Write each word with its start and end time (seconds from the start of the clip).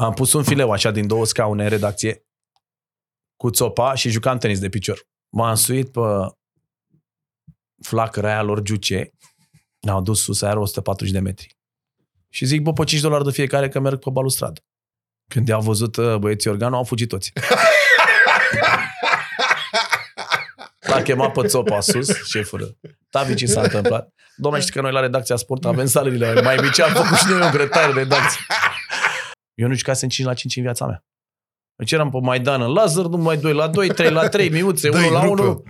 Am 0.00 0.12
pus 0.14 0.32
un 0.32 0.42
fileu 0.42 0.70
așa 0.70 0.90
din 0.90 1.06
două 1.06 1.26
scaune 1.26 1.62
în 1.62 1.68
redacție 1.68 2.24
cu 3.36 3.50
țopa 3.50 3.94
și 3.94 4.10
jucam 4.10 4.38
tenis 4.38 4.58
de 4.58 4.68
picior. 4.68 5.06
M-am 5.28 5.54
suit 5.54 5.92
pe 5.92 6.00
flacăra 7.82 8.28
aia 8.28 8.42
lor 8.42 8.62
Giuce. 8.62 9.10
Ne-au 9.80 10.02
dus 10.02 10.22
sus, 10.22 10.42
aia 10.42 10.50
era 10.50 10.60
140 10.60 11.12
de 11.12 11.18
metri. 11.18 11.56
Și 12.28 12.44
zic, 12.44 12.62
bă, 12.62 12.72
pe 12.72 12.84
5 12.84 13.00
dolari 13.00 13.24
de 13.24 13.30
fiecare 13.30 13.68
că 13.68 13.80
merg 13.80 13.98
pe 13.98 14.10
balustradă. 14.10 14.60
Când 15.28 15.48
i-au 15.48 15.60
văzut 15.60 15.96
uh, 15.96 16.16
băieții 16.16 16.50
organul, 16.50 16.76
au 16.76 16.84
fugit 16.84 17.08
toți. 17.08 17.32
L-a 20.78 21.02
chemat 21.02 21.32
pe 21.32 21.46
țopa 21.46 21.80
sus, 21.80 22.24
șeful. 22.24 22.78
Tavi, 23.10 23.34
ce 23.34 23.46
s-a 23.46 23.62
întâmplat? 23.62 24.14
Domnule, 24.36 24.62
știi 24.62 24.74
că 24.74 24.80
noi 24.80 24.92
la 24.92 25.00
redacția 25.00 25.36
sport 25.36 25.64
avem 25.64 25.86
salariile 25.86 26.40
mai 26.40 26.56
mici, 26.62 26.80
am 26.80 26.92
făcut 26.92 27.16
și 27.16 27.26
noi 27.28 27.40
un 27.40 27.50
grătar 27.50 27.92
de 27.92 27.98
redacție. 27.98 28.40
Eu 29.60 29.68
nu 29.68 29.74
jucasem 29.74 30.08
5 30.08 30.28
la 30.28 30.34
5 30.34 30.56
în 30.56 30.62
viața 30.62 30.86
mea. 30.86 31.04
Deci 31.76 31.92
eram 31.92 32.10
pe 32.10 32.18
Maidan 32.22 32.62
în 32.62 32.72
laser, 32.72 33.04
numai 33.04 33.36
2 33.36 33.52
la 33.52 33.68
2, 33.68 33.88
3 33.88 34.10
la 34.10 34.28
3, 34.28 34.50
miuțe, 34.50 34.88
1 34.88 35.10
la 35.10 35.28
1. 35.28 35.62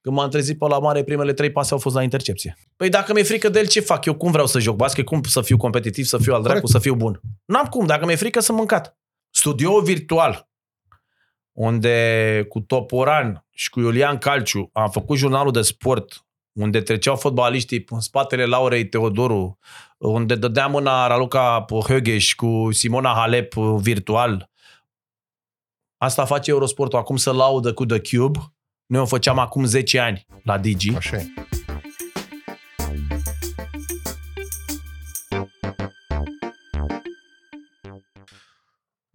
Când 0.00 0.16
m-am 0.16 0.30
trezit 0.30 0.58
pe 0.58 0.66
la 0.66 0.78
mare, 0.78 1.04
primele 1.04 1.32
trei 1.32 1.50
pase 1.50 1.72
au 1.72 1.78
fost 1.78 1.94
la 1.94 2.02
intercepție. 2.02 2.56
Păi 2.76 2.88
dacă 2.88 3.12
mi-e 3.12 3.22
frică 3.22 3.48
de 3.48 3.58
el, 3.58 3.66
ce 3.66 3.80
fac? 3.80 4.04
Eu 4.04 4.14
cum 4.14 4.30
vreau 4.30 4.46
să 4.46 4.58
joc 4.58 4.76
basket? 4.76 5.04
Cum 5.04 5.22
să 5.22 5.40
fiu 5.40 5.56
competitiv, 5.56 6.04
să 6.04 6.18
fiu 6.18 6.34
al 6.34 6.42
dracu, 6.42 6.66
să 6.66 6.78
fiu 6.78 6.94
bun? 6.94 7.20
N-am 7.44 7.64
cum. 7.64 7.86
Dacă 7.86 8.06
mi-e 8.06 8.16
frică, 8.16 8.40
să 8.40 8.52
mâncat. 8.52 8.98
Studio 9.30 9.80
virtual, 9.80 10.48
unde 11.52 12.46
cu 12.48 12.60
Toporan 12.60 13.46
și 13.50 13.70
cu 13.70 13.80
Iulian 13.80 14.18
Calciu 14.18 14.70
am 14.72 14.90
făcut 14.90 15.16
jurnalul 15.16 15.52
de 15.52 15.62
sport, 15.62 16.25
unde 16.56 16.80
treceau 16.80 17.16
fotbaliștii 17.16 17.84
în 17.88 18.00
spatele 18.00 18.44
Laurei 18.44 18.88
Teodoru, 18.88 19.58
unde 19.98 20.34
dădea 20.34 20.66
mâna 20.66 21.06
Raluca 21.06 21.64
Högeș 21.88 22.30
cu 22.36 22.68
Simona 22.70 23.12
Halep 23.12 23.54
virtual. 23.54 24.50
Asta 25.96 26.24
face 26.24 26.50
Eurosportul 26.50 26.98
acum 26.98 27.16
să 27.16 27.32
laudă 27.32 27.72
cu 27.72 27.86
The 27.86 28.00
Cube. 28.00 28.38
Noi 28.86 29.00
o 29.00 29.06
făceam 29.06 29.38
acum 29.38 29.64
10 29.64 29.98
ani 29.98 30.26
la 30.42 30.58
Digi. 30.58 30.94
Așa 30.96 31.16
e. 31.16 31.45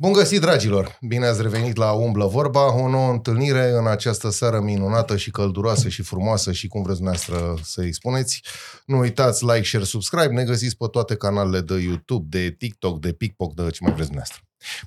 Bun 0.02 0.12
găsit, 0.12 0.42
dragilor! 0.42 0.98
Bine 1.02 1.26
ați 1.26 1.42
revenit 1.42 1.76
la 1.76 1.92
Umblă 1.92 2.26
Vorba, 2.26 2.76
o 2.76 2.90
nouă 2.90 3.12
întâlnire 3.12 3.70
în 3.70 3.88
această 3.88 4.30
seară 4.30 4.60
minunată 4.60 5.18
și 5.18 5.32
călduroasă 5.32 5.90
și 5.90 6.02
frumoasă 6.02 6.52
și 6.52 6.68
cum 6.68 6.82
vreți 6.82 6.98
dumneavoastră 6.98 7.64
să-i 7.64 7.94
spuneți. 7.94 8.42
Nu 8.86 8.98
uitați 8.98 9.46
like, 9.46 9.64
share, 9.64 9.84
subscribe, 9.84 10.34
ne 10.34 10.44
găsiți 10.44 10.78
pe 10.78 10.86
toate 10.92 11.16
canalele 11.16 11.62
de 11.62 11.74
YouTube, 11.74 12.38
de 12.38 12.56
TikTok, 12.58 13.00
de 13.00 13.12
PicPoc, 13.12 13.54
de 13.54 13.62
ce 13.62 13.78
mai 13.82 13.94
vreți 13.94 14.08
dumneavoastră. 14.08 14.42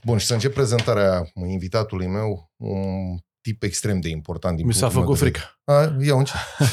Bun, 0.04 0.18
și 0.18 0.26
să 0.26 0.32
încep 0.32 0.54
prezentarea 0.54 1.30
invitatului 1.46 2.06
meu, 2.06 2.52
un 2.56 3.16
tip 3.40 3.62
extrem 3.62 4.00
de 4.00 4.08
important. 4.08 4.56
Din 4.56 4.66
Mi 4.66 4.74
s-a 4.74 4.88
făcut 4.88 5.18
frică. 5.18 5.40
A, 5.64 5.96
ia 6.00 6.14
un 6.14 6.24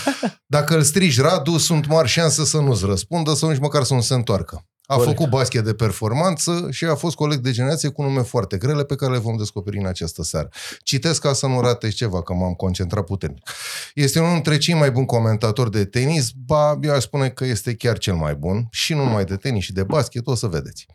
Dacă 0.56 0.76
îl 0.76 0.82
strigi 0.82 1.22
Radu, 1.22 1.58
sunt 1.58 1.88
mari 1.88 2.08
șanse 2.08 2.46
să 2.46 2.58
nu-ți 2.58 2.86
răspundă 2.86 3.34
sau 3.34 3.50
nici 3.50 3.60
măcar 3.60 3.84
să 3.84 3.94
nu 3.94 4.02
se 4.02 4.14
întoarcă. 4.14 4.66
A 4.86 4.96
Corect. 4.96 5.16
făcut 5.16 5.30
basket 5.30 5.64
de 5.64 5.74
performanță 5.74 6.68
și 6.72 6.86
a 6.86 6.96
fost 6.96 7.16
coleg 7.16 7.40
de 7.40 7.52
generație 7.52 7.90
cu 7.90 8.02
nume 8.02 8.22
foarte 8.22 8.58
grele 8.58 8.84
pe 8.84 8.96
care 8.96 9.12
le 9.12 9.18
vom 9.18 9.38
descoperi 9.38 9.78
în 9.78 9.86
această 9.86 10.24
seară. 10.24 10.50
Citesc 10.84 11.22
ca 11.22 11.34
să 11.34 11.48
nu 11.48 11.62
rateți 11.62 11.96
ceva, 11.96 12.22
că 12.22 12.34
m-am 12.34 12.54
concentrat 12.54 13.04
puternic. 13.04 13.50
Este 13.94 14.20
unul 14.20 14.34
dintre 14.34 14.58
cei 14.58 14.74
mai 14.74 14.92
buni 14.92 15.06
comentatori 15.06 15.72
de 15.72 15.86
tenis, 15.86 16.32
ba, 16.46 16.80
eu 16.82 16.94
aș 16.94 17.04
spune 17.04 17.30
că 17.30 17.46
este 17.46 17.76
chiar 17.76 17.98
cel 17.98 18.14
mai 18.14 18.36
bun, 18.36 18.68
și 18.72 18.94
nu 18.94 19.04
numai 19.04 19.26
de 19.26 19.36
tenis 19.36 19.64
și 19.64 19.74
de 19.74 19.84
basket, 19.84 20.28
o 20.28 20.36
să 20.36 20.48
vedeți. 20.48 20.86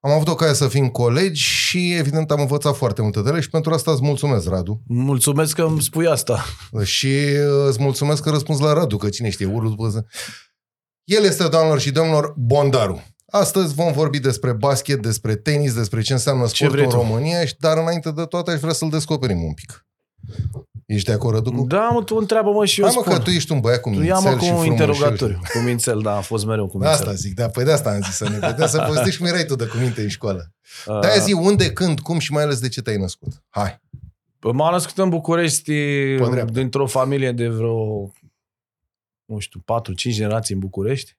Am 0.00 0.10
avut 0.10 0.28
ocazia 0.28 0.54
să 0.54 0.68
fim 0.68 0.88
colegi 0.88 1.42
și 1.42 1.94
evident 1.94 2.30
am 2.30 2.40
învățat 2.40 2.76
foarte 2.76 3.02
multe 3.02 3.22
de 3.22 3.28
ele 3.28 3.40
și 3.40 3.50
pentru 3.50 3.72
asta 3.72 3.90
îți 3.90 4.02
mulțumesc, 4.02 4.48
Radu. 4.48 4.82
Mulțumesc 4.86 5.54
că 5.54 5.62
îmi 5.62 5.82
spui 5.82 6.06
asta. 6.06 6.44
Și 6.82 7.16
îți 7.66 7.82
mulțumesc 7.82 8.22
că 8.22 8.30
răspunzi 8.30 8.62
la 8.62 8.72
Radu, 8.72 8.96
că 8.96 9.08
cine 9.08 9.30
știe, 9.30 9.46
urul 9.46 9.68
după... 9.68 10.06
El 11.04 11.24
este, 11.24 11.48
doamnelor 11.48 11.80
și 11.80 11.90
domnilor, 11.90 12.34
Bondaru. 12.36 13.02
Astăzi 13.30 13.74
vom 13.74 13.92
vorbi 13.92 14.18
despre 14.18 14.52
basket, 14.52 15.02
despre 15.02 15.36
tenis, 15.36 15.74
despre 15.74 16.00
ce 16.00 16.12
înseamnă 16.12 16.46
sportul 16.46 16.78
în 16.78 16.88
România, 16.88 17.38
dar 17.58 17.78
înainte 17.78 18.10
de 18.10 18.24
toate 18.24 18.50
aș 18.50 18.60
vrea 18.60 18.72
să-l 18.72 18.90
descoperim 18.90 19.42
un 19.42 19.54
pic. 19.54 19.86
Ești 20.86 21.06
de 21.06 21.12
acord, 21.12 21.34
Răducu? 21.34 21.66
Da, 21.66 21.88
mă, 21.88 22.02
tu 22.02 22.16
întreabă-mă 22.16 22.64
și 22.64 22.80
eu 22.80 22.86
Hai, 22.86 22.94
mă, 22.96 23.02
spun. 23.02 23.16
că 23.16 23.22
tu 23.22 23.30
ești 23.30 23.52
un 23.52 23.60
băiat 23.60 23.80
cu 23.80 23.88
mințel 23.88 24.06
Ia-mă 24.06 24.36
cu 24.36 24.44
un 24.44 24.64
interrogatoriu. 24.64 25.40
Cu 25.52 25.58
mințel, 25.58 26.00
da, 26.00 26.16
a 26.16 26.20
fost 26.20 26.44
mereu 26.44 26.66
cu 26.66 26.78
mințel. 26.78 26.94
Asta 26.94 27.12
zic, 27.12 27.34
da, 27.34 27.48
păi 27.48 27.64
de 27.64 27.72
asta 27.72 27.90
am 27.90 28.00
zis 28.02 28.14
să 28.14 28.28
ne 28.28 28.38
vedem, 28.38 28.66
să 28.66 28.84
povestești 28.86 29.18
cum 29.18 29.26
erai 29.26 29.44
tu 29.44 29.54
de 29.56 29.66
cuvinte 29.66 30.02
în 30.02 30.08
școală. 30.08 30.52
Uh... 30.86 31.00
Dar 31.00 31.18
zi 31.18 31.32
unde, 31.32 31.72
când, 31.72 32.00
cum 32.00 32.18
și 32.18 32.32
mai 32.32 32.42
ales 32.42 32.60
de 32.60 32.68
ce 32.68 32.82
te-ai 32.82 32.96
născut. 32.96 33.42
Hai. 33.48 33.80
Păi 34.38 34.52
m-am 34.52 34.72
născut 34.72 34.98
în 34.98 35.08
București 35.08 35.72
dintr-o 36.44 36.86
familie 36.86 37.32
de 37.32 37.48
vreo, 37.48 38.12
nu 39.24 39.38
știu, 39.38 39.60
4-5 39.60 39.62
generații 39.94 40.54
în 40.54 40.60
București. 40.60 41.17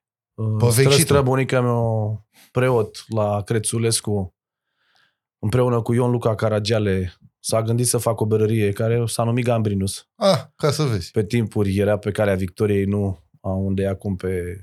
Povestită. 0.58 0.90
Străbunica 0.90 1.60
mea 1.60 2.24
preot 2.52 3.04
la 3.08 3.42
Crețulescu 3.42 4.34
împreună 5.38 5.82
cu 5.82 5.92
Ion 5.92 6.10
Luca 6.10 6.34
Caragiale 6.34 7.14
s-a 7.38 7.62
gândit 7.62 7.86
să 7.86 7.98
facă 7.98 8.22
o 8.22 8.26
berărie 8.26 8.72
care 8.72 9.02
s-a 9.06 9.24
numit 9.24 9.44
Gambrinus. 9.44 10.08
Ah, 10.14 10.40
ca 10.56 10.70
să 10.70 10.82
vezi. 10.82 11.10
Pe 11.10 11.24
timpuri 11.24 11.76
era 11.76 11.96
pe 11.96 12.10
calea 12.10 12.34
Victoriei, 12.34 12.84
nu 12.84 13.18
unde 13.40 13.82
e 13.82 13.88
acum 13.88 14.16
pe 14.16 14.60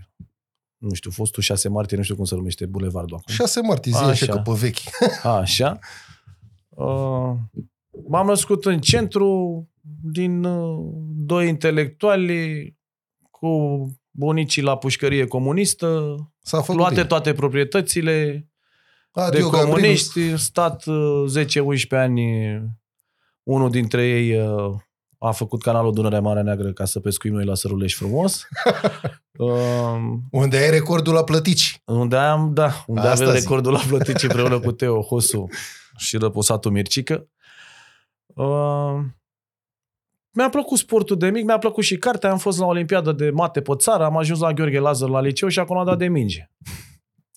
nu 0.78 0.94
știu, 0.94 1.12
fostul 1.12 1.44
6 1.44 1.70
martie, 1.70 1.98
nu 1.98 2.04
știu 2.04 2.16
cum 2.16 2.26
se 2.26 2.36
numește 2.36 2.66
bulevardul 2.66 3.18
acum. 3.18 3.34
6 3.34 3.62
martie, 3.62 3.92
zi 3.92 3.98
așa, 3.98 4.09
așa 4.09 4.26
că 4.26 4.40
pe 4.40 4.52
vechi. 4.59 4.78
așa. 5.24 5.80
Uh, 6.78 7.36
m-am 8.08 8.26
născut 8.26 8.66
în 8.66 8.80
centru 8.80 9.68
din 10.02 10.44
uh, 10.44 10.92
doi 11.16 11.48
intelectuali 11.48 12.76
cu 13.32 13.48
bunicii 14.17 14.61
la 14.61 14.78
pușcărie 14.78 15.28
comunistă, 15.28 16.16
S-a 16.39 16.57
făcut 16.57 16.75
luate 16.75 16.94
bine. 16.94 17.05
toate 17.05 17.33
proprietățile 17.33 18.47
Adio, 19.11 19.50
de 19.50 19.57
comuniști, 19.57 20.13
Gabriel. 20.19 20.38
stat 20.38 20.83
10-11 20.83 20.88
uh, 21.63 21.83
ani, 21.89 22.23
unul 23.44 23.69
dintre 23.69 24.07
ei 24.07 24.39
uh, 24.39 24.75
a 25.19 25.31
făcut 25.31 25.61
canalul 25.61 25.94
Dunărea 25.94 26.22
Marea 26.22 26.44
Neagră 26.44 26.72
ca 26.73 26.85
să 26.85 27.00
pescuim 27.00 27.33
noi 27.33 27.45
la 27.45 27.55
Sărulești 27.55 27.97
frumos. 27.97 28.41
Um, 29.38 30.23
unde 30.31 30.57
ai 30.57 30.69
recordul 30.69 31.13
la 31.13 31.23
plătici. 31.23 31.81
Unde 31.85 32.16
am, 32.16 32.53
da, 32.53 32.84
unde 32.88 33.01
Asta 33.01 33.23
avem 33.23 33.35
zi. 33.35 33.41
recordul 33.41 33.72
la 33.72 33.79
plătici 33.88 34.23
împreună 34.28 34.59
cu 34.59 34.72
Teo 34.72 35.01
Hosu 35.01 35.47
și 35.97 36.17
răposatul 36.17 36.72
Mircică. 36.72 37.28
Uh, 38.25 38.99
mi-a 40.32 40.50
plăcut 40.50 40.78
sportul 40.78 41.18
de 41.18 41.30
mic, 41.30 41.46
mi-a 41.46 41.58
plăcut 41.58 41.84
și 41.84 41.98
cartea, 41.98 42.32
am 42.32 42.38
fost 42.38 42.60
la 42.60 42.66
Olimpiadă 42.66 43.12
de 43.12 43.30
mate 43.30 43.62
pe 43.62 43.74
țară, 43.76 44.04
am 44.04 44.18
ajuns 44.18 44.40
la 44.40 44.54
Gheorghe 44.54 44.80
Lazar 44.80 45.10
la 45.10 45.22
liceu 45.22 45.48
și 45.48 45.60
acum 45.60 45.78
am 45.78 45.86
dat 45.86 45.98
de 45.98 46.08
minge. 46.08 46.50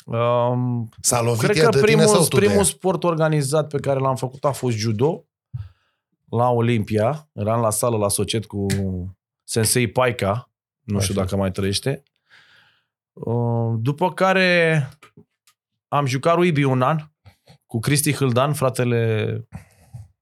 Um, 0.05 0.89
S-a 1.01 1.23
lovit 1.23 1.51
cred 1.51 1.65
că 1.65 1.79
primul, 1.81 2.27
primul 2.29 2.65
sport 2.65 3.05
organizat 3.05 3.69
pe 3.69 3.79
care 3.79 3.99
l-am 3.99 4.17
făcut 4.17 4.45
a 4.45 4.53
fost 4.53 4.77
judo 4.77 5.25
la 6.31 6.49
Olimpia. 6.49 7.29
Eram 7.33 7.61
la 7.61 7.71
sală 7.71 7.97
la 7.97 8.09
Societ 8.09 8.47
cu 8.47 8.67
Sensei 9.45 9.89
Paica, 9.89 10.51
nu 10.81 10.97
Așa. 10.97 11.05
știu 11.05 11.21
dacă 11.21 11.37
mai 11.37 11.51
trăiește. 11.51 12.03
Uh, 13.13 13.75
după 13.79 14.13
care 14.13 14.89
am 15.89 16.07
jucat 16.07 16.35
rugby 16.35 16.63
un 16.63 16.83
an 16.83 16.99
cu 17.67 17.79
Cristi 17.79 18.15
Hâldan, 18.15 18.53
fratele 18.53 19.27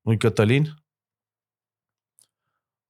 lui 0.00 0.16
Cătălin. 0.16 0.74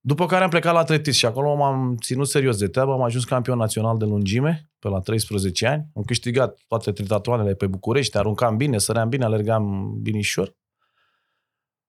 După 0.09 0.25
care 0.25 0.43
am 0.43 0.49
plecat 0.49 0.73
la 0.73 0.79
atletism 0.79 1.17
și 1.17 1.25
acolo 1.25 1.55
m-am 1.55 1.97
ținut 2.01 2.27
serios 2.27 2.57
de 2.57 2.67
treabă. 2.67 2.91
Am 2.91 3.01
ajuns 3.01 3.23
campion 3.23 3.57
național 3.57 3.97
de 3.97 4.05
lungime 4.05 4.69
pe 4.79 4.87
la 4.87 4.99
13 4.99 5.67
ani. 5.67 5.87
Am 5.95 6.03
câștigat 6.03 6.59
toate 6.67 6.91
tritatoanele 6.91 7.53
pe 7.53 7.67
București, 7.67 8.17
aruncam 8.17 8.57
bine, 8.57 8.77
săream 8.77 9.09
bine, 9.09 9.25
alergam 9.25 9.93
binișor. 10.01 10.55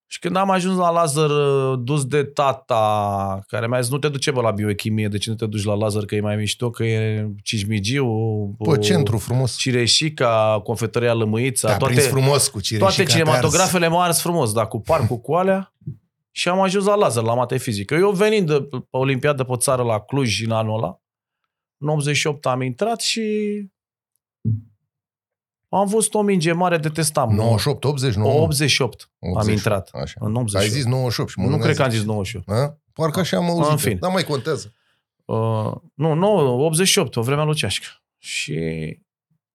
Și 0.07 0.19
când 0.19 0.37
am 0.37 0.51
ajuns 0.51 0.77
la 0.79 0.91
laser 0.91 1.31
dus 1.75 2.05
de 2.05 2.25
tata, 2.25 3.41
care 3.47 3.67
mi-a 3.67 3.81
zis, 3.81 3.91
nu 3.91 3.99
te 3.99 4.09
duce 4.09 4.31
bă 4.31 4.41
la 4.41 4.51
biochimie, 4.51 5.09
de 5.09 5.19
ce 5.19 5.31
nu 5.31 5.37
te 5.37 5.47
duci 5.47 5.65
la 5.65 5.75
laser, 5.75 6.05
că 6.05 6.15
e 6.15 6.21
mai 6.21 6.37
mișto, 6.37 6.71
că 6.71 6.85
e 6.85 7.31
Cismigiu, 7.43 8.07
Pe 8.71 8.79
centru 8.79 9.19
frumos. 9.19 9.57
Cireșica, 9.57 10.61
Confetăria 10.65 11.15
Lămâița, 11.15 11.69
Te-a 11.69 11.77
toate, 11.77 12.01
frumos 12.01 12.49
cu 12.49 12.61
Cireșica 12.61 12.95
toate 12.95 13.11
cinematografele 13.11 13.89
m-au 13.89 14.13
frumos, 14.13 14.53
dar 14.53 14.69
cu 14.69 14.81
parcul, 14.81 15.19
cu 15.19 15.33
alea. 15.33 15.75
Și 16.31 16.49
am 16.49 16.61
ajuns 16.61 16.85
la 16.85 16.95
laser, 16.95 17.23
la 17.23 17.35
mate 17.35 17.57
fizică. 17.57 17.95
Eu 17.95 18.11
venind 18.11 18.47
de 18.47 18.63
pe 18.63 18.77
Olimpiadă 18.91 19.45
pe 19.45 19.57
țară 19.57 19.83
la 19.83 20.01
Cluj 20.01 20.45
în 20.45 20.51
anul 20.51 20.77
ăla, 20.77 21.01
în 21.79 21.89
88 21.89 22.47
am 22.47 22.63
intrat 22.63 23.01
și 23.01 23.23
am 25.69 25.87
văzut 25.87 26.15
o 26.15 26.23
minge 26.23 26.53
mare, 26.53 26.79
detestam. 26.79 27.35
98, 27.35 27.85
89? 27.85 28.41
88, 28.41 29.11
88 29.19 29.47
am 29.47 29.53
intrat. 29.53 29.89
Așa. 29.93 30.21
În 30.21 30.35
88. 30.35 30.65
Ai 30.65 30.71
zis 30.71 30.85
98 30.85 31.31
și 31.31 31.41
Nu 31.41 31.59
cred 31.59 31.77
că 31.77 31.83
am 31.83 31.91
zis 31.91 32.03
98. 32.03 32.49
A? 32.49 32.79
Parcă 32.93 33.21
așa 33.21 33.37
am 33.37 33.45
auzit. 33.45 33.71
În 33.71 33.77
fin. 33.77 33.99
Dar 33.99 34.13
mai 34.13 34.25
contează. 34.25 34.75
Uh, 35.25 35.73
nu, 35.95 36.15
9, 36.15 36.65
88, 36.65 37.17
o 37.17 37.23
vremea 37.23 37.45
lucească. 37.45 37.87
Și 38.19 38.59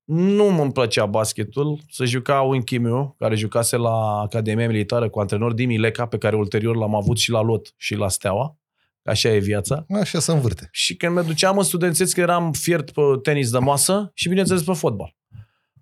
Nu 0.05 0.61
îmi 0.61 0.71
plăcea 0.71 1.05
basketul. 1.05 1.79
Se 1.89 2.05
juca 2.05 2.41
un 2.41 2.61
chimiu, 2.61 3.15
care 3.17 3.35
jucase 3.35 3.77
la 3.77 4.19
Academia 4.19 4.67
Militară 4.67 5.09
cu 5.09 5.19
antrenor 5.19 5.53
Dimi 5.53 5.77
Leca, 5.77 6.05
pe 6.05 6.17
care 6.17 6.35
ulterior 6.35 6.75
l-am 6.75 6.95
avut 6.95 7.17
și 7.17 7.31
la 7.31 7.41
Lot 7.41 7.73
și 7.77 7.95
la 7.95 8.09
Steaua. 8.09 8.57
Așa 9.03 9.29
e 9.29 9.39
viața. 9.39 9.85
Așa 9.89 10.19
se 10.19 10.31
învârte. 10.31 10.69
Și 10.71 10.95
când 10.95 11.15
mă 11.15 11.21
duceam 11.21 11.57
în 11.57 11.63
studențeț, 11.63 12.11
că 12.11 12.21
eram 12.21 12.51
fiert 12.51 12.91
pe 12.91 13.01
tenis 13.21 13.51
de 13.51 13.57
masă 13.57 14.11
și 14.13 14.27
bineînțeles 14.27 14.63
pe 14.63 14.73
fotbal. 14.73 15.15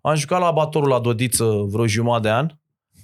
Am 0.02 0.16
jucat 0.16 0.40
la 0.40 0.46
abatorul 0.46 0.90
la 0.90 1.00
Dodiță 1.00 1.46
vreo 1.68 1.88
jumătate 1.88 2.22
de 2.22 2.30
an, 2.30 2.50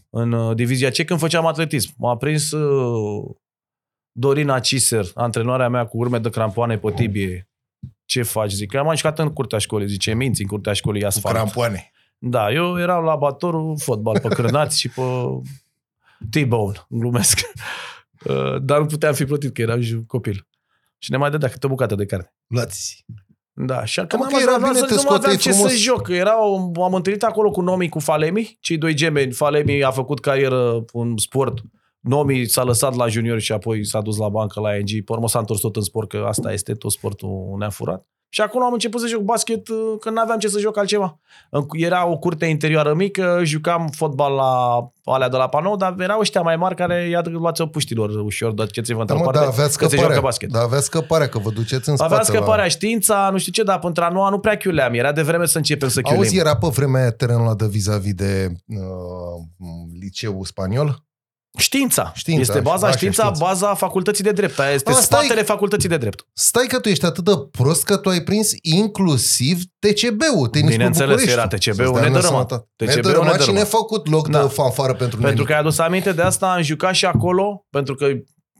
în 0.09 0.31
uh, 0.31 0.55
divizia 0.55 0.89
C, 0.89 1.05
când 1.05 1.19
făceam 1.19 1.45
atletism. 1.45 1.93
M-a 1.97 2.17
prins 2.17 2.51
uh, 2.51 3.35
Dorina 4.11 4.59
Ciser, 4.59 5.05
antrenoarea 5.13 5.69
mea 5.69 5.85
cu 5.85 5.97
urme 5.97 6.19
de 6.19 6.29
crampoane 6.29 6.77
pe 6.77 6.91
tibie. 6.91 7.48
Ce 8.09 8.23
faci? 8.23 8.51
Zic, 8.51 8.75
am 8.75 8.95
jucat 8.95 9.19
în 9.19 9.33
curtea 9.33 9.57
școlii. 9.57 9.87
Zice, 9.87 10.13
minți 10.13 10.41
în 10.41 10.47
curtea 10.47 10.73
școlii 10.73 11.01
Cu 11.01 11.07
asfalt. 11.07 11.35
crampoane. 11.35 11.91
Da, 12.17 12.51
eu 12.51 12.79
eram 12.79 13.03
la 13.03 13.11
abatorul 13.11 13.75
fotbal 13.79 14.19
pe 14.19 14.27
crânați 14.27 14.79
și 14.79 14.89
pe 14.89 15.01
T-bone, 16.29 16.77
glumesc. 16.89 17.39
Uh, 18.25 18.55
Dar 18.61 18.79
nu 18.79 18.85
puteam 18.85 19.13
fi 19.13 19.25
plătit, 19.25 19.53
că 19.53 19.61
eram 19.61 19.81
ju- 19.81 20.03
copil. 20.07 20.47
Și 20.97 21.11
ne 21.11 21.17
mai 21.17 21.29
dădea 21.29 21.49
câte 21.49 21.65
o 21.65 21.69
bucată 21.69 21.95
de 21.95 22.05
carne. 22.05 22.33
Luați. 22.47 23.05
Da, 23.53 23.85
și 23.85 23.95
când 23.99 24.11
mă, 24.21 24.23
am 24.23 24.31
că 24.33 24.41
era 24.41 24.53
ajuns, 24.53 24.69
bine, 24.73 24.85
te 24.87 24.93
nu 24.93 24.95
mai 24.95 25.03
aveam 25.03 25.15
scoteai 25.15 25.37
ce 25.37 25.49
frumos. 25.51 25.71
să 25.71 25.77
joc. 25.77 26.07
Era, 26.07 26.45
o- 26.45 26.71
m-am 26.75 26.93
întâlnit 26.93 27.23
acolo 27.23 27.51
cu 27.51 27.61
Nomi, 27.61 27.89
cu 27.89 27.99
Falemi, 27.99 28.57
cei 28.59 28.77
doi 28.77 28.93
gemeni. 28.93 29.31
Falemi 29.31 29.83
a 29.83 29.91
făcut 29.91 30.19
carieră 30.19 30.85
în 30.93 31.17
sport. 31.17 31.61
Nomi 31.99 32.45
s-a 32.45 32.63
lăsat 32.63 32.95
la 32.95 33.07
junior 33.07 33.39
și 33.39 33.51
apoi 33.51 33.85
s-a 33.85 34.01
dus 34.01 34.17
la 34.17 34.29
bancă 34.29 34.59
la 34.59 34.75
ING. 34.75 35.03
Pe 35.05 35.11
urmă 35.11 35.27
s-a 35.27 35.39
întors 35.39 35.59
tot 35.59 35.75
în 35.75 35.81
sport, 35.81 36.09
că 36.09 36.25
asta 36.27 36.51
este 36.51 36.73
tot 36.73 36.91
sportul 36.91 37.55
ne-a 37.59 37.69
furat. 37.69 38.05
Și 38.31 38.41
acolo 38.41 38.63
am 38.65 38.73
început 38.73 39.01
să 39.01 39.07
joc 39.07 39.21
basket 39.21 39.67
uh, 39.67 39.77
când 39.99 40.15
nu 40.15 40.21
aveam 40.21 40.39
ce 40.39 40.47
să 40.47 40.59
joc 40.59 40.77
altceva. 40.77 41.19
În- 41.49 41.65
Era 41.71 42.07
o 42.07 42.17
curte 42.17 42.45
interioară 42.45 42.93
mică, 42.93 43.41
jucam 43.43 43.87
fotbal 43.95 44.33
la 44.33 44.77
alea 45.03 45.29
de 45.29 45.37
la 45.37 45.47
panou, 45.49 45.75
dar 45.75 45.95
erau 45.99 46.19
ăștia 46.19 46.41
mai 46.41 46.55
mari 46.55 46.75
care 46.75 47.07
i-a 47.09 47.21
luați-o 47.25 47.65
puștilor 47.65 48.09
ușor, 48.09 48.51
dați-vă 48.51 48.93
Da, 48.93 48.99
într-o 48.99 49.17
mă, 49.17 49.23
parte, 49.23 49.39
da, 49.39 49.45
aveați 49.45 49.77
că 49.77 49.87
se 49.87 49.95
joacă 49.95 50.01
scăparea. 50.01 50.21
basket. 50.21 50.49
Da, 50.51 50.59
aveați 50.59 50.85
scăparea, 50.85 51.27
că 51.29 51.39
vă 51.39 51.49
duceți 51.49 51.89
în 51.89 51.95
spate. 51.95 52.13
Avea 52.13 52.25
scăparea, 52.25 52.63
La... 52.63 52.69
știința, 52.69 53.29
nu 53.31 53.37
știu 53.37 53.51
ce, 53.51 53.63
dar 53.63 53.79
pentru 53.79 54.03
a 54.03 54.09
noua 54.09 54.29
nu 54.29 54.39
prea 54.39 54.57
chiuleam. 54.57 54.93
Era 54.93 55.11
de 55.11 55.21
vreme 55.21 55.45
să 55.45 55.57
începem 55.57 55.89
să 55.89 56.01
chiulim. 56.01 56.19
Auzi, 56.19 56.37
era 56.37 56.55
pe 56.57 56.67
vremea 56.67 57.01
aia 57.01 57.11
terenul 57.11 57.41
ăla 57.45 57.55
de 57.55 57.67
vis-a-vis 57.67 58.13
de 58.13 58.51
uh, 58.67 58.77
liceul 59.99 60.45
spaniol? 60.45 61.03
Știința. 61.57 62.11
Știința, 62.15 62.41
este 62.41 62.59
baza 62.59 62.87
așa, 62.87 62.95
știința, 62.95 63.23
știința. 63.23 63.45
baza 63.45 63.73
facultății 63.73 64.23
de 64.23 64.31
drept. 64.31 64.59
Aia 64.59 64.71
este 64.73 64.89
A, 64.89 64.93
stai- 64.93 65.03
spatele 65.19 65.41
facultății 65.45 65.89
de 65.89 65.97
drept. 65.97 66.25
Stai 66.33 66.65
că 66.67 66.79
tu 66.79 66.89
ești 66.89 67.05
atât 67.05 67.23
de 67.23 67.31
prost 67.51 67.83
că 67.83 67.97
tu 67.97 68.09
ai 68.09 68.21
prins 68.21 68.51
inclusiv 68.61 69.59
TCB-ul, 69.79 70.47
tenis 70.47 70.69
Bineînțeles, 70.71 71.25
era 71.25 71.47
TCB-ul 71.47 71.99
nedărâmat. 71.99 72.47
TCB-ul 72.75 72.95
Nedărâmat 72.95 73.25
și 73.25 73.31
nedărâmat. 73.31 73.53
nefăcut 73.61 74.09
loc 74.09 74.27
Da. 74.29 74.41
de 74.41 74.47
fanfară 74.47 74.93
pentru 74.93 75.07
Pentru 75.07 75.25
nenic. 75.29 75.45
că 75.45 75.53
ai 75.53 75.59
adus 75.59 75.77
aminte 75.77 76.11
de 76.11 76.21
asta, 76.21 76.53
am 76.53 76.61
jucat 76.61 76.93
și 76.93 77.05
acolo, 77.05 77.65
pentru 77.69 77.95
că 77.95 78.07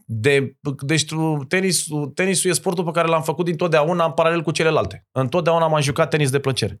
de, 0.06 0.56
deci 0.80 1.04
tu- 1.04 1.44
tenisul, 1.48 2.06
tenisul 2.14 2.50
e 2.50 2.54
sportul 2.54 2.84
pe 2.84 2.90
care 2.90 3.08
l-am 3.08 3.22
făcut 3.22 3.44
dintotdeauna 3.44 4.04
în 4.04 4.12
paralel 4.12 4.42
cu 4.42 4.50
celelalte. 4.50 5.06
Întotdeauna 5.12 5.66
m-am 5.66 5.80
jucat 5.80 6.10
tenis 6.10 6.30
de 6.30 6.38
plăcere. 6.38 6.80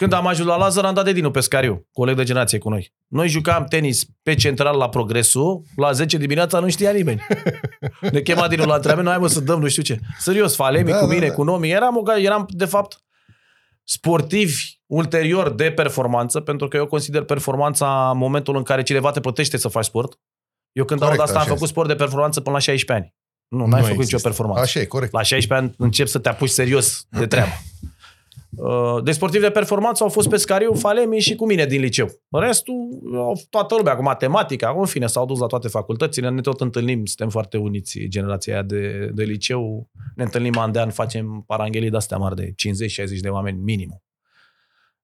Când 0.00 0.12
am 0.12 0.26
ajuns 0.26 0.48
la 0.48 0.56
Lazar, 0.56 0.84
am 0.84 0.94
dat 0.94 1.04
de 1.04 1.12
Dinu 1.12 1.30
Pescariu, 1.30 1.86
coleg 1.92 2.16
de 2.16 2.24
generație 2.24 2.58
cu 2.58 2.68
noi. 2.68 2.92
Noi 3.08 3.28
jucam 3.28 3.64
tenis 3.64 4.04
pe 4.22 4.34
central 4.34 4.76
la 4.76 4.88
Progresul, 4.88 5.62
la 5.76 5.92
10 5.92 6.16
dimineața 6.16 6.58
nu 6.58 6.68
știa 6.68 6.90
nimeni. 6.90 7.22
Ne 8.12 8.20
chema 8.20 8.48
Dinu 8.48 8.64
la 8.64 8.74
antrenament, 8.74 9.06
noi 9.06 9.14
hai 9.16 9.22
mă 9.22 9.28
să 9.28 9.40
dăm 9.40 9.60
nu 9.60 9.68
știu 9.68 9.82
ce. 9.82 9.98
Serios, 10.18 10.54
Falemi 10.54 10.90
Da, 10.90 10.98
cu 10.98 11.06
da, 11.06 11.12
mine, 11.12 11.26
da. 11.26 11.32
cu 11.34 11.42
Nomi, 11.42 11.70
eram, 11.70 11.96
o, 11.96 12.18
eram 12.18 12.46
de 12.50 12.64
fapt 12.64 13.02
sportivi 13.84 14.62
ulterior 14.86 15.50
de 15.50 15.70
performanță, 15.70 16.40
pentru 16.40 16.68
că 16.68 16.76
eu 16.76 16.86
consider 16.86 17.22
performanța 17.22 18.10
în 18.12 18.18
momentul 18.18 18.56
în 18.56 18.62
care 18.62 18.82
cineva 18.82 19.10
te 19.10 19.20
plătește 19.20 19.56
să 19.56 19.68
faci 19.68 19.84
sport. 19.84 20.18
Eu 20.72 20.84
când 20.84 21.00
Corect, 21.00 21.18
aud 21.18 21.28
asta 21.28 21.38
am 21.40 21.44
așa 21.44 21.54
făcut 21.54 21.68
sport 21.68 21.88
de 21.88 21.94
performanță 21.94 22.40
până 22.40 22.54
la 22.54 22.60
16 22.60 22.92
ani. 23.04 23.14
Nu, 23.48 23.58
Nu 23.58 23.66
n-ai 23.66 23.80
făcut 23.80 23.94
există. 23.96 24.14
nicio 24.16 24.28
performanță. 24.28 24.62
Așa 24.62 24.80
e, 24.80 24.84
corect. 24.84 25.12
La 25.12 25.22
16 25.22 25.66
ani 25.66 25.74
încep 25.78 26.06
să 26.06 26.18
te 26.18 26.28
apuci 26.28 26.48
serios 26.48 27.06
de 27.10 27.26
treabă. 27.26 27.50
Uh, 28.56 29.02
De 29.02 29.12
sportivi 29.12 29.42
de 29.44 29.50
performanță 29.50 30.02
au 30.02 30.08
fost 30.08 30.28
Pescariu, 30.28 30.74
Falemi 30.74 31.18
și 31.20 31.34
cu 31.34 31.46
mine 31.46 31.64
din 31.66 31.80
liceu. 31.80 32.08
Restul, 32.30 32.74
au- 33.14 33.40
toată 33.50 33.74
lumea 33.76 33.96
cu 33.96 34.02
matematica, 34.02 34.74
în 34.78 34.86
fine, 34.86 35.06
s-au 35.06 35.26
dus 35.26 35.38
la 35.38 35.46
toate 35.46 35.68
facultățile, 35.68 36.28
ne 36.30 36.40
tot 36.40 36.60
întâlnim, 36.60 37.04
suntem 37.04 37.28
foarte 37.28 37.56
uniți, 37.56 37.98
generația 38.08 38.52
aia 38.52 38.62
de, 38.62 39.10
de 39.14 39.22
liceu, 39.24 39.88
ne 40.16 40.22
întâlnim 40.22 40.58
an 40.58 40.72
de 40.72 40.78
an, 40.78 40.90
facem 40.90 41.44
paranghelii 41.46 41.90
de-astea 41.90 42.16
mari 42.16 42.34
de 42.36 42.54
50-60 43.16 43.20
de 43.20 43.28
oameni 43.28 43.58
minim. 43.62 44.02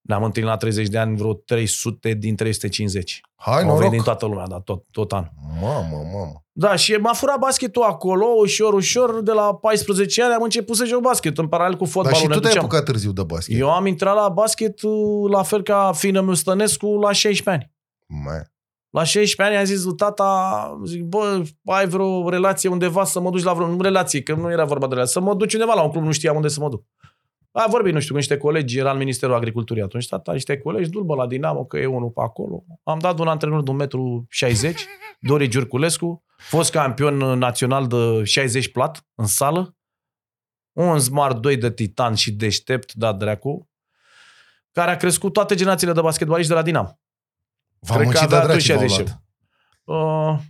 Ne-am 0.07 0.23
întâlnit 0.25 0.51
la 0.53 0.57
30 0.57 0.89
de 0.89 0.99
ani 0.99 1.17
vreo 1.17 1.35
300 1.35 2.13
din 2.13 2.37
350. 2.37 3.21
Hai, 3.37 3.53
Au 3.55 3.59
venit 3.61 3.75
noroc. 3.75 3.91
din 3.91 4.03
toată 4.03 4.27
lumea, 4.27 4.47
da, 4.47 4.61
tot, 4.61 4.85
tot 4.91 5.13
anul. 5.13 5.31
Mamă, 5.61 5.87
mamă. 6.13 6.45
Da, 6.53 6.77
și 6.77 6.93
m-a 6.93 7.13
furat 7.13 7.39
basketul 7.39 7.83
acolo, 7.83 8.27
ușor, 8.27 8.73
ușor, 8.75 9.23
de 9.23 9.33
la 9.33 9.55
14 9.55 10.23
ani 10.23 10.33
am 10.35 10.43
început 10.43 10.77
să 10.77 10.85
joc 10.85 11.01
basket, 11.01 11.39
în 11.39 11.49
paralel 11.49 11.77
cu 11.77 11.83
Dar 11.85 11.93
fotbalul. 11.93 12.19
și 12.19 12.27
ne 12.27 12.35
tu 12.35 12.41
te-ai 12.41 12.53
duceam. 12.53 12.65
apucat 12.69 12.85
târziu 12.85 13.13
de 13.13 13.23
basket. 13.23 13.59
Eu 13.59 13.71
am 13.73 13.87
intrat 13.87 14.15
la 14.15 14.29
basket 14.29 14.83
uh, 14.83 15.31
la 15.31 15.43
fel 15.43 15.63
ca 15.63 15.91
fină 15.95 16.21
meu 16.21 16.35
Stănescu 16.35 16.87
la 16.87 17.13
16 17.13 17.51
ani. 17.51 17.73
Mai. 18.25 18.43
La 18.91 19.05
16 19.05 19.43
ani 19.43 19.57
am 19.57 19.65
zis 19.77 19.85
lui 19.85 19.95
tata, 19.95 20.81
zic, 20.85 21.03
bă, 21.03 21.43
ai 21.65 21.87
vreo 21.89 22.29
relație 22.31 22.69
undeva 22.69 23.05
să 23.05 23.21
mă 23.21 23.31
duci 23.31 23.43
la 23.43 23.53
vreo 23.53 23.67
nu 23.67 23.81
relație, 23.81 24.23
că 24.23 24.35
nu 24.35 24.51
era 24.51 24.65
vorba 24.65 24.87
de 24.87 24.95
relație, 24.95 25.13
să 25.13 25.21
mă 25.21 25.35
duci 25.35 25.53
undeva 25.55 25.75
la 25.75 25.83
un 25.83 25.91
club, 25.91 26.05
nu 26.05 26.13
știam 26.13 26.37
unde 26.37 26.49
să 26.49 26.61
mă 26.61 26.69
duc. 26.69 26.83
A 27.59 27.67
vorbit, 27.69 27.93
nu 27.93 28.01
știu, 28.01 28.13
cu 28.13 28.19
niște 28.19 28.37
colegi, 28.37 28.79
era 28.79 28.91
în 28.91 28.97
Ministerul 28.99 29.35
Agriculturii 29.35 29.83
atunci, 29.83 30.09
tata, 30.09 30.33
niște 30.33 30.59
colegi, 30.59 30.91
du-l 30.91 31.05
bă 31.05 31.15
la 31.15 31.27
Dinamo, 31.27 31.65
că 31.65 31.79
e 31.79 31.87
unul 31.87 32.11
pe 32.11 32.21
acolo. 32.23 32.65
Am 32.83 32.99
dat 32.99 33.19
un 33.19 33.29
antrenor 33.29 33.63
de 33.63 33.71
1,60 33.71 34.73
m, 34.73 34.75
Dori 35.21 35.49
Giurculescu, 35.49 36.25
fost 36.37 36.71
campion 36.71 37.17
național 37.17 37.87
de 37.87 38.25
60 38.25 38.73
plat 38.73 39.07
în 39.15 39.27
sală, 39.27 39.77
un 40.73 40.99
smart 40.99 41.37
2 41.41 41.57
de 41.57 41.73
titan 41.73 42.15
și 42.15 42.33
deștept, 42.33 42.93
da 42.93 43.13
dracu, 43.13 43.71
care 44.73 44.91
a 44.91 44.97
crescut 44.97 45.33
toate 45.33 45.55
generațiile 45.55 45.93
de 45.93 46.01
basketbaliști 46.01 46.51
de 46.51 46.57
la 46.57 46.63
Dinamo. 46.63 46.99
V-am 47.79 47.97
Cred 47.99 48.13
că 48.13 48.13
muncit 48.13 48.29
de 48.29 48.35
avea 48.35 48.47
draci, 48.47 48.69
atunci 48.71 48.79
v-au 48.79 48.89
60. 48.89 49.21
luat. 49.85 50.35
Uh, 50.35 50.41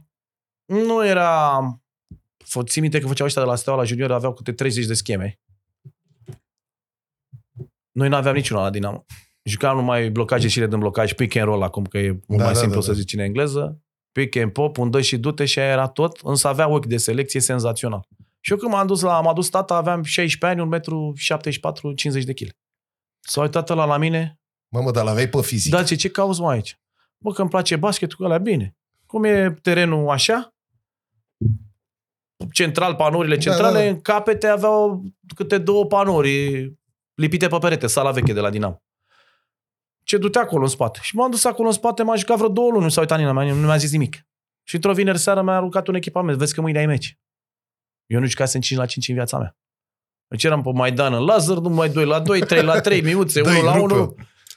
nu 0.64 1.06
era... 1.06 1.60
Fă- 2.44 2.64
Ții 2.66 2.80
minte 2.80 3.00
că 3.00 3.06
făceau 3.06 3.26
ăștia 3.26 3.42
de 3.42 3.48
la 3.48 3.54
Steaua 3.54 3.78
la 3.78 3.84
junior, 3.84 4.12
aveau 4.12 4.32
câte 4.32 4.52
30 4.52 4.84
de 4.86 4.94
scheme. 4.94 5.40
Noi 7.96 8.08
nu 8.08 8.16
aveam 8.16 8.34
niciuna 8.34 8.60
la 8.62 8.70
Dinamo. 8.70 9.04
Jucam 9.42 9.76
numai 9.76 10.10
blocaje 10.10 10.48
și 10.48 10.60
din 10.60 10.78
blocaj, 10.78 11.12
pick 11.12 11.36
and 11.36 11.46
roll 11.46 11.62
acum, 11.62 11.84
că 11.84 11.98
e 11.98 12.08
mult 12.10 12.24
Da, 12.26 12.44
mai 12.44 12.52
da, 12.52 12.58
simplu 12.58 12.78
da, 12.78 12.84
să 12.86 12.90
da. 12.92 12.96
zici 12.98 13.12
în 13.12 13.18
engleză. 13.18 13.80
Pick 14.12 14.36
and 14.36 14.52
pop, 14.52 14.78
un 14.78 14.90
dă 14.90 15.00
și 15.00 15.18
dute 15.18 15.44
și 15.44 15.58
aia 15.58 15.68
era 15.70 15.88
tot, 15.88 16.20
însă 16.22 16.48
avea 16.48 16.68
ochi 16.68 16.86
de 16.86 16.96
selecție 16.96 17.40
senzațional. 17.40 18.06
Și 18.40 18.52
eu 18.52 18.58
când 18.58 18.72
m-am 18.72 18.86
dus 18.86 19.00
la, 19.00 19.20
m-a 19.20 19.32
dus 19.32 19.48
tata, 19.48 19.74
aveam 19.74 20.02
16 20.02 20.60
ani, 20.60 20.80
1,74 20.80 21.82
m, 21.82 21.94
50 21.94 22.24
de 22.24 22.32
kg. 22.32 22.48
S-a 23.20 23.40
uitat 23.40 23.68
la 23.68 23.84
la 23.84 23.96
mine, 23.96 24.40
Mamă, 24.74 24.90
dar 24.90 25.04
l-aveai 25.04 25.28
pe 25.28 25.42
fizic. 25.42 25.72
da, 25.72 25.82
ce, 25.82 25.94
ce 25.94 26.08
cauți 26.08 26.40
mai 26.40 26.54
aici? 26.54 26.78
Bă, 27.18 27.32
că 27.32 27.40
îmi 27.40 27.50
place 27.50 27.76
basketul, 27.76 28.16
că 28.18 28.24
ăla 28.24 28.38
bine. 28.38 28.76
Cum 29.06 29.24
e 29.24 29.58
terenul 29.62 30.08
așa? 30.08 30.54
Central, 32.52 32.94
panourile 32.94 33.34
Da, 33.34 33.40
centrale, 33.40 33.78
da, 33.78 33.84
da. 33.84 33.88
în 33.90 34.00
capete 34.00 34.46
aveau 34.46 35.02
câte 35.34 35.58
două 35.58 35.86
panouri 35.86 36.72
lipite 37.16 37.48
pe 37.48 37.58
perete, 37.58 37.86
sala 37.86 38.10
veche 38.10 38.32
de 38.32 38.40
la 38.40 38.50
Dinamo. 38.50 38.82
Ce 40.02 40.18
du-te 40.18 40.38
acolo 40.38 40.62
în 40.62 40.68
spate. 40.68 40.98
Și 41.02 41.16
m-am 41.16 41.30
dus 41.30 41.44
acolo 41.44 41.68
în 41.68 41.74
spate, 41.74 42.02
m-a 42.02 42.16
jucat 42.16 42.36
vreo 42.36 42.48
două 42.48 42.70
luni, 42.70 42.82
nu 42.82 42.88
s-a 42.88 43.00
uitat 43.00 43.18
nimeni, 43.18 43.50
nu 43.60 43.66
mi-a 43.66 43.76
zis 43.76 43.90
nimic. 43.90 44.26
Și 44.62 44.74
într-o 44.74 44.92
vineri 44.92 45.18
seara 45.18 45.42
mi-a 45.42 45.54
aruncat 45.54 45.86
un 45.86 45.94
echipament, 45.94 46.38
vezi 46.38 46.54
că 46.54 46.60
mâine 46.60 46.78
ai 46.78 46.86
meci. 46.86 47.18
Eu 48.06 48.20
nu 48.20 48.26
jucasem 48.26 48.60
5 48.60 48.78
la 48.78 48.86
5 48.86 49.08
în 49.08 49.14
viața 49.14 49.38
mea. 49.38 49.56
Deci 50.28 50.44
eram 50.44 50.62
pe 50.62 50.70
Maidan 50.74 51.14
în 51.14 51.24
Lazar, 51.24 51.56
numai 51.56 51.88
2 51.88 52.04
la 52.04 52.20
2, 52.20 52.40
3 52.40 52.62
la 52.62 52.80
3, 52.80 53.00
miuțe, 53.12 53.42
Dă-i 53.42 53.58
1 53.58 53.64
la 53.64 53.72
grupă. 53.72 53.94
1. 53.94 54.14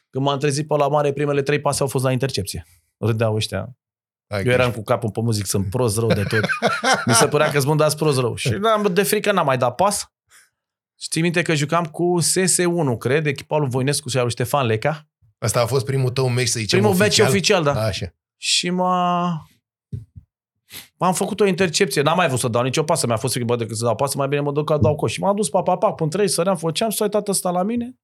Când 0.10 0.26
m-am 0.26 0.40
trezit 0.40 0.68
pe 0.68 0.76
la 0.76 0.88
mare, 0.88 1.14
primele 1.14 1.42
trei 1.42 1.62
pase 1.62 1.82
au 1.82 1.88
fost 1.88 2.04
la 2.04 2.12
intercepție. 2.12 2.66
Râdeau 2.98 3.36
ăștia. 3.36 3.70
Hai 4.28 4.40
Eu 4.40 4.46
că 4.46 4.52
eram 4.52 4.72
cu 4.72 4.84
capul 4.84 5.12
pe 5.12 5.22
muzic, 5.22 5.46
sunt 5.46 5.70
prost 5.70 5.98
rău 5.98 6.08
de 6.08 6.24
tot. 6.24 6.40
Mi 7.06 7.14
se 7.14 7.28
părea 7.28 7.52
că 7.52 7.60
zbundați 7.60 7.98
prost 7.98 8.20
rău. 8.20 8.36
Și 8.36 8.50
n-am, 8.50 8.94
de 8.94 9.04
frică 9.04 9.32
n-am 9.32 9.46
mai 9.46 9.58
dat 9.58 9.76
pas. 9.76 10.12
Știi 11.02 11.22
minte 11.22 11.42
că 11.42 11.56
jucam 11.56 11.86
cu 11.86 12.18
SS1, 12.22 12.98
cred, 12.98 13.26
echipa 13.26 13.58
lui 13.58 13.70
Voinescu 13.70 14.10
și 14.10 14.18
al 14.18 14.22
lui 14.24 14.32
Ștefan 14.32 14.66
Leca. 14.66 15.08
Asta 15.38 15.62
a 15.62 15.66
fost 15.66 15.86
primul 15.86 16.10
tău 16.10 16.30
meci, 16.30 16.48
să 16.48 16.60
zicem, 16.60 16.80
Primul 16.80 16.96
meci 16.98 17.20
oficial. 17.20 17.28
oficial, 17.30 17.64
da. 17.64 17.84
Așa. 17.84 18.14
Și 18.38 18.70
m-a... 18.70 19.28
Am 20.98 21.14
făcut 21.14 21.40
o 21.40 21.46
intercepție, 21.46 22.02
n-am 22.02 22.16
mai 22.16 22.28
vrut 22.28 22.40
să 22.40 22.48
dau 22.48 22.64
nicio 22.64 22.84
pasă, 22.84 23.08
mi-a 23.08 23.18
fost 23.18 23.34
frică, 23.34 23.48
bă, 23.48 23.56
decât 23.56 23.78
să 23.78 23.84
dau 23.84 23.96
pasă, 23.96 24.18
mai 24.18 24.28
bine 24.28 24.42
mă 24.42 24.52
duc 24.52 24.66
că 24.66 24.78
dau 24.78 24.96
coș. 24.96 25.12
Și 25.12 25.20
m-am 25.20 25.36
dus 25.36 25.50
pa, 25.50 25.62
pa, 25.62 25.78
pa, 25.78 25.94
până 25.94 26.10
trei, 26.10 26.28
săream, 26.28 26.58
făceam, 26.58 26.90
s-a 26.90 27.04
uitat 27.04 27.28
ăsta 27.28 27.52
la 27.52 27.64
mine. 27.64 28.00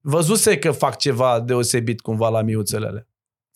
Văzuse 0.00 0.58
că 0.58 0.70
fac 0.70 0.96
ceva 0.98 1.40
deosebit 1.40 2.00
cumva 2.00 2.28
la 2.28 2.42
miuțele 2.42 2.86
alea. 2.86 3.06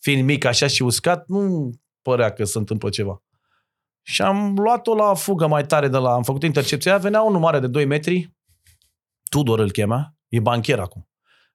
Fiind 0.00 0.25
mic 0.25 0.44
așa 0.44 0.66
și 0.66 0.82
uscat, 0.82 1.26
nu 1.26 1.72
părea 2.02 2.32
că 2.32 2.44
se 2.44 2.58
întâmplă 2.58 2.88
ceva. 2.88 3.22
Și 4.02 4.22
am 4.22 4.54
luat-o 4.58 4.94
la 4.94 5.14
fugă 5.14 5.46
mai 5.46 5.66
tare 5.66 5.88
de 5.88 5.96
la... 5.96 6.12
Am 6.12 6.22
făcut 6.22 6.42
intercepția, 6.42 6.98
venea 6.98 7.22
unul 7.22 7.40
mare 7.40 7.58
de 7.58 7.66
2 7.66 7.84
metri, 7.84 8.37
Tudor 9.28 9.58
îl 9.58 9.70
chema, 9.70 10.14
e 10.28 10.40
bancher 10.40 10.78
acum. 10.80 11.08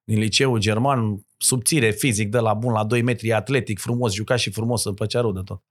din 0.06 0.18
liceul 0.18 0.58
german, 0.58 1.26
subțire 1.38 1.90
fizic, 1.90 2.28
de 2.30 2.38
la 2.38 2.54
bun 2.54 2.72
la 2.72 2.84
2 2.84 3.02
metri, 3.02 3.32
atletic, 3.32 3.78
frumos, 3.80 4.12
juca 4.12 4.36
și 4.36 4.50
frumos, 4.50 4.84
îmi 4.84 4.94
plăcea 4.94 5.20
rău 5.20 5.32
de 5.32 5.40
tot. 5.44 5.62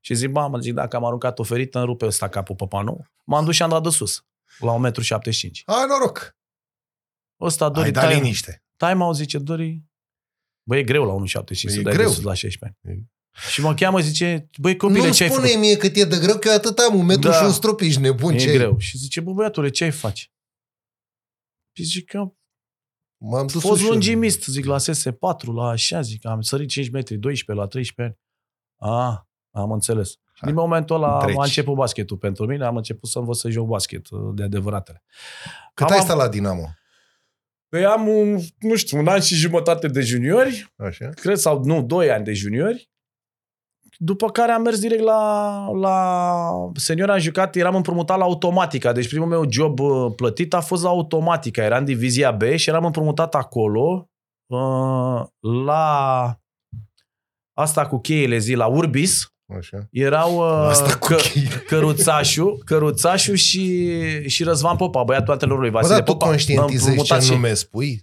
Și 0.00 0.14
zic, 0.14 0.30
mamă, 0.30 0.58
zic, 0.58 0.72
dacă 0.74 0.96
am 0.96 1.04
aruncat 1.04 1.38
o 1.38 1.42
ferită, 1.42 1.78
îmi 1.78 1.86
rupe 1.86 2.06
ăsta 2.06 2.28
capul 2.28 2.54
pe 2.54 2.66
panou. 2.66 3.06
M-am 3.24 3.44
dus 3.44 3.54
și 3.54 3.62
am 3.62 3.68
dat 3.68 3.82
de 3.82 3.88
sus, 3.88 4.24
la 4.58 4.72
1,75 4.72 5.64
m. 5.66 5.72
Hai 5.72 5.84
noroc! 5.88 6.36
Ăsta, 7.40 7.68
Dori, 7.68 7.86
Ai 7.86 7.92
dat 7.92 8.04
tai, 8.04 8.14
liniște. 8.14 8.62
tai 8.76 8.94
m 8.94 9.12
zice, 9.12 9.38
Dori, 9.38 9.82
băi, 10.62 10.78
e 10.78 10.82
greu 10.82 11.04
la 11.04 11.12
1,75 11.12 11.50
E 11.50 11.68
să 11.68 11.80
dai 11.80 11.92
greu. 11.94 12.08
de 12.08 12.14
sus 12.14 12.22
la 12.24 12.34
16 12.34 12.78
ani. 12.84 12.98
E- 12.98 13.02
Și 13.50 13.60
mă 13.60 13.74
cheamă, 13.74 14.00
zice, 14.00 14.48
băi, 14.60 14.76
copile, 14.76 15.06
Nu 15.06 15.12
ce 15.12 15.22
ai 15.22 15.30
spune 15.30 15.46
făcut? 15.46 15.60
mie 15.60 15.76
cât 15.76 15.96
e 15.96 16.04
de 16.04 16.18
greu, 16.18 16.38
că 16.38 16.48
eu 16.48 16.54
atât 16.54 16.78
am 16.78 16.98
un 16.98 17.04
metru 17.04 17.30
Da. 17.30 17.36
și 17.38 17.44
un 17.44 17.52
strop, 17.52 17.80
ești 17.80 18.00
nebun. 18.00 18.34
E 18.34 18.36
ce 18.38 18.48
ai? 18.48 18.54
greu. 18.56 18.78
Și 18.78 18.98
zice, 18.98 19.20
bă, 19.20 19.32
băiatule, 19.32 19.68
ce 19.70 19.84
ai 19.84 19.90
face? 19.90 20.26
Și 21.72 21.82
zic 21.82 22.08
că 22.10 22.18
am 22.18 22.36
M-am 23.24 23.46
dus 23.46 23.60
fost 23.62 23.80
ușor. 23.80 23.90
lungimist, 23.90 24.44
zic, 24.44 24.64
la 24.64 24.76
SS4, 24.78 25.44
la 25.54 25.68
așa, 25.68 26.00
zic, 26.00 26.26
am 26.26 26.40
sărit 26.40 26.68
5 26.68 26.90
metri, 26.90 27.16
12 27.16 27.64
la 27.64 27.70
13 27.70 28.18
ani. 28.76 29.00
Ah, 29.08 29.18
am 29.50 29.72
înțeles. 29.72 30.08
Și 30.34 30.44
din 30.44 30.54
momentul 30.54 30.96
ăla 30.96 31.18
Treci. 31.18 31.36
a 31.38 31.42
început 31.42 31.74
basketul 31.74 32.16
pentru 32.16 32.46
mine, 32.46 32.64
am 32.64 32.76
început 32.76 33.08
să 33.08 33.18
învăț 33.18 33.36
să 33.38 33.50
joc 33.50 33.66
basket 33.68 34.10
uh, 34.10 34.20
de 34.34 34.42
adevăratele. 34.42 35.02
Cât 35.74 35.86
Am 35.86 35.92
ai 35.92 35.98
av- 35.98 36.04
stat 36.04 36.16
la 36.16 36.28
Dinamo? 36.28 36.68
Păi 37.68 37.84
am, 37.84 38.06
un, 38.08 38.38
nu 38.58 38.76
știu, 38.76 38.98
un 38.98 39.08
an 39.08 39.20
și 39.20 39.34
jumătate 39.34 39.88
de 39.88 40.00
juniori, 40.00 40.72
Așa? 40.76 41.08
cred, 41.08 41.36
sau 41.36 41.64
nu, 41.64 41.82
doi 41.82 42.10
ani 42.10 42.24
de 42.24 42.32
juniori. 42.32 42.90
După 44.04 44.30
care 44.30 44.52
am 44.52 44.62
mers 44.62 44.78
direct 44.80 45.02
la, 45.02 45.68
la 45.70 46.50
senior, 46.74 47.10
am 47.10 47.18
jucat, 47.18 47.56
eram 47.56 47.74
împrumutat 47.74 48.18
la 48.18 48.24
Automatica. 48.24 48.92
Deci 48.92 49.08
primul 49.08 49.26
meu 49.28 49.44
job 49.50 49.78
uh, 49.80 50.12
plătit 50.16 50.54
a 50.54 50.60
fost 50.60 50.82
la 50.82 50.88
Automatica. 50.88 51.62
Era 51.62 51.76
în 51.78 51.84
divizia 51.84 52.30
B 52.30 52.42
și 52.42 52.68
eram 52.68 52.84
împrumutat 52.84 53.34
acolo 53.34 54.08
uh, 54.46 55.22
la 55.64 56.36
asta 57.58 57.86
cu 57.86 57.98
cheile 57.98 58.38
zi, 58.38 58.54
la 58.54 58.66
Urbis. 58.66 59.26
Așa. 59.58 59.78
Erau 59.90 60.36
uh, 60.36 60.66
Asta 60.68 60.96
cu 60.98 61.06
că, 61.06 61.14
cheii. 61.14 61.48
căruțașul, 61.66 62.62
căruțașul 62.64 63.34
și, 63.34 63.88
și 64.28 64.44
Răzvan 64.44 64.76
Popa, 64.76 65.02
băiatul 65.02 65.32
antelorului 65.32 65.70
Bă, 65.70 65.76
Vasile 65.78 65.94
dar 65.96 66.04
tu 66.04 66.12
Popa. 66.12 66.26
conștientizezi 66.26 66.84
împrumutat 66.86 67.18
ce 67.20 67.24
și- 67.24 67.30
nume 67.32 67.54
spui? 67.54 68.02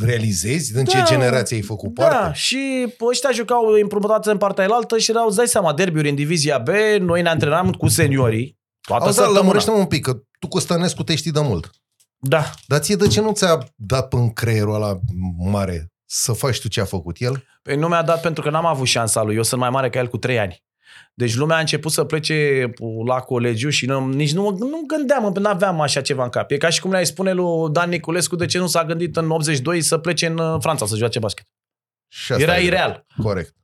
Realizezi 0.00 0.72
din 0.72 0.84
ce 0.84 0.96
Da. 0.98 1.04
generație 1.04 1.56
ai 1.56 1.62
făcut 1.62 1.94
Da, 1.94 2.06
parte? 2.08 2.32
și 2.38 2.86
ăștia 3.10 3.30
jucau 3.30 3.64
împrumutați 3.82 4.28
în 4.28 4.38
partea 4.38 4.64
elaltă 4.64 4.98
și 4.98 5.10
erau, 5.10 5.26
îți 5.26 5.36
dai 5.36 5.46
seama, 5.48 5.72
derbiuri 5.74 6.08
în 6.08 6.14
divizia 6.14 6.58
B, 6.58 6.68
noi 6.98 7.22
ne 7.22 7.28
antrenam 7.28 7.72
cu 7.72 7.88
seniorii. 7.88 8.58
Toată 8.80 9.04
Auzi, 9.04 9.16
dar 9.16 9.24
săptămâna. 9.26 9.40
lămurește 9.40 9.70
un 9.70 9.86
pic, 9.86 10.04
că 10.04 10.20
tu 10.38 10.48
cu 10.48 10.58
Stănescu 10.58 11.02
te 11.02 11.14
știi 11.14 11.30
de 11.30 11.40
mult. 11.40 11.70
Da. 12.18 12.50
Dar 12.66 12.78
ție 12.80 12.94
de 12.96 13.06
ce 13.06 13.20
nu 13.20 13.32
ți-a 13.32 13.58
dat 13.76 14.12
în 14.12 14.32
creierul 14.32 14.74
ăla 14.74 14.98
mare 15.38 15.92
să 16.06 16.32
faci 16.32 16.60
tu 16.60 16.68
ce 16.68 16.80
a 16.80 16.84
făcut 16.84 17.16
el? 17.20 17.44
Păi 17.62 17.76
nu 17.76 17.88
mi-a 17.88 18.02
dat 18.02 18.20
pentru 18.20 18.42
că 18.42 18.50
n-am 18.50 18.66
avut 18.66 18.86
șansa 18.86 19.22
lui. 19.22 19.36
Eu 19.36 19.42
sunt 19.42 19.60
mai 19.60 19.70
mare 19.70 19.90
ca 19.90 19.98
el 19.98 20.08
cu 20.08 20.16
trei 20.18 20.38
ani. 20.38 20.62
Deci 21.20 21.34
lumea 21.34 21.56
a 21.56 21.60
început 21.60 21.92
să 21.92 22.04
plece 22.04 22.70
la 23.06 23.14
colegiu 23.14 23.68
și 23.68 23.86
nu, 23.86 24.06
nici 24.06 24.32
nu, 24.32 24.56
nu 24.58 24.82
gândeam, 24.86 25.32
nu 25.34 25.48
aveam 25.48 25.80
așa 25.80 26.00
ceva 26.00 26.24
în 26.24 26.28
cap. 26.28 26.50
E 26.50 26.56
ca 26.56 26.68
și 26.68 26.80
cum 26.80 26.90
le-ai 26.90 27.06
spune 27.06 27.32
lui 27.32 27.70
Dan 27.70 27.88
Niculescu 27.88 28.36
de 28.36 28.46
ce 28.46 28.58
nu 28.58 28.66
s-a 28.66 28.84
gândit 28.84 29.16
în 29.16 29.30
82 29.30 29.80
să 29.80 29.98
plece 29.98 30.26
în 30.26 30.38
uh, 30.38 30.56
Franța 30.60 30.86
să 30.86 30.96
joace 30.96 31.18
basket. 31.18 31.44
Și 32.08 32.32
asta 32.32 32.44
Era 32.44 32.58
e 32.58 32.64
ireal. 32.64 33.06
Corect. 33.22 33.54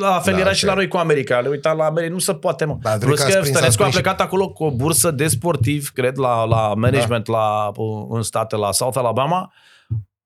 La 0.00 0.20
fel 0.20 0.32
Da, 0.32 0.38
era 0.38 0.48
asta 0.48 0.58
și 0.58 0.64
e. 0.64 0.68
la 0.68 0.74
noi 0.74 0.88
cu 0.88 0.96
America. 0.96 1.40
Le 1.40 1.48
uitam 1.48 1.76
la 1.76 1.84
America, 1.84 2.12
nu 2.12 2.18
se 2.18 2.34
poate, 2.34 2.64
mă. 2.64 2.78
Da, 2.80 2.90
Plus 2.90 3.00
cred 3.00 3.16
că 3.16 3.32
că 3.32 3.38
ați 3.38 3.38
prins, 3.38 3.56
Stănescu 3.56 3.82
a 3.82 3.84
ați 3.84 3.92
prins 3.92 3.94
plecat 3.94 4.20
acolo 4.20 4.48
cu 4.48 4.64
o 4.64 4.70
bursă 4.70 5.10
de 5.10 5.28
sportiv, 5.28 5.90
cred, 5.94 6.18
la, 6.18 6.44
la 6.44 6.74
management 6.74 7.26
la, 7.26 7.72
în 8.08 8.22
state, 8.22 8.56
la 8.56 8.72
South 8.72 8.98
Alabama. 8.98 9.52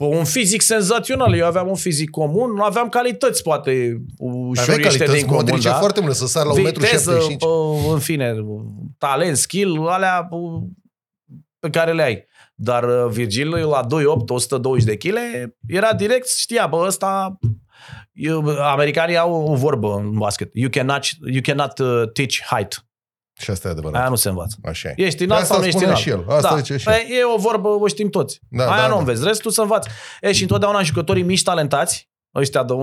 Pe 0.00 0.07
un 0.07 0.25
fizic 0.25 0.62
senzațional. 0.62 1.35
Eu 1.35 1.47
aveam 1.47 1.69
un 1.69 1.75
fizic 1.75 2.11
comun, 2.11 2.52
nu 2.52 2.62
aveam 2.62 2.88
calități, 2.88 3.42
poate, 3.42 3.71
Aveai 3.71 4.49
ușoriște 4.49 4.83
calități 4.83 5.12
din 5.12 5.26
comun, 5.26 5.45
modrice 5.45 5.69
da? 5.69 5.75
foarte 5.75 6.00
mult, 6.00 6.14
să 6.14 6.26
sar 6.26 6.47
la 6.47 6.52
1,75 6.52 6.62
Viteză, 6.62 7.19
m. 7.30 7.37
pă, 7.37 7.47
în 7.92 7.99
fine, 7.99 8.35
talent, 8.99 9.37
skill, 9.37 9.87
alea 9.88 10.26
pă, 10.30 10.37
pe 11.59 11.71
care 11.71 11.92
le 11.92 12.02
ai. 12.02 12.25
Dar 12.54 13.04
uh, 13.04 13.11
Virgil 13.11 13.49
la 13.49 13.87
2,8, 13.87 13.88
120 14.26 14.85
de 14.85 14.97
kg, 14.97 15.16
era 15.66 15.92
direct, 15.92 16.28
știa, 16.28 16.66
bă, 16.66 16.85
ăsta... 16.87 17.38
Eu, 18.12 18.49
americanii 18.49 19.16
au 19.16 19.33
o 19.33 19.54
vorbă 19.54 19.95
în 19.95 20.19
basket. 20.19 20.50
You 20.52 20.71
cannot, 20.71 21.04
you 21.25 21.40
cannot 21.42 21.78
uh, 21.78 22.12
teach 22.12 22.35
height. 22.50 22.85
Și 23.40 23.50
asta 23.50 23.68
e 23.68 23.70
adevărat. 23.70 24.00
Aia 24.00 24.09
nu 24.09 24.14
se 24.14 24.28
învață. 24.28 24.56
Așa 24.64 24.88
e. 24.88 24.94
Ești 24.97 25.16
Păi 25.16 25.26
înalt 25.26 25.40
asta 25.42 25.52
sau 25.54 25.62
nu 25.62 25.68
ești 25.68 25.78
spune 25.78 25.90
înalt. 25.92 26.04
și 26.06 26.11
el. 26.11 26.25
Asta 26.28 26.50
da. 26.50 26.56
zice 26.56 26.76
și 26.76 26.85
Păi 26.85 27.06
e 27.11 27.25
o 27.37 27.38
vorbă, 27.38 27.68
o 27.68 27.87
știm 27.87 28.09
toți. 28.11 28.40
Da, 28.49 28.70
Aia 28.73 28.80
da, 28.80 28.87
nu 28.87 28.92
da. 28.92 28.99
înveți, 28.99 29.25
restul 29.25 29.50
să 29.50 29.61
învați. 29.61 29.88
E, 30.20 30.32
și 30.32 30.42
întotdeauna 30.42 30.82
jucătorii 30.82 31.23
mici 31.23 31.42
talentați, 31.42 32.11
ăștia 32.35 32.64
de 32.64 32.73
1,80, 32.73 32.78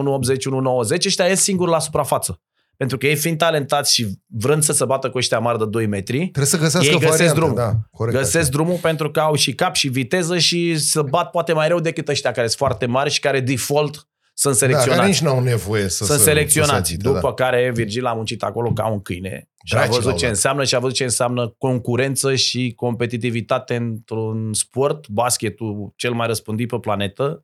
1,90, 0.96 1.06
ăștia 1.06 1.26
ies 1.26 1.42
singuri 1.42 1.72
la 1.72 1.80
suprafață. 1.80 2.42
Pentru 2.78 2.98
că 2.98 3.08
ei 3.08 3.16
fiind 3.16 3.38
talentați 3.38 3.94
și 3.94 4.08
vrând 4.26 4.64
să 4.64 4.74
se 4.74 4.86
bată 4.86 5.10
cu 5.10 5.18
ăștia 5.18 5.40
mari 5.40 5.58
de 5.58 5.66
2 5.66 5.86
metri, 5.86 6.18
Trebuie 6.18 6.46
să 6.46 6.58
găsească 6.58 6.90
Ei 6.90 7.00
găsesc 7.00 7.12
variante. 7.18 7.40
drumul. 7.40 7.56
Da, 7.56 7.74
corect. 7.92 8.18
găsesc 8.18 8.50
drumul 8.52 8.78
pentru 8.82 9.12
că 9.12 9.20
au 9.20 9.36
și 9.36 9.54
cap 9.56 9.76
și 9.76 9.88
viteză 9.88 10.38
și 10.38 10.78
să 10.80 11.02
bat 11.02 11.30
poate 11.30 11.54
mai 11.54 11.68
rău 11.68 11.80
decât 11.80 12.08
ăștia 12.08 12.32
care 12.32 12.48
sunt 12.48 12.58
foarte 12.60 12.86
mari 12.86 13.10
și 13.10 13.20
care 13.20 13.40
default 13.40 14.08
sunt 14.40 14.54
Da, 14.60 14.60
care 14.60 14.74
selecționați. 14.74 15.10
nici 15.10 15.20
n-au 15.22 15.40
nevoie 15.40 15.88
să 15.88 16.06
sunt 16.06 16.20
se, 16.20 16.24
selecționați. 16.24 16.72
Să 16.72 16.76
se 16.76 16.94
agite, 16.94 17.08
După 17.08 17.20
da. 17.28 17.34
care 17.34 17.72
Virgil 17.74 18.06
a 18.06 18.14
muncit 18.14 18.44
acolo 18.44 18.72
ca 18.74 18.88
un 18.88 19.02
câine 19.02 19.50
și 19.64 19.74
a 19.74 19.78
Dracii 19.78 19.94
văzut 19.94 20.06
l-au 20.10 20.18
ce 20.18 20.24
dat. 20.26 20.34
înseamnă 20.34 20.64
și 20.64 20.76
a 20.76 20.80
văzut 20.80 20.96
ce 20.96 21.04
înseamnă 21.04 21.56
concurență 21.58 22.36
și 22.36 22.74
competitivitate 22.76 23.76
într-un 23.76 24.54
sport, 24.54 25.08
basketul 25.08 25.94
cel 25.96 26.14
mai 26.14 26.28
răspândit 26.28 26.68
pe 26.70 26.78
planetă, 26.80 27.44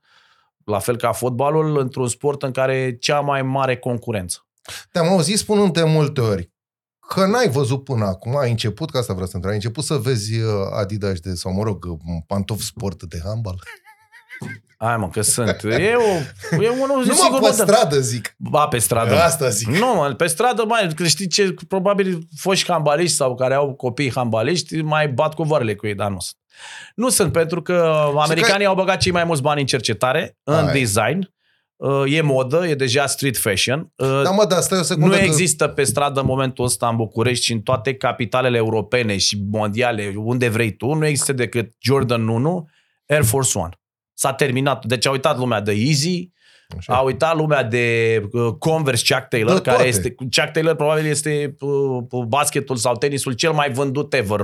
la 0.66 0.80
fel 0.80 0.98
ca 0.98 1.12
fotbalul, 1.12 1.80
într-un 1.80 2.08
sport 2.08 2.44
în 2.44 2.52
care 2.52 2.76
e 2.76 2.92
cea 2.92 3.20
mai 3.20 3.42
mare 3.42 3.78
concurență. 3.78 4.48
Te-am 4.92 5.08
auzit 5.08 5.38
spunând 5.38 5.74
de 5.74 5.84
multe 5.84 6.22
ori 6.22 6.52
că 7.08 7.26
n-ai 7.26 7.50
văzut 7.50 7.84
până 7.84 8.06
acum, 8.06 8.38
ai 8.38 8.50
început, 8.50 8.92
că 8.92 8.98
asta 8.98 9.14
vreau 9.14 9.28
să 9.28 9.36
întreb, 9.36 9.52
ai 9.54 9.58
început 9.60 9.84
să 9.84 9.96
vezi 9.96 10.40
uh, 10.40 10.50
Adidas 10.80 11.20
de, 11.20 11.34
sau 11.34 11.54
mă 11.54 11.64
rog, 11.64 11.86
uh, 11.86 11.98
pantofi 12.28 12.66
sport 12.66 13.04
de 13.04 13.22
handbal? 13.24 13.60
Hai 14.84 14.98
mă, 14.98 15.10
că 15.10 15.22
sunt. 15.22 15.62
E, 15.64 15.94
o, 15.96 16.62
e 16.64 16.70
unul, 16.70 17.04
Nu 17.06 17.14
sigur, 17.14 17.40
mă, 17.40 17.40
pe 17.40 17.50
modern. 17.50 17.70
stradă 17.72 18.00
zic. 18.00 18.36
Ba, 18.38 18.68
pe 18.68 18.78
stradă. 18.78 19.22
Asta 19.22 19.50
zic. 19.50 19.68
Nu, 19.68 19.94
mă, 19.96 20.14
pe 20.18 20.28
stradă 20.28 20.64
mai, 20.68 20.90
că 20.96 21.04
știi 21.04 21.28
ce, 21.28 21.56
probabil 21.68 22.20
foști 22.38 22.72
handbaliști 22.72 23.16
sau 23.16 23.36
care 23.36 23.54
au 23.54 23.74
copii 23.74 24.12
handbaliști 24.12 24.82
mai 24.82 25.08
bat 25.08 25.34
cu 25.34 25.44
vările 25.44 25.76
cu 25.76 25.88
ei, 25.88 25.96
dar 25.96 26.10
nu 26.10 26.20
sunt. 26.20 26.38
Nu 26.96 27.10
sunt, 27.10 27.32
pentru 27.32 27.62
că 27.62 28.08
americanii 28.18 28.66
au 28.66 28.76
băgat 28.76 28.98
cei 28.98 29.12
mai 29.12 29.24
mulți 29.24 29.42
bani 29.42 29.60
în 29.60 29.66
cercetare, 29.66 30.38
în 30.44 30.64
Hai. 30.64 30.80
design, 30.80 31.32
Uh, 31.76 32.04
e 32.16 32.22
modă, 32.22 32.68
e 32.68 32.76
deja 32.76 33.06
street 33.06 33.38
fashion. 33.38 33.92
Uh, 33.96 34.22
Da, 34.24 34.30
mă, 34.30 34.46
dar 34.46 34.62
stai 34.62 34.80
o 34.80 34.82
secundă 34.82 35.08
nu 35.16 35.22
că... 35.22 35.24
există 35.24 35.68
pe 35.68 35.84
stradă 35.84 36.20
în 36.20 36.26
momentul 36.26 36.66
ăsta 36.66 36.88
în 36.88 36.96
București 36.96 37.46
și 37.46 37.52
în 37.52 37.60
toate 37.62 37.96
capitalele 37.96 38.58
europene 38.58 39.18
și 39.18 39.44
mondiale, 39.52 40.14
unde 40.18 40.48
vrei 40.48 40.72
tu, 40.76 40.94
nu 40.94 41.06
există 41.06 41.34
decât 41.34 41.72
Jordan 41.80 42.28
1, 42.28 42.70
Air 43.08 43.24
Force 43.24 43.58
One. 43.58 43.70
S-a 44.14 44.34
terminat. 44.34 44.86
Deci 44.86 45.06
a 45.06 45.12
uitat 45.12 45.38
lumea 45.38 45.62
de 45.62 45.72
Easy, 45.72 46.30
Așa. 46.78 46.94
a 46.94 47.00
uitat 47.00 47.36
lumea 47.36 47.64
de 47.64 48.18
uh, 48.32 48.54
Converse 48.60 49.14
Chuck 49.14 49.28
Taylor, 49.28 49.54
De 49.56 49.62
care 49.62 49.76
toate. 49.76 49.90
este, 49.90 50.16
Chuck 50.16 50.52
Taylor 50.52 50.76
probabil 50.76 51.06
este 51.06 51.56
uh, 51.60 52.24
basketul 52.28 52.76
sau 52.76 52.96
tenisul 52.96 53.34
cel 53.34 53.52
mai 53.52 53.72
vândut 53.72 54.14
ever 54.14 54.42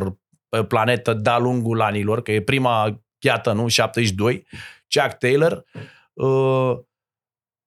pe 0.50 0.64
planetă 0.64 1.14
de-a 1.14 1.38
lungul 1.38 1.82
anilor, 1.82 2.22
că 2.22 2.32
e 2.32 2.42
prima 2.42 3.02
gheată, 3.20 3.52
nu? 3.52 3.68
72. 3.68 4.46
Chuck 4.88 5.14
Taylor 5.18 5.64
uh, 6.14 6.72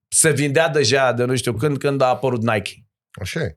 se 0.08 0.30
vindea 0.30 0.68
deja 0.68 1.12
de 1.12 1.24
nu 1.24 1.36
știu 1.36 1.52
când, 1.52 1.78
când 1.78 2.00
a 2.00 2.06
apărut 2.06 2.42
Nike. 2.42 2.70
Așa 3.20 3.40
e. 3.40 3.56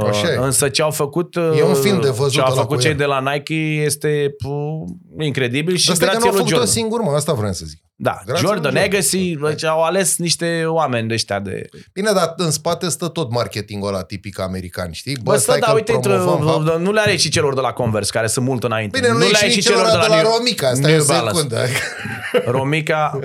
Uh, 0.00 0.04
Așa 0.04 0.32
e. 0.32 0.36
Însă 0.36 0.68
ce 0.68 0.82
au 0.82 0.90
făcut, 0.90 1.34
uh, 1.34 1.58
E 1.58 1.62
un 1.62 1.74
film 1.74 2.00
de 2.00 2.08
văzut 2.08 2.32
ce 2.32 2.40
au 2.40 2.46
ăla 2.52 2.60
făcut 2.60 2.76
cu 2.76 2.82
cei 2.82 2.90
el. 2.90 2.96
de 2.96 3.04
la 3.04 3.20
Nike 3.32 3.54
este 3.84 4.34
uh, 4.48 5.24
incredibil 5.24 5.76
și 5.76 5.82
Și 5.84 5.90
asta 5.90 6.04
e 6.04 6.06
că 6.06 6.12
grație 6.12 6.30
nu 6.30 6.36
au 6.36 6.42
lui 6.42 6.50
făcut-o 6.50 6.66
Jordan. 6.66 6.82
singur, 6.82 7.00
mă, 7.00 7.16
asta 7.16 7.32
vreau 7.32 7.52
să 7.52 7.64
zic. 7.66 7.80
Da, 7.96 8.20
Grație 8.24 8.46
Jordan, 8.46 8.72
lui 8.72 8.80
Jordan. 8.80 8.82
Legacy, 8.90 9.36
deci 9.50 9.64
au 9.64 9.82
ales 9.82 10.16
niște 10.18 10.64
oameni 10.66 11.08
de 11.08 11.14
ăștia 11.14 11.40
de... 11.40 11.68
Bine, 11.92 12.10
dar 12.14 12.34
în 12.36 12.50
spate 12.50 12.88
stă 12.88 13.08
tot 13.08 13.30
marketingul 13.32 13.88
ăla 13.88 14.02
tipic 14.02 14.40
american, 14.40 14.90
știi? 14.92 15.16
Bă, 15.22 15.30
stă, 15.32 15.40
stai 15.40 15.58
da, 15.58 15.66
că 15.66 15.72
uite, 15.74 15.92
intră, 15.92 16.16
promovăm, 16.16 16.66
hap. 16.66 16.78
nu 16.80 16.92
le 16.92 17.00
are 17.00 17.16
și 17.16 17.28
celor 17.30 17.54
de 17.54 17.60
la 17.60 17.72
Converse, 17.72 18.10
care 18.12 18.26
sunt 18.26 18.44
mult 18.46 18.64
înainte. 18.64 18.98
Bine, 19.00 19.12
nu, 19.12 19.18
le 19.18 19.24
e 19.24 19.34
și 19.34 19.44
ai 19.44 19.54
nici 19.54 19.64
celor 19.64 19.86
de 19.86 19.96
la, 20.08 20.16
New- 20.16 20.32
Romica, 20.36 20.74
stai 20.74 20.92
o 20.92 20.96
New 20.96 21.04
Balance. 21.04 21.34
secundă. 21.34 21.58
Romica, 22.58 23.18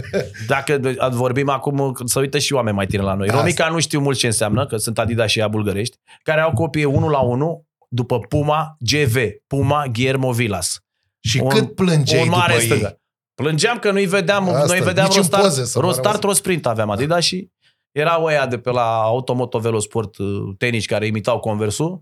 dacă 0.47 0.79
vorbim 1.11 1.49
acum, 1.49 1.93
să 2.05 2.19
uită 2.19 2.37
și 2.37 2.53
oameni 2.53 2.75
mai 2.75 2.85
tineri 2.85 3.07
la 3.07 3.13
noi. 3.13 3.27
Asta. 3.27 3.39
Romica 3.39 3.67
nu 3.67 3.79
știu 3.79 3.99
mult 3.99 4.17
ce 4.17 4.25
înseamnă, 4.25 4.65
că 4.65 4.77
sunt 4.77 4.99
Adidas 4.99 5.29
și 5.29 5.39
ea 5.39 5.47
bulgărești, 5.47 5.97
care 6.23 6.41
au 6.41 6.51
copie 6.57 6.85
1 6.85 7.09
la 7.09 7.19
1 7.19 7.65
după 7.89 8.19
Puma 8.19 8.75
GV, 8.79 9.15
Puma 9.47 9.85
Guillermo 9.91 10.31
Villas. 10.31 10.79
Și 11.19 11.39
Un- 11.39 11.49
cât 11.49 11.75
plângeai 11.75 12.21
un 12.23 12.29
mare 12.29 12.53
după 12.53 12.65
stângă. 12.65 12.85
ei? 12.87 12.99
Plângeam 13.35 13.79
că 13.79 13.91
nu-i 13.91 14.05
vedeam, 14.05 14.49
Asta, 14.49 14.65
noi 14.65 14.79
vedeam 14.81 15.05
nici 15.07 15.15
în 15.15 15.21
Rostar, 15.21 15.41
poze 15.41 15.65
să 15.65 15.79
mă 15.79 15.85
Rostar 15.85 16.03
rămâs. 16.03 16.19
Trosprint 16.19 16.65
aveam 16.65 16.89
Adidas 16.89 17.23
și 17.23 17.51
erau 17.91 18.23
ăia 18.23 18.47
de 18.47 18.57
pe 18.57 18.69
la 18.71 19.01
Automoto 19.01 19.59
Velosport 19.59 20.17
uh, 20.17 20.27
tenici 20.57 20.85
care 20.85 21.05
imitau 21.05 21.39
Conversul 21.39 22.01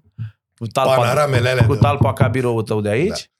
cu 0.57 0.65
talpa, 0.67 0.95
Panoramele 0.95 1.49
alea 1.49 1.65
cu 1.65 1.73
de- 1.73 1.79
talpa 1.79 2.13
ca 2.13 2.27
biroul 2.27 2.61
tău 2.63 2.81
de 2.81 2.89
aici. 2.89 3.31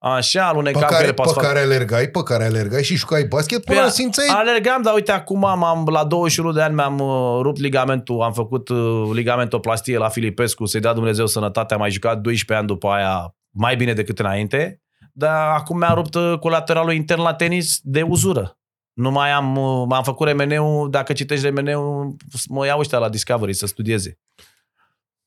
Așa, 0.00 0.40
Pe 0.40 0.46
alunecam 0.46 0.82
cu 0.82 0.88
care, 0.88 1.02
ele 1.02 1.12
pe 1.12 1.22
pe 1.22 1.28
asfalt. 1.28 1.46
care 1.46 1.58
alergai, 1.60 2.08
pe 2.08 2.22
care 2.22 2.44
alergai 2.44 2.84
și 2.84 2.96
jucai 2.96 3.24
basket 3.24 3.64
până 3.64 3.80
Păi, 3.80 3.90
simțeai... 3.90 4.26
Alergam, 4.28 4.82
dar 4.82 4.94
uite, 4.94 5.12
acum 5.12 5.44
am, 5.44 5.86
la 5.90 6.04
21 6.04 6.52
de 6.52 6.62
ani 6.62 6.74
mi-am 6.74 6.98
uh, 6.98 7.40
rupt 7.42 7.58
ligamentul, 7.60 8.22
am 8.22 8.32
făcut 8.32 8.68
uh, 8.68 9.10
ligamentoplastie 9.12 9.98
la 9.98 10.08
Filipescu, 10.08 10.64
să-i 10.66 10.80
dea 10.80 10.92
Dumnezeu 10.92 11.26
sănătate, 11.26 11.74
am 11.74 11.80
mai 11.80 11.90
jucat 11.90 12.18
12 12.20 12.54
ani 12.54 12.66
după 12.66 12.88
aia, 12.88 13.34
mai 13.50 13.76
bine 13.76 13.92
decât 13.92 14.18
înainte, 14.18 14.82
dar 15.12 15.54
acum 15.56 15.78
mi-am 15.78 15.94
rupt 15.94 16.14
uh, 16.14 16.38
colateralul 16.40 16.92
intern 16.92 17.20
la 17.22 17.34
tenis 17.34 17.78
de 17.82 18.02
uzură. 18.02 18.58
Nu 18.92 19.10
mai 19.10 19.30
am, 19.30 19.56
uh, 19.56 19.84
m-am 19.88 20.02
făcut 20.02 20.26
remeneu, 20.26 20.88
dacă 20.88 21.12
citești 21.12 21.44
remeneu, 21.44 22.16
mă 22.48 22.66
iau 22.66 22.78
ăștia 22.78 22.98
la 22.98 23.08
Discovery 23.08 23.52
să 23.52 23.66
studieze. 23.66 24.18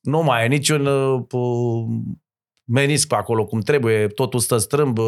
Nu 0.00 0.22
mai 0.22 0.44
e 0.44 0.48
niciun 0.48 0.86
uh, 0.86 1.20
p- 1.26 2.16
menisc 2.64 3.06
pe 3.06 3.14
acolo 3.14 3.44
cum 3.44 3.60
trebuie, 3.60 4.06
totul 4.06 4.40
stă 4.40 4.56
strâmb, 4.58 4.98
uh, 4.98 5.04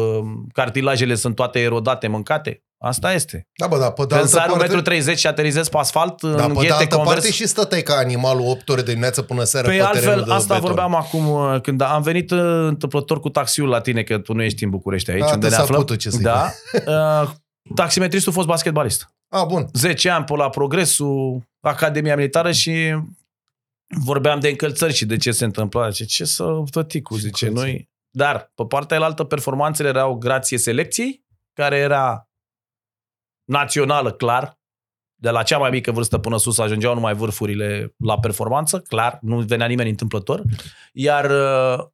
cartilajele 0.53 1.15
sunt 1.15 1.35
toate 1.35 1.59
erodate, 1.59 2.07
mâncate. 2.07 2.59
Asta 2.77 3.13
este. 3.13 3.47
Da, 3.57 3.67
bă, 3.67 3.77
da, 3.77 3.91
pe 3.91 4.01
de 4.01 4.07
Când 4.07 4.19
altă 4.19 4.27
sar 4.27 4.49
parte... 4.79 4.99
1,30 5.01 5.05
m 5.13 5.15
și 5.15 5.27
aterizez 5.27 5.67
pe 5.69 5.77
asfalt, 5.77 6.21
Da, 6.21 6.29
în 6.29 6.35
pe 6.35 6.53
de 6.53 6.59
ghete 6.59 6.71
altă 6.73 6.95
convers... 6.95 7.13
parte 7.15 7.31
și 7.31 7.47
stăteai 7.47 7.81
ca 7.81 7.93
animalul 7.95 8.47
8 8.47 8.69
ore 8.69 8.81
de 8.81 8.87
dimineață 8.89 9.21
până 9.21 9.43
seara 9.43 9.67
Păi 9.67 9.77
pe 9.77 9.83
terenul 9.91 10.07
altfel, 10.09 10.25
de 10.27 10.33
asta 10.33 10.53
beton. 10.53 10.67
vorbeam 10.67 10.95
acum, 10.95 11.27
uh, 11.29 11.61
când 11.61 11.81
am 11.81 12.01
venit 12.01 12.31
uh, 12.31 12.39
întâmplător 12.67 13.19
cu 13.19 13.29
taxiul 13.29 13.67
la 13.67 13.79
tine, 13.81 14.03
că 14.03 14.17
tu 14.17 14.33
nu 14.33 14.41
ești 14.43 14.63
în 14.63 14.69
București 14.69 15.11
aici, 15.11 15.19
Da, 15.19 15.25
unde 15.33 15.47
te 15.47 15.55
ne 15.55 15.61
aflăm. 15.61 15.75
sapută, 15.79 15.95
ce 15.95 16.09
să-i 16.09 16.21
da. 16.23 16.51
Uh, 16.87 17.29
taximetristul 17.75 18.31
a 18.31 18.35
fost 18.35 18.47
basketbalist. 18.47 19.09
A, 19.29 19.43
bun. 19.43 19.67
10 19.73 20.09
ani 20.09 20.23
pe 20.25 20.35
la 20.35 20.49
Progresul, 20.49 21.41
Academia 21.61 22.15
Militară 22.15 22.51
și 22.51 22.95
vorbeam 23.87 24.39
de 24.39 24.49
încălțări 24.49 24.93
și 24.93 25.05
de 25.05 25.17
ce 25.17 25.31
se 25.31 25.45
întâmpla. 25.45 25.91
Ce, 25.91 26.05
ce 26.05 26.25
să 26.25 26.63
tăticu, 26.71 27.15
zice 27.15 27.45
Încălțări. 27.45 27.71
noi. 27.71 27.89
Dar, 28.09 28.51
pe 28.55 28.65
partea 28.65 28.97
elaltă, 28.97 29.23
performanțele 29.23 29.87
erau 29.87 30.15
grație 30.15 30.57
selecției, 30.57 31.25
care 31.53 31.77
era 31.77 32.29
națională, 33.43 34.11
clar, 34.11 34.59
de 35.15 35.29
la 35.29 35.43
cea 35.43 35.57
mai 35.57 35.69
mică 35.69 35.91
vârstă 35.91 36.17
până 36.17 36.37
sus 36.37 36.57
ajungeau 36.57 36.93
numai 36.93 37.13
vârfurile 37.13 37.95
la 37.97 38.19
performanță, 38.19 38.79
clar, 38.79 39.17
nu 39.21 39.39
venea 39.39 39.67
nimeni 39.67 39.89
întâmplător, 39.89 40.41
iar 40.93 41.29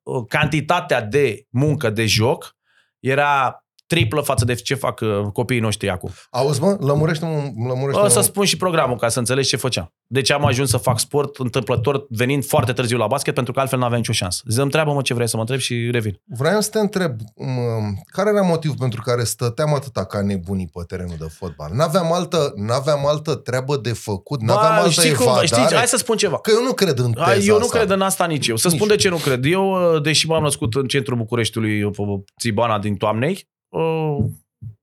uh, 0.03 0.25
cantitatea 0.27 1.01
de 1.01 1.45
muncă, 1.49 1.89
de 1.89 2.05
joc, 2.05 2.55
era 2.99 3.65
triplă 3.93 4.21
față 4.21 4.45
de 4.45 4.53
ce 4.53 4.75
fac 4.75 4.99
uh, 4.99 5.21
copiii 5.33 5.59
noștri 5.59 5.89
acum. 5.89 6.09
Auzi, 6.29 6.61
mă, 6.61 6.77
lămurește-mă, 6.79 7.31
lămurește-mă. 7.67 8.05
O 8.05 8.07
să 8.07 8.21
spun 8.21 8.45
și 8.45 8.57
programul 8.57 8.97
ca 8.97 9.09
să 9.09 9.19
înțelegi 9.19 9.47
ce 9.49 9.55
făceam. 9.55 9.93
De 10.07 10.21
ce 10.21 10.33
am 10.33 10.45
ajuns 10.45 10.69
să 10.69 10.77
fac 10.77 10.99
sport 10.99 11.35
întâmplător 11.37 12.05
venind 12.09 12.45
foarte 12.45 12.73
târziu 12.73 12.97
la 12.97 13.07
basket, 13.07 13.33
pentru 13.33 13.53
că 13.53 13.59
altfel 13.59 13.79
nu 13.79 13.85
aveam 13.85 13.99
nicio 13.99 14.11
șansă. 14.11 14.41
Zi, 14.47 14.59
întreabă-mă 14.59 15.01
ce 15.01 15.13
vrei 15.13 15.27
să 15.27 15.35
mă 15.35 15.41
întreb 15.41 15.59
și 15.59 15.89
revin. 15.91 16.21
Vreau 16.37 16.61
să 16.61 16.69
te 16.69 16.79
întreb, 16.79 17.15
mă, 17.35 17.79
care 18.05 18.29
era 18.29 18.41
motivul 18.41 18.75
pentru 18.79 19.01
care 19.01 19.23
stăteam 19.23 19.73
atâta 19.73 20.05
ca 20.05 20.21
nebunii 20.21 20.69
pe 20.73 20.83
terenul 20.87 21.15
de 21.19 21.27
fotbal? 21.37 21.69
N-aveam 21.73 22.13
altă, 22.13 22.53
n-aveam 22.55 23.07
altă 23.07 23.35
treabă 23.35 23.77
de 23.77 23.93
făcut, 23.93 24.41
n-aveam 24.41 24.71
altă 24.71 24.89
știi 24.89 25.13
cum, 25.13 25.25
evadare. 25.25 25.45
știi, 25.45 25.75
hai 25.75 25.87
să 25.87 25.97
spun 25.97 26.17
ceva. 26.17 26.39
Că 26.39 26.51
eu 26.55 26.63
nu 26.63 26.73
cred 26.73 26.97
în 26.99 27.11
teza 27.11 27.25
Hai, 27.25 27.45
eu 27.45 27.57
nu 27.57 27.63
asta. 27.63 27.77
cred 27.77 27.89
în 27.89 28.01
asta 28.01 28.25
nici 28.25 28.47
eu. 28.47 28.55
Să 28.55 28.67
Nici 28.67 28.75
spun 28.77 28.89
eu. 28.89 28.95
de 28.95 29.01
ce 29.01 29.09
nu 29.09 29.17
cred. 29.17 29.45
Eu, 29.45 29.93
uh, 29.95 30.01
deși 30.01 30.27
m-am 30.27 30.43
născut 30.43 30.75
în 30.75 30.87
centrul 30.87 31.17
Bucureștiului, 31.17 31.89
pe 31.91 32.01
Țibana 32.39 32.79
din 32.79 32.95
Toamnei, 32.95 33.31
uh, 33.31 33.39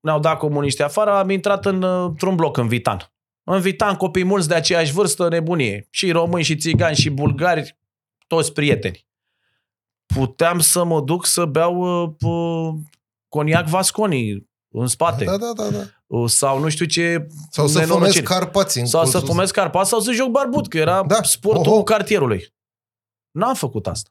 ne-au 0.00 0.20
dat 0.20 0.38
comuniști 0.38 0.82
afară, 0.82 1.10
am 1.12 1.30
intrat 1.30 1.66
în, 1.66 1.82
uh, 1.82 2.04
într-un 2.08 2.34
bloc 2.36 2.56
în 2.56 2.68
Vitan. 2.68 3.12
În 3.44 3.60
Vitan, 3.60 3.94
copii 3.94 4.24
mulți 4.24 4.48
de 4.48 4.54
aceeași 4.54 4.92
vârstă, 4.92 5.28
nebunie. 5.28 5.86
Și 5.90 6.10
români, 6.10 6.42
și 6.44 6.56
țigani, 6.56 6.96
și 6.96 7.10
bulgari, 7.10 7.78
toți 8.26 8.52
prieteni. 8.52 9.06
Puteam 10.14 10.58
să 10.58 10.84
mă 10.84 11.00
duc 11.00 11.26
să 11.26 11.44
beau 11.44 12.02
uh, 12.02 12.10
p- 12.14 12.90
coniac 13.28 13.66
Vasconi 13.66 14.46
în 14.74 14.86
spate. 14.86 15.24
Da, 15.24 15.36
da, 15.36 15.52
da, 15.56 15.70
da. 15.70 15.82
Uh, 16.06 16.28
Sau 16.30 16.58
nu 16.58 16.68
știu 16.68 16.84
ce 16.86 17.26
Sau 17.50 17.66
să 17.66 17.72
fumez 17.78 17.88
nenorociri. 17.88 18.24
carpați. 18.24 18.78
în 18.78 18.86
Sau 18.86 19.04
să 19.04 19.10
colțul- 19.12 19.28
fumez 19.28 19.50
carpa 19.50 19.82
sau 19.82 20.00
să 20.00 20.12
joc 20.12 20.28
barbut, 20.28 20.68
că 20.68 20.78
era 20.78 21.02
Da. 21.02 21.14
da. 21.14 21.22
sportul 21.22 21.72
Oho. 21.72 21.82
cartierului. 21.82 22.54
N-am 23.30 23.54
făcut 23.54 23.86
asta. 23.86 24.10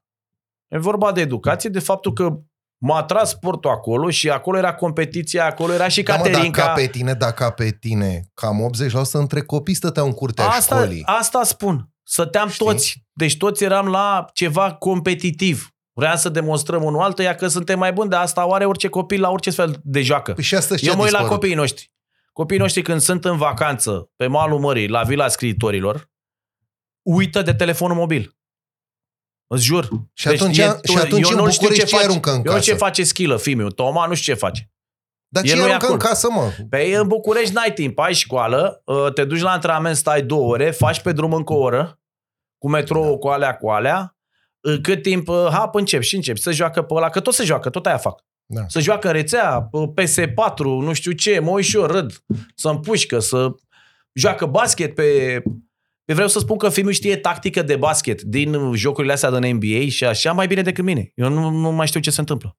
E 0.67 0.77
vorba 0.77 1.11
de 1.11 1.21
educație, 1.21 1.69
de 1.69 1.79
faptul 1.79 2.13
că 2.13 2.39
m-a 2.77 3.03
tras 3.03 3.29
sportul 3.29 3.69
acolo 3.71 4.09
și 4.09 4.29
acolo 4.29 4.57
era 4.57 4.73
competiția, 4.73 5.45
acolo 5.45 5.73
era 5.73 5.87
și 5.87 6.01
Da, 6.03 6.15
mă, 6.15 6.23
Caterinca. 6.23 6.61
dacă 6.65 6.79
pe 6.81 6.87
tine, 6.87 7.13
dacă 7.13 7.49
pe 7.55 7.69
tine, 7.79 8.29
cam 8.33 8.71
80% 8.87 9.11
între 9.11 9.41
copii 9.41 9.73
stăteau 9.73 10.05
în 10.05 10.11
curtea 10.13 10.47
asta, 10.47 10.75
școlii. 10.75 11.03
asta 11.05 11.43
spun. 11.43 11.89
Stăteam 12.03 12.49
Știi? 12.49 12.65
toți. 12.65 13.03
Deci 13.13 13.37
toți 13.37 13.63
eram 13.63 13.87
la 13.87 14.25
ceva 14.33 14.73
competitiv. 14.73 15.71
Vreau 15.93 16.15
să 16.15 16.29
demonstrăm 16.29 16.83
unul 16.83 17.01
altuia 17.01 17.35
că 17.35 17.47
suntem 17.47 17.79
mai 17.79 17.93
buni, 17.93 18.09
de 18.09 18.15
asta 18.15 18.41
are 18.41 18.65
orice 18.65 18.87
copil 18.87 19.21
la 19.21 19.29
orice 19.29 19.49
fel 19.49 19.79
de 19.83 20.01
joacă. 20.01 20.33
Păi 20.33 20.43
și 20.43 20.55
asta 20.55 20.75
ce 20.75 20.85
Eu 20.85 20.91
a 20.93 20.95
mă 20.95 21.01
uit 21.03 21.11
la 21.11 21.17
dispărut? 21.17 21.39
copiii 21.41 21.57
noștri. 21.59 21.91
Copiii 22.33 22.59
noștri 22.59 22.81
când 22.81 23.01
sunt 23.01 23.25
în 23.25 23.37
vacanță 23.37 24.09
pe 24.15 24.27
malul 24.27 24.59
mării, 24.59 24.87
la 24.87 25.01
Vila 25.03 25.27
Scriitorilor, 25.27 26.09
uită 27.01 27.41
de 27.41 27.53
telefonul 27.53 27.95
mobil. 27.95 28.36
Îți 29.47 29.63
jur. 29.63 29.89
Și 30.13 30.27
atunci, 30.27 30.55
și 30.55 30.97
atunci 30.97 31.31
în 31.31 31.37
nu 31.37 31.49
știu 31.49 31.67
București 31.67 31.85
ce 31.85 31.95
face. 31.95 32.03
aruncă 32.03 32.29
în 32.31 32.35
Eu 32.35 32.43
casă? 32.43 32.59
ce 32.59 32.73
face 32.73 33.03
schilă, 33.03 33.37
fiul 33.37 33.71
Toma, 33.71 34.05
nu 34.05 34.13
știu 34.13 34.33
ce 34.33 34.39
face. 34.39 34.71
Dar 35.27 35.43
El 35.43 35.49
ce 35.49 35.55
nu 35.55 35.61
e 35.61 35.63
aruncă 35.63 35.85
în 35.85 35.93
acolo. 35.93 36.09
casă, 36.09 36.27
mă? 36.31 36.51
Pe 36.69 36.95
în 36.95 37.07
București 37.07 37.53
n-ai 37.53 37.73
timp, 37.73 37.99
ai 37.99 38.13
școală, 38.13 38.81
uh, 38.85 39.13
te 39.13 39.23
duci 39.25 39.41
la 39.41 39.51
antrenament, 39.51 39.95
stai 39.95 40.21
două 40.21 40.51
ore, 40.51 40.71
faci 40.71 41.01
pe 41.01 41.11
drum 41.11 41.33
încă 41.33 41.53
o 41.53 41.57
oră, 41.57 41.99
cu 42.57 42.69
metrou, 42.69 43.17
cu 43.17 43.27
alea, 43.27 43.55
cu 43.57 43.69
alea, 43.69 44.11
Uh, 44.61 44.79
cât 44.81 45.01
timp, 45.01 45.27
uh, 45.27 45.47
hap, 45.51 45.75
începi 45.75 46.05
și 46.05 46.15
începi 46.15 46.39
să 46.39 46.51
joacă 46.51 46.81
pe 46.81 46.93
ăla, 46.93 47.09
că 47.09 47.19
tot 47.19 47.33
se 47.33 47.43
joacă, 47.43 47.69
tot 47.69 47.85
aia 47.85 47.97
fac. 47.97 48.23
Da. 48.45 48.61
Să 48.67 48.79
joacă 48.79 49.07
în 49.07 49.13
rețea, 49.13 49.67
uh, 49.71 49.89
PS4, 49.95 50.57
nu 50.63 50.93
știu 50.93 51.11
ce, 51.11 51.39
mă 51.39 51.49
uit 51.49 51.65
și 51.65 51.75
eu, 51.75 51.85
râd, 51.85 52.23
să 52.55 52.69
împușcă, 52.69 53.19
să 53.19 53.47
joacă 54.13 54.45
basket 54.45 54.95
pe... 54.95 55.43
pe 56.07 56.13
vreau 56.13 56.27
să 56.27 56.39
spun 56.39 56.57
că 56.57 56.69
filmul 56.69 56.91
știe 56.91 57.17
tactică 57.17 57.61
de 57.61 57.75
basket 57.75 58.21
din 58.21 58.73
jocurile 58.73 59.13
astea 59.13 59.39
din 59.39 59.55
NBA 59.55 59.87
și 59.89 60.05
așa 60.05 60.31
mai 60.31 60.47
bine 60.47 60.61
decât 60.61 60.83
mine. 60.83 61.11
Eu 61.15 61.29
nu, 61.29 61.49
nu 61.49 61.71
mai 61.71 61.87
știu 61.87 61.99
ce 61.99 62.11
se 62.11 62.19
întâmplă. 62.19 62.57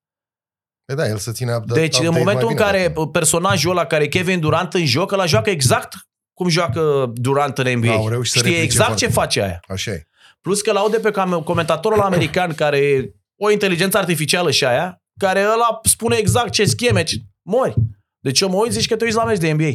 Păi 0.84 0.96
da, 0.96 1.08
el 1.08 1.16
să 1.18 1.32
ține 1.32 1.54
up 1.54 1.64
Deci 1.64 1.98
în 1.98 2.06
update 2.06 2.18
momentul 2.18 2.32
mai 2.34 2.42
în 2.42 2.48
bine, 2.48 2.60
care 2.60 2.88
dacă- 2.88 3.06
personajul 3.06 3.70
ăla 3.70 3.84
care 3.86 4.04
e 4.04 4.08
Kevin 4.08 4.40
Durant 4.40 4.74
în 4.74 4.86
joc, 4.86 5.12
ăla 5.12 5.26
joacă 5.26 5.50
exact 5.50 5.94
cum 6.34 6.48
joacă 6.48 7.12
Durant 7.14 7.58
în 7.58 7.76
NBA. 7.78 7.92
Au 7.92 8.08
reușit 8.08 8.32
să 8.32 8.38
Știe 8.38 8.50
replice 8.50 8.64
exact 8.72 8.88
foarte 8.88 9.06
ce 9.06 9.12
face 9.12 9.42
aia. 9.42 9.60
Așa 9.68 9.90
e. 9.90 10.06
Plus 10.40 10.60
că 10.60 10.72
laude 10.72 10.98
pe 10.98 11.10
cam- 11.10 11.44
comentatorul 11.44 12.00
american 12.00 12.54
care 12.54 12.78
e 12.78 13.12
o 13.36 13.50
inteligență 13.50 13.98
artificială 13.98 14.50
și 14.50 14.64
aia, 14.64 15.02
care 15.18 15.40
ăla 15.40 15.78
spune 15.82 16.16
exact 16.16 16.50
ce 16.50 16.64
scheme, 16.64 17.02
ce... 17.02 17.16
mori. 17.42 17.74
Deci 18.18 18.40
eu 18.40 18.48
mă 18.48 18.56
uit, 18.56 18.72
zici 18.72 18.86
că 18.88 18.96
te 18.96 19.04
uiți 19.04 19.16
la 19.16 19.24
meci 19.24 19.38
de 19.38 19.52
NBA. 19.52 19.70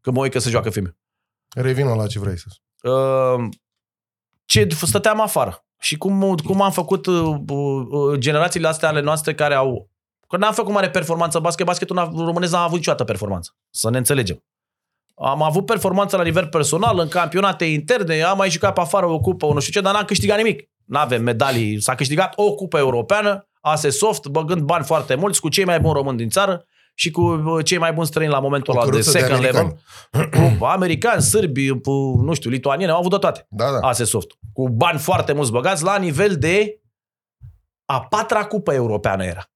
Că 0.00 0.10
mă 0.10 0.20
uit 0.20 0.32
că 0.32 0.38
se 0.38 0.50
joacă 0.50 0.70
filme. 0.70 0.96
Revină 1.54 1.94
la 1.94 2.06
ce 2.06 2.18
vrei 2.18 2.38
să 2.38 2.46
spun. 2.48 2.64
Uh, 2.82 3.48
ce 4.44 4.68
stăteam 4.82 5.20
afară. 5.20 5.64
Și 5.80 5.96
cum, 5.96 6.34
cum 6.44 6.62
am 6.62 6.70
făcut 6.70 7.06
uh, 7.06 7.36
uh, 7.48 8.18
generațiile 8.18 8.68
astea 8.68 8.88
ale 8.88 9.00
noastre 9.00 9.34
care 9.34 9.54
au... 9.54 9.90
Că 10.28 10.36
n-am 10.36 10.52
făcut 10.52 10.72
mare 10.72 10.90
performanță 10.90 11.38
basket, 11.38 11.66
basketul 11.66 11.96
n-a- 11.96 12.24
românesc 12.24 12.52
n-a 12.52 12.62
avut 12.62 12.76
niciodată 12.76 13.04
performanță. 13.04 13.56
Să 13.70 13.90
ne 13.90 13.98
înțelegem. 13.98 14.44
Am 15.14 15.42
avut 15.42 15.66
performanță 15.66 16.16
la 16.16 16.22
nivel 16.22 16.46
personal, 16.46 16.98
în 16.98 17.08
campionate 17.08 17.64
interne, 17.64 18.22
am 18.22 18.36
mai 18.36 18.50
jucat 18.50 18.74
pe 18.74 18.80
afară 18.80 19.06
o 19.06 19.18
cupă, 19.18 19.46
o 19.46 19.52
nu 19.52 19.60
știu 19.60 19.72
ce, 19.72 19.80
dar 19.80 19.94
n-am 19.94 20.04
câștigat 20.04 20.36
nimic. 20.36 20.70
N-avem 20.84 21.22
medalii. 21.22 21.80
S-a 21.80 21.94
câștigat 21.94 22.32
o 22.36 22.54
cupă 22.54 22.78
europeană, 22.78 23.48
ASE 23.60 23.90
Soft, 23.90 24.26
băgând 24.26 24.62
bani 24.62 24.84
foarte 24.84 25.14
mulți, 25.14 25.40
cu 25.40 25.48
cei 25.48 25.64
mai 25.64 25.80
buni 25.80 25.94
români 25.94 26.16
din 26.16 26.28
țară 26.28 26.66
și 27.02 27.10
cu 27.10 27.22
uh, 27.22 27.64
cei 27.64 27.78
mai 27.78 27.92
buni 27.92 28.06
străini 28.06 28.32
la 28.32 28.38
momentul 28.40 28.74
O 28.74 28.76
ăla 28.76 28.84
de 28.84 28.90
căruță 28.90 29.10
de 29.10 29.18
second 29.18 29.38
americani. 29.38 29.78
level. 30.32 30.58
Cu 30.58 30.64
americani, 30.64 31.22
sârbi, 31.22 31.80
cu, 31.80 31.90
nu 32.22 32.34
știu, 32.34 32.50
lituanieni, 32.50 32.92
au 32.92 32.98
avut 32.98 33.10
de 33.10 33.16
toate. 33.16 33.46
Da, 33.48 33.70
da. 33.70 33.78
ASE 33.88 34.04
Soft. 34.04 34.30
Cu 34.52 34.68
bani 34.68 34.98
foarte 34.98 35.32
mulți 35.32 35.50
băgați 35.50 35.82
la 35.82 35.98
nivel 35.98 36.36
de 36.38 36.80
a 37.84 38.00
patra 38.00 38.46
cupă 38.46 38.72
europeană 38.72 39.24
era. 39.24 39.50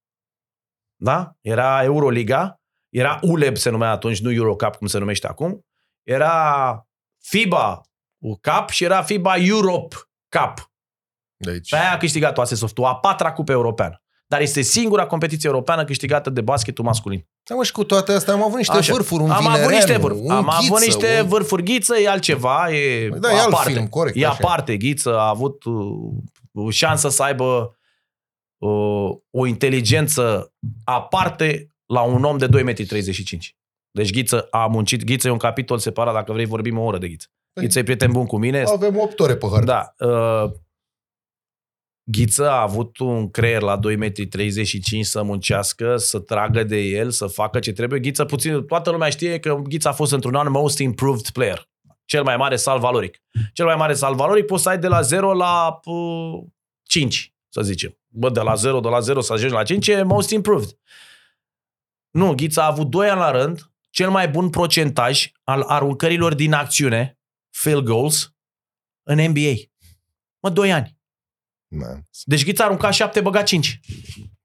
Da? 0.95 1.35
Era 1.41 1.83
Euroliga, 1.83 2.61
era 2.89 3.19
ULEB 3.21 3.57
se 3.57 3.69
numea 3.69 3.91
atunci, 3.91 4.19
nu 4.21 4.31
Eurocup 4.31 4.75
cum 4.75 4.87
se 4.87 4.97
numește 4.97 5.27
acum. 5.27 5.65
Era 6.03 6.87
FIBA 7.17 7.81
Cup 8.19 8.69
și 8.69 8.83
era 8.83 9.01
FIBA 9.01 9.35
Europe 9.35 9.95
Cup. 10.29 10.71
Deci, 11.35 11.69
Pe 11.69 11.75
aia 11.75 11.91
a 11.91 11.97
câștigat 11.97 12.37
ASE 12.37 12.55
Soft, 12.55 12.77
a 12.83 12.95
patra 12.95 13.33
cupă 13.33 13.51
europeană. 13.51 14.01
Dar 14.29 14.41
este 14.41 14.61
singura 14.61 15.05
competiție 15.07 15.49
europeană 15.49 15.85
câștigată 15.85 16.29
de 16.29 16.41
basketul 16.41 16.83
masculin. 16.83 17.27
da, 17.49 17.55
mă, 17.55 17.63
și 17.63 17.71
cu 17.71 17.83
toate 17.83 18.11
astea 18.11 18.33
am 18.33 18.43
avut 18.43 18.57
niște 18.57 18.77
Așa. 18.77 18.93
vârfuri, 18.93 19.23
un 19.23 19.29
Am 19.29 19.35
avut 19.35 19.49
Vinereanu, 19.49 19.75
niște 19.75 19.97
vârfuri. 19.97 20.23
un 20.25 20.31
Am 20.31 20.49
avut 20.49 20.69
Ghiță, 20.69 20.85
niște 20.85 21.19
un... 21.21 21.27
vârfuri 21.27 21.63
ghiță, 21.63 21.97
e 21.99 22.09
altceva, 22.09 22.69
e 22.71 23.07
Păi 23.09 23.19
da, 23.19 23.31
e 23.31 23.39
alt 23.39 23.53
aparte. 23.53 23.71
film, 23.71 23.87
corect, 23.87 24.15
E 24.17 24.25
așa. 24.25 24.37
aparte, 24.41 24.77
ghiță 24.77 25.17
a 25.19 25.27
avut 25.29 25.63
uh, 25.63 26.73
șansă 26.73 27.09
să 27.09 27.23
aibă 27.23 27.77
uh, 28.57 29.09
o 29.31 29.45
inteligență 29.45 30.53
aparte 30.83 31.75
la 31.85 32.01
un 32.01 32.23
om 32.23 32.37
de 32.37 32.47
2,35 32.47 32.49
m. 32.51 33.39
Deci 33.91 34.11
Ghiță 34.11 34.47
a 34.51 34.65
muncit. 34.65 35.03
Ghiță 35.03 35.27
e 35.27 35.31
un 35.31 35.37
capitol 35.37 35.77
separat, 35.77 36.13
dacă 36.13 36.31
vrei 36.31 36.45
vorbim 36.45 36.77
o 36.77 36.83
oră 36.83 36.97
de 36.97 37.07
Ghiță. 37.07 37.27
Păi- 37.29 37.61
Ghiță 37.63 37.79
e 37.79 37.83
prieten 37.83 38.11
bun 38.11 38.25
cu 38.25 38.37
mine. 38.37 38.63
Avem 38.63 38.99
8 38.99 39.19
ore 39.19 39.35
pe 39.35 39.47
hartă. 39.51 39.65
Da. 39.65 40.07
Uh, 40.07 40.51
Ghiță 42.09 42.49
a 42.49 42.61
avut 42.61 42.97
un 42.97 43.29
creier 43.29 43.61
la 43.61 43.79
2,35 43.79 44.97
m 44.97 45.01
să 45.01 45.23
muncească, 45.23 45.97
să 45.97 46.19
tragă 46.19 46.63
de 46.63 46.77
el, 46.77 47.11
să 47.11 47.27
facă 47.27 47.59
ce 47.59 47.71
trebuie. 47.71 47.99
Ghiță 47.99 48.25
puțin, 48.25 48.65
toată 48.65 48.91
lumea 48.91 49.09
știe 49.09 49.39
că 49.39 49.61
Ghiță 49.63 49.87
a 49.87 49.91
fost 49.91 50.11
într-un 50.11 50.35
an 50.35 50.51
most 50.51 50.79
improved 50.79 51.29
player. 51.29 51.69
Cel 52.05 52.23
mai 52.23 52.37
mare 52.37 52.55
sal 52.55 52.79
valoric. 52.79 53.21
Cel 53.53 53.65
mai 53.65 53.75
mare 53.75 53.93
sal 53.93 54.15
valoric 54.15 54.45
poți 54.45 54.63
să 54.63 54.69
ai 54.69 54.77
de 54.77 54.87
la 54.87 55.01
0 55.01 55.33
la 55.33 55.79
uh, 55.83 56.43
5, 56.83 57.33
să 57.49 57.61
zicem. 57.61 57.97
Bă, 58.07 58.29
de 58.29 58.39
la 58.39 58.55
0, 58.55 58.79
de 58.79 58.87
la 58.87 58.99
0 58.99 59.21
să 59.21 59.33
ajungi 59.33 59.53
la 59.53 59.63
5 59.63 59.87
e 59.87 60.03
most 60.03 60.29
improved. 60.29 60.77
Nu, 62.09 62.33
Ghiță 62.33 62.61
a 62.61 62.65
avut 62.65 62.89
2 62.89 63.09
ani 63.09 63.19
la 63.19 63.31
rând, 63.31 63.71
cel 63.89 64.09
mai 64.09 64.29
bun 64.29 64.49
procentaj 64.49 65.31
al 65.43 65.61
aruncărilor 65.61 66.33
din 66.33 66.53
acțiune, 66.53 67.19
field 67.49 67.83
goals, 67.83 68.35
în 69.03 69.29
NBA. 69.29 69.53
Mă, 70.39 70.49
2 70.49 70.73
ani. 70.73 70.96
Da. 71.67 71.87
Deci 72.23 72.45
Ghiță 72.45 72.61
a 72.61 72.65
aruncat 72.65 72.93
7, 72.93 73.21
băga 73.21 73.41
5. 73.43 73.79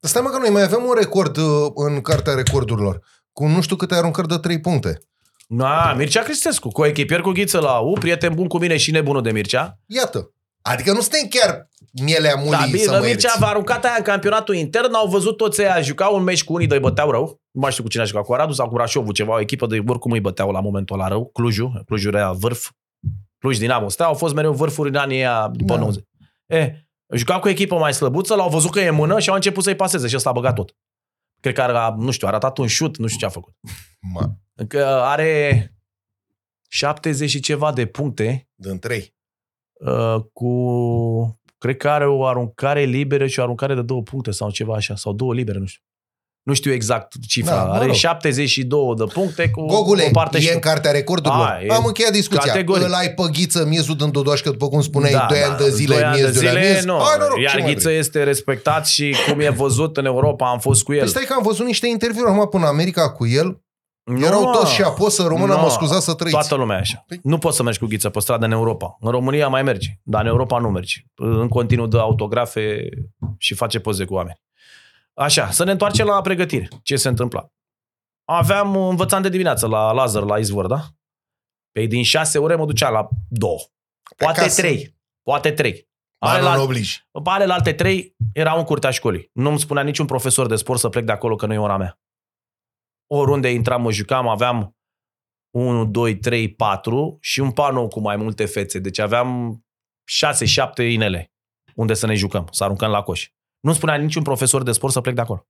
Stai 0.00 0.22
mă 0.22 0.28
că 0.28 0.38
noi 0.38 0.50
mai 0.50 0.62
avem 0.62 0.84
un 0.84 0.94
record 0.98 1.36
uh, 1.36 1.44
în 1.74 2.00
cartea 2.00 2.34
recordurilor. 2.34 3.00
Cu 3.32 3.46
nu 3.46 3.60
știu 3.60 3.76
câte 3.76 3.94
aruncări 3.94 4.28
de 4.28 4.36
3 4.38 4.60
puncte. 4.60 4.98
Na, 5.48 5.92
Mircea 5.94 6.22
Cristescu, 6.22 6.68
cu 6.68 6.84
echipier 6.84 7.20
cu 7.20 7.30
Ghiță 7.30 7.58
la 7.60 7.78
U, 7.78 7.92
prieten 7.92 8.34
bun 8.34 8.46
cu 8.46 8.58
mine 8.58 8.76
și 8.76 8.90
nebunul 8.90 9.22
de 9.22 9.32
Mircea. 9.32 9.78
Iată. 9.86 10.34
Adică 10.62 10.92
nu 10.92 11.00
suntem 11.00 11.28
chiar 11.28 11.68
mielea 12.02 12.34
mulii 12.34 12.50
Da, 12.50 12.64
bine, 12.64 12.78
să 12.78 12.90
mă 12.90 12.96
Mircea 12.96 13.28
ierți. 13.28 13.42
a 13.42 13.46
aruncat 13.48 13.84
aia 13.84 13.94
în 13.98 14.02
campionatul 14.02 14.54
intern, 14.54 14.92
au 14.94 15.08
văzut 15.08 15.36
toți 15.36 15.60
ăia 15.62 15.80
jucau 15.80 16.16
un 16.16 16.22
meci 16.22 16.44
cu 16.44 16.52
unii, 16.52 16.66
de 16.66 16.78
băteau 16.78 17.10
rău. 17.10 17.40
Nu 17.50 17.60
mai 17.60 17.70
știu 17.70 17.82
cu 17.82 17.88
cine 17.88 18.02
a 18.02 18.06
jucat, 18.06 18.24
cu 18.24 18.32
Aradu 18.32 18.52
sau 18.52 18.68
cu 18.68 18.74
Brașovul, 18.74 19.12
ceva, 19.12 19.34
o 19.34 19.40
echipă 19.40 19.66
de 19.66 19.82
oricum 19.86 20.10
îi 20.12 20.20
băteau 20.20 20.50
la 20.50 20.60
momentul 20.60 20.98
ăla 20.98 21.08
rău. 21.08 21.30
Clujul, 21.32 21.82
Clujul 21.86 22.14
era 22.14 22.32
vârf. 22.32 22.70
Cluj 23.38 23.58
Dinamo. 23.58 23.88
Stea, 23.88 24.06
au 24.06 24.14
fost 24.14 24.34
mereu 24.34 24.52
vârfuri 24.52 24.88
în 24.88 24.94
anii 24.94 25.16
aia 25.16 25.50
după 25.52 25.74
Da. 25.74 25.80
90. 25.80 26.04
E, 26.46 26.72
jucau 27.16 27.40
cu 27.40 27.46
o 27.46 27.50
echipă 27.50 27.78
mai 27.78 27.94
slăbuță, 27.94 28.34
l-au 28.34 28.48
văzut 28.48 28.70
că 28.70 28.80
e 28.80 28.88
în 28.88 28.94
mână 28.94 29.18
și 29.18 29.28
au 29.28 29.34
început 29.34 29.62
să-i 29.62 29.76
paseze 29.76 30.08
și 30.08 30.16
ăsta 30.16 30.28
a 30.28 30.32
băgat 30.32 30.54
tot. 30.54 30.76
Cred 31.40 31.54
că 31.54 31.62
a, 31.62 31.94
nu 31.98 32.10
știu, 32.10 32.26
a 32.26 32.30
ratat 32.30 32.58
un 32.58 32.66
șut, 32.66 32.96
nu 32.96 33.06
știu 33.06 33.18
ce 33.18 33.26
a 33.26 33.28
făcut. 33.28 33.54
Ma, 34.14 34.36
Încă 34.54 34.86
are 34.86 35.72
70 36.68 37.30
și 37.30 37.40
ceva 37.40 37.72
de 37.72 37.86
puncte 37.86 38.48
din 38.54 38.78
3. 38.78 39.14
uh, 39.72 40.16
cu... 40.32 41.40
Cred 41.58 41.76
că 41.76 41.90
are 41.90 42.06
o 42.06 42.26
aruncare 42.26 42.82
liberă 42.82 43.26
și 43.26 43.38
o 43.38 43.42
aruncare 43.42 43.74
de 43.74 43.82
două 43.82 44.02
puncte 44.02 44.30
sau 44.30 44.50
ceva 44.50 44.74
așa, 44.74 44.96
sau 44.96 45.12
două 45.12 45.34
libere, 45.34 45.58
nu 45.58 45.66
știu. 45.66 45.82
Nu 46.42 46.54
știu 46.54 46.72
exact 46.72 47.12
cifra. 47.28 47.54
Da, 47.54 47.64
mă 47.64 47.72
are 47.72 47.84
rog. 47.84 47.94
72 47.94 48.94
de 48.96 49.04
puncte 49.12 49.48
cu 49.50 49.66
Gogule, 49.66 50.04
o 50.06 50.10
parte 50.12 50.36
e 50.36 50.40
și... 50.40 50.50
în 50.52 50.58
cartea 50.58 50.90
recordurilor. 50.90 51.46
A, 51.46 51.58
e 51.62 51.74
Am 51.74 51.84
încheiat 51.86 52.12
discuția. 52.12 52.52
categoric. 52.52 52.86
Îl 52.86 52.92
ai 52.92 53.10
pe 53.10 53.22
ghiță 53.32 53.64
miezul 53.66 53.96
din 53.96 54.10
Dodoașcă, 54.10 54.50
după 54.50 54.68
cum 54.68 54.80
spuneai, 54.80 55.12
da, 55.12 55.26
2 55.28 55.38
ani 55.42 55.56
de 55.56 55.70
zile, 55.70 55.94
doi 55.94 56.04
ani 56.04 56.20
miez 56.20 56.38
de, 56.40 56.46
la 56.50 56.58
miez. 56.58 56.84
nu. 56.84 56.92
Hai, 56.98 57.16
noroc, 57.18 57.36
ce 57.36 57.42
Iar 57.42 57.56
mai 57.60 57.72
Ghiță 57.72 57.88
vrei? 57.88 57.98
este 57.98 58.22
respectat 58.22 58.86
și 58.86 59.14
cum 59.28 59.40
e 59.40 59.48
văzut 59.48 59.96
în 59.96 60.04
Europa, 60.04 60.48
am 60.50 60.58
fost 60.58 60.82
cu 60.82 60.92
el. 60.92 60.98
Păi 61.00 61.08
stai 61.08 61.24
că 61.26 61.32
am 61.36 61.42
văzut 61.42 61.66
niște 61.66 61.86
interviuri 61.86 62.28
acum 62.30 62.48
până 62.48 62.62
în 62.62 62.68
America 62.68 63.10
cu 63.10 63.26
el. 63.26 63.60
Nu, 64.04 64.24
Erau 64.26 64.42
mă. 64.42 64.50
toți 64.50 64.72
și 64.72 64.82
apos 64.82 65.14
să 65.14 65.22
rămână, 65.28 65.54
Nu. 65.54 65.60
mă 65.60 65.70
scuzați 65.70 66.04
să 66.04 66.14
trăiți. 66.14 66.36
Toată 66.38 66.54
lumea 66.54 66.76
e 66.76 66.80
așa. 66.80 67.04
Păi- 67.14 67.18
Nu 67.22 67.38
poți 67.38 67.56
să 67.56 67.62
mergi 67.62 67.78
cu 67.78 67.86
ghiță 67.86 68.08
pe 68.08 68.20
stradă 68.20 68.44
în 68.44 68.52
Europa. 68.52 68.96
În 69.00 69.10
România 69.10 69.48
mai 69.48 69.62
mergi, 69.62 69.98
dar 70.02 70.20
în 70.22 70.26
Europa 70.26 70.58
nu 70.58 70.68
mergi. 70.68 71.04
În 71.14 71.48
continuu 71.48 71.86
dă 71.86 71.98
autografe 71.98 72.88
și 73.38 73.54
face 73.54 73.78
poze 73.80 74.04
cu 74.04 74.14
oameni. 74.14 74.40
Așa, 75.14 75.50
să 75.50 75.64
ne 75.64 75.70
întoarcem 75.70 76.06
la 76.06 76.20
pregătire. 76.20 76.68
Ce 76.82 76.96
se 76.96 77.08
întâmpla? 77.08 77.48
Aveam, 78.24 78.76
învățam 78.76 79.22
de 79.22 79.28
dimineață 79.28 79.66
la 79.66 79.92
Lazar, 79.92 80.22
la 80.22 80.38
Izvor, 80.38 80.66
da? 80.66 80.80
Pe 81.70 81.84
din 81.86 82.02
șase 82.02 82.38
ore 82.38 82.54
mă 82.54 82.64
ducea 82.66 82.88
la 82.90 83.08
două. 83.28 83.58
Poate 84.16 84.40
Acasă. 84.40 84.60
trei. 84.60 84.96
Poate 85.22 85.52
trei. 85.52 85.90
Ba, 86.20 86.36
nu 86.38 86.42
la- 86.44 86.54
nu 86.56 86.62
obligi. 86.62 87.08
Pe 87.24 87.30
ale 87.30 87.52
alte 87.52 87.72
trei 87.72 88.16
erau 88.32 88.58
în 88.58 88.64
curtea 88.64 88.90
școlii. 88.90 89.30
Nu-mi 89.32 89.58
spunea 89.58 89.82
niciun 89.82 90.06
profesor 90.06 90.46
de 90.46 90.56
sport 90.56 90.78
să 90.78 90.88
plec 90.88 91.04
de 91.04 91.12
acolo, 91.12 91.36
că 91.36 91.46
nu 91.46 91.52
e 91.52 91.58
ora 91.58 91.76
mea. 91.76 92.00
Oriunde 93.06 93.50
intram, 93.50 93.82
mă 93.82 93.92
jucam, 93.92 94.28
aveam 94.28 94.76
1, 95.54 95.86
2, 95.86 96.18
3, 96.18 96.54
4 96.54 97.18
și 97.20 97.40
un 97.40 97.52
panou 97.52 97.88
cu 97.88 98.00
mai 98.00 98.16
multe 98.16 98.46
fețe. 98.46 98.78
Deci 98.78 98.98
aveam 98.98 99.60
6, 100.08 100.44
7 100.44 100.82
inele 100.82 101.32
unde 101.74 101.94
să 101.94 102.06
ne 102.06 102.14
jucăm, 102.14 102.48
să 102.50 102.64
aruncăm 102.64 102.90
la 102.90 103.02
coș. 103.02 103.30
Nu 103.62 103.72
spunea 103.72 103.94
niciun 103.96 104.22
profesor 104.22 104.62
de 104.62 104.72
sport 104.72 104.92
să 104.92 105.00
plec 105.00 105.14
de 105.14 105.20
acolo. 105.20 105.46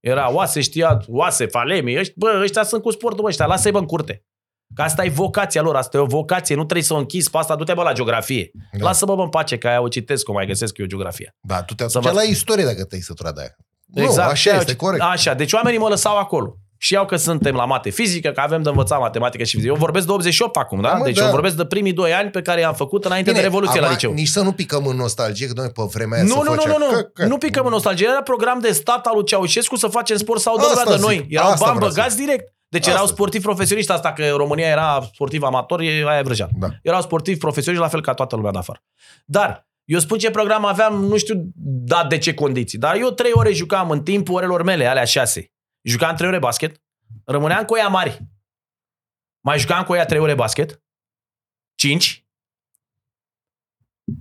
Era 0.00 0.32
oase, 0.32 0.60
știa, 0.60 1.04
oase, 1.06 1.46
falemi, 1.46 1.98
ăștia, 1.98 2.14
bă, 2.16 2.40
ăștia 2.42 2.62
sunt 2.62 2.82
cu 2.82 2.90
sportul, 2.90 3.22
bă, 3.22 3.28
ăștia, 3.28 3.46
lasă-i 3.46 3.70
bă 3.70 3.78
în 3.78 3.86
curte. 3.86 4.24
Că 4.74 4.82
asta 4.82 5.04
e 5.04 5.08
vocația 5.08 5.62
lor, 5.62 5.76
asta 5.76 5.96
e 5.96 6.00
o 6.00 6.04
vocație, 6.06 6.54
nu 6.54 6.62
trebuie 6.64 6.84
să 6.84 6.94
o 6.94 6.96
închizi 6.96 7.30
pe 7.30 7.36
asta, 7.38 7.56
du-te 7.56 7.74
bă 7.74 7.82
la 7.82 7.92
geografie. 7.92 8.50
Da. 8.52 8.78
Da. 8.78 8.84
Lasă-mă 8.84 9.14
bă 9.14 9.22
în 9.22 9.28
pace, 9.28 9.58
că 9.58 9.68
aia 9.68 9.80
o 9.80 9.88
citesc, 9.88 10.28
o 10.28 10.32
mai 10.32 10.46
găsesc 10.46 10.78
eu 10.78 10.86
geografia. 10.86 11.34
Da, 11.40 11.62
tu 11.62 11.74
te 11.74 11.88
Să 11.88 11.98
aduci 11.98 12.10
vă- 12.10 12.16
la 12.16 12.22
istorie 12.22 12.64
dacă 12.64 12.84
te-ai 12.84 13.00
săturat 13.00 13.34
de 13.34 13.40
aia. 13.40 13.56
Exact. 13.94 14.24
Nu, 14.26 14.30
așa 14.30 14.50
Aia, 14.50 14.58
este, 14.60 14.76
corect. 14.76 15.02
Așa, 15.02 15.34
deci 15.34 15.52
oamenii 15.52 15.78
mă 15.78 15.88
lăsau 15.88 16.16
acolo. 16.18 16.56
Și 16.82 16.92
iau 16.92 17.06
că 17.06 17.16
suntem 17.16 17.54
la 17.54 17.64
mate 17.64 17.90
fizică, 17.90 18.30
că 18.30 18.40
avem 18.40 18.62
de 18.62 18.68
învățat 18.68 18.98
matematică 19.00 19.44
și 19.44 19.50
fizică. 19.54 19.72
Eu 19.72 19.78
vorbesc 19.78 20.06
de 20.06 20.12
88 20.12 20.56
acum, 20.56 20.80
da? 20.80 20.88
Da, 20.88 20.94
mă, 20.94 21.04
deci 21.04 21.16
da. 21.16 21.24
eu 21.24 21.30
vorbesc 21.30 21.56
de 21.56 21.64
primii 21.64 21.92
doi 21.92 22.12
ani 22.12 22.30
pe 22.30 22.42
care 22.42 22.60
i-am 22.60 22.74
făcut 22.74 23.04
înainte 23.04 23.32
de 23.32 23.40
Revoluție 23.40 23.74
acum 23.78 23.88
la 23.88 23.90
liceu. 23.94 24.12
Nici 24.12 24.28
să 24.28 24.40
nu 24.42 24.52
picăm 24.52 24.86
în 24.86 24.96
nostalgie, 24.96 25.46
că 25.46 25.52
noi 25.56 25.70
pe 25.70 25.82
vremea 25.92 26.18
aia 26.18 26.26
Nu, 26.26 26.32
se 26.34 26.36
nu, 26.44 26.54
nu, 26.54 26.60
făcea... 26.60 26.76
nu, 26.78 26.84
nu, 26.86 26.92
Că- 26.92 27.02
că- 27.02 27.26
nu 27.26 27.38
picăm 27.38 27.64
în 27.66 27.70
nostalgie. 27.72 28.06
Era 28.10 28.22
program 28.22 28.58
de 28.60 28.72
stat 28.72 29.06
al 29.06 29.12
lui 29.14 29.24
Ceaușescu 29.24 29.76
să 29.76 29.86
facem 29.86 30.16
sport 30.16 30.40
sau 30.40 30.56
Asta 30.56 30.82
de 30.84 30.90
de 30.90 30.96
zic, 30.96 31.04
noi. 31.06 31.26
Erau 31.28 31.50
asta 31.50 31.64
bani 31.64 31.76
vreau 31.76 31.90
să 31.90 31.96
băgați 31.96 32.16
direct. 32.16 32.54
Deci 32.68 32.80
Asta 32.80 32.92
erau 32.92 33.04
zic. 33.06 33.14
sportivi 33.14 33.42
profesioniști, 33.44 33.92
asta 33.92 34.12
că 34.12 34.24
România 34.36 34.66
era 34.66 35.08
sportiv 35.14 35.42
amator, 35.42 35.80
e 35.80 36.04
aia 36.06 36.18
e 36.18 36.22
vrăjean. 36.22 36.48
Da. 36.58 36.68
Erau 36.82 37.00
sportivi 37.00 37.38
profesioniști 37.38 37.84
la 37.84 37.90
fel 37.90 38.02
ca 38.02 38.14
toată 38.14 38.36
lumea 38.36 38.50
de 38.50 38.58
afară. 38.58 38.82
Dar 39.24 39.68
eu 39.84 39.98
spun 39.98 40.18
ce 40.18 40.30
program 40.30 40.64
aveam, 40.64 41.04
nu 41.04 41.16
știu 41.16 41.34
da 41.62 42.06
de 42.08 42.18
ce 42.18 42.34
condiții, 42.34 42.78
dar 42.78 42.96
eu 42.96 43.10
trei 43.10 43.30
ore 43.34 43.52
jucam 43.52 43.90
în 43.90 44.02
timpul 44.02 44.34
orelor 44.34 44.62
mele, 44.62 44.86
alea 44.86 45.04
șase. 45.04 45.52
Jucam 45.82 46.16
trei 46.16 46.28
ore 46.28 46.38
basket, 46.38 46.82
rămâneam 47.24 47.64
cu 47.64 47.76
ea 47.76 47.88
mari. 47.88 48.20
Mai 49.40 49.58
jucam 49.58 49.84
cu 49.84 49.94
ea 49.94 50.04
trei 50.04 50.20
ore 50.20 50.34
basket, 50.34 50.82
cinci. 51.74 52.24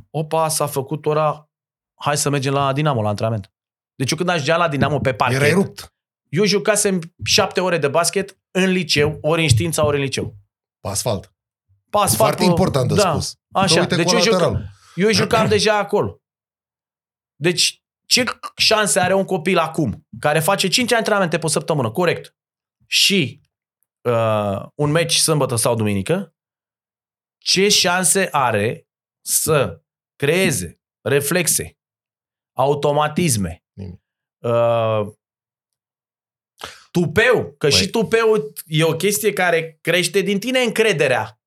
Opa, 0.09 0.47
s-a 0.47 0.67
făcut 0.67 1.05
ora, 1.05 1.49
hai 2.01 2.17
să 2.17 2.29
mergem 2.29 2.53
la 2.53 2.73
Dinamo, 2.73 3.01
la 3.01 3.09
antrenament. 3.09 3.53
Deci 3.95 4.11
eu 4.11 4.17
când 4.17 4.29
ajungeam 4.29 4.59
la 4.59 4.67
Dinamo 4.67 4.99
pe 4.99 5.13
parchet, 5.13 5.41
Erai 5.41 5.53
rupt. 5.53 5.93
eu 6.29 6.43
jucasem 6.45 6.99
șapte 7.25 7.61
ore 7.61 7.77
de 7.77 7.87
basket 7.87 8.39
în 8.51 8.69
liceu, 8.69 9.17
ori 9.21 9.41
în 9.41 9.47
știința, 9.47 9.85
ori 9.85 9.97
în 9.97 10.03
liceu. 10.03 10.35
Pe 10.79 10.87
asfalt. 10.87 11.23
Pe 11.89 11.97
asfalt, 11.97 12.09
Foarte 12.15 12.37
pe- 12.43 12.43
important 12.49 12.87
de 12.87 12.93
da, 12.95 13.11
spus. 13.11 13.35
Așa, 13.51 13.73
Că 13.75 13.79
uite 13.81 13.95
deci 13.95 14.11
eu, 14.11 14.17
colateral. 14.19 14.39
jucam, 14.51 14.65
eu 14.95 15.11
jucam 15.11 15.47
deja 15.47 15.77
acolo. 15.77 16.21
Deci, 17.35 17.78
ce 18.09 18.23
șanse 18.55 18.99
are 18.99 19.13
un 19.13 19.25
copil 19.25 19.57
acum, 19.57 20.07
care 20.19 20.39
face 20.39 20.67
5 20.67 20.91
antrenamente 20.91 21.37
pe 21.37 21.47
săptămână, 21.47 21.91
corect, 21.91 22.35
și 22.85 23.41
uh, 24.01 24.65
un 24.75 24.91
meci 24.91 25.15
sâmbătă 25.15 25.55
sau 25.55 25.75
duminică, 25.75 26.35
ce 27.37 27.69
șanse 27.69 28.29
are 28.31 28.87
să 29.25 29.83
creeze 30.15 30.81
reflexe, 31.01 31.77
automatisme, 32.57 33.63
Nimic. 33.73 34.01
uh, 34.37 35.07
tupeu, 36.91 37.53
că 37.57 37.67
Băi. 37.67 37.77
și 37.77 37.89
tupeu 37.89 38.53
e 38.65 38.83
o 38.83 38.95
chestie 38.95 39.33
care 39.33 39.77
crește 39.81 40.21
din 40.21 40.39
tine 40.39 40.59
încrederea. 40.59 41.38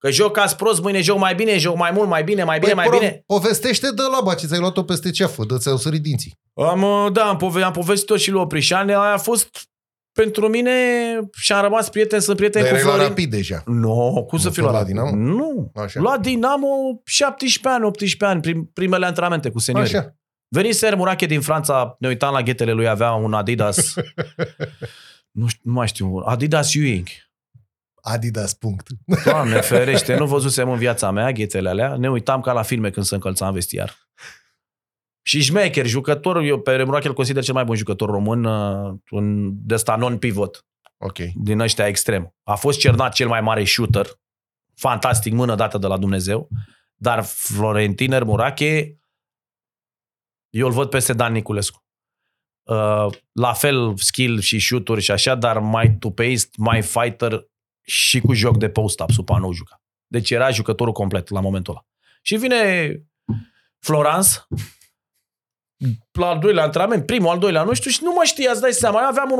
Că 0.00 0.10
joc 0.10 0.32
ca 0.32 0.44
prost, 0.56 0.82
mâine 0.82 1.00
joc 1.00 1.18
mai 1.18 1.34
bine, 1.34 1.58
joc 1.58 1.76
mai 1.76 1.90
mult, 1.90 2.08
mai 2.08 2.24
bine, 2.24 2.44
mai 2.44 2.58
bine, 2.58 2.72
Păi, 2.72 2.80
mai 2.82 2.88
pro- 2.88 2.98
bine. 2.98 3.22
Povestește 3.26 3.90
de 3.90 4.02
la 4.24 4.34
ce 4.34 4.46
ți-ai 4.46 4.58
luat-o 4.60 4.82
peste 4.82 5.10
ceafă, 5.10 5.44
de 5.48 5.56
ți-au 5.58 5.76
sărit 5.76 6.02
dinții. 6.02 6.38
Am, 6.54 6.82
uh, 6.82 7.12
da, 7.12 7.24
am, 7.28 7.36
pove- 7.36 7.62
am 7.62 7.72
povestit-o 7.72 8.16
și 8.16 8.30
lui 8.30 8.40
Oprișan, 8.40 8.88
aia 8.88 9.12
a 9.12 9.16
fost 9.18 9.68
pentru 10.12 10.48
mine 10.48 10.72
și 11.36 11.52
am 11.52 11.62
rămas 11.62 11.88
prieten, 11.88 12.20
sunt 12.20 12.36
prieten 12.36 12.62
Dar 12.62 12.70
cu 12.70 12.76
erai 12.76 12.86
la 12.88 12.92
Florin. 12.92 13.08
rapid 13.14 13.30
deja. 13.30 13.62
Nu, 13.66 14.24
cum 14.28 14.38
să 14.38 14.46
Nu 14.46 14.52
fiu 14.52 14.62
tot 14.62 14.72
la 14.72 14.78
la 14.78 14.84
Dinamo? 14.84 15.10
Nu. 15.16 15.72
Așa. 15.74 16.00
La 16.00 16.18
Dinamo 16.18 16.66
17 17.04 17.68
ani, 17.68 17.84
18 17.84 18.24
ani, 18.24 18.40
prim, 18.40 18.70
primele 18.72 19.06
antrenamente 19.06 19.50
cu 19.50 19.58
seniori. 19.58 19.88
Așa. 19.88 20.14
Venise 20.48 20.94
Murache 20.94 21.26
din 21.26 21.40
Franța, 21.40 21.96
ne 21.98 22.08
uitam 22.08 22.32
la 22.32 22.42
ghetele 22.42 22.72
lui, 22.72 22.88
avea 22.88 23.12
un 23.12 23.32
Adidas, 23.34 23.94
nu, 25.38 25.46
știu, 25.46 25.60
nu 25.64 25.72
mai 25.72 25.86
știu, 25.86 26.22
Adidas 26.26 26.74
Ewing. 26.74 27.06
Adidas, 28.02 28.54
punct. 28.54 28.86
Doamne 29.24 29.60
ferește, 29.70 30.16
nu 30.16 30.26
văzusem 30.26 30.70
în 30.70 30.78
viața 30.78 31.10
mea 31.10 31.32
ghetele 31.32 31.68
alea. 31.68 31.96
Ne 31.96 32.10
uitam 32.10 32.40
ca 32.40 32.52
la 32.52 32.62
filme 32.62 32.90
când 32.90 33.06
se 33.06 33.14
încălța 33.14 33.46
în 33.46 33.52
vestiar. 33.52 33.96
Și 35.22 35.42
șmecher, 35.42 35.86
jucător, 35.86 36.36
eu 36.42 36.60
pe 36.60 36.76
Remurache 36.76 37.08
îl 37.08 37.14
consider 37.14 37.42
cel 37.42 37.54
mai 37.54 37.64
bun 37.64 37.76
jucător 37.76 38.10
român, 38.10 38.44
uh, 38.44 38.94
un 39.10 39.50
de 39.66 39.74
ăsta 39.74 39.96
non-pivot, 39.96 40.66
Ok. 40.96 41.18
din 41.34 41.60
ăștia 41.60 41.86
extrem. 41.86 42.34
A 42.42 42.54
fost 42.54 42.78
cernat 42.78 43.12
cel 43.12 43.28
mai 43.28 43.40
mare 43.40 43.64
shooter, 43.64 44.06
fantastic, 44.74 45.32
mână 45.32 45.54
dată 45.54 45.78
de 45.78 45.86
la 45.86 45.96
Dumnezeu, 45.98 46.48
dar 46.94 47.22
Florentin 47.24 48.24
Murache, 48.24 48.98
eu 50.50 50.66
îl 50.66 50.72
văd 50.72 50.90
peste 50.90 51.12
Dan 51.12 51.32
Niculescu. 51.32 51.84
Uh, 52.62 53.06
la 53.32 53.52
fel 53.52 53.96
skill 53.96 54.38
și 54.40 54.58
shooturi 54.58 55.00
și 55.00 55.10
așa, 55.10 55.34
dar 55.34 55.58
mai 55.58 55.96
tupeist, 55.96 56.56
mai 56.56 56.82
fighter 56.82 57.48
și 57.82 58.20
cu 58.20 58.32
joc 58.32 58.56
de 58.58 58.68
post-up, 58.68 59.10
Supa 59.10 59.38
nu 59.38 59.52
juca. 59.52 59.82
Deci 60.06 60.30
era 60.30 60.50
jucătorul 60.50 60.92
complet 60.92 61.28
la 61.28 61.40
momentul 61.40 61.72
ăla. 61.72 61.86
Și 62.22 62.36
vine 62.36 62.92
Florence, 63.78 64.28
la 66.12 66.26
al 66.28 66.38
doilea 66.38 66.64
antrenament, 66.64 67.06
primul, 67.06 67.28
al 67.30 67.38
doilea, 67.38 67.62
nu 67.62 67.72
știu, 67.74 67.90
și 67.90 68.02
nu 68.02 68.12
mă 68.12 68.20
știa, 68.24 68.50
îți 68.50 68.60
dai 68.60 68.72
seama. 68.72 69.00
Eu 69.00 69.06
aveam 69.06 69.30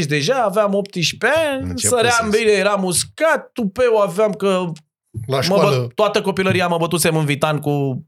1,90 0.00 0.06
deja, 0.06 0.42
aveam 0.42 0.74
18 0.74 1.38
ani, 1.38 1.62
Început 1.70 1.98
săream 1.98 2.30
să- 2.30 2.38
bine, 2.38 2.50
eram 2.50 2.84
uscat, 2.84 3.52
tupeu 3.52 3.96
aveam 3.96 4.32
că 4.32 4.48
La 5.26 5.36
mă 5.36 5.42
școală, 5.42 5.76
bă, 5.78 5.86
toată 5.94 6.22
copilăria 6.22 6.68
mă 6.68 6.78
bătusem 6.78 7.16
în 7.16 7.24
Vitan 7.24 7.60
cu 7.60 8.06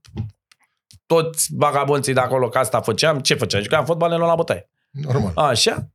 toți 1.06 1.48
vagabonții 1.56 2.12
de 2.12 2.20
acolo, 2.20 2.48
că 2.48 2.58
asta 2.58 2.80
făceam. 2.80 3.20
Ce 3.20 3.34
făceam? 3.34 3.62
Jucam 3.62 3.84
fotbal, 3.84 4.10
ne 4.10 4.16
luam 4.16 4.28
la 4.28 4.34
bătaie. 4.34 4.70
normal. 4.90 5.32
Așa. 5.36 5.88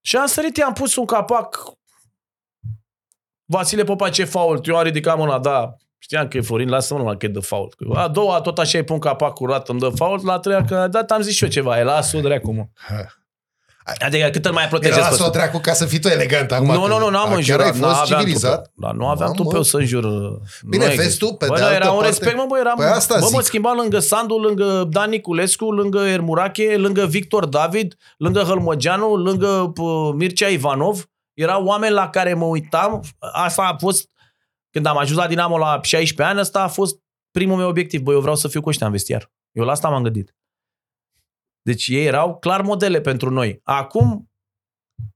Și 0.00 0.16
am 0.16 0.26
sărit, 0.26 0.56
i-am 0.56 0.72
pus 0.72 0.96
un 0.96 1.04
capac. 1.04 1.58
Vasile 3.44 3.84
Popa, 3.84 4.08
ce 4.08 4.24
fault? 4.24 4.66
Eu 4.66 4.76
am 4.76 4.82
ridicat 4.84 5.16
mâna, 5.18 5.38
da. 5.38 5.74
Știam 5.98 6.28
că 6.28 6.36
e 6.36 6.40
Florin, 6.40 6.68
lasă-mă 6.68 6.98
numai 7.00 7.16
că 7.16 7.26
e 7.26 7.28
de 7.28 7.40
fault. 7.40 7.74
A 7.94 8.08
doua, 8.08 8.40
tot 8.40 8.58
așa 8.58 8.78
îi 8.78 8.84
pun 8.84 8.98
capac 8.98 9.32
curat, 9.34 9.68
îmi 9.68 9.80
dă 9.80 9.88
fault. 9.88 10.24
La 10.24 10.32
a 10.32 10.38
treia, 10.38 10.64
că 10.64 10.74
a 10.74 10.88
dat, 10.88 11.10
am 11.10 11.20
zis 11.22 11.34
și 11.34 11.44
eu 11.44 11.50
ceva. 11.50 11.78
E 11.78 11.82
las-o 11.82 12.20
dracu, 12.20 12.52
mă. 12.52 12.64
Adică 13.98 14.28
cât 14.32 14.44
îl 14.44 14.52
mai 14.52 14.68
protejez 14.68 14.96
Era 14.96 15.08
pe 15.08 15.14
să 15.14 15.24
o 15.26 15.30
dracu 15.30 15.58
ca 15.58 15.72
să 15.72 15.84
fii 15.86 15.98
tu 15.98 16.08
elegant 16.08 16.52
acum. 16.52 16.66
nu, 16.66 16.86
nu, 16.86 16.98
nu, 16.98 17.08
n-am 17.10 17.14
A, 17.14 17.20
chiar 17.22 17.30
ai 17.30 17.36
înjurat. 17.36 17.66
fost 17.68 17.80
n-aveam 17.80 18.20
civilizat. 18.20 18.54
tupeu. 18.62 18.72
Dar 18.76 18.92
nu 18.92 19.06
aveam 19.06 19.30
Mamă. 19.36 19.42
tupeu 19.44 19.62
să 19.62 19.76
înjur. 19.76 20.02
Bine, 20.68 20.84
Nu 20.84 20.90
vezi 20.90 21.02
există. 21.02 21.24
tu, 21.26 21.32
pe 21.32 21.46
bă, 21.46 21.54
de 21.54 21.60
da, 21.60 21.66
altă 21.66 21.76
era 21.80 21.90
un 21.90 21.94
parte- 21.98 22.08
respect, 22.08 22.36
mă, 22.36 22.44
bă, 22.48 22.58
eram, 22.58 22.74
Păi 22.76 22.86
asta 22.86 23.14
bă, 23.14 23.20
mă 23.20 23.28
zic. 23.38 23.40
schimba 23.40 23.72
lângă 23.76 23.98
Sandu, 23.98 24.34
lângă 24.38 24.84
Dan 24.90 25.10
Niculescu, 25.10 25.70
lângă 25.72 25.98
Ermurache, 25.98 26.76
lângă 26.76 27.04
Victor 27.06 27.46
David, 27.46 27.94
lângă 28.16 28.40
Hălmăgeanu, 28.40 29.14
lângă 29.14 29.70
pă, 29.74 30.12
Mircea 30.16 30.46
Ivanov. 30.48 31.04
Erau 31.34 31.64
oameni 31.64 31.92
la 31.92 32.10
care 32.10 32.34
mă 32.34 32.44
uitam. 32.44 33.02
Asta 33.18 33.62
a 33.66 33.76
fost, 33.76 34.10
când 34.70 34.86
am 34.86 34.96
ajuns 34.96 35.18
la 35.18 35.26
Dinamo 35.26 35.58
la 35.58 35.80
16 35.82 36.22
ani, 36.22 36.40
ăsta 36.40 36.62
a 36.62 36.68
fost 36.68 36.98
primul 37.30 37.56
meu 37.56 37.68
obiectiv. 37.68 38.00
Bă, 38.00 38.12
eu 38.12 38.20
vreau 38.20 38.36
să 38.36 38.48
fiu 38.48 38.60
cu 38.60 38.68
ăștia 38.68 38.86
în 38.86 38.92
vestiar. 38.92 39.32
Eu 39.52 39.64
la 39.64 39.72
asta 39.72 39.88
m-am 39.88 40.02
gândit. 40.02 40.36
Deci 41.62 41.86
ei 41.88 42.04
erau 42.06 42.38
clar 42.38 42.60
modele 42.62 43.00
pentru 43.00 43.30
noi. 43.30 43.60
Acum, 43.62 44.30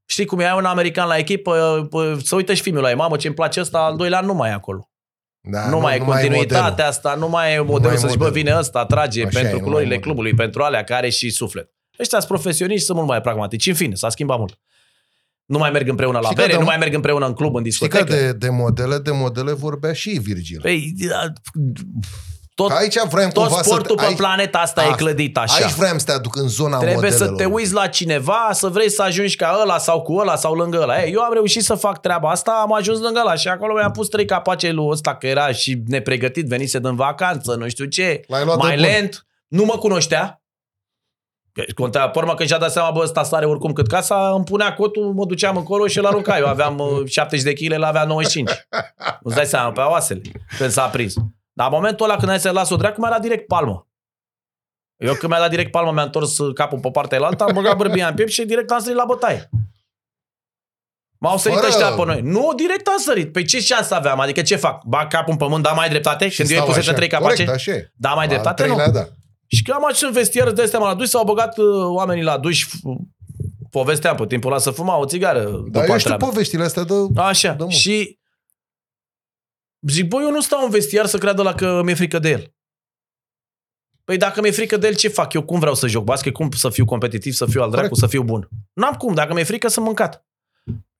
știi 0.04 0.24
cum 0.24 0.40
e, 0.40 0.48
ai 0.48 0.56
un 0.56 0.64
american 0.64 1.08
la 1.08 1.16
echipă, 1.16 1.86
pă, 1.90 2.18
să 2.24 2.34
uită 2.34 2.54
și 2.54 2.62
filmul 2.62 2.82
la 2.82 2.88
ei, 2.88 2.96
mamă, 2.96 3.16
ce-mi 3.16 3.34
place 3.34 3.60
ăsta, 3.60 3.78
al 3.78 3.96
doilea 3.96 4.20
nu 4.20 4.34
mai 4.34 4.50
e 4.50 4.52
acolo. 4.52 4.90
Da, 5.40 5.68
nu, 5.68 5.78
mai 5.80 5.96
e 5.96 5.98
continuitatea 5.98 6.86
asta, 6.86 7.14
nu 7.14 7.28
mai 7.28 7.54
e 7.54 7.58
modelul 7.58 7.80
mai 7.82 7.94
e 7.94 7.96
să 7.96 8.06
zici, 8.06 8.16
bă, 8.16 8.24
modelul. 8.24 8.44
vine 8.44 8.58
ăsta, 8.58 8.86
trage 8.86 9.24
Așa 9.24 9.38
pentru 9.38 9.40
e, 9.40 9.42
nu 9.42 9.48
mai 9.50 9.58
e 9.58 9.62
culorile 9.62 9.82
modelul. 9.82 10.02
clubului, 10.02 10.34
pentru 10.34 10.62
alea 10.62 10.84
care 10.84 11.08
și 11.08 11.30
suflet. 11.30 11.70
Ăștia 11.98 12.18
sunt 12.18 12.30
profesioniști, 12.30 12.84
sunt 12.84 12.96
mult 12.96 13.08
mai 13.08 13.20
pragmatici. 13.20 13.66
În 13.66 13.74
fine, 13.74 13.94
s-a 13.94 14.08
schimbat 14.08 14.38
mult. 14.38 14.58
Nu 15.48 15.58
mai 15.58 15.70
merg 15.70 15.88
împreună 15.88 16.18
la 16.18 16.22
Știi 16.24 16.34
că 16.36 16.40
bere, 16.40 16.52
de- 16.52 16.58
nu 16.58 16.64
mai 16.64 16.76
merg 16.76 16.94
împreună 16.94 17.26
în 17.26 17.32
club, 17.32 17.54
în 17.54 17.64
Știi 17.70 17.88
că 17.88 17.96
discotecă. 17.98 18.24
de, 18.24 18.32
de 18.32 18.48
modele, 18.50 18.98
de 18.98 19.10
modele 19.10 19.52
vorbea 19.52 19.92
și 19.92 20.10
Virgil. 20.10 20.58
Păi, 20.62 20.92
da, 21.08 21.32
tot, 22.54 22.68
Că 22.68 22.74
aici 22.74 22.94
vrem 23.10 23.28
tot 23.30 23.46
cumva 23.46 23.62
sportul 23.62 23.86
să 23.88 23.94
pe 23.94 24.00
te, 24.00 24.06
aici, 24.06 24.16
planeta 24.16 24.58
asta 24.58 24.80
e 24.80 24.84
Asta. 24.84 24.96
clădit 24.96 25.36
așa. 25.36 25.64
aici 25.64 25.74
vrem 25.74 25.98
să 25.98 26.04
te 26.04 26.12
aduc 26.12 26.36
în 26.36 26.48
zona 26.48 26.78
Trebuie 26.78 27.10
să 27.10 27.24
modelelor. 27.24 27.36
te 27.36 27.44
uiți 27.44 27.72
la 27.72 27.86
cineva, 27.86 28.48
să 28.52 28.68
vrei 28.68 28.90
să 28.90 29.02
ajungi 29.02 29.36
ca 29.36 29.58
ăla 29.62 29.78
sau 29.78 30.02
cu 30.02 30.14
ăla 30.14 30.36
sau 30.36 30.54
lângă 30.54 30.78
ăla. 30.82 31.02
Ei, 31.02 31.12
eu 31.12 31.20
am 31.20 31.32
reușit 31.32 31.62
să 31.62 31.74
fac 31.74 32.00
treaba 32.00 32.30
asta, 32.30 32.60
am 32.62 32.72
ajuns 32.72 32.98
lângă 33.00 33.20
ăla 33.20 33.34
și 33.34 33.48
acolo 33.48 33.74
mi-am 33.74 33.90
pus 33.90 34.08
trei 34.08 34.24
capace 34.24 34.70
lui 34.70 34.86
ăsta 34.90 35.14
că 35.16 35.26
era 35.26 35.52
și 35.52 35.82
nepregătit, 35.86 36.46
venise 36.46 36.78
din 36.78 36.94
vacanță, 36.94 37.54
nu 37.54 37.68
știu 37.68 37.84
ce. 37.84 38.20
L-ai 38.26 38.44
luat 38.44 38.56
de 38.60 38.66
Mai 38.66 38.74
bun. 38.76 38.84
lent, 38.84 39.26
nu 39.48 39.64
mă 39.64 39.74
cunoștea. 39.78 40.42
Că 41.58 41.72
Contea, 41.74 42.08
pe 42.08 42.18
urmă 42.18 42.34
când 42.34 42.48
și-a 42.48 42.58
dat 42.58 42.70
seama, 42.72 42.90
bă, 42.90 43.00
ăsta 43.02 43.22
sare 43.22 43.46
oricum 43.46 43.72
cât 43.72 43.86
casa, 43.86 44.30
îmi 44.30 44.44
punea 44.44 44.74
cotul, 44.74 45.12
mă 45.12 45.24
duceam 45.24 45.56
încolo 45.56 45.86
și 45.86 45.98
îl 45.98 46.06
arunca. 46.06 46.38
Eu 46.38 46.46
aveam 46.46 46.78
uh, 46.78 47.06
70 47.10 47.42
de 47.44 47.52
kg, 47.52 47.72
el 47.72 47.82
avea 47.82 48.04
95. 48.04 48.50
Îți 49.22 49.34
dai 49.34 49.46
seama, 49.46 49.72
pe 49.72 49.80
oasele, 49.80 50.20
când 50.58 50.70
s-a 50.70 50.86
prins. 50.88 51.14
Dar 51.52 51.66
în 51.66 51.72
momentul 51.74 52.04
ăla 52.06 52.16
când 52.16 52.30
ai 52.30 52.40
să 52.40 52.50
las-o 52.50 52.76
dracu, 52.76 53.00
mi-a 53.00 53.10
dat 53.10 53.20
direct 53.20 53.46
palmă. 53.46 53.86
Eu 54.96 55.14
când 55.14 55.32
mi-a 55.32 55.40
dat 55.40 55.50
direct 55.50 55.70
palmă, 55.70 55.92
mi-a 55.92 56.02
întors 56.02 56.38
uh, 56.38 56.54
capul 56.54 56.78
pe 56.78 56.90
partea 56.90 57.18
elaltă, 57.18 57.44
am 57.44 57.54
băgat 57.54 57.76
bărbia 57.76 58.08
în 58.08 58.14
piept 58.14 58.30
și 58.30 58.44
direct 58.44 58.70
am 58.70 58.80
sărit 58.80 58.96
la 58.96 59.04
bătaie. 59.06 59.48
M-au 61.20 61.36
sărit 61.38 61.56
Fără- 61.58 61.68
ăștia 61.70 61.90
pe 61.90 62.04
noi. 62.04 62.20
Nu, 62.20 62.52
direct 62.56 62.86
am 62.88 62.98
sărit. 62.98 63.32
Păi 63.32 63.44
ce 63.44 63.60
șansă 63.60 63.94
aveam? 63.94 64.20
Adică 64.20 64.42
ce 64.42 64.56
fac? 64.56 64.84
Bag 64.84 65.08
capul 65.08 65.32
în 65.32 65.38
pământ, 65.38 65.62
da 65.62 65.72
mai 65.72 65.88
dreptate? 65.88 66.28
Și 66.28 66.36
Când 66.36 66.48
eu 66.50 66.54
îi 66.56 66.60
stau 66.62 66.68
pusese 66.74 66.88
așa. 66.88 66.96
trei 66.98 67.08
capace? 67.08 67.44
Corect, 67.44 67.50
așa 67.50 67.70
e. 67.72 67.92
Da 67.96 68.08
mai 68.14 68.24
Al 68.24 68.28
dreptate? 68.30 68.66
Nu. 68.66 68.74
treilea, 68.74 68.92
da. 69.02 69.08
Și 69.48 69.62
când 69.62 69.76
am 69.76 69.84
ajuns 69.84 70.00
în 70.02 70.12
vestiar, 70.12 70.46
îți 70.46 70.56
dai 70.56 70.66
seama, 70.66 70.86
la 70.88 70.94
duș 70.94 71.08
s-au 71.08 71.24
băgat 71.24 71.58
uh, 71.58 71.64
oamenii 71.84 72.22
la 72.22 72.38
duș, 72.38 72.66
f- 72.66 72.96
povesteam 73.70 74.16
pe 74.16 74.26
timpul 74.26 74.50
ăla 74.50 74.60
să 74.60 74.70
fuma 74.70 74.96
o 74.96 75.06
țigară 75.06 75.42
Dar 75.44 75.50
după 75.50 75.78
eu 75.78 75.84
știu 75.84 75.98
treabă. 75.98 76.26
poveștile 76.26 76.62
astea 76.64 76.84
de... 76.84 76.94
Așa. 77.14 77.52
Da, 77.52 77.64
mă. 77.64 77.70
și 77.70 78.18
zic, 79.88 80.08
băi, 80.08 80.22
eu 80.24 80.30
nu 80.30 80.40
stau 80.40 80.64
în 80.64 80.70
vestiar 80.70 81.06
să 81.06 81.18
creadă 81.18 81.42
la 81.42 81.54
că 81.54 81.82
mi-e 81.84 81.94
frică 81.94 82.18
de 82.18 82.28
el. 82.30 82.52
Păi 84.04 84.16
dacă 84.16 84.40
mi-e 84.40 84.50
frică 84.50 84.76
de 84.76 84.86
el, 84.86 84.94
ce 84.94 85.08
fac? 85.08 85.32
Eu 85.32 85.42
cum 85.44 85.58
vreau 85.58 85.74
să 85.74 85.86
joc 85.86 86.04
basket? 86.04 86.32
Cum 86.32 86.50
să 86.50 86.68
fiu 86.70 86.84
competitiv, 86.84 87.32
să 87.32 87.46
fiu 87.46 87.62
al 87.62 87.70
dracu, 87.70 87.88
Corect. 87.88 88.00
să 88.00 88.06
fiu 88.06 88.22
bun? 88.22 88.48
N-am 88.72 88.94
cum. 88.94 89.14
Dacă 89.14 89.34
mi-e 89.34 89.44
frică, 89.44 89.68
să 89.68 89.80
mâncat. 89.80 90.26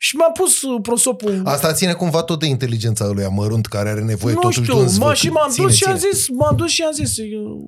Și 0.01 0.17
mi-am 0.17 0.33
pus 0.33 0.63
uh, 0.63 0.79
prosopul... 0.83 1.43
Asta 1.45 1.73
ține 1.73 1.93
cumva 1.93 2.23
tot 2.23 2.39
de 2.41 2.47
inteligența 2.47 3.07
lui 3.07 3.27
mărunt 3.31 3.67
care 3.67 3.89
are 3.89 4.01
nevoie 4.01 4.35
nu 4.35 4.41
totuși 4.41 4.61
știu, 4.63 4.73
de 4.73 4.79
un 4.79 4.85
mă, 4.85 4.91
zvâc. 4.91 5.15
și 5.15 5.29
m-am 5.29 5.51
Ține, 5.51 5.67
dus 5.67 5.75
și 5.75 5.85
am 5.85 5.97
ține. 5.97 6.11
zis, 6.13 6.29
m-am 6.29 6.57
dus 6.57 6.71
și 6.71 6.83
am 6.83 6.93
zis, 6.93 7.17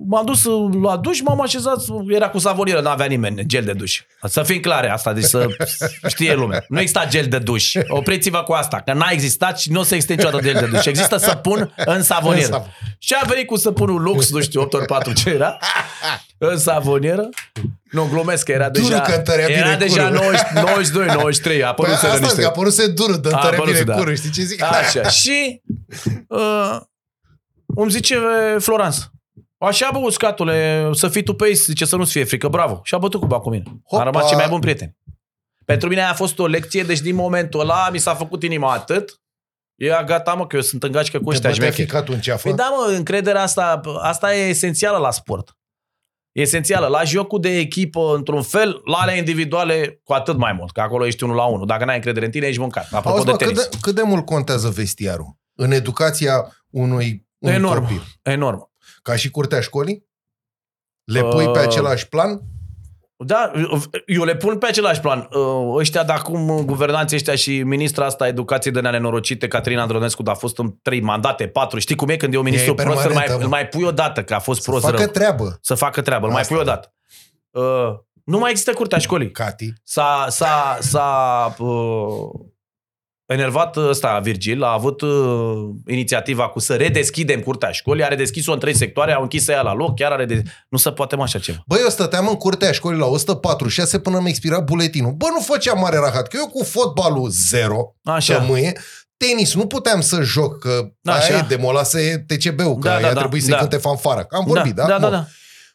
m-am 0.07 0.25
dus 0.25 0.43
uh, 0.43 0.73
la 0.83 0.97
duș, 0.97 1.19
m-am 1.21 1.41
așezat, 1.41 1.83
era 2.07 2.29
cu 2.29 2.37
savonieră, 2.39 2.81
n-avea 2.81 3.05
nimeni 3.05 3.45
gel 3.45 3.63
de 3.63 3.73
duș. 3.73 4.01
Să 4.23 4.43
fim 4.43 4.59
clare 4.59 4.89
asta, 4.89 5.13
deci 5.13 5.23
să 5.23 5.47
știe 6.07 6.33
lumea. 6.33 6.65
Nu 6.67 6.79
exista 6.79 7.05
gel 7.09 7.25
de 7.29 7.37
duș. 7.39 7.73
Opriți-vă 7.87 8.43
cu 8.43 8.51
asta, 8.51 8.81
că 8.85 8.93
n-a 8.93 9.09
existat 9.11 9.59
și 9.59 9.71
nu 9.71 9.79
o 9.79 9.83
să 9.83 9.93
existe 9.95 10.13
niciodată 10.15 10.43
gel 10.43 10.53
de 10.59 10.65
duș. 10.75 10.85
Există 10.85 11.17
săpun 11.17 11.73
în 11.85 12.01
savonieră. 12.03 12.55
În 12.55 12.61
sav- 12.61 12.95
Și 12.99 13.15
a 13.21 13.25
venit 13.27 13.47
cu 13.47 13.55
săpunul 13.55 14.01
Lux, 14.01 14.31
nu 14.31 14.41
știu, 14.41 14.61
8 14.61 14.73
ori 14.73 14.85
4 14.85 15.13
ce 15.13 15.29
era, 15.29 15.57
în 16.37 16.57
savonieră. 16.57 17.29
Nu, 17.91 18.07
glumesc, 18.11 18.45
că 18.45 18.51
era 18.51 18.69
Dură 18.69 18.87
deja, 18.87 19.01
că 19.01 19.13
întărea 19.13 19.45
bine 19.45 19.57
era 19.59 19.75
deja 19.75 20.03
curul. 20.07 20.19
90, 20.21 20.41
92, 20.53 21.05
93, 21.05 21.63
a 21.63 21.73
Păi 21.73 21.85
apărut 21.85 21.93
asta 21.93 22.17
niște... 22.17 22.33
zic, 22.35 22.45
a 22.45 22.51
părut 22.51 22.73
să 22.73 22.87
dură, 22.87 23.15
de 23.15 23.29
A 23.31 23.35
întărea 23.35 23.57
apărut, 23.57 23.73
bine 23.73 23.83
da. 23.85 23.95
curul, 23.95 24.15
știi 24.15 24.29
ce 24.29 24.41
zic? 24.41 24.63
Așa. 24.63 25.03
Și 25.21 25.61
uh, 26.27 26.77
îmi 27.65 27.91
zice 27.91 28.19
Florans, 28.59 29.09
așa 29.57 29.89
bă, 29.93 29.97
uscatule, 29.97 30.89
să 30.93 31.07
fii 31.07 31.23
tu 31.23 31.33
pe 31.33 31.47
ei, 31.47 31.53
zice 31.53 31.85
să 31.85 31.95
nu-ți 31.95 32.11
fie 32.11 32.23
frică, 32.23 32.47
bravo. 32.47 32.79
Și 32.83 32.93
a 32.93 32.97
bătut 32.97 33.19
cuba 33.19 33.39
cu 33.39 33.49
mine. 33.49 33.63
Hopa. 33.87 34.01
A 34.01 34.05
rămas 34.05 34.27
cei 34.27 34.37
mai 34.37 34.47
buni 34.47 34.61
prieteni. 34.61 34.97
Pentru 35.65 35.89
mine 35.89 36.01
a 36.01 36.13
fost 36.13 36.39
o 36.39 36.47
lecție, 36.47 36.83
deci 36.83 36.99
din 36.99 37.15
momentul 37.15 37.59
ăla 37.59 37.89
mi 37.91 37.97
s-a 37.97 38.15
făcut 38.15 38.43
inima 38.43 38.73
atât. 38.73 39.21
E 39.75 40.03
gata, 40.05 40.33
mă, 40.33 40.47
că 40.47 40.55
eu 40.55 40.61
sunt 40.61 40.83
în 40.83 40.91
gașcă 40.91 41.17
cu 41.17 41.23
Te 41.23 41.29
ăștia 41.29 41.49
bătea 41.49 41.65
șmecheri. 41.65 41.87
ficatul 41.87 42.13
în 42.13 42.19
ceafă. 42.19 42.47
Păi 42.47 42.57
da, 42.57 42.73
mă, 42.77 42.93
încrederea 42.95 43.41
asta, 43.41 43.81
asta 44.01 44.35
e 44.35 44.47
esențială 44.49 44.97
la 44.97 45.11
sport. 45.11 45.55
E 46.31 46.41
esențială. 46.41 46.87
La 46.87 47.03
jocul 47.03 47.39
de 47.41 47.57
echipă, 47.57 48.13
într-un 48.15 48.41
fel, 48.41 48.81
la 48.85 48.97
ale 48.97 49.17
individuale, 49.17 49.99
cu 50.03 50.13
atât 50.13 50.37
mai 50.37 50.53
mult, 50.53 50.71
că 50.71 50.81
acolo 50.81 51.05
ești 51.05 51.23
unul 51.23 51.35
la 51.35 51.45
unul. 51.45 51.65
Dacă 51.67 51.85
n-ai 51.85 51.95
încredere 51.95 52.25
în 52.25 52.31
tine, 52.31 52.47
ești 52.47 52.59
mâncat. 52.59 52.83
Apropo 52.91 53.09
Auzi, 53.09 53.25
de 53.25 53.31
bă, 53.31 53.37
cât, 53.37 53.47
tenis. 53.47 53.67
de, 53.69 53.77
cât 53.81 53.95
de 53.95 54.01
mult 54.01 54.25
contează 54.25 54.69
vestiarul 54.69 55.37
în 55.55 55.71
educația 55.71 56.51
unui, 56.69 57.27
unui 57.37 57.55
Enorm. 57.55 57.81
copil? 57.81 58.01
Enorm. 58.21 58.71
Ca 59.01 59.15
și 59.15 59.29
curtea 59.31 59.59
școlii? 59.61 60.09
Le 61.03 61.21
pui 61.23 61.43
pe 61.45 61.49
Uh, 61.59 61.65
același 61.65 62.07
plan? 62.09 62.41
Da, 63.25 63.51
eu 64.05 64.23
le 64.23 64.35
pun 64.35 64.57
pe 64.57 64.65
același 64.65 64.99
plan. 64.99 65.29
Uh, 65.31 65.75
Ăștia 65.77 66.03
de 66.03 66.11
acum, 66.11 66.63
guvernanții 66.65 67.15
ăștia 67.15 67.35
și 67.35 67.63
ministra 67.63 68.05
asta 68.05 68.23
a 68.23 68.27
educației 68.27 68.73
de 68.73 68.79
nenorocite, 68.79 69.47
Caterina 69.47 69.81
Andronescu, 69.81 70.23
dar 70.23 70.33
a 70.33 70.37
fost 70.37 70.57
în 70.57 70.73
trei 70.81 71.01
mandate, 71.01 71.47
patru. 71.47 71.79
Știi 71.79 71.95
cum 71.95 72.09
e 72.09 72.15
când 72.15 72.33
e 72.33 72.37
un 72.37 72.43
ministru 72.43 72.71
e 72.71 72.75
prost, 72.75 72.87
îl 72.87 72.95
mai, 72.95 73.03
permanentă, 73.05 73.35
îl 73.35 73.49
mă. 73.49 73.55
mai 73.55 73.67
pui 73.67 73.83
o 73.83 73.91
dată, 73.91 74.23
că 74.23 74.33
a 74.33 74.39
fost 74.39 74.61
Să 74.61 74.69
prost 74.69 74.85
facă 74.85 74.97
rău. 74.97 75.07
treabă, 75.07 75.57
Să 75.61 75.75
facă 75.75 76.01
treabă, 76.01 76.25
îl 76.25 76.31
mai 76.31 76.41
Asta 76.41 76.53
pui 76.53 76.63
o 76.63 76.65
da. 76.65 76.71
dată. 76.71 76.93
Uh, 77.51 77.99
nu 78.23 78.37
mai 78.39 78.49
există 78.51 78.73
curtea 78.73 78.97
școlii. 78.97 79.31
Cati. 79.31 79.73
S-a, 79.83 80.25
s-a, 80.29 80.77
s-a 80.79 81.55
uh, 81.57 82.29
enervat 83.31 83.75
ăsta 83.77 84.19
Virgil, 84.23 84.63
a 84.63 84.71
avut 84.73 85.01
uh, 85.01 85.09
inițiativa 85.87 86.47
cu 86.49 86.59
să 86.59 86.75
redeschidem 86.75 87.39
curtea 87.39 87.71
școlii, 87.71 88.03
a 88.03 88.07
redeschis-o 88.07 88.51
în 88.53 88.59
trei 88.59 88.75
sectoare, 88.75 89.13
au 89.13 89.21
închis 89.21 89.47
ea 89.47 89.61
la 89.61 89.73
loc, 89.73 89.95
chiar 89.95 90.11
are 90.11 90.25
de... 90.25 90.43
Nu 90.69 90.77
se 90.77 90.91
poate 90.91 91.15
mă 91.15 91.23
așa 91.23 91.39
ceva. 91.39 91.57
Băi, 91.67 91.79
eu 91.81 91.89
stăteam 91.89 92.27
în 92.27 92.35
curtea 92.35 92.71
școlii 92.71 92.99
la 92.99 93.05
146 93.05 93.99
până 93.99 94.19
mi 94.19 94.29
expira 94.29 94.59
buletinul. 94.59 95.11
Bă, 95.11 95.25
nu 95.33 95.39
făceam 95.41 95.79
mare 95.79 95.97
rahat, 95.97 96.27
că 96.27 96.37
eu 96.39 96.47
cu 96.47 96.63
fotbalul 96.63 97.29
zero, 97.29 97.95
Așa. 98.03 98.37
tămâie, 98.37 98.73
tenis, 99.17 99.53
nu 99.53 99.67
puteam 99.67 100.01
să 100.01 100.21
joc, 100.21 100.59
că 100.59 100.87
Așa. 101.03 101.33
aia 101.33 101.45
demolase 101.47 102.25
TCB-ul, 102.27 102.77
că 102.77 102.87
Da, 102.87 102.93
da, 102.93 102.99
da, 102.99 103.05
aia 103.05 103.13
da, 103.13 103.19
trebuie 103.19 103.41
să-i 103.41 103.51
da. 103.51 103.57
cânte 103.57 103.77
fanfara. 103.77 104.25
Am 104.29 104.43
vorbit, 104.47 104.73
da? 104.75 104.85
da, 104.85 104.99
da, 104.99 104.99
Bun. 104.99 105.11
da. 105.11 105.25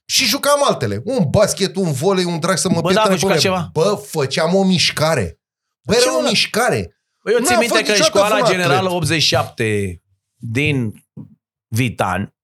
Și 0.09 0.25
jucam 0.25 0.65
altele. 0.69 1.01
Un 1.05 1.25
basket, 1.31 1.77
un 1.77 1.93
volei, 1.93 2.25
un 2.25 2.39
drag 2.41 2.57
să 2.57 2.69
mă 2.69 2.81
Bă, 2.81 2.93
da, 2.93 3.01
pietene 3.01 3.15
vă 3.15 3.21
jucați 3.21 3.43
pe 3.43 3.49
mine. 3.49 3.61
ceva? 3.61 3.71
Bă, 3.73 4.01
făceam 4.07 4.55
o 4.55 4.63
mișcare. 4.65 5.41
Bă, 5.87 5.93
Ce, 5.95 6.01
era 6.03 6.17
o 6.17 6.21
mă? 6.21 6.27
mișcare. 6.29 6.96
Băi, 7.27 7.35
Eu 7.35 7.41
Nu 7.41 7.47
țin 7.47 7.55
am 7.55 7.61
minte 7.61 7.75
fost 7.75 7.87
că 7.87 7.93
în 7.93 7.99
niciodată 7.99 8.19
școala 8.19 8.39
fost 8.39 8.53
generală 8.53 8.77
atlet. 8.77 8.93
87 8.93 10.03
din 10.37 11.05
Vitan 11.67 12.37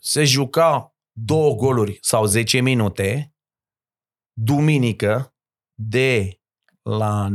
se 0.00 0.24
juca 0.24 0.96
două 1.12 1.54
goluri 1.54 1.98
sau 2.00 2.24
10 2.24 2.60
minute 2.60 3.34
duminică 4.32 5.34
de 5.74 6.40
la 6.82 7.28
9-10. 7.30 7.32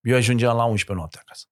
Eu 0.00 0.16
ajungeam 0.16 0.56
la 0.56 0.64
11 0.64 0.92
noapte 0.92 1.18
acasă. 1.20 1.46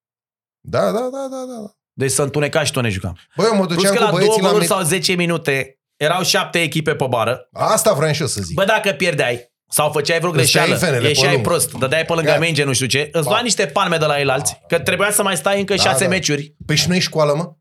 Da, 0.59 0.91
da, 0.91 1.09
da, 1.09 1.27
da, 1.29 1.45
da. 1.45 1.75
Deci 1.93 2.11
să 2.11 2.21
întuneca 2.21 2.63
și 2.63 2.71
tot 2.71 2.83
ne 2.83 2.89
jucam. 2.89 3.17
Băi, 3.35 3.45
eu 3.45 3.55
mă 3.55 3.65
Plus 3.65 3.75
duceam 3.75 3.95
că 3.95 3.99
cu 3.99 4.03
la 4.03 4.09
două 4.09 4.19
băieții 4.19 4.41
la 4.41 4.47
goluri 4.47 4.67
mic... 4.67 4.73
sau 4.73 4.83
10 4.83 5.13
minute 5.13 5.79
erau 5.95 6.23
șapte 6.23 6.61
echipe 6.61 6.95
pe 6.95 7.07
bară. 7.07 7.49
Asta 7.51 7.93
vreau 7.93 8.13
și 8.13 8.21
eu 8.21 8.27
să 8.27 8.41
zic. 8.41 8.55
Bă, 8.55 8.65
dacă 8.65 8.91
pierdeai 8.91 9.55
sau 9.69 9.91
făceai 9.91 10.19
vreo 10.19 10.31
Îți 10.31 10.51
tăiai 10.51 10.65
greșeală, 10.67 10.75
fenele 10.85 11.01
pe 11.01 11.07
ieșeai 11.07 11.33
lungă. 11.33 11.49
prost, 11.49 11.71
dădeai 11.71 12.05
pe 12.05 12.13
lângă 12.13 12.29
Ia. 12.29 12.39
minge, 12.39 12.63
nu 12.63 12.73
știu 12.73 12.87
ce, 12.87 13.09
îți 13.11 13.25
lua 13.25 13.35
Pa. 13.35 13.41
niște 13.41 13.65
palme 13.65 13.97
de 13.97 14.05
la 14.05 14.19
el 14.19 14.29
alți, 14.29 14.61
că 14.67 14.79
trebuia 14.79 15.11
să 15.11 15.23
mai 15.23 15.37
stai 15.37 15.59
încă 15.59 15.75
Da, 15.75 15.81
șase 15.83 16.03
da. 16.03 16.09
meciuri. 16.09 16.55
Păi 16.65 16.75
și 16.75 16.87
nu-i 16.89 16.99
școală, 16.99 17.33
mă? 17.35 17.51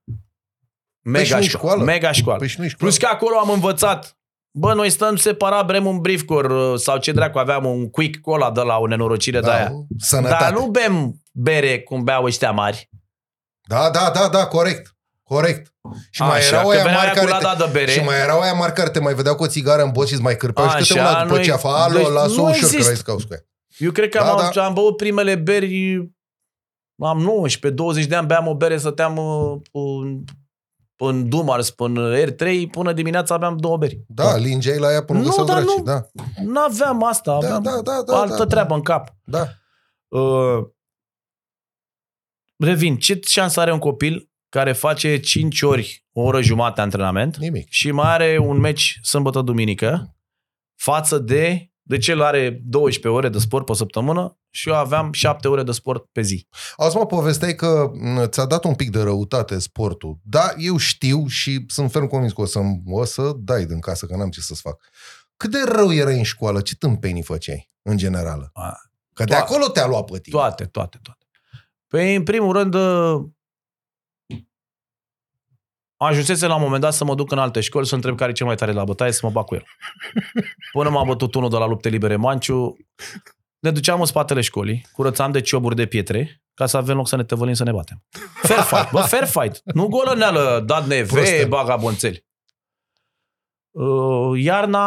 Mega 1.04 1.24
și 1.24 1.32
nu-i 1.32 1.42
școală. 1.42 1.48
școală. 1.48 1.84
Mega 1.92 2.12
școală. 2.12 2.38
Păi 2.38 2.48
și 2.48 2.58
nu-i 2.58 2.68
școală. 2.68 2.92
Plus 2.92 3.08
că 3.08 3.14
acolo 3.14 3.38
am 3.38 3.50
învățat 3.50 4.10
Bă, 4.58 4.74
noi 4.74 4.90
stăm 4.90 5.16
separat, 5.16 5.66
brem 5.66 5.86
un 5.86 6.00
briefcore 6.00 6.52
uh, 6.54 6.78
sau 6.78 6.98
ce 6.98 7.12
dracu, 7.12 7.38
aveam 7.38 7.64
un 7.64 7.90
quick 7.90 8.20
cola 8.20 8.50
de 8.50 8.60
la 8.60 8.76
o 8.76 8.86
nenorocire 8.86 9.40
de 9.40 9.50
aia. 9.50 9.70
Sănătate. 9.98 10.44
Dar 10.44 10.52
nu 10.52 10.66
bem 10.66 11.22
bere 11.32 11.80
cum 11.80 12.04
beau 12.04 12.24
ăștia 12.24 12.50
mari. 12.50 12.90
Da, 13.68 13.90
da, 13.90 14.10
da, 14.14 14.28
da, 14.28 14.46
corect. 14.46 14.95
Corect. 15.28 15.74
Și 16.10 16.22
mai 16.22 16.36
Așa, 16.38 16.46
erau 16.56 16.68
că 16.68 16.74
aia 16.74 16.82
venea 16.82 16.96
mari 16.98 17.10
aia 17.10 17.20
cu 17.20 17.26
care 17.26 17.42
lada 17.42 17.64
de 17.64 17.70
bere. 17.72 17.90
Și 17.90 18.00
mai 18.00 18.20
erau 18.20 18.40
aia 18.40 18.52
mari 18.52 18.72
care 18.72 18.90
te 18.90 19.00
mai 19.00 19.14
vedeau 19.14 19.34
cu 19.34 19.42
o 19.42 19.46
țigară 19.46 19.82
în 19.82 19.90
bot 19.90 20.06
și 20.06 20.12
îți 20.12 20.22
mai 20.22 20.36
cârpeau 20.36 20.68
și 20.68 20.76
câte 20.76 20.98
Așa, 20.98 21.10
una 21.10 21.22
după 21.22 21.34
noi- 21.34 21.44
ce 21.44 21.52
a 21.52 21.56
fa, 21.56 21.82
alo, 21.82 21.98
deci 21.98 22.06
lasă-o 22.08 22.42
nu 22.42 22.48
ușor 22.48 22.50
că 22.50 22.64
există. 22.64 22.88
ai 22.88 22.96
scauți 22.96 23.26
cu 23.26 23.32
ea. 23.32 23.40
Eu 23.78 23.90
cred 23.90 24.08
că 24.08 24.18
Da, 24.18 24.30
am, 24.32 24.50
da. 24.54 24.64
am 24.64 24.74
băut 24.74 24.96
primele 24.96 25.34
beri, 25.34 25.96
am 27.02 27.18
19, 27.20 27.70
20 27.82 28.04
de 28.06 28.14
ani, 28.14 28.26
beam 28.26 28.46
o 28.46 28.54
bere, 28.54 28.76
stăteam 28.76 29.16
uh, 29.16 29.60
în, 29.72 30.24
în 30.96 31.28
Dumars, 31.28 31.70
până 31.70 32.16
R3, 32.24 32.46
până 32.70 32.92
dimineața 32.92 33.34
aveam 33.34 33.56
două 33.56 33.76
beri. 33.76 34.00
Da, 34.08 34.36
lingeai 34.36 34.78
la 34.78 34.92
ea 34.92 35.04
până 35.04 35.18
Nu, 35.18 35.24
găseau 35.24 35.44
dar 35.46 35.62
draci. 35.62 35.76
nu. 35.76 35.82
Da, 35.82 36.06
Nu 36.42 36.60
aveam 36.60 37.04
asta, 37.04 37.30
da, 37.30 37.36
aveam 37.36 37.62
da, 37.62 37.80
da, 37.82 38.02
da, 38.06 38.20
altă 38.20 38.36
da, 38.36 38.44
treabă 38.46 38.74
în 38.74 38.82
cap. 38.82 39.14
Da. 39.24 39.46
Uh, 40.08 40.66
revin, 42.58 42.96
ce 42.98 43.20
șansă 43.26 43.60
are 43.60 43.72
un 43.72 43.78
copil 43.78 44.30
care 44.56 44.72
face 44.72 45.18
5 45.20 45.62
ori 45.62 46.04
o 46.12 46.20
oră 46.20 46.40
jumate 46.40 46.80
antrenament 46.80 47.36
Nimic. 47.36 47.66
și 47.70 47.90
mai 47.90 48.12
are 48.12 48.38
un 48.38 48.58
meci 48.58 48.98
sâmbătă-duminică 49.02 50.16
față 50.74 51.18
de, 51.18 51.70
de 51.82 51.98
cel 51.98 52.22
are 52.22 52.60
12 52.64 53.08
ore 53.20 53.28
de 53.28 53.38
sport 53.38 53.64
pe 53.66 53.74
săptămână 53.74 54.38
și 54.50 54.68
eu 54.68 54.74
aveam 54.74 55.12
7 55.12 55.48
ore 55.48 55.62
de 55.62 55.72
sport 55.72 56.04
pe 56.12 56.20
zi. 56.22 56.48
Auzi, 56.76 56.96
mă, 56.96 57.06
povesteai 57.06 57.54
că 57.54 57.90
m, 57.94 58.26
ți-a 58.28 58.44
dat 58.46 58.64
un 58.64 58.74
pic 58.74 58.90
de 58.90 59.02
răutate 59.02 59.58
sportul. 59.58 60.18
Da, 60.22 60.48
eu 60.56 60.76
știu 60.76 61.26
și 61.26 61.64
sunt 61.66 61.90
ferm 61.90 62.06
convins 62.06 62.32
că 62.32 62.40
o 62.40 62.44
să, 62.46 62.60
o 62.86 63.04
să 63.04 63.32
dai 63.36 63.64
din 63.64 63.80
casă, 63.80 64.06
că 64.06 64.16
n-am 64.16 64.30
ce 64.30 64.40
să-ți 64.40 64.60
fac. 64.60 64.80
Cât 65.36 65.50
de 65.50 65.58
rău 65.68 65.92
erai 65.92 66.16
în 66.16 66.22
școală? 66.22 66.60
Ce 66.60 66.74
tâmpenii 66.76 67.22
făceai, 67.22 67.70
în 67.82 67.96
general? 67.96 68.50
A, 68.52 68.76
Că 69.12 69.24
de 69.24 69.32
toate. 69.34 69.42
acolo 69.52 69.68
te-a 69.68 69.86
luat 69.86 70.04
pe 70.10 70.18
tine. 70.18 70.36
Toate, 70.36 70.64
toate, 70.64 70.98
toate. 71.02 71.24
Păi, 71.88 72.14
în 72.14 72.22
primul 72.22 72.52
rând, 72.52 72.74
uh, 72.74 73.24
ajunsese 75.96 76.46
la 76.46 76.54
un 76.56 76.62
moment 76.62 76.80
dat 76.80 76.92
să 76.92 77.04
mă 77.04 77.14
duc 77.14 77.30
în 77.32 77.38
alte 77.38 77.60
școli 77.60 77.86
să 77.86 77.94
întreb 77.94 78.16
care 78.16 78.30
e 78.30 78.34
cel 78.34 78.46
mai 78.46 78.54
tare 78.54 78.72
la 78.72 78.84
bătaie 78.84 79.12
să 79.12 79.20
mă 79.22 79.30
bag 79.32 79.44
cu 79.44 79.54
el. 79.54 79.64
Până 80.72 80.88
m-a 80.90 81.04
bătut 81.04 81.34
unul 81.34 81.50
de 81.50 81.56
la 81.56 81.66
lupte 81.66 81.88
libere 81.88 82.16
Manciu, 82.16 82.76
ne 83.58 83.70
duceam 83.70 84.00
în 84.00 84.06
spatele 84.06 84.40
școlii, 84.40 84.86
curățam 84.92 85.32
de 85.32 85.40
cioburi 85.40 85.74
de 85.76 85.86
pietre, 85.86 86.42
ca 86.54 86.66
să 86.66 86.76
avem 86.76 86.96
loc 86.96 87.08
să 87.08 87.16
ne 87.16 87.24
tăvălim 87.24 87.54
să 87.54 87.64
ne 87.64 87.72
batem. 87.72 88.04
Fair 88.42 88.60
fight, 88.60 88.90
bă, 88.90 89.00
fair 89.00 89.24
fight. 89.26 89.60
Nu 89.64 89.86
golăneală, 89.88 90.62
dat 90.66 90.86
neve, 90.86 91.12
Prostă. 91.12 91.46
bagabonțeli. 91.48 92.26
Uh, 93.70 94.42
iarna, 94.42 94.86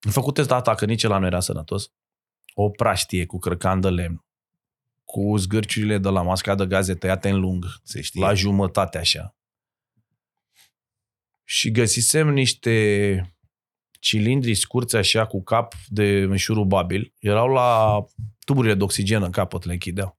am 0.00 0.10
făcut 0.10 0.34
test 0.34 0.48
de 0.48 0.54
atac, 0.54 0.76
că 0.76 0.84
nici 0.84 1.02
la 1.02 1.18
nu 1.18 1.26
era 1.26 1.40
sănătos. 1.40 1.90
O 2.54 2.68
praștie 2.70 3.26
cu 3.26 3.38
crăcan 3.38 3.80
de 3.80 3.88
lemn, 3.88 4.24
cu 5.04 5.36
zgârciurile 5.36 5.98
de 5.98 6.08
la 6.08 6.22
masca 6.22 6.54
de 6.54 6.66
gaze 6.66 6.94
tăiate 6.94 7.28
în 7.28 7.40
lung, 7.40 7.64
Se 7.82 8.00
știe. 8.00 8.24
la 8.24 8.34
jumătate 8.34 8.98
așa. 8.98 9.36
Și 11.54 11.70
găsisem 11.70 12.28
niște 12.28 13.34
cilindri 14.00 14.54
scurți 14.54 14.96
așa 14.96 15.26
cu 15.26 15.42
cap 15.42 15.74
de 15.88 16.04
înșurubabil. 16.20 17.12
Erau 17.18 17.48
la 17.48 17.98
tuburile 18.44 18.74
de 18.74 18.82
oxigen 18.82 19.22
în 19.22 19.30
capăt, 19.30 19.64
le 19.64 19.72
închideau. 19.72 20.18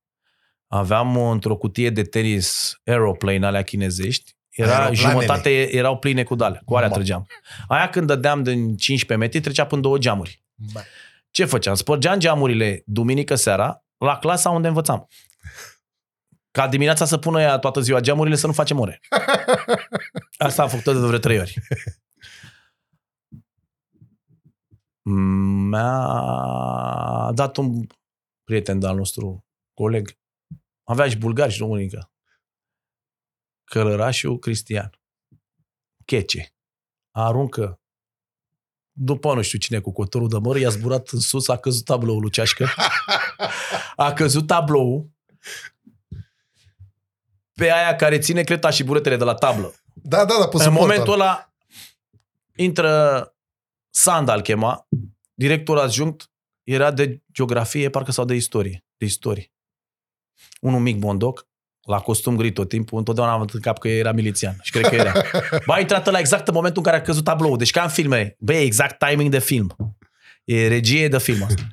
Aveam 0.68 1.18
o- 1.18 1.30
într-o 1.30 1.58
cutie 1.58 1.90
de 1.90 2.04
tenis 2.04 2.76
aeroplane 2.86 3.46
alea 3.46 3.64
chinezești. 3.64 4.36
Era 4.50 4.70
Aeroplanele. 4.78 5.10
jumătate, 5.10 5.76
erau 5.76 5.98
pline 5.98 6.24
cu 6.24 6.36
dale. 6.36 6.62
Cu 6.66 6.76
alea 6.76 6.88
Ma. 6.88 6.94
trăgeam. 6.94 7.28
Aia 7.68 7.90
când 7.90 8.08
dădeam 8.08 8.44
din 8.44 8.76
15 8.78 9.16
metri, 9.28 9.40
trecea 9.40 9.66
până 9.66 9.82
două 9.82 9.98
geamuri. 9.98 10.44
Ba. 10.74 10.82
Ce 11.32 11.46
făceam? 11.46 11.76
Spărgeam 11.76 12.20
geamurile 12.20 12.84
duminică 12.86 13.36
seara 13.36 13.84
la 13.98 14.18
clasa 14.18 14.50
unde 14.50 14.68
învățam. 14.68 15.08
Ca 16.52 16.68
dimineața 16.68 17.06
să 17.06 17.18
pună 17.18 17.42
ea 17.42 17.58
toată 17.58 17.80
ziua 17.80 18.00
geamurile 18.00 18.36
să 18.36 18.48
nu 18.48 18.54
facem 18.54 18.80
ore. 18.80 19.00
Asta 20.38 20.62
am 20.62 20.70
făcut 20.70 20.84
de 20.84 20.92
vreo 20.92 21.20
trei 21.20 21.40
ori. 21.40 21.62
Mi-a 25.70 27.32
dat 27.34 27.58
un 27.58 27.88
prieten 28.44 28.80
de-al 28.80 28.96
nostru, 28.96 29.46
coleg. 29.74 30.18
Avea 30.84 31.10
și 31.10 31.18
bulgari 31.18 31.52
și 31.52 31.60
românică. 31.60 32.12
Călărașul 33.64 34.40
Cristian. 34.40 35.00
Chece. 36.06 36.54
Aruncă 37.12 37.84
după 38.96 39.34
nu 39.34 39.42
știu 39.42 39.60
cine 39.60 39.80
cu 39.80 39.92
cotorul 39.92 40.30
de 40.30 40.38
măr, 40.38 40.56
i-a 40.56 40.70
zburat 40.70 41.10
în 41.10 41.20
sus, 41.20 41.48
a 41.48 41.58
căzut 41.58 41.86
tabloul 41.86 42.22
lui 42.22 42.30
Ceașcă. 42.30 42.68
A 43.96 44.14
căzut 44.14 44.48
tabloul 44.48 45.10
pe 47.54 47.72
aia 47.72 47.96
care 47.96 48.20
ține 48.20 48.44
creta 48.44 48.70
și 48.70 48.84
buretele 48.84 49.18
de 49.18 49.24
la 49.24 49.34
tablă. 49.34 49.74
Da, 49.94 50.26
da, 50.26 50.34
da, 50.40 50.48
pus 50.48 50.66
în 50.66 50.74
momentul 50.74 51.14
ăla 51.14 51.54
intră 52.56 53.28
Sandal 53.90 54.42
chema, 54.42 54.88
director 55.34 55.78
adjunct, 55.78 56.32
era 56.64 56.92
de 56.92 57.22
geografie, 57.34 57.90
parcă 57.90 58.12
sau 58.12 58.26
de 58.26 58.34
istorie. 58.36 58.86
De 58.98 59.06
istorie. 59.06 59.52
Unul 60.62 60.80
mic 60.80 60.98
bondoc, 60.98 61.48
la 61.82 62.00
costum 62.00 62.36
gri 62.36 62.52
tot 62.52 62.70
timpul, 62.70 62.98
întotdeauna 62.98 63.34
am 63.34 63.40
avut 63.40 63.54
în 63.54 63.60
cap 63.60 63.80
că 63.80 63.88
era 63.88 64.12
milițian. 64.12 64.58
Și 64.62 64.72
cred 64.72 64.88
că 64.88 64.96
era. 64.96 65.12
Ba, 65.68 65.74
a 65.74 65.80
intrat 65.80 66.12
la 66.12 66.20
exact 66.20 66.48
în 66.48 66.54
momentul 66.54 66.82
în 66.86 66.92
care 66.92 67.02
a 67.02 67.06
căzut 67.06 67.24
tabloul. 67.24 67.58
Deci 67.58 67.72
ca 67.72 67.84
în 67.84 67.90
filme. 67.90 68.36
Băi, 68.40 68.64
exact 68.64 69.08
timing 69.08 69.30
de 69.30 69.40
film. 69.40 69.76
E 70.44 70.68
regie 70.68 71.08
de 71.08 71.20
film 71.20 71.44
asta. 71.44 71.68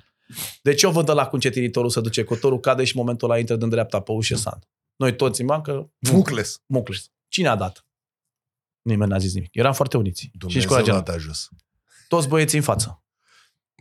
Deci 0.63 0.83
eu 0.83 0.91
văd 0.91 1.11
la 1.11 1.27
cu 1.27 1.35
încetinitorul 1.35 1.91
să 1.91 2.01
duce 2.01 2.25
cotorul, 2.25 2.61
cade 2.61 2.85
și 2.85 2.97
în 2.97 3.01
momentul 3.03 3.31
ăla 3.31 3.39
intră 3.39 3.57
din 3.57 3.69
dreapta 3.69 4.01
pe 4.01 4.13
ușă 4.13 4.37
Sand. 4.37 4.69
Noi 4.97 5.17
toți 5.17 5.41
în 5.41 5.47
bancă, 5.47 5.93
Fucles. 6.01 6.63
mucles. 6.67 7.11
Cine 7.29 7.49
a 7.49 7.57
dat? 7.57 7.85
Nimeni 8.83 9.11
n-a 9.11 9.19
zis 9.19 9.35
nimic. 9.35 9.55
Eram 9.55 9.73
foarte 9.73 9.97
uniți. 9.97 10.21
și 10.21 10.31
Dumnezeu 10.35 10.63
școala 10.63 10.81
l-a 10.81 10.87
generală. 10.87 11.11
dat 11.13 11.21
jos. 11.21 11.49
Toți 12.09 12.29
băieții 12.29 12.59
în 12.59 12.65
față. 12.65 13.03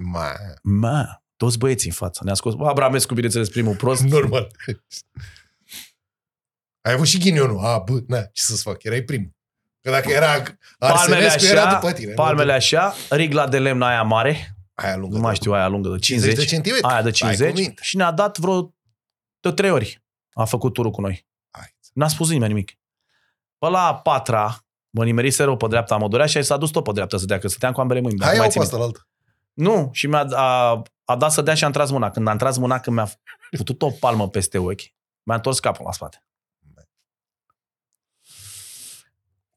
Ma, 0.01 0.31
Ma, 0.63 1.23
toți 1.37 1.57
băieții 1.57 1.89
în 1.89 1.95
față. 1.95 2.21
Ne-a 2.23 2.33
scos 2.33 2.53
Abramescu, 2.59 3.13
bineînțeles, 3.13 3.49
primul 3.49 3.75
prost. 3.75 4.01
normal. 4.01 4.51
Ai 6.81 6.93
avut 6.93 7.07
și 7.07 7.19
ghinionul. 7.19 7.59
A, 7.65 7.77
bă, 7.77 7.99
na, 8.07 8.21
ce 8.21 8.41
să-ți 8.41 8.61
fac? 8.61 8.83
Erai 8.83 9.01
primul. 9.01 9.37
Că 9.81 9.89
dacă 9.89 10.11
era 10.11 10.43
Palmele 10.77 11.15
Arsenescu, 11.25 11.45
era 11.51 11.63
așa, 11.65 11.79
după 11.79 11.91
tine. 11.93 12.13
palmele 12.13 12.53
așa, 12.53 12.93
rigla 13.09 13.47
de 13.47 13.59
lemn 13.59 13.81
aia 13.81 14.01
mare, 14.03 14.55
Aia 14.73 14.95
lungă. 14.95 15.15
nu 15.15 15.21
mai 15.21 15.35
știu 15.35 15.53
aia 15.53 15.67
lungă 15.67 15.89
de 15.89 15.97
50, 15.99 16.07
50 16.35 16.45
de 16.49 16.55
centimetri. 16.55 16.85
aia 16.87 17.01
de 17.01 17.07
Ai 17.07 17.11
50 17.13 17.49
cuvinte. 17.49 17.81
și 17.83 17.95
ne-a 17.95 18.11
dat 18.11 18.37
vreo 18.37 18.75
de 19.39 19.51
trei 19.51 19.71
ori. 19.71 20.03
A 20.33 20.45
făcut 20.45 20.73
turul 20.73 20.91
cu 20.91 21.01
noi. 21.01 21.27
Hai. 21.49 21.75
N-a 21.93 22.07
spus 22.07 22.29
nimeni 22.29 22.53
nimic. 22.53 22.71
Pe 23.57 23.67
la 23.67 23.85
a 23.87 23.95
patra, 23.95 24.65
mă 24.89 25.03
nimerise 25.03 25.43
rău 25.43 25.57
pe 25.57 25.67
dreapta, 25.67 25.97
mă 25.97 26.07
dorea 26.07 26.25
și 26.25 26.41
s-a 26.43 26.57
dus 26.57 26.69
tot 26.71 26.83
pe 26.83 26.91
dreapta 26.91 27.17
să 27.17 27.25
dea, 27.25 27.37
că 27.39 27.47
stăteam 27.47 27.73
cu 27.73 27.81
ambele 27.81 27.99
mâini. 27.99 28.17
dacă 28.17 28.29
Hai, 28.29 28.39
mai 28.39 28.47
iau 28.47 28.51
țin 28.51 28.61
pe 28.61 28.65
asta 28.67 28.77
la 28.79 28.83
altă. 28.83 29.07
Nu, 29.53 29.89
și 29.93 30.07
mi-a 30.07 30.27
a, 30.31 30.81
a 31.03 31.15
dat 31.15 31.31
să 31.31 31.41
dea 31.41 31.53
și 31.53 31.63
am 31.63 31.71
tras 31.71 31.89
mâna. 31.91 32.09
Când 32.11 32.27
am 32.27 32.37
tras 32.37 32.57
mâna, 32.57 32.79
când 32.79 32.95
mi-a 32.95 33.09
putut 33.57 33.81
o 33.81 33.89
palmă 33.91 34.29
peste 34.29 34.57
ochi, 34.57 34.81
mi-a 35.23 35.35
întors 35.35 35.59
capul 35.59 35.85
la 35.85 35.91
spate. 35.91 36.23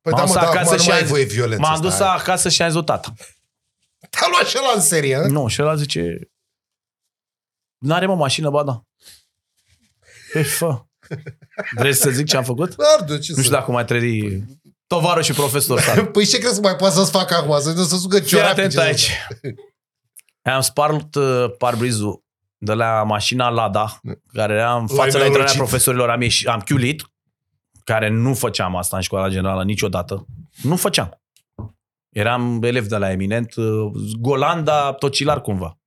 Păi 0.00 0.12
M-am 0.12 0.20
da, 0.20 0.26
mă, 0.26 0.32
dus 0.32 0.34
dar 0.34 0.44
acasă 0.44 0.62
acum 0.64 0.76
nu 0.76 0.82
și 0.82 0.88
mai 0.88 0.96
am- 0.98 1.02
ai 1.04 1.08
voie 1.10 1.24
violență. 1.24 1.60
M-am 1.60 1.80
dus 1.80 1.92
asta, 1.92 2.04
hai. 2.06 2.16
acasă 2.16 2.48
și 2.48 2.62
am 2.62 2.70
zis 2.70 2.80
tata. 2.84 3.12
Te-a 4.10 4.26
luat 4.30 4.46
și 4.46 4.56
ăla 4.58 4.72
în 4.74 4.80
serie, 4.80 5.16
hă? 5.16 5.26
Nu, 5.26 5.48
și 5.48 5.62
ăla 5.62 5.74
zice, 5.74 6.30
n-are 7.78 8.06
mă 8.06 8.14
mașină, 8.14 8.50
ba 8.50 8.62
da. 8.62 8.84
Păi 10.32 10.44
fă. 10.44 10.84
Vrei 11.74 11.92
să 11.94 12.10
zic 12.10 12.26
ce 12.26 12.36
am 12.36 12.44
făcut? 12.44 12.74
Dar 12.76 13.08
de 13.08 13.18
ce 13.18 13.30
Nu 13.30 13.36
să... 13.36 13.42
știu 13.42 13.52
dacă 13.54 13.70
mai 13.70 13.84
trăi 13.84 14.44
tovară 14.94 15.22
și 15.22 15.32
profesor 15.32 15.80
sau. 15.80 16.04
Păi 16.14 16.26
ce 16.26 16.38
crezi 16.38 16.54
că 16.54 16.60
mai 16.60 16.76
poate 16.76 16.94
să-ți 16.94 17.10
facă 17.10 17.34
acum? 17.34 17.60
Să 17.60 17.82
să 17.84 17.96
sugă 17.96 18.18
Fii 18.18 18.26
ciorapi? 18.26 18.50
atent 18.50 18.70
ce 18.70 18.76
să- 18.78 18.82
aici. 18.84 19.10
Am 20.42 20.60
spart 20.60 21.14
uh, 21.14 21.44
parbrizul 21.58 22.24
de 22.58 22.72
la 22.74 23.02
mașina 23.02 23.48
Lada, 23.48 24.00
care 24.32 24.52
era 24.54 24.74
în 24.74 24.84
L-ai 24.88 24.96
fața 24.96 24.98
la 24.98 25.06
intrarea 25.06 25.28
nenorocit. 25.28 25.56
profesorilor, 25.56 26.10
am, 26.10 26.20
ieșit, 26.22 26.48
am 26.48 26.60
chiulit, 26.60 27.10
care 27.84 28.08
nu 28.08 28.34
făceam 28.34 28.76
asta 28.76 28.96
în 28.96 29.02
școala 29.02 29.28
generală 29.28 29.64
niciodată. 29.64 30.26
Nu 30.62 30.76
făceam. 30.76 31.20
Eram 32.08 32.62
elev 32.62 32.86
de 32.86 32.96
la 32.96 33.10
eminent, 33.10 33.54
uh, 33.54 33.90
Golanda, 34.18 34.92
tocilar 34.92 35.40
cumva. 35.40 35.78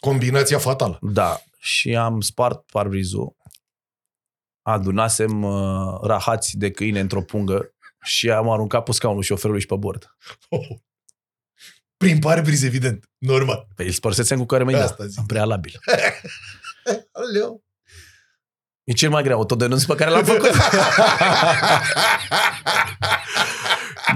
Combinația 0.00 0.58
fatală. 0.58 0.98
Da. 1.00 1.40
Și 1.58 1.96
am 1.96 2.20
spart 2.20 2.70
parbrizul. 2.72 3.35
Adunasem 4.72 5.42
uh, 5.42 5.98
rahați 6.02 6.56
de 6.56 6.70
câine 6.70 7.00
într-o 7.00 7.22
pungă 7.22 7.74
și 8.02 8.30
am 8.30 8.50
aruncat 8.50 8.82
pe 8.82 8.92
scaunul 8.92 9.22
șoferului 9.22 9.60
și 9.60 9.66
pe 9.66 9.76
bord. 9.76 10.16
Prin 11.96 12.18
parbriz, 12.18 12.62
evident. 12.62 13.10
Normal. 13.18 13.66
Păi 13.74 13.86
îl 13.86 13.92
spărsesem 13.92 14.38
cu 14.38 14.44
care 14.46 14.64
mă 14.64 14.76
Asta 14.76 15.06
zic. 15.06 15.18
în 15.18 15.26
prealabil. 15.26 15.78
Aleu. 17.12 17.64
E 18.84 18.92
cel 18.92 19.10
mai 19.10 19.22
greu 19.22 19.36
autodenunț 19.36 19.84
pe 19.84 19.94
care 19.94 20.10
l-am 20.10 20.24
făcut. 20.24 20.50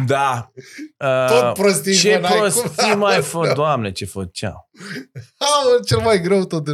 da. 0.06 0.52
Uh, 0.98 1.26
Tot 1.28 1.54
prostii, 1.54 1.94
Ce 1.96 2.18
mă, 2.18 2.28
n-ai 2.28 2.38
prostii 2.38 2.90
cum. 2.90 2.98
mai 2.98 3.22
fă, 3.30 3.52
doamne, 3.54 3.92
ce 3.92 4.04
făceam. 4.04 4.68
Aoleu, 5.38 5.82
cel 5.86 5.98
mai 5.98 6.20
greu 6.20 6.44
tot 6.44 6.64
de... 6.64 6.72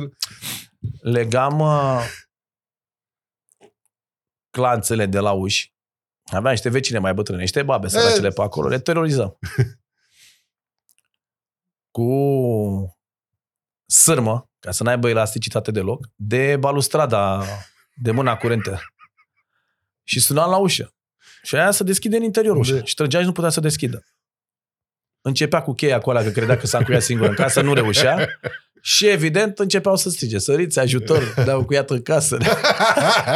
Legam 1.01 1.61
uh, 1.61 2.01
clanțele 4.61 5.07
de 5.07 5.19
la 5.19 5.33
uși. 5.33 5.75
Aveam 6.25 6.53
niște 6.53 6.69
vecine 6.69 6.99
mai 6.99 7.15
bătrâne, 7.15 7.41
niște 7.41 7.63
babe 7.63 7.89
săracele 7.89 8.29
pe 8.29 8.43
acolo, 8.43 8.69
le 8.69 8.79
terorizam. 8.79 9.39
Cu 11.91 12.97
sârmă, 13.87 14.51
ca 14.59 14.71
să 14.71 14.83
n-aibă 14.83 15.09
elasticitate 15.09 15.71
deloc, 15.71 16.07
de 16.15 16.57
balustrada 16.57 17.45
de 17.95 18.11
mâna 18.11 18.37
curentă. 18.37 18.81
Și 20.03 20.21
sunam 20.21 20.51
la 20.51 20.57
ușă. 20.57 20.95
Și 21.43 21.57
aia 21.57 21.71
să 21.71 21.85
deschide 21.85 22.17
în 22.17 22.23
interior 22.23 22.57
ușa. 22.57 22.75
De- 22.75 22.85
Și 22.85 22.95
trăgea 22.95 23.21
și 23.21 23.27
nu 23.27 23.33
putea 23.33 23.51
să 23.51 23.61
deschidă. 23.61 24.05
Începea 25.21 25.63
cu 25.63 25.73
cheia 25.73 25.99
cu 25.99 26.11
ăla, 26.11 26.23
că 26.23 26.31
credea 26.31 26.57
că 26.57 26.67
s-a 26.67 26.79
încuiat 26.79 27.03
singur 27.03 27.29
în 27.29 27.35
casă, 27.35 27.61
nu 27.61 27.75
reușea. 27.75 28.29
Și 28.87 29.09
evident 29.09 29.59
începeau 29.59 29.97
să 29.97 30.11
strige, 30.11 30.39
săriți, 30.39 30.79
ajutor, 30.79 31.35
dau 31.45 31.65
cuiat 31.65 31.91
în 31.91 32.03
casă. 32.03 32.37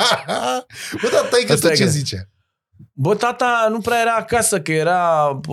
Bă, 1.03 1.09
dar 1.13 1.29
taică 1.31 1.53
Asta 1.53 1.67
e 1.67 1.71
ce 1.71 1.77
greu. 1.77 1.89
zice? 1.89 2.31
Bă, 2.93 3.15
tata 3.15 3.67
nu 3.71 3.81
prea 3.81 4.01
era 4.01 4.13
acasă, 4.13 4.61
că 4.61 4.73
era 4.73 5.35
pe, 5.43 5.53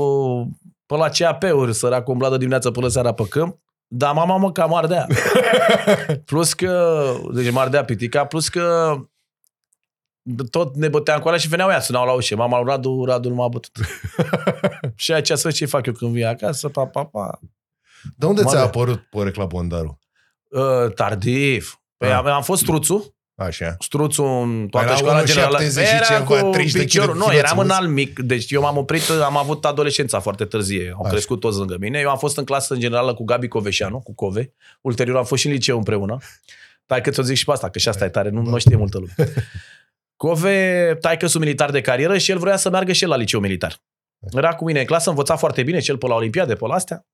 pe 0.85 0.95
la 0.95 1.09
CAP-uri, 1.09 1.73
săracul 1.73 2.13
umbla 2.13 2.29
de 2.29 2.37
dimineața 2.37 2.71
până 2.71 2.87
seara 2.87 3.13
pe 3.13 3.27
câmp, 3.29 3.59
dar 3.87 4.13
mama 4.13 4.37
mă 4.37 4.51
cam 4.51 4.73
ardea. 4.73 5.07
plus 6.29 6.53
că, 6.53 7.13
deci 7.33 7.51
mă 7.51 7.59
ardea 7.59 7.85
pitica, 7.85 8.25
plus 8.25 8.49
că 8.49 8.95
tot 10.49 10.75
ne 10.75 10.87
băteam 10.87 11.19
cu 11.19 11.27
alea 11.27 11.39
și 11.39 11.47
veneau 11.47 11.69
ea, 11.69 11.79
sunau 11.79 12.05
la 12.05 12.13
ușă. 12.13 12.35
Mama 12.35 12.57
lui 12.57 12.69
Radu, 12.69 13.03
Radu 13.05 13.29
nu 13.29 13.35
m-a 13.35 13.47
bătut. 13.47 13.75
și 14.95 15.11
aia 15.11 15.21
ce 15.21 15.35
să 15.35 15.51
ce 15.51 15.65
fac 15.65 15.85
eu 15.85 15.93
când 15.93 16.11
vin 16.11 16.25
acasă, 16.25 16.69
pa, 16.69 16.85
pa, 16.85 17.05
pa. 17.05 17.39
De 18.15 18.25
unde 18.25 18.41
ți-a 18.41 18.49
Mare. 18.51 18.59
apărut 18.59 18.99
porecla 19.09 19.45
Bondaru? 19.45 19.99
Uh, 20.49 20.93
tardiv. 20.93 21.81
Păi 21.97 22.09
Ah. 22.09 22.15
am, 22.15 22.25
am 22.25 22.41
fost 22.43 22.61
struțul, 22.61 23.15
Așa. 23.35 23.75
struțul 23.79 24.25
în 24.41 24.67
toată 24.67 24.87
Era 24.87 24.95
școala 24.95 25.19
1,70 25.21 25.25
generală. 25.33 25.59
și 25.63 25.79
Era 25.79 25.99
ceva, 26.05 26.41
cu 26.41 26.49
30 26.49 26.71
de 26.73 26.79
piciorul. 26.79 27.09
kg 27.13 27.17
Nu, 27.17 27.23
filoți 27.23 27.37
eram 27.45 27.57
în 27.59 27.65
mulți. 27.65 27.79
alt 27.81 27.89
mic. 27.91 28.19
Deci 28.19 28.51
eu 28.51 28.61
m-am 28.61 28.77
oprit, 28.77 29.09
am 29.09 29.37
avut 29.37 29.65
adolescența 29.65 30.19
foarte 30.19 30.45
târzie. 30.45 30.91
Au 30.95 31.01
Așa. 31.01 31.09
crescut 31.11 31.39
toți 31.39 31.57
lângă 31.57 31.75
mine. 31.79 31.99
Eu 31.99 32.09
am 32.09 32.17
fost 32.17 32.37
în 32.37 32.43
clasă 32.45 32.73
în 32.73 32.79
generală 32.79 33.13
cu 33.13 33.23
Gabi 33.23 33.47
Coveșanu, 33.47 33.99
cu 33.99 34.13
Cove. 34.15 34.53
Ulterior 34.81 35.17
am 35.17 35.25
fost 35.25 35.41
și 35.41 35.47
în 35.47 35.53
liceu 35.53 35.77
împreună. 35.77 36.17
Tai 36.85 37.01
că 37.01 37.09
ți-o 37.09 37.23
zic 37.23 37.35
și 37.37 37.45
pe 37.45 37.51
asta, 37.51 37.69
că 37.69 37.79
și 37.79 37.87
asta 37.89 38.05
e 38.05 38.09
tare, 38.09 38.29
nu, 38.29 38.41
nu 38.41 38.57
știe 38.57 38.75
multă 38.75 38.97
lume. 38.97 39.13
Cove, 40.15 40.97
tai 41.01 41.17
că 41.17 41.27
sunt 41.27 41.43
militar 41.43 41.71
de 41.71 41.81
carieră 41.81 42.17
și 42.17 42.31
el 42.31 42.37
vrea 42.37 42.55
să 42.57 42.69
meargă 42.69 42.91
și 42.91 43.03
el 43.03 43.09
la 43.09 43.15
liceu 43.15 43.39
militar. 43.39 43.81
Era 44.31 44.55
cu 44.55 44.63
mine 44.65 44.79
în 44.79 44.85
clasă, 44.85 45.09
învăța 45.09 45.35
foarte 45.35 45.63
bine, 45.63 45.79
cel 45.79 45.97
pe 45.97 46.07
la 46.07 46.15
Olimpiade, 46.15 46.55
pe 46.55 46.65
la 46.67 46.73
astea. 46.73 47.05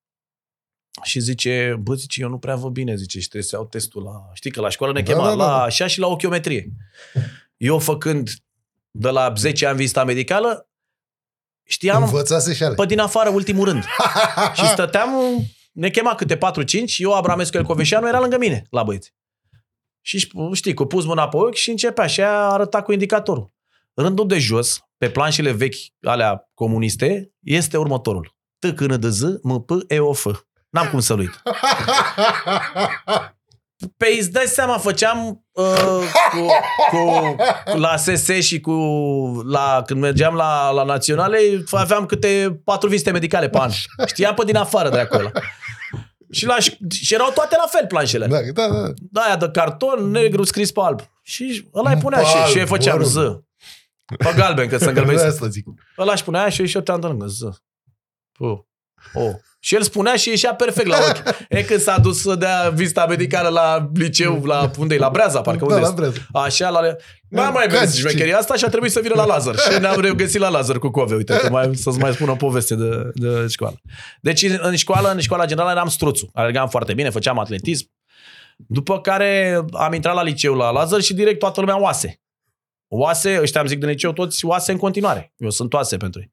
Și 1.02 1.20
zice, 1.20 1.76
bă, 1.80 1.94
zice, 1.94 2.22
eu 2.22 2.30
nu 2.30 2.38
prea 2.38 2.56
văd 2.56 2.72
bine, 2.72 2.96
zice, 2.96 3.20
și 3.20 3.28
trebuie 3.28 3.50
să 3.50 3.56
iau 3.56 3.66
testul 3.66 4.04
la... 4.04 4.30
Știi 4.34 4.52
că 4.52 4.62
la 4.62 4.70
școală 4.70 4.94
ne 4.94 5.02
Da, 5.02 5.12
chema 5.12 5.24
da, 5.24 5.30
da, 5.30 5.36
la 5.36 5.46
da. 5.46 5.62
așa 5.64 5.88
și 5.88 6.00
la 6.00 6.08
ochiometrie. 6.08 6.72
Eu 7.58 7.80
făcând 7.80 8.30
de 8.92 9.10
la 9.10 9.34
10 9.38 9.66
ani 9.66 9.78
vizita 9.78 10.04
medicală, 10.04 10.68
știam 11.64 12.04
Învățase 12.04 12.54
și 12.54 12.64
ale. 12.64 12.76
pe 12.76 12.86
din 12.86 13.00
afară 13.00 13.30
ultimul 13.30 13.66
rând. 13.66 13.84
și 14.58 14.68
stăteam, 14.68 15.10
ne 15.72 15.90
chema 15.90 16.16
câte 16.16 16.38
4-5, 16.38 16.40
eu, 16.98 17.14
Abramescu 17.14 17.58
Elcoveșanu, 17.58 18.08
era 18.08 18.20
lângă 18.20 18.38
mine, 18.38 18.66
la 18.70 18.84
băieți. 18.84 19.14
Și 20.02 20.32
știi, 20.54 20.74
cu 20.74 20.86
pus 20.86 21.06
mâna 21.06 21.28
pe 21.28 21.38
ochi 21.38 21.54
și 21.56 21.70
începea 21.70 22.08
și 22.08 22.22
aia 22.22 22.40
arăta 22.50 22.82
cu 22.82 22.92
indicatorul. 22.92 23.52
Rândul 23.94 24.28
de 24.28 24.38
jos, 24.38 24.80
pe 24.98 25.10
planșele 25.10 25.52
vechi 25.52 25.76
alea 26.02 26.52
comuniste, 26.54 27.32
este 27.40 27.78
următorul. 27.78 28.36
T, 28.60 28.76
C, 28.76 28.80
N, 28.80 29.00
D, 29.00 29.06
Z, 29.06 29.22
M, 29.42 29.60
P, 29.66 29.72
E, 29.88 30.00
O, 30.00 30.14
F. 30.14 30.28
N-am 30.74 30.88
cum 30.90 31.00
să-l 31.00 31.20
uit. 31.20 31.42
Pe 33.98 34.06
îți 34.20 34.32
dai 34.32 34.46
seama, 34.46 34.78
făceam 34.78 35.46
uh, 35.52 36.04
cu, 36.32 36.46
cu, 36.92 37.36
la 37.78 37.98
SS 37.98 38.30
și 38.30 38.60
cu 38.60 38.72
la, 39.46 39.82
când 39.86 40.00
mergeam 40.02 40.36
la, 40.36 40.70
la 40.72 40.84
naționale, 40.84 41.38
aveam 41.72 42.06
câte 42.06 42.62
patru 42.64 42.90
vizite 42.90 43.12
medicale 43.12 43.50
pe 43.50 43.58
an. 43.58 43.70
Știam 44.06 44.34
pe 44.34 44.46
din 44.46 44.56
afară 44.56 44.90
de 44.90 45.00
acolo. 45.00 45.32
Și, 46.32 46.46
la, 46.46 46.58
și 46.60 47.14
erau 47.14 47.32
toate 47.32 47.56
la 47.58 47.68
fel 47.70 47.88
planșele. 47.88 48.28
Da, 48.28 48.40
da, 48.54 48.68
da. 48.74 48.94
Da, 49.12 49.22
aia 49.22 49.38
de 49.38 49.50
carton, 49.50 50.10
negru 50.12 50.44
scris 50.44 50.72
pe 50.72 50.80
alb. 50.84 51.00
Și 51.24 51.70
ăla 51.74 51.92
îi 51.92 51.98
punea 51.98 52.20
Pe 52.20 52.26
și, 52.26 52.36
alb, 52.36 52.48
și 52.50 52.56
eu 52.56 52.62
îi 52.62 52.68
făceam 52.68 52.98
mă 52.98 53.04
Z. 53.04 53.16
rog. 53.16 53.44
Pe 54.18 54.34
galben, 54.36 54.68
că 54.70 54.78
să 54.78 54.84
De 54.92 55.00
îngălbesc. 55.00 55.26
asta 55.26 55.48
zic. 55.48 55.66
Ăla 55.98 56.12
își 56.12 56.24
punea 56.24 56.50
și 56.50 56.60
eu 56.60 56.66
și 56.66 56.76
eu 56.76 56.82
te-am 56.82 57.00
de 57.00 57.08
lângă 57.08 57.26
Z. 57.26 57.40
Pă. 58.32 58.46
O. 59.14 59.30
Și 59.66 59.76
el 59.76 59.82
spunea 59.82 60.16
și 60.16 60.30
ieșea 60.30 60.56
perfect 60.56 60.88
la 60.88 60.98
ochi. 61.10 61.36
E 61.58 61.64
când 61.64 61.80
s-a 61.80 61.98
dus 62.00 62.22
să 62.22 62.36
dea 62.36 62.70
vizita 62.74 63.06
medicală 63.06 63.50
la 63.50 63.90
liceu, 63.94 64.44
la 64.46 64.72
unde 64.78 64.96
La 64.96 65.10
Breaza, 65.10 65.42
parcă 65.42 65.66
Da, 65.66 65.74
unde 65.74 65.86
la 65.88 65.92
brează. 65.94 66.28
Așa, 66.34 66.70
la... 66.70 66.80
N-am 67.30 67.54
mai 67.54 67.68
Ca 67.68 67.74
venit 67.74 67.94
ce- 67.94 68.00
șmecheria 68.00 68.38
asta 68.38 68.56
și 68.56 68.66
a 68.66 68.70
trebuit 68.70 68.92
să 68.92 69.00
vină 69.00 69.14
la 69.16 69.26
Lazar. 69.26 69.56
Și 69.58 69.80
ne-am 69.80 70.00
regăsit 70.02 70.40
la 70.40 70.50
Lazar 70.50 70.80
cu 70.80 70.90
Cove. 70.90 71.16
Uite, 71.16 71.38
că 71.38 71.50
mai, 71.50 71.76
să-ți 71.76 71.98
mai 72.00 72.14
spun 72.14 72.30
o 72.30 72.36
poveste 72.36 72.76
de, 72.76 73.12
de 73.14 73.48
școală. 73.48 73.76
Deci 74.22 74.42
în 74.42 74.76
școală, 74.76 75.12
în 75.12 75.20
școala 75.20 75.46
generală 75.46 75.72
eram 75.72 75.88
struțul. 75.88 76.30
Alergam 76.34 76.68
foarte 76.70 76.94
bine, 76.94 77.10
făceam 77.10 77.40
atletism. 77.40 77.92
După 78.58 79.02
care 79.02 79.62
am 79.72 79.94
intrat 79.94 80.16
la 80.16 80.24
liceu 80.24 80.54
la 80.56 80.70
Lazar 80.72 81.02
și 81.02 81.14
direct 81.14 81.40
toată 81.40 81.60
lumea 81.60 81.80
oase. 81.82 82.22
Oase, 82.88 83.40
ăștia 83.42 83.62
am 83.62 83.68
zic 83.68 83.80
de 83.80 83.86
liceu, 83.86 84.12
toți 84.14 84.46
oase 84.46 84.72
în 84.72 84.78
continuare. 84.78 85.34
Eu 85.38 85.50
sunt 85.50 85.74
oase 85.74 85.98
pentru 85.98 86.20
ei. 86.20 86.32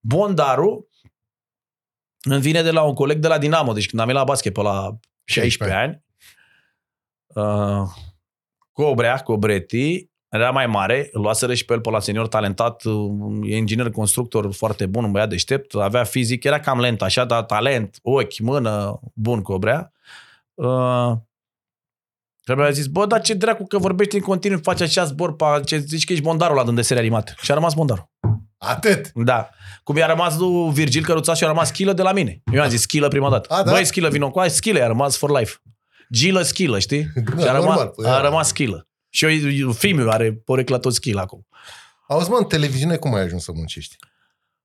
Bondaru 0.00 0.88
îmi 2.20 2.40
vine 2.40 2.62
de 2.62 2.70
la 2.70 2.82
un 2.82 2.94
coleg 2.94 3.18
de 3.18 3.28
la 3.28 3.38
Dinamo, 3.38 3.72
deci 3.72 3.88
când 3.88 4.00
am 4.00 4.06
venit 4.06 4.20
la 4.20 4.26
basket 4.26 4.52
pe 4.52 4.62
la 4.62 4.98
16 5.24 5.78
ani, 5.78 6.04
uh, 7.26 7.88
Cobrea, 8.72 9.16
Cobreti, 9.16 10.10
era 10.28 10.50
mai 10.50 10.66
mare, 10.66 11.08
îl 11.12 11.20
luaseră 11.20 11.54
și 11.54 11.64
pe 11.64 11.72
el 11.72 11.80
pe 11.80 11.90
la 11.90 12.00
senior 12.00 12.28
talentat, 12.28 12.84
uh, 12.84 13.38
e 13.42 13.56
inginer 13.56 13.90
constructor 13.90 14.52
foarte 14.54 14.86
bun, 14.86 15.04
un 15.04 15.12
băiat 15.12 15.28
deștept, 15.28 15.74
avea 15.74 16.04
fizic, 16.04 16.44
era 16.44 16.60
cam 16.60 16.80
lent 16.80 17.02
așa, 17.02 17.24
dar 17.24 17.42
talent, 17.42 17.98
ochi, 18.02 18.38
mână, 18.38 19.00
bun 19.14 19.42
Cobrea. 19.42 19.92
Uh, 20.54 21.12
și 22.46 22.56
mi-a 22.56 22.70
zis, 22.70 22.86
bă, 22.86 23.06
dar 23.06 23.20
ce 23.20 23.34
dracu 23.34 23.66
că 23.66 23.78
vorbești 23.78 24.16
în 24.16 24.22
continuu, 24.22 24.58
faci 24.62 24.80
așa 24.80 25.04
zbor, 25.04 25.36
pe, 25.36 25.44
ce 25.64 25.78
zici 25.78 26.04
că 26.04 26.12
ești 26.12 26.24
bondarul 26.24 26.56
la 26.56 26.72
de 26.72 26.82
serie 26.82 27.02
animate. 27.02 27.34
Și 27.42 27.50
a 27.50 27.54
rămas 27.54 27.74
bondarul. 27.74 28.10
Atât. 28.62 29.10
Da. 29.14 29.48
Cum 29.82 29.96
i-a 29.96 30.06
rămas 30.06 30.36
lui 30.38 30.72
Virgil 30.72 31.04
Căruța 31.04 31.34
și 31.34 31.44
a 31.44 31.46
rămas 31.46 31.68
Schilă 31.68 31.92
de 31.92 32.02
la 32.02 32.12
mine. 32.12 32.42
Eu 32.52 32.62
am 32.62 32.68
zis 32.68 32.80
Schilă 32.80 33.08
prima 33.08 33.30
dată. 33.30 33.54
A, 33.54 33.62
da? 33.62 33.70
Băi, 33.70 33.84
Schilă, 33.84 34.08
vino 34.08 34.30
cu 34.30 34.38
aia, 34.38 34.50
Schilă, 34.50 34.78
i-a 34.78 34.86
rămas 34.86 35.16
for 35.16 35.38
life. 35.38 35.54
Gilă, 36.12 36.42
Schilă, 36.42 36.78
știi? 36.78 37.06
Da, 37.36 37.42
și 37.42 37.48
a 37.48 37.52
rămas, 37.52 37.66
normal, 37.68 37.86
păi, 37.88 38.06
a 38.06 38.12
aia. 38.12 38.20
rămas 38.20 38.48
Schilă. 38.48 38.88
Și 39.10 39.26
eu, 39.60 39.72
filmul 39.72 40.10
are 40.10 40.32
porecla 40.32 40.78
tot 40.78 40.94
Schilă 40.94 41.20
acum. 41.20 41.46
Auzi, 42.08 42.30
mă, 42.30 42.36
în 42.36 42.44
televiziune 42.44 42.96
cum 42.96 43.14
ai 43.14 43.22
ajuns 43.22 43.42
să 43.44 43.52
muncești? 43.54 43.96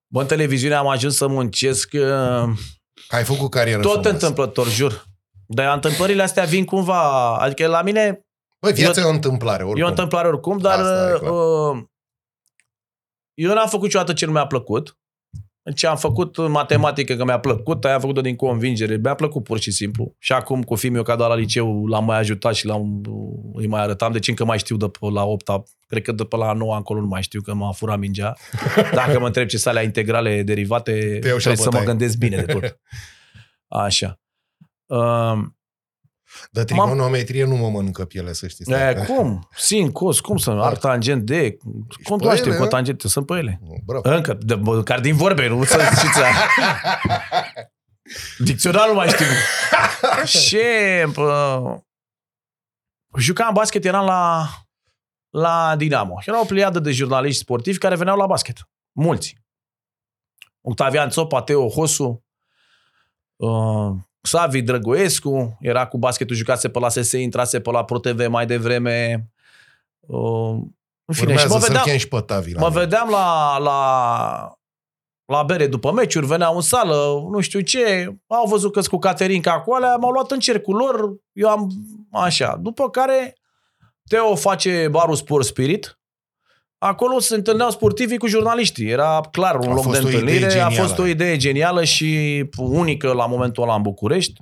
Bă, 0.07 0.21
în 0.21 0.27
televiziune 0.27 0.75
am 0.75 0.87
ajuns 0.87 1.15
să 1.15 1.27
muncesc 1.27 1.89
uh, 1.93 2.49
Ai 3.09 3.23
făcut 3.23 3.49
carieră 3.49 3.81
tot 3.81 3.91
frumoasă. 3.91 4.09
întâmplător, 4.13 4.69
jur. 4.69 5.03
Dar 5.47 5.73
întâmplările 5.73 6.23
astea 6.23 6.43
vin 6.43 6.65
cumva, 6.65 7.35
adică 7.37 7.67
la 7.67 7.81
mine 7.81 8.25
Băi, 8.61 8.73
viața 8.73 9.01
e 9.01 9.03
o 9.03 9.09
întâmplare, 9.09 9.63
oricum. 9.63 9.81
E 9.81 9.85
o 9.85 9.89
întâmplare 9.89 10.27
oricum, 10.27 10.57
dar 10.57 10.79
Asta 10.79 11.11
e 11.15 11.19
clar. 11.19 11.31
uh, 11.31 11.83
eu 13.35 13.53
n-am 13.53 13.67
făcut 13.67 13.83
niciodată 13.83 14.13
ce 14.13 14.25
nu 14.25 14.31
mi-a 14.31 14.47
plăcut. 14.47 14.97
Ce 15.75 15.87
am 15.87 15.97
făcut 15.97 16.37
în 16.37 16.51
matematică 16.51 17.15
că 17.15 17.23
mi-a 17.23 17.39
plăcut, 17.39 17.85
aia 17.85 17.93
am 17.93 17.99
făcut-o 17.99 18.21
din 18.21 18.35
convingere, 18.35 18.97
mi-a 19.03 19.13
plăcut 19.15 19.43
pur 19.43 19.59
și 19.59 19.71
simplu. 19.71 20.15
Și 20.19 20.31
acum 20.33 20.63
cu 20.63 20.75
fiul 20.75 20.93
meu 20.93 21.03
că 21.03 21.11
a 21.11 21.15
dat 21.15 21.27
la 21.27 21.35
liceu, 21.35 21.85
l-am 21.85 22.05
mai 22.05 22.17
ajutat 22.17 22.55
și 22.55 22.65
l-am, 22.65 23.01
îi 23.53 23.67
mai 23.67 23.81
arătam, 23.81 24.11
deci 24.11 24.27
încă 24.27 24.45
mai 24.45 24.57
știu 24.57 24.77
de 24.77 24.87
pe 24.87 24.97
la 25.13 25.23
8 25.23 25.49
cred 25.87 26.01
că 26.01 26.11
de 26.11 26.23
pe 26.23 26.35
la 26.35 26.53
9 26.53 26.75
încolo 26.75 26.99
nu 26.99 27.07
mai 27.07 27.21
știu 27.23 27.41
că 27.41 27.53
m-a 27.53 27.71
furat 27.71 27.99
mingea. 27.99 28.33
Dacă 28.93 29.19
mă 29.19 29.25
întreb 29.25 29.47
ce 29.47 29.57
sale 29.57 29.83
integrale 29.83 30.43
derivate, 30.43 30.91
Te 31.21 31.27
iau 31.27 31.37
și 31.37 31.43
trebuie 31.43 31.55
să 31.55 31.63
mă 31.63 31.77
bătaie. 31.77 31.85
gândesc 31.85 32.17
bine 32.17 32.35
de 32.41 32.53
tot. 32.53 32.79
Așa. 33.85 34.19
Uh, 34.85 35.37
De 36.51 36.63
trigonometrie 36.63 37.45
nu 37.45 37.55
mă 37.55 37.69
mănâncă 37.69 38.05
pielea, 38.05 38.33
să 38.33 38.47
știți. 38.47 38.71
E, 38.71 39.05
cum? 39.07 39.47
Sin, 39.55 39.91
cos, 39.91 40.19
cum 40.19 40.37
să 40.37 40.49
arc 40.49 40.79
tangent 40.79 41.25
de... 41.25 41.57
Cum 42.03 42.17
pe 42.17 42.23
cunoaștem 42.23 42.47
ele, 42.47 42.57
cu 42.57 42.63
nu? 42.63 42.69
tangente? 42.69 43.07
Sunt 43.07 43.25
pe 43.25 43.33
ele. 43.33 43.61
Bravo. 43.85 44.09
Încă, 44.09 44.37
de, 44.41 44.55
bă, 44.55 44.83
care 44.83 45.01
din 45.01 45.15
vorbe, 45.15 45.47
nu 45.47 45.63
să 45.63 45.79
știți. 45.95 46.19
Dicționarul 48.47 48.95
mai 48.95 49.07
știu. 49.07 49.25
și 50.39 50.59
bă, 51.13 51.61
jucam 53.17 53.53
basket, 53.53 53.85
eram 53.85 54.05
la 54.05 54.49
la 55.35 55.75
Dinamo. 55.75 56.17
Era 56.25 56.41
o 56.41 56.45
pleiadă 56.45 56.79
de 56.79 56.91
jurnaliști 56.91 57.41
sportivi 57.41 57.77
care 57.77 57.95
veneau 57.95 58.17
la 58.17 58.25
basket. 58.25 58.69
Mulți. 58.91 59.37
Octavian 60.61 61.09
Țopa, 61.09 61.41
Teo 61.41 61.69
Hosu, 61.69 62.23
uh, 63.35 63.91
Savi 64.25 64.61
Drăgoescu, 64.61 65.57
era 65.59 65.87
cu 65.87 65.97
basketul, 65.97 66.35
jucase 66.35 66.69
pe 66.69 66.79
la 66.79 66.89
SSE, 66.89 67.17
intrase 67.17 67.59
pe 67.59 67.71
la 67.71 67.83
ProTV 67.83 68.27
mai 68.27 68.45
devreme. 68.45 69.27
Uh, 69.99 70.57
în 71.05 71.13
fine, 71.13 71.27
Urmează 71.27 71.47
și 71.47 71.53
mă 71.53 71.59
să-l 71.59 71.67
vedeam, 71.67 71.83
chem 71.83 71.97
și 71.97 72.07
pe 72.07 72.19
Tavi 72.19 72.53
la 72.53 72.59
mă 72.59 72.69
noi. 72.69 72.79
vedeam 72.79 73.09
la, 73.09 73.57
la, 73.57 74.59
la 75.25 75.43
bere 75.43 75.67
după 75.67 75.91
meciuri, 75.91 76.25
veneau 76.25 76.55
în 76.55 76.61
sală, 76.61 76.95
nu 77.31 77.39
știu 77.39 77.59
ce, 77.59 78.15
au 78.27 78.47
văzut 78.47 78.71
că 78.71 78.81
cu 78.81 78.97
Caterinca 78.97 79.51
acolo, 79.51 79.85
m-au 79.99 80.11
luat 80.11 80.31
în 80.31 80.39
cercul 80.39 80.75
lor, 80.75 81.15
eu 81.31 81.49
am 81.49 81.69
așa. 82.11 82.57
După 82.61 82.89
care 82.89 83.35
Teo 84.09 84.35
face 84.35 84.87
barul 84.91 85.15
Sport 85.15 85.45
Spirit, 85.45 85.99
acolo 86.77 87.19
se 87.19 87.35
întâlneau 87.35 87.69
sportivii 87.69 88.17
cu 88.17 88.27
jurnaliștii, 88.27 88.89
era 88.89 89.21
clar 89.31 89.55
un 89.55 89.71
A 89.71 89.73
loc 89.73 89.85
de 89.85 89.97
fost 89.97 90.03
o 90.03 90.07
idee 90.07 90.19
întâlnire, 90.19 90.45
a 90.45 90.49
genială. 90.49 90.73
fost 90.73 90.99
o 90.99 91.05
idee 91.05 91.37
genială 91.37 91.83
și 91.83 92.43
unică 92.57 93.13
la 93.13 93.25
momentul 93.25 93.63
ăla 93.63 93.75
în 93.75 93.81
București. 93.81 94.41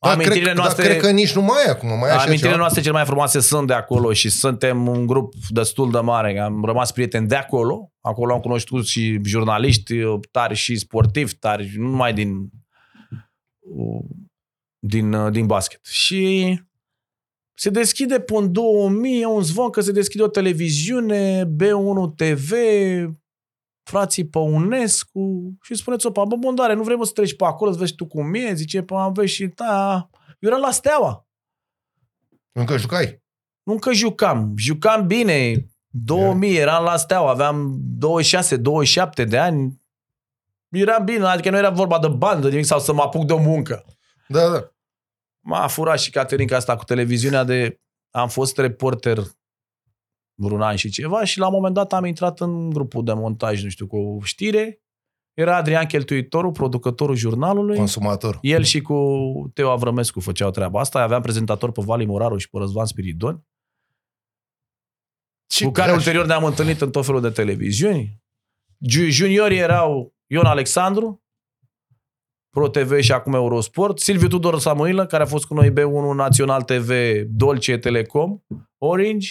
Da, 0.00 0.10
Amintirile 0.10 0.44
cred, 0.44 0.56
noastre... 0.56 0.82
Dar 0.82 0.92
cred 0.92 1.02
că 1.04 1.10
nici 1.10 1.32
nu 1.32 1.40
mai 1.40 1.56
e 1.66 1.70
acum. 1.70 1.88
Mai 1.88 2.08
e 2.08 2.12
așa 2.12 2.16
Amintirile 2.16 2.48
ceva? 2.48 2.56
noastre 2.56 2.80
cele 2.80 2.92
mai 2.92 3.04
frumoase 3.04 3.40
sunt 3.40 3.66
de 3.66 3.72
acolo 3.72 4.12
și 4.12 4.28
suntem 4.28 4.88
un 4.88 5.06
grup 5.06 5.32
destul 5.48 5.90
de 5.90 5.98
mare. 5.98 6.38
Am 6.38 6.64
rămas 6.64 6.92
prieteni 6.92 7.28
de 7.28 7.34
acolo. 7.34 7.92
Acolo 8.00 8.32
am 8.32 8.40
cunoscut 8.40 8.86
și 8.86 9.20
jurnaliști 9.24 9.94
tari 10.30 10.54
și 10.54 10.76
sportivi 10.76 11.34
tari, 11.34 11.72
nu 11.76 11.88
numai 11.88 12.12
din, 12.12 12.50
din, 14.78 15.30
din 15.32 15.46
basket. 15.46 15.86
Și 15.86 16.54
se 17.60 17.70
deschide 17.70 18.20
până 18.20 18.38
în 18.38 18.52
2000, 18.52 19.20
e 19.20 19.26
un 19.26 19.42
zvon 19.42 19.70
că 19.70 19.80
se 19.80 19.92
deschide 19.92 20.22
o 20.22 20.28
televiziune, 20.28 21.44
B1 21.44 22.14
TV, 22.16 22.52
frații 23.82 24.26
Păunescu 24.26 25.56
și 25.62 25.74
spuneți 25.74 26.06
opa, 26.06 26.24
bă, 26.24 26.36
bondare, 26.36 26.74
nu 26.74 26.82
vrem 26.82 27.02
să 27.02 27.12
treci 27.12 27.36
pe 27.36 27.44
acolo, 27.44 27.72
să 27.72 27.78
vezi 27.78 27.94
tu 27.94 28.06
cum 28.06 28.34
e, 28.34 28.52
zice, 28.54 28.82
pă, 28.82 28.94
am 28.94 29.12
vezi 29.12 29.32
și 29.32 29.46
da. 29.46 30.08
Eu 30.38 30.50
eram 30.50 30.60
la 30.60 30.70
Steaua. 30.70 31.26
Încă 32.52 32.76
jucai. 32.76 33.22
Nu 33.62 33.78
că 33.78 33.92
jucam. 33.92 34.54
Jucam 34.56 35.06
bine. 35.06 35.66
2000, 35.88 36.56
eram 36.56 36.84
la 36.84 36.96
Steaua, 36.96 37.30
aveam 37.30 37.80
26-27 39.22 39.28
de 39.28 39.38
ani. 39.38 39.80
Eram 40.68 41.04
bine, 41.04 41.24
adică 41.24 41.50
nu 41.50 41.56
era 41.56 41.70
vorba 41.70 41.98
de 41.98 42.08
bani, 42.08 42.42
de 42.42 42.48
nimic, 42.48 42.64
sau 42.64 42.80
să 42.80 42.92
mă 42.92 43.02
apuc 43.02 43.26
de 43.26 43.32
o 43.32 43.38
muncă. 43.38 43.84
Da, 44.28 44.48
da. 44.48 44.72
M-a 45.40 45.66
furat 45.66 46.00
și 46.00 46.10
Caterinca 46.10 46.56
asta 46.56 46.76
cu 46.76 46.84
televiziunea 46.84 47.44
de... 47.44 47.80
Am 48.10 48.28
fost 48.28 48.58
reporter 48.58 49.18
vreun 50.34 50.62
an 50.62 50.76
și 50.76 50.90
ceva 50.90 51.24
și 51.24 51.38
la 51.38 51.46
un 51.46 51.52
moment 51.52 51.74
dat 51.74 51.92
am 51.92 52.04
intrat 52.04 52.40
în 52.40 52.70
grupul 52.70 53.04
de 53.04 53.12
montaj, 53.12 53.62
nu 53.62 53.68
știu, 53.68 53.86
cu 53.86 53.96
o 53.96 54.20
știre. 54.22 54.82
Era 55.34 55.56
Adrian 55.56 55.86
Cheltuitorul, 55.86 56.52
producătorul 56.52 57.16
jurnalului. 57.16 57.76
Consumator. 57.76 58.38
El 58.42 58.62
și 58.62 58.80
cu 58.80 58.94
Teo 59.54 59.70
Avrămescu 59.70 60.20
făceau 60.20 60.50
treaba 60.50 60.80
asta. 60.80 61.02
Aveam 61.02 61.22
prezentator 61.22 61.72
pe 61.72 61.82
Vali 61.84 62.06
Moraru 62.06 62.36
și 62.36 62.50
pe 62.50 62.58
Răzvan 62.58 62.86
Spiridon. 62.86 63.44
Ce 65.46 65.64
cu 65.64 65.70
care 65.70 65.90
gaș. 65.90 65.98
ulterior 65.98 66.26
ne-am 66.26 66.44
întâlnit 66.44 66.80
în 66.80 66.90
tot 66.90 67.04
felul 67.04 67.20
de 67.20 67.30
televiziuni. 67.30 68.22
Ju- 68.78 69.08
Juniorii 69.08 69.58
erau 69.58 70.14
Ion 70.26 70.44
Alexandru, 70.44 71.24
Pro 72.50 72.68
TV 72.68 73.00
și 73.00 73.12
acum 73.12 73.34
Eurosport, 73.34 73.98
Silviu 73.98 74.28
Tudor 74.28 74.58
Samuilă, 74.58 75.06
care 75.06 75.22
a 75.22 75.26
fost 75.26 75.44
cu 75.44 75.54
noi 75.54 75.70
B1 75.72 76.14
Național 76.16 76.62
TV, 76.62 76.90
Dolce 77.26 77.76
Telecom, 77.78 78.38
Orange. 78.78 79.28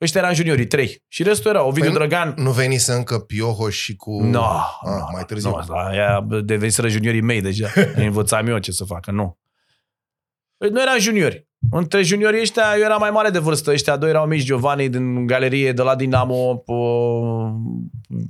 Ăștia 0.00 0.20
eran 0.20 0.34
juniorii, 0.34 0.66
trei. 0.66 1.02
Și 1.08 1.22
restul 1.22 1.50
era 1.50 1.62
Ovidiu 1.64 1.82
Păi 1.90 1.92
nu- 1.92 1.98
Drăgan. 1.98 2.34
Nu 2.36 2.50
venise 2.50 2.92
încă 2.92 3.18
Pioho 3.18 3.68
și 3.70 3.96
cu... 3.96 4.22
No, 4.22 4.42
ah, 4.42 4.68
no, 4.84 4.90
mai 5.12 5.24
târziu. 5.24 5.50
Nu, 5.50 5.74
aia 5.74 6.26
deveniseră 6.42 6.88
juniorii 6.88 7.20
mei 7.20 7.40
deja. 7.40 7.68
Îi 7.94 8.04
învățam 8.12 8.46
eu 8.46 8.58
ce 8.58 8.72
să 8.72 8.84
facă, 8.84 9.10
nu. 9.10 9.38
Păi 10.58 10.68
nu 10.70 10.80
eram 10.80 10.98
juniori. 10.98 11.46
Între 11.70 12.02
juniorii 12.02 12.40
ăștia, 12.40 12.62
eu 12.76 12.82
eram 12.82 13.00
mai 13.00 13.10
mare 13.10 13.30
de 13.30 13.38
vârstă. 13.38 13.70
Ăștia 13.70 13.96
doi 13.96 14.08
erau 14.08 14.26
mici, 14.26 14.42
Giovanni 14.44 14.88
din 14.88 15.26
galerie 15.26 15.72
de 15.72 15.82
la 15.82 15.94
Dinamo, 15.96 16.56
p- 16.56 17.52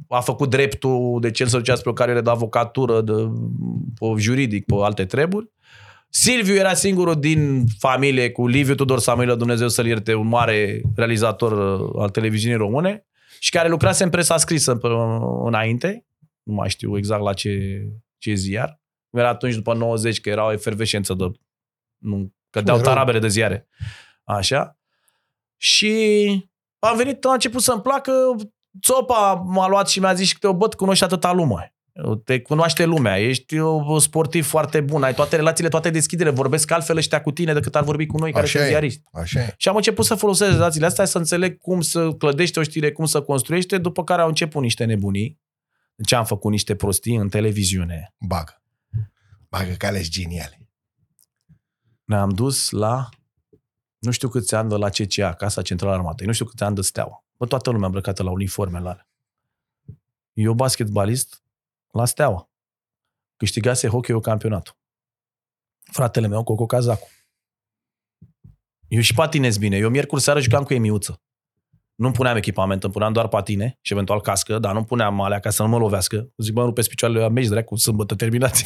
a 0.08 0.20
făcut 0.20 0.50
dreptul, 0.50 1.18
de 1.20 1.30
ce 1.30 1.42
el 1.42 1.48
să 1.48 1.56
ducea 1.56 1.74
spre 1.74 1.90
o 1.90 1.92
carieră 1.92 2.20
de 2.20 2.30
avocatură, 2.30 3.00
de 3.00 3.12
pe 3.98 4.06
juridic, 4.16 4.64
pe 4.64 4.74
alte 4.80 5.04
treburi. 5.04 5.50
Silviu 6.10 6.54
era 6.54 6.74
singurul 6.74 7.14
din 7.20 7.64
familie 7.78 8.30
cu 8.30 8.46
Liviu 8.46 8.74
Tudor 8.74 8.98
Samuilă, 8.98 9.34
Dumnezeu 9.34 9.68
să-l 9.68 9.86
ierte, 9.86 10.14
un 10.14 10.26
mare 10.28 10.80
realizator 10.94 11.80
uh, 11.80 11.90
al 12.02 12.08
televiziunii 12.08 12.58
române 12.58 13.06
și 13.38 13.50
care 13.50 13.68
lucrase 13.68 14.04
în 14.04 14.10
presa 14.10 14.36
scrisă 14.36 14.74
pe- 14.74 14.88
înainte, 15.44 16.06
nu 16.42 16.54
mai 16.54 16.68
știu 16.68 16.96
exact 16.96 17.22
la 17.22 17.32
ce, 17.32 17.82
ce 18.18 18.34
ziar. 18.34 18.80
Era 19.10 19.28
atunci 19.28 19.54
după 19.54 19.74
90 19.74 20.20
că 20.20 20.28
era 20.28 20.46
o 20.46 20.52
efervescență 20.52 21.14
de... 21.14 21.24
Nu, 21.98 22.32
cădeau 22.50 22.78
Erau- 22.78 22.92
tarabele 22.92 23.18
de 23.18 23.28
ziare. 23.28 23.68
Așa. 24.24 24.78
Și 25.56 26.50
am 26.78 26.96
venit, 26.96 27.24
a 27.24 27.32
început 27.32 27.62
să-mi 27.62 27.80
placă, 27.82 28.12
Țopa 28.82 29.32
m-a 29.34 29.68
luat 29.68 29.88
și 29.88 30.00
mi-a 30.00 30.14
zis 30.14 30.32
că 30.32 30.46
te 30.48 30.52
băt, 30.54 30.74
cunoști 30.74 31.04
atâta 31.04 31.32
lume. 31.32 31.72
Te 32.24 32.40
cunoaște 32.40 32.84
lumea, 32.84 33.18
ești 33.18 33.58
o 33.58 33.98
sportiv 33.98 34.46
foarte 34.46 34.80
bun, 34.80 35.02
ai 35.02 35.14
toate 35.14 35.36
relațiile, 35.36 35.68
toate 35.68 35.90
deschidere, 35.90 36.30
vorbesc 36.30 36.70
altfel 36.70 36.96
ăștia 36.96 37.20
cu 37.22 37.30
tine 37.32 37.52
decât 37.52 37.76
ar 37.76 37.84
vorbi 37.84 38.06
cu 38.06 38.18
noi 38.18 38.32
care 38.32 38.44
Așa 38.44 38.52
sunt 38.58 38.62
e. 38.64 38.68
ziariști. 38.70 39.02
Așa 39.12 39.40
e. 39.40 39.54
Și 39.56 39.68
am 39.68 39.76
început 39.76 40.04
să 40.04 40.14
folosesc 40.14 40.50
relațiile 40.52 40.86
astea, 40.86 41.04
să 41.04 41.18
înțeleg 41.18 41.58
cum 41.58 41.80
să 41.80 42.12
clădește 42.12 42.58
o 42.58 42.62
știre, 42.62 42.92
cum 42.92 43.04
să 43.04 43.22
construiește, 43.22 43.78
după 43.78 44.04
care 44.04 44.22
au 44.22 44.28
început 44.28 44.62
niște 44.62 44.84
nebunii. 44.84 45.40
Ce 46.04 46.14
am 46.14 46.24
făcut 46.24 46.50
niște 46.50 46.74
prostii 46.74 47.14
în 47.16 47.28
televiziune. 47.28 48.14
Bagă. 48.18 48.62
Bagă 49.48 49.72
că 49.78 49.86
ales 49.86 50.08
geniale. 50.08 50.67
Ne-am 52.08 52.30
dus 52.30 52.70
la 52.70 53.08
nu 53.98 54.10
știu 54.10 54.28
câți 54.28 54.54
ani 54.54 54.68
de 54.68 54.74
la 54.74 54.88
CCA, 54.88 55.34
Casa 55.34 55.62
Centrală 55.62 55.94
Armatei, 55.94 56.26
nu 56.26 56.32
știu 56.32 56.44
câți 56.44 56.62
ani 56.62 56.74
de 56.74 56.80
steaua. 56.80 57.24
Bă, 57.36 57.46
toată 57.46 57.70
lumea 57.70 57.86
îmbrăcată 57.86 58.22
la 58.22 58.30
uniformele 58.30 58.88
alea. 58.88 59.08
Eu 60.32 60.52
basketbalist 60.52 61.42
la 61.90 62.04
steaua. 62.04 62.50
Câștigase 63.36 63.88
hockey 63.88 64.20
campionatul. 64.20 64.76
Fratele 65.92 66.26
meu, 66.26 66.44
Coco 66.44 66.66
Cazacu. 66.66 67.08
Eu 68.88 69.00
și 69.00 69.14
patinez 69.14 69.56
bine. 69.56 69.76
Eu 69.76 69.90
miercuri 69.90 70.22
seara 70.22 70.40
jucam 70.40 70.64
cu 70.64 70.74
Emiuță. 70.74 71.22
Nu 71.94 72.10
puneam 72.10 72.36
echipament, 72.36 72.84
îmi 72.84 72.92
puneam 72.92 73.12
doar 73.12 73.28
patine 73.28 73.78
și 73.80 73.92
eventual 73.92 74.20
cască, 74.20 74.58
dar 74.58 74.74
nu 74.74 74.84
puneam 74.84 75.20
alea 75.20 75.40
ca 75.40 75.50
să 75.50 75.62
nu 75.62 75.68
mă 75.68 75.78
lovească. 75.78 76.32
Zic, 76.36 76.54
mă, 76.54 76.64
rupeți 76.64 76.88
picioarele, 76.88 77.24
am 77.24 77.32
meci 77.32 77.46
dracu, 77.46 77.76
sâmbătă, 77.76 78.14
terminați. 78.14 78.64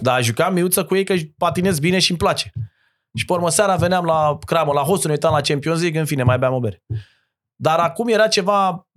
Dar 0.00 0.22
jucam 0.22 0.52
miuță 0.52 0.84
cu 0.84 0.94
ei 0.94 1.04
că 1.04 1.14
patinez 1.36 1.78
bine 1.78 1.98
și 1.98 2.10
îmi 2.10 2.18
place. 2.18 2.52
Și 3.14 3.24
pe 3.24 3.32
urmă 3.32 3.50
seara 3.50 3.76
veneam 3.76 4.04
la 4.04 4.38
cramă, 4.46 4.72
la 4.72 4.82
hostul, 4.82 5.06
ne 5.06 5.12
uitam 5.12 5.32
la 5.32 5.40
Champions 5.40 5.80
League, 5.80 6.00
în 6.00 6.06
fine, 6.06 6.22
mai 6.22 6.38
beam 6.38 6.54
o 6.54 6.60
bere. 6.60 6.82
Dar 7.54 7.78
acum 7.78 8.08
era 8.08 8.28
ceva 8.28 8.88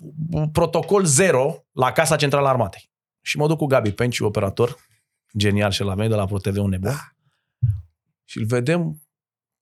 protocol 0.52 1.06
zero 1.06 1.66
la 1.72 1.92
Casa 1.92 2.16
Centrală 2.16 2.48
a 2.48 2.50
Armatei. 2.50 2.92
Și 3.22 3.38
mă 3.38 3.48
duc 3.48 3.58
cu 3.58 3.66
Gabi 3.66 3.92
Penciu, 3.92 4.26
operator, 4.26 4.76
genial 5.38 5.72
și 5.72 5.84
la 5.84 5.96
mei 5.96 6.08
de 6.08 6.16
la 6.16 6.26
ProTV, 6.26 6.58
un 6.58 6.70
nebun. 6.70 7.16
Și 8.24 8.38
îl 8.38 8.46
vedem, 8.46 9.02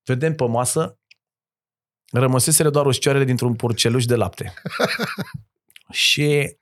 vedem 0.03 0.35
pe 0.35 0.45
masă, 0.47 0.99
rămăseseră 2.11 2.69
doar 2.69 2.85
ușcioarele 2.85 3.23
dintr-un 3.23 3.55
porceluș 3.55 4.05
de 4.05 4.15
lapte. 4.15 4.53
și 5.91 6.57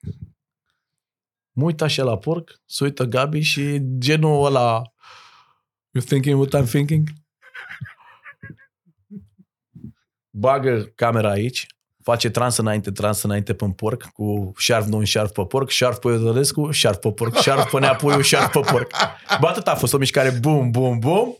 mă 1.51 1.63
uit 1.63 1.81
așa 1.81 2.03
la 2.03 2.17
porc, 2.17 2.61
se 2.65 2.83
uită 2.83 3.03
Gabi 3.03 3.39
și 3.39 3.81
genul 3.97 4.45
ăla 4.45 4.93
You 5.95 6.03
thinking 6.03 6.39
what 6.39 6.55
I'm 6.55 6.67
thinking? 6.67 7.09
Bagă 10.35 10.91
camera 10.95 11.29
aici, 11.29 11.65
face 12.03 12.29
trans 12.29 12.57
înainte, 12.57 12.91
trans 12.91 13.21
înainte 13.23 13.53
pe 13.53 13.65
porc, 13.75 14.03
cu 14.03 14.51
șarf 14.57 14.85
nu 14.85 15.03
șarf 15.03 15.31
pe 15.31 15.41
porc, 15.45 15.69
șarf 15.69 15.97
pe 15.97 16.07
Iodărescu, 16.07 16.71
șarf 16.71 16.97
pe 16.97 17.11
porc, 17.11 17.39
șarf 17.41 17.71
pe 17.71 17.79
Neapuiu, 17.79 18.21
șarf 18.21 18.51
pe 18.51 18.59
porc. 18.59 18.91
Bă, 19.39 19.47
atât 19.47 19.67
a 19.67 19.75
fost 19.75 19.93
o 19.93 19.97
mișcare, 19.97 20.29
bum, 20.29 20.71
bum, 20.71 20.99
bum, 20.99 21.37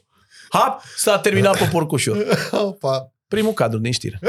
hap, 0.50 0.82
s-a 0.96 1.20
terminat 1.20 1.58
pe 1.58 1.66
porcușor. 1.66 2.18
Opa. 2.52 3.12
Primul 3.28 3.54
cadru 3.54 3.80
din 3.80 3.92
știre. 3.92 4.20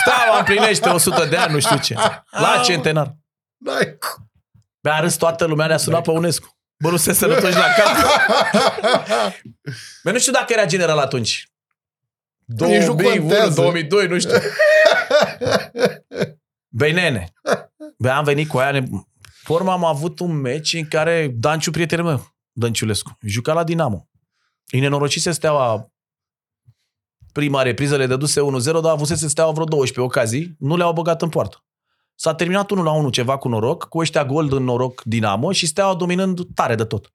Steaua 0.00 0.38
împlinește 0.38 0.88
100 0.88 1.24
de 1.24 1.36
ani, 1.36 1.52
nu 1.52 1.60
știu 1.60 1.78
ce. 1.78 1.94
La 2.30 2.60
centenar. 2.64 3.16
N-ai 3.56 3.96
cu- 3.98 4.28
Mi-a 4.80 5.00
râs 5.00 5.14
toată 5.16 5.44
lumea, 5.44 5.66
ne-a 5.66 5.76
sunat 5.76 6.02
pe 6.02 6.10
UNESCO. 6.10 6.46
Bă, 6.78 6.90
nu 6.90 6.96
se 6.96 7.12
sănătoși 7.12 7.56
la 7.56 7.64
cap. 7.76 7.96
Bă, 10.04 10.10
nu 10.10 10.18
știu 10.18 10.32
dacă 10.32 10.52
era 10.52 10.64
general 10.66 10.98
atunci. 10.98 11.50
Nici 12.46 12.58
nu 12.58 12.94
2001, 12.94 13.20
contează. 13.20 13.60
2002, 13.60 14.06
nu 14.06 14.18
știu. 14.18 14.36
Băi, 16.78 16.92
nene. 16.92 17.32
Băi, 17.98 18.10
am 18.10 18.24
venit 18.24 18.48
cu 18.48 18.58
aia. 18.58 18.70
Ne... 18.70 18.80
Pe 19.44 19.52
urmă 19.52 19.70
am 19.70 19.84
avut 19.84 20.20
un 20.20 20.32
meci 20.32 20.72
în 20.72 20.88
care 20.88 21.32
Danciu, 21.34 21.70
prietenul 21.70 22.04
meu, 22.04 22.34
Dănciulescu, 22.52 23.18
juca 23.20 23.52
la 23.52 23.64
Dinamo. 23.64 24.08
Îi 24.70 24.80
nenorocise 24.80 25.30
steaua 25.30 25.90
prima 27.32 27.62
repriză 27.62 27.96
le 27.96 28.06
dăduse 28.06 28.40
1-0, 28.40 28.44
dar 28.64 28.84
avusese 28.84 29.28
steaua 29.28 29.52
vreo 29.52 29.64
12 29.64 30.00
ocazii, 30.00 30.56
nu 30.58 30.76
le-au 30.76 30.92
băgat 30.92 31.22
în 31.22 31.28
poartă. 31.28 31.64
S-a 32.14 32.34
terminat 32.34 32.70
1 32.70 32.82
la 32.82 32.90
1 32.90 33.10
ceva 33.10 33.38
cu 33.38 33.48
noroc, 33.48 33.88
cu 33.88 33.98
ăștia 33.98 34.24
gol 34.24 34.48
în 34.52 34.64
noroc 34.64 35.02
Dinamo 35.02 35.52
și 35.52 35.66
steaua 35.66 35.94
dominând 35.94 36.40
tare 36.54 36.74
de 36.74 36.84
tot. 36.84 37.10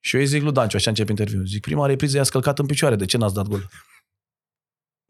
Și 0.00 0.14
eu 0.14 0.20
îi 0.20 0.26
zic 0.26 0.42
lui 0.42 0.52
Danciu, 0.52 0.76
așa 0.76 0.90
încep 0.90 1.08
interviul, 1.08 1.46
zic, 1.46 1.60
prima 1.60 1.86
repriză 1.86 2.16
i-a 2.16 2.22
scălcat 2.22 2.58
în 2.58 2.66
picioare, 2.66 2.96
de 2.96 3.04
ce 3.04 3.16
n-ați 3.16 3.34
dat 3.34 3.46
gol? 3.46 3.68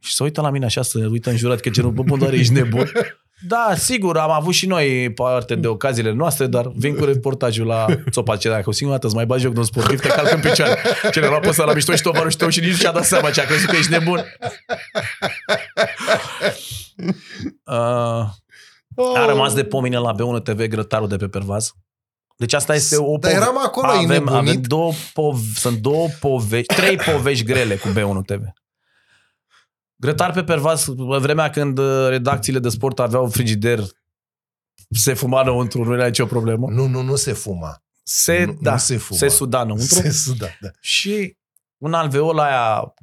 Și 0.02 0.14
se 0.14 0.22
uită 0.22 0.40
la 0.40 0.50
mine 0.50 0.64
așa, 0.64 0.82
să 0.82 0.98
uită 1.10 1.30
în 1.30 1.36
jurat 1.36 1.60
că 1.60 1.70
genul, 1.70 1.90
bă, 1.90 2.02
bun, 2.02 2.18
doar 2.18 2.32
ești 2.32 2.52
nebun. 2.52 2.92
Da, 3.46 3.72
sigur, 3.76 4.18
am 4.18 4.30
avut 4.30 4.54
și 4.54 4.66
noi 4.66 5.12
parte 5.12 5.54
de 5.54 5.66
ocaziile 5.66 6.12
noastre, 6.12 6.46
dar 6.46 6.72
vin 6.74 6.94
cu 6.94 7.04
reportajul 7.04 7.66
la 7.66 7.86
Țopa, 8.10 8.36
ce 8.36 8.48
dacă 8.48 8.68
o 8.68 8.72
singură 8.72 8.96
dată 8.98 9.06
îți 9.06 9.16
mai 9.16 9.26
bagi 9.26 9.42
joc 9.42 9.52
de 9.52 9.58
un 9.58 9.64
sportiv, 9.64 10.00
te 10.00 10.08
calcă 10.08 10.34
în 10.34 10.40
picioare. 10.40 10.78
Cineva 11.12 11.38
păsă 11.38 11.64
la 11.64 11.72
mișto 11.72 11.94
și 11.94 12.02
tovarășul 12.02 12.38
tău 12.38 12.48
și 12.48 12.60
nici 12.60 12.70
nu 12.70 12.76
și-a 12.76 12.92
dat 12.92 13.04
seama 13.04 13.30
ce 13.30 13.40
a 13.40 13.44
crezut 13.44 13.68
că 13.68 13.76
ești 13.76 13.90
nebun. 13.90 14.24
Uh, 18.94 19.16
a 19.16 19.26
rămas 19.26 19.54
de 19.54 19.64
pomine 19.64 19.98
la 19.98 20.14
B1 20.14 20.42
TV 20.42 20.66
grătarul 20.66 21.08
de 21.08 21.16
pe 21.16 21.28
pervaz. 21.28 21.72
Deci 22.36 22.52
asta 22.52 22.74
este 22.74 22.96
o 22.96 23.16
Dar 23.16 23.32
eram 23.32 23.58
acolo, 23.64 23.88
ai 23.88 23.96
avem, 23.96 24.08
nebunit? 24.08 24.48
avem 24.48 24.60
două 24.62 24.92
pov- 24.92 25.56
sunt 25.56 25.78
două 25.78 26.08
povești, 26.20 26.74
trei 26.74 26.96
povești 26.96 27.44
grele 27.44 27.76
cu 27.76 27.88
B1 27.88 28.24
TV. 28.26 28.40
Grătar 30.02 30.32
pe 30.32 30.44
pervaz, 30.44 30.86
în 30.86 31.18
vremea 31.20 31.50
când 31.50 31.78
uh, 31.78 32.06
redacțiile 32.08 32.58
de 32.58 32.68
sport 32.68 32.98
aveau 32.98 33.28
frigider, 33.28 33.80
se 34.90 35.14
fuma 35.14 35.40
înăuntru, 35.40 35.84
nu 35.84 35.94
era 35.94 36.06
nicio 36.06 36.26
problemă. 36.26 36.70
Nu, 36.70 36.86
nu, 36.86 37.00
nu 37.02 37.16
se 37.16 37.32
fuma. 37.32 37.82
Se, 38.02 38.44
Nu- 38.44 38.58
da, 38.60 38.70
nu 38.72 38.78
se 38.78 38.96
fuma. 38.96 39.18
se 39.18 39.28
suda 39.28 39.60
înăuntru. 39.60 39.86
Se 39.86 40.10
suda, 40.10 40.46
da. 40.60 40.68
Și 40.80 41.36
un 41.78 41.94
alveol 41.94 42.38
aia 42.38 42.94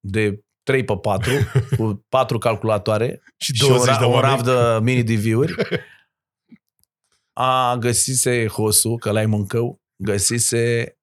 de 0.00 0.44
3 0.62 0.84
pe 0.84 0.96
4, 0.96 1.32
cu 1.76 2.04
patru 2.08 2.38
calculatoare 2.38 3.22
Și 3.36 3.52
și 3.54 3.60
20 3.66 3.80
o, 3.94 3.98
de 3.98 4.04
ra- 4.04 4.06
o 4.06 4.10
oameni. 4.10 4.32
rav 4.34 4.42
de 4.42 4.84
mini 4.84 5.02
DV-uri, 5.02 5.54
a 7.32 7.76
găsise 7.76 8.46
hosul, 8.46 8.98
că 8.98 9.10
l-ai 9.10 9.26
mâncău, 9.26 9.80
găsise 9.96 10.96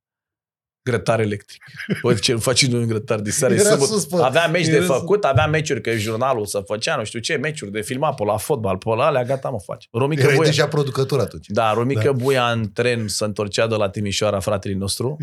grătar 0.90 1.20
electric. 1.20 1.64
Bă, 2.02 2.14
ce 2.14 2.32
îl 2.32 2.40
faci 2.40 2.66
noi 2.68 2.82
în 2.82 2.88
grătar 2.88 3.20
de 3.20 3.32
seară? 3.32 3.54
e 3.54 3.58
Era 3.58 3.70
sâmbătă. 3.70 3.92
sus, 3.92 4.06
pe- 4.06 4.16
avea 4.22 4.48
meci 4.48 4.66
de 4.66 4.72
era 4.76 4.86
sus. 4.86 4.96
făcut, 4.96 5.24
avea 5.24 5.48
meciuri, 5.48 5.82
că 5.82 5.96
jurnalul 5.96 6.46
să 6.46 6.60
făcea, 6.60 6.96
nu 6.96 7.04
știu 7.04 7.20
ce, 7.20 7.36
meciuri 7.36 7.72
de 7.72 7.82
filmat 7.82 8.16
pe 8.16 8.24
la 8.24 8.38
fotbal, 8.38 8.78
pe 8.78 8.90
la 8.90 9.06
alea, 9.06 9.24
gata, 9.24 9.50
mă 9.50 9.60
faci. 9.60 9.88
Romică 9.92 10.22
Erai 10.22 10.36
Buia. 10.36 10.48
deja 10.50 10.68
producător 10.68 11.20
atunci. 11.20 11.48
Da, 11.48 11.74
Romică 11.74 12.00
Da. 12.00 12.06
da. 12.12 12.12
Buia 12.24 12.52
în 12.52 12.72
tren 12.72 13.08
să 13.08 13.26
întorcea 13.26 13.68
de 13.68 13.76
la 13.76 13.90
Timișoara, 13.90 14.40
fratele 14.40 14.74
nostru. 14.74 15.18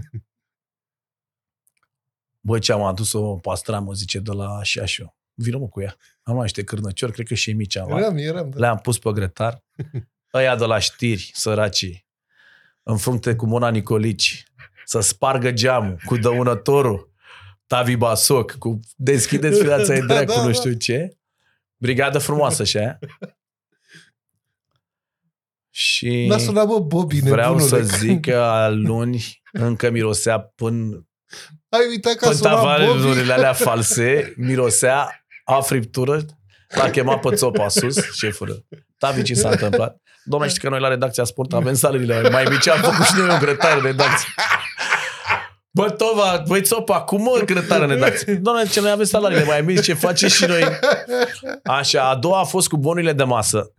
Băi, 2.40 2.60
ce 2.60 2.72
am 2.72 2.82
adus-o 2.82 3.34
pastramă, 3.36 3.92
zice, 3.92 4.18
de 4.18 4.32
la 4.32 4.62
Șașu. 4.62 5.16
Vină 5.34 5.58
mă 5.58 5.68
cu 5.68 5.80
ea. 5.80 5.96
Am 6.22 6.32
luat 6.32 6.42
niște 6.44 6.64
cârnăciori, 6.64 7.12
cred 7.12 7.26
că 7.26 7.34
și 7.34 7.52
mici 7.52 7.76
am 7.76 7.88
luat. 7.88 8.00
Eram, 8.00 8.16
eram. 8.16 8.50
Da. 8.50 8.58
Le-am 8.58 8.78
pus 8.78 8.98
pe 8.98 9.10
grătar. 9.12 9.62
Ăia 10.34 10.56
de 10.56 10.64
la 10.64 10.78
știri, 10.78 11.30
săracii, 11.34 12.06
în 12.82 12.96
frunte 12.96 13.34
cu 13.34 13.46
Mona 13.46 13.68
Nicolici, 13.70 14.44
să 14.88 15.00
spargă 15.00 15.50
geamul 15.50 16.00
cu 16.04 16.16
dăunătorul, 16.16 17.10
Tavi 17.66 17.96
Basoc, 17.96 18.52
cu 18.52 18.80
deschideți 18.96 19.62
viața 19.64 19.94
în 19.94 20.06
Da, 20.06 20.14
dracu, 20.14 20.32
da, 20.32 20.40
nu 20.40 20.46
da. 20.46 20.52
știu 20.52 20.72
ce. 20.72 21.16
Brigadă 21.76 22.18
frumoasă 22.18 22.64
și 22.64 22.76
aia. 22.76 22.98
Și 25.70 26.26
N-a 26.28 26.38
sunat, 26.38 26.66
bă, 26.66 26.78
Bobby, 26.80 27.20
vreau 27.20 27.54
nebunule. 27.56 27.84
să 27.86 27.96
zic 27.96 28.20
că 28.20 28.68
luni 28.72 29.42
încă 29.52 29.90
mirosea 29.90 30.38
până, 30.40 31.06
Ai 31.68 31.86
uitat 31.88 32.14
că 32.14 32.24
a 32.24 32.28
până 32.28 32.40
sunat 32.40 32.52
Bobby? 32.60 32.66
tavalurile 32.84 33.32
alea 33.32 33.52
false, 33.66 34.34
mirosea 34.36 35.26
a 35.44 35.60
friptură, 35.60 36.20
l-a 36.68 36.90
chemat 36.90 37.20
pe 37.20 37.34
țopa 37.34 37.68
sus, 37.68 38.12
șeful. 38.12 38.66
Tavi, 38.98 39.22
ce 39.22 39.34
s-a 39.34 39.50
întâmplat? 39.50 40.00
Domnule, 40.24 40.50
știi 40.50 40.62
că 40.62 40.68
noi 40.68 40.80
la 40.80 40.88
redacția 40.88 41.24
Sport 41.24 41.52
avem 41.52 41.74
salariile 41.74 42.28
mai 42.30 42.44
mici, 42.50 42.68
am 42.68 42.80
făcut 42.80 43.04
și 43.04 43.14
noi 43.16 43.28
un 43.28 43.38
grătar 43.38 43.76
în 43.76 43.82
redacție. 43.82 44.28
Bă, 45.76 45.90
Tova, 45.90 46.42
băi, 46.46 46.62
Țopa, 46.62 47.00
cum 47.00 47.22
mă 47.22 47.42
grătar 47.44 47.80
în 47.82 47.88
redacție? 47.88 48.34
Doamne, 48.34 48.66
ce 48.66 48.80
noi 48.80 48.90
avem 48.90 49.04
salariile 49.04 49.44
mai 49.44 49.60
mici, 49.60 49.82
ce 49.82 49.94
facem 49.94 50.28
și 50.28 50.44
noi? 50.44 50.62
Așa, 51.64 52.08
a 52.08 52.14
doua 52.14 52.40
a 52.40 52.44
fost 52.44 52.68
cu 52.68 52.76
bonurile 52.76 53.12
de 53.12 53.22
masă, 53.22 53.72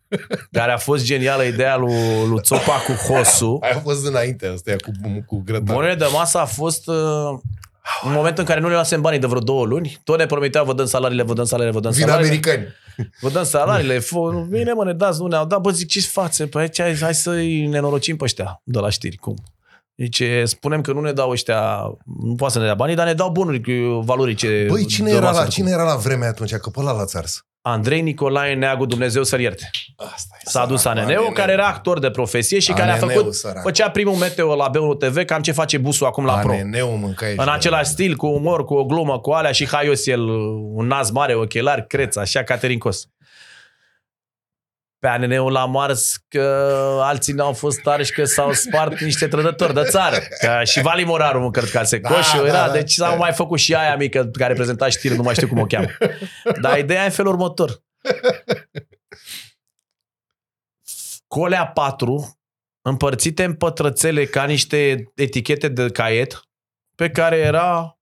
care 0.51 0.71
a 0.71 0.77
fost 0.77 1.03
genială 1.03 1.43
ideea 1.43 1.75
lui, 1.75 1.93
lui 2.29 2.41
Țopa 2.41 2.83
cu 2.85 2.91
Hosu. 2.91 3.59
Aia 3.61 3.75
a 3.75 3.79
fost 3.79 4.05
înainte, 4.05 4.47
asta 4.47 4.71
e 4.71 4.75
cu, 4.75 4.91
cu 5.25 5.41
grătar. 5.45 5.73
Bonurile 5.75 5.95
de 5.95 6.05
masă 6.13 6.37
a 6.39 6.45
fost 6.45 6.87
uh, 6.87 6.95
un 8.03 8.11
moment 8.11 8.37
în 8.37 8.45
care 8.45 8.59
nu 8.59 8.67
le 8.67 8.73
luasem 8.73 9.01
banii 9.01 9.19
de 9.19 9.27
vreo 9.27 9.39
două 9.39 9.65
luni. 9.65 9.99
Tot 10.03 10.17
ne 10.17 10.25
promiteau, 10.25 10.65
vă 10.65 10.73
dăm 10.73 10.85
salariile, 10.85 11.23
vă 11.23 11.33
dăm 11.33 11.45
salariile, 11.45 11.79
vă 11.79 11.83
dăm 11.83 11.91
Vin 11.91 12.05
salariile. 12.07 12.29
americani. 12.33 12.67
Vă 13.19 13.29
dăm 13.29 13.43
salariile, 13.43 13.99
fă, 13.99 14.45
bine 14.49 14.73
mă, 14.73 14.83
ne 14.83 14.93
dați, 14.93 15.21
nu 15.21 15.27
ne-au 15.27 15.45
dat, 15.45 15.59
bă, 15.61 15.71
zic, 15.71 15.87
ce 15.89 16.01
față? 16.01 16.47
Păi 16.47 16.61
aici, 16.61 16.81
hai, 16.81 16.97
hai 17.01 17.13
să-i 17.13 17.65
nenorocim 17.65 18.17
pe 18.17 18.23
ăștia 18.23 18.61
de 18.63 18.79
la 18.79 18.89
știri, 18.89 19.15
cum? 19.15 19.35
Zice, 20.01 20.43
spunem 20.45 20.81
că 20.81 20.91
nu 20.91 21.01
ne 21.01 21.11
dau 21.11 21.29
ăștia, 21.29 21.81
nu 22.23 22.35
poate 22.35 22.53
să 22.53 22.59
ne 22.59 22.65
dea 22.65 22.73
banii, 22.73 22.95
dar 22.95 23.05
ne 23.05 23.13
dau 23.13 23.29
bunuri 23.29 23.61
cu 23.61 23.99
valorice. 23.99 24.65
Băi, 24.69 24.85
cine 24.85 25.09
de 25.09 25.15
era, 25.15 25.25
masă 25.25 25.37
la, 25.37 25.43
de 25.43 25.49
cine 25.49 25.69
era 25.69 25.83
la 25.83 25.95
vremea 25.95 26.27
atunci? 26.27 26.55
Că 26.55 26.69
pe 26.69 26.79
ăla 26.79 26.91
l-ați 26.91 27.17
ars. 27.17 27.45
Andrei 27.61 28.01
Nicolae 28.01 28.53
Neagu, 28.55 28.85
Dumnezeu 28.85 29.23
să-l 29.23 29.39
ierte. 29.39 29.69
Asta 29.95 30.37
e 30.39 30.49
S-a 30.49 30.65
dus 30.65 30.81
săracul, 30.81 31.13
ANN-ul, 31.13 31.31
care 31.33 31.51
era 31.51 31.67
actor 31.67 31.99
de 31.99 32.09
profesie 32.09 32.59
și 32.59 32.71
care 32.71 32.89
a 32.89 32.93
ANN-ul, 32.93 33.11
făcut, 33.11 33.33
săracul. 33.33 33.61
făcea 33.61 33.89
primul 33.89 34.15
meteo 34.15 34.55
la 34.55 34.69
B1 34.69 34.99
TV, 34.99 35.25
cam 35.25 35.41
ce 35.41 35.51
face 35.51 35.77
busul 35.77 36.05
acum 36.05 36.25
la 36.25 36.33
Pro. 36.37 36.51
ANN-ul 36.51 36.97
mâncai 36.97 37.33
În 37.37 37.49
același 37.49 37.89
stil, 37.89 38.15
cu 38.15 38.27
umor, 38.27 38.65
cu 38.65 38.73
o 38.73 38.85
glumă, 38.85 39.19
cu 39.19 39.31
alea 39.31 39.51
și 39.51 39.67
haios 39.67 40.07
el, 40.07 40.21
un 40.73 40.87
nas 40.87 41.11
mare, 41.11 41.33
ochelari, 41.33 41.87
creț, 41.87 42.15
așa, 42.15 42.43
Caterin 42.43 42.79
Cos. 42.79 43.07
Pe 44.99 45.07
ANN-ul 45.07 45.51
la 45.51 45.65
Mars 45.65 46.15
că 46.27 46.41
alții 47.01 47.33
n-au 47.33 47.53
fost 47.53 47.81
tari 47.81 48.05
și 48.05 48.11
că 48.13 48.25
s-au 48.25 48.53
spart 48.53 48.99
niște 48.99 49.27
trădători 49.27 49.73
de 49.73 49.83
țară. 49.83 50.15
Că 50.39 50.61
și 50.63 50.81
Vali 50.81 51.03
Moraru 51.03 51.39
mă 51.39 51.51
cărcase 51.51 51.97
Da, 51.97 52.09
coșul, 52.09 52.39
da, 52.41 52.47
era, 52.47 52.65
da. 52.65 52.71
deci 52.71 52.91
s-au 52.91 53.17
mai 53.17 53.33
făcut 53.33 53.59
și 53.59 53.75
aia 53.75 53.95
mică 53.95 54.25
care 54.25 54.53
prezenta 54.53 54.89
știri, 54.89 55.15
nu 55.15 55.21
mai 55.21 55.33
știu 55.33 55.47
cum 55.47 55.59
o 55.59 55.65
cheamă. 55.65 55.87
Dar 56.61 56.77
ideea 56.77 57.01
e 57.01 57.05
în 57.05 57.11
felul 57.11 57.31
următor. 57.31 57.83
Colea 61.27 61.67
4 61.67 62.39
împărțite 62.81 63.43
în 63.43 63.53
pătrățele 63.55 64.25
ca 64.25 64.45
niște 64.45 65.11
etichete 65.15 65.67
de 65.67 65.89
caiet 65.89 66.41
pe 66.95 67.09
care 67.09 67.37
era, 67.37 67.99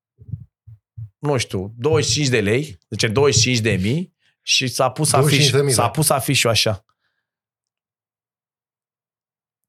nu 1.18 1.38
știu, 1.38 1.74
25 1.78 2.28
de 2.28 2.42
lei, 2.42 2.78
deci 2.88 3.12
25 3.12 3.60
de 3.60 3.72
mii 3.82 4.15
și 4.48 4.68
s-a 4.68 4.90
pus, 4.90 5.14
25.000, 5.14 5.18
afiș, 5.18 5.50
s-a 5.50 5.82
da. 5.82 5.90
pus 5.90 6.10
afișul 6.10 6.50
așa. 6.50 6.86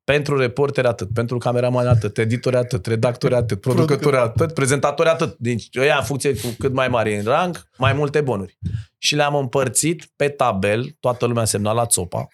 Pentru 0.05 0.39
reporteri 0.39 0.87
atât, 0.87 1.13
pentru 1.13 1.39
cameraman 1.39 1.87
atât, 1.87 2.19
editori 2.19 2.57
atât, 2.57 2.87
redactori 2.87 3.35
atât, 3.35 3.61
producători 3.61 4.17
atât, 4.17 4.55
prezentatori 4.55 5.09
atât. 5.09 5.37
Deci 5.39 5.69
ăia 5.77 5.97
în 5.97 6.05
funcție 6.05 6.37
cu 6.37 6.55
cât 6.59 6.73
mai 6.73 6.89
mare 6.89 7.11
e 7.11 7.19
în 7.19 7.25
rang, 7.25 7.69
mai 7.77 7.93
multe 7.93 8.21
bonuri. 8.21 8.59
Și 8.99 9.15
le-am 9.15 9.35
împărțit 9.35 10.13
pe 10.17 10.29
tabel, 10.29 10.97
toată 11.01 11.27
lumea 11.27 11.45
semna 11.45 11.73
la 11.73 11.87
țopa, 11.87 12.29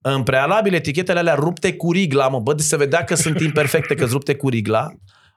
în 0.00 0.22
prealabil, 0.22 0.74
etichetele 0.74 1.18
alea 1.18 1.34
rupte 1.34 1.76
cu 1.76 1.92
rigla, 1.92 2.28
mă, 2.28 2.40
bă, 2.40 2.54
de 2.54 2.62
se 2.62 2.76
vedea 2.76 3.04
că 3.04 3.14
sunt 3.14 3.40
imperfecte, 3.40 3.94
că 3.94 4.04
rupte 4.04 4.34
cu 4.34 4.48
rigla, 4.48 4.94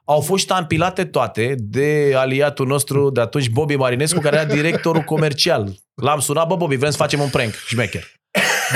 au 0.08 0.20
fost 0.20 0.42
ștampilate 0.42 1.04
toate 1.04 1.54
de 1.58 2.12
aliatul 2.16 2.66
nostru 2.66 3.10
de 3.10 3.20
atunci, 3.20 3.48
Bobby 3.48 3.76
Marinescu, 3.76 4.20
care 4.20 4.36
era 4.36 4.44
directorul 4.44 5.02
comercial. 5.02 5.74
L-am 5.94 6.20
sunat, 6.20 6.46
bă, 6.46 6.56
Bobby, 6.56 6.76
vrem 6.76 6.90
să 6.90 6.96
facem 6.96 7.20
un 7.20 7.28
prank, 7.28 7.52
șmecher. 7.54 8.04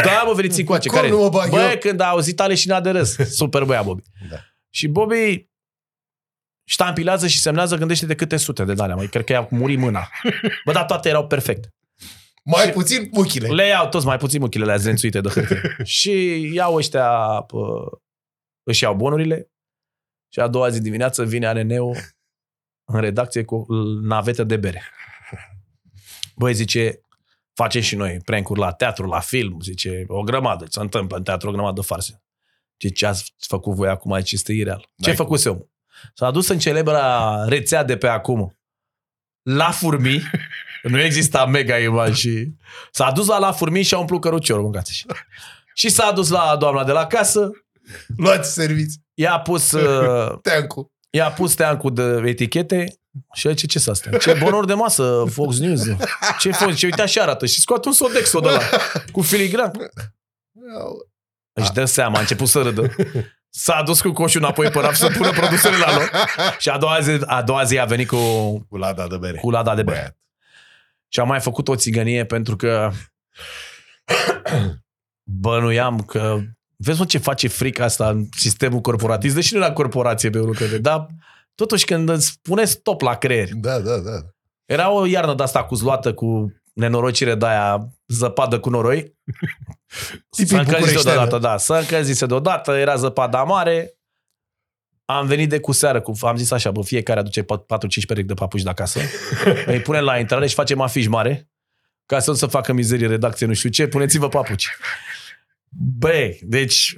Da, 0.04 0.22
mă, 0.26 0.32
veniți 0.32 0.60
încoace. 0.60 0.88
Cum 0.88 0.96
Care? 0.98 1.10
nu 1.10 1.18
mă 1.18 1.28
bag 1.28 1.50
Bă, 1.50 1.60
eu? 1.70 1.78
când 1.78 2.00
a 2.00 2.08
auzit 2.08 2.40
aleșina 2.40 2.80
de 2.80 2.90
râs. 2.90 3.16
Super 3.16 3.64
băia, 3.64 3.82
Bobby. 3.82 4.02
Da. 4.30 4.36
Și 4.70 4.86
Bobby 4.88 5.50
ștampilează 6.68 7.26
și 7.26 7.40
semnează, 7.40 7.76
gândește 7.76 8.06
de 8.06 8.14
câte 8.14 8.36
sute 8.36 8.64
de 8.64 8.74
dalea, 8.74 8.94
măi, 8.94 9.08
cred 9.08 9.24
că 9.24 9.32
i-a 9.32 9.46
murit 9.50 9.78
mâna. 9.78 10.08
Bă, 10.64 10.72
dar 10.72 10.84
toate 10.84 11.08
erau 11.08 11.26
perfecte. 11.26 11.68
Mai 12.44 12.64
Și- 12.64 12.70
puțin 12.70 13.08
muchile. 13.12 13.48
Le 13.48 13.66
iau 13.66 13.88
toți 13.88 14.06
mai 14.06 14.16
puțin 14.16 14.40
muchile 14.40 14.64
alea 14.64 14.76
zrențuite 14.76 15.20
de 15.20 15.28
hârtie. 15.28 15.76
și 15.98 16.40
iau 16.54 16.74
ăștia, 16.74 17.08
pă, 17.46 17.58
își 18.62 18.82
iau 18.82 18.94
bonurile 18.94 19.46
și 20.32 20.40
a 20.40 20.48
doua 20.48 20.68
zi 20.68 20.80
dimineață 20.80 21.24
vine 21.24 21.46
ANN-ul 21.46 21.96
în 22.84 23.00
redacție 23.00 23.44
cu 23.44 23.66
navetă 24.02 24.44
de 24.44 24.56
bere. 24.56 24.82
Băi, 26.36 26.54
zice, 26.54 27.00
facem 27.52 27.80
și 27.80 27.96
noi 27.96 28.20
prank 28.24 28.56
la 28.56 28.72
teatru, 28.72 29.06
la 29.06 29.20
film, 29.20 29.60
zice, 29.60 30.04
o 30.06 30.22
grămadă, 30.22 30.66
se 30.68 30.80
întâmplă 30.80 31.16
în 31.16 31.22
teatru 31.22 31.48
o 31.48 31.52
grămadă 31.52 31.80
de 31.80 31.86
farse. 31.86 32.22
Ce, 32.76 32.88
ce 32.88 33.06
ați 33.06 33.34
făcut 33.38 33.74
voi 33.74 33.88
acum 33.88 34.12
aici 34.12 34.32
este 34.32 34.52
ireal. 34.52 34.80
Ce 34.80 35.06
N-ai 35.06 35.16
făcut 35.16 35.44
eu? 35.44 35.70
S-a 36.14 36.30
dus 36.30 36.48
în 36.48 36.58
celebra 36.58 37.44
rețea 37.44 37.84
de 37.84 37.96
pe 37.96 38.06
acum. 38.06 38.58
La 39.42 39.70
furmi, 39.70 40.22
nu 40.82 41.00
exista 41.00 41.46
mega 41.46 41.78
imagine 41.78 42.16
și 42.16 42.52
s-a 42.90 43.10
dus 43.10 43.26
la 43.26 43.38
la 43.38 43.52
furmi 43.52 43.82
și 43.82 43.94
a 43.94 43.98
umplut 43.98 44.20
căruciorul, 44.20 44.62
mâncați 44.62 44.94
și. 44.94 45.06
Și 45.74 45.88
s-a 45.88 46.12
dus 46.12 46.28
la 46.28 46.56
doamna 46.56 46.84
de 46.84 46.92
la 46.92 47.06
casă, 47.06 47.50
Luați 48.16 48.52
serviți. 48.52 48.98
i-a 49.14 49.40
pus, 49.40 49.72
uh, 49.82 50.38
Teancu. 50.42 50.92
i-a 51.10 51.30
pus 51.30 51.54
teancul 51.54 51.94
de 51.94 52.22
etichete 52.24 52.96
Și 53.34 53.54
ce 53.54 53.66
ce 53.66 53.90
asta? 53.90 54.16
Ce 54.16 54.32
bonor 54.32 54.64
de 54.64 54.74
masă, 54.74 55.24
Fox 55.30 55.58
News. 55.58 55.82
Ce 56.38 56.50
Fox? 56.52 56.76
Ce 56.76 56.86
uite 56.86 57.02
așa 57.02 57.22
arată. 57.22 57.46
Și 57.46 57.60
scoate 57.60 57.88
un 57.88 57.94
Sodexo 57.94 58.40
de 58.40 58.48
la 58.48 58.60
cu 59.12 59.22
filigran. 59.22 59.70
Își 61.52 61.72
dă 61.72 61.84
seama, 61.84 62.16
a 62.16 62.20
început 62.20 62.48
să 62.48 62.62
râdă. 62.62 62.94
S-a 63.50 63.82
dus 63.84 64.00
cu 64.00 64.12
coșul 64.12 64.40
înapoi 64.40 64.70
pe 64.70 64.78
raf 64.78 64.94
să 64.94 65.10
pună 65.16 65.30
produsele 65.30 65.76
la 65.76 65.92
loc. 65.94 66.10
Și 66.58 66.68
a 66.68 66.78
doua 66.78 67.00
zi, 67.00 67.18
a, 67.26 67.42
doua 67.42 67.64
zi 67.64 67.78
a 67.78 67.84
venit 67.84 68.08
cu, 68.08 68.16
Cu 68.68 68.76
lada 68.76 69.06
de 69.08 69.16
bere. 69.16 69.38
cu 69.38 69.50
lada 69.50 69.74
de 69.74 69.82
bere. 69.82 69.96
Băiat. 69.98 70.16
Și 71.08 71.20
am 71.20 71.28
mai 71.28 71.40
făcut 71.40 71.68
o 71.68 71.76
țigănie 71.76 72.24
pentru 72.24 72.56
că 72.56 72.90
bănuiam 75.40 76.00
că 76.00 76.40
vezi 76.84 76.98
mă 76.98 77.04
ce 77.04 77.18
face 77.18 77.48
frica 77.48 77.84
asta 77.84 78.08
în 78.08 78.26
sistemul 78.36 78.80
corporatist, 78.80 79.34
deși 79.34 79.54
nu 79.54 79.60
la 79.60 79.72
corporație 79.72 80.30
pe 80.30 80.38
lucrurile, 80.38 80.78
dar 80.78 81.06
totuși 81.54 81.84
când 81.84 82.08
îți 82.08 82.38
pune 82.42 82.64
stop 82.64 83.00
la 83.00 83.14
creier, 83.14 83.48
Da, 83.52 83.78
da, 83.78 83.98
da. 83.98 84.18
era 84.64 84.90
o 84.90 85.06
iarnă 85.06 85.34
de 85.34 85.42
asta 85.42 85.64
cu 85.64 85.74
zluată, 85.74 86.14
cu 86.14 86.52
nenorocire 86.72 87.34
de 87.34 87.46
aia, 87.46 87.88
zăpadă 88.06 88.60
cu 88.60 88.70
noroi. 88.70 89.00
Tipic 90.36 90.48
S-a 90.50 90.58
încălzit 90.58 90.78
bucureșteană. 90.84 91.18
deodată, 91.18 91.38
da. 91.38 91.56
S-a 91.56 91.78
încălzise 91.78 92.26
deodată, 92.26 92.72
era 92.72 92.96
zăpada 92.96 93.42
mare. 93.42 93.94
Am 95.04 95.26
venit 95.26 95.48
de 95.48 95.60
cu 95.60 95.72
seară, 95.72 96.00
cu, 96.00 96.12
am 96.20 96.36
zis 96.36 96.50
așa, 96.50 96.70
bă, 96.70 96.82
fiecare 96.82 97.20
aduce 97.20 97.42
4-5 97.42 97.46
perechi 98.06 98.26
de 98.26 98.34
papuci 98.34 98.62
de 98.62 98.68
acasă. 98.68 99.00
Îi 99.66 99.80
punem 99.80 100.04
la 100.04 100.18
intrare 100.18 100.46
și 100.46 100.54
facem 100.54 100.80
afiș 100.80 101.06
mare 101.06 101.48
ca 102.06 102.18
să 102.18 102.30
nu 102.30 102.36
se 102.36 102.46
facă 102.46 102.72
mizerie 102.72 103.06
redacție, 103.06 103.46
nu 103.46 103.52
știu 103.52 103.68
ce, 103.70 103.86
puneți-vă 103.86 104.28
papuci. 104.28 104.68
Băi, 105.76 106.38
deci 106.42 106.96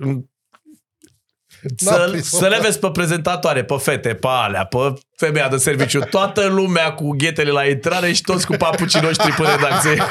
N-a 1.79 1.93
să, 1.93 2.09
prins, 2.11 2.29
să 2.29 2.49
le 2.49 2.61
vezi 2.61 2.79
pe 2.79 2.91
prezentatoare, 2.91 3.65
pe 3.65 3.77
fete, 3.77 4.15
pe 4.15 4.27
alea, 4.27 4.65
pe 4.65 4.95
femeia 5.17 5.49
de 5.49 5.57
serviciu, 5.57 6.01
toată 6.01 6.47
lumea 6.47 6.95
cu 6.95 7.11
ghetele 7.11 7.51
la 7.51 7.67
intrare 7.67 8.13
și 8.13 8.23
toți 8.23 8.47
cu 8.47 8.53
papucii 8.57 9.01
noștri 9.01 9.33
pe 9.33 9.43
redacție. 9.43 9.95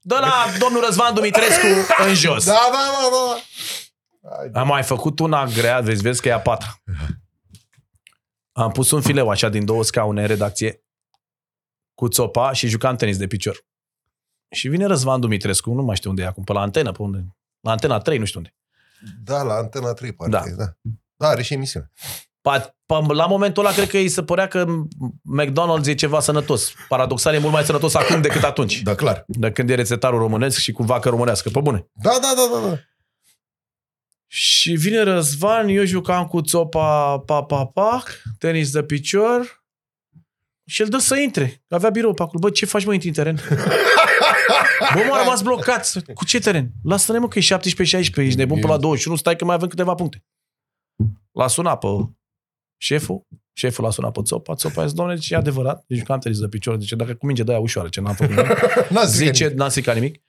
De 0.00 0.14
la 0.14 0.44
domnul 0.58 0.84
Răzvan 0.84 1.14
Dumitrescu 1.14 1.66
în 2.06 2.14
jos. 2.14 2.44
Da, 2.44 2.68
da, 2.72 2.78
da, 3.00 3.08
da. 3.10 3.40
Hai, 4.36 4.50
Am 4.62 4.66
mai 4.66 4.82
făcut 4.82 5.18
una 5.18 5.46
grea, 5.46 5.80
vezi, 5.80 6.02
vezi 6.02 6.20
că 6.20 6.28
e 6.28 6.32
a 6.32 6.40
patra. 6.40 6.82
Am 8.52 8.70
pus 8.70 8.90
un 8.90 9.00
fileu 9.00 9.28
așa 9.28 9.48
din 9.48 9.64
două 9.64 9.84
scaune 9.84 10.20
în 10.20 10.26
redacție 10.26 10.82
cu 11.94 12.08
țopa 12.08 12.52
și 12.52 12.68
jucam 12.68 12.96
tenis 12.96 13.16
de 13.16 13.26
picior. 13.26 13.66
Și 14.50 14.68
vine 14.68 14.86
Răzvan 14.86 15.20
Dumitrescu, 15.20 15.70
nu 15.70 15.82
mai 15.82 15.96
știu 15.96 16.10
unde 16.10 16.22
e 16.22 16.26
acum, 16.26 16.44
pe 16.44 16.52
la 16.52 16.60
antenă, 16.60 16.92
pe 16.92 17.02
unde? 17.02 17.37
La 17.68 17.74
antena 17.74 17.98
3, 17.98 18.18
nu 18.18 18.24
știu 18.24 18.38
unde. 18.38 18.54
Da, 19.24 19.42
la 19.42 19.54
Antena 19.54 19.92
3, 19.92 20.12
parcă 20.12 20.32
Da. 20.32 20.42
da. 20.56 20.64
da. 20.64 20.72
Da, 21.16 21.28
are 21.28 21.42
și 21.42 21.52
emisiune. 21.54 21.90
Pa, 22.40 22.74
pa, 22.86 22.98
la 22.98 23.26
momentul 23.26 23.64
ăla 23.64 23.74
cred 23.74 23.88
că 23.88 23.96
îi 23.96 24.08
se 24.08 24.22
părea 24.22 24.48
că 24.48 24.66
McDonald's 25.40 25.86
e 25.86 25.94
ceva 25.94 26.20
sănătos. 26.20 26.72
Paradoxal 26.88 27.34
e 27.34 27.38
mult 27.38 27.52
mai 27.52 27.64
sănătos 27.64 27.94
acum 27.94 28.20
decât 28.20 28.42
atunci. 28.42 28.82
Da, 28.82 28.94
clar. 28.94 29.24
De 29.26 29.52
când 29.52 29.70
e 29.70 29.74
rețetarul 29.74 30.18
românesc 30.18 30.58
și 30.58 30.72
cu 30.72 30.82
vacă 30.82 31.08
românească. 31.08 31.50
Pe 31.50 31.60
bune. 31.60 31.88
Da, 31.92 32.18
da, 32.20 32.32
da, 32.36 32.60
da. 32.60 32.68
da. 32.68 32.76
Și 34.26 34.72
vine 34.72 35.02
Răzvan, 35.02 35.68
eu 35.68 35.84
jucam 35.84 36.26
cu 36.26 36.40
țopa 36.40 37.18
pa, 37.18 37.42
pa, 37.42 37.66
pa, 37.66 38.02
tenis 38.38 38.70
de 38.70 38.82
picior 38.82 39.64
și 40.66 40.82
el 40.82 40.88
dă 40.88 40.98
să 40.98 41.16
intre. 41.16 41.62
Avea 41.68 41.90
birou 41.90 42.14
pe 42.14 42.22
acolo. 42.22 42.38
Bă, 42.38 42.50
ce 42.50 42.66
faci, 42.66 42.84
mă, 42.84 42.92
intri 42.92 43.08
în 43.08 43.14
teren? 43.14 43.38
Bă, 44.94 45.04
m-a 45.08 45.18
rămas 45.22 45.42
blocat. 45.42 46.02
Cu 46.14 46.24
ce 46.24 46.38
teren? 46.38 46.72
Lasă-ne, 46.84 47.18
mă, 47.18 47.28
că 47.28 47.38
e 47.38 47.42
17-16, 47.42 48.16
ești 48.16 48.36
nebun 48.36 48.60
până 48.60 48.72
la 48.72 48.78
21, 48.78 49.16
stai 49.16 49.36
că 49.36 49.44
mai 49.44 49.54
avem 49.54 49.68
câteva 49.68 49.94
puncte. 49.94 50.24
L-a 51.32 51.46
sunat 51.46 51.78
pe 51.78 51.86
șeful, 52.80 53.26
șeful 53.52 53.84
l-a 53.84 53.90
sunat 53.90 54.12
pe 54.12 54.20
țopa, 54.22 54.54
țopa 54.54 54.82
a 54.82 54.84
zis, 54.84 54.94
domnule, 54.94 55.18
ce 55.18 55.34
e 55.34 55.36
adevărat, 55.36 55.84
deci 55.86 55.98
jucam 55.98 56.18
tenis 56.18 56.38
de 56.40 56.48
picior, 56.48 56.80
zice, 56.80 56.94
dacă 56.96 57.14
cu 57.14 57.26
minge 57.26 57.42
de 57.42 57.50
aia 57.50 57.60
ușoară, 57.60 57.88
ce 57.88 58.00
n-am 58.00 58.14
făcut 58.14 58.34
nimic. 58.36 58.58
N-a 58.90 59.04
zis 59.04 59.16
Zice, 59.16 59.42
nimic. 59.44 59.58
n-am 59.58 59.68
stricat 59.68 59.94
nimic. 59.94 60.22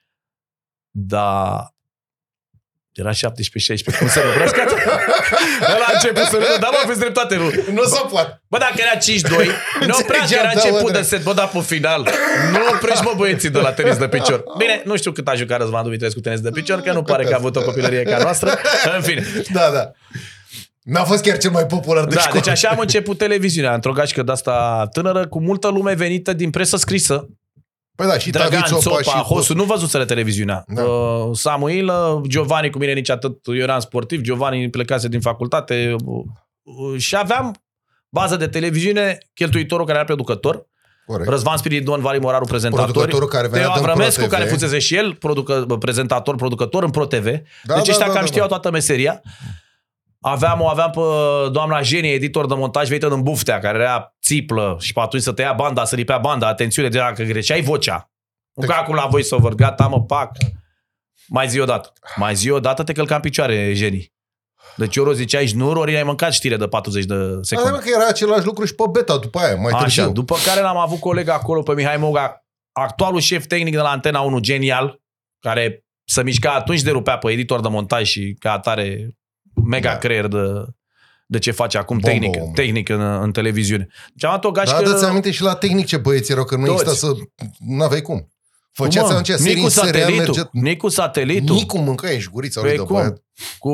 Dar 0.91 1.75
era 2.99 3.11
17-16, 3.11 3.97
cum 3.99 4.07
să 4.15 4.19
nu 4.25 4.31
vreți 4.37 4.53
Ăla 5.73 5.85
a 5.89 5.91
început 5.93 6.23
să 6.23 6.35
râdă, 6.43 6.57
dar 6.59 6.69
mă, 6.73 6.79
aveți 6.83 6.99
dreptate, 6.99 7.35
nu. 7.35 7.47
Nu 7.77 7.83
se 7.83 8.01
poate. 8.11 8.41
Bă, 8.47 8.57
dacă 8.57 8.73
era 8.85 8.95
5-2, 8.97 9.45
nu 9.87 9.95
oprea 10.01 10.21
că 10.29 10.33
era 10.41 10.49
Înțelegeam, 10.49 10.49
da, 10.53 10.59
început 10.59 10.81
mă, 10.81 10.87
de 10.87 10.91
drept. 10.91 11.07
set, 11.07 11.23
bă, 11.23 11.33
dar 11.33 11.47
pe 11.47 11.59
final. 11.59 12.01
Nu 12.51 12.59
oprești, 12.73 13.03
mă, 13.03 13.13
băieții 13.17 13.49
de 13.49 13.59
la 13.59 13.71
tenis 13.71 13.97
de 13.97 14.07
picior. 14.07 14.43
Bine, 14.57 14.81
nu 14.85 14.95
știu 14.97 15.11
cât 15.11 15.27
a 15.27 15.33
jucat 15.35 15.59
Răzvan 15.59 15.83
Dumitrescu 15.83 16.15
cu 16.19 16.25
tenis 16.25 16.39
de 16.39 16.49
picior, 16.49 16.79
că 16.81 16.91
nu 16.91 17.03
pare 17.03 17.23
că 17.23 17.33
a 17.33 17.37
avut 17.37 17.55
o 17.55 17.61
copilărie 17.61 18.03
ca 18.03 18.17
noastră. 18.17 18.49
În 18.95 19.01
fine. 19.01 19.23
Da, 19.53 19.69
da. 19.73 19.91
N-a 20.83 21.03
fost 21.03 21.23
chiar 21.23 21.37
cel 21.37 21.51
mai 21.51 21.65
popular 21.65 22.03
de 22.05 22.15
Da, 22.15 22.21
școală. 22.21 22.39
deci 22.39 22.49
așa 22.53 22.69
am 22.69 22.79
început 22.79 23.17
televiziunea, 23.17 23.73
într-o 23.73 23.91
gașcă 23.91 24.23
de 24.23 24.31
asta 24.31 24.87
tânără, 24.93 25.27
cu 25.27 25.41
multă 25.41 25.67
lume 25.67 25.93
venită 25.93 26.33
din 26.33 26.49
presă 26.49 26.77
scrisă, 26.77 27.27
Păi 27.99 28.07
da, 28.07 28.17
și 28.17 28.29
Dragan, 28.29 28.51
David 28.51 28.65
Țopa, 28.65 29.01
Țopa, 29.01 29.17
și 29.17 29.23
Hosu, 29.23 29.53
nu 29.53 29.63
văzuseră 29.63 30.05
televiziunea. 30.05 30.63
Da. 30.67 30.83
Uh, 30.83 31.35
Samuilă, 31.35 32.21
Giovanni 32.27 32.69
cu 32.69 32.77
mine 32.77 32.93
nici 32.93 33.09
atât, 33.09 33.37
eu 33.45 33.55
eram 33.55 33.79
sportiv, 33.79 34.21
Giovanni 34.21 34.69
plecase 34.69 35.07
din 35.07 35.21
facultate 35.21 35.95
uh, 36.05 36.23
uh, 36.63 36.99
și 36.99 37.15
aveam 37.15 37.55
bază 38.09 38.35
de 38.35 38.47
televiziune, 38.47 39.17
cheltuitorul 39.33 39.85
care 39.85 39.97
era 39.97 40.05
producător, 40.05 40.67
Corect. 41.05 41.29
Răzvan 41.29 41.57
Spiridon, 41.57 42.01
Vali 42.01 42.19
Moraru, 42.19 42.45
prezentator, 42.45 42.91
Producătorul 42.91 43.27
care 43.27 43.47
venea 43.47 43.65
Teo 43.65 43.73
din 43.73 43.83
Avramescu, 43.83 44.19
Pro 44.19 44.29
care 44.29 44.43
TV. 44.43 44.51
fusese 44.51 44.79
și 44.79 44.95
el 44.95 45.13
producă, 45.13 45.65
prezentator, 45.79 46.35
producător 46.35 46.83
în 46.83 46.89
ProTV. 46.89 47.25
Da, 47.25 47.31
deci 47.75 47.85
da, 47.85 47.91
ăștia 47.91 48.07
da, 48.07 48.11
cam 48.11 48.21
da, 48.21 48.25
știau 48.25 48.47
da. 48.47 48.53
toată 48.53 48.71
meseria. 48.71 49.21
Aveam, 50.21 50.61
o 50.61 50.67
aveam 50.67 50.89
pe 50.91 50.99
doamna 51.51 51.81
Genie, 51.81 52.11
editor 52.13 52.47
de 52.47 52.53
montaj, 52.53 52.87
venită 52.87 53.07
în 53.07 53.21
buftea, 53.23 53.59
care 53.59 53.79
era 53.79 54.15
țiplă 54.21 54.77
și 54.79 54.93
pe 54.93 54.99
atunci 54.99 55.21
să 55.21 55.31
tăia 55.31 55.53
banda, 55.53 55.85
să 55.85 55.95
lipea 55.95 56.17
banda, 56.17 56.47
atențiune, 56.47 56.89
de 56.89 56.97
dacă 56.97 57.23
greșeai 57.23 57.61
vocea. 57.61 58.11
Nu 58.53 58.67
ca 58.67 58.75
acum 58.75 58.95
la 58.95 59.05
voice-over, 59.07 59.53
gata, 59.53 59.87
mă, 59.87 60.01
pac. 60.03 60.31
Mai 61.27 61.47
zi 61.47 61.59
o 61.59 61.65
dată. 61.65 61.93
Mai 62.15 62.35
zi 62.35 62.49
o 62.49 62.59
dată, 62.59 62.83
te 62.83 62.93
călca 62.93 63.15
în 63.15 63.21
picioare, 63.21 63.73
Genie. 63.73 64.13
Deci 64.75 64.97
ori 64.97 65.09
o 65.09 65.13
ziceai 65.13 65.45
șnur, 65.45 65.75
ori 65.75 65.95
ai 65.95 66.03
mâncat 66.03 66.33
știre 66.33 66.57
de 66.57 66.67
40 66.67 67.05
de 67.05 67.15
Da, 67.15 67.23
mă, 67.23 67.43
secunde. 67.43 67.77
că 67.79 67.89
era 67.95 68.07
același 68.07 68.45
lucru 68.45 68.65
și 68.65 68.75
pe 68.75 68.83
beta 68.91 69.17
după 69.17 69.39
aia, 69.39 69.55
mai 69.55 69.71
Așa, 69.71 69.81
târziu. 69.81 70.11
după 70.11 70.35
care 70.45 70.61
l-am 70.61 70.77
avut 70.77 70.99
coleg 70.99 71.27
acolo 71.29 71.61
pe 71.61 71.73
Mihai 71.73 71.97
Moga, 71.97 72.45
actualul 72.71 73.19
șef 73.19 73.45
tehnic 73.45 73.73
de 73.73 73.79
la 73.81 73.89
Antena 73.89 74.19
1, 74.21 74.39
genial, 74.39 75.01
care 75.39 75.85
să 76.07 76.23
mișca 76.23 76.51
atunci 76.53 76.81
de 76.81 76.91
rupea 76.91 77.17
pe 77.17 77.31
editor 77.31 77.59
de 77.61 77.67
montaj 77.67 78.07
și 78.07 78.35
ca 78.39 78.51
atare 78.51 79.15
mega 79.65 79.87
Da. 79.87 79.93
da. 79.93 79.97
creier 79.99 80.27
de, 80.27 80.37
de 81.25 81.39
ce 81.39 81.51
face 81.51 81.77
acum 81.77 81.97
Bombă, 81.97 82.19
tehnic, 82.19 82.41
om. 82.43 82.51
tehnic 82.53 82.89
în, 82.89 83.01
în 83.01 83.31
televiziune. 83.31 83.87
Deci 84.13 84.23
am 84.23 84.29
luat 84.29 84.45
o 84.45 84.51
Da, 84.51 84.63
gașcă... 84.63 84.83
dă-ți 84.83 85.05
aminte 85.05 85.31
și 85.31 85.41
la 85.41 85.55
tehnic 85.55 85.85
ce 85.85 85.97
băieți 85.97 86.31
erau, 86.31 86.43
că 86.43 86.55
nu 86.55 86.65
Toți. 86.65 86.81
exista 86.83 87.07
să... 87.07 87.13
N-aveai 87.59 88.01
cum. 88.01 88.27
Făceați 88.73 88.97
Cum, 89.05 89.13
mă? 89.13 89.19
atunci 89.19 89.37
serii 89.37 89.53
Nicu 89.53 89.65
în 89.65 89.69
serial, 89.71 89.93
satelitul, 89.93 90.25
mergea... 90.35 90.49
Nicu 90.51 90.87
satelitul. 90.89 91.55
Nicu 91.55 91.77
mâncai 91.77 92.13
în 92.13 92.19
șgurița 92.19 92.61
lui 92.61 92.69
Păi 92.69 92.77
de 92.79 92.85
cum? 92.85 92.95
băiat. 92.95 93.23
cu, 93.59 93.71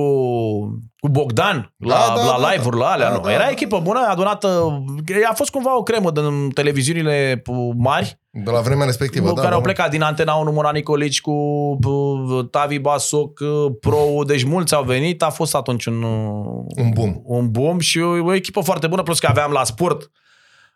cu 0.99 1.09
Bogdan 1.09 1.73
la, 1.77 1.95
Da, 2.07 2.13
da, 2.15 2.23
la 2.23 2.37
da, 2.41 2.51
live-uri, 2.51 2.77
la 2.77 2.85
alea, 2.85 3.09
da, 3.09 3.15
nu. 3.15 3.21
da, 3.21 3.31
Era 3.31 3.43
da. 3.43 3.49
echipă 3.49 3.79
bună, 3.79 3.99
adunată... 4.09 4.83
A 5.29 5.33
fost 5.33 5.49
cumva 5.49 5.77
o 5.77 5.83
cremă 5.83 6.11
din 6.11 6.49
televiziunile 6.49 7.41
mari, 7.77 8.19
De 8.29 8.51
la 8.51 8.59
vremea 8.59 8.85
respectivă, 8.85 9.27
cu 9.29 9.33
da. 9.35 9.41
care 9.41 9.49
da, 9.49 9.55
au 9.55 9.61
da. 9.61 9.71
plecat 9.71 9.89
din 9.89 10.01
Antena 10.01 10.33
1, 10.33 10.51
Mona 10.51 10.71
Nicolici 10.71 11.21
cu 11.21 11.31
uh, 11.31 12.45
Tavi 12.51 12.79
Basoc, 12.79 13.39
uh, 13.39 13.71
Pro, 13.79 14.23
deci 14.27 14.43
mulți 14.43 14.73
au 14.73 14.83
venit, 14.83 15.21
a 15.23 15.29
fost 15.29 15.55
atunci 15.55 15.85
un, 15.85 16.01
uh, 16.03 16.65
Un 16.75 16.89
boom. 16.93 17.21
un 17.23 17.51
boom 17.51 17.79
și 17.79 17.99
o, 17.99 18.09
o 18.25 18.33
echipă 18.33 18.61
foarte 18.61 18.87
bună, 18.87 19.03
plus 19.03 19.19
că 19.19 19.27
aveam 19.27 19.51
la 19.51 19.63
sport, 19.63 20.11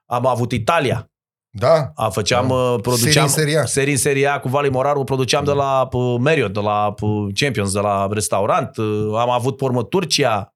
am 0.05 0.25
avut 0.25 0.51
Italia, 0.51 1.09
Da? 1.51 1.91
a, 1.95 2.09
făceam, 2.09 2.47
Da. 2.47 2.53
uh, 2.53 2.81
produceam 2.81 3.11
Serii 3.11 3.21
în 3.21 3.27
Serie 3.27 3.57
A. 3.57 3.65
serii 3.65 3.91
în 3.93 3.99
Serie 3.99 4.27
A 4.27 4.39
cu 4.39 4.49
Vali 4.49 4.69
Moraru, 4.69 5.03
produceam 5.03 5.43
de 5.43 5.51
la 5.51 5.87
uh, 5.91 6.15
Marriott, 6.19 6.53
de 6.53 6.59
la 6.59 6.93
uh, 7.01 7.27
Champions, 7.33 7.73
de 7.73 7.79
la 7.79 8.07
restaurant, 8.11 8.77
uh, 8.77 8.85
am 9.19 9.29
avut 9.29 9.57
pormă 9.57 9.83
Turcia, 9.83 10.53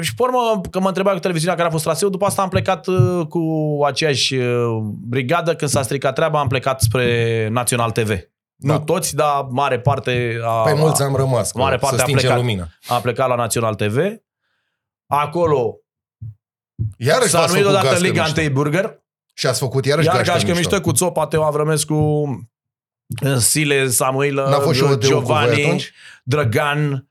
și 0.00 0.14
pe 0.14 0.22
urmă, 0.22 0.60
că 0.70 0.80
mă 0.80 0.88
întreba 0.88 1.12
cu 1.12 1.18
televiziunea 1.18 1.56
care 1.56 1.68
a 1.68 1.70
fost 1.70 1.84
traseu, 1.84 2.08
după 2.08 2.24
asta 2.24 2.42
am 2.42 2.48
plecat 2.48 2.86
uh, 2.86 3.26
cu 3.26 3.42
aceeași 3.86 4.34
uh, 4.34 4.78
brigadă. 5.08 5.54
Când 5.54 5.70
s-a 5.70 5.82
stricat 5.82 6.14
treaba, 6.14 6.40
am 6.40 6.48
plecat 6.48 6.80
spre 6.80 7.48
Național 7.50 7.90
TV. 7.90 8.08
Da. 8.54 8.72
Nu 8.72 8.78
toți, 8.80 9.14
dar 9.14 9.46
mare 9.50 9.80
parte 9.80 10.38
a, 10.44 10.62
Păi 10.62 10.74
mulți 10.74 11.02
am 11.02 11.14
rămas, 11.16 11.52
mare 11.52 11.74
că 11.74 11.80
parte 11.80 11.96
să 11.96 12.02
a 12.02 12.04
stingem 12.04 12.28
plecat. 12.28 12.44
lumina. 12.46 12.68
a 12.88 12.94
plecat 13.00 13.28
la 13.28 13.34
Național 13.34 13.74
TV. 13.74 13.98
Acolo 15.06 15.76
Iarăși 16.96 17.28
s-a 17.28 17.38
v-ați 17.38 17.52
numit 17.52 17.66
făcut 17.66 17.78
odată 17.80 17.94
gașcă 17.94 18.06
Liga 18.06 18.22
mișto. 18.22 18.40
1 18.40 18.50
Burger. 18.50 19.02
Și 19.34 19.46
ați 19.46 19.58
făcut 19.58 19.84
iarăși 19.84 20.06
Iar 20.06 20.16
gașcă, 20.16 20.32
gașcă 20.32 20.46
mișto. 20.48 20.60
mișto 20.70 20.80
cu 20.80 20.92
Țopa, 20.96 21.26
Teo 21.26 21.42
Avramescu, 21.44 22.24
Sile, 23.38 23.88
Samuilă, 23.88 24.46
N-a 24.50 24.58
fost 24.58 24.76
și 24.76 24.82
o 24.82 24.86
cu 24.86 24.92
voi 24.92 25.00
Giovanni, 25.08 25.64
atunci? 25.64 25.92
Drăgan, 26.24 27.04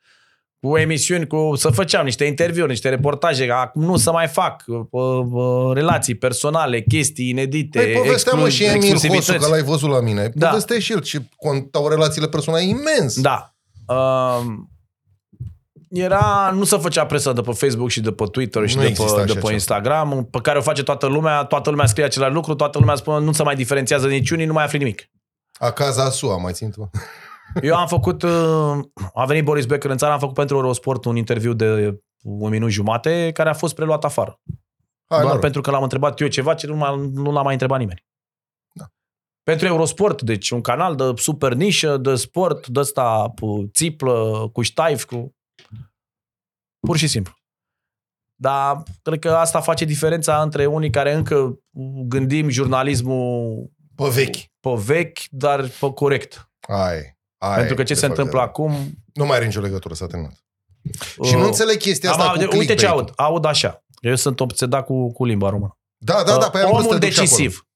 cu 0.60 0.78
emisiuni, 0.78 1.28
cu, 1.28 1.52
să 1.56 1.70
făceam 1.70 2.04
niște 2.06 2.26
interviuri, 2.26 2.70
niște 2.70 2.90
reportaje, 2.90 3.46
că 3.48 3.54
acum 3.54 3.84
nu 3.84 3.98
să 3.98 4.12
mai 4.12 4.28
fac 4.28 4.64
uh, 4.68 4.82
uh, 5.32 5.74
relații 5.74 6.16
personale, 6.16 6.82
chestii 6.82 7.30
inedite, 7.30 7.80
Păi 7.80 7.92
povestea 7.92 8.34
mă 8.34 8.46
exclu- 8.46 8.66
și 8.66 8.72
Emil 8.72 8.82
Hosu, 8.82 8.92
exclusivități. 8.92 9.44
că 9.46 9.50
l-ai 9.52 9.64
văzut 9.64 9.90
la 9.90 10.00
mine. 10.02 10.32
Da. 10.34 10.48
Povestea 10.48 10.80
și 10.80 10.92
el 10.92 11.04
și 11.04 11.20
contau 11.36 11.88
relațiile 11.88 12.28
personale 12.28 12.64
imens. 12.64 13.22
Da. 13.22 13.54
Um, 13.86 14.70
era, 15.90 16.52
nu 16.54 16.64
se 16.64 16.78
făcea 16.78 17.06
presă 17.06 17.34
de 17.34 17.42
pe 17.42 17.52
Facebook 17.52 17.90
și 17.90 18.02
de 18.02 18.12
pe 18.12 18.24
Twitter 18.32 18.68
și 18.68 18.76
Nu 18.76 18.82
de 18.82 18.88
exista 18.88 19.14
pe, 19.14 19.20
așa 19.22 19.28
de 19.28 19.34
pe 19.34 19.40
ceva. 19.40 19.52
Instagram, 19.54 20.28
pe 20.32 20.40
care 20.42 20.58
o 20.58 20.62
face 20.62 20.84
toată 20.84 21.06
lumea, 21.06 21.44
toată 21.44 21.70
lumea 21.70 21.86
scrie 21.86 22.06
același 22.06 22.34
lucru, 22.34 22.56
toată 22.56 22.80
lumea 22.80 22.96
spune 22.96 23.26
nu 23.26 23.32
se 23.32 23.44
mai 23.44 23.56
diferențiază 23.56 24.08
niciunii, 24.08 24.46
nu 24.46 24.54
mai 24.54 24.64
afli 24.64 24.78
nimic. 24.78 25.10
Acaza 25.60 26.10
SUA, 26.10 26.38
mai 26.38 26.54
țin 26.54 26.72
tu? 26.72 26.90
Eu 27.62 27.76
am 27.76 27.88
făcut, 27.88 28.24
uh, 28.24 28.78
a 29.14 29.26
venit 29.26 29.44
Boris 29.44 29.66
Becker 29.66 29.92
în 29.92 29.98
țară, 29.98 30.14
am 30.14 30.20
făcut 30.20 30.36
pentru 30.36 30.56
Eurosport 30.56 31.06
un 31.06 31.16
interviu 31.16 31.54
de 31.54 32.00
un 32.22 32.50
minut 32.50 32.70
jumate 32.70 33.32
care 33.34 33.50
a 33.50 33.54
fost 33.54 33.76
preluat 33.76 34.04
afară. 34.04 34.40
Hai, 34.46 34.58
Doar 35.08 35.24
noroc. 35.24 35.40
pentru 35.42 35.62
că 35.62 35.72
l-am 35.72 35.84
întrebat 35.84 36.20
eu 36.22 36.28
ceva 36.28 36.54
ce 36.54 36.68
nu, 36.68 36.76
m-a- 36.76 37.10
nu 37.14 37.32
l-a 37.32 37.42
mai 37.42 37.52
întrebat 37.52 37.80
nimeni. 37.80 38.06
Da. 38.74 38.86
Pentru 39.44 39.68
Eurosport, 39.68 40.22
deci 40.22 40.50
un 40.50 40.62
canal 40.62 40.96
de 40.96 41.04
super 41.16 41.54
nișă, 41.54 41.98
de 41.98 42.16
sport, 42.16 42.68
de 42.68 42.80
ăsta 42.80 43.34
cu 43.42 43.70
țiplă, 43.74 44.50
cu 44.54 44.62
ștaif, 44.62 45.04
cu... 45.04 45.36
Pur 46.80 46.98
și 46.98 47.08
simplu. 47.08 47.34
Dar 48.36 48.84
cred 49.02 49.20
că 49.20 49.30
asta 49.36 49.62
face 49.62 49.86
diferența 49.86 50.42
între 50.42 50.66
unii 50.66 50.90
care 50.90 51.14
încă 51.14 51.60
gândim 52.08 52.50
jurnalismul 52.50 53.70
Pe 53.96 54.08
vechi. 54.10 54.36
pe 54.60 54.70
vechi, 54.86 55.20
dar 55.30 55.68
pe 55.80 55.92
corect. 55.94 56.50
Ai. 56.62 57.18
Ai, 57.38 57.56
Pentru 57.58 57.76
că 57.76 57.84
ce 57.84 57.94
de 57.94 58.00
se 58.00 58.06
fapt, 58.06 58.18
întâmplă 58.18 58.40
da. 58.40 58.46
acum... 58.46 58.74
Nu 59.14 59.26
mai 59.26 59.36
are 59.36 59.46
nicio 59.46 59.62
legătură, 59.62 59.94
s-a 59.94 60.08
terminat. 60.08 60.44
Și 61.24 61.34
nu 61.34 61.40
uh, 61.40 61.46
înțeleg 61.46 61.78
chestia 61.78 62.10
asta 62.12 62.24
am- 62.24 62.36
cu 62.36 62.40
Uite 62.42 62.46
ce 62.56 62.58
clickbait-ul. 62.58 62.88
aud. 62.98 63.12
Aud 63.16 63.46
așa. 63.46 63.84
Eu 64.02 64.16
sunt 64.16 64.40
obsedat 64.40 64.86
cu, 64.86 65.12
cu 65.12 65.26
limba 65.26 65.50
română. 65.50 65.78
Da, 65.98 66.24
da, 66.24 66.38
da, 66.38 66.50
pe 66.50 66.58
aia 66.58 66.66
am 66.66 66.72
vrut 66.72 66.82
să 66.84 66.88
omul 66.88 67.00
te 67.00 67.06
duc 67.06 67.14
și 67.16 67.20
acolo. 67.20 67.36
decisiv. 67.38 67.68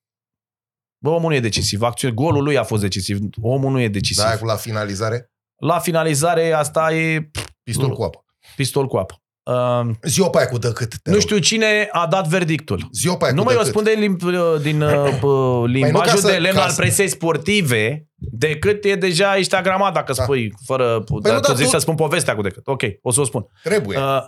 Bă, 0.98 1.10
omul 1.10 1.30
nu 1.30 1.36
e 1.36 1.40
decisiv. 1.40 1.82
Acțiune, 1.82 2.14
golul 2.14 2.44
lui 2.44 2.58
a 2.58 2.64
fost 2.64 2.82
decisiv. 2.82 3.20
Omul 3.42 3.72
nu 3.72 3.80
e 3.80 3.88
decisiv. 3.88 4.24
Da, 4.24 4.30
Da, 4.30 4.38
cu 4.38 4.46
la 4.46 4.56
finalizare, 4.56 5.32
La 5.56 5.80
finalizare, 5.80 6.52
asta 6.52 6.94
e 6.94 7.30
pistol 7.64 7.88
Nu. 7.88 7.94
cu 7.96 8.04
apă. 8.04 8.26
Pistol 8.56 8.88
cu 8.88 8.98
apă. 8.98 9.18
Uh, 9.44 9.90
Zi-o 10.04 10.30
pe 10.30 10.38
aia 10.38 10.48
cu 10.48 10.58
dăcât. 10.58 10.90
te 10.90 11.10
nu 11.10 11.14
rog. 11.16 11.22
știu 11.22 11.38
cine 11.38 11.88
a 11.92 12.08
dat 12.08 12.28
verdictul. 12.28 12.88
Zi-o 12.92 13.16
pe 13.16 13.24
aia 13.26 13.34
Nu 13.34 13.40
cu 13.40 13.46
mai 13.46 13.56
dăcât. 13.56 13.74
răspunde 13.74 14.06
lim- 14.06 14.62
din 14.62 14.82
uh, 14.82 15.10
p- 15.20 15.66
limbajul 15.66 16.06
ca 16.14 16.16
să- 16.16 16.32
de 16.32 16.38
lemn 16.38 16.56
ca 16.56 16.64
al 16.64 16.70
să- 16.70 16.76
presei 16.82 17.08
sportive 17.08 18.08
decât 18.16 18.84
e 18.84 18.96
deja 18.96 19.38
ești 19.38 19.56
agramat 19.56 19.94
dacă 19.94 20.14
Da. 20.14 20.24
spui 20.24 20.54
fără... 20.66 21.04
nu, 21.08 21.20
dar 21.20 21.36
tu 21.40 21.48
dar 21.48 21.56
zici 21.56 21.66
tu- 21.66 21.72
să 21.72 21.78
spun 21.78 21.96
povestea 21.96 22.36
cu 22.36 22.42
decât. 22.42 22.68
Ok, 22.68 22.82
o 23.02 23.12
să 23.12 23.22
o 23.22 23.24
spun. 23.24 23.46
Trebuie. 23.64 23.98
Uh, 23.98 24.20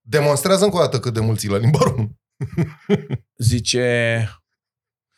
Demonstrează 0.00 0.64
încă 0.64 0.76
o 0.76 0.80
dată 0.80 0.98
cât 1.00 1.12
de 1.14 1.20
mulți 1.20 1.48
la 1.48 1.56
limba 1.56 1.78
română. 1.82 2.10
zice... 3.36 4.28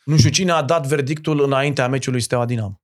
Nu 0.05 0.17
știu 0.17 0.31
cine 0.31 0.53
a 0.53 0.63
dat 0.63 0.87
verdictul 0.87 1.43
înaintea 1.43 1.89
meciului 1.89 2.21
Steaua 2.21 2.45
Dinamo. 2.45 2.81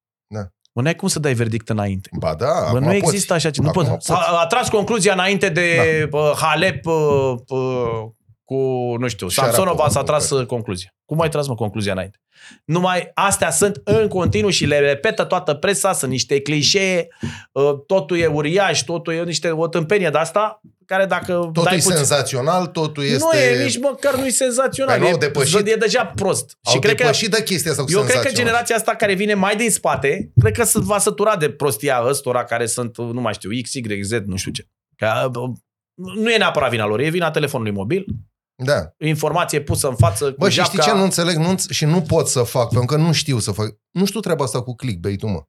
Da. 0.74 0.80
Mă, 0.80 0.82
n-ai 0.82 0.94
cum 0.94 1.08
să 1.08 1.18
dai 1.18 1.32
verdict 1.34 1.68
înainte. 1.68 2.08
Ba 2.18 2.34
da, 2.34 2.46
Bă, 2.46 2.52
acum 2.66 2.78
nu 2.78 2.84
poți. 2.86 2.96
există 2.96 3.32
așa 3.34 3.50
ceva. 3.50 3.64
Nu 3.66 3.70
Acum 3.70 3.82
pot. 3.82 3.92
poți. 3.92 4.06
S-a 4.06 4.38
a 4.40 4.46
tras 4.46 4.68
concluzia 4.68 5.12
înainte 5.12 5.48
de 5.48 6.08
da. 6.10 6.32
Halep 6.36 6.86
uh, 6.86 7.34
uh, 7.48 8.02
cu, 8.44 8.54
nu 8.98 9.08
știu, 9.08 9.28
Sharapova, 9.28 9.56
Samsonova 9.56 9.88
s-a 9.88 10.00
cu 10.00 10.06
tras 10.06 10.28
care. 10.28 10.40
uh, 10.40 10.46
concluzia. 10.46 10.94
Cum 11.04 11.20
ai 11.20 11.28
tras, 11.28 11.46
mă, 11.46 11.54
concluzia 11.54 11.92
înainte? 11.92 12.18
Numai 12.64 13.10
astea 13.14 13.50
sunt 13.50 13.80
în 13.84 14.08
continuu 14.08 14.50
și 14.50 14.64
le 14.66 14.78
repetă 14.78 15.24
toată 15.24 15.54
presa, 15.54 15.92
sunt 15.92 16.10
niște 16.10 16.40
clișee, 16.40 17.08
uh, 17.52 17.72
totul 17.86 18.18
e 18.18 18.26
uriaș, 18.26 18.82
totul 18.82 19.12
e 19.14 19.22
niște, 19.22 19.50
o 19.50 19.66
tâmpenie 19.68 20.08
de 20.10 20.18
asta, 20.18 20.60
care 20.92 21.06
dacă 21.06 21.32
Totul 21.32 21.62
dai 21.62 21.72
e 21.74 21.76
puțin... 21.76 21.96
senzațional, 21.96 22.66
totul 22.66 23.04
este... 23.04 23.16
Nu 23.32 23.38
e, 23.38 23.62
nici 23.64 23.78
măcar 23.78 24.14
nu 24.16 24.26
e 24.26 24.30
senzațional. 24.30 24.92
Păi 24.98 25.02
nu, 25.02 25.08
e, 25.08 25.12
au 25.12 25.18
depășit- 25.18 25.66
e 25.66 25.74
deja 25.76 26.06
prost. 26.06 26.58
Au 26.62 26.72
și 26.72 26.78
cred 26.78 26.94
că 26.94 27.02
depășit 27.02 27.30
de 27.30 27.42
chestia 27.42 27.70
asta 27.70 27.82
cu 27.84 27.90
eu 27.90 27.98
cred 27.98 28.06
că 28.10 28.12
senzațional. 28.12 28.44
generația 28.46 28.76
asta 28.76 28.94
care 28.94 29.14
vine 29.14 29.34
mai 29.34 29.56
din 29.56 29.70
spate, 29.70 30.32
cred 30.40 30.56
că 30.56 30.64
se 30.64 30.78
va 30.80 30.98
sătura 30.98 31.36
de 31.36 31.50
prostia 31.50 32.02
ăstora 32.06 32.44
care 32.44 32.66
sunt, 32.66 32.96
nu 32.98 33.20
mai 33.20 33.32
știu, 33.34 33.50
X, 33.62 33.72
Y, 33.72 34.02
Z, 34.02 34.10
nu 34.26 34.36
știu 34.36 34.50
ce. 34.52 34.66
Că, 34.96 35.28
bă, 35.30 35.40
nu 35.94 36.30
e 36.32 36.36
neapărat 36.36 36.70
vina 36.70 36.86
lor, 36.86 37.00
e 37.00 37.08
vina 37.08 37.30
telefonului 37.30 37.72
mobil, 37.72 38.04
Da. 38.64 38.92
informație 38.98 39.60
pusă 39.60 39.88
în 39.88 39.96
față 39.96 40.24
cu 40.30 40.36
Bă, 40.38 40.48
și 40.48 40.60
știi 40.62 40.76
japca. 40.76 40.90
ce 40.90 40.96
nu 40.96 41.02
înțeleg 41.02 41.36
nu, 41.36 41.54
înț- 41.54 41.70
și 41.70 41.84
nu 41.84 42.02
pot 42.02 42.28
să 42.28 42.42
fac, 42.42 42.68
pentru 42.68 42.96
că 42.96 43.02
nu 43.02 43.12
știu 43.12 43.38
să 43.38 43.50
fac. 43.52 43.66
Nu 43.90 44.04
știu 44.04 44.20
treaba 44.20 44.44
asta 44.44 44.62
cu 44.62 44.74
clickbait-ul, 44.74 45.28
mă. 45.28 45.42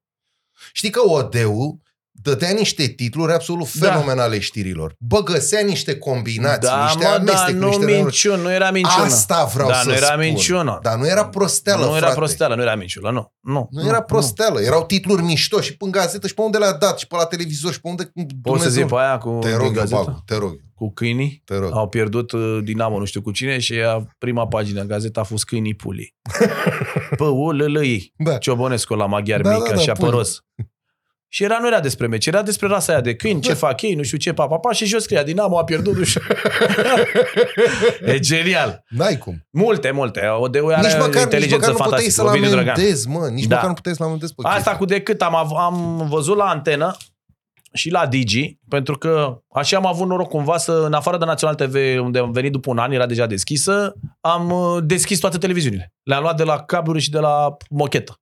Știi 0.74 0.90
că 0.90 1.02
OD-ul 1.08 1.82
dădea 2.22 2.50
niște 2.52 2.88
titluri 2.88 3.34
absolut 3.34 3.74
Da. 3.74 3.88
fenomenale 3.92 4.40
știrilor. 4.40 4.96
Bă, 5.00 5.24
găsea 5.24 5.62
niște 5.62 5.98
combinații, 5.98 6.60
da, 6.70 6.84
niște 6.84 6.98
mă, 6.98 7.04
dar 7.04 7.20
amestecuri, 7.20 7.54
nu 7.58 7.66
niște 7.66 7.80
renumeri. 7.80 8.02
minciună, 8.02 8.36
nu 8.42 8.52
era 8.52 8.72
minciună. 8.72 9.04
Asta 9.06 9.50
vreau 9.54 9.68
da, 9.70 9.74
să 9.76 9.88
nu 9.90 9.94
era 9.96 10.06
spun. 10.06 10.20
minciună. 10.20 10.80
Dar 10.82 10.98
nu 10.98 11.08
era 11.08 11.26
prosteală, 11.26 11.86
nu 11.86 11.90
era 11.92 11.98
frate. 12.00 12.16
prosteală, 12.16 12.56
nu 12.56 12.62
era 12.62 12.76
minciună, 12.76 13.10
nu. 13.12 13.34
Nu, 13.40 13.68
Nu 13.72 13.88
era 13.88 14.02
prosteală, 14.02 14.62
erau 14.62 14.86
titluri 14.86 15.22
mișto 15.24 15.62
și 15.62 15.78
pe 15.78 15.86
în 15.86 15.92
gazetă 15.92 16.28
și 16.28 16.34
pe 16.34 16.42
unde 16.42 16.58
le-a 16.58 16.74
dat 16.74 17.00
și 17.00 17.08
pe 17.08 17.16
la 17.16 17.26
televizor 17.26 17.72
și 17.74 17.82
pe 17.82 17.88
unde 17.88 18.12
Poți 18.42 18.64
să 18.64 18.70
zici 18.70 18.88
pe 18.88 18.96
aia 18.98 19.18
cu 19.18 19.38
Te 19.42 19.48
din 19.48 19.58
rog, 19.58 19.66
eu, 19.66 19.72
gazetă? 19.74 19.96
Bagu, 20.06 20.22
te 20.26 20.36
rog, 20.36 20.56
Cu 20.76 20.92
câinii? 20.94 21.42
te 21.46 21.56
rog. 21.58 21.70
Au 21.74 21.88
pierdut 21.88 22.32
uh, 22.32 22.60
Dinamo, 22.64 22.98
nu 23.00 23.06
știu 23.06 23.22
cu 23.22 23.32
cine, 23.32 23.60
și 23.60 23.74
a, 23.74 24.08
prima 24.18 24.48
pagină 24.48 24.82
în 24.82 24.88
gazetă 24.88 25.20
a 25.20 25.24
fost 25.24 25.46
câinii 25.46 25.76
pulii. 25.76 26.16
Pă, 27.18 27.24
ulălăi. 27.26 28.14
Da. 28.18 28.38
Ciobănescu 28.38 28.94
la 28.94 29.06
maghiar 29.06 29.42
Da, 29.42 29.50
da, 29.50 29.56
da, 29.56 29.62
mică 29.62 29.76
da, 29.76 29.82
și 29.82 29.92
pulii. 29.92 30.04
apăros. 30.08 30.40
Și 31.34 31.44
era, 31.44 31.58
nu 31.60 31.68
era 31.68 31.80
despre 31.80 32.08
meci, 32.08 32.26
era 32.26 32.42
despre 32.42 32.68
rasa 32.68 32.92
aia 32.92 33.02
de 33.02 33.16
câini, 33.16 33.42
ce 33.42 33.50
Da. 33.50 33.56
fac 33.56 33.82
ei, 33.82 33.94
nu 33.94 34.04
știu 34.04 34.18
ce, 34.18 34.34
pa, 34.34 34.48
pa, 34.48 34.58
pa, 34.58 34.72
și 34.72 34.86
jos 34.86 35.04
scria, 35.04 35.24
Dinamo 35.24 35.58
a 35.58 35.64
pierdut, 35.64 35.96
nu 35.98 36.04
știu. 36.04 36.22
e 38.06 38.20
genial. 38.20 38.84
N-ai 38.90 39.18
cum. 39.18 39.48
Multe, 39.50 39.92
multe. 39.92 40.28
O 40.40 40.48
de 40.48 40.60
are 40.68 40.82
Nici 40.88 40.94
măcar, 40.98 41.08
nici 41.10 41.22
inteligență 41.22 41.56
măcar 41.56 41.70
nu 41.70 41.76
puteai 41.76 41.90
fantastică. 41.90 42.12
să-l 42.12 42.26
Ovidiu 42.28 42.50
Drăgan. 42.50 42.74
amendezi, 42.74 43.08
mă. 43.10 43.28
Nici 43.28 43.46
Da. 43.46 43.56
măcar 43.56 43.68
nu 43.70 43.74
puteai 43.76 43.96
să-l 43.96 44.06
amendezi 44.06 44.34
pe 44.34 44.42
Asta 44.44 44.56
chestia. 44.56 44.78
cu 44.78 44.86
decât 44.86 45.22
am, 45.22 45.36
av- 45.36 45.56
am 45.58 46.08
văzut 46.10 46.38
la 46.38 46.46
antenă 46.46 46.96
și 47.74 47.90
la 47.90 48.08
Digi, 48.08 48.58
pentru 48.70 48.98
că 48.98 49.38
așa 49.54 49.78
am 49.78 49.86
avut 49.86 50.08
noroc 50.08 50.28
cumva 50.30 50.58
să, 50.58 50.72
în 50.86 50.94
afară 50.94 51.18
de 51.18 51.26
Național 51.26 51.56
TV, 51.56 51.76
unde 52.00 52.20
am 52.20 52.32
venit 52.32 52.52
după 52.52 52.70
un 52.70 52.78
an, 52.78 52.92
era 52.92 53.06
deja 53.06 53.26
deschisă, 53.26 53.94
am 54.22 54.50
uh, 54.52 54.78
deschis 54.84 55.20
toate 55.20 55.38
televiziunile. 55.38 55.94
Le-am 56.04 56.22
luat 56.22 56.38
de 56.38 56.44
la 56.44 56.64
cabluri 56.64 57.00
și 57.00 57.10
de 57.10 57.20
la 57.20 57.58
mochetă. 57.70 58.20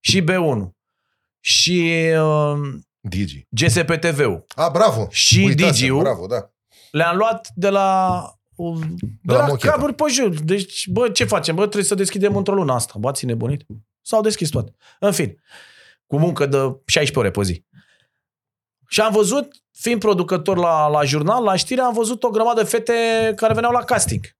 Și 0.00 0.22
B1. 0.22 0.74
Și 1.46 2.10
uh, 2.20 2.58
Digi. 3.00 3.46
GSP 3.48 3.92
TV-ul. 4.00 4.44
A, 4.54 4.68
bravo. 4.68 5.06
Și 5.10 5.38
Uitasem, 5.38 5.72
Digi-ul. 5.72 6.00
Bravo, 6.02 6.26
da. 6.26 6.50
Le-am 6.90 7.16
luat 7.16 7.48
de 7.54 7.68
la 7.68 8.20
uh, 8.54 8.78
de, 8.80 8.86
De 9.22 9.32
la, 9.32 9.34
la 9.34 9.40
la 9.40 9.46
mochetă. 9.46 9.66
cabluri 9.72 9.94
pe 9.94 10.04
jur. 10.08 10.28
Deci, 10.28 10.88
bă, 10.88 11.08
ce 11.10 11.24
facem? 11.24 11.54
Bă, 11.54 11.60
trebuie 11.62 11.84
să 11.84 11.94
deschidem 11.94 12.36
într-o 12.36 12.54
lună 12.54 12.72
asta. 12.72 12.94
Bă, 12.98 13.12
ține 13.12 13.30
nebunit. 13.32 13.66
S-au 14.02 14.20
deschis 14.20 14.48
toate. 14.48 14.74
În 15.00 15.12
fin, 15.12 15.42
cu 16.06 16.18
muncă 16.18 16.46
de 16.46 16.56
16 16.86 17.18
ore 17.18 17.30
pe 17.30 17.42
zi. 17.42 17.64
Și 18.88 19.00
am 19.00 19.12
văzut, 19.12 19.62
fiind 19.70 20.00
producător 20.00 20.56
la, 20.56 20.86
la 20.88 21.04
jurnal, 21.04 21.44
la 21.44 21.56
știre, 21.56 21.80
am 21.80 21.92
văzut 21.94 22.22
o 22.22 22.30
grămadă 22.30 22.60
de 22.62 22.68
fete 22.68 23.32
care 23.36 23.54
veneau 23.54 23.72
la 23.72 23.84
casting. 23.84 24.36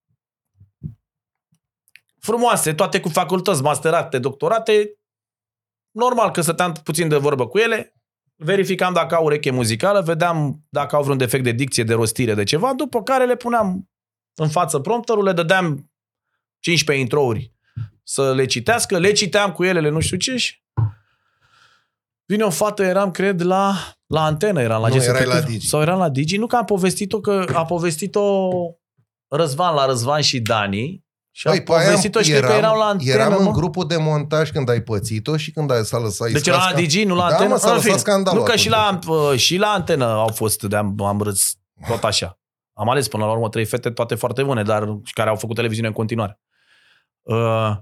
Frumoase, 2.18 2.74
toate 2.74 3.00
cu 3.00 3.08
facultăți, 3.08 3.62
masterate, 3.62 4.18
doctorate. 4.18 4.90
Normal 5.96 6.30
că 6.30 6.40
stăteam 6.40 6.72
puțin 6.72 7.08
de 7.08 7.16
vorbă 7.16 7.46
cu 7.46 7.58
ele, 7.58 7.94
verificam 8.36 8.92
dacă 8.92 9.14
au 9.14 9.24
ureche 9.24 9.50
muzicală, 9.50 10.00
vedeam 10.00 10.64
dacă 10.68 10.96
au 10.96 11.02
vreun 11.02 11.18
defect 11.18 11.44
de 11.44 11.50
dicție, 11.52 11.84
de 11.84 11.94
rostire, 11.94 12.34
de 12.34 12.44
ceva, 12.44 12.74
după 12.74 13.02
care 13.02 13.26
le 13.26 13.36
puneam 13.36 13.90
în 14.34 14.48
față 14.48 14.78
prompterul, 14.78 15.24
le 15.24 15.32
dădeam 15.32 15.90
15 16.60 17.04
introuri 17.04 17.52
să 18.02 18.34
le 18.34 18.44
citească, 18.46 18.98
le 18.98 19.12
citeam 19.12 19.52
cu 19.52 19.64
ele, 19.64 19.80
le 19.80 19.88
nu 19.88 20.00
știu 20.00 20.16
ce 20.16 20.36
și 20.36 20.64
vine 22.24 22.42
o 22.44 22.50
fată, 22.50 22.82
eram, 22.82 23.10
cred, 23.10 23.40
la, 23.40 23.74
la 24.06 24.24
antenă, 24.24 24.62
eram 24.62 24.80
la 24.80 24.88
Nu, 24.88 24.94
GSP. 24.94 25.08
erai 25.08 25.26
la 25.26 25.40
Digi. 25.40 25.68
Sau 25.68 25.80
eram 25.80 25.98
la 25.98 26.08
Digi, 26.08 26.36
nu 26.36 26.46
că 26.46 26.56
am 26.56 26.64
povestit-o, 26.64 27.20
că 27.20 27.52
a 27.54 27.64
povestit-o 27.64 28.50
Răzvan 29.28 29.74
la 29.74 29.86
Răzvan 29.86 30.20
și 30.20 30.40
Dani 30.40 31.05
și 31.36 31.46
Păi, 31.46 31.56
am 31.58 31.64
pe 31.64 31.72
aia 31.72 31.84
povestit-o 31.84 32.22
și 32.22 32.30
cred 32.30 32.44
că 32.44 32.52
erau 32.52 32.78
la 32.78 32.84
antenă, 32.84 33.10
eram 33.10 33.32
mă. 33.32 33.38
în 33.38 33.52
grupul 33.52 33.86
de 33.86 33.96
montaj 33.96 34.50
când 34.50 34.68
ai 34.68 34.80
pățit-o 34.80 35.36
și 35.36 35.50
când 35.50 35.70
ai, 35.70 35.84
s-a 35.84 35.98
lăsat 35.98 36.30
Deci 36.30 36.46
era 36.46 36.56
la 36.56 36.62
iscasca. 36.62 36.80
Digi, 36.80 37.04
nu 37.04 37.14
la 37.14 37.20
Da, 37.28 37.34
antenă? 37.34 37.48
mă, 37.50 37.56
s-a 37.56 37.68
În 37.68 37.74
lăsat 37.74 37.90
fin, 37.90 37.98
scandalul 37.98 38.38
Nu 38.40 38.44
că 38.46 38.56
și 38.56 38.68
atunci. 38.72 39.04
la, 39.04 39.12
uh, 39.30 39.38
și 39.38 39.56
la 39.56 39.68
antenă 39.68 40.04
au 40.04 40.28
fost, 40.28 40.62
de 40.62 40.76
am, 40.76 41.02
am 41.04 41.20
râs 41.20 41.54
tot 41.88 42.04
așa. 42.10 42.38
Am 42.72 42.88
ales 42.90 43.08
până 43.08 43.24
la 43.24 43.30
urmă 43.32 43.48
trei 43.48 43.64
fete, 43.64 43.90
toate 43.90 44.14
foarte 44.14 44.42
bune, 44.42 44.62
dar 44.62 44.88
și 45.04 45.12
care 45.12 45.28
au 45.28 45.36
făcut 45.36 45.54
televiziune 45.54 45.88
în 45.88 45.94
continuare. 45.94 46.40
Uh, 47.22 47.76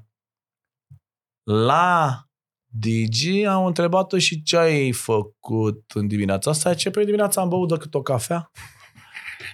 la 1.43 2.19
Digi 2.67 3.45
am 3.45 3.65
întrebat-o 3.67 4.19
și 4.19 4.43
ce 4.43 4.57
ai 4.57 4.93
făcut 4.93 5.83
în 5.95 6.07
dimineața 6.07 6.51
asta. 6.51 6.75
Ce 6.75 6.91
pe 6.91 7.05
dimineața 7.05 7.41
am 7.41 7.49
băut 7.49 7.69
decât 7.69 7.95
o 7.95 8.03
cafea. 8.03 8.51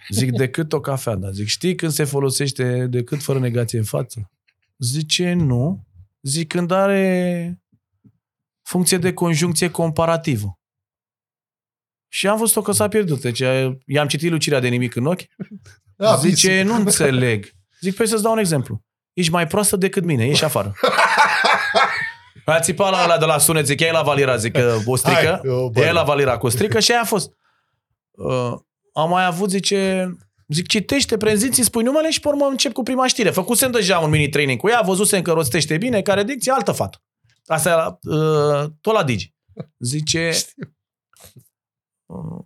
Zic, 0.09 0.31
decât 0.31 0.73
o 0.73 0.81
cafea, 0.81 1.15
da. 1.15 1.31
Zic, 1.31 1.47
știi 1.47 1.75
când 1.75 1.93
se 1.93 2.05
folosește 2.05 2.87
decât 2.87 3.23
fără 3.23 3.39
negație 3.39 3.79
în 3.79 3.85
față? 3.85 4.31
Zice, 4.79 5.33
nu. 5.33 5.87
Zic, 6.23 6.49
când 6.49 6.71
are 6.71 7.63
funcție 8.63 8.99
de 8.99 9.13
conjuncție 9.13 9.71
comparativă. 9.71 10.59
Și 12.09 12.27
am 12.27 12.39
văzut-o 12.39 12.63
că 12.63 12.73
s-a 12.73 12.89
pierdut. 12.89 13.21
Deci 13.21 13.43
i-am 13.87 14.09
citit 14.09 14.31
lucirea 14.31 14.61
de 14.61 14.69
nimic 14.69 14.95
în 14.95 15.07
ochi. 15.07 15.23
Da, 15.97 16.17
Zice, 16.17 16.63
nu 16.63 16.75
înțeleg. 16.75 17.51
Zic, 17.81 17.97
păi 17.97 18.07
să-ți 18.07 18.23
dau 18.23 18.33
un 18.33 18.39
exemplu. 18.39 18.83
Ești 19.13 19.33
mai 19.33 19.47
proastă 19.47 19.77
decât 19.77 20.05
mine, 20.05 20.27
ieși 20.27 20.45
afară. 20.45 20.73
A 22.45 22.61
țipat 22.61 22.91
la 22.91 23.03
ăla 23.05 23.19
de 23.19 23.25
la 23.25 23.39
sunet, 23.39 23.67
zic, 23.67 23.81
ia 23.81 23.93
la 23.93 24.03
Valira, 24.03 24.37
zic 24.37 24.53
că 24.53 24.79
o 24.87 24.97
strică. 24.97 25.41
Hai, 25.43 25.51
o, 25.51 25.71
bă. 25.71 25.81
Ia 25.81 25.93
la 25.93 26.03
Valira 26.03 26.39
cu 26.39 26.47
o 26.47 26.49
strică 26.49 26.81
și 26.81 26.91
aia 26.91 27.01
a 27.01 27.05
fost. 27.05 27.33
Uh, 28.11 28.53
am 29.01 29.11
mai 29.11 29.25
avut, 29.25 29.51
zice, 29.51 30.11
zic, 30.49 30.67
citește, 30.67 31.17
prezinți, 31.17 31.63
spui 31.63 31.83
numele 31.83 32.11
și 32.11 32.21
pe 32.21 32.29
urmă 32.29 32.47
încep 32.47 32.73
cu 32.73 32.83
prima 32.83 33.07
știre. 33.07 33.31
Făcusem 33.31 33.71
deja 33.71 33.99
un 33.99 34.11
mini-training 34.11 34.61
cu 34.61 34.69
ea, 34.69 34.81
văzusem 34.81 35.23
că 35.23 35.33
rostește 35.33 35.77
bine, 35.77 36.03
care 36.03 36.25
dicție, 36.25 36.53
altă 36.53 36.73
fată. 36.73 37.03
Asta 37.47 37.71
era 37.71 37.99
uh, 38.03 38.71
tot 38.81 38.93
la 38.95 39.05
Digi. 39.05 39.35
Zice, 39.79 40.33
uh, 42.07 42.45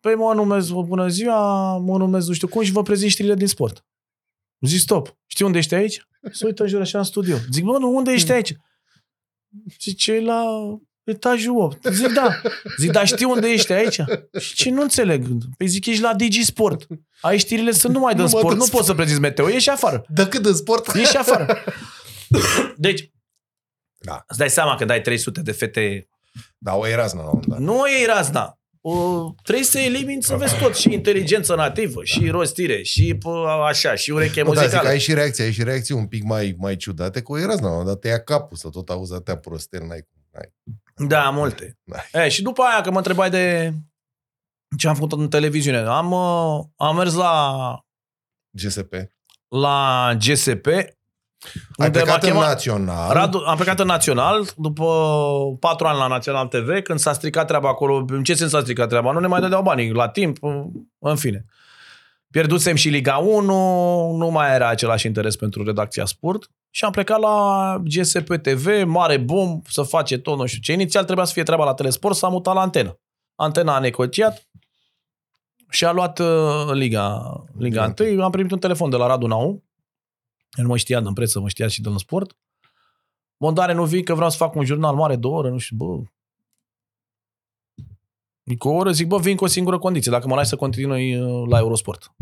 păi 0.00 0.14
mă 0.14 0.34
numesc, 0.34 0.68
vă 0.68 0.82
bună 0.82 1.08
ziua, 1.08 1.76
mă 1.76 1.98
numesc, 1.98 2.26
nu 2.28 2.34
știu 2.34 2.48
cum, 2.48 2.62
și 2.62 2.72
vă 2.72 2.82
prezint 2.82 3.10
știrile 3.10 3.34
din 3.34 3.46
sport. 3.46 3.86
Zic, 4.60 4.80
stop, 4.80 5.18
știi 5.26 5.44
unde 5.44 5.58
ești 5.58 5.74
aici? 5.74 6.06
Se 6.30 6.46
uită 6.46 6.62
în 6.62 6.68
jur 6.68 6.80
așa 6.80 6.98
în 6.98 7.04
studio. 7.04 7.36
Zic, 7.52 7.64
mă, 7.64 7.78
nu, 7.78 7.94
unde 7.94 8.12
ești 8.12 8.32
aici? 8.32 8.56
Zice, 9.80 10.20
la 10.20 10.44
etajul 11.08 11.60
8. 11.60 11.86
Zic, 11.92 12.12
da. 12.12 12.40
Zic, 12.78 12.90
dar 12.90 13.06
știi 13.06 13.24
unde 13.26 13.48
ești 13.48 13.72
aici? 13.72 14.00
Și 14.38 14.54
ce 14.54 14.70
nu 14.70 14.82
înțeleg? 14.82 15.26
Păi 15.56 15.66
zic, 15.66 15.86
ești 15.86 16.02
la 16.02 16.14
Digi 16.14 16.44
Sport. 16.44 16.86
Ai 17.20 17.38
știrile 17.38 17.70
sunt 17.70 17.92
numai 17.94 18.12
de 18.14 18.22
Nu 18.22 18.22
mă 18.22 18.28
sport. 18.38 18.48
dă 18.48 18.54
Nu 18.54 18.60
sport. 18.64 18.72
poți 18.76 18.86
să 18.86 18.94
prezinți 18.94 19.20
meteo. 19.20 19.48
Ieși 19.48 19.68
afară. 19.70 20.04
De 20.08 20.26
cât 20.28 20.42
de 20.42 20.52
sport? 20.52 20.94
Ieși 20.94 21.16
afară. 21.16 21.58
Deci, 22.76 23.10
Da. 23.98 24.24
îți 24.26 24.38
dai 24.38 24.50
seama 24.50 24.74
că 24.76 24.84
dai 24.84 25.00
300 25.00 25.40
de 25.40 25.52
fete. 25.52 26.08
Da, 26.58 26.74
o 26.74 26.86
erați 26.86 27.14
la 27.14 27.20
un 27.20 27.26
moment 27.26 27.46
dat. 27.46 27.58
Nu 27.58 27.86
e 27.86 28.06
razna. 28.06 28.52
O, 28.80 29.24
trebuie 29.42 29.64
să 29.64 29.78
elimini 29.78 30.22
să 30.22 30.36
vezi 30.36 30.58
tot. 30.58 30.74
Și 30.76 30.92
inteligență 30.92 31.54
nativă, 31.54 32.04
și 32.04 32.28
rostire, 32.28 32.82
și 32.82 33.14
pă, 33.14 33.28
așa, 33.68 33.94
și 33.94 34.10
ureche 34.10 34.42
Nu, 34.42 34.46
da, 34.52 34.54
zic, 34.54 34.62
muzicală. 34.62 34.88
ai 34.88 34.98
și 34.98 35.14
reacții, 35.14 35.44
ai 35.44 35.52
și 35.52 35.62
reacții 35.62 35.94
un 35.94 36.06
pic 36.06 36.22
mai, 36.22 36.54
mai 36.58 36.76
ciudate, 36.76 37.22
că 37.22 37.32
o 37.32 37.38
erați 37.38 37.60
la 37.60 37.66
un 37.66 37.70
moment 37.72 37.86
dat, 37.88 37.98
te 38.00 38.08
ia 38.08 38.20
capul 38.22 38.56
să 38.56 38.68
tot 38.68 38.88
auzi 38.88 39.12
atâtea 39.12 39.36
prostel, 39.36 39.80
n-ai 39.86 40.06
cum. 40.10 40.22
N-ai. 40.32 40.52
Da, 40.98 41.30
multe. 41.30 41.78
Da. 41.84 42.20
E, 42.24 42.28
și 42.28 42.42
după 42.42 42.62
aia, 42.62 42.80
că 42.80 42.90
mă 42.90 42.96
întrebai 42.96 43.30
de 43.30 43.72
ce 44.78 44.88
am 44.88 44.94
făcut 44.94 45.12
în 45.12 45.28
televiziune, 45.28 45.78
am, 45.78 46.12
uh, 46.12 46.64
am 46.76 46.96
mers 46.96 47.14
la, 47.14 47.52
GSP. 48.50 48.94
la 49.48 50.10
GSP, 50.18 50.66
Ai 50.66 51.86
unde 51.86 51.98
m-a 51.98 52.04
plecat 52.04 52.22
în 52.22 52.30
chemat- 52.30 52.46
național. 52.46 53.12
Radu, 53.12 53.38
am 53.46 53.56
plecat 53.56 53.78
în 53.80 53.86
Național 53.86 54.46
după 54.56 54.84
patru 55.60 55.86
ani 55.86 55.98
la 55.98 56.06
Național 56.06 56.46
TV, 56.46 56.80
când 56.82 56.98
s-a 56.98 57.12
stricat 57.12 57.46
treaba 57.46 57.68
acolo. 57.68 58.04
În 58.08 58.22
ce 58.24 58.34
sens 58.34 58.50
s-a 58.50 58.60
stricat 58.60 58.88
treaba? 58.88 59.12
Nu 59.12 59.18
ne 59.18 59.26
mai 59.26 59.40
dădeau 59.40 59.62
banii 59.62 59.92
la 59.92 60.08
timp, 60.08 60.36
în 60.98 61.16
fine. 61.16 61.44
Pierdusem 62.30 62.74
și 62.74 62.88
Liga 62.88 63.16
1, 63.16 64.16
nu 64.16 64.30
mai 64.30 64.54
era 64.54 64.68
același 64.68 65.06
interes 65.06 65.36
pentru 65.36 65.64
redacția 65.64 66.04
sport 66.04 66.50
și 66.70 66.84
am 66.84 66.90
plecat 66.90 67.20
la 67.20 67.76
GSP 67.84 68.36
TV, 68.42 68.84
mare 68.84 69.16
boom, 69.16 69.60
să 69.68 69.82
face 69.82 70.18
tot, 70.18 70.38
nu 70.38 70.46
știu 70.46 70.60
ce. 70.60 70.72
Inițial 70.72 71.04
trebuia 71.04 71.24
să 71.24 71.32
fie 71.32 71.42
treaba 71.42 71.64
la 71.64 71.74
Telesport, 71.74 72.14
s-a 72.16 72.28
mutat 72.28 72.54
la 72.54 72.60
antenă. 72.60 73.00
Antena 73.34 73.74
a 73.74 73.78
negociat 73.78 74.48
și 75.70 75.84
a 75.84 75.92
luat 75.92 76.18
uh, 76.18 76.72
Liga, 76.72 77.32
Liga 77.58 77.94
1. 77.98 78.22
Am 78.22 78.30
primit 78.30 78.50
un 78.50 78.58
telefon 78.58 78.90
de 78.90 78.96
la 78.96 79.06
Radu 79.06 79.26
Nau, 79.26 79.62
el 80.56 80.64
nu 80.64 80.68
mă 80.68 80.76
știa 80.76 81.00
din 81.00 81.12
presă, 81.12 81.40
mă 81.40 81.48
știa 81.48 81.68
și 81.68 81.80
din 81.80 81.96
sport. 81.96 82.36
Mondare, 83.36 83.72
nu 83.72 83.84
vii 83.84 84.02
că 84.02 84.14
vreau 84.14 84.30
să 84.30 84.36
fac 84.36 84.54
un 84.54 84.64
jurnal 84.64 84.94
mare, 84.94 85.16
două 85.16 85.38
ore, 85.38 85.50
nu 85.50 85.58
știu, 85.58 85.76
bă. 85.76 86.00
Cu 88.56 88.68
o 88.68 88.72
oră 88.72 88.90
zic, 88.90 89.06
bă, 89.06 89.18
vin 89.18 89.36
cu 89.36 89.44
o 89.44 89.46
singură 89.46 89.78
condiție, 89.78 90.10
dacă 90.12 90.28
mă 90.28 90.34
lași 90.34 90.48
să 90.48 90.56
continui 90.56 91.20
uh, 91.20 91.48
la 91.48 91.58
Eurosport. 91.58 92.12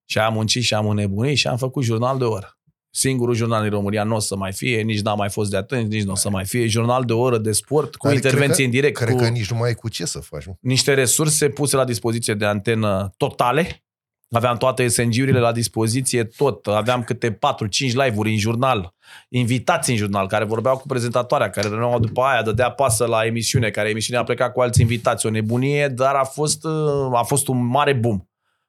Și 0.04 0.18
am 0.18 0.32
muncit 0.32 0.62
și 0.62 0.74
am 0.74 0.88
înnebunit 0.88 1.36
și 1.36 1.46
am 1.46 1.56
făcut 1.56 1.82
jurnal 1.84 2.18
de 2.18 2.24
oră. 2.24 2.56
Singurul 2.94 3.34
jurnal 3.34 3.62
din 3.62 3.70
România 3.70 4.04
nu 4.04 4.14
o 4.14 4.18
să 4.18 4.36
mai 4.36 4.52
fie, 4.52 4.80
nici 4.82 5.00
n-a 5.00 5.14
mai 5.14 5.30
fost 5.30 5.50
de 5.50 5.56
atunci, 5.56 5.92
nici 5.92 6.02
nu 6.02 6.12
o 6.12 6.14
să 6.14 6.30
mai 6.30 6.44
fie. 6.44 6.66
Jurnal 6.66 7.04
de 7.04 7.12
oră 7.12 7.38
de 7.38 7.52
sport, 7.52 7.96
cu 7.96 8.06
Dar 8.06 8.14
intervenție 8.14 8.46
cred 8.46 8.56
că- 8.56 8.62
în 8.64 8.70
direct, 8.70 8.96
Cred 8.96 9.14
cu 9.14 9.16
că 9.22 9.28
nici 9.28 9.50
nu 9.50 9.56
mai 9.56 9.68
ai 9.68 9.74
cu 9.74 9.88
ce 9.88 10.04
să 10.04 10.18
faci. 10.18 10.46
mă. 10.46 10.52
niște 10.60 10.94
resurse 10.94 11.48
puse 11.48 11.76
la 11.76 11.84
dispoziție 11.84 12.34
de 12.34 12.44
antenă 12.44 13.12
totale. 13.16 13.84
Aveam 14.32 14.56
toate 14.56 14.88
SNG-urile 14.88 15.38
la 15.38 15.52
dispoziție, 15.52 16.24
tot. 16.24 16.66
Aveam 16.66 17.02
câte 17.02 17.30
4-5 17.30 17.38
live-uri 17.78 18.30
în 18.30 18.38
jurnal, 18.38 18.94
invitați 19.28 19.90
în 19.90 19.96
jurnal, 19.96 20.26
care 20.26 20.44
vorbeau 20.44 20.76
cu 20.76 20.86
prezentatoarea, 20.86 21.50
care 21.50 21.68
renuau 21.68 21.98
după 21.98 22.20
aia, 22.22 22.42
dădea 22.42 22.70
pasă 22.70 23.06
la 23.06 23.24
emisiune, 23.24 23.70
care 23.70 23.88
emisiunea 23.88 24.22
a 24.22 24.24
plecat 24.24 24.52
cu 24.52 24.60
alți 24.60 24.80
invitați. 24.80 25.26
O 25.26 25.30
nebunie, 25.30 25.88
dar 25.88 26.14
a 26.14 26.24
fost, 26.24 26.64
uh, 26.64 27.18
a 27.18 27.22
fost 27.22 27.48
un 27.48 27.66
mare 27.66 27.92
boom 27.92 28.26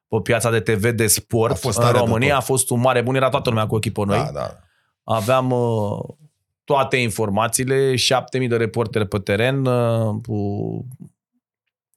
pe 0.08 0.16
piața 0.22 0.50
de 0.50 0.60
TV 0.60 0.90
de 0.90 1.06
sport 1.06 1.52
A 1.52 1.54
fost 1.54 1.78
în 1.78 1.84
tare 1.84 1.98
de 1.98 2.04
România. 2.04 2.28
tot. 2.28 2.38
A 2.38 2.40
fost 2.40 2.70
un 2.70 2.80
mare 2.80 3.02
boom, 3.02 3.16
era 3.16 3.28
toată 3.28 3.48
lumea 3.48 3.66
cu 3.66 3.74
ochii 3.74 3.90
pe 3.90 4.02
noi. 4.04 4.16
Da, 4.16 4.30
da. 4.32 4.54
Aveam 5.04 5.50
uh, 5.50 5.98
toate 6.64 6.96
informațiile, 6.96 7.96
7000 7.96 8.48
de 8.48 8.56
reporteri 8.56 9.06
pe 9.08 9.18
teren. 9.18 9.66
Uh, 9.66 10.14
cu... 10.26 10.86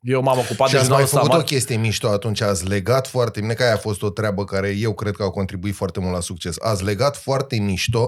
Eu 0.09 0.21
m-am 0.21 0.37
ocupat 0.37 0.67
Și 0.67 0.73
de 0.73 0.79
ați 0.79 0.89
mai 0.89 0.99
jurnalul 0.99 1.07
făcut 1.07 1.25
Samar. 1.25 1.39
o 1.39 1.43
chestie 1.43 1.77
mișto 1.77 2.07
atunci, 2.09 2.41
ați 2.41 2.67
legat 2.67 3.07
foarte 3.07 3.39
bine, 3.39 3.53
că 3.53 3.63
aia 3.63 3.73
a 3.73 3.77
fost 3.77 4.01
o 4.01 4.09
treabă 4.09 4.45
care 4.45 4.69
eu 4.69 4.93
cred 4.93 5.15
că 5.15 5.23
au 5.23 5.31
contribuit 5.31 5.75
foarte 5.75 5.99
mult 5.99 6.13
la 6.13 6.19
succes. 6.19 6.55
Ați 6.59 6.83
legat 6.83 7.17
foarte 7.17 7.59
mișto 7.59 8.07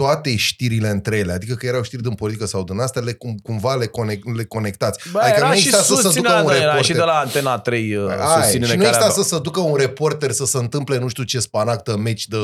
toate 0.00 0.36
știrile 0.36 0.88
între 0.88 1.16
ele, 1.16 1.32
adică 1.32 1.54
că 1.54 1.66
erau 1.66 1.82
știri 1.82 2.02
din 2.02 2.14
politică 2.14 2.46
sau 2.46 2.64
din 2.64 2.80
astea, 2.80 3.02
le, 3.02 3.12
cum, 3.12 3.34
cumva 3.42 3.74
le, 3.74 3.86
conec, 3.86 4.22
le 4.36 4.44
conectați. 4.44 5.08
Bă, 5.12 5.18
adică 5.18 5.36
era 5.38 5.48
nu 5.48 5.54
și 5.54 5.58
exista 5.58 5.78
să 5.82 5.84
se 5.84 5.90
ducă 5.94 6.02
susținerea, 6.02 6.40
un 6.40 6.46
da, 6.46 6.54
era 6.54 6.60
reporter. 6.64 6.84
și 6.84 6.92
de 6.92 7.00
la 7.00 7.12
Antena 7.12 7.58
3 7.58 7.94
uh, 7.94 8.08
Aia, 8.08 8.40
susținere 8.40 8.70
și 8.70 8.76
nu 8.76 8.82
care 8.82 8.88
exista 8.88 9.04
avea. 9.10 9.22
să 9.22 9.28
se 9.28 9.40
ducă 9.40 9.60
un 9.60 9.74
reporter 9.76 10.30
să 10.30 10.44
se 10.44 10.58
întâmple 10.58 10.98
nu 10.98 11.08
știu 11.08 11.22
ce 11.22 11.38
spanactă, 11.38 11.96
meci 11.96 12.26
de, 12.26 12.36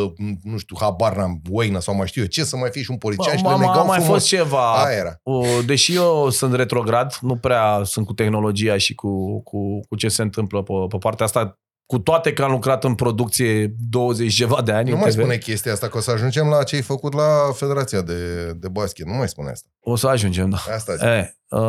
nu 0.43 0.59
știu, 0.59 0.77
habar 0.81 1.17
n-am, 1.17 1.41
Oină 1.51 1.81
sau 1.81 1.95
mai 1.95 2.07
știu 2.07 2.23
eu 2.23 2.29
ce, 2.29 2.45
să 2.45 2.57
mai 2.57 2.71
fie 2.71 2.83
și 2.83 2.91
un 2.91 2.97
polițian 2.99 3.37
și 3.37 3.43
le 3.43 3.49
Bă, 3.49 3.57
legau 3.59 3.81
a 3.81 3.83
mai 3.83 3.99
frumos. 3.99 4.17
fost 4.17 4.27
ceva. 4.27 4.85
Aia 4.85 4.97
era. 4.97 5.21
O, 5.23 5.45
Deși 5.67 5.95
eu 5.95 6.31
sunt 6.31 6.55
retrograd, 6.55 7.17
nu 7.21 7.37
prea 7.37 7.81
sunt 7.85 8.07
cu 8.07 8.13
tehnologia 8.13 8.77
și 8.77 8.95
cu, 8.95 9.43
cu, 9.43 9.81
cu 9.89 9.97
ce 9.97 10.09
se 10.09 10.23
întâmplă 10.23 10.63
pe, 10.63 10.73
pe 10.89 10.97
partea 10.97 11.25
asta, 11.27 11.59
cu 11.87 11.99
toate 11.99 12.33
că 12.33 12.43
am 12.43 12.51
lucrat 12.51 12.85
în 12.85 12.95
producție 12.95 13.75
20 13.91 14.35
ceva 14.35 14.63
de 14.63 14.73
ani 14.73 14.89
Nu 14.89 14.95
în 14.95 15.01
mai 15.01 15.11
TV. 15.11 15.19
spune 15.19 15.37
chestia 15.37 15.73
asta, 15.73 15.89
că 15.89 15.97
o 15.97 16.01
să 16.01 16.11
ajungem 16.11 16.47
la 16.47 16.63
ce 16.63 16.75
ai 16.77 16.83
făcut 16.83 17.15
la 17.15 17.29
Federația 17.55 18.03
de, 18.03 18.53
de 18.53 18.69
Basket. 18.69 19.07
Nu 19.07 19.15
mai 19.15 19.29
spune 19.29 19.51
asta. 19.51 19.69
O 19.81 19.97
să 19.97 20.07
ajungem, 20.07 20.51
da. 20.51 20.57
Asta 20.75 20.93
zic. 20.95 21.03
E, 21.05 21.37
uh, 21.49 21.61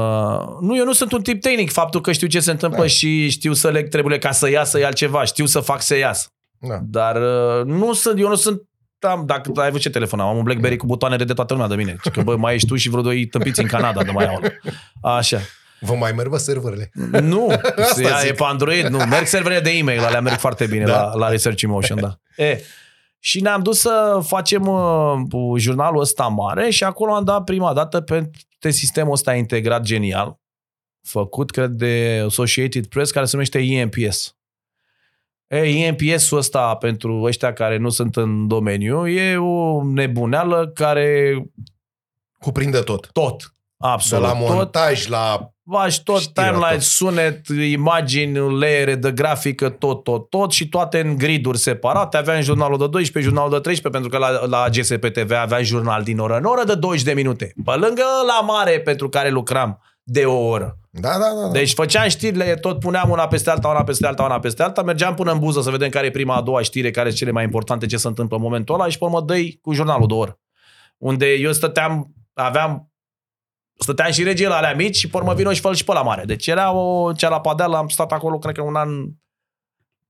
nu, 0.61 0.78
eu 0.78 0.84
nu 0.86 0.93
sunt 0.93 1.11
un 1.11 1.22
tip 1.22 1.41
tehnic. 1.41 1.72
Faptul 1.72 2.01
că 2.01 2.11
știu 2.11 2.28
ce 2.28 2.39
se 2.39 2.51
întâmplă 2.51 2.82
Da. 2.82 2.88
și 2.88 3.30
știu 3.30 3.53
să 3.53 3.70
leg 3.70 3.89
trebuie 3.89 4.18
ca 4.18 4.32
să 4.32 4.49
iasă 4.49 4.80
e 4.80 4.86
altceva. 4.86 5.24
Știu 5.24 5.45
să 5.45 5.59
fac 5.59 5.82
să 5.82 5.95
iasă. 5.97 6.28
Da. 6.59 6.80
Dar 6.84 7.16
uh, 7.16 7.66
nu 7.66 7.93
sunt, 7.93 8.20
eu 8.20 8.28
nu 8.28 8.36
sunt 8.36 8.61
am, 8.99 9.24
dacă 9.26 9.51
ai 9.55 9.68
văzut 9.68 9.82
ce 9.82 9.89
telefon 9.89 10.20
am, 10.20 10.28
am 10.28 10.38
un 10.38 10.43
BlackBerry 10.43 10.78
cu 10.78 10.86
butoane 10.86 11.16
de 11.18 11.34
toată 11.34 11.53
lumea 11.53 11.68
de 11.70 11.76
mine. 11.76 11.95
Că 12.13 12.22
bă, 12.22 12.36
mai 12.36 12.53
ești 12.55 12.68
tu 12.68 12.76
și 12.76 12.89
vreo 12.89 13.01
doi 13.01 13.26
tâmpiți 13.26 13.59
în 13.59 13.68
Canada 13.68 14.03
de 14.03 14.11
mai 14.11 14.26
au. 14.28 14.41
Așa. 15.18 15.39
Vă 15.80 15.94
mai 15.94 16.12
merg, 16.12 16.30
bă, 16.30 16.38
serverele. 16.38 16.92
Nu, 17.22 17.50
Asta 17.76 18.02
ea 18.02 18.18
zic. 18.20 18.30
e 18.30 18.34
pe 18.34 18.44
Android, 18.44 18.86
nu. 18.86 18.98
Merg 18.98 19.26
serverele 19.26 19.60
de 19.62 19.70
e-mail, 19.70 20.00
alea 20.00 20.22
merg 20.22 20.38
foarte 20.38 20.66
bine 20.66 20.84
Da. 20.86 21.04
la, 21.04 21.16
la 21.16 21.30
Research 21.30 21.62
Emotion, 21.62 22.00
da. 22.00 22.20
E, 22.44 22.62
Și 23.20 23.42
ne-am 23.42 23.62
dus 23.62 23.80
să 23.80 24.20
facem 24.24 24.68
uh, 24.68 25.58
jurnalul 25.58 26.00
ăsta 26.02 26.24
mare 26.28 26.70
și 26.70 26.84
acolo 26.84 27.14
am 27.14 27.24
dat 27.24 27.44
prima 27.44 27.74
dată 27.74 28.02
pe 28.60 28.70
sistemul 28.70 29.12
ăsta 29.14 29.34
integrat 29.34 29.82
genial, 29.82 30.40
făcut, 31.02 31.52
cred, 31.52 31.70
de 31.70 32.22
Associated 32.26 32.86
Press, 32.86 33.12
care 33.12 33.26
se 33.26 33.32
numește 33.34 33.60
EMPS. 33.60 34.36
E, 35.48 35.58
EMPS-ul 35.58 36.38
ăsta, 36.38 36.76
pentru 36.76 37.22
ăștia 37.22 37.54
care 37.54 37.78
nu 37.78 37.90
sunt 37.90 38.16
în 38.16 38.48
domeniu, 38.48 39.08
e 39.08 39.38
o 39.38 39.84
nebuneală 39.84 40.68
care... 40.74 41.36
Cuprinde 42.40 42.80
tot. 42.80 43.10
Tot. 43.12 43.55
Absolut. 43.78 44.24
De 44.24 44.32
la 44.32 44.54
montaj, 44.54 45.02
tot. 45.02 45.10
la 45.10 45.56
faci 45.72 46.00
tot 46.00 46.28
timeline, 46.34 46.80
sunet, 46.80 47.48
imagini, 47.48 48.58
leere 48.60 48.96
de 48.96 49.12
grafică, 49.12 49.70
tot, 49.70 50.04
tot, 50.04 50.30
tot 50.30 50.52
și 50.52 50.70
toate 50.70 51.00
în 51.00 51.18
griduri 51.18 51.58
separate. 51.58 52.18
Aveam 52.18 52.42
jurnalul 52.42 52.78
de 52.78 52.88
12, 52.88 53.32
jurnalul 53.32 53.52
de 53.52 53.60
13, 53.60 54.02
pentru 54.02 54.10
că 54.10 54.18
la, 54.18 54.46
la 54.46 54.70
GSP 54.70 55.08
TV 55.08 55.32
aveam 55.32 55.64
jurnal 55.64 56.04
din 56.04 56.20
oră 56.20 56.38
în 56.38 56.44
oră 56.44 56.64
de 56.64 56.76
20 56.76 57.04
de 57.04 57.14
minute. 57.14 57.54
Pe 57.66 57.72
lângă 57.72 58.04
la 58.28 58.42
mare 58.46 58.80
pentru 58.80 59.10
care 59.10 59.30
lucram 59.30 59.82
de 60.04 60.26
o 60.26 60.46
oră. 60.48 60.78
Da, 60.90 61.10
da, 61.10 61.18
da, 61.18 61.42
da. 61.42 61.52
Deci 61.52 61.74
făceam 61.74 62.08
știrile, 62.08 62.56
tot 62.56 62.80
puneam 62.80 63.10
una 63.10 63.28
peste 63.28 63.50
alta, 63.50 63.68
una 63.68 63.84
peste 63.84 64.08
alta, 64.08 64.24
una 64.24 64.40
peste 64.40 64.64
alta, 64.64 64.82
mergeam 64.82 65.14
până 65.14 65.32
în 65.32 65.40
buză 65.40 65.62
să 65.62 65.70
vedem 65.70 65.90
care 65.90 66.06
e 66.06 66.12
prima, 66.12 66.36
a 66.36 66.42
doua 66.42 66.62
știre, 66.62 66.92
care 66.92 67.08
sunt 67.08 67.20
cele 67.20 67.32
mai 67.32 67.44
importante, 67.44 67.86
ce 67.86 67.98
se 67.98 68.08
întâmplă 68.08 68.36
în 68.36 68.42
momentul 68.44 68.76
ăla 68.76 68.88
și 68.88 68.98
pe 68.98 69.04
urmă 69.04 69.22
dăi 69.22 69.60
cu 69.62 69.74
jurnalul 69.74 70.08
de 70.08 70.14
oră. 70.14 70.40
Unde 70.98 71.26
eu 71.34 71.52
stăteam, 71.52 72.14
aveam 72.34 72.90
stăteam 73.78 74.12
și 74.12 74.24
regie 74.24 74.48
la 74.48 74.56
alea 74.56 74.76
mici 74.76 74.96
și 74.96 75.10
pormă 75.10 75.34
vino 75.34 75.54
și 75.54 75.62
fă 75.62 75.74
și 75.74 75.84
pe 75.84 75.94
la 75.94 76.02
mare. 76.02 76.26
Deci 76.26 76.48
era 76.48 76.72
o 76.72 77.14
cea 77.14 77.30
la 77.30 77.42
padeală, 77.42 77.78
am 77.78 77.88
stat 77.88 78.12
acolo, 78.12 78.38
cred 78.38 78.56
că 78.56 78.62
un 78.62 78.76
an 78.76 78.90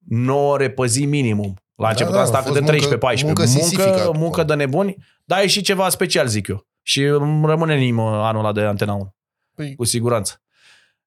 9 0.07 0.51
ore 0.51 0.70
pe 0.70 0.86
zi 0.86 1.05
minimum. 1.05 1.53
La 1.76 1.89
început 1.89 2.13
da, 2.13 2.18
da, 2.18 2.38
am 2.38 2.43
stat 2.43 2.53
de 2.53 2.88
13-14. 2.88 3.24
Muncă, 3.24 3.43
muncă, 3.45 4.11
muncă 4.16 4.43
de 4.43 4.53
nebuni, 4.53 4.95
dar 5.26 5.41
e 5.41 5.47
și 5.47 5.61
ceva 5.61 5.89
special, 5.89 6.28
zic 6.28 6.47
eu. 6.47 6.68
Și 6.82 7.07
rămâne 7.43 7.74
în 7.74 7.82
inimă 7.82 8.01
anul 8.01 8.39
ăla 8.39 8.51
de 8.51 8.61
Antena 8.61 8.93
1. 8.93 9.16
Păi. 9.55 9.76
Cu 9.76 9.84
siguranță. 9.84 10.41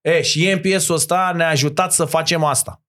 E, 0.00 0.22
și 0.22 0.54
MPS-ul 0.54 0.94
ăsta 0.94 1.32
ne-a 1.36 1.48
ajutat 1.48 1.92
să 1.92 2.04
facem 2.04 2.44
asta. 2.44 2.82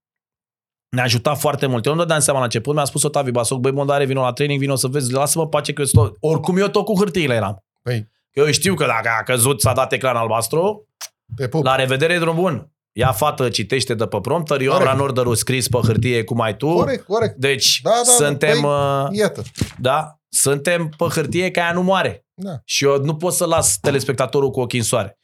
Ne-a 0.89 1.03
ajutat 1.03 1.39
foarte 1.39 1.65
mult. 1.65 1.85
Eu 1.85 1.93
nu 1.93 1.99
dădeam 1.99 2.19
seama 2.19 2.39
la 2.39 2.45
început, 2.45 2.75
mi-a 2.75 2.85
spus 2.85 3.03
Otavi 3.03 3.31
Basoc, 3.31 3.59
băi, 3.59 3.71
Mondare, 3.71 4.05
vino 4.05 4.21
la 4.21 4.33
training, 4.33 4.59
vino 4.59 4.75
să 4.75 4.87
vezi, 4.87 5.11
lasă-mă 5.11 5.47
pace 5.47 5.73
că 5.73 5.81
eu 5.81 5.87
tot... 6.03 6.17
Oricum 6.19 6.57
eu 6.57 6.67
tot 6.67 6.85
cu 6.85 6.97
hârtiile 6.97 7.33
eram. 7.33 7.63
Păi. 7.81 8.09
Că 8.31 8.39
eu 8.39 8.51
știu 8.51 8.73
că 8.73 8.85
dacă 8.85 9.09
a 9.19 9.23
căzut, 9.23 9.61
s-a 9.61 9.73
dat 9.73 9.91
ecran 9.91 10.15
albastru, 10.15 10.87
pe 11.35 11.47
pup. 11.47 11.63
la 11.63 11.75
revedere, 11.75 12.17
drum 12.17 12.35
bun. 12.35 12.71
Ia 12.91 13.11
fată, 13.11 13.49
citește 13.49 13.93
de 13.93 14.05
pe 14.05 14.19
prompter, 14.21 14.61
eu 14.61 14.71
corect. 14.71 14.89
am 14.89 14.97
la 14.97 15.03
order 15.03 15.25
scris 15.33 15.67
pe 15.67 15.77
hârtie 15.77 16.23
cum 16.23 16.41
ai 16.41 16.55
tu. 16.55 16.73
Corect, 16.73 17.05
corect. 17.05 17.35
Deci 17.35 17.79
da, 17.83 17.89
da, 17.89 18.25
suntem... 18.25 18.61
Da, 18.61 19.05
păi, 19.07 19.17
iată. 19.17 19.41
Da, 19.77 20.19
suntem 20.29 20.89
pe 20.97 21.05
hârtie 21.05 21.51
ca 21.51 21.61
ea 21.61 21.71
nu 21.71 21.81
moare. 21.81 22.25
Da. 22.33 22.51
Și 22.65 22.83
eu 22.83 22.97
nu 22.97 23.15
pot 23.15 23.33
să 23.33 23.45
las 23.45 23.77
telespectatorul 23.77 24.51
cu 24.51 24.59
ochii 24.59 24.79
în 24.79 24.85
soare. 24.85 25.19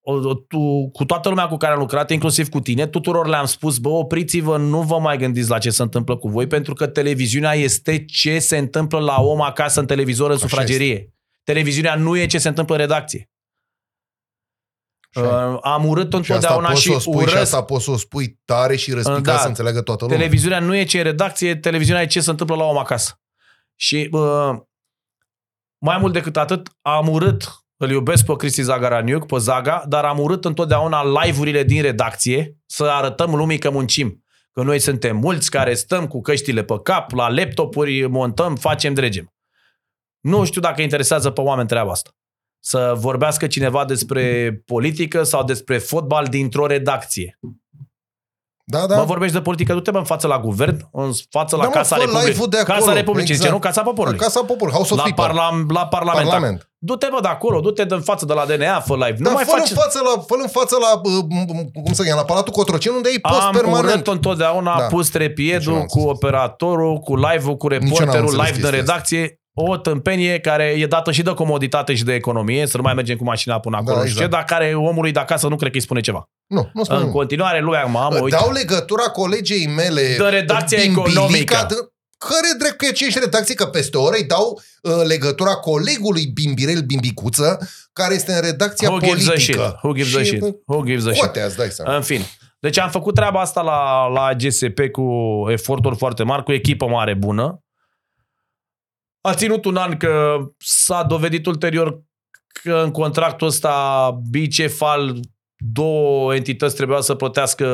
O, 0.00 0.34
tu, 0.34 0.90
cu 0.92 1.04
toată 1.04 1.28
lumea 1.28 1.46
cu 1.46 1.56
care 1.56 1.72
am 1.72 1.78
lucrat, 1.78 2.10
inclusiv 2.10 2.48
cu 2.48 2.60
tine, 2.60 2.86
tuturor 2.86 3.26
le-am 3.26 3.44
spus, 3.44 3.78
bă, 3.78 3.88
opriți-vă, 3.88 4.56
nu 4.56 4.82
vă 4.82 4.98
mai 4.98 5.16
gândiți 5.16 5.50
la 5.50 5.58
ce 5.58 5.70
se 5.70 5.82
întâmplă 5.82 6.16
cu 6.16 6.28
voi, 6.28 6.46
pentru 6.46 6.74
că 6.74 6.86
televiziunea 6.86 7.52
este 7.52 8.04
ce 8.04 8.38
se 8.38 8.56
întâmplă 8.56 8.98
la 8.98 9.20
om 9.20 9.40
acasă 9.40 9.80
în 9.80 9.86
televizor, 9.86 10.30
în 10.30 10.36
Așa 10.36 10.46
sufragerie. 10.46 10.92
Este. 10.92 11.12
Televiziunea 11.52 11.94
nu 11.94 12.16
e 12.16 12.26
ce 12.26 12.38
se 12.38 12.48
întâmplă 12.48 12.74
în 12.74 12.80
redacție. 12.80 13.30
Uh, 15.14 15.58
am 15.60 15.84
urât 15.86 16.12
întotdeauna 16.12 16.74
și, 16.74 16.98
și 16.98 17.08
urăsc. 17.08 17.30
Și 17.30 17.36
asta 17.36 17.62
poți 17.62 17.84
să 17.84 17.90
o 17.90 17.96
spui 17.96 18.40
tare 18.44 18.76
și 18.76 18.92
răspicat 18.92 19.22
da, 19.22 19.38
să 19.38 19.48
înțeleagă 19.48 19.82
toată 19.82 20.04
lumea. 20.04 20.18
Televiziunea 20.18 20.60
nu 20.60 20.76
e 20.76 20.84
ce 20.84 20.98
e 20.98 21.02
redacție, 21.02 21.56
televiziunea 21.56 22.02
e 22.02 22.06
ce 22.06 22.20
se 22.20 22.30
întâmplă 22.30 22.56
la 22.56 22.64
om 22.64 22.78
acasă. 22.78 23.20
Și 23.74 24.08
uh, 24.12 24.56
mai 25.78 25.98
mult 25.98 26.12
decât 26.12 26.36
atât, 26.36 26.68
am 26.80 27.08
urât, 27.08 27.64
îl 27.76 27.90
iubesc 27.90 28.24
pe 28.24 28.36
Cristi 28.36 28.62
Zagaraniuc, 28.62 29.26
pe 29.26 29.38
Zaga, 29.38 29.84
dar 29.88 30.04
am 30.04 30.18
urât 30.18 30.44
întotdeauna 30.44 31.22
live-urile 31.22 31.62
din 31.62 31.82
redacție 31.82 32.56
să 32.66 32.84
arătăm 32.84 33.34
lumii 33.34 33.58
că 33.58 33.70
muncim. 33.70 34.24
Că 34.52 34.62
noi 34.62 34.78
suntem 34.78 35.16
mulți 35.16 35.50
care 35.50 35.74
stăm 35.74 36.06
cu 36.06 36.20
căștile 36.20 36.64
pe 36.64 36.80
cap, 36.82 37.10
la 37.10 37.28
laptopuri, 37.28 38.06
montăm, 38.06 38.56
facem, 38.56 38.94
dregem. 38.94 39.32
Nu 40.20 40.44
știu 40.44 40.60
dacă 40.60 40.82
interesează 40.82 41.30
pe 41.30 41.40
oameni 41.40 41.68
treaba 41.68 41.90
asta. 41.90 42.10
Să 42.60 42.94
vorbească 42.96 43.46
cineva 43.46 43.84
despre 43.84 44.52
politică 44.66 45.22
sau 45.22 45.44
despre 45.44 45.78
fotbal 45.78 46.26
dintr-o 46.26 46.66
redacție. 46.66 47.38
Da, 48.70 48.86
da. 48.86 48.96
Mă 48.96 49.04
vorbești 49.04 49.34
de 49.34 49.40
politică, 49.40 49.72
du-te 49.72 49.90
mă 49.90 49.98
în 49.98 50.04
față 50.04 50.26
la 50.26 50.38
guvern, 50.38 50.88
în 50.92 51.10
față 51.30 51.56
la 51.56 51.62
da, 51.62 51.70
Casa 51.70 51.96
Republicii. 51.96 52.64
Casa 52.64 52.92
Republicii, 52.92 53.34
exact. 53.34 53.52
nu 53.52 53.58
Casa 53.58 53.82
Poporului. 53.82 54.18
La 54.18 54.24
Casa 54.24 54.40
Poporului, 54.40 54.72
House 54.72 54.94
of 54.94 54.98
la, 54.98 55.24
parla- 55.24 55.66
la 55.68 55.86
Parlament. 55.86 56.28
Parlament. 56.28 56.70
Du-te 56.78 57.08
mă 57.10 57.18
de 57.22 57.28
acolo, 57.28 57.60
du-te 57.60 57.84
în 57.88 58.00
față 58.00 58.24
de 58.24 58.32
la 58.32 58.44
DNA, 58.44 58.80
fă 58.80 58.94
live. 58.94 59.16
Da, 59.18 59.28
nu 59.28 59.34
mai 59.34 59.44
fă 59.44 59.50
faci... 59.50 59.70
în 59.70 59.76
față 59.76 60.00
la, 60.04 60.20
fă 60.20 60.34
în 60.42 60.48
față 60.48 60.76
la, 60.80 61.00
cum 61.82 61.92
să 61.92 62.12
la 62.14 62.24
Palatul 62.24 62.52
Cotroceni, 62.52 62.96
unde 62.96 63.08
ai 63.08 63.18
post 63.18 63.40
Am 63.40 63.52
permanent. 63.52 64.08
Am 64.08 64.14
întotdeauna 64.14 64.78
da. 64.78 64.84
pus 64.84 65.08
trepiedul 65.08 65.80
cu 65.80 66.00
operatorul, 66.00 66.98
cu 66.98 67.16
live-ul, 67.16 67.56
cu 67.56 67.68
reporterul, 67.68 68.40
live 68.44 68.60
de 68.60 68.68
redacție 68.68 69.37
o 69.60 69.76
tâmpenie 69.76 70.38
care 70.38 70.64
e 70.64 70.86
dată 70.86 71.12
și 71.12 71.22
de 71.22 71.30
comoditate 71.30 71.94
și 71.94 72.04
de 72.04 72.14
economie, 72.14 72.66
să 72.66 72.76
nu 72.76 72.82
mai 72.82 72.94
mergem 72.94 73.16
cu 73.16 73.24
mașina 73.24 73.60
până 73.60 73.76
acolo, 73.76 73.96
da, 73.96 74.02
exact. 74.02 74.20
ce, 74.20 74.26
dar 74.26 74.44
care 74.44 74.74
omului 74.74 75.12
de 75.12 75.18
acasă 75.18 75.48
nu 75.48 75.56
cred 75.56 75.70
că 75.70 75.76
îi 75.76 75.82
spune 75.82 76.00
ceva. 76.00 76.28
Nu, 76.46 76.70
nu 76.72 76.84
spune 76.84 77.00
În 77.00 77.10
continuare, 77.10 77.60
lui 77.60 77.78
mamă, 77.90 78.18
uite. 78.20 78.36
Dau 78.36 78.52
legătura 78.52 79.02
colegei 79.02 79.66
mele 79.66 80.16
de 80.18 80.24
redacția 80.24 80.78
economică. 80.82 81.66
care 82.18 82.48
drept 82.58 82.76
că 82.76 82.84
e 82.84 82.88
aceeași 82.88 83.18
redacție, 83.18 83.54
că 83.54 83.66
peste 83.66 83.96
o 83.96 84.02
oră 84.02 84.16
îi 84.16 84.24
dau 84.24 84.60
uh, 84.82 84.92
legătura 85.06 85.54
colegului 85.54 86.26
Bimbirel 86.26 86.80
Bimbicuță, 86.80 87.68
care 87.92 88.14
este 88.14 88.32
în 88.32 88.40
redacția 88.40 88.88
Who 88.88 88.98
politică. 88.98 89.34
Gives 89.36 89.58
a 89.58 89.68
shit? 89.68 89.80
Who 89.82 89.92
gives 89.92 90.14
a 90.14 90.22
shit? 90.22 90.42
Who 90.66 90.82
gives 90.84 91.06
a 91.06 91.10
shit? 91.10 91.20
Poate, 91.20 91.52
dai 91.56 91.68
seama. 91.70 91.96
În 91.96 92.02
fin. 92.02 92.22
Deci 92.60 92.78
am 92.78 92.90
făcut 92.90 93.14
treaba 93.14 93.40
asta 93.40 93.60
la, 93.60 94.06
la 94.06 94.34
GSP 94.34 94.80
cu 94.92 95.04
eforturi 95.48 95.96
foarte 95.96 96.22
mari, 96.22 96.42
cu 96.42 96.52
echipă 96.52 96.86
mare 96.86 97.14
bună. 97.14 97.62
A 99.20 99.34
ținut 99.34 99.64
un 99.64 99.76
an 99.76 99.96
că 99.96 100.38
s-a 100.58 101.02
dovedit 101.02 101.46
ulterior 101.46 102.02
că 102.62 102.74
în 102.84 102.90
contractul 102.90 103.46
ăsta 103.46 104.10
Bicefal 104.30 105.20
două 105.56 106.34
entități 106.34 106.76
trebuia 106.76 107.00
să 107.00 107.14
plătească 107.14 107.66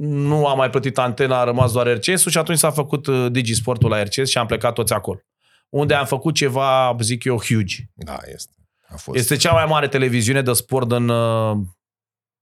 nu 0.00 0.46
am 0.46 0.56
mai 0.56 0.70
plătit 0.70 0.98
antena, 0.98 1.40
a 1.40 1.44
rămas 1.44 1.72
doar 1.72 1.96
rcs 1.96 2.26
și 2.26 2.38
atunci 2.38 2.58
s-a 2.58 2.70
făcut 2.70 3.06
uh, 3.06 3.30
Digisportul 3.30 3.90
la 3.90 4.02
RCS 4.02 4.28
și 4.28 4.38
am 4.38 4.46
plecat 4.46 4.74
toți 4.74 4.92
acolo. 4.92 5.20
Unde 5.68 5.94
am 5.94 6.06
făcut 6.06 6.34
ceva, 6.34 6.96
zic 7.00 7.24
eu, 7.24 7.40
huge. 7.40 7.76
Da, 7.94 8.18
este. 8.32 8.52
A 8.88 8.96
fost. 8.96 9.18
Este 9.18 9.36
cea 9.36 9.52
mai 9.52 9.66
mare 9.66 9.88
televiziune 9.88 10.42
de 10.42 10.52
sport 10.52 10.88
din 10.88 11.08
uh, 11.08 11.58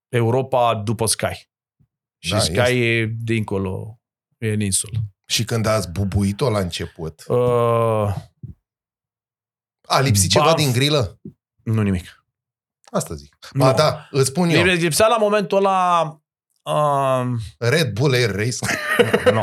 Europa 0.08 0.74
după 0.74 1.06
Sky. 1.06 1.50
Și 2.18 2.30
da, 2.30 2.38
Sky 2.38 2.58
este. 2.58 2.74
e 2.74 3.14
dincolo, 3.18 4.00
e 4.38 4.52
în 4.52 4.60
insulă. 4.60 4.98
Și 5.30 5.44
când 5.44 5.66
ați 5.66 5.90
bubuit-o 5.90 6.50
la 6.50 6.58
început? 6.58 7.24
Uh, 7.26 8.14
a 9.86 10.00
lipsit 10.00 10.30
ceva 10.30 10.54
din 10.54 10.72
grilă? 10.72 11.18
Nu 11.62 11.82
nimic. 11.82 12.24
Asta 12.90 13.14
zic. 13.14 13.36
Nu. 13.52 13.64
Ba 13.64 13.72
da, 13.72 14.08
îți 14.10 14.28
spun 14.28 14.48
eu. 14.48 14.62
Lipsea 14.62 15.06
la 15.06 15.16
momentul 15.16 15.56
ăla 15.56 16.00
uh, 16.62 17.26
Red 17.58 17.92
Bull 17.92 18.12
Air 18.12 18.34
Race. 18.34 18.56
nu. 19.34 19.40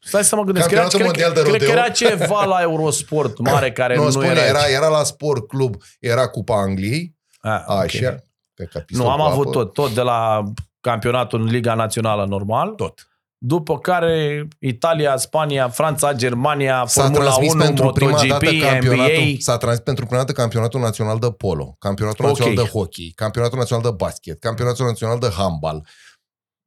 Stai 0.00 0.24
să 0.24 0.36
mă 0.36 0.42
gândesc. 0.42 0.68
Cred, 0.68 0.88
cred, 0.88 1.10
cred, 1.10 1.32
cred 1.32 1.62
că 1.62 1.70
era 1.70 1.88
ceva 1.88 2.44
la 2.44 2.60
Eurosport 2.60 3.38
mare 3.50 3.72
care 3.72 3.96
nu, 3.96 4.02
nu 4.02 4.10
spune, 4.10 4.26
era, 4.26 4.46
era 4.46 4.68
Era 4.68 4.88
la 4.88 5.02
Sport 5.04 5.48
Club, 5.48 5.76
era 6.00 6.28
Cupa 6.28 6.60
Angliei. 6.60 7.16
Ah, 7.40 7.62
okay. 7.66 7.84
Așa. 7.84 8.22
Nu, 8.88 9.10
am 9.10 9.20
apă. 9.20 9.32
avut 9.32 9.50
tot. 9.50 9.72
Tot 9.72 9.94
de 9.94 10.00
la 10.00 10.42
campionatul 10.80 11.40
în 11.40 11.46
Liga 11.46 11.74
Națională 11.74 12.24
normal. 12.24 12.70
Tot 12.70 13.07
după 13.38 13.78
care 13.78 14.48
Italia, 14.58 15.16
Spania, 15.16 15.68
Franța, 15.68 16.12
Germania, 16.12 16.84
Formula 16.86 17.36
1, 17.40 17.62
pentru 17.62 17.84
MotoGP, 17.84 18.38
prima 18.38 18.66
dată 18.66 18.94
NBA. 18.94 19.34
S-a 19.38 19.56
transmis 19.56 19.84
pentru 19.84 20.04
prima 20.06 20.20
dată 20.20 20.32
campionatul 20.32 20.80
național 20.80 21.18
de 21.18 21.30
polo, 21.30 21.76
campionatul 21.78 22.24
okay. 22.24 22.36
național 22.38 22.64
de 22.64 22.70
hockey, 22.70 23.12
campionatul 23.14 23.58
național 23.58 23.84
de 23.84 23.94
basket, 23.96 24.38
campionatul 24.38 24.86
național 24.86 25.18
de 25.18 25.28
handball, 25.36 25.86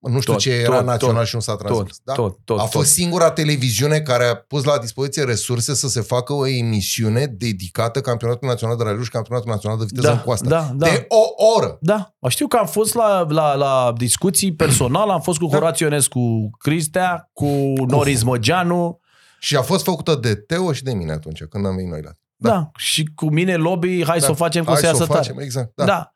nu 0.10 0.20
știu 0.20 0.34
tot, 0.34 0.42
ce 0.42 0.52
era 0.52 0.76
tot, 0.76 0.86
național 0.86 1.18
tot, 1.18 1.26
și 1.26 1.36
nu 1.36 1.42
s-a 1.42 1.56
transmis. 1.56 1.98
Tot, 1.98 2.02
da? 2.04 2.14
tot, 2.14 2.38
tot, 2.44 2.60
a 2.60 2.62
fost 2.62 2.74
tot. 2.74 2.86
singura 2.86 3.32
televiziune 3.32 4.00
care 4.00 4.26
a 4.26 4.36
pus 4.36 4.64
la 4.64 4.78
dispoziție 4.78 5.24
resurse 5.24 5.76
să 5.76 5.88
se 5.88 6.02
facă 6.02 6.34
o 6.34 6.48
emisiune 6.48 7.26
dedicată 7.26 8.02
Campionatul 8.02 8.48
Național 8.48 8.78
de 8.78 8.84
Raliu 8.84 9.04
și 9.04 9.10
Campionatul 9.10 9.50
Național 9.50 9.78
de 9.78 9.86
Viteză 9.88 10.08
da, 10.08 10.14
în 10.14 10.20
Coastă. 10.20 10.48
Da, 10.48 10.72
da. 10.76 10.86
De 10.86 11.06
o 11.08 11.46
oră! 11.58 11.78
Da. 11.82 12.14
Știu 12.28 12.48
că 12.48 12.58
am 12.58 12.68
fost 12.68 12.94
la, 12.94 13.26
la, 13.30 13.56
la 13.56 13.94
discuții 13.98 14.54
personal, 14.54 15.10
am 15.10 15.22
fost 15.22 15.40
cu 15.40 15.46
da. 15.46 15.58
Horațiu 15.58 15.90
cu 16.10 16.50
Cristea, 16.58 17.30
cu 17.34 17.74
Noris 17.88 18.24
Măgeanu. 18.24 19.00
Și 19.40 19.56
a 19.56 19.62
fost 19.62 19.84
făcută 19.84 20.16
de 20.16 20.36
Teo 20.36 20.74
și 20.74 20.84
de 20.84 20.94
mine 20.94 21.12
atunci, 21.12 21.44
când 21.44 21.66
am 21.66 21.76
venit 21.76 21.92
noi 21.92 22.02
la 22.02 22.12
da. 22.42 22.50
da. 22.50 22.72
Și 22.76 23.06
cu 23.16 23.30
mine 23.30 23.56
lobby, 23.56 24.06
hai 24.06 24.20
da. 24.20 24.26
să 24.26 24.32
o 24.32 24.34
facem 24.34 24.64
cu 24.64 24.76
să 24.76 24.98
o 25.02 25.06
facem, 25.06 25.40
exact. 25.40 25.72
Da. 25.76 25.86
da. 25.86 26.12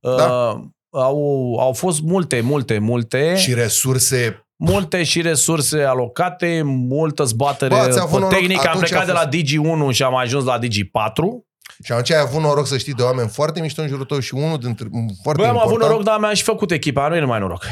da. 0.00 0.10
Uh, 0.10 0.64
au, 0.90 1.56
au 1.60 1.72
fost 1.72 2.00
multe, 2.02 2.40
multe, 2.40 2.78
multe. 2.78 3.36
Și 3.36 3.54
resurse 3.54 4.44
multe 4.60 5.02
și 5.02 5.20
resurse 5.20 5.82
alocate, 5.82 6.62
multă 6.64 7.24
zbatere 7.24 7.74
Bă, 7.74 7.80
ați 7.80 8.00
avut 8.00 8.12
pe 8.12 8.18
noroc, 8.18 8.38
tehnică. 8.38 8.60
Am 8.60 8.68
atunci 8.68 8.88
plecat 8.88 9.02
a 9.02 9.06
de 9.06 9.12
la 9.12 9.28
Digi1 9.28 9.90
și 9.90 10.02
am 10.02 10.16
ajuns 10.16 10.44
la 10.44 10.58
Digi4. 10.58 11.48
Și 11.84 11.92
atunci 11.92 12.12
ai 12.12 12.20
avut 12.20 12.40
noroc 12.40 12.66
să 12.66 12.78
știi 12.78 12.94
de 12.94 13.02
oameni 13.02 13.28
foarte 13.28 13.60
mișto 13.60 13.82
în 13.82 13.88
jurul 13.88 14.04
tău 14.04 14.18
și 14.18 14.34
unul 14.34 14.58
dintre 14.58 14.88
foarte 15.22 15.42
Băi, 15.42 15.50
am 15.50 15.54
important. 15.54 15.62
avut 15.62 15.80
noroc, 15.80 16.02
dar 16.02 16.18
mi-am 16.18 16.34
și 16.34 16.42
făcut 16.42 16.70
echipa, 16.70 17.08
nu 17.08 17.16
e 17.16 17.20
numai 17.20 17.38
noroc. 17.38 17.64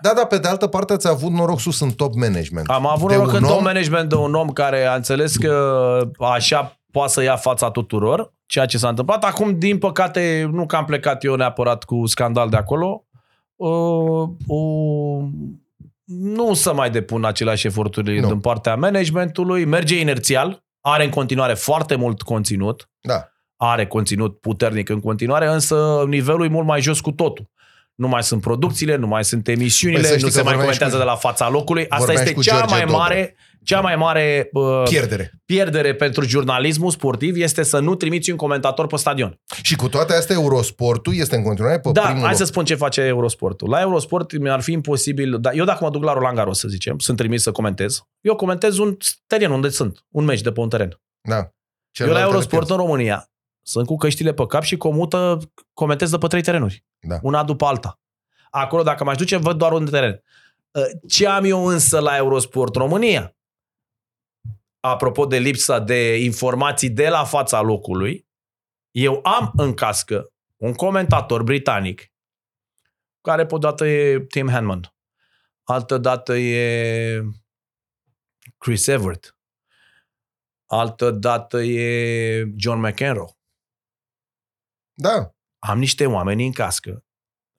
Da, 0.00 0.12
da, 0.16 0.24
pe 0.24 0.38
de 0.38 0.48
altă 0.48 0.66
parte 0.66 0.92
ați 0.92 1.08
avut 1.08 1.30
noroc 1.30 1.60
sus 1.60 1.80
în 1.80 1.90
top 1.90 2.14
management. 2.14 2.68
Am 2.68 2.86
avut 2.86 3.08
de 3.08 3.16
noroc 3.16 3.30
un 3.30 3.36
în 3.36 3.44
om, 3.44 3.50
top 3.50 3.60
management 3.60 4.08
de 4.08 4.14
un 4.14 4.34
om 4.34 4.48
care 4.48 4.84
a 4.84 4.94
înțeles 4.94 5.36
că 5.36 6.00
așa 6.18 6.75
poate 6.96 7.12
să 7.12 7.22
ia 7.22 7.36
fața 7.36 7.70
tuturor, 7.70 8.32
ceea 8.46 8.66
ce 8.66 8.78
s-a 8.78 8.88
întâmplat. 8.88 9.24
Acum, 9.24 9.58
din 9.58 9.78
păcate, 9.78 10.48
nu 10.52 10.66
că 10.66 10.76
am 10.76 10.84
plecat 10.84 11.24
eu 11.24 11.34
neapărat 11.34 11.84
cu 11.84 12.06
scandal 12.06 12.48
de 12.48 12.56
acolo, 12.56 13.04
uh, 13.56 14.28
uh, 14.46 15.24
nu 16.04 16.54
să 16.54 16.74
mai 16.74 16.90
depun 16.90 17.24
aceleași 17.24 17.66
eforturi 17.66 18.20
Nu. 18.20 18.26
din 18.26 18.40
partea 18.40 18.74
managementului, 18.76 19.64
merge 19.64 20.00
inerțial, 20.00 20.64
are 20.80 21.04
în 21.04 21.10
continuare 21.10 21.54
foarte 21.54 21.94
mult 21.94 22.22
conținut, 22.22 22.90
Da. 23.00 23.28
are 23.56 23.86
conținut 23.86 24.40
puternic 24.40 24.88
în 24.88 25.00
continuare, 25.00 25.46
însă 25.46 26.04
nivelul 26.08 26.44
e 26.44 26.48
mult 26.48 26.66
mai 26.66 26.80
jos 26.80 27.00
cu 27.00 27.10
totul. 27.12 27.50
Nu 27.94 28.08
mai 28.08 28.22
sunt 28.22 28.40
producțiile, 28.40 28.96
nu 28.96 29.06
mai 29.06 29.24
sunt 29.24 29.48
emisiunile, 29.48 30.00
Păi 30.00 30.08
să 30.08 30.14
știi 30.16 30.26
nu 30.28 30.32
că 30.32 30.38
se 30.38 30.42
mai 30.44 30.52
vorbeam 30.54 30.72
și 30.72 30.78
comentează 30.78 30.96
cu- 30.96 31.02
de 31.18 31.24
la 31.24 31.28
fața 31.28 31.48
locului. 31.48 31.82
Asta 31.88 31.96
vorbeam 31.96 32.16
este 32.18 32.28
și 32.28 32.34
cu 32.34 32.42
cea 32.42 32.56
George 32.56 32.74
mai 32.74 32.80
Dobră. 32.84 32.96
mare, 32.96 33.36
cea 33.66 33.80
mai 33.80 33.96
mare 33.96 34.48
uh, 34.52 34.82
Pierdere. 34.88 35.32
pierdere 35.44 35.94
pentru 35.94 36.24
jurnalismul 36.24 36.90
sportiv 36.90 37.36
este 37.36 37.62
să 37.62 37.78
nu 37.78 37.94
trimiți 37.94 38.30
un 38.30 38.36
comentator 38.36 38.86
pe 38.86 38.96
stadion. 38.96 39.40
Și 39.62 39.76
cu 39.76 39.88
toate 39.88 40.14
astea, 40.14 40.34
Eurosportul 40.36 41.14
este 41.16 41.36
în 41.36 41.42
continuare 41.42 41.80
pe 41.80 41.90
Da, 41.92 42.00
primul 42.00 42.20
hai 42.20 42.28
loc. 42.28 42.38
să 42.38 42.44
spun 42.44 42.64
ce 42.64 42.74
face 42.74 43.00
Eurosportul. 43.00 43.68
La 43.68 43.80
Eurosport 43.80 44.38
mi-ar 44.38 44.60
fi 44.60 44.72
imposibil, 44.72 45.40
da, 45.40 45.52
eu 45.52 45.64
dacă 45.64 45.84
mă 45.84 45.90
duc 45.90 46.02
la 46.04 46.12
Roland 46.12 46.36
Garros, 46.36 46.58
să 46.58 46.68
zicem, 46.68 46.98
sunt 46.98 47.16
trimis 47.16 47.42
să 47.42 47.50
comentez, 47.50 48.02
eu 48.20 48.36
comentez 48.36 48.78
un 48.78 48.96
teren 49.26 49.50
unde 49.50 49.68
sunt, 49.68 50.04
un 50.10 50.24
meci 50.24 50.40
de 50.40 50.52
pe 50.52 50.60
un 50.60 50.68
teren. 50.68 51.00
Da. 51.28 51.36
eu 51.36 51.42
la 51.42 51.50
Celelalte 51.92 52.28
Eurosport 52.28 52.68
le 52.68 52.74
în 52.74 52.80
România 52.80 53.30
sunt 53.62 53.86
cu 53.86 53.96
căștile 53.96 54.32
pe 54.32 54.46
cap 54.46 54.62
și 54.62 54.76
comută, 54.76 55.38
comentez 55.74 56.10
de 56.10 56.18
pe 56.18 56.26
trei 56.26 56.42
terenuri. 56.42 56.84
Da. 57.00 57.18
Una 57.22 57.44
după 57.44 57.64
alta. 57.64 58.00
Acolo, 58.50 58.82
dacă 58.82 59.04
m-aș 59.04 59.16
duce, 59.16 59.36
văd 59.36 59.56
doar 59.58 59.72
un 59.72 59.86
teren. 59.86 60.22
Uh, 60.70 60.82
Ce 61.08 61.26
am 61.28 61.44
eu 61.44 61.66
însă 61.66 61.98
la 61.98 62.16
Eurosport 62.16 62.74
România? 62.74 63.35
Apropo 64.86 65.26
de 65.26 65.38
lipsa 65.38 65.78
de 65.78 66.16
informații 66.16 66.90
de 66.90 67.08
la 67.08 67.24
fața 67.24 67.60
locului, 67.60 68.28
eu 68.90 69.20
am 69.22 69.52
în 69.56 69.74
cască 69.74 70.32
un 70.56 70.74
comentator 70.74 71.42
britanic, 71.42 72.12
care 73.20 73.46
pe 73.46 73.56
dată 73.58 73.86
e 73.86 74.20
Tim 74.20 74.48
Hanman, 74.48 74.94
altă 75.62 75.98
dată 75.98 76.36
e 76.36 77.22
Chris 78.58 78.86
Everett, 78.86 79.38
altă 80.66 81.10
dată 81.10 81.62
e 81.62 82.52
John 82.56 82.80
McEnroe. 82.80 83.38
Da. 84.94 85.34
Am 85.58 85.78
niște 85.78 86.06
oameni 86.06 86.46
în 86.46 86.52
cască 86.52 87.05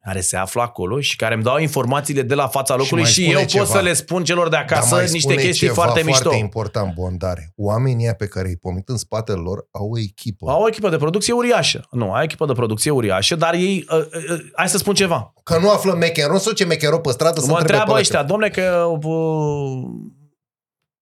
care 0.08 0.22
se 0.22 0.38
află 0.38 0.62
acolo 0.62 1.00
și 1.00 1.16
care 1.16 1.34
îmi 1.34 1.44
dau 1.44 1.58
informațiile 1.58 2.22
de 2.22 2.34
la 2.34 2.48
fața 2.48 2.76
locului 2.76 3.04
mai 3.04 3.12
și, 3.12 3.22
spune 3.22 3.40
eu 3.40 3.46
ceva. 3.46 3.64
pot 3.64 3.74
să 3.74 3.82
le 3.82 3.94
spun 3.94 4.24
celor 4.24 4.50
de 4.50 4.56
Dar 4.56 4.62
acasă 4.62 4.96
mai 4.96 5.02
niște 5.02 5.20
spune 5.20 5.36
chestii 5.36 5.68
ceva 5.68 5.74
foarte 5.74 6.04
mișto. 6.04 6.22
foarte 6.22 6.40
important, 6.40 6.94
Bondare. 6.94 7.54
Oamenii 7.56 8.04
ăia 8.04 8.14
pe 8.14 8.28
care 8.28 8.48
îi 8.48 8.58
pomit 8.58 8.90
în 8.90 8.98
spatele 8.98 9.38
lor 9.38 9.68
au 9.72 9.90
o 9.92 10.00
echipă. 10.00 10.50
Au 10.50 10.62
o 10.62 10.68
echipă 10.68 10.90
de 10.90 10.98
producție 10.98 11.34
uriașă. 11.34 11.88
Nu, 11.92 12.06
au 12.12 12.20
o 12.20 12.24
echipă 12.24 12.46
de 12.46 12.54
producție 12.54 12.92
uriașă, 12.92 13.36
dar 13.36 13.54
ei... 13.54 13.86
Uh, 13.92 13.98
uh, 13.98 14.40
hai 14.56 14.70
să 14.70 14.78
spun 14.78 14.94
ceva. 14.94 15.34
Că 15.44 15.58
nu 15.58 15.70
află 15.70 15.94
mecheron 15.94 16.38
sau 16.38 16.54
ce 16.54 16.66
mecheron 16.66 17.02
pe 17.02 17.12
stradă 17.12 17.40
să 17.40 17.46
Mă 17.46 17.52
întrebe 17.52 17.74
întreabă 17.74 17.94
pe 17.94 18.00
ăștia, 18.00 18.24
domne, 18.24 18.50
că 18.50 18.88
uh, 19.04 20.17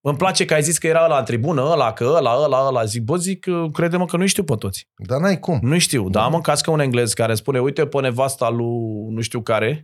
îmi 0.10 0.18
place 0.18 0.46
că 0.46 0.54
ai 0.54 0.62
zis 0.64 0.78
că 0.78 0.88
era 0.88 1.04
ăla 1.04 1.18
în 1.18 1.26
tribună, 1.26 1.62
ăla, 1.62 1.94
că 1.94 2.04
ăla, 2.16 2.36
ăla, 2.44 2.68
ăla. 2.68 2.84
Zic, 2.84 3.04
bă, 3.04 3.16
zic, 3.18 3.46
uh, 3.50 3.72
crede-mă 3.72 4.06
că 4.06 4.18
nu 4.18 4.26
știu 4.26 4.44
pe 4.44 4.56
toți. 4.56 4.90
Dar 4.96 5.20
n-ai 5.20 5.40
cum. 5.40 5.60
Nu 5.62 5.78
știu, 5.78 6.10
dar 6.10 6.24
am 6.24 6.34
în 6.34 6.42
cască 6.42 6.72
un 6.72 6.80
englez 6.80 7.14
care 7.14 7.36
spune, 7.36 7.60
uite 7.60 7.88
pe 7.88 8.02
nevasta 8.02 8.50
lui 8.50 9.08
nu 9.10 9.22
știu 9.22 9.42
care, 9.42 9.84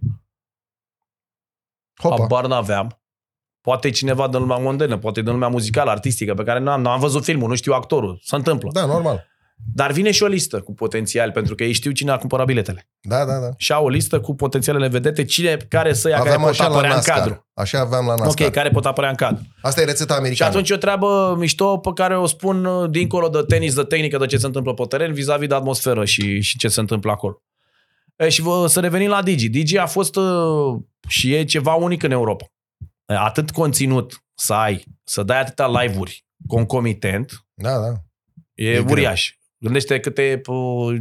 Hopa. 2.01 2.15
Habar 2.19 2.47
n-aveam. 2.47 3.01
Poate 3.61 3.87
e 3.87 3.91
cineva 3.91 4.27
din 4.27 4.39
lumea 4.39 4.57
mondenă, 4.57 4.97
poate 4.97 5.19
e 5.19 5.23
din 5.23 5.31
lumea 5.31 5.47
muzicală, 5.47 5.89
artistică, 5.89 6.33
pe 6.33 6.43
care 6.43 6.59
n-am, 6.59 6.81
n-am 6.81 6.99
văzut 6.99 7.23
filmul, 7.23 7.49
nu 7.49 7.55
știu 7.55 7.73
actorul. 7.73 8.19
Se 8.23 8.35
întâmplă. 8.35 8.69
Da, 8.73 8.85
normal. 8.85 9.30
Dar 9.73 9.91
vine 9.91 10.11
și 10.11 10.23
o 10.23 10.27
listă 10.27 10.59
cu 10.59 10.73
potențial, 10.73 11.31
pentru 11.31 11.55
că 11.55 11.63
ei 11.63 11.71
știu 11.71 11.91
cine 11.91 12.11
a 12.11 12.17
cumpărat 12.17 12.45
biletele. 12.45 12.89
Da, 13.01 13.25
da, 13.25 13.39
da. 13.39 13.49
Și 13.57 13.71
au 13.71 13.85
o 13.85 13.89
listă 13.89 14.19
cu 14.19 14.35
potențialele 14.35 14.87
vedete, 14.87 15.23
cine, 15.25 15.57
care 15.69 15.93
să 15.93 16.09
ia, 16.09 16.15
care 16.17 16.27
Aveam 16.29 16.41
pot 16.41 16.49
așa 16.51 16.63
la 16.63 16.69
apărea 16.73 16.89
în 16.89 16.95
NASCAR. 16.95 17.17
cadru. 17.17 17.47
Așa 17.53 17.79
aveam 17.79 18.05
la 18.05 18.15
NASCAR. 18.15 18.47
Ok, 18.47 18.53
care 18.53 18.69
pot 18.69 18.85
apărea 18.85 19.09
în 19.09 19.15
cadru. 19.15 19.43
Asta 19.61 19.81
e 19.81 19.85
rețeta 19.85 20.13
Și 20.13 20.19
americană. 20.19 20.49
atunci 20.49 20.69
o 20.71 20.75
treabă 20.75 21.35
mișto 21.39 21.77
pe 21.77 21.89
care 21.95 22.17
o 22.17 22.25
spun 22.25 22.65
uh, 22.65 22.89
dincolo 22.89 23.27
de 23.29 23.41
tenis, 23.47 23.73
de 23.73 23.83
tehnică, 23.83 24.17
de 24.17 24.25
ce 24.25 24.37
se 24.37 24.45
întâmplă 24.45 24.73
pe 24.73 24.83
teren, 24.83 25.13
vis-a-vis 25.13 25.47
de 25.47 25.55
atmosferă 25.55 26.05
și, 26.05 26.41
și 26.41 26.57
ce 26.57 26.67
se 26.67 26.79
întâmplă 26.79 27.11
acolo. 27.11 27.41
E, 28.15 28.29
și 28.29 28.41
vă, 28.41 28.65
să 28.67 28.79
revenim 28.79 29.09
la 29.09 29.21
Digi. 29.21 29.49
Digi 29.49 29.77
a 29.77 29.85
fost 29.85 30.15
uh, 30.15 30.79
și 31.07 31.33
e 31.33 31.43
ceva 31.45 31.73
unic 31.73 32.03
în 32.03 32.11
Europa. 32.11 32.45
E, 33.05 33.13
Atât 33.17 33.51
conținut 33.51 34.23
să 34.33 34.53
ai, 34.53 34.83
să 35.03 35.23
dai 35.23 35.39
atâtea 35.39 35.67
live-uri 35.81 36.25
concomitent, 36.47 37.45
Da, 37.53 37.79
da. 37.79 37.87
e, 38.53 38.65
E 38.65 38.69
e 38.69 38.73
greu. 38.73 38.85
uriaș. 38.91 39.33
Gândește 39.63 39.99
câte... 39.99 40.41
uh, 40.45 40.95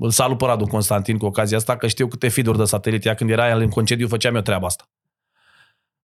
Îl 0.00 0.10
salut 0.10 0.38
pe 0.38 0.44
Radu 0.44 0.66
Constantin 0.66 1.18
cu 1.18 1.26
ocazia 1.26 1.56
asta, 1.56 1.76
că 1.76 1.86
știu 1.86 2.06
câte 2.08 2.28
feed 2.28 2.56
de 2.56 2.64
satelit. 2.64 3.04
Ea 3.04 3.14
când 3.14 3.30
era 3.30 3.48
el 3.50 3.60
în 3.60 3.68
concediu, 3.68 4.08
făceam 4.08 4.34
eu 4.34 4.40
treaba 4.40 4.66
asta. 4.66 4.84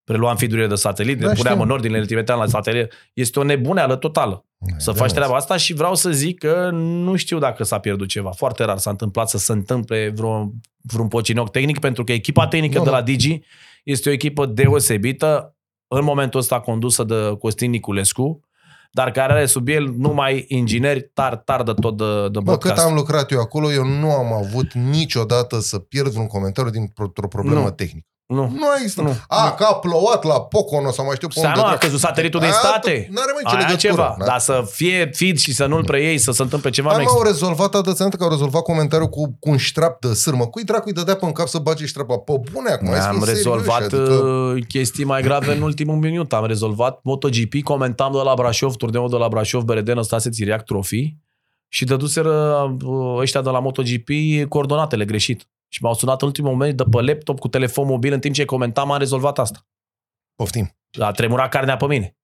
Preluam 0.04 0.36
feed 0.36 0.68
de 0.68 0.74
satelit, 0.74 1.18
Da, 1.18 1.26
le 1.26 1.32
puneam 1.34 1.54
știu. 1.54 1.66
în 1.66 1.70
ordine, 1.74 1.98
le 1.98 2.04
trimiteam 2.04 2.38
la 2.38 2.46
satelit. 2.46 2.92
Este 3.12 3.38
o 3.38 3.42
nebuneală 3.42 3.96
totală 3.96 4.44
să 4.76 4.90
Da, 4.92 4.96
faci 4.98 5.08
mă. 5.08 5.14
treaba 5.14 5.34
asta 5.34 5.56
și 5.56 5.74
vreau 5.74 5.94
să 5.94 6.10
zic 6.10 6.38
că 6.38 6.70
nu 6.72 7.16
știu 7.16 7.38
dacă 7.38 7.64
s-a 7.64 7.78
pierdut 7.78 8.08
ceva. 8.08 8.30
Foarte 8.30 8.64
rar 8.64 8.78
s-a 8.78 8.90
întâmplat 8.90 9.28
să 9.28 9.38
se 9.38 9.52
întâmple 9.52 10.08
vreo, 10.16 10.52
vreun 10.82 11.08
pocinoc 11.08 11.50
tehnic, 11.50 11.78
pentru 11.78 12.04
că 12.04 12.12
echipa 12.12 12.46
tehnică 12.48 12.78
Nu, 12.78 12.84
de 12.84 12.90
nu. 12.90 12.96
la 12.96 13.02
Digi 13.02 13.40
este 13.84 14.08
o 14.08 14.12
echipă 14.12 14.46
deosebită, 14.46 15.56
în 15.88 16.04
momentul 16.04 16.40
ăsta 16.40 16.60
condusă 16.60 17.04
de 17.04 17.36
Costin 17.38 17.70
Niculescu, 17.70 18.40
dar 18.90 19.10
care 19.10 19.32
are 19.32 19.46
sub 19.46 19.68
el 19.68 19.94
numai 19.96 20.44
ingineri 20.48 21.10
tar, 21.14 21.36
tar 21.36 21.62
de 21.62 21.72
tot 21.72 21.96
de, 21.96 22.04
de 22.04 22.40
Bă, 22.40 22.50
cât 22.52 22.60
broadcast. 22.60 22.86
am 22.86 22.94
lucrat 22.94 23.30
eu 23.30 23.40
acolo, 23.40 23.72
eu 23.72 23.84
nu 23.84 24.10
am 24.12 24.32
avut 24.32 24.72
niciodată 24.72 25.60
să 25.60 25.78
pierd 25.78 26.08
vreun 26.10 26.26
comentariu 26.26 26.70
dintr-o 26.70 27.28
problemă 27.28 27.60
Nu. 27.60 27.70
tehnică. 27.70 28.06
Nu. 28.28 28.42
Nu 28.54 28.66
există. 28.76 29.02
Nu. 29.02 29.16
A, 29.28 29.52
că 29.52 29.64
a 29.64 29.74
plouat 29.74 30.24
la 30.24 30.40
Pocono 30.40 30.90
sau 30.90 31.04
mai 31.04 31.14
știu 31.14 31.28
pe 31.28 31.34
Stai 31.36 31.46
unde. 31.48 31.60
mă, 31.60 31.66
a 31.66 31.68
dracu. 31.68 31.84
căzut 31.84 31.98
satelitul 32.00 32.40
din 32.40 32.48
Aia 32.48 32.58
state. 32.58 33.08
N-are 33.10 33.30
mai 33.32 33.42
ce 33.42 33.48
Aia 33.56 33.66
legătură. 33.66 33.76
ceva. 33.92 34.14
Da. 34.18 34.24
Dar 34.24 34.38
să 34.38 34.64
fie 34.70 35.10
feed 35.14 35.38
și 35.38 35.54
să 35.54 35.66
nu-l 35.66 35.84
preiei, 35.84 36.18
să 36.18 36.30
se 36.30 36.42
întâmple 36.42 36.70
ceva, 36.70 36.86
nu 36.88 36.92
Dar 36.94 37.02
există. 37.02 37.22
m-au 37.22 37.32
rezolvat, 37.32 37.74
adăți 37.74 37.98
aminte 38.00 38.16
că 38.18 38.24
au 38.24 38.30
rezolvat 38.30 38.62
comentariul 38.62 39.08
cu, 39.08 39.36
cu 39.40 39.50
un 39.50 39.56
ștrap 39.56 40.00
de 40.00 40.12
sârmă. 40.14 40.46
Cui 40.46 40.64
dracu 40.64 40.82
îi 40.88 40.92
dădea 40.92 41.16
pe 41.16 41.24
în 41.24 41.32
cap 41.32 41.46
să 41.48 41.58
bage 41.58 41.86
ștrapa? 41.86 42.16
Pe 42.18 42.32
bune 42.52 42.70
acum, 42.70 42.88
hai 42.88 42.98
să 43.00 43.06
Am 43.06 43.12
fim 43.14 43.24
serioși, 43.24 43.44
rezolvat 43.44 43.80
adică... 43.82 44.00
uh, 44.12 44.62
chestii 44.68 45.04
mai 45.04 45.22
grave 45.22 45.52
în 45.54 45.62
ultimul 45.62 45.96
minut. 45.96 46.32
Am 46.32 46.46
rezolvat 46.46 47.00
MotoGP, 47.02 47.62
comentam 47.62 48.12
de 48.12 48.18
la 48.24 48.34
Brașov, 48.34 48.74
turneul 48.76 49.08
de 49.10 49.16
la 49.16 49.28
Brașov, 49.28 49.62
Bereden, 49.62 50.02
Stase 50.02 50.30
Țiriac, 50.30 50.64
Trofii 50.64 51.18
și 51.68 51.84
dăduseră 51.84 52.32
uh, 52.84 53.18
ăștia 53.20 53.42
de 53.42 53.50
la 53.50 53.58
MotoGP 53.58 54.08
coordonatele 54.48 55.04
greșit. 55.04 55.48
Și 55.68 55.82
m-au 55.82 55.94
sunat 55.94 56.20
în 56.22 56.26
ultimul 56.26 56.50
moment 56.50 56.76
de 56.76 56.84
pe 56.90 57.00
laptop 57.00 57.38
cu 57.38 57.48
telefon 57.48 57.86
mobil 57.86 58.12
în 58.12 58.20
timp 58.20 58.34
ce 58.34 58.44
comentam, 58.44 58.90
am 58.90 58.98
rezolvat 58.98 59.38
asta. 59.38 59.66
Poftim. 60.34 60.76
A 61.00 61.10
tremurat 61.10 61.50
carnea 61.50 61.76
pe 61.76 61.86
mine. 61.86 62.16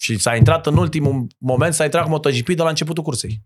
Și 0.00 0.18
s-a 0.18 0.36
intrat 0.36 0.66
în 0.66 0.76
ultimul 0.76 1.26
moment, 1.38 1.74
s-a 1.74 1.84
intrat 1.84 2.02
cu 2.02 2.08
MotoGP 2.08 2.46
de 2.46 2.62
la 2.62 2.68
începutul 2.68 3.02
cursei. 3.02 3.42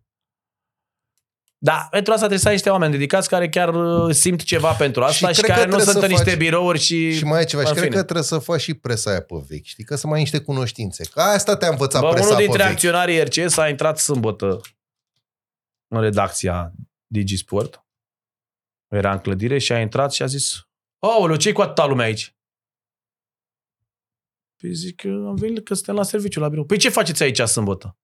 Da, 1.62 1.86
pentru 1.90 2.12
asta 2.12 2.18
trebuie 2.26 2.38
să 2.38 2.46
ai 2.48 2.54
niște 2.54 2.70
oameni 2.70 2.92
dedicați 2.92 3.28
care 3.28 3.48
chiar 3.48 3.74
uh, 3.74 4.14
simt 4.14 4.42
ceva 4.42 4.72
pentru 4.72 5.02
asta 5.02 5.28
Și 5.28 5.34
și, 5.34 5.40
cred 5.40 5.54
care 5.56 5.68
că 5.68 5.76
nu 5.76 5.76
trebuie 5.76 5.94
sunt 5.94 6.04
să 6.04 6.04
în 6.04 6.10
niște 6.10 6.30
faci- 6.30 6.38
birouri 6.38 6.78
și... 6.78 7.12
Și 7.16 7.24
mai 7.24 7.40
e 7.40 7.44
ceva. 7.44 7.62
Și 7.62 7.68
în 7.68 7.74
cred 7.74 7.84
fine. 7.86 7.96
că 7.96 8.02
trebuie 8.02 8.24
să 8.24 8.38
faci 8.38 8.60
și 8.60 8.74
presa 8.74 9.10
aia 9.10 9.20
pe 9.22 9.34
vechi. 9.48 9.64
Știi? 9.64 9.84
Că 9.84 9.96
să 9.96 10.06
mai 10.06 10.14
ai 10.16 10.20
niște 10.20 10.38
cunoștințe. 10.40 11.04
Că 11.04 11.20
asta 11.20 11.56
te-a 11.56 11.68
învățat 11.68 12.00
Bă, 12.02 12.08
presa 12.08 12.24
unul 12.24 12.36
pe 12.36 12.42
dintre 12.42 12.62
vechi. 12.62 12.72
acționarii 12.72 13.22
RCS 13.22 13.56
a 13.56 13.68
intrat 13.68 13.98
sâmbătă 13.98 14.60
în 15.88 16.00
redacția 16.00 16.72
Digisport. 17.06 17.84
Era 18.90 19.12
în 19.12 19.18
clădire 19.18 19.58
și 19.58 19.72
a 19.72 19.80
intrat 19.80 20.12
și 20.12 20.22
a 20.22 20.26
zis 20.26 20.68
Aoleu, 20.98 21.36
ce 21.36 21.52
cu 21.52 21.60
atâta 21.60 21.86
lume 21.86 22.02
aici? 22.02 22.36
Păi 24.56 24.74
zic 24.74 24.96
că 24.96 25.08
am 25.08 25.34
venit 25.34 25.64
că 25.64 25.74
suntem 25.74 25.94
la 25.94 26.02
serviciu 26.02 26.40
la 26.40 26.48
birou. 26.48 26.64
Păi 26.64 26.78
ce 26.78 26.88
faceți 26.88 27.22
aici 27.22 27.40
sâmbătă? 27.40 27.98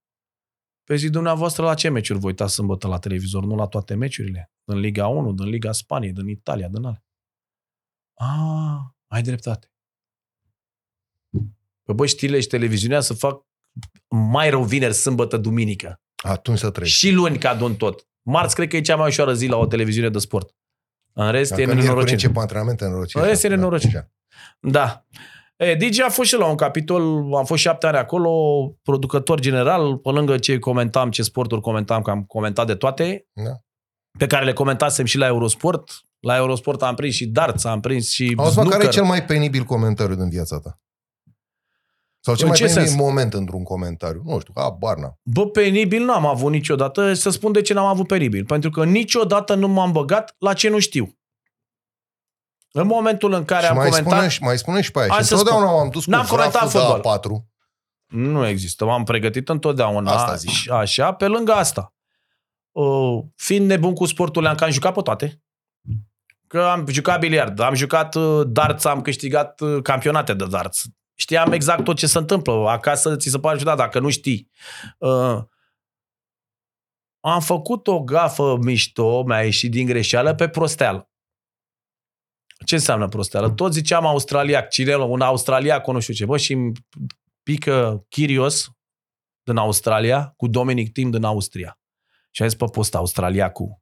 Păi 0.85 0.99
zic, 0.99 1.11
dumneavoastră 1.11 1.65
la 1.65 1.75
ce 1.75 1.89
meciuri 1.89 2.19
vă 2.19 2.27
uitați 2.27 2.55
sâmbătă 2.55 2.87
la 2.87 2.99
televizor? 2.99 3.45
Nu 3.45 3.55
la 3.55 3.67
toate 3.67 3.95
meciurile? 3.95 4.53
Din 4.65 4.79
Liga 4.79 5.07
1, 5.07 5.33
din 5.33 5.49
Liga 5.49 5.73
Spaniei, 5.73 6.13
din 6.13 6.29
Italia, 6.29 6.69
din 6.69 6.85
ale. 6.85 7.05
Ah, 8.15 8.79
ai 9.07 9.23
dreptate. 9.23 9.73
Păi 11.83 11.95
bă, 11.95 12.07
știrile 12.07 12.41
și 12.41 12.47
televiziunea 12.47 13.01
să 13.01 13.15
fac 13.15 13.47
mai 14.09 14.51
rău 14.51 14.65
vineri, 14.65 14.95
sâmbătă, 14.95 15.37
duminică. 15.37 16.01
Atunci 16.17 16.59
să 16.59 16.71
treci. 16.71 16.89
Și 16.89 17.11
luni 17.11 17.39
ca 17.39 17.51
adun 17.51 17.77
tot. 17.77 18.09
Marți 18.23 18.55
cred 18.55 18.69
că 18.69 18.77
e 18.77 18.81
cea 18.81 18.97
mai 18.97 19.09
ușoară 19.09 19.35
zi 19.35 19.47
la 19.47 19.57
o 19.57 19.67
televiziune 19.67 20.09
de 20.09 20.19
sport. 20.19 20.55
În 21.19 21.31
rest 21.31 21.51
Dacă 21.51 21.63
e 21.63 21.65
miercuri 21.65 21.87
nenorocire. 21.87 22.13
încep 22.15 22.37
antrenamente 22.37 22.85
în 22.85 22.93
În 23.13 23.23
rest 23.23 23.45
e 23.45 23.49
nenorocire. 23.49 24.13
Da. 24.61 25.05
E, 25.57 25.75
Digi 25.75 26.03
a 26.03 26.09
fost 26.09 26.29
și 26.29 26.37
la 26.37 26.47
un 26.47 26.55
capitol, 26.55 27.35
am 27.35 27.45
fost 27.45 27.61
șapte 27.63 27.87
ani 27.87 27.97
acolo, 27.97 28.31
producător 28.83 29.41
general, 29.41 29.97
pe 29.97 30.11
lângă 30.11 30.39
ce 30.39 30.59
comentam, 30.59 31.11
ce 31.11 31.23
sporturi 31.23 31.61
comentam, 31.61 32.03
că 32.03 32.11
am 32.11 32.23
comentat 32.25 32.67
de 32.67 32.75
toate, 32.75 33.27
Da. 33.33 33.51
pe 34.19 34.27
care 34.27 34.45
le 34.45 34.53
comentasem 34.53 35.05
și 35.05 35.19
la 35.19 35.27
Eurosport. 35.27 35.91
La 36.21 36.37
Eurosport 36.37 36.83
am 36.83 36.95
prins 36.95 37.15
și 37.15 37.27
darts, 37.27 37.65
am 37.65 37.81
prins 37.81 38.11
și 38.11 38.35
Auzi, 38.37 38.57
mă, 38.57 38.63
care 38.63 38.67
e 38.67 38.71
snooker. 38.79 38.93
cel 38.93 39.05
mai 39.05 39.25
penibil 39.25 39.63
comentariu 39.63 40.15
din 40.15 40.29
viața 40.29 40.59
ta? 40.59 40.81
Sau 42.27 42.35
cel 42.35 42.45
În 42.45 42.51
mai 42.51 42.59
ce 42.59 42.65
penibil 42.65 42.87
sens? 42.87 43.01
moment 43.01 43.35
într-un 43.35 43.63
comentariu? 43.63 44.23
Nu 44.25 44.39
știu, 44.41 44.53
a, 44.57 44.71
barna. 44.71 45.19
Bă, 45.23 45.47
penibil 45.47 46.05
n-am 46.05 46.27
avut 46.27 46.53
niciodată. 46.53 47.15
Să 47.15 47.31
spun 47.31 47.53
de 47.53 47.61
ce 47.61 47.73
n-am 47.73 47.85
avut 47.87 48.07
penibil. 48.07 48.45
Pentru 48.45 48.71
că 48.71 48.85
niciodată 48.85 49.55
nu 49.55 49.69
m-am 49.69 49.93
băgat 49.93 50.35
la 50.39 50.53
ce 50.53 50.69
nu 50.69 50.79
știu. 50.79 51.19
În 52.73 52.87
momentul 52.87 53.33
în 53.33 53.45
care 53.45 53.63
Și 53.63 53.69
am 53.69 53.77
mai 53.77 53.89
comentat... 53.89 54.13
spune, 54.13 54.29
și 54.29 54.43
mai 54.43 54.59
spune 54.59 54.81
și 54.81 54.91
pe 54.91 54.99
aia. 54.99 55.09
Hai 55.09 55.19
Și 55.21 55.25
să 55.25 55.35
întotdeauna 55.35 55.71
m-am 55.71 55.89
dus 55.89 56.05
cu 56.05 56.11
N-am 56.11 56.27
comentat 56.27 56.69
vraful 56.69 56.81
de 56.81 56.87
fotbal. 56.87 57.19
A4. 57.19 57.45
Nu 58.07 58.47
există. 58.47 58.85
M-am 58.85 59.05
pregătit 59.05 59.49
întotdeauna. 59.49 60.13
Asta 60.13 60.35
zic. 60.35 60.51
și 60.51 60.71
Așa, 60.71 61.13
pe 61.13 61.27
lângă 61.27 61.53
asta. 61.53 61.95
Uh, 62.71 63.25
fiind 63.37 63.67
nebun 63.67 63.95
cu 63.95 64.05
sportul, 64.05 64.43
le-am 64.43 64.55
că 64.55 64.65
am 64.65 64.71
jucat 64.71 64.95
pe 64.95 65.01
toate. 65.01 65.43
Că 66.47 66.63
am 66.63 66.87
jucat 66.89 67.19
biliard, 67.21 67.61
am 67.61 67.75
jucat 67.75 68.15
uh, 68.15 68.47
darts, 68.47 68.85
am 68.85 69.01
câștigat 69.01 69.61
uh, 69.61 69.83
campionate 69.83 70.35
de 70.35 70.47
darts. 70.47 70.85
Știam 71.19 71.53
exact 71.53 71.85
tot 71.85 71.97
ce 71.97 72.07
se 72.07 72.19
întâmplă. 72.19 72.69
Acasă 72.69 73.17
ți 73.17 73.29
se 73.29 73.39
pare 73.39 73.59
ciudat 73.59 73.77
dacă 73.77 73.99
nu 73.99 74.11
știi. 74.11 74.51
Uh, 74.99 75.39
am 77.21 77.41
făcut 77.41 77.87
o 77.87 78.01
gafă 78.01 78.57
mișto, 78.61 79.23
mi-a 79.23 79.43
ieșit 79.43 79.71
din 79.71 79.87
greșeală 79.87 80.35
pe 80.35 80.49
prosteală. 80.49 81.11
Ce 82.65 82.75
înseamnă 82.75 83.09
prosteală? 83.09 83.51
Tot 83.51 83.73
ziceam 83.73 84.07
australiac, 84.07 84.69
cine, 84.69 84.97
un 84.97 85.21
australiac, 85.21 85.87
nu 85.87 86.01
știu 86.01 86.15
ce, 86.15 86.25
bă, 86.25 86.37
și 86.37 86.53
îmi 86.53 86.73
pică 87.43 88.07
Chirios 88.09 88.71
din 89.43 89.57
Australia 89.57 90.33
cu 90.37 90.47
Dominic 90.47 90.93
Tim 90.93 91.11
din 91.11 91.25
Austria. 91.25 91.79
Și 92.31 92.43
am 92.43 92.49
zis, 92.49 92.59
pe 92.59 92.65
post 92.65 92.95
australiacul. 92.95 93.81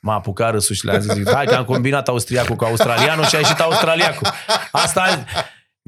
M-a 0.00 0.14
apucat 0.14 0.50
râsul 0.50 0.74
și 0.74 0.84
le-a 0.84 0.98
zis, 0.98 1.32
hai 1.32 1.46
că 1.46 1.54
am 1.54 1.64
combinat 1.64 2.08
austriacul 2.08 2.56
cu 2.56 2.64
australianul 2.64 3.24
și 3.24 3.34
a 3.34 3.38
ieșit 3.38 3.60
australiacul. 3.60 4.28
Asta 4.72 5.24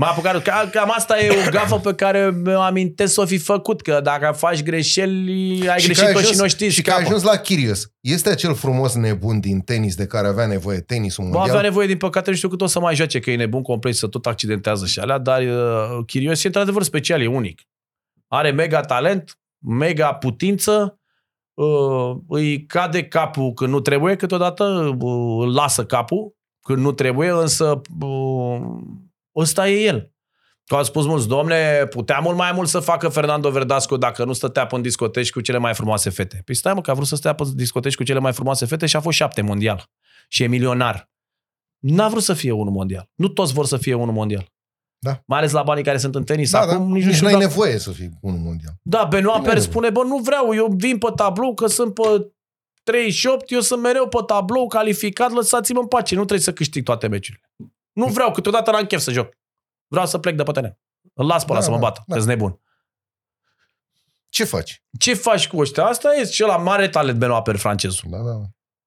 M-a 0.02 0.08
apucat, 0.08 0.42
ca- 0.42 0.68
cam 0.72 0.92
asta 0.96 1.20
e 1.20 1.30
o 1.46 1.50
gafă 1.50 1.78
pe 1.78 1.94
care 1.94 2.30
mi-o 2.44 2.60
amintesc 2.60 3.12
să 3.12 3.20
o 3.20 3.26
fi 3.26 3.38
făcut, 3.38 3.80
că 3.82 4.00
dacă 4.02 4.32
faci 4.36 4.62
greșeli, 4.62 5.68
ai 5.68 5.78
Și 5.80 5.84
greșit 5.84 6.02
că 6.02 6.08
ai 6.08 6.12
tot 6.12 6.22
și 6.22 6.28
ajuns- 6.28 6.40
nu 6.42 6.48
știi. 6.48 6.70
Și 6.70 6.82
că 6.82 6.90
ai 6.92 7.02
ajuns 7.02 7.22
la 7.22 7.36
Chirios. 7.36 7.90
Este 8.00 8.28
acel 8.30 8.54
frumos 8.54 8.94
nebun 8.94 9.40
din 9.40 9.60
tenis 9.60 9.94
de 9.94 10.06
care 10.06 10.28
avea 10.28 10.46
nevoie 10.46 10.80
tenisul 10.80 11.24
Bă, 11.24 11.30
mondial? 11.30 11.56
avea 11.56 11.68
nevoie, 11.68 11.86
din 11.86 11.96
păcate, 11.96 12.30
nu 12.30 12.36
știu 12.36 12.48
cât 12.48 12.60
o 12.60 12.66
să 12.66 12.80
mai 12.80 12.94
joace, 12.94 13.20
că 13.20 13.30
e 13.30 13.36
nebun 13.36 13.62
complet 13.62 13.94
să 13.94 14.06
tot 14.06 14.26
accidentează 14.26 14.86
și 14.86 14.98
alea, 14.98 15.18
dar 15.18 15.42
uh, 15.42 16.04
Chirios 16.06 16.44
e 16.44 16.46
într-adevăr 16.46 16.82
special, 16.82 17.20
e 17.22 17.26
unic. 17.26 17.60
Are 18.28 18.50
mega 18.50 18.80
talent, 18.80 19.38
mega 19.58 20.12
putință, 20.14 21.00
uh, 21.54 22.16
îi 22.28 22.66
cade 22.66 23.04
capul 23.04 23.52
când 23.52 23.70
nu 23.72 23.80
trebuie, 23.80 24.16
câteodată 24.16 24.64
uh, 25.00 25.44
îl 25.46 25.54
lasă 25.54 25.84
capul 25.84 26.34
când 26.62 26.78
nu 26.78 26.92
trebuie, 26.92 27.30
însă 27.30 27.80
uh, 28.00 28.60
ăsta 29.36 29.68
e 29.68 29.82
el. 29.82 30.12
Că 30.64 30.74
au 30.74 30.82
spus 30.84 31.06
mulți, 31.06 31.28
domne, 31.28 31.86
putea 31.90 32.18
mult 32.18 32.36
mai 32.36 32.52
mult 32.52 32.68
să 32.68 32.80
facă 32.80 33.08
Fernando 33.08 33.50
Verdasco 33.50 33.96
dacă 33.96 34.24
nu 34.24 34.32
stătea 34.32 34.66
pe 34.66 34.74
în 34.74 34.82
discoteci 34.82 35.30
cu 35.30 35.40
cele 35.40 35.58
mai 35.58 35.74
frumoase 35.74 36.10
fete. 36.10 36.42
Păi 36.44 36.54
stai 36.54 36.74
mă, 36.74 36.80
că 36.80 36.90
a 36.90 36.94
vrut 36.94 37.06
să 37.06 37.16
stea 37.16 37.32
pe 37.34 37.44
discoteci 37.54 37.94
cu 37.94 38.02
cele 38.02 38.18
mai 38.18 38.32
frumoase 38.32 38.66
fete 38.66 38.86
și 38.86 38.96
a 38.96 39.00
fost 39.00 39.16
șapte 39.16 39.40
mondial. 39.42 39.90
Și 40.28 40.42
e 40.42 40.46
milionar. 40.46 41.10
N-a 41.78 42.08
vrut 42.08 42.22
să 42.22 42.34
fie 42.34 42.50
unul 42.50 42.72
mondial. 42.72 43.10
Nu 43.14 43.28
toți 43.28 43.52
vor 43.52 43.66
să 43.66 43.76
fie 43.76 43.94
unul 43.94 44.14
mondial. 44.14 44.46
Da. 44.98 45.22
Mai 45.26 45.38
ales 45.38 45.50
la 45.52 45.62
banii 45.62 45.84
care 45.84 45.98
sunt 45.98 46.14
în 46.14 46.24
tenis. 46.24 46.50
Da, 46.50 46.60
Acum 46.60 46.72
da, 46.72 46.78
nici 46.94 47.02
nu 47.02 47.06
nici 47.08 47.14
știu 47.14 47.26
n-ai 47.26 47.34
dacă- 47.34 47.46
nevoie 47.46 47.78
să 47.78 47.90
fii 47.90 48.10
unul 48.20 48.38
mondial. 48.38 48.72
da, 48.82 49.04
Benoit 49.04 49.34
Bine, 49.36 49.48
Perez 49.48 49.64
bă. 49.64 49.70
spune, 49.70 49.90
bă, 49.90 50.02
nu 50.02 50.16
vreau, 50.16 50.54
eu 50.54 50.66
vin 50.76 50.98
pe 50.98 51.08
tablou, 51.16 51.54
că 51.54 51.66
sunt 51.66 51.94
pe 51.94 52.32
38, 52.82 53.50
eu 53.50 53.60
sunt 53.60 53.82
mereu 53.82 54.08
pe 54.08 54.18
tablou, 54.26 54.66
calificat, 54.66 55.30
lăsați-mă 55.30 55.80
în 55.80 55.86
pace, 55.86 56.14
nu 56.14 56.20
trebuie 56.20 56.40
să 56.44 56.52
câștig 56.52 56.84
toate 56.84 57.06
meciurile. 57.08 57.50
Nu 57.92 58.06
vreau, 58.06 58.32
câteodată 58.32 58.70
n-am 58.70 58.84
chef 58.84 59.00
să 59.00 59.10
joc. 59.12 59.32
Vreau 59.86 60.06
să 60.06 60.18
plec 60.18 60.36
de 60.36 60.42
pe 60.42 60.52
teren. 60.52 60.78
Îl 61.14 61.26
las 61.26 61.44
pe 61.44 61.52
ăla 61.52 61.60
Da, 61.60 61.64
să 61.64 61.70
mă 61.70 61.76
da, 61.76 61.82
bată, 61.82 62.02
da. 62.06 62.16
că 62.16 62.24
nebun. 62.24 62.60
Ce 64.28 64.44
faci? 64.44 64.82
Ce 64.98 65.14
faci 65.14 65.48
cu 65.48 65.58
ăștia? 65.58 65.84
Asta 65.84 66.14
e 66.14 66.24
și 66.24 66.42
la 66.42 66.56
mare 66.56 66.88
talent 66.88 67.18
Benoit 67.18 67.42
Perez 67.42 67.60
francezul. 67.60 68.10
Da, 68.10 68.18
da. 68.18 68.40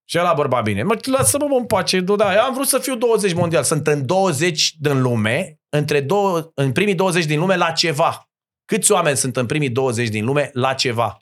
Și 0.07 0.15
la 0.15 0.33
bărbat 0.33 0.63
bine. 0.63 0.83
Mă, 0.83 0.99
lasă-mă 1.03 1.45
mă, 1.49 1.55
în 1.55 1.65
pace. 1.65 1.99
Da, 1.99 2.33
eu 2.33 2.41
am 2.41 2.53
vrut 2.53 2.67
să 2.67 2.77
fiu 2.77 2.95
20 2.95 3.33
mondial. 3.33 3.63
Sunt 3.63 3.87
în 3.87 4.05
20 4.05 4.75
din 4.79 5.01
lume, 5.01 5.59
între 5.69 6.01
două, 6.01 6.51
în 6.53 6.71
primii 6.71 6.95
20 6.95 7.25
din 7.25 7.39
lume 7.39 7.55
la 7.55 7.71
ceva. 7.71 8.29
Câți 8.65 8.91
oameni 8.91 9.17
sunt 9.17 9.37
în 9.37 9.45
primii 9.45 9.69
20 9.69 10.09
din 10.09 10.25
lume 10.25 10.49
la 10.53 10.73
ceva 10.73 11.17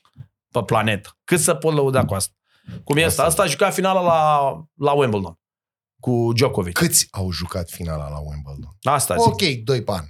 pe 0.52 0.64
planetă? 0.64 1.18
Cât 1.24 1.40
să 1.40 1.54
pot 1.54 1.74
lăuda 1.74 2.06
cu 2.06 2.14
asta? 2.14 2.34
Cum 2.84 2.98
e 2.98 3.04
asta? 3.04 3.24
Asta. 3.24 3.42
Asta 3.42 3.44
a 3.44 3.52
jucat 3.52 3.74
finala 3.74 4.02
la, 4.02 4.52
la 4.76 4.92
Wimbledon 4.92 5.40
cu 6.04 6.32
Djokovic. 6.34 6.74
Câți 6.74 7.08
au 7.12 7.32
jucat 7.32 7.70
finala 7.70 8.10
la 8.10 8.20
Wimbledon? 8.20 8.78
Asta 8.82 9.16
zic. 9.16 9.26
Ok, 9.28 9.42
doi 9.64 9.84
pan. 9.84 10.06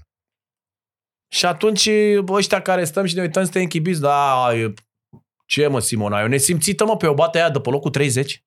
Și 1.33 1.45
atunci 1.45 1.89
bă, 2.23 2.33
ăștia 2.33 2.61
care 2.61 2.85
stăm 2.85 3.05
și 3.05 3.15
ne 3.15 3.21
uităm 3.21 3.43
suntem 3.43 3.61
închibiți, 3.61 3.99
da, 3.99 4.49
e- 4.55 4.73
ce 5.45 5.67
mă, 5.67 5.79
Simona, 5.79 6.21
eu 6.21 6.27
nesimțită, 6.27 6.85
mă, 6.85 6.97
pe 6.97 7.07
o 7.07 7.13
bată 7.13 7.37
aia 7.37 7.49
de 7.49 7.59
pe 7.59 7.69
locul 7.69 7.91
30? 7.91 8.43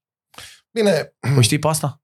Bine, 0.71 1.15
O 1.37 1.41
știi 1.41 1.59
pe 1.59 1.69
asta? 1.69 2.03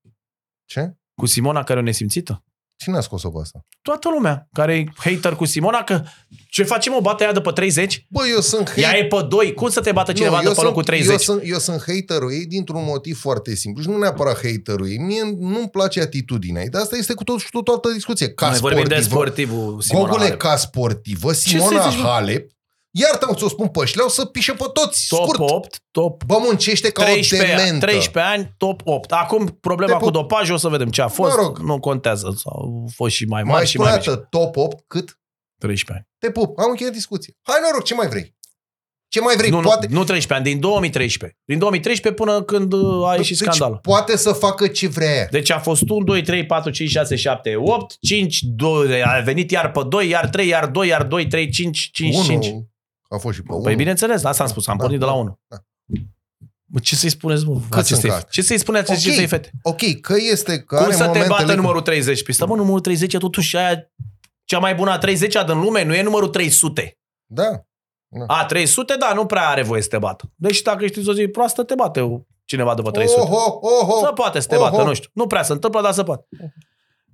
ce? 0.64 0.96
Cu 1.14 1.26
Simona 1.26 1.62
care 1.62 1.78
e 1.78 1.82
o 1.82 1.84
nesimțită? 1.84 2.44
Cine 2.82 2.96
a 2.96 3.00
scos-o 3.00 3.30
pe 3.30 3.38
asta? 3.42 3.64
toată 3.82 4.08
lumea 4.14 4.48
care 4.52 4.74
e 4.74 4.84
hater 4.96 5.34
cu 5.34 5.44
Simona, 5.44 5.82
că 5.82 6.02
ce 6.50 6.62
facem 6.62 6.94
o 6.94 7.00
bate 7.00 7.22
aia 7.22 7.32
după 7.32 7.52
30? 7.52 8.06
Bă, 8.08 8.20
eu 8.34 8.40
sunt 8.40 8.68
hater. 8.68 8.84
Ea 8.84 8.96
e 8.98 9.04
pe 9.04 9.26
2. 9.28 9.54
Cum 9.54 9.68
să 9.68 9.80
te 9.80 9.92
bată 9.92 10.12
cineva 10.12 10.36
eu 10.36 10.42
după 10.42 10.54
sunt, 10.54 10.66
locul 10.66 10.82
30? 10.82 11.10
Eu 11.10 11.16
sunt, 11.16 11.42
eu 11.44 11.58
sunt 11.58 11.82
haterul 11.86 12.32
ei 12.32 12.46
dintr-un 12.46 12.84
motiv 12.84 13.20
foarte 13.20 13.54
simplu. 13.54 13.82
Și 13.82 13.88
nu 13.88 13.98
neapărat 13.98 14.34
haterul 14.34 14.88
ei. 14.88 14.98
Mie 14.98 15.36
nu-mi 15.38 15.68
place 15.68 16.00
atitudinea 16.00 16.62
ei. 16.62 16.68
Dar 16.68 16.82
asta 16.82 16.96
este 16.96 17.14
cu 17.14 17.24
tot 17.24 17.40
și 17.40 17.50
tot 17.50 17.68
o 17.68 17.72
altă 17.72 17.88
discuție. 17.88 18.28
Ca 18.28 18.48
Noi 18.48 18.58
vorbim 18.58 18.84
de 18.84 19.00
sportivă, 19.00 19.52
sportivul 19.52 19.80
Simona 19.80 20.04
Gogule, 20.04 20.24
Halep. 20.24 20.38
ca 20.38 20.56
sportivă, 20.56 21.32
să-i 21.32 21.52
Simona 21.52 21.88
zici, 21.88 21.98
mă? 21.98 22.06
Halep, 22.06 22.50
iartă-mă 22.92 23.34
ți-o 23.34 23.48
spun 23.48 23.68
pe 23.68 23.84
șleau, 23.84 24.08
să 24.08 24.24
pișe 24.24 24.52
pe 24.52 24.64
toți, 24.72 25.06
Top 25.08 25.18
scurt. 25.28 25.50
8, 25.50 25.82
top 25.90 26.24
Bă, 26.24 26.36
muncește 26.42 26.90
ca 26.90 27.02
13, 27.04 27.48
o 27.48 27.52
ani, 27.54 27.62
dementă. 27.64 27.86
13 27.86 28.32
ani, 28.32 28.54
top 28.56 28.80
8. 28.84 29.12
Acum 29.12 29.46
problema 29.60 29.92
Te 29.92 29.98
cu 29.98 30.04
pup. 30.04 30.12
dopajul, 30.12 30.54
o 30.54 30.58
să 30.58 30.68
vedem 30.68 30.88
ce 30.90 31.02
a 31.02 31.08
fost. 31.08 31.36
Mă 31.36 31.42
rog. 31.42 31.58
Nu 31.58 31.80
contează. 31.80 32.34
Au 32.44 32.88
fost 32.94 33.14
și 33.14 33.24
mai 33.24 33.42
Mai 33.42 33.52
mari 33.52 33.66
și 33.66 33.76
mai 33.78 33.92
spune 34.00 34.14
mici. 34.16 34.26
top 34.30 34.56
8, 34.56 34.84
cât? 34.86 35.18
13 35.58 35.92
ani. 35.92 36.08
Te 36.18 36.30
pup, 36.40 36.58
am 36.58 36.66
încheiat 36.70 36.92
discuție. 36.92 37.36
Hai 37.42 37.56
noroc, 37.62 37.84
ce 37.84 37.94
mai 37.94 38.08
vrei? 38.08 38.34
Ce 39.08 39.20
mai 39.20 39.36
vrei? 39.36 39.50
Nu, 39.50 39.60
poate, 39.60 39.86
nu, 39.90 39.94
nu 39.98 40.04
13 40.04 40.34
ani, 40.34 40.44
din 40.44 40.60
2013. 40.60 41.38
Din 41.44 41.58
2013 41.58 42.22
până 42.22 42.42
când 42.42 42.72
uh, 42.72 43.08
a 43.08 43.14
ieșit 43.16 43.38
deci, 43.38 43.46
scandalul. 43.48 43.78
poate 43.82 44.16
să 44.16 44.32
facă 44.32 44.66
ce 44.66 44.88
vrea 44.88 45.14
ea. 45.14 45.26
Deci 45.30 45.50
a 45.50 45.58
fost 45.58 45.82
1, 45.90 46.04
2, 46.04 46.22
3, 46.22 46.46
4, 46.46 46.70
5, 46.70 46.90
6, 46.90 47.16
7, 47.16 47.54
8, 47.56 47.96
5, 48.00 48.38
2, 48.42 49.02
a 49.02 49.20
venit 49.24 49.50
iar 49.50 49.70
pe 49.70 49.80
2, 49.88 50.08
iar 50.08 50.28
3, 50.28 50.48
iar 50.48 50.66
2, 50.66 50.88
iar 50.88 51.02
2, 51.02 51.26
3, 51.26 51.48
5, 51.50 51.88
5, 51.92 52.24
5. 52.24 52.46
Unu, 53.12 53.18
a 53.18 53.18
fost 53.18 53.34
și 53.36 53.42
pe 53.42 53.48
Păi 53.48 53.58
unu. 53.64 53.74
bineînțeles, 53.76 54.24
asta 54.24 54.42
am 54.42 54.48
spus, 54.48 54.66
am 54.66 54.76
Da, 54.76 54.82
pornit 54.82 54.98
de 55.00 55.04
la 55.04 55.10
da, 55.10 55.16
1. 55.18 55.40
da. 55.48 55.56
Bă, 56.64 56.78
ce 56.78 56.96
să-i 56.96 57.08
spuneți, 57.10 57.44
mă, 57.46 57.60
Cât 57.70 57.78
acestei, 57.78 58.10
sunt 58.10 58.28
ce 58.28 58.42
să-i 58.42 58.58
spuneți 58.58 58.90
Ok. 58.90 58.96
acestei 58.96 59.26
fete? 59.26 59.50
Ok, 59.62 60.00
că 60.00 60.14
este 60.32 60.58
că 60.62 60.76
Cum 60.76 60.84
are 60.84 60.92
să 60.92 60.98
te 60.98 61.04
momentele 61.04 61.28
bată 61.30 61.44
când- 61.44 61.56
numărul 61.58 61.80
30? 61.80 62.22
Păi 62.24 62.34
stă, 62.34 62.46
mă, 62.46 62.56
numărul 62.56 62.80
30 62.80 63.14
e 63.14 63.18
totuși 63.18 63.56
aia 63.56 63.90
cea 64.44 64.58
mai 64.58 64.74
bună 64.74 64.90
a 64.90 64.98
30-a 64.98 65.44
din 65.44 65.60
lume, 65.60 65.84
nu 65.84 65.94
e 65.94 66.02
numărul 66.02 66.28
300. 66.28 66.98
Da. 67.26 67.64
A, 68.26 68.44
300, 68.44 68.94
da, 68.98 69.12
nu 69.14 69.26
prea 69.26 69.48
are 69.48 69.62
voie 69.62 69.82
să 69.82 69.88
te 69.88 69.98
bată. 69.98 70.32
Deci 70.34 70.62
dacă 70.62 70.86
știți 70.86 71.08
o 71.08 71.12
zi 71.14 71.26
proastă, 71.28 71.62
te 71.62 71.74
bate 71.74 72.24
cineva 72.44 72.74
după 72.74 72.90
300. 72.90 73.20
Oho, 73.20 73.58
oho. 73.60 73.98
Să 74.04 74.12
poate 74.12 74.40
să 74.40 74.46
te 74.48 74.56
Oho. 74.56 74.70
bată, 74.70 74.82
nu 74.82 74.94
știu. 74.94 75.10
Nu 75.12 75.26
prea 75.26 75.42
se 75.42 75.52
întâmplă, 75.52 75.82
dar 75.82 75.92
se 75.92 76.02
poate. 76.02 76.24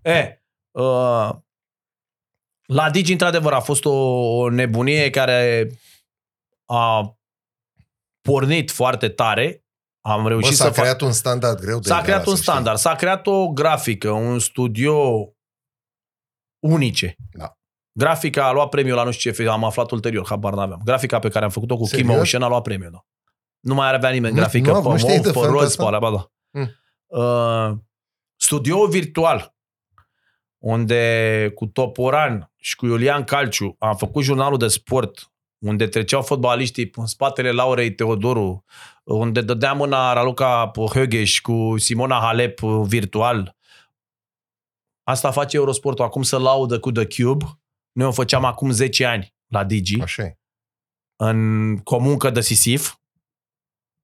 E, 0.02 0.42
uh, 0.70 1.30
la 2.72 2.90
Digi, 2.90 3.12
într-adevăr, 3.12 3.52
a 3.52 3.60
fost 3.60 3.84
o, 3.84 3.90
o 4.38 4.50
nebunie 4.50 5.10
care 5.10 5.70
a 6.64 7.16
pornit 8.20 8.70
foarte 8.70 9.08
tare. 9.08 9.64
Am 10.00 10.22
Bă, 10.22 10.28
reușit 10.28 10.56
s-a 10.56 10.64
să 10.64 10.70
fac... 10.70 10.82
creat 10.82 11.00
un 11.00 11.12
standard 11.12 11.60
greu 11.60 11.78
de 11.78 11.88
S-a 11.88 11.94
egalat, 11.94 12.04
creat 12.04 12.26
un 12.26 12.34
să 12.34 12.40
știi. 12.40 12.52
standard, 12.52 12.78
s-a 12.78 12.94
creat 12.94 13.26
o 13.26 13.48
grafică, 13.48 14.10
un 14.10 14.38
studio 14.38 15.28
unice. 16.58 17.16
Da. 17.32 17.58
Grafica 17.92 18.46
a 18.46 18.52
luat 18.52 18.68
premiul 18.68 18.96
la 18.96 19.04
nu 19.04 19.10
știu 19.10 19.32
ce, 19.32 19.48
am 19.48 19.64
aflat 19.64 19.90
ulterior, 19.90 20.26
habar 20.26 20.52
n-aveam. 20.54 20.80
Grafica 20.84 21.18
pe 21.18 21.28
care 21.28 21.44
am 21.44 21.50
făcut-o 21.50 21.76
cu 21.76 21.84
Serios? 21.84 22.06
Kim 22.08 22.16
Motion 22.16 22.42
a 22.42 22.48
luat 22.48 22.62
premiul, 22.62 22.90
da. 22.90 23.04
Nu 23.60 23.74
mai 23.74 23.94
avea 23.94 24.10
nimeni 24.10 24.34
Nu- 24.34 24.38
grafică 24.40 24.72
nu- 24.72 24.82
pe 24.82 24.88
nu 24.88 24.96
știai 24.98 25.16
mov, 25.16 25.24
de 25.24 25.30
pe 25.32 25.38
felul 25.38 25.54
roz, 25.54 25.64
ăsta? 25.64 25.82
pe 25.82 25.88
alea, 25.88 25.98
ba 25.98 26.10
da. 26.10 26.30
Mm. 26.50 26.70
Uh, 27.06 27.78
studio 28.36 28.86
virtual, 28.86 29.54
unde 30.58 31.52
cu 31.54 31.66
Toporan 31.66 32.52
și 32.60 32.76
cu 32.76 32.86
Iulian 32.86 33.24
Calciu 33.24 33.76
am 33.78 33.96
făcut 33.96 34.22
jurnalul 34.22 34.58
de 34.58 34.68
sport, 34.68 35.32
unde 35.58 35.86
treceau 35.86 36.22
fotbaliștii 36.22 36.90
în 36.94 37.06
spatele 37.06 37.50
Laurei 37.50 37.94
Teodoru, 37.94 38.64
unde 39.04 39.40
dădea 39.40 39.72
mâna 39.72 40.12
Raluca 40.12 40.70
Högeș 40.94 41.40
cu 41.42 41.74
Simona 41.78 42.18
Halep 42.18 42.62
uh, 42.62 42.86
virtual. 42.86 43.56
Asta 45.02 45.30
face 45.30 45.56
Eurosportul 45.56 46.04
acum 46.04 46.22
să 46.22 46.38
laudă 46.38 46.78
cu 46.78 46.92
The 46.92 47.06
Cube. 47.06 47.44
Noi 47.92 48.06
o 48.06 48.12
făceam 48.12 48.44
acum 48.44 48.70
10 48.70 49.04
ani 49.04 49.34
la 49.46 49.64
Digi, 49.64 50.00
Așa 50.00 50.22
e. 50.22 50.38
în 51.16 51.78
comuncă 51.78 52.30
de 52.30 52.40
sisif. 52.40 52.96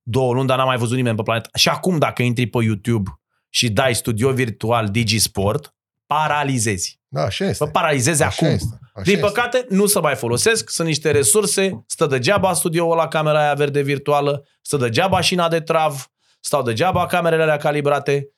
Două 0.02 0.32
luni, 0.32 0.46
dar 0.46 0.56
n-am 0.56 0.66
mai 0.66 0.76
văzut 0.76 0.96
nimeni 0.96 1.16
pe 1.16 1.22
planetă. 1.22 1.50
Și 1.54 1.68
acum, 1.68 1.98
dacă 1.98 2.22
intri 2.22 2.46
pe 2.46 2.62
YouTube 2.62 3.20
și 3.48 3.70
dai 3.70 3.94
studio 3.94 4.32
virtual 4.32 4.88
Digi 4.88 5.18
Sport, 5.18 5.73
paralizezi. 6.06 7.00
Da, 7.08 7.22
așa 7.22 7.44
este. 7.44 7.64
Vă 7.64 7.70
paralizezi 7.70 8.22
Așa 8.22 8.46
acum. 8.46 8.54
este. 8.54 8.78
Așa 8.94 9.02
Din 9.04 9.14
este. 9.14 9.26
păcate, 9.26 9.66
nu 9.68 9.86
se 9.86 10.00
mai 10.00 10.14
folosesc, 10.14 10.70
sunt 10.70 10.86
niște 10.86 11.10
resurse, 11.10 11.84
stă 11.86 12.06
degeaba 12.06 12.52
studioul 12.52 12.96
la 12.96 13.08
camera 13.08 13.38
aia 13.40 13.54
verde 13.54 13.80
virtuală, 13.80 14.44
stă 14.62 14.76
degeaba 14.76 15.20
șina 15.20 15.48
de 15.48 15.60
trav, 15.60 16.06
stau 16.40 16.62
degeaba 16.62 17.06
camerele 17.06 17.42
alea 17.42 17.56
calibrate. 17.56 18.28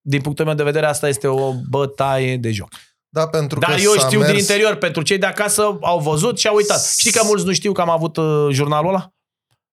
Din 0.00 0.20
punctul 0.20 0.44
meu 0.44 0.54
de 0.54 0.62
vedere, 0.62 0.86
asta 0.86 1.08
este 1.08 1.26
o 1.26 1.52
bătaie 1.68 2.36
de 2.36 2.50
joc. 2.50 2.68
Da, 3.08 3.26
pentru 3.28 3.58
Dar 3.58 3.74
că 3.74 3.80
eu 3.80 3.92
s-a 3.92 4.06
știu 4.06 4.18
mers... 4.18 4.30
din 4.30 4.40
interior, 4.40 4.74
pentru 4.74 5.02
cei 5.02 5.18
de 5.18 5.26
acasă 5.26 5.78
au 5.80 5.98
văzut 5.98 6.38
și 6.38 6.46
au 6.46 6.54
uitat. 6.54 6.84
Știi 6.98 7.12
că 7.12 7.20
mulți 7.24 7.44
nu 7.44 7.52
știu 7.52 7.72
că 7.72 7.80
am 7.80 7.90
avut 7.90 8.16
uh, 8.16 8.48
jurnalul 8.50 8.88
ăla? 8.88 9.12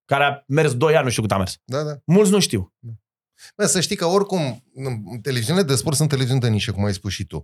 Care 0.06 0.24
a 0.24 0.44
mers 0.48 0.74
2 0.74 0.95
ani, 0.95 1.03
nu 1.03 1.10
știu 1.10 1.22
cât 1.22 1.32
a 1.32 1.38
mers. 1.38 1.57
Da, 1.64 1.82
da. 1.84 1.91
Mulți 2.06 2.32
nu 2.32 2.40
știu. 2.40 2.74
Bă, 3.56 3.65
să 3.65 3.82
știi 3.82 3.95
că 3.95 4.06
oricum 4.06 4.64
în 4.74 5.20
televiziunile 5.22 5.65
de 5.65 5.76
sport 5.76 5.95
sunt 5.95 6.10
televiziuni 6.10 6.41
de 6.41 6.48
nișă, 6.49 6.72
cum 6.72 6.86
ai 6.86 6.94
spus 6.94 7.11
și 7.11 7.26
tu. 7.26 7.44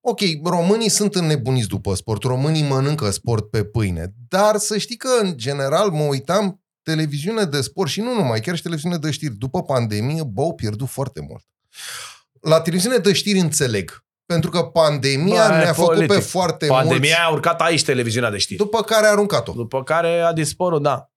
Ok, 0.00 0.20
românii 0.44 0.88
sunt 0.88 1.14
înnebuniți 1.14 1.68
după 1.68 1.94
sport, 1.94 2.22
românii 2.22 2.62
mănâncă 2.62 3.10
sport 3.10 3.50
pe 3.50 3.64
pâine, 3.64 4.12
dar 4.28 4.56
să 4.56 4.78
știi 4.78 4.96
că 4.96 5.08
în 5.22 5.36
general 5.36 5.90
mă 5.90 6.02
uitam 6.02 6.62
televiziune 6.82 7.44
de 7.44 7.60
sport 7.60 7.90
și 7.90 8.00
nu 8.00 8.14
numai, 8.14 8.40
chiar 8.40 8.56
și 8.56 8.62
televiziune 8.62 8.96
de 8.96 9.10
știri. 9.10 9.34
După 9.34 9.62
pandemie, 9.62 10.22
bă, 10.22 10.40
au 10.42 10.54
pierdut 10.54 10.88
foarte 10.88 11.20
mult. 11.28 11.44
La 12.40 12.60
televiziune 12.60 12.96
de 12.96 13.12
știri 13.12 13.38
înțeleg, 13.38 14.04
pentru 14.26 14.50
că 14.50 14.62
pandemia 14.62 15.48
Bă, 15.48 15.54
e 15.54 15.56
ne-a 15.56 15.72
făcut 15.72 15.94
politic. 15.94 16.16
pe 16.16 16.20
foarte 16.20 16.66
Pandemia 16.66 17.16
a 17.26 17.32
urcat 17.32 17.60
aici 17.60 17.84
televiziunea 17.84 18.30
de 18.30 18.38
știri. 18.38 18.58
mulți, 18.58 18.72
după 18.76 18.84
care 18.94 19.06
a 19.06 19.10
aruncat-o. 19.10 19.52
După 19.52 19.82
care 19.82 20.20
a 20.20 20.32
dispărut, 20.32 20.82
da. 20.82 21.10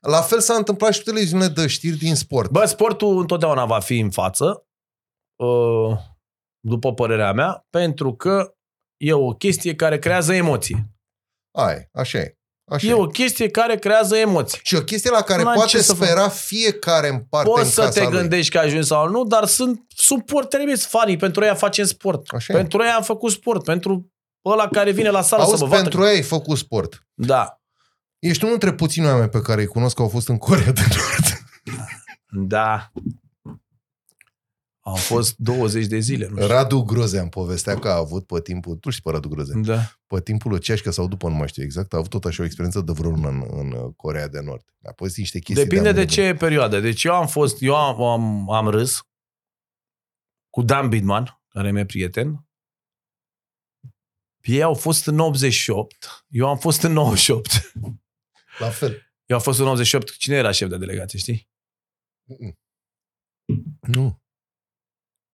La 0.00 0.20
fel 0.20 0.40
s-a 0.40 0.54
întâmplat 0.54 0.92
și 0.92 0.98
cu 0.98 1.04
televiziunile 1.04 1.48
de 1.48 1.66
știri 1.66 1.96
din 1.96 2.14
sport. 2.14 2.50
Bă, 2.50 2.64
sportul 2.64 3.18
întotdeauna 3.20 3.64
va 3.64 3.80
fi 3.80 3.98
în 3.98 4.10
față, 4.10 4.66
uh, 5.44 5.96
după 6.60 6.94
părerea 6.94 7.32
mea, 7.32 7.66
pentru 7.70 8.14
că 8.14 8.54
e 8.96 9.12
o 9.12 9.30
chestie 9.30 9.74
care 9.74 9.98
creează 9.98 10.32
emoție. 10.34 10.88
Ai, 11.58 11.88
așa 11.92 12.18
e. 12.18 12.36
Așa 12.70 12.86
E 12.86 12.90
e. 12.90 12.94
o 12.94 13.06
chestie 13.06 13.48
care 13.50 13.76
creează 13.78 14.16
emoții. 14.16 14.60
Și 14.62 14.74
o 14.74 14.82
chestie 14.82 15.10
la 15.10 15.22
care 15.22 15.42
N-ai 15.42 15.54
poate 15.54 15.68
ce 15.70 15.82
să 15.82 15.94
spera 15.94 16.28
fiecare 16.28 17.08
în 17.08 17.18
parte 17.20 17.48
în 17.48 17.54
Poți 17.54 17.72
să 17.72 17.80
casa 17.80 18.00
te 18.00 18.08
lui. 18.08 18.18
gândești 18.18 18.52
că 18.52 18.58
ajungi 18.58 18.86
sau 18.86 19.08
nu, 19.08 19.24
dar 19.24 19.44
sunt 19.46 19.84
suporterii 19.96 20.76
fanii. 20.76 21.16
Pentru 21.16 21.44
ei 21.44 21.54
facem 21.56 21.84
sport. 21.84 22.28
Așa 22.34 22.52
e. 22.52 22.56
pentru 22.56 22.82
ei 22.82 22.88
am 22.90 23.02
făcut 23.02 23.30
sport. 23.30 23.64
Pentru 23.64 24.12
ăla 24.44 24.68
care 24.68 24.90
vine 24.90 25.08
la 25.10 25.22
sală 25.22 25.42
să 25.42 25.48
Auzi, 25.48 25.62
vă 25.62 25.68
vadă. 25.68 25.82
pentru 25.82 26.04
ei 26.04 26.14
ai 26.14 26.22
făcut 26.22 26.56
sport. 26.58 27.06
Da. 27.14 27.61
Ești 28.22 28.44
unul 28.44 28.58
dintre 28.58 28.76
puțini 28.76 29.06
oameni 29.06 29.28
pe 29.30 29.40
care 29.40 29.60
îi 29.60 29.66
cunosc 29.66 29.94
că 29.96 30.02
au 30.02 30.08
fost 30.08 30.28
în 30.28 30.38
Corea 30.38 30.72
de 30.72 30.80
Nord. 30.80 31.44
Da. 32.48 32.92
Au 34.80 34.94
fost 34.94 35.36
20 35.36 35.86
de 35.86 35.98
zile, 35.98 36.26
nu 36.28 36.34
știu. 36.36 36.46
Radu 36.46 36.80
Grozean 36.82 37.28
povestea 37.28 37.78
că 37.78 37.88
a 37.88 37.96
avut 37.96 38.26
pe 38.26 38.40
timpul, 38.40 38.76
tu 38.76 38.90
știi 38.90 39.02
pe 39.02 39.10
Radu 39.10 39.28
Grozean, 39.28 39.62
Da. 39.62 39.78
pe 40.06 40.20
timpul 40.20 40.50
lui 40.50 40.60
Ceașcă 40.60 40.90
sau 40.90 41.08
după, 41.08 41.28
nu 41.28 41.34
mai 41.34 41.48
știu 41.48 41.62
exact, 41.62 41.92
a 41.92 41.96
avut 41.96 42.10
tot 42.10 42.24
așa 42.24 42.42
o 42.42 42.44
experiență 42.44 42.80
de 42.80 42.92
vreo 42.92 43.10
lună 43.10 43.28
în, 43.28 43.44
în 43.50 43.92
Corea 43.92 44.28
de 44.28 44.40
Nord. 44.40 44.64
A 44.82 44.92
povestit 44.92 45.20
niște 45.22 45.38
chestii 45.38 45.64
Depinde 45.64 45.92
de 45.92 46.00
amănunte. 46.00 46.14
ce 46.14 46.34
perioadă. 46.34 46.80
Deci 46.80 47.04
eu 47.04 47.14
am 47.14 47.26
fost, 47.26 47.62
eu 47.62 47.76
am, 47.76 48.02
am, 48.02 48.50
am 48.50 48.68
râs 48.68 49.06
cu 50.50 50.62
Dan 50.62 50.88
Bidman, 50.88 51.40
care 51.48 51.72
mi-e 51.72 51.84
prieten. 51.84 52.46
Ei 54.42 54.62
au 54.62 54.74
fost 54.74 55.06
în 55.06 55.18
88, 55.18 56.24
eu 56.28 56.48
am 56.48 56.58
fost 56.58 56.82
în 56.82 56.92
98. 56.92 57.72
La 58.58 58.68
fel. 58.68 59.12
Eu 59.26 59.36
am 59.36 59.42
fost 59.42 59.58
în 59.58 59.66
88, 59.66 60.16
cine 60.16 60.36
era 60.36 60.50
șef 60.50 60.68
de 60.68 60.76
delegație, 60.76 61.18
știi? 61.18 61.48
Nu. 63.80 64.20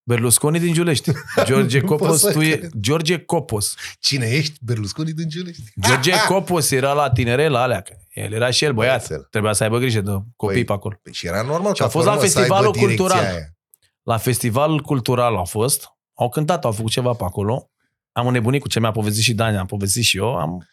Berlusconi 0.03 0.59
din 0.59 0.73
Giulești. 0.73 1.11
George 1.45 1.81
Nu 1.81 1.87
pot 1.87 1.99
Copos, 1.99 2.21
să 2.21 2.33
tu 2.33 2.41
e... 2.41 2.57
cred. 2.57 2.71
George 2.81 3.19
Copos. 3.19 3.75
Cine 4.01 4.27
ești? 4.27 4.59
Berlusconi 4.65 5.13
din 5.13 5.29
Giulești? 5.29 5.63
George 5.81 6.13
Copos 6.29 6.71
era 6.71 6.93
la 6.93 7.11
tinere 7.11 7.49
la 7.49 7.61
alea. 7.61 7.81
că 7.81 7.97
El 8.11 8.33
era 8.33 8.51
și 8.51 8.65
el 8.65 8.73
băiat. 8.73 9.07
Băiețel. 9.07 9.27
Trebuia 9.31 9.53
să 9.53 9.63
aibă 9.63 9.79
grijă 9.79 10.01
de 10.01 10.11
copii 10.11 10.55
Păi, 10.55 10.65
pe 10.65 10.73
acolo. 10.73 10.99
Păi 11.03 11.13
și 11.13 11.27
era 11.27 11.43
normal 11.43 11.75
Și 11.75 11.83
a 11.83 11.85
ca 11.85 11.91
fost 11.91 12.05
pe 12.05 12.11
la 12.11 12.17
urmă 12.17 12.29
să 12.29 12.39
aibă 12.39 12.55
festivalul 12.55 12.73
direcția 12.73 12.97
cultural. 12.97 13.35
Aia. 13.35 13.57
La 14.03 14.17
festival 14.17 14.81
cultural 14.81 15.37
a 15.37 15.45
fost, 15.45 15.89
au 16.15 16.29
cântat, 16.29 16.65
au 16.65 16.73
făcut 16.73 16.91
ceva 16.91 17.13
pe 17.13 17.25
acolo. 17.25 17.71
Am 18.13 18.27
înnebunit 18.27 18.61
cu 18.61 18.69
ce 18.69 18.81
mi-a 18.81 18.91
povestit 18.91 19.23
și 19.23 19.35
Dani, 19.35 19.57
am 19.57 19.67
povestit 19.67 20.05
și 20.05 20.17
eu. 20.17 20.37
Am... 20.37 20.69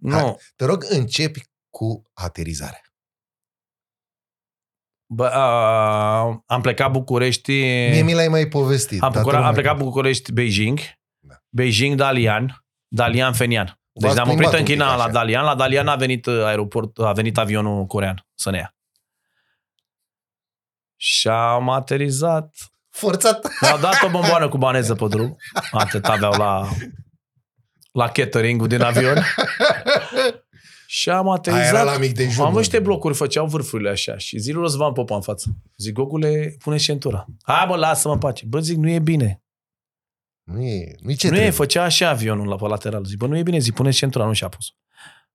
Nu, 0.00 0.16
Hai. 0.16 0.36
Te 0.56 0.64
rog, 0.64 0.84
începi 0.88 1.42
cu 1.70 2.02
aterizarea. 2.12 2.80
bă, 5.06 5.26
a, 5.26 6.42
am 6.46 6.60
plecat 6.60 6.90
București... 6.90 7.52
Mie 7.90 8.02
mi 8.02 8.14
l-ai 8.14 8.28
mai 8.28 8.48
povestit. 8.48 9.02
am, 9.02 9.12
dar 9.12 9.22
Bucura, 9.22 9.38
tu 9.40 9.44
am 9.46 9.52
mai- 9.52 9.62
plecat 9.62 9.78
București 9.78 10.32
Beijing. 10.32 10.78
Da. 11.18 11.34
Beijing 11.48 11.94
Dalian, 11.96 12.64
Dalian 12.88 13.32
Fenian. 13.32 13.64
Deci 13.66 14.02
V-ați 14.02 14.14
ne-am 14.14 14.26
plimbat 14.26 14.46
oprit 14.46 14.58
în 14.60 14.60
un 14.60 14.64
pic 14.66 14.74
China 14.84 14.96
la 14.96 15.02
așa. 15.02 15.12
Dalian. 15.12 15.44
La 15.44 15.54
Dalian 15.54 15.88
a 15.88 15.96
venit 15.96 16.26
uh, 16.26 16.44
aeroport, 16.44 16.98
a 16.98 17.12
venit 17.12 17.38
avionul 17.38 17.84
corean 17.86 18.26
să 18.34 18.50
ne 18.50 18.56
ia. 18.58 18.74
Și 20.96 21.28
am 21.28 21.68
aterizat. 21.68 22.54
Forțat. 22.88 23.48
Mi-au 23.60 23.78
dat 23.78 24.02
o 24.02 24.08
bomboană 24.08 24.48
cu 24.52 24.58
baneză 24.58 24.94
pe 24.94 25.06
drum. 25.08 25.36
Atât 25.70 26.04
aveau 26.04 26.32
la, 26.32 26.68
la 27.90 28.08
catering 28.08 28.66
din 28.66 28.82
avion. 28.82 29.16
Și 30.86 31.10
am 31.10 31.26
Aia 31.28 31.34
aterizat. 31.36 31.66
era 31.66 31.82
la 31.82 31.98
mic 31.98 32.14
dejun. 32.14 32.44
Am 32.44 32.52
mă. 32.52 32.58
niște 32.58 32.78
blocuri, 32.78 33.14
făceau 33.14 33.46
vârfurile 33.46 33.90
așa. 33.90 34.18
Și 34.18 34.38
zic 34.38 34.54
lui 34.54 34.62
Răzvan 34.62 34.92
Popa 34.92 35.14
în 35.14 35.20
față. 35.20 35.56
Zic, 35.76 35.92
Gogule, 35.92 36.56
pune 36.58 36.76
centura. 36.76 37.26
Hai 37.42 37.64
bă, 37.68 37.76
lasă-mă 37.76 38.14
în 38.14 38.20
pace. 38.20 38.46
Bă, 38.46 38.60
zic, 38.60 38.76
nu 38.76 38.88
e 38.88 38.98
bine. 38.98 39.42
Nu 40.42 40.62
e, 40.62 40.94
nu 41.00 41.10
e 41.10 41.14
ce 41.14 41.16
Ce 41.16 41.26
nu 41.26 41.32
trebuie. 41.32 41.44
e, 41.46 41.50
făcea 41.50 41.82
așa 41.84 42.08
avionul 42.08 42.48
la 42.48 42.56
pe 42.56 42.66
lateral. 42.66 43.04
Zic, 43.04 43.18
bă, 43.18 43.26
nu 43.26 43.36
e 43.36 43.42
bine, 43.42 43.58
zic, 43.58 43.74
pune 43.74 43.90
centura, 43.90 44.24
nu 44.24 44.32
și-a 44.32 44.48
pus. 44.48 44.66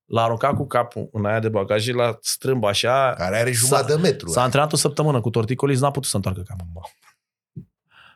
L-a 0.05 0.23
aruncat 0.23 0.55
cu 0.55 0.67
capul 0.67 1.09
în 1.11 1.25
aia 1.25 1.39
de 1.39 1.49
bagaj 1.49 1.83
și 1.83 1.91
l-a 1.91 2.17
strâmb 2.21 2.63
așa. 2.63 3.13
Care 3.17 3.37
are 3.39 3.51
jumătate 3.51 3.93
de 3.95 3.99
metru. 4.01 4.29
S-a 4.29 4.41
antrenat 4.41 4.73
o 4.73 4.75
săptămână 4.75 5.21
cu 5.21 5.29
torticolis, 5.29 5.79
n-a 5.79 5.91
putut 5.91 6.09
să 6.09 6.15
întoarcă 6.15 6.41
capul. 6.41 6.65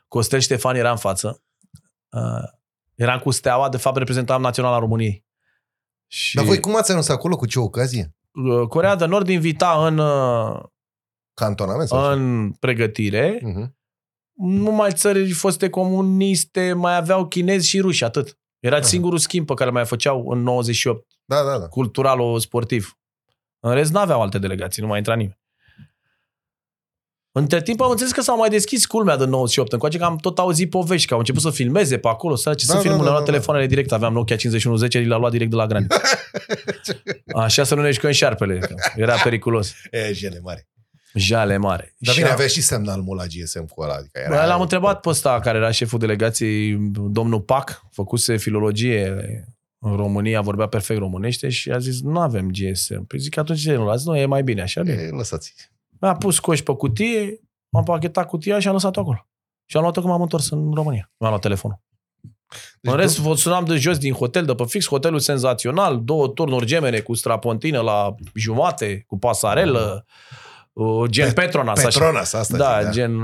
Costel 0.08 0.40
Ștefan 0.40 0.76
era 0.76 0.92
în 0.92 0.98
față. 0.98 1.44
Uh, 2.10 2.22
eram 3.00 3.20
cu 3.20 3.32
Steaua, 3.32 3.70
de 3.70 3.78
fapt 3.78 3.98
reprezentam 3.98 4.42
Naționala 4.42 4.80
României. 4.80 5.26
Și 6.08 6.36
Dar 6.36 6.46
voi 6.46 6.60
cum 6.60 6.76
ați 6.76 6.90
ajuns 6.92 7.10
acolo? 7.10 7.36
Cu 7.36 7.46
ce 7.46 7.60
ocazie? 7.60 8.16
uh, 8.32 8.68
Corea 8.68 8.96
de 8.96 9.06
Nord 9.06 9.28
invita 9.28 9.86
în, 9.88 9.98
uh, 9.98 10.64
Cantonament? 11.34 11.88
Sau 11.88 12.06
ce? 12.06 12.20
în 12.20 12.52
pregătire 12.52 13.40
Mhm. 13.44 13.78
numai 14.34 14.92
țări 14.94 15.32
foste 15.32 15.70
comuniste 15.70 16.74
mai 16.74 16.96
aveau 16.96 17.28
chinezi 17.28 17.68
și 17.68 17.80
ruși, 17.80 18.04
atât. 18.04 18.38
Era 18.60 18.76
Aha. 18.76 18.86
singurul 18.86 19.18
schimb 19.18 19.46
pe 19.46 19.54
care 19.54 19.70
mai 19.70 19.86
făceau 19.86 20.30
în 20.30 20.42
98, 20.42 21.08
Da, 21.26 21.44
da, 21.44 21.58
da. 21.60 21.68
cultural 21.68 22.40
sportiv. 22.40 22.98
În 23.60 23.74
rest 23.74 23.92
n-aveau 23.92 24.22
alte 24.22 24.40
delegații, 24.40 24.82
nu 24.82 24.88
mai 24.88 24.98
intra 24.98 25.16
nimeni. 25.16 25.39
Între 27.32 27.62
timp 27.62 27.82
am 27.82 27.90
înțeles 27.90 28.12
că 28.12 28.22
s-au 28.22 28.38
mai 28.38 28.50
deschis 28.50 28.86
culmea 28.86 29.18
de 29.18 29.26
98 29.26 29.72
încoace, 29.74 29.98
că 29.98 30.04
am 30.04 30.16
tot 30.18 30.40
auzit 30.40 30.70
povești, 30.70 31.08
că 31.08 31.14
au 31.14 31.20
început 31.20 31.42
să 31.42 31.50
filmeze 31.50 31.98
pe 31.98 32.08
acolo, 32.08 32.36
să 32.36 32.54
ce 32.54 32.66
Da, 32.66 32.72
să 32.72 32.74
da, 32.74 32.80
filmul, 32.80 32.98
da, 32.98 33.04
le-au 33.04 33.14
luat 33.16 33.26
da, 33.26 33.32
da. 33.32 33.32
telefoanele 33.32 33.68
direct, 33.68 33.92
aveam 33.92 34.14
Nokia 34.14 34.36
5110, 34.36 35.08
l-a 35.08 35.18
luat 35.18 35.32
direct 35.32 35.50
de 35.50 35.56
la 35.56 35.66
grani. 35.68 35.88
Așa 37.36 37.64
să 37.64 37.76
nu 37.76 37.82
ne 37.82 37.92
jucăm 37.92 38.12
șarpele, 38.12 38.58
că 38.58 38.76
era 38.96 39.16
periculos. 39.16 39.74
E, 39.92 40.14
jele 40.14 40.40
mare. 40.44 40.68
Jale 41.14 41.58
mare. 41.58 41.96
Dar 41.98 42.14
Și 42.14 42.20
bine, 42.20 42.30
am- 42.32 42.36
avea 42.38 42.48
și 42.48 42.62
semnalul 42.62 43.16
la 43.16 43.26
GSM 43.26 43.66
cu 43.68 43.82
ăla. 43.82 43.94
Adică 43.94 44.26
Bă, 44.28 44.34
era... 44.36 44.46
L-am 44.46 44.62
întrebat 44.62 45.00
pe 45.00 45.10
ăsta 45.10 45.40
care 45.40 45.58
era 45.58 45.72
șeful 45.72 46.00
delegației, 46.00 46.78
domnul 46.92 47.42
Pac, 47.42 47.82
făcuse 47.92 48.38
filologie 48.38 49.16
în 49.80 49.96
România, 49.96 50.42
vorbea 50.42 50.68
perfect 50.68 51.00
românește 51.00 51.50
și 51.50 51.72
a 51.72 51.78
zis, 51.78 52.02
nu 52.02 52.20
avem 52.20 52.50
GSM. 52.52 53.06
Păi 53.06 53.20
zic, 53.20 53.38
atunci 53.38 53.62
ce 53.62 53.74
nu 53.76 53.84
luați? 53.84 54.08
Nu, 54.08 54.18
e 54.18 54.26
mai 54.26 54.44
bine 54.44 54.62
așa. 54.62 54.82
Bine. 54.82 55.02
E, 55.02 55.10
lăsați. 55.10 55.54
Mi-a 56.02 56.16
pus 56.16 56.40
coși 56.40 56.64
pe 56.64 56.76
cutie, 56.76 57.40
am 57.72 57.84
pachetat 57.84 58.28
cutia 58.28 58.60
și 58.60 58.68
am 58.68 58.74
lăsat-o 58.74 59.00
acolo. 59.00 59.28
Și 59.66 59.76
am 59.78 59.82
luat-o 59.82 60.00
când 60.00 60.12
m-am 60.14 60.22
întors 60.22 60.50
în 60.50 60.72
România. 60.74 61.12
Mi-am 61.18 61.32
luat 61.32 61.42
telefonul. 61.42 61.80
Deci 62.82 62.92
în 62.94 62.98
rest, 63.00 63.20
vă 63.20 63.36
sunam 63.36 63.66
de 63.66 63.76
jos 63.76 63.98
din 63.98 64.14
hotel, 64.14 64.46
de 64.46 64.56
pe 64.56 64.64
fix, 64.68 64.88
hotelul 64.88 65.20
senzațional, 65.20 66.04
două 66.04 66.28
turnuri 66.28 66.66
gemene 66.66 67.00
cu 67.00 67.14
strapontină 67.14 67.82
la 67.82 68.16
jumate, 68.36 69.04
cu 69.08 69.18
pasarelă, 69.20 70.06
uh, 70.74 71.10
gen 71.10 71.28
Pet- 71.30 71.34
Petronas. 71.34 71.78
așa. 71.78 71.88
Petronas, 72.00 72.34
asta 72.34 72.58
Da, 72.58 72.82
zic, 72.84 72.92
gen... 72.92 73.20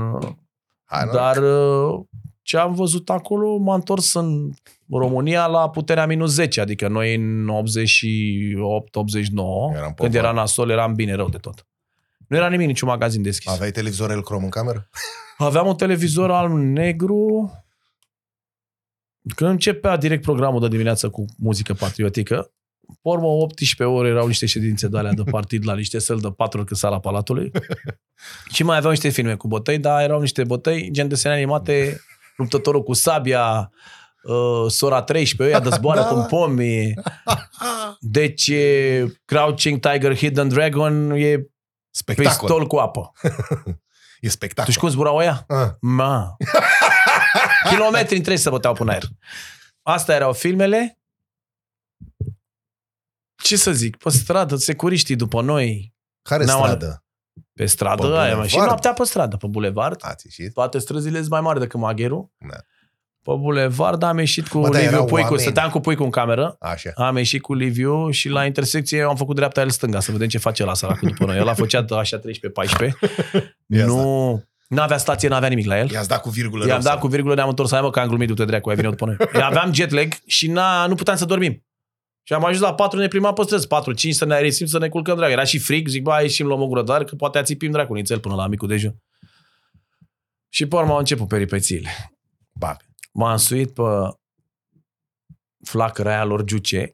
Hai, 0.84 1.04
nu? 1.04 1.12
Dar 1.12 1.36
uh, 1.36 2.00
ce 2.42 2.56
am 2.58 2.74
văzut 2.74 3.10
acolo, 3.10 3.56
m-a 3.56 3.74
întors 3.74 4.14
în 4.14 4.50
România 4.90 5.46
la 5.46 5.70
puterea 5.70 6.06
minus 6.06 6.32
10, 6.32 6.60
adică 6.60 6.88
noi 6.88 7.14
în 7.14 7.48
88-89, 7.48 7.52
Eram 9.74 9.94
pe 9.94 10.02
când 10.02 10.06
val. 10.12 10.14
era 10.14 10.32
nasol, 10.32 10.70
eram 10.70 10.94
bine 10.94 11.14
rău 11.14 11.28
de 11.28 11.38
tot. 11.38 11.66
Nu 12.26 12.36
era 12.36 12.48
nimic, 12.48 12.66
niciun 12.66 12.88
magazin 12.88 13.22
deschis. 13.22 13.50
Aveai 13.50 13.70
televizor 13.70 14.10
el 14.10 14.22
crom 14.22 14.44
în 14.44 14.50
cameră? 14.50 14.88
Aveam 15.38 15.66
un 15.66 15.76
televizor 15.76 16.30
alb 16.30 16.52
negru 16.52 17.50
Când 19.34 19.50
începea 19.50 19.96
direct 19.96 20.22
programul 20.22 20.60
de 20.60 20.68
dimineață 20.68 21.10
cu 21.10 21.24
muzică 21.38 21.74
patriotică, 21.74 22.50
pe 22.86 23.08
urmă 23.08 23.26
18 23.26 23.84
ore 23.84 24.08
erau 24.08 24.26
niște 24.26 24.46
ședințe 24.46 24.88
de 24.88 24.98
alea 24.98 25.12
de 25.12 25.22
partid 25.22 25.66
la 25.66 25.74
niște 25.74 25.98
săli 25.98 26.20
de 26.20 26.30
patru 26.30 26.64
cât 26.64 26.76
sala 26.76 27.00
Palatului. 27.00 27.50
și 28.54 28.62
mai 28.62 28.76
aveau 28.76 28.90
niște 28.90 29.08
filme 29.08 29.34
cu 29.34 29.48
bătăi, 29.48 29.78
dar 29.78 30.02
erau 30.02 30.20
niște 30.20 30.44
bătăi, 30.44 30.88
gen 30.92 31.08
desene 31.08 31.34
animate, 31.34 32.00
luptătorul 32.36 32.82
cu 32.82 32.92
sabia, 32.92 33.70
uh, 34.22 34.70
sora 34.70 35.02
13, 35.02 35.56
ăia 35.56 35.64
de 35.68 35.76
zboară 35.76 36.00
Da. 36.08 36.08
cu 36.08 36.26
pomi. 36.28 36.94
Deci, 38.00 38.48
e 38.48 39.06
Crouching 39.24 39.78
Tiger, 39.80 40.16
Hidden 40.16 40.48
Dragon 40.48 41.10
e 41.10 41.46
Spectacol. 41.96 42.48
pistol 42.48 42.66
cu 42.66 42.76
apă. 42.76 43.12
E 44.20 44.26
Tu 44.26 44.32
spectacol. 44.32 44.70
știi 44.70 44.82
cum 44.82 44.90
zburau 44.92 45.16
ăia? 45.16 45.44
Ah. 45.48 45.70
Ma. 45.80 46.36
Kilometri 47.70 48.16
întregi 48.16 48.40
se 48.42 48.50
băteau 48.50 48.74
până 48.74 48.90
aer. 48.92 49.02
Asta 49.82 50.14
erau 50.14 50.32
filmele. 50.32 50.98
Ce 53.42 53.56
să 53.56 53.72
zic? 53.72 53.96
Pe 53.96 54.10
stradă, 54.10 54.56
securiștii 54.56 55.16
după 55.16 55.40
noi, 55.42 55.94
Care 56.22 56.44
N-am 56.44 56.62
stradă? 56.62 57.04
pe 57.52 57.66
stradă, 57.66 58.08
Pe 58.10 58.18
aia, 58.18 58.18
mă. 58.18 58.24
bulevard? 58.28 58.48
și 58.48 58.56
noaptea 58.56 58.92
pe 58.92 59.04
stradă, 59.04 59.36
pe 59.36 59.46
bulevard. 59.46 60.00
Ați 60.04 60.26
ieșit? 60.26 60.52
Toate 60.52 60.78
străzile 60.78 61.18
sunt 61.18 61.30
mai 61.30 61.40
mari 61.40 61.58
decât 61.60 61.80
Magheru. 61.80 62.32
Da. 62.48 62.56
Pe 63.26 63.32
bulevard 63.38 64.02
am 64.02 64.18
ieșit 64.18 64.48
cu 64.48 64.58
Bă, 64.60 64.68
dar 64.68 64.80
Liviu 64.80 64.94
erau 64.94 65.06
Puicu. 65.06 65.26
oameni. 65.28 65.42
Stăteam 65.42 65.70
cu 65.70 65.80
Puicu 65.80 66.02
în 66.02 66.10
cameră. 66.10 66.56
Așa. 66.60 66.90
Am 66.94 67.16
ieșit 67.16 67.42
cu 67.42 67.54
Liviu 67.54 68.10
și 68.10 68.28
la 68.28 68.44
intersecție 68.44 69.02
am 69.02 69.16
făcut 69.16 69.34
dreapta 69.34 69.60
el 69.60 69.70
stânga, 69.70 70.00
să 70.00 70.12
vedem 70.12 70.28
ce 70.28 70.38
face 70.38 70.64
la 70.64 70.74
săracul 70.74 71.08
după 71.08 71.24
noi. 71.24 71.36
El 71.36 71.48
a 71.48 71.54
făcea 71.54 71.84
așa 71.90 72.18
13-14. 72.88 72.90
Ia 73.66 73.86
nu, 73.86 74.42
nu 74.68 74.80
avea 74.82 74.96
stație, 74.96 75.28
nu 75.28 75.34
avea 75.34 75.48
nimic 75.48 75.66
la 75.66 75.78
el. 75.78 75.90
I-ați 75.90 76.08
dat 76.08 76.20
cu 76.20 76.28
virgulă. 76.28 76.60
I-am 76.60 76.68
rău 76.72 76.80
dat 76.80 76.92
sau? 76.92 77.00
cu 77.00 77.06
virgulă, 77.06 77.34
ne-am 77.34 77.48
întors, 77.48 77.70
hai 77.70 77.80
mă, 77.80 77.90
că 77.90 78.00
am 78.00 78.08
glumit, 78.08 78.28
du-te 78.28 78.44
dracu, 78.44 78.68
ai 78.68 78.74
venit 78.76 78.90
după 78.90 79.04
noi. 79.04 79.16
Eu 79.34 79.46
aveam 79.50 79.72
jet 79.72 79.90
lag 79.90 80.08
și 80.26 80.50
n-a, 80.50 80.86
nu 80.86 80.94
puteam 80.94 81.16
să 81.16 81.24
dormim. 81.24 81.64
Și 82.22 82.32
am 82.32 82.44
ajuns 82.44 82.60
la 82.60 82.74
4, 82.74 82.98
ne 82.98 83.08
prima 83.08 83.32
pe 83.32 83.42
străzi, 83.42 83.66
4, 83.66 83.92
5, 83.92 84.14
să 84.14 84.24
ne 84.24 84.34
aerisim, 84.34 84.66
să 84.66 84.78
ne 84.78 84.88
culcăm 84.88 85.16
dracu. 85.16 85.32
Era 85.32 85.44
și 85.44 85.58
frig, 85.58 85.88
zic, 85.88 86.02
bă, 86.02 86.18
ieșim, 86.22 86.46
luăm 86.46 86.60
o 86.60 86.66
gură 86.66 86.82
de 86.82 86.92
aer, 86.92 87.04
că 87.04 87.14
poate 87.14 87.38
ațipim 87.38 87.70
dracu 87.70 87.94
nițel 87.94 88.18
până 88.18 88.34
la 88.34 88.46
micul 88.46 88.68
dejun. 88.68 88.94
Și 90.48 90.66
pe 90.66 90.76
urmă 90.76 90.92
au 90.92 90.98
început 90.98 91.28
peripețiile. 91.28 91.90
Bam. 92.52 92.76
M-am 93.16 93.36
suit 93.36 93.74
pe 93.74 93.82
flacăra 95.64 96.10
aia 96.10 96.24
lor 96.24 96.44
Giuce, 96.44 96.92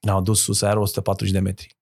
ne-au 0.00 0.22
dus 0.22 0.40
sus, 0.42 0.62
aia 0.62 0.70
era 0.70 0.80
140 0.80 1.32
de 1.32 1.38
metri. 1.40 1.76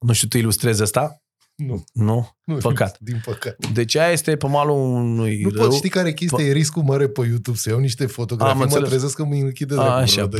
Nu 0.00 0.12
știu, 0.12 0.28
tu 0.28 0.36
ilustrezi 0.38 0.82
asta? 0.82 1.20
Nu. 1.54 1.84
Nu? 1.92 2.36
nu 2.44 2.56
Păcat. 2.68 2.98
Din 2.98 3.20
păcat. 3.24 3.66
Deci 3.72 3.94
aia 3.94 4.12
este 4.12 4.36
pe 4.36 4.46
malul 4.46 4.76
unui 4.76 5.42
Nu 5.42 5.48
râu. 5.50 5.62
pot 5.68 5.74
ști 5.74 5.88
care 5.88 6.12
chestie 6.12 6.44
e 6.44 6.52
riscul 6.52 6.82
mare 6.82 7.08
pe 7.08 7.26
YouTube 7.26 7.56
să 7.56 7.68
iau 7.68 7.78
niște 7.78 8.06
fotografii, 8.06 8.52
Am 8.52 8.58
mă 8.58 8.64
înțeles. 8.64 8.88
trezesc 8.88 9.16
că 9.16 9.24
mă 9.24 9.34
închide 9.34 9.74
de 9.74 9.80
Așa, 9.80 10.28
pe, 10.28 10.38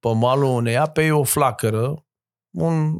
pe 0.00 0.08
malul 0.14 0.44
unei 0.48 0.76
ape 0.76 1.04
e 1.04 1.10
o 1.12 1.24
flacără, 1.24 2.06
un 2.56 2.98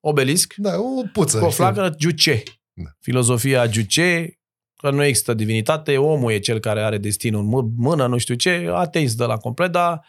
obelisc, 0.00 0.54
Da, 0.56 0.78
o 0.80 1.02
puță. 1.12 1.38
cu 1.38 1.44
o 1.44 1.50
știu. 1.50 1.64
flacără 1.64 1.90
Giuce. 1.90 2.42
Da. 2.72 2.90
Filozofia 3.00 3.66
Giuce, 3.66 4.39
că 4.80 4.90
nu 4.90 5.04
există 5.04 5.34
divinitate, 5.34 5.98
omul 5.98 6.32
e 6.32 6.38
cel 6.38 6.58
care 6.58 6.82
are 6.82 6.98
destinul 6.98 7.42
în 7.42 7.48
mâ- 7.48 7.74
mână, 7.76 8.06
nu 8.06 8.18
știu 8.18 8.34
ce, 8.34 8.70
ateist 8.72 9.16
de 9.16 9.24
la 9.24 9.36
complet, 9.36 9.72
dar 9.72 10.06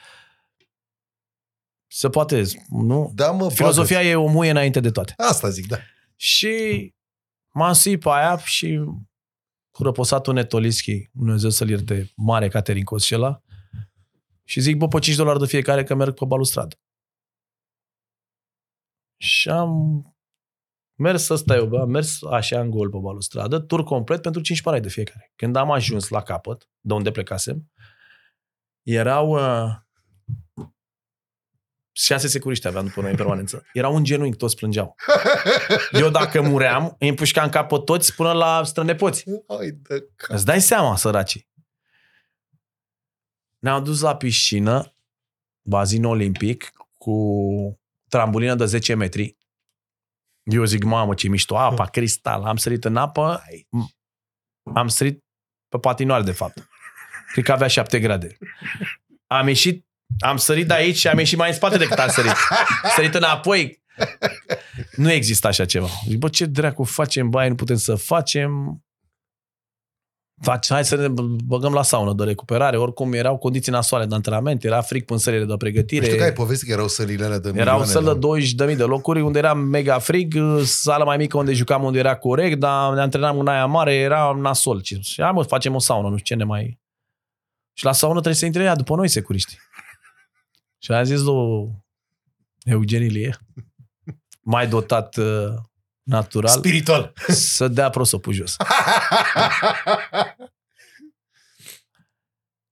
se 1.88 2.10
poate, 2.10 2.44
nu? 2.70 3.12
Da, 3.16 3.32
mă, 3.32 3.50
Filozofia 3.50 4.04
e 4.04 4.16
o 4.16 4.28
muie 4.28 4.50
înainte 4.50 4.80
de 4.80 4.92
toate. 4.92 5.14
bagă-ți. 5.18 5.36
Asta 5.36 5.50
zic, 5.50 5.68
da. 5.68 5.78
Și 6.16 6.94
m-am 7.54 7.74
suit 7.74 8.00
pe 8.00 8.10
aia 8.10 8.38
și 8.38 8.80
cu 9.72 9.84
răposatul 9.84 10.34
Netolischi, 10.34 11.10
Dumnezeu 11.12 11.50
să-l 11.50 11.70
ierte, 11.70 12.12
mare 12.16 12.48
Caterin 12.48 12.84
Coscela, 12.84 13.42
și 14.44 14.60
zic, 14.60 14.78
bă, 14.78 14.88
pe 14.88 15.00
5 15.00 15.16
dolari 15.16 15.40
de 15.40 15.46
fiecare 15.46 15.84
că 15.84 15.96
merg 15.96 16.14
pe 16.14 16.26
balustradă. 16.26 16.76
Și 19.18 19.50
am 19.50 20.04
mers 21.02 21.30
ăsta 21.30 21.56
eu, 21.56 21.66
bă, 21.66 21.80
am 21.80 21.90
mers 21.90 22.24
așa 22.24 22.60
în 22.60 22.70
gol 22.70 22.90
pe 22.90 22.98
balustradă, 22.98 23.60
tur 23.60 23.84
complet 23.84 24.22
pentru 24.22 24.42
5 24.42 24.62
parai 24.62 24.82
de 24.82 24.90
fiecare. 24.90 25.32
Când 25.36 25.56
am 25.56 25.72
ajuns 25.72 26.08
la 26.08 26.22
capăt, 26.22 26.70
de 26.80 26.94
unde 26.94 27.12
plecasem, 27.12 27.72
erau 28.84 29.30
uh, 29.30 29.76
șase 31.92 32.28
securiști 32.28 32.68
aveam 32.68 32.86
după 32.86 33.02
noi 33.02 33.10
în 33.10 33.16
permanență. 33.16 33.66
Erau 33.74 33.96
în 33.96 34.04
genunchi, 34.04 34.38
toți 34.38 34.56
plângeau. 34.56 34.96
Eu 35.92 36.10
dacă 36.10 36.42
muream, 36.42 36.96
îi 37.00 37.08
împușcam 37.10 37.44
în 37.44 37.50
cap 37.50 37.68
pe 37.68 37.82
toți 37.86 38.16
până 38.16 38.32
la 38.32 38.64
strănepoți. 38.64 39.24
Hai 39.48 39.72
de 39.72 40.08
cap. 40.16 40.36
Îți 40.36 40.46
dai 40.46 40.62
seama, 40.62 40.96
săracii. 40.96 41.50
Ne-au 43.60 43.82
dus 43.82 44.02
la 44.02 44.16
piscină, 44.16 44.96
bazin 45.62 46.04
olimpic, 46.04 46.72
cu 46.98 47.16
trambulină 48.10 48.56
de 48.56 48.66
10 48.66 48.94
metri. 48.94 49.38
Eu 50.44 50.64
zic, 50.64 50.84
mamă, 50.84 51.14
ce 51.14 51.28
mișto, 51.28 51.58
apa, 51.58 51.86
cristal. 51.96 52.44
Am 52.44 52.56
sărit 52.56 52.86
în 52.86 52.96
apă, 52.96 53.44
am 54.76 54.88
sărit 54.88 55.24
pe 55.70 55.78
patinoare, 55.78 56.24
de 56.24 56.32
fapt. 56.32 56.70
Cred 57.32 57.44
că 57.44 57.52
avea 57.52 57.68
7 57.68 58.00
grade. 58.00 58.38
Am 59.28 59.48
ieșit, 59.48 59.86
am 60.20 60.38
sărit 60.38 60.68
de 60.68 60.74
aici 60.74 60.98
și 60.98 61.08
am 61.08 61.18
ieșit 61.18 61.38
mai 61.38 61.50
în 61.50 61.56
spate 61.56 61.78
decât 61.78 61.98
am 61.98 62.10
sărit. 62.10 62.36
Sărit 62.96 63.14
înapoi. 63.14 63.84
Nu 64.96 65.12
există 65.12 65.48
așa 65.48 65.66
ceva. 65.66 65.88
Zic, 66.08 66.18
bă, 66.18 66.30
ce 66.30 66.46
dracu 66.46 66.84
facem, 66.84 67.30
baie, 67.30 67.50
nu 67.50 67.56
putem 67.56 67.76
să 67.76 67.96
facem. 67.96 68.82
Faci, 70.42 70.70
hai 70.70 70.86
să 70.86 70.96
ne 70.96 71.08
băgăm 71.46 71.74
la 71.74 71.84
saună 71.84 72.14
de 72.14 72.24
recuperare. 72.24 72.78
Oricum 72.78 73.14
erau 73.14 73.38
condiții 73.38 73.72
nasoale 73.72 74.06
de 74.06 74.16
antrenament, 74.16 74.64
era 74.64 74.82
frig 74.82 75.12
în 75.12 75.18
sălile 75.18 75.46
de 75.46 75.58
pregătire. 75.58 76.06
Știu 76.06 76.18
că 76.18 76.24
ai 76.24 76.34
povestit 76.34 76.68
că 76.68 76.74
erau 76.74 76.88
sălile 76.88 77.26
alea 77.26 77.40
de 77.40 77.48
Erau 77.48 77.60
milioane, 77.60 77.86
săli 77.86 78.06
da? 78.06 78.14
de 78.14 78.72
20.000 78.72 78.78
de 78.78 78.84
locuri 78.84 79.22
unde 79.22 79.38
era 79.38 79.54
mega 79.54 80.00
frig, 80.00 80.36
sală 80.64 81.04
mai 81.04 81.18
mică 81.18 81.38
unde 81.38 81.54
jucam 81.54 81.84
unde 81.84 82.00
era 82.00 82.16
corect, 82.16 82.60
dar 82.60 82.94
ne 82.94 83.02
antrenam 83.02 83.40
în 83.40 83.48
aia 83.48 83.66
mare, 83.66 83.94
era 83.94 84.38
nasol. 84.42 84.82
Și 84.84 85.22
hai 85.22 85.32
mă, 85.32 85.44
facem 85.44 85.76
o 85.76 85.80
saună, 85.80 86.10
nu 86.10 86.18
știu 86.18 86.36
ce 86.36 86.42
ne 86.42 86.48
mai... 86.48 86.80
Și 87.74 87.86
la 87.86 87.92
saună 87.92 88.14
trebuie 88.14 88.36
să 88.36 88.46
intre 88.46 88.64
ea 88.64 88.76
după 88.76 88.96
noi 88.96 89.08
securiști. 89.08 89.58
Și 90.78 90.92
a 90.92 91.04
zis 91.04 91.22
lui 91.22 91.70
Eugen 92.64 93.04
Ilie, 93.04 93.38
mai 94.42 94.68
dotat 94.68 95.18
uh, 95.18 95.54
natural, 96.12 96.58
Spiritual. 96.58 97.14
să 97.28 97.68
dea 97.68 97.90
prosopul 97.90 98.34
jos. 98.34 98.56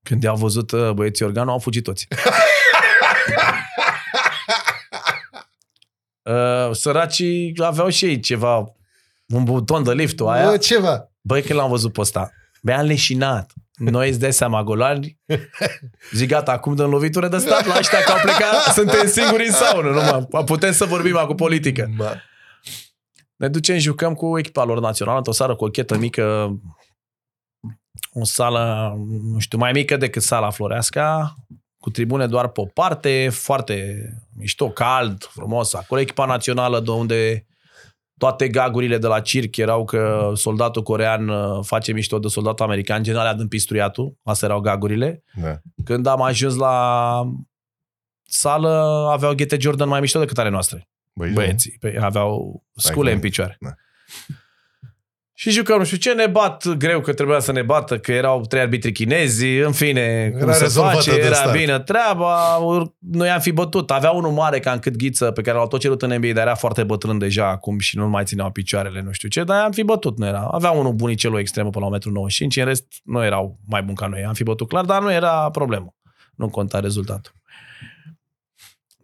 Când 0.07 0.23
i-au 0.23 0.35
văzut 0.35 0.71
uh, 0.71 0.91
băieții 0.91 1.25
organul, 1.25 1.51
au 1.51 1.59
fugit 1.59 1.83
toți. 1.83 2.07
Uh, 6.23 6.75
săracii 6.75 7.53
aveau 7.57 7.89
și 7.89 8.05
ei 8.05 8.19
ceva, 8.19 8.75
un 9.27 9.43
buton 9.43 9.83
de 9.83 9.93
lift 9.93 10.19
aia. 10.19 10.45
Bă, 10.45 10.57
ceva. 10.57 11.09
Băi, 11.21 11.41
când 11.41 11.59
l-am 11.59 11.69
văzut 11.69 11.93
pe 11.93 12.01
ăsta, 12.01 12.31
bea 12.61 12.81
leșinat. 12.81 13.51
Noi 13.73 14.09
îți 14.09 14.19
dai 14.19 14.33
seama, 14.33 14.63
golari, 14.63 15.17
zic 16.11 16.27
gata, 16.29 16.51
acum 16.51 16.75
dăm 16.75 16.89
lovitură 16.89 17.27
de 17.27 17.37
stat 17.37 17.65
la 17.65 17.75
ăștia 17.77 17.99
că 18.03 18.11
au 18.11 18.19
plecat, 18.21 18.73
suntem 18.73 19.07
singuri 19.07 19.45
în 19.45 19.51
saună, 19.51 19.89
numai. 19.89 20.27
Putem 20.45 20.71
să 20.71 20.85
vorbim 20.85 21.17
acum 21.17 21.35
politică. 21.35 21.89
Ma. 21.97 22.21
Ne 23.39 23.47
ducem, 23.47 23.77
jucăm 23.77 24.13
cu 24.13 24.37
echipa 24.37 24.63
lor 24.63 24.79
națională 24.79 25.17
într-o 25.17 25.33
sală 25.33 25.55
cochetă 25.55 25.97
mică, 25.97 26.55
o 28.13 28.23
sală, 28.23 28.93
nu 29.21 29.39
știu, 29.39 29.57
mai 29.57 29.71
mică 29.71 29.97
decât 29.97 30.21
sala 30.21 30.49
Floreasca, 30.49 31.35
cu 31.77 31.89
tribune 31.89 32.27
doar 32.27 32.47
pe 32.47 32.61
o 32.61 32.65
parte, 32.65 33.29
foarte 33.31 34.09
mișto, 34.35 34.69
cald, 34.69 35.23
frumos. 35.23 35.73
Acolo 35.73 36.01
echipa 36.01 36.25
națională 36.25 36.79
de 36.79 36.91
unde 36.91 37.45
toate 38.17 38.47
gagurile 38.47 38.97
de 38.97 39.07
la 39.07 39.19
circ 39.19 39.57
erau 39.57 39.85
că 39.85 40.31
soldatul 40.35 40.83
corean 40.83 41.27
uh, 41.27 41.65
face 41.65 41.91
mișto 41.91 42.19
de 42.19 42.27
soldatul 42.27 42.65
american, 42.65 43.03
gen 43.03 43.15
alea 43.15 43.33
din 43.33 43.47
pistruiatul, 43.47 44.17
astea 44.23 44.47
erau 44.47 44.59
gagurile. 44.59 45.23
Da. 45.41 45.59
Când 45.83 46.05
am 46.05 46.21
ajuns 46.21 46.55
la 46.55 47.23
sală, 48.23 49.07
aveau 49.11 49.33
ghete 49.33 49.57
Jordan 49.59 49.87
mai 49.87 49.99
mișto 49.99 50.19
decât 50.19 50.37
ale 50.37 50.49
noastre 50.49 50.89
Băi, 51.25 51.31
băieții. 51.33 51.77
Păi 51.79 51.97
aveau 52.01 52.63
scule 52.75 53.05
cum- 53.07 53.13
în 53.15 53.19
picioare. 53.19 53.57
Da. 53.59 53.69
Și 55.33 55.49
jucăm, 55.51 55.77
nu 55.77 55.83
știu 55.83 55.97
ce, 55.97 56.13
ne 56.13 56.27
bat 56.27 56.67
greu 56.67 57.01
că 57.01 57.13
trebuia 57.13 57.39
să 57.39 57.51
ne 57.51 57.61
bată, 57.61 57.99
că 57.99 58.11
erau 58.11 58.41
trei 58.41 58.61
arbitri 58.61 58.91
chinezi, 58.91 59.45
în 59.45 59.71
fine, 59.71 60.29
cum 60.31 60.41
Era 60.41 60.51
se 60.51 60.63
rezolvată 60.63 60.95
face, 60.95 61.11
de 61.11 61.19
era 61.25 61.33
start. 61.35 61.57
bine 61.57 61.79
treaba, 61.79 62.57
ur- 62.57 62.93
noi 62.99 63.29
am 63.29 63.39
fi 63.39 63.51
bătut. 63.51 63.91
Avea 63.91 64.11
unul 64.11 64.31
mare 64.31 64.59
ca 64.59 64.71
în 64.71 64.79
cât 64.79 64.95
ghiță, 64.95 65.31
pe 65.31 65.41
care 65.41 65.57
l-au 65.57 65.67
tot 65.67 65.79
cerut 65.79 66.01
în 66.01 66.13
NBA, 66.13 66.31
dar 66.33 66.45
era 66.45 66.55
foarte 66.55 66.83
bătrân 66.83 67.17
deja 67.17 67.49
acum 67.49 67.79
și 67.79 67.97
nu 67.97 68.09
mai 68.09 68.23
țineau 68.23 68.51
picioarele, 68.51 69.01
nu 69.01 69.11
știu 69.11 69.29
ce, 69.29 69.43
dar 69.43 69.63
am 69.63 69.71
fi 69.71 69.83
bătut, 69.83 70.17
nu 70.17 70.25
era. 70.25 70.47
Avea 70.51 70.71
unul 70.71 70.93
bunicelul 70.93 71.39
extremă 71.39 71.69
până 71.69 71.85
la 71.85 71.97
1,95 71.97 72.55
m, 72.55 72.59
în 72.59 72.65
rest 72.65 72.85
nu 73.03 73.23
erau 73.25 73.59
mai 73.67 73.81
buni 73.83 73.95
ca 73.97 74.07
noi, 74.07 74.23
am 74.23 74.33
fi 74.33 74.43
bătut 74.43 74.67
clar, 74.67 74.85
dar 74.85 75.01
nu 75.01 75.11
era 75.11 75.49
problemă. 75.51 75.95
Nu 76.35 76.49
conta 76.49 76.79
rezultatul. 76.79 77.33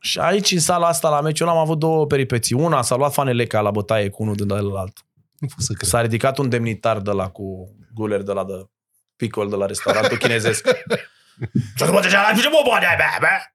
Și 0.06 0.20
aici, 0.20 0.52
în 0.52 0.60
sala 0.60 0.88
asta, 0.88 1.10
la 1.10 1.22
meciul 1.22 1.48
am 1.48 1.58
avut 1.58 1.80
două 1.80 2.06
peripeții. 2.06 2.56
Una, 2.56 2.82
s-a 2.82 2.96
luat 2.96 3.14
Faneleca 3.14 3.62
la 3.62 3.72
bătaie 3.72 4.10
cu 4.10 4.24
unul 4.24 4.36
din 4.36 4.48
celălalt. 4.48 4.98
Nu 5.40 5.48
pot 5.48 5.66
să 5.66 5.74
cred. 5.74 5.90
S-a 5.90 6.02
ridicat 6.02 6.38
un 6.38 6.50
demnitar 6.50 7.00
de 7.00 7.12
la 7.12 7.30
cu 7.30 7.76
guler 7.94 8.22
de 8.22 8.32
la 8.32 8.44
de 8.44 8.54
picol 9.16 9.50
de 9.50 9.56
la 9.56 9.66
restaurantul 9.66 10.18
chinezesc. 10.18 10.68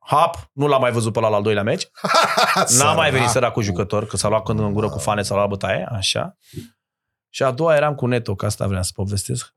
Hap, 0.00 0.50
nu 0.52 0.66
l-am 0.66 0.80
mai 0.80 0.90
văzut 0.90 1.12
pe 1.12 1.20
la 1.20 1.26
al 1.26 1.42
doilea 1.42 1.62
meci. 1.62 1.88
N-a 2.78 2.92
mai 2.92 3.10
venit 3.10 3.28
săracul 3.28 3.62
jucător, 3.62 4.06
că 4.06 4.16
s-a 4.16 4.28
luat 4.28 4.42
când 4.42 4.58
în 4.58 4.72
gură 4.72 4.88
cu 4.88 4.98
faneț, 4.98 5.26
s-a 5.26 5.34
luat 5.34 5.48
bătaie, 5.48 5.88
așa. 5.90 6.36
Și 7.28 7.42
a 7.42 7.50
doua 7.50 7.76
eram 7.76 7.94
cu 7.94 8.06
Neto, 8.06 8.34
că 8.34 8.46
asta 8.46 8.66
vreau 8.66 8.82
să 8.82 8.92
povestesc. 8.94 9.54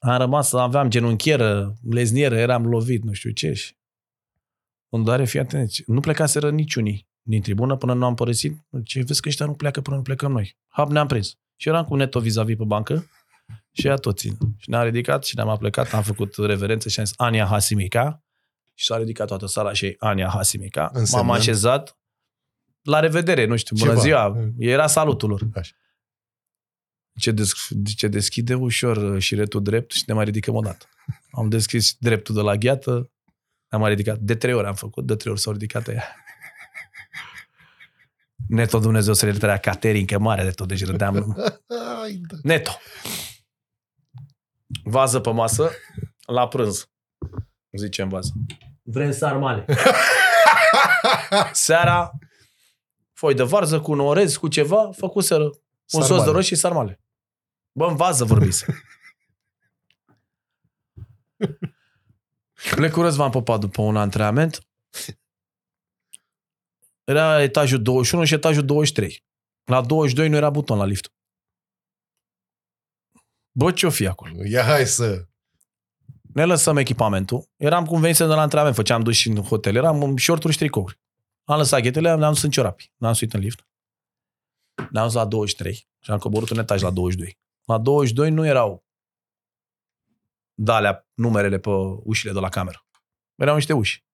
Am 0.00 0.18
rămas, 0.18 0.52
aveam 0.52 0.88
genunchieră, 0.88 1.74
leznieră, 1.90 2.36
eram 2.36 2.66
lovit, 2.66 3.02
nu 3.02 3.12
știu 3.12 3.30
ce. 3.30 3.52
Și 3.52 3.78
îmi 4.90 5.04
doare, 5.04 5.24
fii 5.24 5.38
atent, 5.40 5.86
nu 5.86 6.00
plecaseră 6.00 6.50
niciunii 6.50 7.08
din 7.22 7.42
tribună 7.42 7.76
până 7.76 7.94
nu 7.94 8.04
am 8.04 8.14
părăsit. 8.14 8.66
Ce 8.84 9.02
vezi 9.02 9.20
că 9.20 9.28
ăștia 9.28 9.46
nu 9.46 9.54
pleacă 9.54 9.80
până 9.80 9.96
nu 9.96 10.02
plecăm 10.02 10.32
noi. 10.32 10.56
Hap 10.68 10.90
ne-am 10.90 11.06
prins. 11.06 11.38
Și 11.56 11.68
eram 11.68 11.84
cu 11.84 11.96
Neto 11.96 12.20
vis-a-vis 12.20 12.56
pe 12.56 12.64
bancă 12.64 13.10
și 13.72 13.86
ea 13.86 13.94
tot 13.94 14.18
țin. 14.18 14.36
Și 14.56 14.70
ne-a 14.70 14.82
ridicat 14.82 15.24
și 15.24 15.36
ne-am 15.36 15.56
plecat, 15.58 15.92
am 15.92 16.02
făcut 16.02 16.34
reverență 16.36 16.88
și 16.88 16.98
am 16.98 17.04
zis 17.04 17.14
Ania 17.16 17.46
Hasimica. 17.46 18.24
Și 18.74 18.84
s-a 18.84 18.96
ridicat 18.96 19.26
toată 19.26 19.46
sala 19.46 19.72
și 19.72 19.96
Ania 19.98 20.28
Hasimica. 20.28 20.90
Însemnând? 20.92 21.28
M-am 21.28 21.38
așezat. 21.38 21.98
La 22.82 23.00
revedere, 23.00 23.44
nu 23.46 23.56
știu, 23.56 23.76
bună 23.76 23.90
Ceva. 23.90 24.02
ziua. 24.02 24.52
Era 24.58 24.86
salutul 24.86 25.28
lor. 25.28 25.48
Așa. 25.54 25.74
Ce, 27.20 27.30
des, 27.30 27.52
ce 27.96 28.08
deschide 28.08 28.54
ușor 28.54 28.96
uh, 28.96 29.22
șiretul 29.22 29.62
drept 29.62 29.92
și 29.92 30.02
ne 30.06 30.14
mai 30.14 30.24
ridicăm 30.24 30.54
o 30.54 30.60
dată. 30.60 30.86
Am 31.30 31.48
deschis 31.48 31.96
dreptul 31.98 32.34
de 32.34 32.40
la 32.40 32.56
gheată, 32.56 33.10
ne-am 33.70 33.82
mai 33.82 33.90
ridicat. 33.90 34.18
De 34.18 34.34
trei 34.34 34.54
ori 34.54 34.66
am 34.66 34.74
făcut, 34.74 35.06
de 35.06 35.16
trei 35.16 35.32
ori 35.32 35.40
s-au 35.40 35.52
ridicat 35.52 35.88
ea. 35.88 36.14
Neto 38.48 38.78
Dumnezeu 38.78 39.14
să 39.14 39.26
le 39.26 39.58
Caterin, 39.58 40.06
că 40.06 40.18
mare 40.18 40.42
de 40.42 40.50
tot, 40.50 40.68
deci 40.68 40.84
râdeam. 40.84 41.36
Ai, 42.02 42.20
da. 42.28 42.36
Neto. 42.42 42.70
Vază 44.84 45.20
pe 45.20 45.30
masă, 45.30 45.70
la 46.26 46.48
prânz. 46.48 46.88
Zicem 47.70 48.08
vază. 48.08 48.32
Vrem 48.82 49.12
sarmale. 49.12 49.64
Seara, 51.52 52.10
foi 53.12 53.34
de 53.34 53.42
varză 53.42 53.80
cu 53.80 53.92
un 53.92 54.00
orez, 54.00 54.36
cu 54.36 54.48
ceva, 54.48 54.90
făcuseră 54.92 55.44
un 55.44 55.52
sos 55.90 56.00
de 56.00 56.06
Sarmale. 56.06 56.32
roșii 56.32 56.54
și 56.56 56.62
sarmale. 56.62 57.00
Bă, 57.72 57.86
în 57.86 57.96
vază 57.96 58.24
vorbise. 58.24 58.66
Le 62.76 62.90
cu 62.90 63.00
Răzvan 63.00 63.30
Popa 63.30 63.58
după 63.58 63.82
un 63.82 63.96
antrenament. 63.96 64.66
Era 67.04 67.42
etajul 67.42 67.82
21 67.82 68.24
și 68.24 68.34
etajul 68.34 68.64
23. 68.64 69.24
La 69.64 69.80
22 69.80 70.28
nu 70.28 70.36
era 70.36 70.50
buton 70.50 70.78
la 70.78 70.84
lift. 70.84 71.12
Bă, 73.52 73.72
ce-o 73.72 73.90
fi 73.90 74.06
acolo? 74.06 74.44
Ia 74.44 74.62
hai 74.62 74.86
să... 74.86 75.24
Ne 76.32 76.44
lăsăm 76.44 76.76
echipamentul. 76.76 77.48
Eram 77.56 77.84
cum 77.84 78.00
venisem 78.00 78.28
de 78.28 78.34
la 78.34 78.40
antrenament, 78.40 78.74
făceam 78.74 79.02
duș 79.02 79.26
în 79.26 79.36
hotel. 79.36 79.76
Eram 79.76 80.02
în 80.02 80.16
shorturi 80.16 80.52
și 80.52 80.58
tricouri. 80.58 81.00
Am 81.44 81.56
lăsat 81.56 81.80
ghetele, 81.80 82.14
ne-am 82.14 82.32
dus 82.32 82.42
în 82.42 82.50
ciorapi. 82.50 82.92
Ne-am 82.96 83.12
suit 83.12 83.32
în 83.32 83.40
lift. 83.40 83.66
Ne-am 84.90 85.04
dus 85.04 85.14
la 85.14 85.24
23 85.24 85.88
și 85.98 86.10
am 86.10 86.18
coborât 86.18 86.50
un 86.50 86.58
etaj 86.58 86.82
la 86.82 86.90
22. 86.90 87.38
La 87.64 87.78
22 87.78 88.30
nu 88.30 88.46
erau 88.46 88.84
dalea, 90.62 91.08
numerele 91.14 91.58
pe 91.58 91.70
ușile 92.04 92.32
de 92.32 92.38
la 92.38 92.48
cameră. 92.48 92.86
Erau 93.34 93.54
niște 93.54 93.72
uși. 93.72 94.04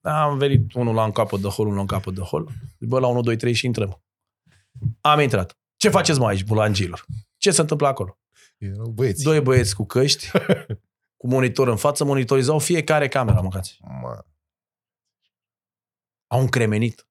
Am 0.00 0.38
venit 0.38 0.72
unul 0.72 0.94
la 0.94 1.04
un 1.04 1.12
capăt 1.12 1.40
de 1.40 1.48
hol, 1.48 1.64
unul 1.64 1.76
la 1.76 1.80
un 1.80 1.86
capăt 1.86 2.14
de 2.14 2.20
hol. 2.20 2.48
Zic, 2.78 2.88
Bă, 2.88 2.98
la 2.98 3.06
1, 3.06 3.20
2, 3.20 3.36
3 3.36 3.52
și 3.52 3.66
intrăm. 3.66 4.02
Am 5.00 5.20
intrat. 5.20 5.58
Ce 5.76 5.88
faceți 5.88 6.18
mai 6.18 6.32
aici, 6.32 6.44
bulangilor? 6.44 7.04
Ce 7.36 7.50
se 7.50 7.60
întâmplă 7.60 7.86
acolo? 7.86 8.18
Erau 8.58 8.90
băieți. 8.90 9.22
Doi 9.22 9.40
băieți 9.40 9.74
cu 9.74 9.86
căști, 9.86 10.30
cu 11.20 11.26
monitor 11.26 11.68
în 11.68 11.76
față, 11.76 12.04
monitorizau 12.04 12.58
fiecare 12.58 13.08
camera, 13.08 13.40
mâncați. 13.40 13.78
Ma. 13.80 14.24
Au 16.26 16.40
încremenit. 16.40 17.06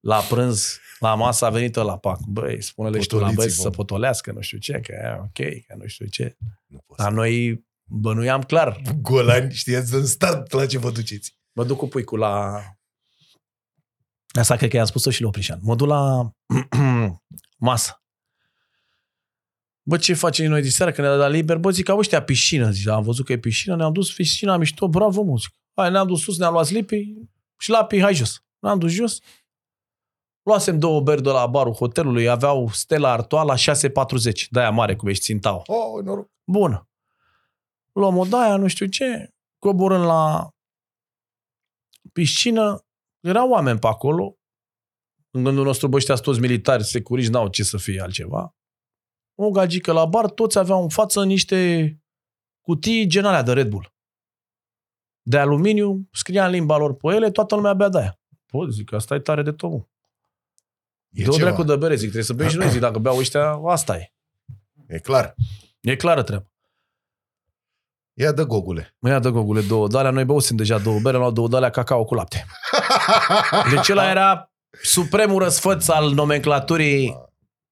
La 0.00 0.20
prânz, 0.20 0.78
la 0.98 1.14
masă 1.14 1.44
a 1.44 1.50
venit 1.50 1.74
la 1.74 1.98
pac. 1.98 2.20
Băi, 2.20 2.62
spune-le 2.62 3.00
și 3.00 3.06
tu 3.06 3.14
la 3.14 3.20
băieți 3.20 3.34
Potoliți-vă. 3.36 3.62
să 3.62 3.70
potolească, 3.70 4.32
nu 4.32 4.40
știu 4.40 4.58
ce, 4.58 4.80
că 4.80 4.92
e 4.92 5.18
ok, 5.20 5.66
că 5.66 5.74
nu 5.78 5.86
știu 5.86 6.06
ce. 6.06 6.36
Nu 6.66 6.78
pot 6.86 6.96
Dar 6.96 7.12
noi 7.12 7.64
bănuiam 7.84 8.42
clar. 8.42 8.80
Golani, 9.00 9.52
știați 9.52 9.94
în 9.94 10.06
start 10.06 10.52
la 10.52 10.66
ce 10.66 10.78
vă 10.78 10.90
duceți. 10.90 11.38
Mă 11.52 11.64
duc 11.64 11.78
cu 11.78 11.88
puicul 11.88 12.18
la... 12.18 12.62
Asta 14.28 14.56
cred 14.56 14.70
că 14.70 14.76
i-am 14.76 14.86
spus-o 14.86 15.10
și 15.10 15.22
la 15.22 15.28
Oprișan. 15.28 15.58
Mă 15.62 15.74
duc 15.74 15.86
la 15.88 16.32
masă. 17.56 18.02
Bă, 19.82 19.96
ce 19.96 20.14
facem 20.14 20.50
noi 20.50 20.62
de 20.62 20.68
seară 20.68 20.92
când 20.92 21.06
ne-a 21.06 21.16
dat 21.16 21.30
liber? 21.30 21.56
Bă, 21.56 21.70
zic, 21.70 21.88
au 21.88 21.98
ăștia 21.98 22.22
piscină. 22.22 22.70
Zic, 22.70 22.88
am 22.88 23.02
văzut 23.02 23.24
că 23.24 23.32
e 23.32 23.38
piscină, 23.38 23.76
ne-am 23.76 23.92
dus 23.92 24.12
piscina 24.12 24.56
mișto, 24.56 24.88
bravo, 24.88 25.22
mă, 25.22 25.36
zic. 25.36 25.54
Hai, 25.74 25.90
ne-am 25.90 26.06
dus 26.06 26.22
sus, 26.22 26.38
ne-am 26.38 26.52
luat 26.52 26.66
slipii 26.66 27.30
și 27.58 27.70
lapi, 27.70 28.00
hai 28.00 28.14
jos. 28.14 28.42
Ne-am 28.58 28.78
dus 28.78 28.92
jos. 28.92 29.18
Luasem 30.50 30.78
două 30.78 31.00
beri 31.00 31.22
de 31.22 31.30
la 31.30 31.46
barul 31.46 31.72
hotelului, 31.72 32.28
aveau 32.28 32.68
Stella 32.68 33.12
Artois 33.12 33.66
la 33.66 33.74
6,40. 33.74 34.48
De-aia 34.50 34.70
mare, 34.70 34.96
cum 34.96 35.08
ești 35.08 35.22
țintau. 35.22 35.62
Oh, 35.66 36.04
noroc. 36.04 36.30
Bună. 36.44 36.88
Luăm 37.92 38.16
o 38.16 38.24
daia, 38.24 38.56
nu 38.56 38.66
știu 38.66 38.86
ce, 38.86 39.34
coborând 39.58 40.04
la 40.04 40.48
piscină, 42.12 42.84
erau 43.20 43.50
oameni 43.50 43.78
pe 43.78 43.86
acolo. 43.86 44.36
În 45.30 45.44
gândul 45.44 45.64
nostru, 45.64 45.88
bă, 45.88 45.96
ăștia 45.96 46.14
sunt 46.14 46.26
toți 46.26 46.40
militari, 46.40 46.84
securiști, 46.84 47.32
n-au 47.32 47.48
ce 47.48 47.62
să 47.62 47.76
fie 47.76 48.00
altceva. 48.00 48.54
O 49.34 49.50
gagică 49.50 49.92
la 49.92 50.04
bar, 50.04 50.30
toți 50.30 50.58
aveau 50.58 50.82
în 50.82 50.88
față 50.88 51.24
niște 51.24 51.90
cutii 52.60 53.06
gen 53.06 53.24
alea 53.24 53.42
de 53.42 53.52
Red 53.52 53.68
Bull. 53.68 53.92
De 55.22 55.38
aluminiu, 55.38 56.08
scria 56.12 56.44
în 56.44 56.50
limba 56.50 56.76
lor 56.76 56.94
pe 56.94 57.14
ele, 57.14 57.30
toată 57.30 57.54
lumea 57.54 57.74
bea 57.74 57.88
de 57.88 57.98
aia. 57.98 58.20
Bă, 58.52 58.66
zic, 58.66 58.92
asta 58.92 59.14
e 59.14 59.18
tare 59.20 59.42
de 59.42 59.52
tot. 59.52 59.89
Mă. 61.10 61.20
E 61.20 61.22
De 61.22 61.28
o 61.28 61.32
ceva. 61.32 61.46
dracu 61.48 61.62
de 61.62 61.76
bere, 61.76 61.94
zic, 61.94 62.02
trebuie 62.02 62.22
să 62.24 62.32
bem 62.32 62.48
și 62.48 62.56
noi, 62.56 62.70
zic, 62.70 62.80
dacă 62.80 62.98
beau 62.98 63.16
ăștia, 63.18 63.50
asta 63.66 63.96
e. 63.96 64.12
E 64.86 64.98
clar. 64.98 65.34
E 65.80 65.96
clară 65.96 66.22
treaba. 66.22 66.44
Ia 68.12 68.32
de 68.32 68.44
gogule. 68.44 68.94
Mă 68.98 69.08
ia 69.08 69.18
de 69.18 69.30
gogule 69.30 69.60
două 69.60 69.88
dalea, 69.88 70.10
noi 70.10 70.24
băusem 70.24 70.56
deja 70.56 70.78
două 70.78 71.00
bere, 71.00 71.16
am 71.16 71.22
luat 71.22 71.34
două 71.34 71.48
dalea 71.48 71.70
cacao 71.70 72.04
cu 72.04 72.14
lapte. 72.14 72.46
Deci 73.74 73.88
ăla 73.88 74.10
era 74.10 74.52
supremul 74.82 75.42
răsfăț 75.42 75.88
al 75.88 76.10
nomenclaturii 76.12 77.14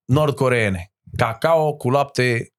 nord-coreene. 0.05 0.93
Cacao 1.17 1.77
cu 1.77 1.91
lapte. 1.91 2.53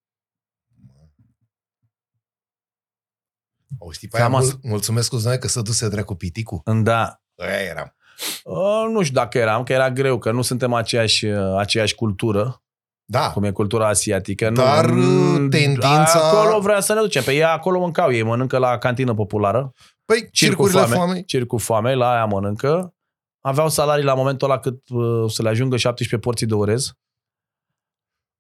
O 3.77 3.91
știi 3.91 4.07
pe 4.07 4.17
aia, 4.17 4.25
Famas. 4.25 4.45
mul- 4.45 4.59
mulțumesc 4.63 5.09
cu 5.09 5.17
că 5.39 5.47
să 5.47 5.61
duse 5.61 5.89
dracu 5.89 6.15
piticul. 6.15 6.61
Da. 6.83 7.21
Aia 7.35 7.59
eram. 7.61 7.95
Uh, 8.43 8.85
nu 8.91 9.01
știu 9.01 9.13
dacă 9.15 9.37
eram, 9.37 9.63
că 9.63 9.73
era 9.73 9.91
greu, 9.91 10.17
că 10.17 10.31
nu 10.31 10.41
suntem 10.41 10.73
aceeași, 10.73 11.25
uh, 11.25 11.55
aceeași 11.57 11.95
cultură, 11.95 12.61
Da. 13.05 13.31
cum 13.31 13.43
e 13.43 13.51
cultura 13.51 13.87
asiatică. 13.87 14.49
Dar, 14.49 14.85
nu, 14.89 15.33
uh, 15.33 15.47
tendința- 15.49 16.31
Acolo 16.31 16.59
vrea 16.59 16.79
să 16.79 16.93
ne 16.93 16.99
ducem. 16.99 17.23
Pe 17.23 17.31
ei 17.33 17.43
acolo 17.43 17.79
mâncau, 17.79 18.11
ei 18.13 18.23
mănâncă 18.23 18.57
la 18.57 18.77
cantină 18.77 19.13
populară. 19.13 19.73
Păi, 20.05 20.17
Circul 20.17 20.35
circurile 20.65 20.79
foame. 20.79 20.95
foamei. 20.95 21.25
Circ 21.25 21.47
cu 21.47 21.57
foame, 21.57 21.93
la 21.93 22.11
aia 22.11 22.25
mănâncă. 22.25 22.93
Aveau 23.41 23.69
salarii 23.69 24.03
la 24.03 24.13
momentul 24.13 24.49
ăla 24.49 24.59
cât 24.59 24.89
uh, 24.89 25.31
să 25.31 25.41
le 25.41 25.49
ajungă 25.49 25.77
17 25.77 26.27
porții 26.27 26.47
de 26.47 26.53
orez. 26.53 26.91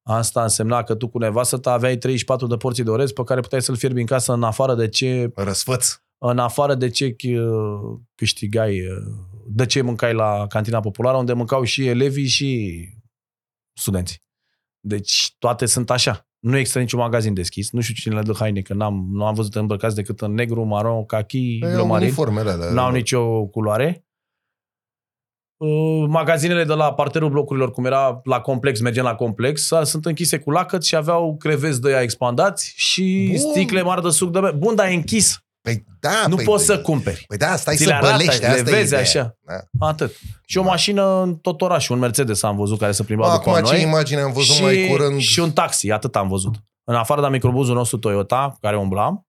Asta 0.03 0.41
însemna 0.41 0.83
că 0.83 0.95
tu 0.95 1.07
cu 1.07 1.17
nevastă 1.17 1.57
ta 1.57 1.71
aveai 1.71 1.97
34 1.97 2.47
de 2.47 2.55
porții 2.55 2.83
de 2.83 2.89
orez 2.89 3.11
pe 3.11 3.23
care 3.23 3.39
puteai 3.41 3.61
să-l 3.61 3.75
fierbi 3.75 3.99
în 3.99 4.05
casă 4.05 4.33
în 4.33 4.43
afară 4.43 4.75
de 4.75 4.87
ce, 4.87 5.31
Răsfăț. 5.35 5.95
în 6.17 6.39
afară 6.39 6.75
de 6.75 6.89
ce 6.89 7.15
uh, 7.23 7.97
câștigai, 8.15 8.79
uh, 8.79 9.13
de 9.51 9.65
ce 9.65 9.81
mâncai 9.81 10.13
la 10.13 10.45
cantina 10.47 10.79
populară, 10.79 11.17
unde 11.17 11.33
mâncau 11.33 11.63
și 11.63 11.87
elevii 11.87 12.27
și 12.27 12.79
studenții. 13.73 14.19
Deci 14.79 15.35
toate 15.39 15.65
sunt 15.65 15.89
așa. 15.89 16.27
Nu 16.39 16.57
există 16.57 16.79
niciun 16.79 16.99
magazin 16.99 17.33
deschis. 17.33 17.71
Nu 17.71 17.81
știu 17.81 17.93
cine 17.93 18.15
le 18.15 18.21
dă 18.21 18.33
haine, 18.33 18.61
că 18.61 18.73
n-am, 18.73 19.07
nu 19.11 19.25
am 19.25 19.33
văzut 19.33 19.55
îmbrăcați 19.55 19.95
decât 19.95 20.21
în 20.21 20.33
negru, 20.33 20.63
maron, 20.63 21.05
kaki, 21.05 21.57
Păi, 21.59 21.69
au 21.69 21.73
bleu 21.75 21.87
marin 21.87 22.05
uniformele 22.05 22.49
alea. 22.49 22.71
n-au 22.71 22.91
nicio 22.91 23.45
culoare. 23.45 24.03
Uh, 25.57 26.05
Magazinele 26.07 26.63
de 26.63 26.73
la 26.73 26.93
parterul 26.93 27.29
blocurilor, 27.29 27.71
cum 27.71 27.85
era 27.85 28.19
la 28.23 28.41
complex, 28.41 28.79
mergem 28.81 29.03
la 29.03 29.15
complex, 29.15 29.71
a- 29.71 29.83
sunt 29.83 30.05
închise 30.05 30.39
cu 30.39 30.51
lacăt 30.51 30.83
și 30.83 30.95
aveau 30.95 31.37
creveți 31.37 31.81
de 31.81 31.87
aia 31.87 32.01
expandați 32.01 32.73
și 32.75 33.27
Bun. 33.29 33.51
sticle 33.51 33.81
mari 33.81 34.01
de 34.01 34.09
suc 34.09 34.31
de 34.31 34.39
bere. 34.39 34.55
Bun, 34.55 34.75
dar 34.75 34.87
e 34.87 34.93
închis. 34.93 35.39
Păi 35.61 35.85
da, 35.99 36.27
nu 36.27 36.35
păi, 36.35 36.45
poți 36.45 36.65
păi, 36.65 36.75
să 36.75 36.81
cumperi. 36.81 37.23
Păi 37.27 37.37
da, 37.37 37.55
stai 37.55 37.75
Ți 37.75 37.81
să 37.83 37.87
le 37.89 37.95
arată, 37.95 38.11
bălești, 38.11 38.39
le 38.41 38.47
asta 38.47 38.59
e 38.59 38.63
vezi 38.63 38.85
ideea. 38.85 39.01
așa. 39.01 39.37
Da. 39.45 39.85
Atât. 39.87 40.15
Și 40.45 40.57
o 40.57 40.63
mașină 40.63 41.21
în 41.21 41.35
tot 41.35 41.61
orașul, 41.61 41.95
un 41.95 42.01
Mercedes 42.01 42.43
am 42.43 42.55
văzut 42.55 42.79
care 42.79 42.91
se 42.91 43.03
plimba 43.03 43.27
Bă, 43.27 43.33
după 43.33 43.49
acum 43.49 43.63
ce 43.69 43.73
noi. 43.73 43.81
imagine 43.81 44.21
am 44.21 44.31
văzut 44.31 44.55
și, 44.55 44.61
mai 44.61 44.87
curând. 44.89 45.19
și 45.19 45.39
un 45.39 45.51
taxi, 45.51 45.91
atât 45.91 46.15
am 46.15 46.27
văzut. 46.27 46.55
În 46.83 46.95
afară 46.95 47.21
de 47.21 47.27
microbuzul 47.27 47.75
nostru 47.75 47.97
Toyota, 47.97 48.49
cu 48.53 48.57
care 48.61 48.77
umblam, 48.77 49.27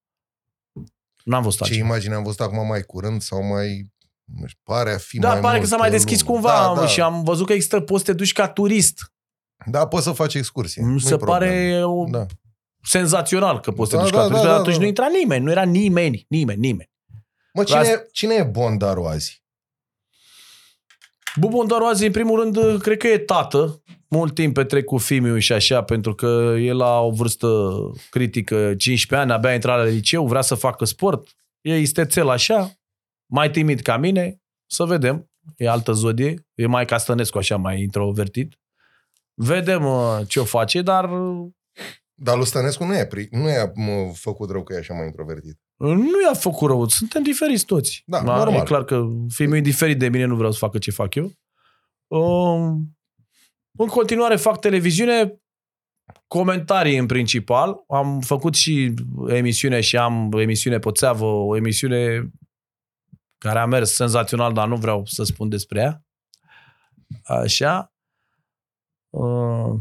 n-am 1.24 1.43
văzut 1.43 1.59
Ce 1.59 1.65
altceva. 1.65 1.86
imagine 1.86 2.15
am 2.15 2.23
văzut 2.23 2.40
acum 2.40 2.66
mai 2.66 2.82
curând 2.82 3.23
sau 3.23 3.43
mai... 3.43 3.93
nu 4.24 4.47
știu, 4.47 4.61
Pare 4.65 4.93
a 4.94 4.98
fi 4.98 5.19
Da, 5.19 5.28
mai 5.28 5.40
pare 5.40 5.52
că 5.52 5.59
multă 5.59 5.74
s-a 5.74 5.77
mai 5.81 5.90
deschis 5.90 6.20
lume. 6.23 6.32
cumva 6.32 6.73
Da, 6.74 6.81
da. 6.81 6.86
și 6.86 7.01
am 7.01 7.23
văzut 7.24 7.47
că 7.47 7.52
există 7.52 7.81
poți 7.81 8.05
să 8.05 8.11
te 8.11 8.16
duci 8.16 8.32
ca 8.32 8.48
turist. 8.48 9.12
da, 9.66 9.86
poți 9.86 10.05
să 10.05 10.12
faci 10.12 10.35
excursii. 10.35 10.82
Mi 10.82 10.90
Nu-i 10.90 11.01
se 11.01 11.16
problemă. 11.16 11.39
pare 11.39 11.85
o, 11.85 12.05
Da. 12.11 12.27
Senzațional 12.82 13.61
că 13.61 13.70
poți 13.70 13.90
să 13.90 13.97
Da, 13.97 14.02
te 14.02 14.09
duci 14.09 14.16
da, 14.16 14.20
ca 14.20 14.27
atunci, 14.27 14.43
da, 14.43 14.47
dar 14.47 14.55
da, 14.57 14.61
atunci 14.61 14.74
da. 14.77 14.81
nu 14.81 14.86
intra 14.86 15.09
nimeni, 15.09 15.44
nu 15.44 15.51
era 15.51 15.62
nimeni, 15.62 16.24
nimeni, 16.28 16.61
nimeni. 16.61 16.90
Mă, 17.52 17.65
cine, 17.65 17.78
Las- 17.78 17.89
e, 17.89 18.09
cine 18.12 18.35
e 18.35 18.43
Bondaru 18.43 19.05
azi? 19.05 19.43
Bubon 21.36 21.66
doar 21.66 21.82
azi, 21.82 22.07
în 22.07 22.12
primul 22.12 22.40
rând, 22.40 22.81
cred 22.82 22.97
că 22.97 23.07
e 23.09 23.19
tată. 23.19 23.82
Mult 24.09 24.35
timp 24.35 24.55
petrec 24.55 24.85
cu 24.85 24.98
Fimiu 24.98 25.39
și 25.39 25.52
așa, 25.52 25.82
pentru 25.82 26.15
că 26.15 26.55
el 26.59 26.77
la 26.77 27.01
o 27.01 27.11
vârstă 27.11 27.69
critică, 28.11 28.74
15 28.74 29.15
ani, 29.15 29.32
abia 29.32 29.51
a 29.51 29.55
intrat 29.55 29.77
la 29.77 29.85
liceu, 29.85 30.27
vrea 30.27 30.40
să 30.40 30.55
facă 30.55 30.85
sport. 30.85 31.28
E 31.61 31.78
istețel 31.78 32.28
așa, 32.28 32.73
mai 33.27 33.51
timid 33.51 33.81
ca 33.81 33.97
mine, 33.97 34.40
să 34.66 34.85
vedem. 34.85 35.31
E 35.57 35.69
altă 35.69 35.93
zodie, 35.93 36.47
e 36.55 36.66
mai 36.66 36.85
Castănescu 36.85 37.39
așa, 37.39 37.57
mai 37.57 37.81
introvertit. 37.82 38.59
Vedem 39.35 39.85
uh, 39.85 40.19
ce 40.28 40.40
o 40.40 40.44
face, 40.44 40.82
dar 40.82 41.11
uh, 41.11 41.48
Dar 42.22 42.36
lui 42.36 42.47
Stănescu 42.47 42.84
nu 42.84 42.97
e, 42.97 43.06
pri- 43.06 43.28
nu 43.30 43.48
e 43.48 43.72
mă, 43.74 44.12
făcut 44.14 44.51
rău 44.51 44.62
că 44.62 44.74
e 44.74 44.78
așa 44.78 44.94
mai 44.94 45.06
introvertit. 45.06 45.59
nu 45.76 46.22
i-a 46.26 46.34
făcut 46.34 46.68
rău. 46.68 46.88
Suntem 46.88 47.22
diferiți 47.22 47.64
toți. 47.64 48.02
Da, 48.06 48.22
normal. 48.22 48.60
E 48.60 48.62
clar 48.62 48.84
că 48.84 49.06
Fimiu 49.28 49.56
e 49.56 49.60
diferit 49.60 49.98
de 49.98 50.09
mine, 50.09 50.24
nu 50.24 50.36
vreau 50.36 50.52
să 50.52 50.59
facă 50.59 50.78
ce 50.78 50.90
fac 50.90 51.14
eu. 51.14 51.32
Um, 52.06 52.98
în 53.78 53.86
continuare 53.86 54.36
fac 54.36 54.60
televiziune, 54.60 55.40
comentarii 56.26 56.97
în 56.97 57.06
principal. 57.06 57.84
Am 57.88 58.20
făcut 58.20 58.55
și 58.55 58.94
emisiune 59.28 59.80
și 59.80 59.97
am 59.97 60.32
emisiune 60.32 60.78
pe 60.78 60.90
țeavă, 60.92 61.24
o 61.24 61.56
emisiune 61.56 62.30
care 63.38 63.59
a 63.59 63.66
mers 63.66 63.94
senzațional, 63.94 64.52
dar 64.52 64.68
nu 64.68 64.76
vreau 64.76 65.05
să 65.06 65.22
spun 65.22 65.48
despre 65.48 65.80
ea. 65.80 66.05
Așa. 67.22 67.92
Uh, 69.10 69.80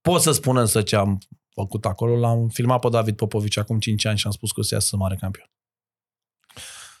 pot 0.00 0.20
să 0.20 0.32
spun 0.32 0.56
însă 0.56 0.82
ce 0.82 0.96
am 0.96 1.18
făcut 1.54 1.84
acolo. 1.84 2.16
L-am 2.18 2.48
filmat 2.48 2.80
pe 2.80 2.88
David 2.88 3.16
Popovici 3.16 3.56
acum 3.56 3.78
5 3.78 4.04
ani 4.04 4.18
și 4.18 4.26
am 4.26 4.32
spus 4.32 4.52
că 4.52 4.60
o 4.60 4.62
să 4.62 4.74
iasă 4.74 4.96
mare 4.96 5.16
campion. 5.16 5.50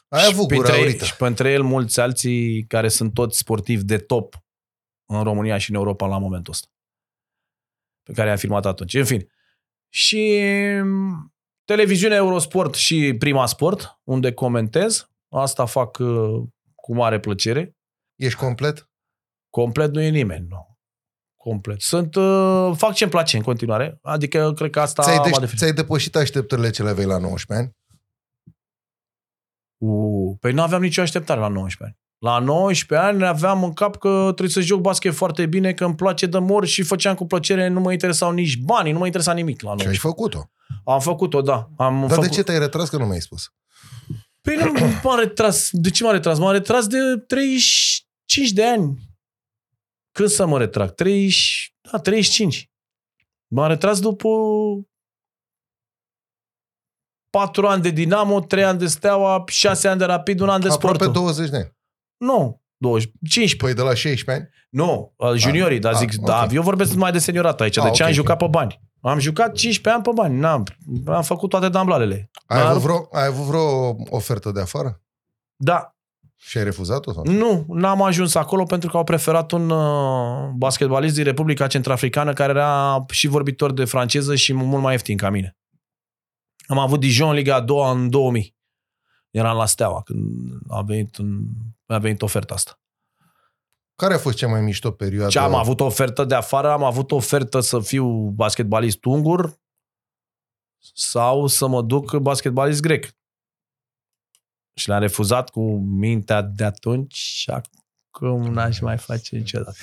Ai 0.08 0.20
Și 0.20 0.26
avut 0.32 0.46
gura 0.46 0.60
printre, 0.60 0.80
aurită. 0.80 1.04
și 1.04 1.16
pentru 1.16 1.48
el 1.48 1.62
mulți 1.62 2.00
alții 2.00 2.66
care 2.66 2.88
sunt 2.88 3.14
toți 3.14 3.38
sportivi 3.38 3.84
de 3.84 3.98
top 3.98 4.44
în 5.10 5.22
România 5.22 5.58
și 5.58 5.70
în 5.70 5.76
Europa 5.76 6.06
la 6.06 6.18
momentul 6.18 6.52
ăsta. 6.52 6.68
Pe 8.02 8.12
care 8.12 8.28
i-am 8.28 8.36
filmat 8.36 8.66
atunci. 8.66 8.94
În 8.94 9.04
fine. 9.04 9.26
Și 9.88 10.40
mm, 10.82 11.34
televiziunea 11.64 12.16
Eurosport 12.16 12.74
și 12.74 13.14
Prima 13.18 13.46
Sport, 13.46 14.00
unde 14.04 14.32
comentez. 14.32 15.10
Asta 15.28 15.66
fac 15.66 15.98
uh, 15.98 16.42
cu 16.74 16.94
mare 16.94 17.20
plăcere. 17.20 17.76
Ești 18.14 18.38
complet? 18.38 18.90
Complet 19.50 19.92
nu 19.92 20.00
e 20.00 20.08
nimeni, 20.08 20.46
nu. 20.48 20.77
Complet. 21.48 21.80
Sunt, 21.80 22.14
uh, 22.14 22.70
fac 22.76 22.94
ce-mi 22.94 23.10
place 23.10 23.36
în 23.36 23.42
continuare. 23.42 23.98
Adică, 24.02 24.52
cred 24.56 24.70
că 24.70 24.80
asta 24.80 25.02
Ți-ai, 25.02 25.16
m-a 25.16 25.22
de- 25.24 25.30
definit. 25.30 25.58
ți-ai 25.58 25.72
depășit 25.72 26.16
așteptările 26.16 26.70
ce 26.70 26.82
le 26.82 26.88
aveai 26.88 27.06
la 27.06 27.18
19 27.18 27.66
ani? 27.66 27.76
Uh, 29.76 30.36
păi 30.40 30.52
nu 30.52 30.62
aveam 30.62 30.80
nicio 30.80 31.00
așteptare 31.00 31.40
la 31.40 31.48
19 31.48 31.84
ani. 31.96 31.96
La 32.18 32.38
19 32.44 33.08
ani 33.08 33.26
aveam 33.26 33.64
în 33.64 33.72
cap 33.72 33.96
că 33.96 34.22
trebuie 34.24 34.48
să 34.48 34.60
joc 34.60 34.80
basket 34.80 35.14
foarte 35.14 35.46
bine, 35.46 35.72
că 35.72 35.84
îmi 35.84 35.94
place 35.94 36.26
de 36.26 36.38
mor 36.38 36.66
și 36.66 36.82
făceam 36.82 37.14
cu 37.14 37.26
plăcere, 37.26 37.68
nu 37.68 37.80
mă 37.80 37.92
interesau 37.92 38.30
nici 38.32 38.56
banii, 38.56 38.92
nu 38.92 38.98
mă 38.98 39.04
interesa 39.06 39.32
nimic 39.32 39.62
la 39.62 39.70
Și 39.76 39.76
ai 39.78 39.84
19. 39.86 40.06
făcut-o. 40.06 40.50
Am 40.84 41.00
făcut-o, 41.00 41.40
da. 41.40 41.70
Am 41.76 42.00
Dar 42.00 42.08
făcut... 42.10 42.24
de 42.28 42.34
ce 42.34 42.42
te-ai 42.42 42.58
retras 42.58 42.88
că 42.88 42.96
nu 42.96 43.04
mi-ai 43.04 43.20
spus? 43.20 43.52
Păi 44.40 44.56
nu 44.56 44.72
m-am 45.02 45.18
retras. 45.18 45.68
De 45.72 45.90
ce 45.90 46.02
m-am 46.04 46.12
retras? 46.12 46.38
M-am 46.38 46.52
retras 46.52 46.86
de 46.86 46.98
35 47.26 48.50
de 48.52 48.64
ani. 48.66 48.98
Când 50.18 50.30
să 50.30 50.46
mă 50.46 50.58
retrag? 50.58 50.90
30... 50.94 51.74
Da, 51.92 51.98
35. 51.98 52.70
M-am 53.48 53.68
retras 53.68 54.00
după 54.00 54.28
4 57.30 57.66
ani 57.66 57.82
de 57.82 57.90
Dinamo, 57.90 58.40
3 58.40 58.64
ani 58.64 58.78
de 58.78 58.86
Steaua, 58.86 59.44
6 59.46 59.88
ani 59.88 59.98
de 59.98 60.04
Rapid, 60.04 60.40
un 60.40 60.48
an 60.48 60.60
de 60.60 60.68
Aproape 60.68 60.96
Sportul. 60.98 61.22
20 61.22 61.50
de 61.50 61.56
ani. 61.56 61.76
Nu, 62.16 62.62
20, 62.76 63.10
15. 63.28 63.56
Păi 63.56 63.74
de 63.74 63.82
la 63.82 63.94
16 63.94 64.30
ani? 64.30 64.50
Nu, 64.70 65.14
uh, 65.16 65.32
juniorii, 65.34 65.78
dar 65.78 65.92
ah, 65.92 65.98
zic, 65.98 66.12
ok. 66.18 66.24
da, 66.26 66.46
eu 66.50 66.62
vorbesc 66.62 66.94
mai 66.94 67.12
de 67.12 67.18
seniorat 67.18 67.60
aici, 67.60 67.76
Ah, 67.78 67.84
de 67.84 67.90
ce 67.90 68.02
ok, 68.02 68.08
am 68.08 68.08
ok. 68.08 68.14
jucat 68.14 68.38
pe 68.38 68.46
bani. 68.46 68.80
Am 69.00 69.18
jucat 69.18 69.54
15 69.54 69.88
ani 69.90 70.02
pe 70.02 70.10
bani, 70.14 70.38
n-am, 70.38 70.64
am 71.06 71.22
făcut 71.22 71.50
toate 71.50 71.68
damblalele. 71.68 72.30
Ai, 72.46 72.58
Dar- 72.58 72.66
avut 72.70 72.82
vreo, 72.82 73.08
ai 73.12 73.26
avut 73.26 73.44
vreo 73.44 73.96
ofertă 74.10 74.50
de 74.50 74.60
afară? 74.60 75.02
Da, 75.56 75.97
Și 76.40 76.58
ai 76.58 76.64
refuzat-o? 76.64 77.12
Sau? 77.12 77.24
nu, 77.24 77.64
n-am 77.68 78.02
ajuns 78.02 78.34
acolo 78.34 78.64
pentru 78.64 78.90
că 78.90 78.96
au 78.96 79.04
preferat 79.04 79.50
un 79.52 79.70
uh, 79.70 80.48
basketbalist 80.54 81.14
din 81.14 81.24
Republica 81.24 81.66
Centrafricană 81.66 82.32
care 82.32 82.50
era 82.50 83.04
și 83.10 83.26
vorbitor 83.26 83.72
de 83.72 83.84
franceză 83.84 84.34
și 84.34 84.52
mult 84.52 84.82
mai 84.82 84.92
ieftin 84.92 85.16
ca 85.16 85.30
mine. 85.30 85.56
Am 86.66 86.78
avut 86.78 87.00
Dijon 87.00 87.28
în 87.28 87.34
Liga 87.34 87.54
a 87.54 87.60
doua 87.60 87.90
în 87.90 88.10
2000. 88.10 88.56
Eram 89.30 89.56
la 89.56 89.66
Steaua 89.66 90.02
când 90.02 90.22
a 90.68 90.82
venit, 90.82 91.16
în, 91.16 91.40
a 91.86 91.98
venit 91.98 92.22
oferta 92.22 92.54
asta. 92.54 92.80
Care 93.94 94.14
a 94.14 94.18
fost 94.18 94.36
cea 94.36 94.48
mai 94.48 94.60
mișto 94.60 94.90
perioadă? 94.90 95.30
Ce 95.30 95.38
am 95.38 95.54
avut 95.54 95.80
o 95.80 95.84
ofertă 95.84 96.24
de 96.24 96.34
afară, 96.34 96.70
am 96.70 96.84
avut 96.84 97.10
o 97.10 97.16
ofertă 97.16 97.60
să 97.60 97.80
fiu 97.80 98.06
basketbalist 98.28 99.04
ungur 99.04 99.60
sau 100.94 101.46
să 101.46 101.66
mă 101.66 101.82
duc 101.82 102.16
basketbalist 102.16 102.80
grec. 102.80 103.17
Și 104.78 104.88
le-am 104.88 105.00
refuzat 105.00 105.50
cu 105.50 105.76
mintea 105.78 106.42
de 106.42 106.64
atunci 106.64 107.14
și 107.14 107.50
acum 107.50 108.52
n-aș 108.52 108.80
mai 108.80 108.98
face 108.98 109.36
niciodată. 109.36 109.78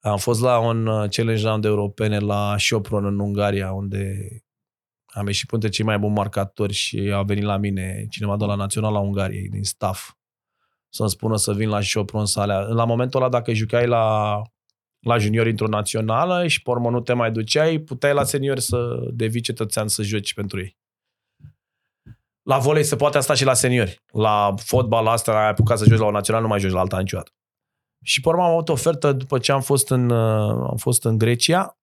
Am 0.00 0.16
fost 0.16 0.40
la 0.40 0.58
un 0.58 0.86
uh, 0.86 1.08
challenge 1.10 1.46
round 1.46 1.64
europene 1.64 2.18
la 2.18 2.54
Sopron 2.58 3.04
în 3.04 3.18
Ungaria, 3.18 3.72
unde 3.72 4.28
am 5.06 5.26
ieșit 5.26 5.46
printre 5.46 5.68
cei 5.68 5.84
mai 5.84 5.98
buni 5.98 6.14
marcatori 6.14 6.72
și 6.72 7.10
a 7.14 7.22
venit 7.22 7.44
la 7.44 7.56
mine 7.56 8.06
cineva 8.10 8.36
de 8.36 8.44
la 8.44 8.54
Naționala 8.54 8.98
Ungariei, 8.98 9.48
din 9.48 9.64
staff, 9.64 10.14
să-mi 10.88 11.10
spună 11.10 11.36
să 11.36 11.52
vin 11.52 11.68
la 11.68 11.80
Sopron 11.80 12.26
să 12.26 12.40
alea. 12.40 12.58
La 12.58 12.84
momentul 12.84 13.20
ăla, 13.20 13.30
dacă 13.30 13.52
jucai 13.52 13.86
la, 13.86 14.36
la 15.00 15.18
junior 15.18 15.46
într-o 15.46 15.66
națională 15.66 16.46
și 16.46 16.62
pe 16.62 16.70
urmă 16.70 16.90
nu 16.90 17.00
te 17.00 17.12
mai 17.12 17.32
duceai, 17.32 17.78
puteai 17.78 18.14
la 18.14 18.24
senior 18.24 18.58
să 18.58 19.08
devii 19.12 19.40
cetățean 19.40 19.88
să 19.88 20.02
joci 20.02 20.34
pentru 20.34 20.58
ei. 20.58 20.79
La 22.42 22.58
volei 22.58 22.84
se 22.84 22.96
poate 22.96 23.16
asta 23.16 23.34
și 23.34 23.44
la 23.44 23.54
seniori. 23.54 24.02
La 24.12 24.54
fotbal, 24.56 25.04
la 25.04 25.10
asta, 25.10 25.32
ai 25.32 25.48
apucat 25.48 25.78
să 25.78 25.84
joci 25.84 25.98
la 25.98 26.06
o 26.06 26.10
națională, 26.10 26.42
nu 26.44 26.50
mai 26.50 26.60
joci 26.60 26.72
la 26.72 26.80
alta 26.80 26.98
niciodată. 26.98 27.30
Și 28.04 28.20
pe 28.20 28.28
urmă 28.28 28.42
am 28.42 28.50
avut 28.50 28.68
o 28.68 28.72
ofertă 28.72 29.12
după 29.12 29.38
ce 29.38 29.52
am 29.52 29.60
fost 29.60 29.90
în, 29.90 30.10
uh, 30.10 30.66
am 30.70 30.76
fost 30.76 31.04
în 31.04 31.18
Grecia. 31.18 31.78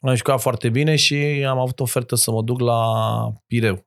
Am 0.00 0.14
jucat 0.14 0.40
foarte 0.40 0.68
bine 0.68 0.96
și 0.96 1.14
am 1.48 1.58
avut 1.58 1.80
ofertă 1.80 2.14
să 2.14 2.30
mă 2.30 2.42
duc 2.42 2.60
la 2.60 2.82
Pireu. 3.46 3.86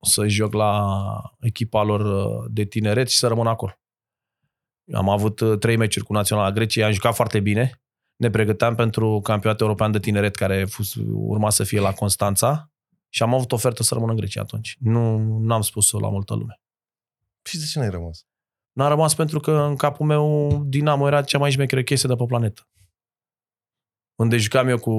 Să 0.00 0.26
joc 0.26 0.52
la 0.52 0.94
echipa 1.40 1.82
lor 1.82 2.00
uh, 2.00 2.50
de 2.50 2.64
tineret 2.64 3.08
și 3.08 3.18
să 3.18 3.28
rămân 3.28 3.46
acolo. 3.46 3.72
Am 4.92 5.08
avut 5.08 5.40
uh, 5.40 5.58
trei 5.58 5.76
meciuri 5.76 6.04
cu 6.04 6.12
Naționala 6.12 6.52
Greciei, 6.52 6.84
am 6.84 6.92
jucat 6.92 7.14
foarte 7.14 7.40
bine. 7.40 7.82
Ne 8.16 8.30
pregăteam 8.30 8.74
pentru 8.74 9.20
campionatul 9.20 9.66
european 9.66 9.92
de 9.92 9.98
tineret 9.98 10.34
care 10.34 10.64
fus, 10.64 10.94
urma 11.12 11.50
să 11.50 11.64
fie 11.64 11.80
la 11.80 11.92
Constanța 11.92 12.71
și 13.14 13.22
am 13.22 13.34
avut 13.34 13.52
ofertă 13.52 13.82
să 13.82 13.94
rămân 13.94 14.10
în 14.10 14.16
Grecia 14.16 14.40
atunci. 14.40 14.76
Nu 14.80 15.18
n-am 15.38 15.60
spus-o 15.60 15.98
la 15.98 16.08
multă 16.08 16.34
lume. 16.34 16.60
Și 17.42 17.58
de 17.58 17.64
ce 17.70 17.78
n-ai 17.78 17.90
rămas? 17.90 18.26
N-a 18.72 18.88
rămas 18.88 19.14
pentru 19.14 19.40
că 19.40 19.50
în 19.52 19.76
capul 19.76 20.06
meu 20.06 20.48
Dinamo 20.66 21.06
era 21.06 21.22
cea 21.22 21.38
mai 21.38 21.50
șmecheră 21.50 21.82
chestie 21.82 22.08
de 22.08 22.14
pe 22.14 22.24
planetă. 22.24 22.68
Unde 24.14 24.36
jucam 24.36 24.68
eu 24.68 24.78
cu 24.78 24.92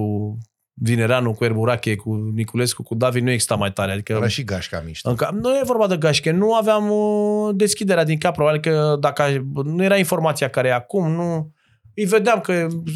Vinereanu, 0.73 1.33
cu 1.33 1.43
Erburache, 1.43 1.95
cu 1.95 2.15
Niculescu, 2.15 2.83
cu 2.83 2.95
David, 2.95 3.23
nu 3.23 3.29
exista 3.31 3.55
mai 3.55 3.71
tare. 3.73 3.91
Adică 3.91 4.11
Era 4.11 4.27
și 4.27 4.43
gașca 4.43 4.79
mișto. 4.85 5.09
în 5.09 5.15
cap, 5.15 5.31
nu 5.31 5.57
e 5.57 5.61
vorba 5.63 5.87
de 5.87 5.97
gașche, 5.97 6.31
nu 6.31 6.53
aveam 6.53 6.89
uh, 6.89 7.55
deschiderea 7.55 8.03
din 8.03 8.17
cap, 8.17 8.33
probabil 8.33 8.59
că 8.59 8.97
dacă 8.99 9.21
aș- 9.21 9.37
nu 9.63 9.83
era 9.83 9.97
informația 9.97 10.49
care 10.49 10.67
e 10.67 10.73
acum, 10.73 11.11
nu... 11.11 11.53
Îi 11.95 12.05
vedeam 12.05 12.39
că 12.39 12.51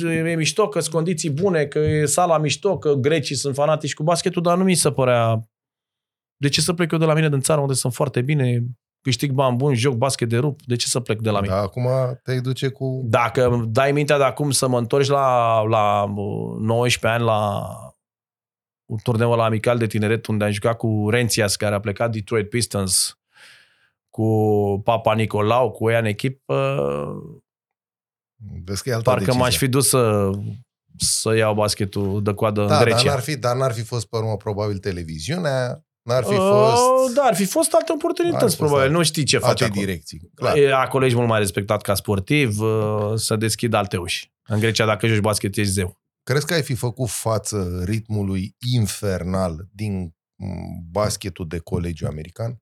e 0.05 0.35
mișto, 0.35 0.67
că 0.67 0.79
sunt 0.79 0.93
condiții 0.93 1.29
bune, 1.29 1.65
că 1.65 1.79
e 1.79 2.05
sala 2.05 2.37
mișto, 2.37 2.77
că 2.77 2.93
grecii 2.93 3.35
sunt 3.35 3.55
fanatici 3.55 3.93
cu 3.93 4.03
basketul, 4.03 4.41
dar 4.41 4.57
nu 4.57 4.63
mi 4.63 4.75
se 4.75 4.91
părea... 4.91 5.39
De 6.37 6.49
ce 6.49 6.61
să 6.61 6.73
plec 6.73 6.91
eu 6.91 6.97
de 6.97 7.05
la 7.05 7.13
mine 7.13 7.29
din 7.29 7.39
țară 7.39 7.61
unde 7.61 7.73
sunt 7.73 7.93
foarte 7.93 8.21
bine, 8.21 8.63
câștig 9.01 9.31
bani 9.31 9.57
buni, 9.57 9.75
joc 9.75 9.95
basket 9.95 10.29
de 10.29 10.37
rup, 10.37 10.59
de 10.65 10.75
ce 10.75 10.85
să 10.85 10.99
plec 10.99 11.21
de 11.21 11.29
la 11.29 11.41
mine? 11.41 11.53
Da, 11.53 11.59
acum 11.59 11.87
te 12.23 12.39
duce 12.39 12.69
cu... 12.69 13.01
Dacă 13.05 13.47
îmi 13.47 13.67
dai 13.67 13.91
mintea 13.91 14.17
de 14.17 14.23
acum 14.23 14.51
să 14.51 14.67
mă 14.67 14.77
întorci 14.77 15.07
la, 15.07 15.61
la 15.61 16.03
uh, 16.03 16.59
19 16.59 17.19
ani 17.19 17.23
la 17.23 17.63
un 18.85 18.97
turneu 19.03 19.35
la 19.35 19.43
amical 19.43 19.77
de 19.77 19.87
tineret 19.87 20.25
unde 20.25 20.43
am 20.45 20.51
jucat 20.51 20.77
cu 20.77 21.09
Rențias, 21.09 21.55
care 21.55 21.75
a 21.75 21.79
plecat 21.79 22.11
Detroit 22.11 22.49
Pistons, 22.49 23.19
cu 24.09 24.27
Papa 24.83 25.13
Nicolau, 25.13 25.71
cu 25.71 25.89
ea 25.89 25.99
în 25.99 26.05
echipă, 26.05 26.77
Vezi 28.65 28.84
că 28.84 28.89
e 28.89 28.93
altă 28.93 29.03
parcă 29.09 29.19
decizie. 29.23 29.41
m-aș 29.43 29.57
fi 29.57 29.68
dus 29.68 29.88
să, 29.89 30.30
să 30.97 31.35
iau 31.35 31.53
basketul 31.53 32.23
de 32.23 32.34
coadă 32.34 32.59
da, 32.59 32.64
în 32.64 32.69
dar 32.69 32.84
Grecia. 32.84 33.09
n-ar, 33.11 33.19
fi, 33.19 33.35
dar 33.38 33.55
n-ar 33.55 33.73
fi 33.73 33.81
fost 33.84 34.05
pe 34.07 34.18
urmă 34.18 34.35
probabil 34.38 34.77
televiziunea, 34.77 35.84
n-ar 36.01 36.23
fi 36.23 36.34
Uh, 36.34 36.38
fost 36.39 37.14
Da, 37.15 37.22
ar 37.22 37.35
fi 37.35 37.45
fost 37.45 37.73
alte 37.73 37.85
Ar 37.91 37.95
oportunități, 37.95 38.39
fi 38.41 38.45
fost 38.45 38.57
probabil. 38.57 38.81
alte- 38.84 38.95
Nu 38.97 39.03
știi 39.03 39.23
ce 39.23 39.38
faci 39.38 39.49
alte 39.49 39.64
acolo. 39.64 39.80
direcții. 39.85 40.31
Clar. 40.35 40.55
E, 40.57 40.73
Acolo 40.73 41.05
ești 41.05 41.18
mult 41.18 41.30
mai 41.30 41.39
respectat 41.39 41.81
ca 41.81 41.93
sportiv, 41.93 42.59
uh, 42.59 43.11
să 43.15 43.35
deschid 43.35 43.73
alte 43.73 43.97
uși. 43.97 44.31
În 44.47 44.59
Grecia, 44.59 44.85
dacă 44.85 45.07
joci 45.07 45.19
basket, 45.19 45.55
ești 45.57 45.72
zeu. 45.72 45.97
Crezi 46.23 46.45
că 46.45 46.53
ai 46.53 46.64
fi 46.64 46.73
făcut 46.76 47.09
față 47.09 47.81
ritmului 47.85 48.55
infernal 48.73 49.68
din 49.73 50.15
mm, 50.35 50.88
basketul 50.91 51.47
de 51.47 51.57
colegiu 51.57 52.07
american? 52.07 52.57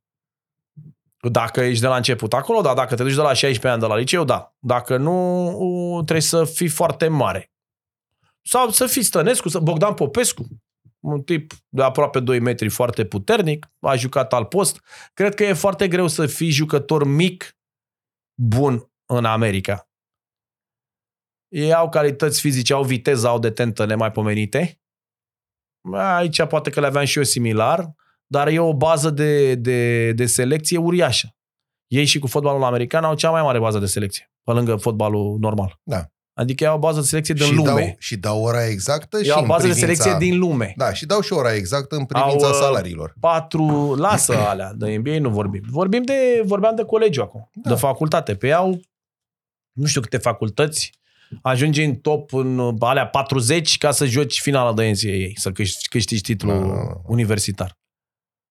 Dacă 1.30 1.62
ești 1.62 1.82
de 1.82 1.88
la 1.88 1.96
început 1.96 2.34
acolo, 2.34 2.62
da. 2.62 2.74
Dacă 2.74 2.96
te 2.96 3.04
duci 3.04 3.16
de 3.16 3.22
la 3.22 3.34
16 3.34 3.68
ani 3.68 3.82
de 3.82 3.88
la 3.88 3.96
liceu, 3.96 4.24
da. 4.24 4.56
Dacă 4.60 4.98
nu, 4.98 5.94
trebuie 5.96 6.22
să 6.22 6.46
fii 6.46 6.68
foarte 6.68 7.08
mare. 7.08 7.52
Sau 8.42 8.70
să 8.70 8.86
fii 8.86 9.04
Stănescu, 9.04 9.50
să 9.50 9.60
Bogdan 9.60 9.94
Popescu, 9.94 10.46
un 11.00 11.22
tip 11.22 11.54
de 11.70 11.84
aproape 11.84 12.20
2 12.20 12.40
metri 12.40 12.70
foarte 12.70 13.06
puternic, 13.06 13.72
a 13.80 13.96
jucat 13.96 14.34
al 14.34 14.46
post. 14.46 14.82
Cred 15.14 15.36
că 15.36 15.44
e 15.44 15.54
foarte 15.54 15.88
greu 15.88 16.08
să 16.08 16.26
fii 16.26 16.50
jucător 16.50 17.04
mic, 17.04 17.58
bun 18.42 18.92
în 19.06 19.26
America. 19.26 19.90
Ei 21.48 21.74
au 21.74 21.90
calități 21.90 22.40
fizice, 22.40 22.74
au 22.74 22.84
viteză, 22.84 23.28
au 23.28 23.40
detentă 23.40 23.86
nemaipomenite. 23.86 24.82
Aici 25.94 26.44
poate 26.44 26.70
că 26.70 26.80
le 26.80 26.86
aveam 26.86 27.06
și 27.06 27.18
eu 27.18 27.24
similar, 27.24 27.96
dar 28.28 28.48
e 28.48 28.60
o 28.60 28.74
bază 28.74 29.10
de, 29.10 29.56
de, 29.56 30.12
de 30.12 30.26
selecție 30.26 30.78
uriașă. 30.78 31.36
Ei 31.88 32.06
și 32.06 32.20
cu 32.20 32.28
fotbalul 32.28 32.64
american 32.64 33.04
au 33.04 33.16
cea 33.16 33.30
mai 33.30 33.42
mare 33.42 33.60
bază 33.60 33.80
de 33.80 33.86
selecție, 33.86 34.32
pe 34.44 34.52
lângă 34.52 34.76
fotbalul 34.76 35.38
normal. 35.40 35.80
Da. 35.84 36.06
Adică 36.34 36.64
ei 36.64 36.70
au 36.70 36.76
o 36.76 36.80
bază 36.80 37.00
de 37.00 37.06
selecție 37.06 37.34
din 37.34 37.46
și 37.46 37.54
lume. 37.54 37.70
Dau, 37.72 37.96
și 37.98 38.18
dau 38.18 38.44
ora 38.44 38.66
exactă 38.66 39.22
și 39.22 39.26
Ei 39.26 39.32
au 39.32 39.42
în 39.42 39.48
bază 39.48 39.68
privința... 39.68 39.88
de 39.88 39.94
selecție 39.94 40.28
din 40.28 40.40
lume. 40.40 40.74
Da, 40.78 40.94
și 40.94 41.06
dau 41.06 41.22
și 41.22 41.34
ora 41.34 41.54
exactă 41.54 41.96
în 41.96 42.06
privința 42.06 42.46
Au, 42.48 42.54
uh, 42.54 42.58
salariilor. 42.60 43.14
Patru, 43.20 43.96
lasă 43.98 44.38
alea, 44.50 44.74
de 44.74 44.96
NBA 44.96 45.20
nu 45.20 45.30
vorbim. 45.30 45.62
Vorbim 45.70 46.04
de, 46.04 46.42
vorbeam 46.46 46.76
de 46.76 46.84
colegiu 46.84 47.22
acum, 47.22 47.50
Da. 47.54 47.70
de 47.70 47.76
facultate. 47.76 48.36
Pe 48.36 48.46
ei 48.48 48.54
au 48.54 48.80
nu 49.72 49.86
știu 49.86 50.02
câte 50.02 50.18
facultăți, 50.18 50.92
ajungi 51.42 51.84
în 51.84 51.96
top 51.96 52.34
în 52.34 52.76
alea 52.80 53.08
40 53.08 53.78
ca 53.78 53.92
să 53.92 54.06
joci 54.06 54.42
finala 54.42 54.74
de 54.74 54.84
NCAA, 54.90 55.32
să 55.36 55.52
câștigi, 55.52 55.88
câștigi 55.88 56.22
titlul 56.22 56.60
Da, 56.60 56.68
da, 56.68 56.74
da. 56.74 57.02
universitar. 57.06 57.78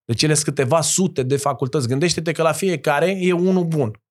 Deci 0.04 0.22
ele 0.22 0.34
sunt 0.34 0.46
câteva 0.46 0.80
sute 0.80 1.22
de 1.22 1.36
facultăți. 1.36 1.88
Gândește-te 1.88 2.32
că 2.32 2.42
la 2.42 2.52
fiecare 2.52 3.16
e 3.20 3.32
unul 3.32 3.64
bun. 3.64 4.02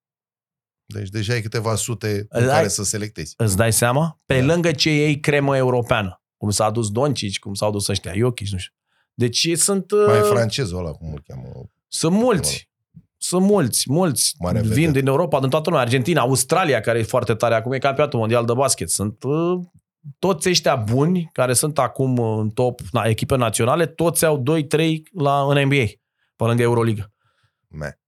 Deci 0.86 1.08
deja 1.08 1.32
ai 1.32 1.40
câteva 1.42 1.74
sute 1.74 2.26
în 2.28 2.42
Ai- 2.42 2.48
care 2.48 2.68
să 2.68 2.84
selectezi. 2.84 3.34
Îți 3.36 3.56
dai 3.56 3.72
seama? 3.72 4.20
Pe 4.26 4.38
Da. 4.40 4.44
lângă 4.44 4.72
ce 4.72 4.90
ei 4.90 5.20
cremă 5.20 5.56
europeană. 5.56 6.22
Cum 6.36 6.50
s-a 6.50 6.64
adus 6.64 6.90
Doncic, 6.90 7.38
cum 7.38 7.54
s-au 7.54 7.70
dus 7.70 7.88
ăștia, 7.88 8.12
Jokic, 8.14 8.48
nu 8.48 8.58
știu. 8.58 8.72
Deci 9.14 9.44
ei 9.44 9.56
sunt... 9.56 9.92
Mai 10.06 10.16
e 10.16 10.20
uh, 10.20 10.26
francezul 10.30 10.78
ăla, 10.78 10.90
cum 10.90 11.12
îl 11.12 11.22
cheamă. 11.26 11.48
Sunt 11.88 12.12
mulți. 12.14 12.68
Sunt 13.16 13.44
mulți, 13.44 13.92
mulți. 13.92 14.34
Mare 14.38 14.60
Vin 14.60 14.68
vedere. 14.68 14.90
din 14.90 15.06
Europa, 15.06 15.40
din 15.40 15.48
toată 15.48 15.68
lumea. 15.70 15.84
Argentina, 15.84 16.20
Australia, 16.20 16.80
care 16.80 16.98
e 16.98 17.02
foarte 17.02 17.34
tare 17.34 17.54
acum, 17.54 17.72
e 17.72 17.78
campionatul 17.78 18.18
mondial 18.18 18.44
de 18.44 18.52
basket. 18.52 18.90
Sunt 18.90 19.22
uh, 19.22 19.60
toți 20.18 20.48
ăștia 20.48 20.76
buni, 20.76 21.30
care 21.32 21.52
sunt 21.52 21.78
acum 21.78 22.18
în 22.18 22.50
top 22.50 22.80
na, 22.92 23.02
echipe 23.04 23.36
naționale, 23.36 23.86
toți 23.86 24.24
au 24.24 24.42
2-3 24.42 24.96
la, 25.12 25.40
în 25.40 25.64
NBA, 25.64 25.84
pe 26.36 26.44
lângă 26.44 26.62
Euroliga. 26.62 27.12
Me. 27.68 27.98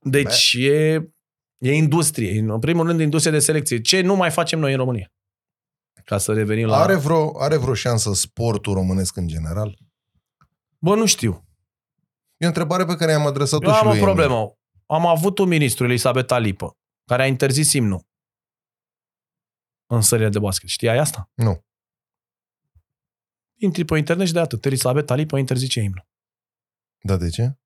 Deci 0.00 0.52
e, 0.58 1.10
e 1.58 1.72
industrie. 1.72 2.40
În 2.40 2.58
primul 2.58 2.86
rând, 2.86 3.00
industrie 3.00 3.32
de 3.32 3.38
selecție. 3.38 3.80
Ce 3.80 4.00
nu 4.00 4.16
mai 4.16 4.30
facem 4.30 4.58
noi 4.58 4.72
în 4.72 4.78
România? 4.78 5.12
Ca 6.04 6.18
să 6.18 6.32
revenim 6.32 6.66
la... 6.66 6.82
Are 6.82 6.96
vreo, 6.96 7.40
are 7.42 7.56
vreo 7.56 7.74
șansă 7.74 8.14
sportul 8.14 8.74
românesc 8.74 9.16
în 9.16 9.26
general? 9.26 9.78
Bă, 10.78 10.94
nu 10.94 11.06
știu. 11.06 11.44
E 12.36 12.44
o 12.44 12.48
întrebare 12.48 12.84
pe 12.84 12.96
care 12.96 13.10
i-am 13.10 13.26
adresat-o 13.26 13.66
Eu 13.66 13.72
și 13.72 13.78
am 13.78 13.86
o 13.86 13.90
lui 13.90 13.98
Emil. 13.98 14.12
problemă. 14.12 14.54
Am 14.86 15.06
avut 15.06 15.38
un 15.38 15.48
ministru, 15.48 15.84
Elisabeta 15.84 16.38
Lipă, 16.38 16.76
care 17.04 17.22
a 17.22 17.26
interzis 17.26 17.72
imnul 17.72 18.08
în 19.94 20.00
sările 20.00 20.28
de 20.28 20.38
basket. 20.38 20.68
Știai 20.68 20.98
asta? 20.98 21.30
Nu. 21.34 21.64
Intri 23.54 23.84
pe 23.84 23.98
internet 23.98 24.26
și 24.26 24.32
de 24.32 24.38
atât. 24.40 24.64
Elisabeta 24.64 25.14
Lipă 25.14 25.38
interzice 25.38 25.80
imnul. 25.80 26.08
Da, 27.02 27.16
de 27.16 27.28
ce? 27.28 27.58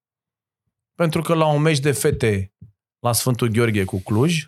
Pentru 0.95 1.23
că 1.23 1.35
la 1.35 1.47
un 1.47 1.63
meci 1.63 1.79
de 1.79 1.93
fete 1.93 2.55
la 2.99 3.13
Sfântul 3.13 3.49
Gheorghe 3.49 3.85
cu 3.85 3.99
Cluj 4.01 4.47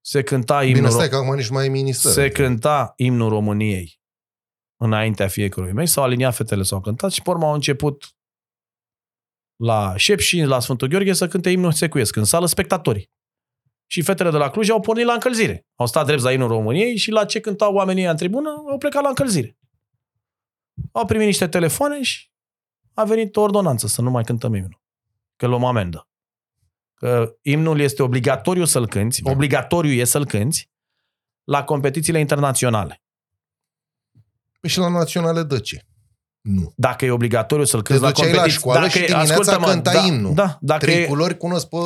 se 0.00 0.22
cânta 0.22 0.64
imnul, 0.64 0.76
Bine, 0.76 0.90
stai 0.90 1.06
Ro- 1.06 1.10
că 1.10 1.16
acum 1.16 1.34
nici 1.34 1.48
mai 1.48 1.66
e 1.66 1.68
minister. 1.68 2.10
se 2.12 2.30
cânta 2.30 2.92
imnul 2.96 3.28
României 3.28 4.00
înaintea 4.76 5.28
fiecărui 5.28 5.72
meci, 5.72 5.88
s-au 5.88 6.04
aliniat 6.04 6.34
fetele, 6.34 6.62
s-au 6.62 6.80
cântat 6.80 7.10
și 7.10 7.22
pe 7.22 7.30
urmă 7.30 7.46
au 7.46 7.54
început 7.54 8.16
la 9.56 9.96
șep 9.96 10.18
și 10.18 10.40
la 10.40 10.60
Sfântul 10.60 10.88
Gheorghe 10.88 11.12
să 11.12 11.28
cânte 11.28 11.50
imnul 11.50 11.72
secuiesc 11.72 12.16
în 12.16 12.24
sală 12.24 12.46
spectatorii. 12.46 13.10
Și 13.90 14.02
fetele 14.02 14.30
de 14.30 14.36
la 14.36 14.50
Cluj 14.50 14.68
au 14.68 14.80
pornit 14.80 15.04
la 15.06 15.12
încălzire. 15.12 15.66
Au 15.74 15.86
stat 15.86 16.06
drept 16.06 16.22
la 16.22 16.32
imnul 16.32 16.48
României 16.48 16.96
și 16.96 17.10
la 17.10 17.24
ce 17.24 17.40
cântau 17.40 17.74
oamenii 17.74 18.02
ăia 18.02 18.10
în 18.10 18.16
tribună, 18.16 18.48
au 18.70 18.78
plecat 18.78 19.02
la 19.02 19.08
încălzire. 19.08 19.56
Au 20.92 21.04
primit 21.06 21.26
niște 21.26 21.48
telefoane 21.48 22.02
și 22.02 22.30
a 22.94 23.04
venit 23.04 23.36
o 23.36 23.40
ordonanță 23.40 23.86
să 23.86 24.02
nu 24.02 24.10
mai 24.10 24.24
cântăm 24.24 24.54
imnul. 24.54 24.80
Că 25.36 25.46
luăm 25.46 25.64
amendă. 25.64 26.08
Că 26.94 27.36
imnul 27.42 27.80
este 27.80 28.02
obligatoriu 28.02 28.64
să-l 28.64 28.88
cânti, 28.88 29.22
Da. 29.22 29.30
obligatoriu 29.30 29.92
e 29.92 30.04
să-l 30.04 30.26
cânti 30.26 30.70
la 31.44 31.64
competițiile 31.64 32.18
internaționale. 32.18 33.02
Păi 34.60 34.70
și 34.70 34.78
la 34.78 34.88
naționale 34.88 35.42
de 35.42 35.60
ce? 35.60 35.86
Nu. 36.40 36.72
Dacă 36.76 37.04
e 37.04 37.10
obligatoriu 37.10 37.64
să-l 37.64 37.82
cânti 37.82 38.00
Te 38.00 38.06
la 38.06 38.12
duceai 38.12 38.28
la 38.28 38.34
competiții... 38.34 38.60
școală 38.60 38.80
dacă 38.80 38.90
și 38.90 38.98
e- 39.02 39.06
dimineața 39.06 39.32
ascultă-mă, 39.32 39.66
cântai 39.66 39.94
da, 39.94 40.06
imnul. 40.06 40.34
Da, 40.34 40.58
dacă 40.60 40.84
Trei 40.84 41.02
e, 41.02 41.06
culori 41.06 41.36
cunosc 41.36 41.68
pe... 41.68 41.76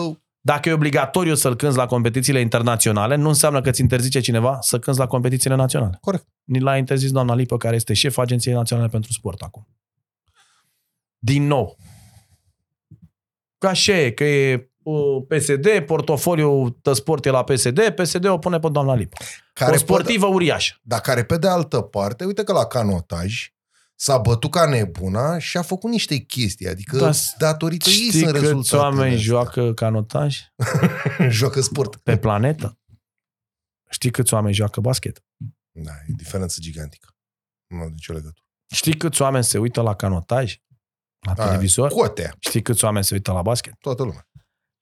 dacă 0.45 0.69
e 0.69 0.73
obligatoriu 0.73 1.35
să-l 1.35 1.57
cânti 1.57 1.77
la 1.77 1.87
competițiile 1.87 2.41
internaționale, 2.41 3.17
nu 3.17 3.29
înseamnă 3.29 3.61
că 3.61 3.71
ți 3.71 3.81
interzice 3.81 4.21
cineva 4.21 4.59
să 4.61 4.79
cânti 4.79 4.99
la 4.99 5.07
competițiile 5.07 5.55
naționale. 5.55 5.99
Corect. 6.01 6.27
Ni 6.45 6.61
l-a 6.61 6.77
interzis 6.77 7.11
doamna 7.11 7.35
Lipă, 7.35 7.57
care 7.57 7.75
este 7.75 7.95
șef 7.95 8.19
Agenției 8.19 8.55
Naționale 8.55 8.89
pentru 8.89 9.13
Sport 9.13 9.41
acum. 9.41 9.69
Din 11.19 11.47
nou. 11.47 11.77
Ca 13.59 13.69
așa 13.69 13.93
e, 13.93 14.11
că 14.11 14.25
e 14.25 14.71
uh, 14.83 15.25
PSD, 15.29 15.81
portofoliul 15.87 16.79
de 16.83 16.93
sport 16.93 17.27
e 17.27 17.31
la 17.31 17.45
PSD, 17.45 17.89
PSD 17.89 18.25
o 18.25 18.39
pune 18.39 18.59
pe 18.59 18.69
doamna 18.69 18.95
Lipă. 18.95 19.17
Care 19.53 19.75
o 19.75 19.77
sportivă 19.77 20.27
uriașă. 20.27 20.75
Dar 20.83 21.01
care 21.01 21.25
pe 21.25 21.37
de 21.37 21.49
altă 21.49 21.81
parte, 21.81 22.25
uite 22.25 22.45
că 22.45 22.53
la 22.53 22.67
canotaj 22.67 23.53
s-a 24.03 24.19
bătut 24.19 24.51
ca 24.51 24.67
nebuna 24.69 25.39
și 25.39 25.57
a 25.57 25.63
făcut 25.63 25.91
niște 25.91 26.17
chestii. 26.17 26.69
Adică 26.69 26.97
Da, 26.97 27.11
datorită 27.39 27.89
ei 27.89 27.95
Știi 27.95 28.11
sunt 28.11 28.25
câți 28.25 28.41
rezultatele 28.41 28.83
oameni 28.83 29.15
astea. 29.15 29.23
joacă 29.33 29.73
canotaj 29.75 30.39
joacă 31.29 31.61
sport. 31.61 31.97
pe 31.97 32.17
planetă? 32.19 32.79
Știi 33.91 34.11
câți 34.11 34.35
oameni 34.35 34.55
joacă 34.55 34.81
basket? 34.81 35.25
Da, 35.71 35.93
e 36.09 36.13
diferență 36.17 36.57
gigantică. 36.61 37.09
Nu 37.67 37.81
are 37.81 37.89
nicio 37.89 38.13
legătură. 38.13 38.45
Știi 38.75 38.97
câți 38.97 39.23
oameni 39.23 39.45
se 39.45 39.59
uită 39.59 39.81
la 39.81 39.95
canotaj? 39.95 40.57
La 41.27 41.33
Da, 41.35 41.45
televizor? 41.47 41.91
Cotea, 41.91 42.35
Știi 42.39 42.63
câți 42.63 42.85
oameni 42.85 43.05
se 43.05 43.15
uită 43.15 43.33
la 43.33 43.43
basket? 43.43 43.75
toată 43.81 44.03
lumea. 44.03 44.29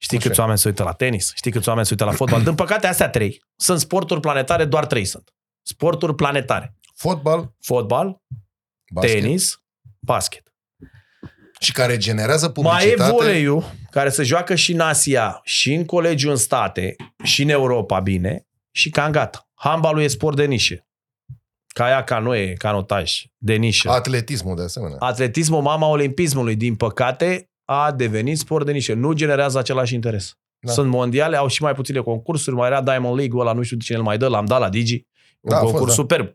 Știi 0.03 0.19
Așa. 0.19 0.27
câți 0.29 0.41
oameni 0.41 0.59
se 0.59 0.69
uită 0.69 0.83
la 0.83 0.93
tenis? 0.93 1.33
Știi 1.35 1.51
câți 1.51 1.69
oameni 1.69 1.87
se 1.87 1.93
uită 1.93 2.05
la 2.05 2.13
fotbal? 2.13 2.43
Din 2.43 2.55
păcate, 2.55 2.87
astea 2.87 3.11
trei. 3.11 3.43
Sunt 3.57 3.81
sporturi 3.81 4.21
planetare, 4.21 4.65
doar 4.65 4.87
trei 4.87 5.05
sunt. 5.05 5.35
Sporturi 5.63 6.15
planetare. 6.15 6.77
Fotbal, 6.95 7.55
Fotbal, 7.61 8.23
basket. 8.91 9.21
tenis, 9.21 9.63
basket. 10.01 10.53
Și 11.61 11.73
care 11.73 11.97
generează 11.97 12.45
Mai 12.45 12.53
publicitate. 12.53 13.09
e 13.11 13.13
voleiul, 13.13 13.65
care 13.91 14.09
se 14.09 14.23
joacă 14.23 14.55
și 14.55 14.73
în 14.73 14.81
Asia, 14.81 15.41
și 15.45 15.75
în 15.75 15.85
colegiu 15.85 16.31
în 16.31 16.37
state, 16.37 16.97
și 17.23 17.43
în 17.43 17.49
Europa, 17.49 18.01
bine, 18.01 18.47
și 18.71 18.91
cam 18.91 19.11
gata. 19.11 19.49
Handbalul 19.55 20.03
e 20.03 20.07
sport 20.07 20.37
de 20.37 20.45
nișe. 20.45 20.85
Caia, 21.75 22.05
canoe, 22.05 22.53
canotaj, 22.53 23.23
de 23.37 23.55
nișă. 23.55 23.91
Atletismul, 23.91 24.57
de 24.57 24.63
asemenea. 24.63 24.97
Atletismul, 24.99 25.63
mama 25.63 25.87
olimpismului, 25.87 26.57
din 26.57 26.75
păcate, 26.77 27.51
a 27.65 27.93
devenit 27.93 28.39
sport 28.39 28.67
de 28.67 28.73
nișă. 28.73 28.95
Nu 28.95 29.13
generează 29.13 29.59
același 29.59 29.95
interes. 29.95 30.29
Da. 30.59 30.67
Da. 30.69 30.73
Sunt 30.73 30.91
mondiale, 30.91 31.37
au 31.37 31.47
și 31.47 31.63
mai 31.63 31.75
puține 31.75 32.01
concursuri, 32.01 32.57
mai 32.57 32.69
era 32.69 32.83
Diamond 32.83 33.17
League-ul 33.17 33.41
ăla, 33.47 33.53
nu 33.53 33.63
știu 33.63 33.77
cine 33.77 33.97
îl 33.97 34.03
mai 34.03 34.19
dă, 34.19 34.29
l-am 34.29 34.45
dat 34.45 34.61
la 34.61 34.69
Digi. 34.69 34.95
Un 35.41 35.51
Da, 35.51 35.57
a 35.57 35.59
da, 35.59 35.61
fost, 35.61 35.71
concurs 35.73 35.97
da. 35.97 36.03
superb. 36.03 36.35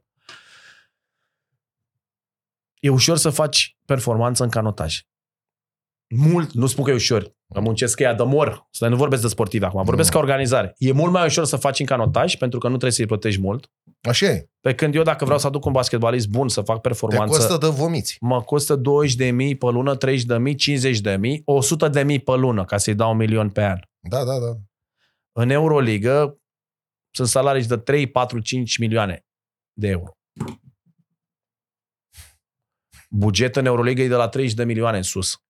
E 2.85 2.89
ușor 2.89 3.17
să 3.17 3.29
faci 3.29 3.77
performanță 3.85 4.43
în 4.43 4.49
canotaj. 4.49 5.01
Mult, 6.15 6.51
nu 6.51 6.67
spun 6.67 6.83
că 6.83 6.91
e 6.91 6.93
ușor, 6.93 7.35
că 7.53 7.59
muncesc 7.59 7.99
ea 7.99 8.13
de 8.13 8.23
mor, 8.23 8.67
să 8.71 8.87
nu 8.87 8.95
vorbesc 8.95 9.21
de 9.21 9.27
sportivi 9.27 9.63
acum, 9.63 9.83
vorbesc 9.83 10.13
Nu. 10.13 10.19
ca 10.19 10.23
organizare. 10.25 10.73
E 10.77 10.91
mult 10.91 11.11
mai 11.11 11.25
ușor 11.25 11.45
să 11.45 11.55
faci 11.55 11.79
în 11.79 11.85
canotaj, 11.85 12.35
pentru 12.35 12.59
că 12.59 12.65
nu 12.65 12.71
trebuie 12.71 12.91
să-i 12.91 13.05
plătești 13.05 13.41
mult. 13.41 13.71
Așa 14.01 14.25
e. 14.25 14.49
Pe 14.59 14.75
când 14.75 14.95
eu, 14.95 15.03
dacă 15.03 15.23
vreau 15.23 15.39
să 15.39 15.47
aduc 15.47 15.65
un 15.65 15.71
basketbalist 15.71 16.27
bun, 16.27 16.49
să 16.49 16.61
fac 16.61 16.75
Te 16.75 16.87
performanță, 16.87 17.37
costă 17.37 17.57
de 17.57 17.67
vomiți. 17.67 18.17
mă 18.19 18.41
costă 18.41 18.75
20 18.75 19.15
de 19.15 19.29
mii 19.29 19.55
pe 19.55 19.65
lună, 19.65 19.95
30 19.95 20.25
de 20.25 20.37
mii, 20.37 20.55
50 20.55 20.99
de 20.99 21.15
mii, 21.15 21.41
100 21.45 21.87
de 21.87 22.03
mii 22.03 22.19
pe 22.19 22.35
lună, 22.35 22.65
ca 22.65 22.77
să-i 22.77 22.95
dau 22.95 23.11
un 23.11 23.17
milion 23.17 23.49
pe 23.49 23.63
an. 23.63 23.79
Da, 24.09 24.23
da, 24.23 24.39
da. 24.39 24.57
În 25.31 25.49
Euroligă 25.49 26.37
sunt 27.11 27.27
salarii 27.27 27.65
de 27.65 27.77
3, 27.77 28.07
4, 28.07 28.39
5 28.39 28.77
milioane 28.77 29.25
de 29.73 29.87
euro. 29.87 30.14
Bugetul 33.17 33.61
în 33.61 33.67
Euroligă 33.67 34.01
e 34.01 34.07
de 34.07 34.15
la 34.15 34.27
30 34.27 34.53
de 34.53 34.63
milioane 34.63 34.97
în 34.97 35.03
sus. 35.03 35.43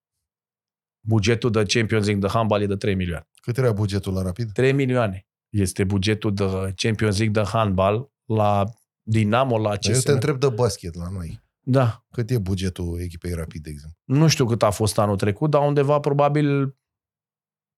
Bugetul 1.07 1.51
de 1.51 1.63
Champions 1.63 2.05
League 2.05 2.27
de 2.27 2.33
handball 2.33 2.61
e 2.61 2.65
de 2.65 2.75
3 2.75 2.95
milioane. 2.95 3.27
Cât 3.41 3.57
era 3.57 3.71
bugetul 3.71 4.13
la 4.13 4.21
rapid? 4.21 4.51
3 4.51 4.73
milioane 4.73 5.27
este 5.49 5.83
bugetul 5.83 6.33
de 6.33 6.73
Champions 6.75 7.17
League 7.17 7.41
de 7.43 7.49
handball 7.49 8.11
la 8.25 8.63
Dinamo 9.07 9.57
la 9.57 9.69
Eu 9.69 9.75
ce 9.75 10.01
te 10.01 10.11
întreb 10.11 10.39
de 10.39 10.49
basket 10.49 10.95
la 10.95 11.09
noi. 11.09 11.43
Da. 11.59 12.05
Cât 12.11 12.29
e 12.29 12.37
bugetul 12.37 12.99
echipei 12.99 13.33
Rapid, 13.33 13.63
de 13.63 13.69
exemplu? 13.69 13.97
Nu 14.03 14.27
știu 14.27 14.45
cât 14.45 14.63
a 14.63 14.69
fost 14.69 14.97
anul 14.97 15.15
trecut, 15.15 15.49
dar 15.49 15.67
undeva 15.67 15.99
probabil 15.99 16.75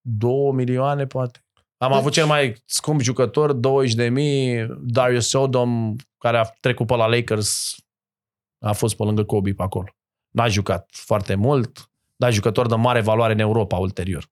2 0.02 0.52
milioane, 0.54 1.06
poate. 1.06 1.46
Am 1.78 1.90
Deci- 1.90 2.00
avut 2.00 2.12
cel 2.12 2.26
mai 2.26 2.62
scump 2.66 3.02
jucător, 3.02 3.54
20 3.54 3.94
de 3.94 4.10
mii, 4.10 4.68
Darius 4.80 5.28
Sodom, 5.28 5.96
care 6.18 6.38
a 6.38 6.44
trecut 6.44 6.88
pe 6.88 6.96
la 6.96 7.06
Lakers, 7.08 7.76
a 8.60 8.72
fost 8.74 8.96
pe 8.96 9.04
lângă 9.04 9.24
Kobe 9.24 9.54
pe 9.54 9.64
acolo. 9.64 9.96
N-a 10.30 10.48
jucat 10.48 10.90
foarte 10.92 11.36
mult, 11.36 11.92
dar 12.16 12.32
jucător 12.34 12.68
de 12.68 12.76
mare 12.76 13.02
valoare 13.02 13.34
în 13.34 13.40
Europa 13.40 13.78
ulterior. 13.78 14.32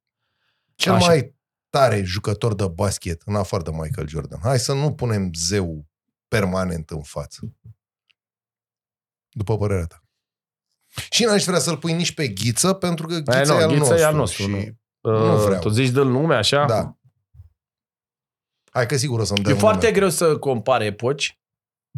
Cel 0.75 0.93
Așa. 0.93 1.05
mai 1.07 1.35
tare 1.69 2.03
jucător 2.03 2.55
de 2.55 2.67
basket, 2.67 3.21
în 3.25 3.35
afară 3.35 3.63
de 3.63 3.69
Michael 3.71 4.07
Jordan. 4.07 4.39
Hai 4.43 4.59
să 4.59 4.73
nu 4.73 4.93
punem 4.93 5.33
zeu 5.33 5.85
permanent 6.27 6.89
în 6.89 7.01
față. 7.01 7.53
După 9.29 9.57
părerea 9.57 9.85
ta. 9.85 10.03
Și 11.09 11.23
n-aș 11.23 11.43
vrea 11.43 11.59
să-l 11.59 11.77
pui 11.77 11.93
nici 11.93 12.13
pe 12.13 12.27
Ghiță, 12.27 12.73
pentru 12.73 13.07
că 13.07 13.17
Ghiță 13.19 13.53
nu, 13.53 13.59
e 13.59 13.63
al 13.63 13.69
Ghiță 13.69 13.79
nostru. 13.79 13.97
e 13.97 14.03
al 14.05 14.15
nostru, 14.15 14.43
și... 14.43 14.49
nu. 14.49 14.57
Nu 14.57 15.33
Uh, 15.35 15.43
vreau. 15.45 15.61
Tu 15.61 15.69
zici 15.69 15.89
de 15.89 16.01
nume 16.01 16.35
așa? 16.35 16.65
Da. 16.65 16.97
Hai 18.71 18.85
că 18.85 18.97
sigur 18.97 19.19
o 19.19 19.23
să-mi 19.23 19.39
dăm 19.43 19.53
E 19.53 19.57
foarte 19.57 19.85
nume. 19.85 19.97
greu 19.97 20.09
să 20.09 20.37
compare 20.37 20.85
epoci. 20.85 21.39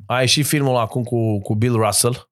A 0.06 0.19
ieșit 0.19 0.45
filmul 0.45 0.76
acum 0.76 1.03
cu, 1.03 1.40
cu 1.41 1.56
Bill 1.56 1.76
Russell, 1.76 2.30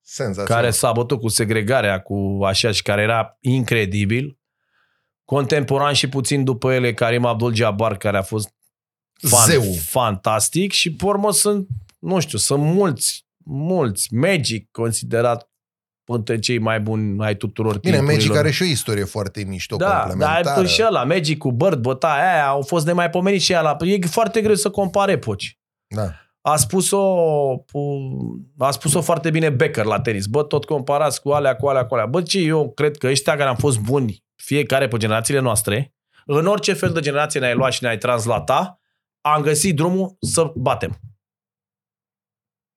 Senzațional. 0.00 0.62
care 0.62 0.70
s-a 0.70 0.92
bătut 0.92 1.20
cu 1.20 1.28
segregarea, 1.28 2.00
cu 2.00 2.40
așa, 2.44 2.70
și 2.72 2.82
care 2.82 3.02
era 3.02 3.36
incredibil. 3.40 4.38
Contemporan 5.24 5.92
și 5.92 6.08
puțin 6.08 6.44
după 6.44 6.72
ele, 6.72 6.94
Karim 6.94 7.24
Abdul-Jabbar, 7.24 7.96
care 7.96 8.16
a 8.16 8.22
fost 8.22 8.54
fan, 9.28 9.46
Zeu. 9.50 9.62
fantastic 9.78 10.72
și 10.72 10.92
pe 10.92 11.04
urmă 11.04 11.32
sunt, 11.32 11.66
nu 11.98 12.20
știu, 12.20 12.38
sunt 12.38 12.62
mulți, 12.62 13.26
mulți. 13.44 14.14
Magic 14.14 14.70
considerat 14.70 15.50
între 16.04 16.38
cei 16.38 16.58
mai 16.58 16.80
buni 16.80 17.24
ai 17.24 17.36
tuturor 17.36 17.78
Bine, 17.78 17.96
Magic 17.96 18.08
timpurilor. 18.10 18.38
are 18.44 18.50
și 18.50 18.62
o 18.62 18.66
istorie 18.66 19.04
foarte 19.04 19.44
mișto, 19.44 19.76
da, 19.76 19.86
dar 19.88 20.08
complementară. 20.08 20.66
și 20.66 20.82
ăla, 20.86 21.04
Magic 21.04 21.38
cu 21.38 21.52
Bird, 21.52 21.80
bătaia 21.80 22.32
aia, 22.32 22.46
au 22.48 22.62
fost 22.62 22.86
nemaipomenit 22.86 23.40
și 23.40 23.54
ăla. 23.54 23.76
E 23.80 24.06
foarte 24.06 24.40
greu 24.40 24.54
să 24.54 24.70
compare 24.70 25.12
epoci. 25.12 25.58
Da. 25.86 26.12
A 26.40 26.56
spus-o, 26.56 26.98
a 28.58 28.70
spus-o 28.70 29.00
foarte 29.00 29.30
bine 29.30 29.50
Becker 29.50 29.84
la 29.84 30.00
tenis. 30.00 30.26
Bă, 30.26 30.42
tot 30.42 30.64
comparați 30.64 31.22
cu 31.22 31.30
alea, 31.30 31.56
cu 31.56 31.66
alea, 31.68 31.86
cu 31.86 31.94
alea. 31.94 32.06
Bă, 32.06 32.22
ce 32.22 32.38
eu 32.38 32.72
cred 32.72 32.96
că 32.96 33.06
ăștia 33.06 33.36
care 33.36 33.48
am 33.48 33.56
fost 33.56 33.78
buni, 33.78 34.24
fiecare 34.34 34.88
pe 34.88 34.96
generațiile 34.96 35.40
noastre, 35.40 35.94
în 36.26 36.46
orice 36.46 36.72
fel 36.72 36.92
de 36.92 37.00
generație 37.00 37.40
ne-ai 37.40 37.54
luat 37.54 37.72
și 37.72 37.82
ne-ai 37.82 37.98
translata, 37.98 38.80
am 39.20 39.42
găsit 39.42 39.76
drumul 39.76 40.16
să 40.20 40.52
batem. 40.56 40.98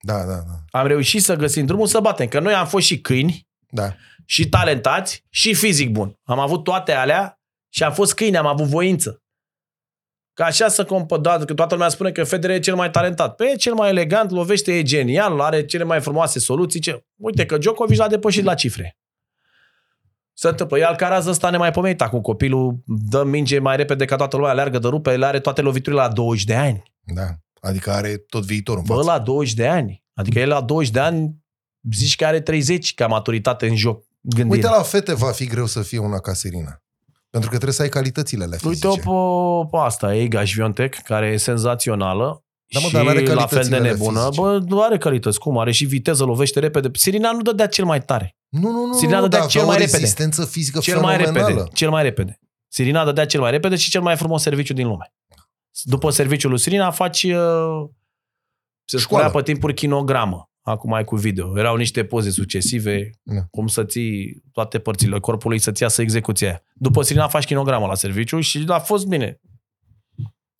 Da, 0.04 0.24
da, 0.24 0.34
da. 0.34 0.78
Am 0.78 0.86
reușit 0.86 1.22
să 1.22 1.34
găsim 1.34 1.66
drumul 1.66 1.86
să 1.86 2.00
batem. 2.00 2.26
Că 2.26 2.40
noi 2.40 2.54
am 2.54 2.66
fost 2.66 2.86
și 2.86 3.00
câini, 3.00 3.48
Da. 3.68 3.94
și 4.26 4.48
talentați, 4.48 5.24
și 5.30 5.54
fizic 5.54 5.90
bun. 5.90 6.18
Am 6.24 6.38
avut 6.38 6.64
toate 6.64 6.92
alea 6.92 7.40
și 7.68 7.82
am 7.82 7.92
fost 7.92 8.14
câini, 8.14 8.36
am 8.36 8.46
avut 8.46 8.66
voință. 8.66 9.21
Ca 10.34 10.44
așa 10.44 10.68
să 10.68 10.84
compădat, 10.84 11.44
că 11.44 11.54
toată 11.54 11.74
lumea 11.74 11.88
spune 11.88 12.10
că 12.12 12.24
Federer 12.24 12.56
e 12.56 12.60
cel 12.60 12.74
mai 12.74 12.90
talentat. 12.90 13.34
Păi 13.34 13.50
e 13.52 13.56
cel 13.56 13.74
mai 13.74 13.88
elegant, 13.88 14.30
lovește, 14.30 14.72
e 14.72 14.82
genial, 14.82 15.40
are 15.40 15.64
cele 15.64 15.84
mai 15.84 16.00
frumoase 16.00 16.38
soluții. 16.38 16.80
Ce... 16.80 17.04
Uite 17.16 17.46
că 17.46 17.58
Djokovic 17.58 17.98
l-a 17.98 18.08
depășit 18.08 18.44
la 18.44 18.54
cifre. 18.54 18.96
Se 20.32 20.48
întâmplă. 20.48 20.78
E 20.78 20.84
Alcaraz 20.84 21.26
ăsta 21.26 21.50
nemaipomenit 21.50 22.02
acum. 22.02 22.20
Copilul 22.20 22.82
dă 22.86 23.24
minge 23.24 23.58
mai 23.58 23.76
repede 23.76 24.04
ca 24.04 24.16
toată 24.16 24.36
lumea, 24.36 24.50
aleargă 24.50 24.78
de 24.78 24.88
rupe, 24.88 25.16
le 25.16 25.26
are 25.26 25.40
toate 25.40 25.60
loviturile 25.60 26.00
la 26.00 26.08
20 26.08 26.44
de 26.44 26.54
ani. 26.54 26.82
Da. 27.14 27.26
Adică 27.60 27.90
are 27.90 28.16
tot 28.16 28.44
viitorul 28.44 28.80
în 28.80 28.86
Bă, 28.86 29.02
față. 29.02 29.10
la 29.10 29.18
20 29.18 29.54
de 29.54 29.68
ani. 29.68 30.04
Adică 30.14 30.38
el 30.38 30.48
la 30.48 30.60
20 30.60 30.92
de 30.92 31.00
ani 31.00 31.36
zici 31.92 32.16
că 32.16 32.26
are 32.26 32.40
30 32.40 32.94
ca 32.94 33.06
maturitate 33.06 33.66
în 33.66 33.76
joc. 33.76 34.04
Gândire. 34.20 34.66
Uite, 34.66 34.76
la 34.76 34.82
fete 34.82 35.14
va 35.14 35.30
fi 35.30 35.46
greu 35.46 35.66
să 35.66 35.82
fie 35.82 35.98
una 35.98 36.18
ca 36.18 36.32
Serena. 36.32 36.82
Pentru 37.32 37.50
că 37.50 37.56
trebuie 37.56 37.72
să 37.72 37.82
ai 37.82 37.88
calitățile 37.88 38.44
alea 38.44 38.58
fizice. 38.58 38.86
Uite-o 38.88 38.94
pe, 39.62 39.68
pe 39.70 39.76
asta, 39.76 40.14
Ega 40.16 40.44
Șviontek, 40.44 40.94
care 40.94 41.26
e 41.26 41.36
senzațională. 41.36 42.44
Da, 42.74 42.78
mă, 42.80 42.86
și 42.86 42.92
dar 42.92 43.04
n-are 43.04 43.20
la 43.20 43.24
fel 43.24 43.34
de 43.34 43.40
calitățile 43.40 43.76
alea 43.76 43.90
nebună. 43.90 44.18
fizice. 44.20 44.40
Bă, 44.40 44.58
nu 44.68 44.82
are 44.82 44.98
calități. 44.98 45.38
Cum? 45.38 45.58
Are 45.58 45.70
și 45.72 45.84
viteză, 45.84 46.24
lovește 46.24 46.60
repede. 46.60 46.90
Sirina 46.92 47.32
nu 47.32 47.42
dădea 47.42 47.66
cel 47.66 47.84
mai 47.84 48.00
tare. 48.02 48.36
Nu, 48.48 48.70
nu, 48.70 48.86
nu, 48.86 48.92
Sirena 48.94 49.16
nu, 49.16 49.22
dădea 49.22 49.38
dar 49.38 49.48
cel 49.48 49.60
avea 49.60 49.72
mai 49.72 49.82
o 49.82 49.84
repede. 49.84 50.00
rezistență 50.02 50.44
fizică 50.44 50.78
Cel 50.78 51.00
mai 51.00 51.16
fenomenală. 51.16 51.48
repede. 51.48 51.68
Cel 51.72 51.90
mai 51.90 52.02
repede. 52.02 52.38
Sirina 52.68 53.04
dădea 53.04 53.26
cel 53.26 53.40
mai 53.40 53.50
repede 53.50 53.76
și 53.76 53.90
cel 53.90 54.00
mai 54.00 54.16
frumos 54.16 54.42
serviciu 54.42 54.72
din 54.72 54.86
lume. 54.86 55.14
După 55.82 56.10
serviciul 56.10 56.50
lui 56.50 56.58
Sirina 56.58 56.90
faci... 56.90 57.22
Uh, 57.22 57.88
se 58.84 58.98
Școală. 58.98 59.24
spunea 59.26 59.30
pe 59.30 59.42
timpuri 59.52 59.74
kinogramă. 59.74 60.50
Acum 60.62 60.92
ai 60.92 61.04
cu 61.04 61.16
video. 61.16 61.58
Erau 61.58 61.76
niște 61.76 62.04
poze 62.04 62.30
succesive, 62.30 63.10
Da. 63.22 63.40
cum 63.50 63.66
să 63.66 63.84
ții 63.84 64.42
toate 64.52 64.78
părțile 64.78 65.18
corpului 65.18 65.58
să-ți 65.58 65.82
iasă 65.82 66.02
execuția 66.02 66.48
aia. 66.48 66.62
După 66.74 67.02
Sirina 67.02 67.28
faci 67.28 67.44
kinogramă 67.44 67.86
la 67.86 67.94
serviciu 67.94 68.40
și 68.40 68.64
a 68.68 68.78
fost 68.78 69.06
bine. 69.06 69.40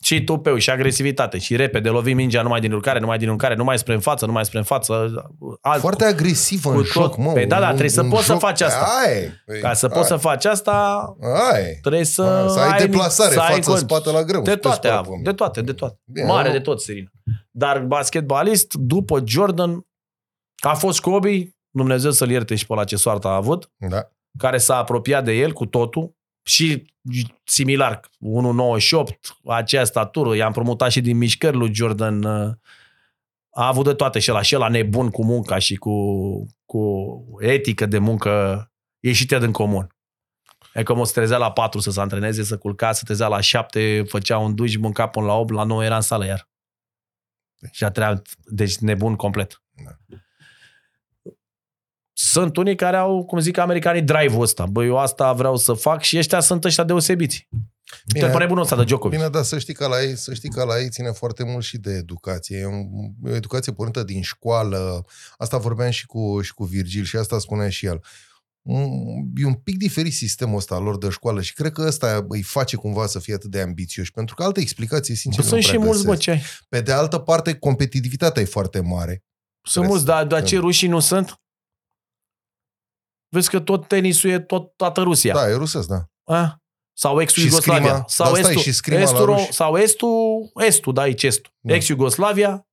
Și 0.05 0.25
tupeu, 0.25 0.57
și 0.57 0.71
agresivitate, 0.71 1.39
și 1.39 1.57
repede, 1.57 1.89
lovi 1.89 2.13
mingea 2.13 2.43
numai 2.43 2.61
din 2.61 2.73
urcare, 2.73 2.99
numai 2.99 3.19
din 3.19 3.29
urcare, 3.29 3.55
numai 3.55 3.79
spre 3.79 3.95
în 3.95 4.01
față, 4.01 4.27
numai 4.27 4.45
spre 4.45 4.59
în 4.59 4.65
față. 4.65 5.13
Alt, 5.61 5.81
Foarte 5.81 6.05
agresivă 6.05 6.71
cu 6.71 6.77
în 6.77 6.83
tot. 6.83 6.93
joc, 6.93 7.17
mă. 7.17 7.33
Păi 7.33 7.47
da, 7.47 7.55
da, 7.57 7.63
un- 7.63 7.69
trebuie 7.69 7.89
să 7.91 8.03
un 8.03 8.09
poți 8.09 8.25
să 8.25 8.33
joc- 8.33 8.39
faci 8.41 8.61
asta. 8.61 8.87
Ai, 9.07 9.29
păi, 9.47 9.61
Ca 9.61 9.73
să 9.73 9.87
ai, 9.87 9.93
poți 9.97 10.09
să 10.09 10.17
faci 10.17 10.45
asta, 10.45 11.05
Ai. 11.53 11.79
trebuie 11.81 12.05
să, 12.05 12.47
Să 12.49 12.59
ai 12.59 12.79
deplasare, 12.87 13.33
să 13.35 13.41
ai 13.41 13.55
față, 13.55 13.69
cont. 13.71 13.81
spate 13.83 14.11
la 14.11 14.23
greu. 14.23 14.43
De 14.43 14.51
pe 14.51 14.57
toate, 14.57 14.77
spate, 14.77 14.95
a 14.95 14.99
avut, 14.99 15.23
de 15.25 15.33
toate, 15.33 15.61
de 15.61 15.73
toate. 15.73 16.01
Bine, 16.05 16.27
Mare 16.27 16.49
nu? 16.49 16.55
de 16.55 16.61
tot, 16.61 16.81
Serina. 16.81 17.09
Dar 17.51 17.79
basketbalist, 17.81 18.75
după 18.75 19.23
Jordan, 19.27 19.87
a 20.69 20.75
fost 20.75 21.01
Kobe, 21.01 21.55
Dumnezeu 21.71 22.11
să-l 22.11 22.31
ierte 22.31 22.55
și 22.55 22.67
pe 22.67 22.75
la 22.75 22.85
ce 22.85 22.97
soartă 22.97 23.29
a 23.29 23.35
avut, 23.35 23.71
Da. 23.77 24.09
care 24.39 24.59
s-a 24.59 24.77
apropiat 24.77 25.25
de 25.25 25.33
el 25.33 25.53
cu 25.53 25.67
totul 25.67 26.17
și 26.45 26.95
similar, 27.45 28.01
1,98, 28.19 29.37
aceea 29.47 29.85
statură, 29.85 30.37
i-a 30.37 30.47
împrumutat 30.47 30.91
și 30.91 31.01
din 31.01 31.17
mișcări 31.17 31.57
lui 31.57 31.75
Jordan, 31.75 32.25
uh, 32.25 32.53
a 33.51 33.67
avut 33.67 33.85
de 33.85 33.95
toate 33.95 34.19
și 34.19 34.31
ăla, 34.31 34.43
și 34.43 34.55
ăla 34.55 34.69
nebun 34.69 35.11
cu 35.11 35.25
munca 35.25 35.59
și 35.59 35.77
cu, 35.77 35.95
cu 36.65 37.25
etică 37.41 37.87
de 37.87 37.99
muncă 37.99 38.67
ieșite 39.01 39.39
din 39.39 39.53
comun. 39.53 39.97
E 40.75 40.83
cum 40.83 40.99
o 40.99 41.05
să 41.05 41.13
trezea 41.13 41.39
la 41.39 41.53
4 41.53 41.81
să 41.81 41.91
se 41.91 42.01
antreneze, 42.01 42.43
să 42.43 42.59
culca, 42.59 42.93
să 42.93 43.05
trezea 43.05 43.29
la 43.29 43.41
7, 43.41 44.05
făcea 44.09 44.39
un 44.39 44.55
duș, 44.55 44.77
mânca 44.77 45.09
până 45.09 45.27
la 45.27 45.35
8, 45.35 45.53
la 45.53 45.65
9 45.65 45.85
era 45.85 45.95
în 45.95 46.01
sală 46.01 46.25
iar. 46.25 46.49
Și 47.71 47.85
a 47.85 47.91
treat, 47.91 48.29
deci 48.45 48.77
nebun 48.77 49.17
complet. 49.17 49.63
Da. 49.85 49.91
Sunt 52.25 52.57
unii 52.57 52.75
care 52.77 52.97
au, 52.97 53.25
cum 53.25 53.39
zic 53.39 53.59
americanii, 53.59 54.03
drive-ul 54.03 54.43
ăsta. 54.43 54.67
Băi, 54.67 54.87
eu 54.87 54.99
asta 54.99 55.33
vreau 55.33 55.57
să 55.57 55.73
fac 55.73 56.03
și 56.03 56.19
ăștia 56.19 56.41
sunt 56.41 56.65
ăștia 56.65 56.85
deosebiți. 56.85 57.49
Bine, 58.13 58.27
Te 58.27 58.33
pare 58.33 58.47
bunul 58.47 58.63
ăsta 58.63 58.77
de 58.77 58.85
Djokovic. 58.85 59.19
Bine, 59.19 59.29
dar 59.31 59.43
să 59.43 59.59
știi 59.59 59.75
că 59.75 59.87
la 59.87 60.03
ei, 60.03 60.17
să 60.17 60.35
știi 60.35 60.49
că 60.49 60.65
la 60.65 60.79
ei 60.81 60.89
ține 60.89 61.11
foarte 61.11 61.45
mult 61.45 61.65
și 61.65 61.79
de 61.79 61.93
educație. 61.93 62.59
E 62.59 62.67
un- 62.67 62.89
e 63.25 63.31
o 63.31 63.35
educație 63.35 63.73
pornită 63.73 64.03
din 64.03 64.23
școală. 64.23 65.05
Asta 65.37 65.59
vorbeam 65.59 65.91
și 65.91 66.07
cu, 66.07 66.41
și 66.43 66.55
cu 66.55 66.65
Virgil 66.65 67.05
și 67.05 67.17
asta 67.17 67.39
spunea 67.39 67.69
și 67.69 67.87
el. 67.87 68.01
Mm, 68.63 69.33
E 69.37 69.47
un 69.47 69.55
pic 69.55 69.77
diferit 69.79 70.13
sistemul 70.13 70.57
ăsta 70.57 70.75
al 70.75 70.83
lor 70.83 70.99
de 70.99 71.09
școală 71.09 71.41
și 71.43 71.53
cred 71.53 71.73
că 71.73 71.83
ăsta 71.87 72.25
îi 72.29 72.43
face 72.43 72.77
cumva 72.77 73.07
să 73.07 73.19
fie 73.19 73.35
atât 73.35 73.51
de 73.51 73.61
ambițioși, 73.61 74.13
pentru 74.13 74.35
că 74.35 74.43
altă 74.43 74.61
explicație, 74.61 75.15
sincer, 75.15 75.41
Bă, 75.41 75.47
nu 75.47 75.51
sunt 75.53 75.63
și 75.63 75.69
prea 75.77 75.85
mulți, 75.87 76.03
bă, 76.05 76.09
găsesc. 76.11 76.23
ce 76.25 76.31
ai? 76.31 76.43
Pe 76.69 76.81
de 76.81 76.93
altă 76.93 77.19
parte, 77.19 77.55
competitivitatea 77.55 78.43
e 78.43 78.45
foarte 78.45 78.81
mare. 78.81 79.25
Sunt 79.63 79.87
mulți, 79.87 80.05
dar, 80.05 80.25
dar 80.27 80.43
ce 80.43 80.59
rușii 80.59 80.89
nu 80.89 80.99
sunt? 81.01 81.37
Vezi 83.35 83.51
că 83.51 83.61
tot 83.61 83.89
tenisul 83.89 84.31
e 84.31 84.41
tot 84.41 84.77
toată 84.77 85.01
Rusia. 85.03 85.35
Da, 85.35 85.49
e 85.49 85.55
rusesc, 85.55 85.89
da. 85.89 86.05
A? 86.35 86.57
Sau 86.99 87.21
ex-ul 87.21 87.43
Și 87.43 87.49
Iugoslavia. 87.49 87.83
scrima. 87.89 88.05
Sau 88.09 88.27
Dar 88.33 88.37
stai, 88.37 88.51
estul, 88.51 88.63
și 88.63 88.73
scrima 88.73 88.99
la 88.99 89.05
estul, 89.05 89.25
ruși. 89.25 89.53
sau 89.53 89.77
estul, 89.77 90.51
estul, 90.67 90.93
da, 90.93 91.03
aici 91.03 91.23
estul. 91.23 91.53
Da. 91.61 91.75
Ex-Iugoslavia 91.75 92.67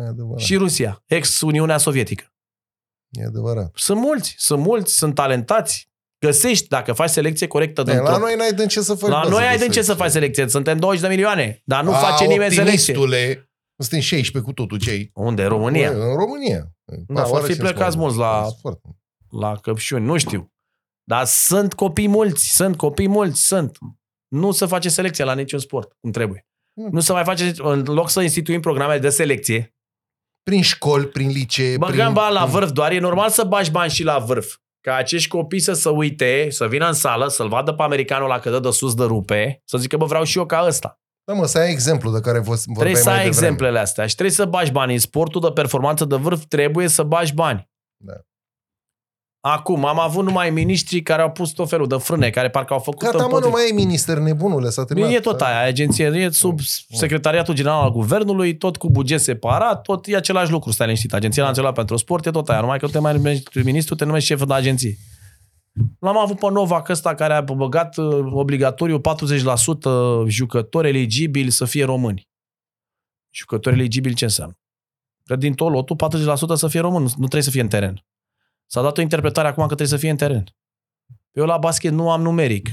E 0.00 0.06
adevărat. 0.06 0.38
și 0.40 0.56
Rusia. 0.56 1.02
Ex-Uniunea 1.06 1.78
Sovietică. 1.78 2.24
E 3.10 3.24
adevărat. 3.24 3.70
Sunt 3.74 4.00
mulți, 4.00 4.34
sunt 4.38 4.62
mulți, 4.62 4.94
sunt 4.96 5.14
talentați. 5.14 5.88
Găsești, 6.26 6.68
dacă 6.68 6.92
faci 6.92 7.10
selecție 7.10 7.46
corectă 7.46 7.80
E, 7.80 7.84
dintr-o... 7.84 8.10
la 8.10 8.16
noi 8.18 8.34
n-ai 8.36 8.52
de 8.52 8.66
ce 8.66 8.80
să 8.80 8.94
faci. 8.94 9.10
la 9.10 9.20
bă, 9.22 9.28
noi 9.28 9.42
să 9.42 9.44
ai 9.48 9.50
din 9.56 9.58
ce 9.60 9.66
găsești. 9.66 9.86
să 9.90 9.94
faci 9.94 10.10
selecție. 10.10 10.48
Suntem 10.48 10.78
20 10.78 11.00
de 11.02 11.08
milioane, 11.08 11.62
dar 11.64 11.84
nu 11.84 11.90
A, 11.92 11.94
face 11.94 12.24
nimeni 12.24 12.54
selecție. 12.54 12.96
optimistule, 12.96 13.48
Suntem 13.76 14.00
16 14.00 14.50
cu 14.50 14.54
totul 14.56 14.78
cei. 14.78 15.10
Unde? 15.14 15.42
În 15.42 15.48
România? 15.48 15.90
În 15.90 16.14
România. 16.16 16.72
Da, 17.06 17.20
Afară 17.20 17.38
vor 17.38 17.46
fi 17.48 17.52
cine 17.54 17.64
plecați 17.70 17.90
spune? 17.90 18.02
mulți 18.04 18.18
la- 18.18 18.48
Foarte. 18.60 18.88
La 19.40 19.56
Căpșuni, 19.56 20.04
nu 20.04 20.16
știu. 20.18 20.52
Dar 21.04 21.24
sunt 21.24 21.74
copii 21.74 22.08
mulți, 22.08 22.54
sunt 22.54 22.76
copii 22.76 23.08
mulți, 23.08 23.40
sunt. 23.46 23.78
Nu 24.28 24.50
se 24.50 24.66
face 24.66 24.88
selecție 24.88 25.24
la 25.24 25.34
niciun 25.34 25.58
sport, 25.58 25.92
cum 26.00 26.10
trebuie. 26.10 26.46
Mm. 26.80 26.88
Nu 26.92 27.00
se 27.00 27.12
mai 27.12 27.24
face, 27.24 27.52
în 27.58 27.82
loc 27.82 28.10
să 28.10 28.20
instituim 28.20 28.60
programe 28.60 28.98
de 28.98 29.08
selecție, 29.08 29.68
Prin 30.42 30.62
școli, 30.62 31.06
prin 31.06 31.28
licee. 31.28 31.76
băgăm 31.76 31.94
prin... 31.96 32.12
bani 32.12 32.34
la 32.34 32.44
vârf 32.44 32.70
doar. 32.70 32.92
E 32.92 32.98
normal 32.98 33.28
să 33.30 33.44
bagi 33.44 33.70
bani 33.70 33.90
și 33.90 34.02
la 34.02 34.18
vârf. 34.18 34.56
Ca 34.80 34.94
acești 34.94 35.28
copii 35.28 35.60
să 35.60 35.72
se 35.72 35.88
uite, 35.88 36.46
să 36.50 36.68
vină 36.68 36.86
în 36.86 36.92
sală, 36.92 37.28
să-l 37.28 37.48
vadă 37.48 37.72
pe 37.72 37.82
americanul 37.82 38.28
la 38.28 38.38
că 38.38 38.50
dă 38.50 38.58
de 38.60 38.70
sus 38.70 38.94
de 38.94 39.04
rupe, 39.04 39.62
să 39.64 39.78
zică, 39.78 39.96
bă, 39.96 40.04
vreau 40.04 40.24
și 40.24 40.38
eu 40.38 40.46
ca 40.46 40.64
ăsta. 40.66 41.00
Da, 41.24 41.32
mă, 41.32 41.46
să 41.46 41.58
ai 41.58 41.70
exemplu 41.70 42.10
de 42.10 42.20
care 42.20 42.38
vă 42.38 42.44
vorbeai 42.44 42.74
Trebuie 42.76 42.96
să 43.02 43.08
mai 43.08 43.18
ai 43.18 43.24
devreme. 43.24 43.46
exemplele 43.46 43.78
astea 43.78 44.06
și 44.06 44.14
trebuie 44.14 44.34
să 44.36 44.44
bagi 44.44 44.70
bani. 44.72 44.92
În 44.92 44.98
sportul 44.98 45.40
de 45.40 45.50
performanță 45.50 46.04
de 46.04 46.16
vârf 46.16 46.44
trebuie 46.44 46.88
să 46.88 47.02
bagi 47.02 47.34
bani. 47.34 47.70
Da. 48.04 48.12
Acum, 49.46 49.84
am 49.84 50.00
avut 50.00 50.24
numai 50.24 50.50
miniștri 50.50 51.02
care 51.02 51.22
au 51.22 51.30
pus 51.30 51.50
tot 51.50 51.68
felul 51.68 51.86
de 51.86 51.96
frâne, 51.96 52.30
care 52.30 52.50
parcă 52.50 52.72
au 52.72 52.78
făcut 52.78 53.02
Gata, 53.02 53.16
mă, 53.16 53.22
nu 53.22 53.24
împotriva. 53.24 53.56
mai 53.56 53.68
e 53.70 53.72
minister 53.72 54.18
nebunule, 54.18 54.70
s-a 54.70 54.84
terminat. 54.84 55.12
E 55.12 55.20
tot 55.20 55.40
aia, 55.40 55.66
agenție, 55.66 56.04
e 56.04 56.30
sub 56.30 56.60
secretariatul 56.90 57.54
general 57.54 57.82
al 57.82 57.90
guvernului, 57.90 58.56
tot 58.56 58.76
cu 58.76 58.90
buget 58.90 59.20
separat, 59.20 59.82
tot 59.82 60.06
e 60.06 60.16
același 60.16 60.50
lucru, 60.50 60.70
stai 60.70 60.86
liniștit. 60.86 61.12
Agenția 61.12 61.44
Națională 61.44 61.74
pentru 61.74 61.96
Sport 61.96 62.26
e 62.26 62.30
tot 62.30 62.48
aia, 62.48 62.60
numai 62.60 62.78
că 62.78 62.88
te 62.88 62.98
mai 62.98 63.14
numești 63.14 63.58
ministru, 63.58 63.94
te 63.94 64.04
numești 64.04 64.28
șef 64.28 64.44
de 64.46 64.54
agenție. 64.54 64.96
L-am 66.00 66.18
avut 66.18 66.38
pe 66.38 66.50
Novak 66.50 66.88
ăsta 66.88 67.14
care 67.14 67.34
a 67.34 67.40
băgat 67.40 67.96
uh, 67.96 68.26
obligatoriu 68.32 69.00
40% 69.00 69.02
jucători 70.26 70.88
eligibili 70.88 71.50
să 71.50 71.64
fie 71.64 71.84
români. 71.84 72.28
Jucători 73.34 73.74
eligibili 73.76 74.14
ce 74.14 74.24
înseamnă? 74.24 74.54
Că 75.24 75.36
din 75.36 75.54
tot 75.54 75.72
lotul 75.72 75.96
40% 76.54 76.54
să 76.54 76.68
fie 76.68 76.80
român, 76.80 77.02
nu 77.02 77.08
nu 77.08 77.14
trebuie 77.16 77.42
să 77.42 77.50
fie 77.50 77.60
în 77.60 77.68
teren. 77.68 78.04
S-a 78.66 78.82
dat 78.82 78.98
o 78.98 79.00
interpretare 79.00 79.48
acum 79.48 79.62
că 79.62 79.74
trebuie 79.74 79.88
să 79.88 79.96
fie 79.96 80.10
în 80.10 80.16
teren. 80.16 80.44
Eu 81.32 81.44
la 81.44 81.58
basket 81.58 81.92
nu 81.92 82.10
am 82.10 82.22
numeric. 82.22 82.68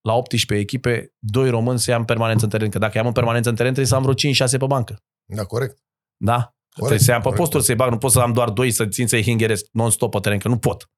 La 0.00 0.12
18 0.12 0.54
echipe, 0.54 1.14
doi 1.18 1.50
români 1.50 1.78
să 1.78 1.90
ia 1.90 1.96
în 1.96 2.04
permanență 2.04 2.44
în 2.44 2.50
teren. 2.50 2.70
Că 2.70 2.78
dacă 2.78 2.98
am 2.98 3.06
în 3.06 3.12
permanență 3.12 3.48
în 3.48 3.54
teren, 3.54 3.72
trebuie 3.72 3.92
să 3.92 3.96
am 3.96 4.02
vreo 4.02 4.46
5-6 4.46 4.58
pe 4.58 4.66
bancă. 4.66 5.02
Da, 5.24 5.44
corect. 5.44 5.78
Da? 6.16 6.52
trebuie 6.74 6.98
să 6.98 7.12
am 7.12 7.16
pe 7.16 7.22
corect, 7.22 7.42
posturi 7.42 7.64
să-i 7.64 7.74
bag. 7.74 7.90
Nu 7.90 7.98
pot 7.98 8.10
să 8.10 8.20
am 8.20 8.32
doar 8.32 8.50
doi 8.50 8.70
să 8.70 8.86
țin 8.86 9.06
să-i 9.06 9.22
hingheresc 9.22 9.66
non-stop 9.72 10.10
pe 10.10 10.18
teren, 10.18 10.38
că 10.38 10.48
nu 10.48 10.58
pot. 10.58 10.90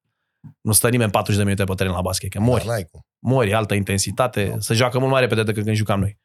Nu 0.61 0.71
stă 0.71 0.89
nimeni 0.89 1.11
40 1.11 1.37
de 1.37 1.43
minute 1.43 1.63
pe 1.63 1.73
teren 1.73 1.91
la 1.91 2.01
basket, 2.01 2.31
că 2.31 2.39
mori. 2.39 2.65
Da, 2.65 2.71
n-ai 2.71 2.87
cum. 2.91 3.05
Mori, 3.19 3.53
altă 3.53 3.73
intensitate, 3.73 4.45
Da. 4.45 4.59
se 4.59 4.73
joacă 4.73 4.99
mult 4.99 5.11
mai 5.11 5.21
repede 5.21 5.43
decât 5.43 5.63
când 5.63 5.75
jucam 5.75 5.99
noi. 5.99 6.17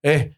Eh, 0.00 0.28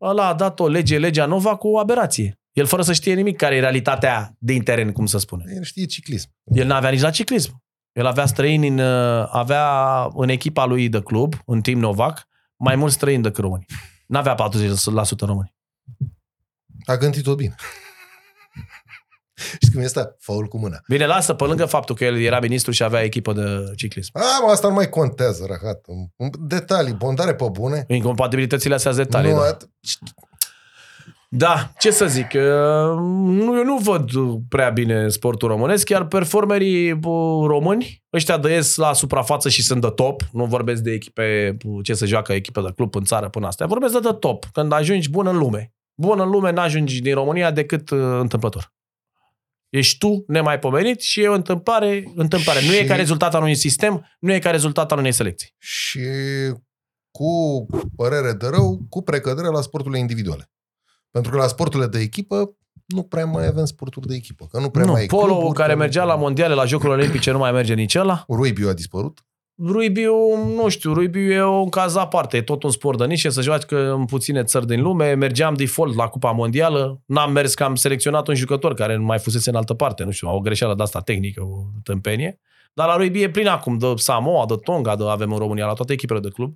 ăla 0.00 0.26
a 0.26 0.34
dat 0.34 0.60
o 0.60 0.68
lege, 0.68 0.98
legea 0.98 1.26
Nova 1.26 1.56
cu 1.56 1.68
o 1.68 1.78
aberație. 1.78 2.40
El 2.56 2.66
fără 2.66 2.82
să 2.82 2.92
știe 2.92 3.14
nimic 3.14 3.36
care 3.36 3.54
e 3.56 3.60
realitatea 3.60 4.36
din 4.38 4.62
teren, 4.62 4.92
cum 4.92 5.06
să 5.06 5.18
spune. 5.18 5.44
El 5.56 5.62
știe 5.62 5.84
ciclism. 5.84 6.28
El 6.44 6.66
n-avea 6.66 6.90
nici 6.90 7.00
la 7.00 7.10
ciclism. 7.10 7.64
El 7.92 8.06
avea 8.06 8.26
străini 8.26 8.68
în, 8.68 8.78
uh, 8.78 9.28
avea 9.30 10.06
în 10.14 10.28
echipa 10.28 10.64
lui 10.64 10.88
de 10.88 11.02
club, 11.02 11.34
în 11.46 11.60
Team 11.60 11.78
Novak, 11.78 12.28
mai 12.56 12.76
mulți 12.76 12.94
străini 12.94 13.22
decât 13.22 13.38
români. 13.38 13.66
N-avea 14.06 14.34
40% 14.34 15.26
români. 15.26 15.54
A 16.84 16.96
gândit-o 16.96 17.34
bine. 17.34 17.54
Știi 19.62 19.72
cum 19.72 19.80
e 19.80 19.84
asta? 19.84 20.16
Faul 20.18 20.46
cu 20.46 20.58
mâna. 20.58 20.80
Bine, 20.88 21.06
lasă, 21.06 21.34
pe 21.34 21.44
lângă 21.44 21.64
faptul 21.64 21.94
că 21.94 22.04
el 22.04 22.20
era 22.20 22.40
ministru 22.40 22.70
și 22.70 22.82
avea 22.82 23.02
echipă 23.02 23.32
de 23.32 23.72
ciclism. 23.74 24.10
A, 24.12 24.40
mă, 24.44 24.50
asta 24.50 24.68
nu 24.68 24.74
mai 24.74 24.88
contează, 24.88 25.46
rahat. 25.48 25.84
Detalii, 26.40 26.92
bondare 26.92 27.34
pe 27.34 27.48
bune. 27.52 27.84
Incompatibilitățile 27.88 28.74
astea 28.74 28.92
sunt 28.92 29.04
detalii. 29.04 29.30
nu, 29.32 29.36
da. 29.36 29.56
At- 31.26 31.38
da, 31.38 31.72
ce 31.78 31.90
să 31.90 32.06
zic, 32.06 32.26
uh, 32.34 32.98
nu, 33.24 33.56
eu 33.56 33.64
nu 33.64 33.76
văd 33.76 34.10
prea 34.48 34.68
bine 34.70 35.08
sportul 35.08 35.48
românesc, 35.48 35.84
chiar 35.84 36.06
performerii 36.06 36.94
bă, 36.94 37.08
români, 37.46 38.04
ăștia 38.12 38.38
de 38.38 38.52
ies 38.52 38.76
la 38.76 38.92
suprafață 38.92 39.48
și 39.48 39.62
sunt 39.62 39.80
de 39.80 39.88
top, 39.90 40.22
nu 40.32 40.44
vorbesc 40.44 40.82
de 40.82 40.90
echipe, 40.92 41.56
bă, 41.64 41.80
ce 41.82 41.94
să 41.94 42.06
joacă 42.06 42.32
echipe 42.32 42.60
de 42.60 42.72
club 42.76 42.94
în 42.94 43.04
țară 43.04 43.28
până 43.28 43.46
astea, 43.46 43.66
vorbesc 43.66 43.92
de, 43.92 43.98
de 44.00 44.12
top, 44.20 44.44
când 44.52 44.72
ajungi 44.72 45.10
bun 45.10 45.26
în 45.26 45.36
lume. 45.38 45.74
Bun 46.00 46.20
în 46.20 46.28
lume 46.30 46.50
n-ajungi 46.50 47.00
din 47.00 47.14
România 47.14 47.50
decât 47.50 47.90
uh, 47.90 47.98
întâmplător. 48.20 48.74
Ești 49.68 49.98
tu 49.98 50.24
nemaipomenit 50.26 51.00
și 51.00 51.20
e 51.20 51.28
o 51.28 51.32
întâmplare, 51.34 52.12
întâmplare. 52.14 52.60
Nu 52.66 52.72
e 52.72 52.80
Și- 52.80 52.86
ca 52.86 52.94
rezultat 52.94 53.34
al 53.34 53.40
unui 53.42 53.54
sistem, 53.54 54.06
nu 54.20 54.32
e 54.32 54.38
ca 54.38 54.50
rezultat 54.50 54.92
al 54.92 54.98
unei 54.98 55.12
selecții. 55.12 55.54
și 55.58 56.00
cu 57.10 57.66
părere 57.96 58.32
de 58.32 58.46
rău, 58.46 58.86
cu 58.88 59.02
precădere 59.02 59.48
la 59.48 59.60
sporturile 59.60 60.00
individuale. 60.00 60.50
Pentru 61.16 61.34
că 61.34 61.36
la 61.42 61.46
sporturile 61.46 61.88
de 61.88 61.98
echipă 61.98 62.56
nu 62.86 63.02
prea 63.02 63.24
mai 63.24 63.46
avem 63.46 63.64
sporturi 63.64 64.06
de 64.06 64.14
echipă. 64.14 64.46
Că 64.50 64.60
nu 64.60 64.68
prea 64.68 64.84
Nu, 64.84 64.92
mai 64.92 65.02
e 65.02 65.06
polo 65.06 65.24
cluburi, 65.32 65.54
care 65.54 65.68
că 65.68 65.74
nu- 65.74 65.80
mergea 65.80 66.04
la 66.04 66.14
mondiale, 66.14 66.54
la 66.54 66.64
Jocurile 66.64 66.94
Olimpice, 67.02 67.30
nu 67.30 67.38
mai 67.38 67.52
merge 67.52 67.74
nici 67.74 67.94
ăla. 67.94 68.24
Ruibiu 68.28 68.68
a 68.68 68.72
dispărut. 68.72 69.24
Ruibiu, 69.62 70.14
nu 70.56 70.68
știu, 70.68 70.92
Ruibiu 70.92 71.30
e 71.32 71.42
un 71.44 71.68
caz 71.68 71.96
aparte, 71.96 72.36
e 72.36 72.42
tot 72.42 72.62
un 72.62 72.70
sport 72.70 72.98
de 72.98 73.04
nișe, 73.04 73.30
să 73.30 73.40
joacă 73.40 73.92
în 73.92 74.04
puține 74.04 74.44
țări 74.44 74.66
din 74.66 74.82
lume. 74.82 75.12
Mergeam 75.14 75.54
default 75.54 75.96
la 75.96 76.06
Cupa 76.06 76.30
Mondială, 76.30 77.00
n-am 77.06 77.32
mers 77.32 77.54
că 77.54 77.64
am 77.64 77.74
selecționat 77.74 78.28
un 78.28 78.34
jucător 78.34 78.74
care 78.74 78.96
nu 78.96 79.04
mai 79.04 79.18
fusese 79.18 79.50
în 79.50 79.56
altă 79.56 79.74
parte, 79.74 80.04
nu 80.04 80.10
știu, 80.10 80.28
o 80.34 80.40
greșeală 80.40 80.74
de 80.74 80.82
asta 80.82 81.00
tehnică, 81.00 81.42
o 81.42 81.62
tâmpenie. 81.82 82.40
Dar 82.74 82.86
la 82.86 82.96
Ruibiu 82.96 83.22
e 83.22 83.30
plin 83.30 83.46
acum, 83.46 83.78
de 83.78 83.92
Samoa, 83.96 84.46
de 84.46 84.54
Tonga, 84.64 84.96
de 84.96 85.04
avem 85.08 85.32
în 85.32 85.38
România, 85.38 85.66
la 85.66 85.72
toate 85.72 85.92
echipele 85.92 86.20
de 86.20 86.28
club. 86.28 86.54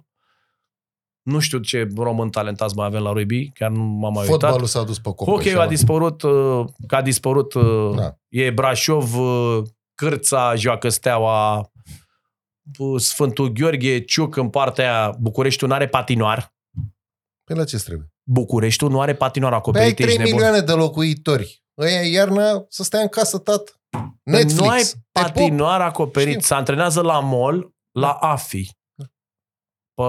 Nu 1.30 1.38
știu 1.38 1.58
ce 1.58 1.88
român 1.96 2.30
talentați 2.30 2.74
mai 2.76 2.86
avem 2.86 3.02
la 3.02 3.12
Rugby, 3.12 3.50
chiar 3.54 3.70
nu 3.70 3.82
m-am 3.82 4.12
mai 4.12 4.22
uitat. 4.22 4.40
Fotbalul 4.40 4.66
s-a 4.66 4.82
dus 4.82 4.98
pe 4.98 5.10
copă. 5.14 5.30
Hockey 5.30 5.54
a 5.54 5.66
dispărut, 5.66 6.22
uh, 6.22 6.64
că 6.86 6.94
a 6.96 7.02
dispărut, 7.02 7.54
uh, 7.54 7.94
Da. 7.96 8.16
e 8.28 8.50
Brașov, 8.50 9.18
uh, 9.18 9.62
Cârța, 9.94 10.54
joacă 10.54 10.88
Steaua, 10.88 11.70
uh, 12.78 13.00
Sfântul 13.00 13.48
Gheorghe, 13.48 14.00
Ciuc 14.04 14.36
în 14.36 14.48
partea 14.48 14.84
aia, 15.02 15.16
Bucureștiul 15.20 15.68
nu 15.68 15.74
are 15.74 15.88
patinoar. 15.88 16.54
Pe 17.44 17.54
la 17.54 17.64
ce 17.64 17.76
trebuie? 17.78 18.12
Bucureștiul 18.22 18.90
nu 18.90 19.00
are 19.00 19.14
patinoar 19.14 19.50
Pe 19.50 19.56
ai 19.56 19.60
acoperit, 19.62 19.94
3 19.96 20.08
ești 20.08 20.18
nebun. 20.18 20.34
milioane 20.34 20.60
de 20.60 20.72
locuitori. 20.72 21.62
Ăia 21.78 22.00
iarna 22.02 22.64
să 22.68 22.82
stea 22.82 23.00
în 23.00 23.08
casă, 23.08 23.38
tat. 23.38 23.80
Netflix. 24.22 24.60
Nu 24.60 24.68
ai 24.68 24.82
Te 24.82 24.92
pop. 25.12 25.22
patinoar 25.22 25.80
acoperit, 25.80 26.28
Știu. 26.28 26.40
se 26.46 26.54
antrenează 26.54 27.00
la 27.00 27.20
mall, 27.20 27.74
la 27.92 28.10
AFI. 28.10 28.70
Pe, 29.94 30.02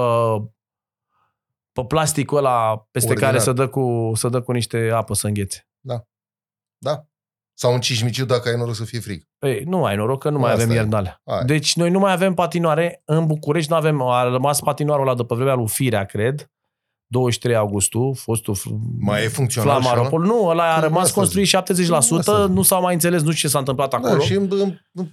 pe 1.72 1.84
plasticul 1.88 2.38
ăla 2.38 2.88
peste 2.92 3.10
Ordinar. 3.10 3.32
care 3.32 3.44
se 3.44 3.54
dă, 3.54 3.68
cu, 3.68 4.12
se 4.16 4.30
dă 4.30 4.42
cu 4.42 4.52
niște 4.52 4.92
apă 4.94 5.14
să 5.14 5.28
înghețe. 5.28 5.68
Da. 6.84 7.06
Sau 7.54 7.74
un 7.74 7.80
cismiciu 7.80 8.26
dacă 8.26 8.50
ai 8.50 8.56
noroc 8.58 8.76
să 8.76 8.84
fie 8.84 9.00
frig. 9.00 9.24
Ei, 9.40 9.64
nu 9.64 9.86
ai 9.86 9.96
noroc 9.96 10.20
că 10.22 10.30
nu 10.30 10.40
mai 10.40 10.52
Asta 10.52 10.64
avem 10.64 10.76
e. 10.76 10.78
iernale. 10.80 11.22
Hai. 11.26 11.44
Deci 11.46 11.76
noi 11.76 11.90
nu 11.90 12.00
mai 12.00 12.12
avem 12.12 12.34
patinoare. 12.34 13.02
În 13.06 13.26
București 13.26 13.72
nu 13.72 13.76
avem, 13.78 14.02
a 14.02 14.24
rămas 14.24 14.60
patinoarul 14.60 15.08
ăla 15.08 15.16
de 15.16 15.24
pe 15.24 15.36
vremea 15.36 15.54
lui 15.54 15.68
Firea, 15.68 16.06
cred. 16.06 16.52
23 17.08 17.56
augustul, 17.56 18.16
fostul 18.16 18.56
F- 18.56 19.00
Mai 19.00 19.24
e 19.24 19.28
funcțional 19.28 19.70
și 19.70 19.76
ăla? 19.78 19.86
Flamaropol. 19.94 20.22
Nu, 20.26 20.46
ăla 20.46 20.74
a 20.74 20.76
Nu, 20.76 20.84
rămas 20.84 21.04
asta 21.04 21.20
construit 21.20 21.48
70%, 21.48 21.52
Asta 22.18 22.42
zic. 22.46 22.56
nu 22.56 22.62
s-au 22.62 22.82
mai 22.82 22.94
înțeles, 22.94 23.22
nu 23.22 23.32
știu 23.32 23.48
ce 23.48 23.54
s-a 23.54 23.60
întâmplat 23.60 23.94
acolo. 23.94 24.14
Da, 24.14 24.20
și 24.20 24.34
în, 24.34 24.48
în, 24.52 24.78
în, 24.92 25.08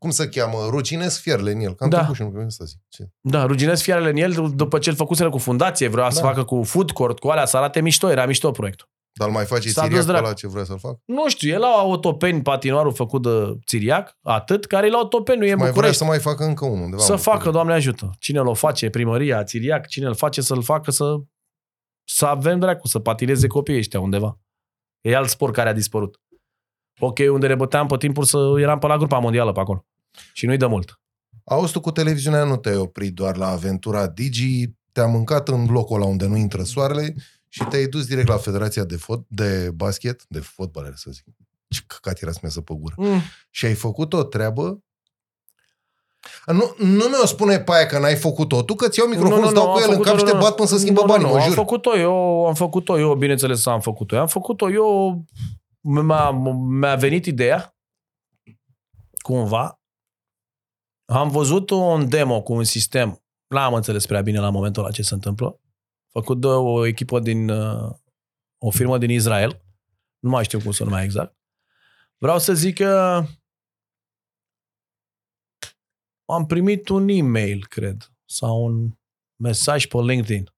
cum 0.00 0.10
se 0.10 0.28
cheamă? 0.28 0.56
Ruginesc 0.68 1.20
fierle 1.20 1.50
în 1.52 1.60
el. 1.60 1.74
Cam 1.74 1.88
Da. 1.88 2.02
da. 2.02 2.14
și 2.14 2.22
nu 2.22 2.44
asta 2.46 2.64
zic. 2.64 2.78
Ce? 2.88 3.08
Da, 3.20 3.44
ruginesc 3.44 3.82
fiarele 3.82 4.10
în 4.10 4.16
el 4.16 4.50
după 4.54 4.78
ce 4.78 4.90
îl 4.90 4.96
făcuseră 4.96 5.30
cu 5.30 5.38
fundație, 5.38 5.88
vrea 5.88 6.04
da. 6.04 6.10
să 6.10 6.20
Da. 6.20 6.26
facă 6.26 6.44
cu 6.44 6.62
food 6.62 6.90
court, 6.90 7.18
cu 7.18 7.28
alea, 7.28 7.44
să 7.46 7.56
arate 7.56 7.80
mișto, 7.80 8.10
era 8.10 8.26
mișto 8.26 8.50
proiectul. 8.50 8.88
Dar 9.12 9.28
îl 9.28 9.34
mai 9.34 9.44
face 9.44 9.68
S-a 9.68 9.82
Siriac 9.82 9.90
dus 9.96 10.04
pe 10.06 10.10
dracu. 10.10 10.24
ăla 10.26 10.34
ce 10.34 10.48
vrea 10.48 10.64
să-l 10.64 10.78
fac? 10.78 10.98
Nu 11.04 11.28
știu, 11.28 11.50
el 11.52 11.60
la 11.60 11.66
autopeni 11.66 12.42
patinoarul 12.42 12.92
făcut 12.92 13.22
de 13.22 13.58
Țiriac, 13.66 14.18
atât, 14.22 14.64
care 14.66 14.86
e 14.86 14.90
la 14.90 14.96
autopeni, 14.96 15.38
nu 15.38 15.44
e 15.44 15.50
în 15.50 15.56
Mai 15.58 15.58
vrea 15.58 15.70
București. 15.72 15.96
să 15.98 16.04
mai 16.04 16.18
facă 16.18 16.44
încă 16.44 16.64
unul 16.64 16.84
undeva. 16.84 17.02
Să 17.02 17.12
în 17.12 17.18
facă, 17.18 17.24
București. 17.36 17.52
Doamne 17.52 17.72
ajută. 17.72 18.10
Cine 18.18 18.38
îl 18.38 18.54
face? 18.54 18.90
Primăria, 18.90 19.44
Țiriac, 19.44 19.86
cine 19.86 20.06
îl 20.06 20.14
face 20.14 20.40
să-l 20.40 20.62
facă 20.62 20.90
să, 20.90 21.16
să 22.08 22.26
avem 22.26 22.58
dracu, 22.58 22.86
să 22.86 22.98
patineze 22.98 23.46
copiii 23.46 23.78
ăștia 23.78 24.00
undeva. 24.00 24.38
E 25.00 25.16
alt 25.16 25.28
sport 25.28 25.52
care 25.52 25.68
a 25.68 25.72
dispărut. 25.72 26.20
Ok, 27.00 27.18
unde 27.32 27.46
ne 27.46 27.54
băteam 27.54 27.86
pe 27.86 27.96
timpuri 27.96 28.26
să 28.26 28.38
eram 28.58 28.78
pe 28.78 28.86
la 28.86 28.96
grupa 28.96 29.18
mondială 29.18 29.52
pe 29.52 29.60
acolo. 29.60 29.84
Și 30.32 30.46
nu-i 30.46 30.56
de 30.56 30.66
mult. 30.66 31.00
Auzi, 31.44 31.72
tu 31.72 31.80
cu 31.80 31.90
televiziunea 31.90 32.44
nu 32.44 32.56
te-ai 32.56 32.76
oprit 32.76 33.14
doar 33.14 33.36
la 33.36 33.48
aventura 33.48 34.08
Digi, 34.08 34.70
te-a 34.92 35.06
mâncat 35.06 35.48
în 35.48 35.66
locul 35.66 35.96
ăla 35.96 36.10
unde 36.10 36.26
nu 36.26 36.36
intră 36.36 36.62
soarele 36.62 37.14
și 37.48 37.64
te-ai 37.64 37.86
dus 37.86 38.06
direct 38.06 38.28
la 38.28 38.36
Federația 38.36 38.84
de, 38.84 38.96
fot, 38.96 39.24
de 39.28 39.70
basket, 39.74 40.24
de 40.28 40.40
fotbal, 40.40 40.92
să 40.96 41.10
zic. 41.10 41.24
Ce 41.68 41.80
căcat 41.86 42.20
era 42.20 42.32
să 42.32 42.40
mi 42.42 42.62
pe 42.64 42.74
gură. 42.74 42.94
Mm. 42.96 43.20
Și 43.50 43.66
ai 43.66 43.74
făcut 43.74 44.12
o 44.12 44.22
treabă 44.22 44.82
nu, 46.46 46.74
nu 46.78 47.04
mi-o 47.08 47.26
spune 47.26 47.60
pe 47.60 47.72
aia 47.72 47.86
că 47.86 47.98
n-ai 47.98 48.16
făcut-o. 48.16 48.62
Tu 48.62 48.74
că 48.74 48.88
ți 48.88 48.98
iau 48.98 49.08
microfonul, 49.08 49.44
îți 49.44 49.54
dau 49.54 49.66
am 49.66 49.72
cu 49.72 49.78
el 49.78 49.84
în 49.84 49.90
făcut-o, 49.90 50.10
cap 50.10 50.18
și 50.18 50.24
te 50.24 50.32
nu, 50.32 50.38
bat 50.38 50.54
până 50.54 50.68
să 50.68 50.78
schimbă 50.78 51.00
nu, 51.00 51.06
banii, 51.06 51.26
nu, 51.26 51.32
mă 51.32 51.38
Am 51.38 51.44
jur. 51.46 51.54
făcut-o 51.54 51.96
eu, 51.96 52.46
am 52.46 52.54
făcut-o 52.54 52.98
eu, 52.98 53.14
bineînțeles 53.14 53.66
am 53.66 53.80
făcut-o 53.80 54.14
eu. 54.14 54.20
Am 54.20 54.28
făcut-o 54.28 54.70
eu, 54.70 55.24
mi-a, 55.80 56.30
mi-a 56.68 56.94
venit 56.94 57.26
ideea, 57.26 57.76
cumva, 59.22 59.79
am 61.10 61.28
văzut 61.28 61.70
un 61.70 62.08
demo 62.08 62.42
cu 62.42 62.52
un 62.52 62.64
sistem, 62.64 63.22
n-am 63.46 63.74
înțeles 63.74 64.06
prea 64.06 64.20
bine 64.22 64.38
la 64.38 64.50
momentul 64.50 64.82
ăla 64.82 64.92
ce 64.92 65.02
se 65.02 65.14
întâmplă, 65.14 65.60
făcut 66.08 66.40
de 66.40 66.46
o 66.46 66.86
echipă 66.86 67.20
din, 67.20 67.48
uh, 67.48 67.94
o 68.58 68.70
firmă 68.70 68.98
din 68.98 69.10
Israel, 69.10 69.62
nu 70.18 70.30
mai 70.30 70.44
știu 70.44 70.60
cum 70.60 70.70
să 70.70 70.84
numai 70.84 71.04
exact. 71.04 71.36
Vreau 72.18 72.38
să 72.38 72.54
zic 72.54 72.74
că 72.74 73.24
am 76.24 76.46
primit 76.46 76.88
un 76.88 77.08
e-mail, 77.08 77.66
cred, 77.66 78.12
sau 78.24 78.64
un 78.64 78.90
mesaj 79.36 79.86
pe 79.86 79.96
LinkedIn. 79.98 80.54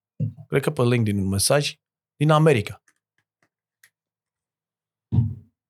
Cred 0.48 0.62
că 0.62 0.70
pe 0.70 0.82
LinkedIn 0.82 1.22
un 1.22 1.28
mesaj 1.28 1.74
din 2.16 2.30
America. 2.30 2.82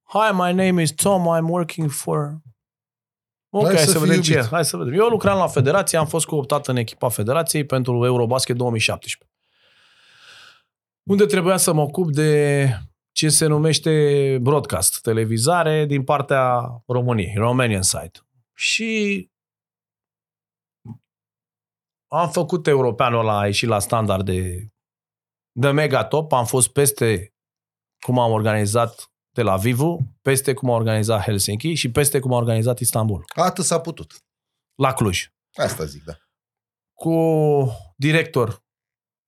Hi, 0.03 0.31
my 0.33 0.53
name 0.53 0.83
is 0.83 0.93
Tom, 0.93 1.27
I'm 1.27 1.49
working 1.49 1.91
for... 1.91 2.41
Ok, 3.55 3.65
Hai 3.65 3.75
hai, 3.75 3.85
să 3.85 3.91
să 3.91 3.99
fii 3.99 4.07
vedem 4.07 4.23
ce 4.23 4.33
e. 4.33 4.35
iubit. 4.35 4.51
Hai 4.51 4.65
să 4.65 4.77
vedem. 4.77 4.93
Eu 4.95 5.07
lucram 5.07 5.39
la 5.39 5.47
federație, 5.47 5.99
am 5.99 6.07
fost 6.07 6.27
cooptat 6.27 6.69
în 6.69 6.77
echipa 6.77 7.09
federației 7.09 7.65
pentru 7.65 8.05
Eurobasket 8.05 8.57
2017. 8.57 9.31
unde 11.03 11.27
trebuia 11.27 11.57
să 11.57 11.73
mă 11.73 11.81
ocup 11.81 12.13
de 12.13 12.69
ce 13.13 13.29
se 13.29 13.47
numește 13.47 14.39
broadcast, 14.41 15.01
televizare 15.01 15.87
din 15.87 16.05
partea 16.05 16.61
României, 16.87 17.35
Romanian 17.37 17.83
side. 17.83 18.27
Și 18.55 19.31
am 22.07 22.31
făcut 22.31 22.67
europeanul 22.67 23.19
ăla, 23.19 23.39
a 23.39 23.47
ieșit 23.47 23.69
la 23.69 23.79
standard 23.79 24.25
de, 24.25 24.69
de 25.53 25.71
mega 25.71 26.05
top, 26.05 26.33
am 26.33 26.45
fost 26.45 26.69
peste 26.69 27.35
cum 27.99 28.19
am 28.19 28.31
organizat 28.31 29.12
de 29.33 29.43
la 29.43 29.57
Vivu, 29.57 29.99
peste 30.23 30.55
cum 30.55 30.71
a 30.71 30.75
organizat 30.75 31.23
Helsinki 31.23 31.75
și 31.75 31.91
peste 31.91 32.21
cum 32.21 32.33
a 32.33 32.37
organizat 32.37 32.79
Istanbul. 32.79 33.25
Atât 33.35 33.65
s-a 33.65 33.81
putut. 33.81 34.25
La 34.75 34.93
Cluj. 34.93 35.29
Asta 35.55 35.85
zic, 35.85 36.05
da. 36.05 36.13
Cu 36.93 37.15
director 37.97 38.65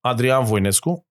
Adrian 0.03 0.45
Voinescu, 0.45 1.07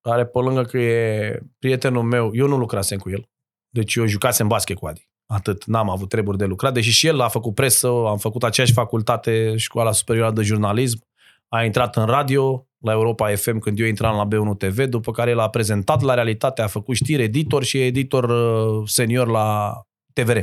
care 0.00 0.26
pe 0.26 0.38
lângă 0.38 0.62
că 0.62 0.78
e 0.78 1.40
prietenul 1.58 2.02
meu, 2.02 2.34
eu 2.34 2.46
nu 2.46 2.56
lucrasem 2.56 2.98
cu 2.98 3.10
el, 3.10 3.28
deci 3.68 3.94
eu 3.94 4.06
jucasem 4.06 4.48
basket 4.48 4.76
cu 4.76 4.86
Adi. 4.86 5.08
Atât, 5.26 5.64
n-am 5.64 5.90
avut 5.90 6.08
treburi 6.08 6.38
de 6.38 6.44
lucrat, 6.44 6.72
deși 6.72 6.90
și 6.90 7.06
el 7.06 7.20
a 7.20 7.28
făcut 7.28 7.54
presă, 7.54 7.88
am 7.88 8.18
făcut 8.18 8.42
aceeași 8.44 8.72
facultate, 8.72 9.56
școala 9.56 9.92
superioară 9.92 10.34
de 10.34 10.42
jurnalism, 10.42 11.07
a 11.48 11.64
intrat 11.64 11.96
în 11.96 12.06
radio, 12.06 12.66
la 12.78 12.92
Europa 12.92 13.34
FM 13.34 13.58
când 13.58 13.78
eu 13.80 13.86
intram 13.86 14.16
la 14.16 14.26
B1 14.26 14.58
TV, 14.58 14.84
după 14.84 15.12
care 15.12 15.30
el 15.30 15.38
a 15.38 15.48
prezentat 15.48 16.00
la 16.00 16.14
realitate, 16.14 16.62
a 16.62 16.66
făcut 16.66 16.96
știri, 16.96 17.22
editor 17.22 17.64
și 17.64 17.82
editor 17.82 18.24
uh, 18.24 18.88
senior 18.88 19.28
la 19.28 19.80
TVR. 20.12 20.38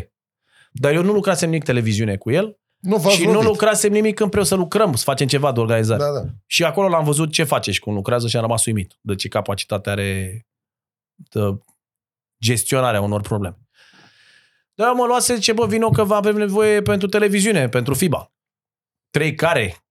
Dar 0.72 0.94
eu 0.94 1.04
nu 1.04 1.14
lucrasem 1.14 1.50
nimic 1.50 1.64
televiziune 1.64 2.16
cu 2.16 2.32
el 2.32 2.58
Nu 2.80 2.98
și 2.98 3.04
lovit. 3.04 3.28
nu 3.28 3.42
lucrasem 3.42 3.92
nimic 3.92 4.20
împreună 4.20 4.48
să 4.48 4.56
lucrăm, 4.56 4.94
să 4.94 5.04
facem 5.04 5.28
ceva 5.28 5.52
de 5.52 5.60
organizare. 5.60 6.04
Da, 6.04 6.12
da. 6.12 6.26
Și 6.46 6.64
acolo 6.64 6.88
l-am 6.88 7.04
văzut 7.04 7.32
ce 7.32 7.44
face 7.44 7.72
și 7.72 7.80
cum 7.80 7.94
lucrează 7.94 8.28
și 8.28 8.36
am 8.36 8.42
rămas 8.42 8.66
uimit 8.66 8.98
de 9.02 9.16
ce 9.16 9.28
capacitate 9.28 9.90
are 9.90 10.42
de 11.16 11.40
gestionarea 12.44 13.02
unor 13.02 13.22
probleme. 13.22 13.58
Dar 14.74 14.94
mă 14.94 15.06
luase, 15.06 15.36
zice, 15.36 15.54
bă, 15.54 15.66
vino 15.66 15.90
că 15.90 16.04
va 16.04 16.16
avem 16.16 16.36
nevoie 16.36 16.82
pentru 16.82 17.08
televiziune, 17.08 17.70
pentru 17.70 17.94
FIBA. 17.94 18.34
Trei 19.10 19.36
care. 19.36 19.85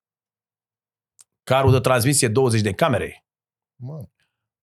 Carul 1.44 1.72
de 1.72 1.80
transmisie, 1.80 2.28
20 2.28 2.60
de 2.60 2.72
camere. 2.72 3.26
Mă. 3.76 4.04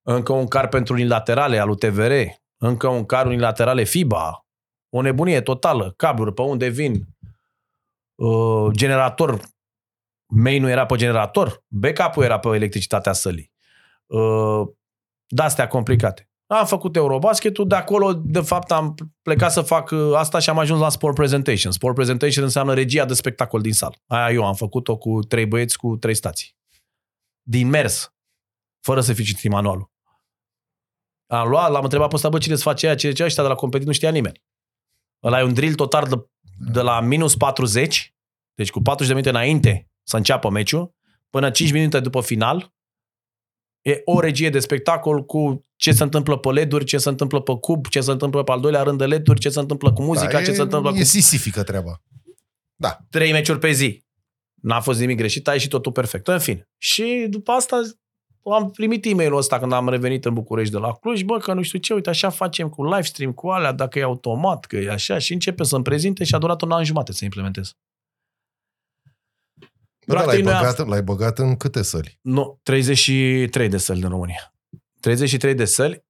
Încă 0.02 0.34
un 0.34 0.48
car 0.48 0.68
pentru 0.68 0.94
unilaterale 0.94 1.60
al 1.60 1.70
UTVR. 1.70 2.12
Încă 2.58 2.88
un 2.88 3.06
car 3.06 3.26
unilaterale 3.26 3.84
FIBA. 3.84 4.46
O 4.90 5.02
nebunie 5.02 5.42
totală. 5.42 5.94
Cabluri 5.98 6.34
pe 6.34 6.42
unde 6.42 6.68
vin. 6.68 7.08
Uh, 8.16 8.72
generator. 8.72 9.40
Main 10.26 10.62
nu 10.62 10.70
era 10.70 10.86
pe 10.86 10.96
generator. 10.96 11.64
Backup-ul 11.68 12.24
era 12.24 12.40
pe 12.40 12.48
electricitatea 12.48 13.14
sălii. 13.14 13.52
Uh, 14.06 14.68
de-astea 15.28 15.68
complicate. 15.68 16.26
Am 16.48 16.66
făcut 16.66 16.96
Eurobasketul, 16.96 17.68
de 17.68 17.76
acolo, 17.76 18.14
de 18.14 18.40
fapt, 18.40 18.72
am 18.72 18.96
plecat 19.22 19.52
să 19.52 19.62
fac 19.62 19.90
uh, 19.92 20.12
asta 20.16 20.40
și 20.40 20.50
am 20.50 20.58
ajuns 20.58 20.80
la 20.80 20.90
Sport 20.90 21.16
Presentation. 21.16 21.72
Sport 21.72 21.96
Presentation 21.96 22.44
înseamnă 22.44 22.74
regia 22.74 23.06
de 23.06 23.14
spectacol 23.14 23.62
din 23.62 23.74
sală. 23.74 23.96
Aia 24.08 24.32
eu 24.34 24.46
am 24.46 24.54
făcut-o 24.54 24.98
cu 24.98 25.20
trei 25.20 25.46
băieți 25.46 25.78
cu 25.78 25.98
trei 25.98 26.14
stații. 26.14 26.56
Din 27.42 27.68
mers, 27.68 28.14
fără 28.80 29.02
să 29.02 29.14
fi 29.14 29.24
citit 29.24 29.52
manualul. 29.52 29.92
Am 31.28 31.50
luat, 31.50 31.72
l-am 31.72 31.84
întrebat 31.84 32.10
pe 32.10 32.16
ăsta, 32.16 32.30
bă, 32.30 32.38
cine 32.38 32.56
să 32.56 32.62
face 32.62 32.86
aia, 32.86 32.96
ce 32.96 33.12
ce 33.12 33.24
ăștia 33.24 33.44
de 33.44 33.50
la 33.50 33.56
competiție, 33.56 33.90
nu 33.92 33.96
știa 33.96 34.12
nimeni. 34.12 34.44
Ăla 35.24 35.40
e 35.40 35.44
un 35.44 35.54
drill 35.54 35.76
total 35.76 36.08
de, 36.08 36.16
de 36.72 36.82
la 36.82 37.02
minus 37.02 37.36
40, 37.36 38.16
deci 38.54 38.70
cu 38.70 38.82
40 38.82 39.08
de 39.08 39.20
minute 39.20 39.38
înainte 39.38 39.90
să 40.04 40.18
înceapă 40.18 40.50
meciul, 40.50 40.96
până 41.30 41.52
5 41.52 41.72
minute 41.72 42.00
după 42.00 42.22
final, 42.22 42.74
e 43.82 44.02
o 44.06 44.20
regie 44.20 44.50
de 44.50 44.60
spectacol 44.60 45.26
cu 45.26 45.66
ce 45.76 45.92
se 45.92 46.04
întâmplă 46.04 46.38
pe 46.38 46.52
LED-uri, 46.52 46.86
ce 46.86 46.98
se 46.98 47.10
întâmplă 47.10 47.42
pe 47.42 47.54
cub, 47.60 47.88
ce 47.88 48.02
se 48.02 48.12
întâmplă 48.12 48.44
pe 48.44 48.52
al 48.52 48.60
doilea 48.60 48.84
rând 48.84 48.98
de 48.98 49.06
LED-uri, 49.06 49.40
ce 49.40 49.50
se 49.50 49.60
întâmplă 49.60 49.94
cu 49.94 50.02
muzica, 50.02 50.32
da, 50.32 50.44
ce 50.44 50.50
e, 50.50 50.54
se 50.54 50.62
întâmplă 50.62 50.92
e 50.92 50.98
cu 50.98 51.04
sisifică 51.04 51.64
treaba. 51.64 52.02
Da. 52.76 52.98
trei 53.10 53.32
meciuri 53.32 53.60
pe 53.60 53.72
zi. 53.72 54.04
N-a 54.62 54.80
fost 54.80 55.00
nimic 55.00 55.18
greșit, 55.18 55.48
a 55.48 55.54
ieșit 55.54 55.70
totul 55.70 55.92
perfect. 55.92 56.28
În 56.28 56.40
fine. 56.40 56.70
Și 56.78 57.26
după 57.30 57.52
asta 57.52 57.82
am 58.44 58.72
primit 58.72 59.06
e-mailul 59.06 59.38
ăsta 59.38 59.60
când 59.60 59.72
am 59.72 59.90
revenit 59.90 60.26
în 60.26 60.34
București 60.34 60.74
de 60.74 60.80
la 60.80 60.94
Cluj, 60.94 61.22
bă, 61.22 61.38
că 61.38 61.54
nu 61.54 61.62
știu 61.62 61.80
ce, 61.80 61.94
uite, 61.94 62.10
așa 62.10 62.30
facem 62.30 62.70
cu 62.70 62.84
live 62.84 63.02
stream, 63.02 63.34
cu 63.34 63.50
alea, 63.50 63.72
dacă 63.72 64.00
e 64.00 64.04
automat, 64.04 64.66
că 64.66 64.76
e 64.76 64.92
așa, 64.92 65.18
și 65.18 65.34
începe 65.34 65.64
să-mi 65.64 65.84
prezinte 65.84 66.24
și 66.24 66.36
a 66.36 66.38
durat 66.38 66.62
un 66.62 66.72
an 66.72 66.84
jumate 66.84 67.12
să 67.12 67.24
implementez. 67.24 67.76
Bă, 70.08 70.14
da, 70.14 70.22
Practic, 70.22 70.34
l-ai, 70.34 70.42
noi 70.42 70.54
am- 70.54 70.60
băgat, 70.60 70.88
l-ai 70.88 71.04
băgat 71.04 71.40
în 71.40 71.58
câte 71.58 71.82
săli? 71.82 72.20
Nu, 72.22 72.60
33 72.64 73.70
de 73.70 73.78
săli 73.78 74.02
în 74.02 74.10
România. 74.10 74.54
33 75.00 75.54
de 75.56 75.66
săli. 75.66 76.06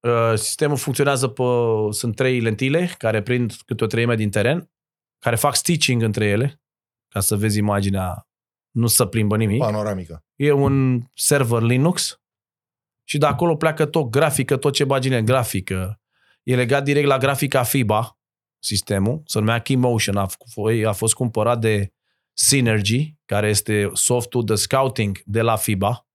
Uh, 0.00 0.32
Sistemul 0.34 0.76
funcționează 0.76 1.28
pe... 1.28 1.42
Sunt 1.90 2.16
trei 2.16 2.40
lentile 2.40 2.94
care 2.98 3.22
prind 3.22 3.54
câte 3.66 3.84
o 3.84 3.86
treime 3.86 4.14
din 4.14 4.30
teren, 4.30 4.70
care 5.18 5.36
fac 5.36 5.54
stitching 5.54 6.02
între 6.02 6.26
ele, 6.26 6.63
ca 7.14 7.20
să 7.20 7.36
vezi 7.36 7.58
imaginea, 7.58 8.28
nu 8.70 8.86
să 8.86 9.06
plimbă 9.06 9.36
nimic. 9.36 9.58
Panoramică. 9.58 10.24
E 10.34 10.52
un 10.52 11.02
server 11.14 11.62
Linux 11.62 12.20
și 13.04 13.18
de 13.18 13.26
acolo 13.26 13.56
pleacă 13.56 13.86
tot 13.86 14.10
grafică, 14.10 14.56
tot 14.56 14.72
ce 14.72 14.84
bagi 14.84 15.08
în 15.08 15.14
el, 15.14 15.22
grafică. 15.22 16.00
E 16.42 16.56
legat 16.56 16.84
direct 16.84 17.06
la 17.06 17.18
grafica 17.18 17.62
FIBA, 17.62 18.18
sistemul, 18.58 19.22
se 19.24 19.38
numea 19.38 19.60
Keymotion, 19.60 20.16
a, 20.16 20.26
f- 20.26 20.86
a 20.86 20.92
fost 20.92 21.14
cumpărat 21.14 21.60
de 21.60 21.92
Synergy, 22.32 23.14
care 23.24 23.48
este 23.48 23.90
softul 23.92 24.44
de 24.44 24.54
scouting 24.54 25.22
de 25.24 25.40
la 25.40 25.56
FIBA. 25.56 26.08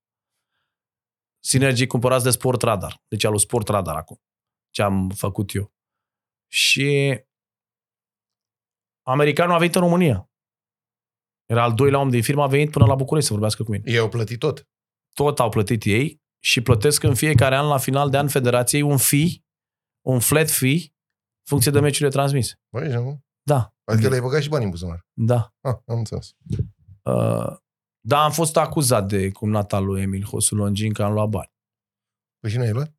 Synergy 1.39 1.87
cumpărați 1.87 2.23
de 2.23 2.29
Sport 2.29 2.61
Radar, 2.61 3.03
deci 3.07 3.23
al 3.23 3.31
lui 3.31 3.39
Sport 3.39 3.67
Radar 3.67 3.95
acum, 3.95 4.21
ce 4.69 4.81
am 4.81 5.09
făcut 5.09 5.53
eu. 5.53 5.73
Și 6.47 7.19
americanul 9.07 9.55
a 9.55 9.57
venit 9.57 9.75
în 9.75 9.81
România. 9.81 10.28
Era 11.49 11.63
al 11.63 11.73
doilea 11.73 11.99
om 11.99 12.09
din 12.09 12.21
firmă, 12.21 12.43
a 12.43 12.47
venit 12.47 12.71
până 12.71 12.85
la 12.85 12.95
București 12.95 13.27
să 13.27 13.33
vorbească 13.33 13.63
cu 13.63 13.71
mine 13.71 13.83
Ei 13.91 13.97
au 13.97 14.09
plătit 14.09 14.39
tot. 14.39 14.67
tot 15.13 15.39
au 15.39 15.49
plătit 15.49 15.83
ei 15.83 16.21
și 16.43 16.61
plătesc 16.61 17.03
în 17.03 17.15
fiecare 17.15 17.55
an, 17.55 17.67
la 17.67 17.77
final 17.77 18.09
de 18.09 18.17
an, 18.17 18.27
federației 18.27 18.81
un 18.81 18.97
fee, 18.97 19.27
un 20.05 20.19
flat 20.19 20.49
fee, 20.49 20.77
funcție 21.47 21.71
de 21.71 21.79
meciurile 21.79 22.09
transmise. 22.09 22.59
Băi, 22.73 22.87
nu? 22.87 23.23
Da, 23.41 23.73
Adică 23.83 24.07
le-ai 24.09 24.21
băgat 24.21 24.41
și 24.41 24.49
bani 24.49 24.63
în 24.63 24.69
buzunar. 24.69 25.07
da. 25.13 25.53
Ah, 25.61 25.75
am 25.85 25.97
înțeles. 25.97 26.35
Uh, 27.03 27.57
da, 27.99 28.23
am 28.23 28.31
fost 28.31 28.57
acuzat 28.57 29.07
de 29.07 29.31
cumnata 29.31 29.79
lui 29.79 30.01
Emil 30.01 30.23
Hosul 30.23 30.57
Longin 30.57 30.93
că 30.93 31.03
am 31.03 31.13
luat 31.13 31.29
bani. 31.29 31.51
Păi 32.39 32.49
și 32.49 32.57
nu 32.57 32.63
ai 32.63 32.71
luat? 32.71 32.93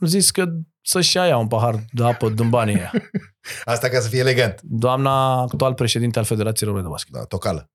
Am 0.00 0.06
zis 0.06 0.30
că 0.30 0.46
să-și 0.82 1.16
ia 1.16 1.26
ea 1.26 1.36
un 1.36 1.48
pahar 1.48 1.84
de 1.92 2.04
apă 2.04 2.28
din 2.28 2.48
banii 2.48 2.74
ăia. 2.76 2.92
Asta 3.64 3.88
ca 3.88 4.00
să 4.00 4.08
fie 4.08 4.18
elegant. 4.20 4.60
Doamna 4.62 5.40
actual 5.40 5.74
președinte 5.74 6.18
al 6.18 6.24
Federației 6.24 6.68
Române 6.68 6.84
de 6.86 6.90
Basket, 6.92 7.12
Da, 7.12 7.24
tocală. 7.24 7.70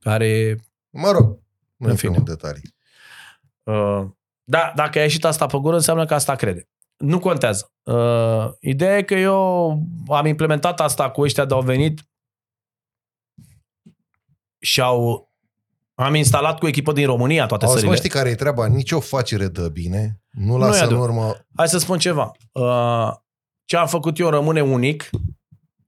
care 0.00 0.56
Mă 0.90 1.10
rog, 1.10 1.24
nu 1.76 1.86
În 1.86 1.90
în 1.90 1.96
fine. 1.96 2.16
în 2.16 2.24
detalii. 2.24 2.74
Uh, 3.62 4.06
da, 4.44 4.72
dacă 4.76 4.98
a 4.98 5.02
ieșit 5.02 5.24
asta 5.24 5.46
pe 5.46 5.58
gură, 5.58 5.74
înseamnă 5.76 6.04
că 6.04 6.14
asta 6.14 6.34
crede. 6.34 6.68
Nu 6.96 7.18
contează. 7.18 7.72
Uh, 7.82 8.52
ideea 8.60 8.96
e 8.96 9.02
că 9.02 9.14
eu 9.14 9.70
am 10.08 10.26
implementat 10.26 10.80
asta 10.80 11.10
cu 11.10 11.20
ăștia 11.20 11.44
de 11.44 11.54
au 11.54 11.62
venit 11.62 12.00
și 14.58 14.80
au 14.80 15.29
am 16.04 16.14
instalat 16.14 16.58
cu 16.58 16.66
echipă 16.66 16.92
din 16.92 17.06
România 17.06 17.46
toate 17.46 17.64
Auzi, 17.64 17.76
mă, 17.76 17.80
sările. 17.80 17.98
știi 17.98 18.18
care 18.18 18.30
e 18.30 18.34
treaba? 18.34 18.66
Nici 18.66 18.92
o 18.92 19.00
facere 19.00 19.48
dă 19.48 19.68
bine. 19.68 20.22
Nu 20.30 20.56
Nu 20.56 20.64
e 20.64 20.66
lasă 20.66 20.78
în 20.78 20.84
adevărat. 20.84 21.08
urmă... 21.08 21.36
Hai 21.56 21.68
să 21.68 21.78
spun 21.78 21.98
ceva. 21.98 22.30
Uh, 22.52 23.10
ce 23.64 23.76
am 23.76 23.86
făcut 23.86 24.18
eu 24.18 24.28
rămâne 24.28 24.60
unic 24.60 25.10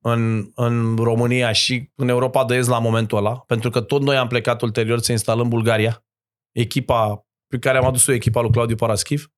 în, 0.01 0.51
în 0.55 0.97
România 0.97 1.53
și 1.53 1.91
în 1.95 2.09
Europa 2.09 2.45
de 2.45 2.55
Est 2.55 2.69
la 2.69 2.79
momentul 2.79 3.19
ăla, 3.19 3.37
pentru 3.39 3.71
că 3.71 3.81
tot 3.81 4.03
noi 4.03 4.17
am 4.17 4.29
plecat 4.29 4.63
ulterior 4.63 4.99
să 5.01 5.13
instalăm 5.13 5.49
Bulgaria. 5.49 6.05
Echipa 6.53 7.27
pe 7.47 7.59
care 7.59 7.79
am 7.79 7.85
adus-o, 7.85 8.13
echipa 8.13 8.41
lui 8.41 8.51
Claudiu 8.51 8.77
Paraschiv, 8.77 9.31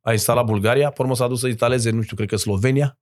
a 0.00 0.12
instalat 0.12 0.44
Bulgaria, 0.44 0.90
pe 0.90 1.02
urmă 1.02 1.14
s-a 1.14 1.28
dus 1.28 1.40
să 1.40 1.46
instaleze, 1.46 1.90
nu 1.90 2.02
știu, 2.02 2.16
cred 2.16 2.28
că 2.28 2.36
Slovenia. 2.36 2.98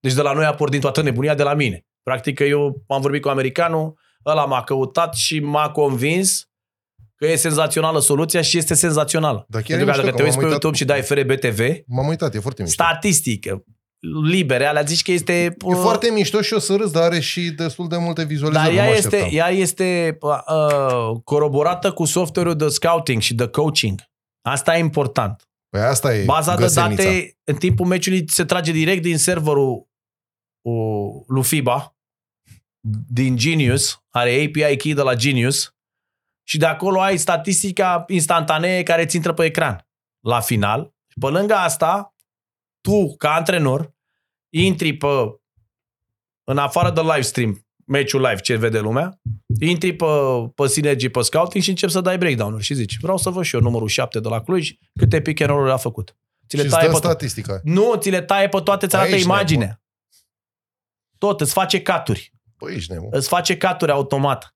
Deci 0.00 0.12
de 0.12 0.22
la 0.22 0.32
noi 0.32 0.44
a 0.44 0.54
pornit 0.54 0.80
toată 0.80 1.02
nebunia 1.02 1.34
de 1.34 1.42
la 1.42 1.54
mine. 1.54 1.86
Practic 2.02 2.34
că 2.34 2.44
eu 2.44 2.84
am 2.88 3.00
vorbit 3.00 3.22
cu 3.22 3.28
americanul, 3.28 3.98
ăla 4.26 4.44
m-a 4.44 4.62
căutat 4.62 5.14
și 5.14 5.40
m-a 5.40 5.70
convins 5.70 6.48
că 7.16 7.26
e 7.26 7.36
senzațională 7.36 8.00
soluția 8.00 8.40
și 8.42 8.58
este 8.58 8.74
senzațională. 8.74 9.46
Dar 9.48 9.62
chiar 9.62 9.80
e 9.80 9.84
Pentru 9.84 9.84
că 9.84 10.00
mișto, 10.00 10.02
dacă 10.02 10.10
că 10.10 10.16
te 10.16 10.22
uiți 10.22 10.36
m-am 10.36 10.44
pe 10.44 10.52
uitat- 10.52 10.62
YouTube 10.62 10.76
și 10.76 10.84
dai 10.84 11.02
FRBTV, 11.02 11.82
M-am 11.86 12.06
uitat, 12.08 12.34
e 12.34 12.38
foarte 12.40 12.62
mișto. 12.62 12.82
statistică, 12.82 13.64
libere, 14.24 14.64
alea 14.66 14.82
zici 14.82 15.02
că 15.02 15.12
este... 15.12 15.56
E 15.68 15.74
foarte 15.74 16.10
mișto 16.10 16.40
și 16.40 16.52
o 16.52 16.58
să 16.58 16.76
râs, 16.76 16.90
dar 16.90 17.02
are 17.02 17.20
și 17.20 17.50
destul 17.50 17.88
de 17.88 17.96
multe 17.96 18.20
dar 18.20 18.30
vizualizări. 18.30 18.70
nu 18.70 18.76
ea 18.76 18.84
mă 18.84 18.90
este, 18.94 19.06
așteptam. 19.06 19.30
ea 19.38 19.48
este 19.48 20.18
uh, 20.20 21.20
coroborată 21.24 21.92
cu 21.92 22.04
software-ul 22.04 22.56
de 22.56 22.68
scouting 22.68 23.20
și 23.22 23.34
de 23.34 23.48
coaching. 23.48 24.00
Asta 24.42 24.76
e 24.76 24.78
important. 24.78 25.48
Păi 25.68 25.80
asta 25.80 26.14
e 26.16 26.24
Baza 26.24 26.54
de 26.56 26.62
găselnița. 26.62 27.02
date 27.02 27.36
în 27.44 27.54
timpul 27.56 27.86
meciului 27.86 28.24
se 28.30 28.44
trage 28.44 28.72
direct 28.72 29.02
din 29.02 29.18
serverul 29.18 29.88
uh, 30.62 31.22
lui 31.26 31.42
FIBA, 31.42 31.95
din 33.08 33.36
Genius, 33.36 34.04
are 34.10 34.44
API 34.44 34.76
key 34.76 34.94
de 34.94 35.02
la 35.02 35.14
Genius, 35.14 35.76
și 36.48 36.58
de 36.58 36.66
acolo 36.66 37.00
ai 37.00 37.16
statistica 37.16 38.04
instantanee 38.08 38.82
care 38.82 39.06
ți 39.06 39.16
intră 39.16 39.32
pe 39.32 39.44
ecran. 39.44 39.88
La 40.20 40.40
final, 40.40 40.94
pe 41.20 41.26
lângă 41.26 41.54
asta, 41.54 42.14
tu, 42.80 43.16
ca 43.16 43.34
antrenor, 43.34 43.94
intri 44.52 44.96
pe, 44.96 45.06
în 46.44 46.58
afară 46.58 46.90
de 46.90 47.00
live 47.00 47.20
stream, 47.20 47.66
meciul 47.84 48.20
live, 48.20 48.40
ce 48.40 48.56
vede 48.56 48.78
lumea, 48.78 49.20
intri 49.60 49.96
pe, 49.96 50.06
pe 50.54 50.66
Synergy, 50.66 51.08
pe 51.08 51.20
Scouting 51.20 51.64
și 51.64 51.70
începi 51.70 51.92
să 51.92 52.00
dai 52.00 52.18
breakdown-uri 52.18 52.64
și 52.64 52.74
zici, 52.74 52.96
vreau 53.00 53.16
să 53.16 53.30
văd 53.30 53.44
și 53.44 53.54
eu 53.54 53.60
numărul 53.60 53.88
7 53.88 54.20
de 54.20 54.28
la 54.28 54.42
Cluj, 54.42 54.70
câte 54.98 55.20
pick 55.20 55.40
and 55.40 55.50
roll 55.50 55.70
a 55.70 55.76
făcut. 55.76 56.16
Ți 56.48 56.56
le 56.56 56.62
și 56.62 56.68
taie 56.68 56.86
dă 56.86 56.92
pe 56.92 56.98
statistica. 56.98 57.60
Nu, 57.64 57.94
ți 57.94 58.10
le 58.10 58.22
taie 58.22 58.48
pe 58.48 58.60
toate, 58.60 58.84
îți 58.84 58.96
arată 58.96 59.12
Aici 59.12 59.22
imaginea. 59.22 59.82
Tot, 61.18 61.40
îți 61.40 61.52
face 61.52 61.82
caturi. 61.82 62.35
Păi 62.56 62.74
ești 62.74 62.92
nebun. 62.92 63.08
Îți 63.12 63.28
face 63.28 63.56
caturi 63.56 63.90
automat. 63.90 64.54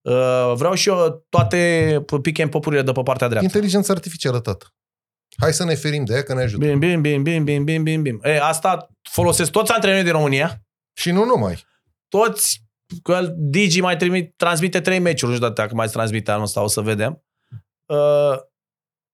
Uh, 0.00 0.52
vreau 0.54 0.74
și 0.74 0.88
eu 0.88 1.26
toate 1.28 2.04
pick 2.22 2.40
and 2.40 2.50
popurile 2.50 2.82
de 2.82 2.92
pe 2.92 3.02
partea 3.02 3.28
dreaptă. 3.28 3.46
Inteligența 3.46 3.92
artificială, 3.92 4.40
tată. 4.40 4.74
Hai 5.36 5.52
să 5.52 5.64
ne 5.64 5.74
ferim 5.74 6.04
de 6.04 6.14
ea, 6.14 6.22
că 6.22 6.34
ne 6.34 6.42
ajută. 6.42 6.66
Bim, 6.66 6.78
bim, 6.78 7.00
bim, 7.00 7.22
bim, 7.22 7.44
bim, 7.44 7.64
bim, 7.64 7.82
bim, 7.82 8.02
bim. 8.02 8.20
E, 8.22 8.40
asta 8.42 8.88
folosesc 9.02 9.50
toți 9.50 9.72
antrenorii 9.72 10.04
din 10.04 10.12
România. 10.12 10.62
Și 10.92 11.10
nu 11.10 11.24
numai. 11.24 11.64
Toți, 12.08 12.62
că 13.02 13.34
Digi 13.36 13.80
mai 13.80 13.96
trimit, 13.96 14.36
transmite 14.36 14.80
trei 14.80 14.98
meciuri, 14.98 15.30
nu 15.30 15.36
știu 15.36 15.50
dacă 15.50 15.74
mai 15.74 15.88
transmite 15.88 16.30
anul 16.30 16.42
ăsta, 16.42 16.62
o 16.62 16.66
să 16.66 16.80
vedem. 16.80 17.24
Uh, 17.86 18.38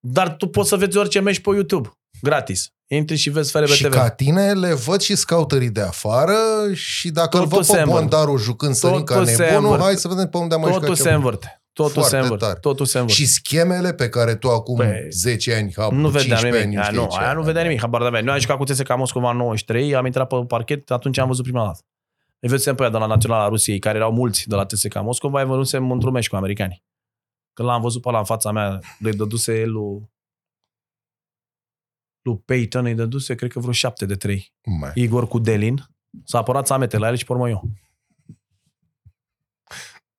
dar 0.00 0.36
tu 0.36 0.48
poți 0.48 0.68
să 0.68 0.76
vezi 0.76 0.96
orice 0.96 1.20
meci 1.20 1.40
pe 1.40 1.50
YouTube, 1.50 1.88
gratis. 2.22 2.74
Intri 2.88 3.16
și 3.16 3.30
vezi 3.30 3.50
FRB 3.50 3.66
Și 3.66 3.82
TV. 3.84 3.92
ca 3.92 4.10
tine 4.10 4.52
le 4.52 4.74
văd 4.74 5.00
și 5.00 5.14
scouterii 5.16 5.70
de 5.70 5.80
afară 5.80 6.34
și 6.72 7.10
dacă 7.10 7.36
îl 7.36 7.42
Totul 7.42 7.56
văd 7.56 7.66
se 7.66 7.72
pe 7.74 7.78
învârte. 7.80 8.00
Bondaru 8.00 8.36
jucând 8.36 8.74
sărin 8.74 9.04
ca 9.04 9.14
Totul 9.14 9.28
se 9.30 9.36
nebunul, 9.42 9.62
învârte. 9.62 9.84
hai 9.84 9.94
să 9.96 10.08
vedem 10.08 10.28
pe 10.28 10.36
unde 10.36 10.54
am 10.54 10.60
mai 10.60 10.70
Totul 10.70 10.84
jucat 10.86 10.96
se 10.98 11.02
ceva. 11.02 11.16
învârte. 11.16 11.60
Totul 11.72 11.92
Foarte 11.92 12.10
se 12.16 12.22
învârte. 12.22 12.44
tare. 12.44 12.58
Totul 12.60 12.86
se 12.86 12.98
învârte. 12.98 13.20
Și 13.22 13.28
schemele 13.28 13.94
pe 13.94 14.08
care 14.08 14.34
tu 14.34 14.48
acum 14.50 14.76
Păi, 14.76 15.06
10 15.10 15.54
ani, 15.54 15.72
hab, 15.76 15.92
Nu 15.92 16.08
vedeam 16.08 16.12
15 16.40 16.60
nimic. 16.64 16.78
ani, 16.78 16.86
Aia, 16.86 16.90
nu, 16.94 17.00
știi 17.06 17.16
ce 17.18 17.24
aia 17.24 17.32
nu 17.32 17.40
e. 17.40 17.44
vedea 17.44 17.62
nimic, 17.62 17.80
habar 17.80 18.00
de 18.00 18.06
avea. 18.06 18.20
Noi 18.20 18.32
am 18.34 18.40
jucat 18.40 18.56
cu 18.56 18.64
TSK 18.64 18.96
Moscova 18.96 19.30
în 19.30 19.36
93, 19.36 19.94
am 19.94 20.06
intrat 20.06 20.28
pe 20.28 20.36
parchet, 20.48 20.90
atunci 20.90 21.18
am 21.18 21.26
văzut 21.26 21.44
prima 21.44 21.64
dată. 21.64 21.78
Îi 22.40 22.48
văzusem 22.48 22.74
pe 22.74 22.82
ea 22.82 22.90
de 22.90 22.96
la 22.98 23.06
Naționala 23.06 23.48
Rusiei, 23.48 23.78
care 23.78 23.96
erau 23.96 24.12
mulți 24.12 24.48
de 24.48 24.54
la 24.54 24.64
TSK 24.66 24.94
Moscova, 25.02 25.40
îi 25.40 25.46
văzusem 25.46 25.90
într-un 25.90 26.12
meci 26.12 26.28
cu 26.28 26.36
americanii. 26.36 26.84
Când 27.52 27.68
l-am 27.68 27.80
văzut 27.80 28.02
pe 28.02 28.08
ăla 28.08 28.18
în 28.18 28.24
fața 28.24 28.50
mea, 28.52 28.78
le 28.98 29.10
dăduse 29.10 29.58
el 29.60 29.72
lui, 32.26 32.34
lui 32.34 32.42
Peyton, 32.44 32.84
îi 32.84 32.94
dăduse, 32.94 33.34
cred 33.34 33.52
că 33.52 33.58
vreo 33.58 33.72
7 33.72 34.06
de 34.06 34.14
3. 34.14 34.54
Mai. 34.80 34.90
Igor 34.94 35.28
cu 35.28 35.38
Delin, 35.38 35.82
s-a 36.24 36.38
apărat 36.38 36.66
țamete 36.66 36.98
la 36.98 37.08
el 37.08 37.16
și 37.16 37.24
pe 37.24 37.32
urmă 37.32 37.48
eu. 37.48 37.70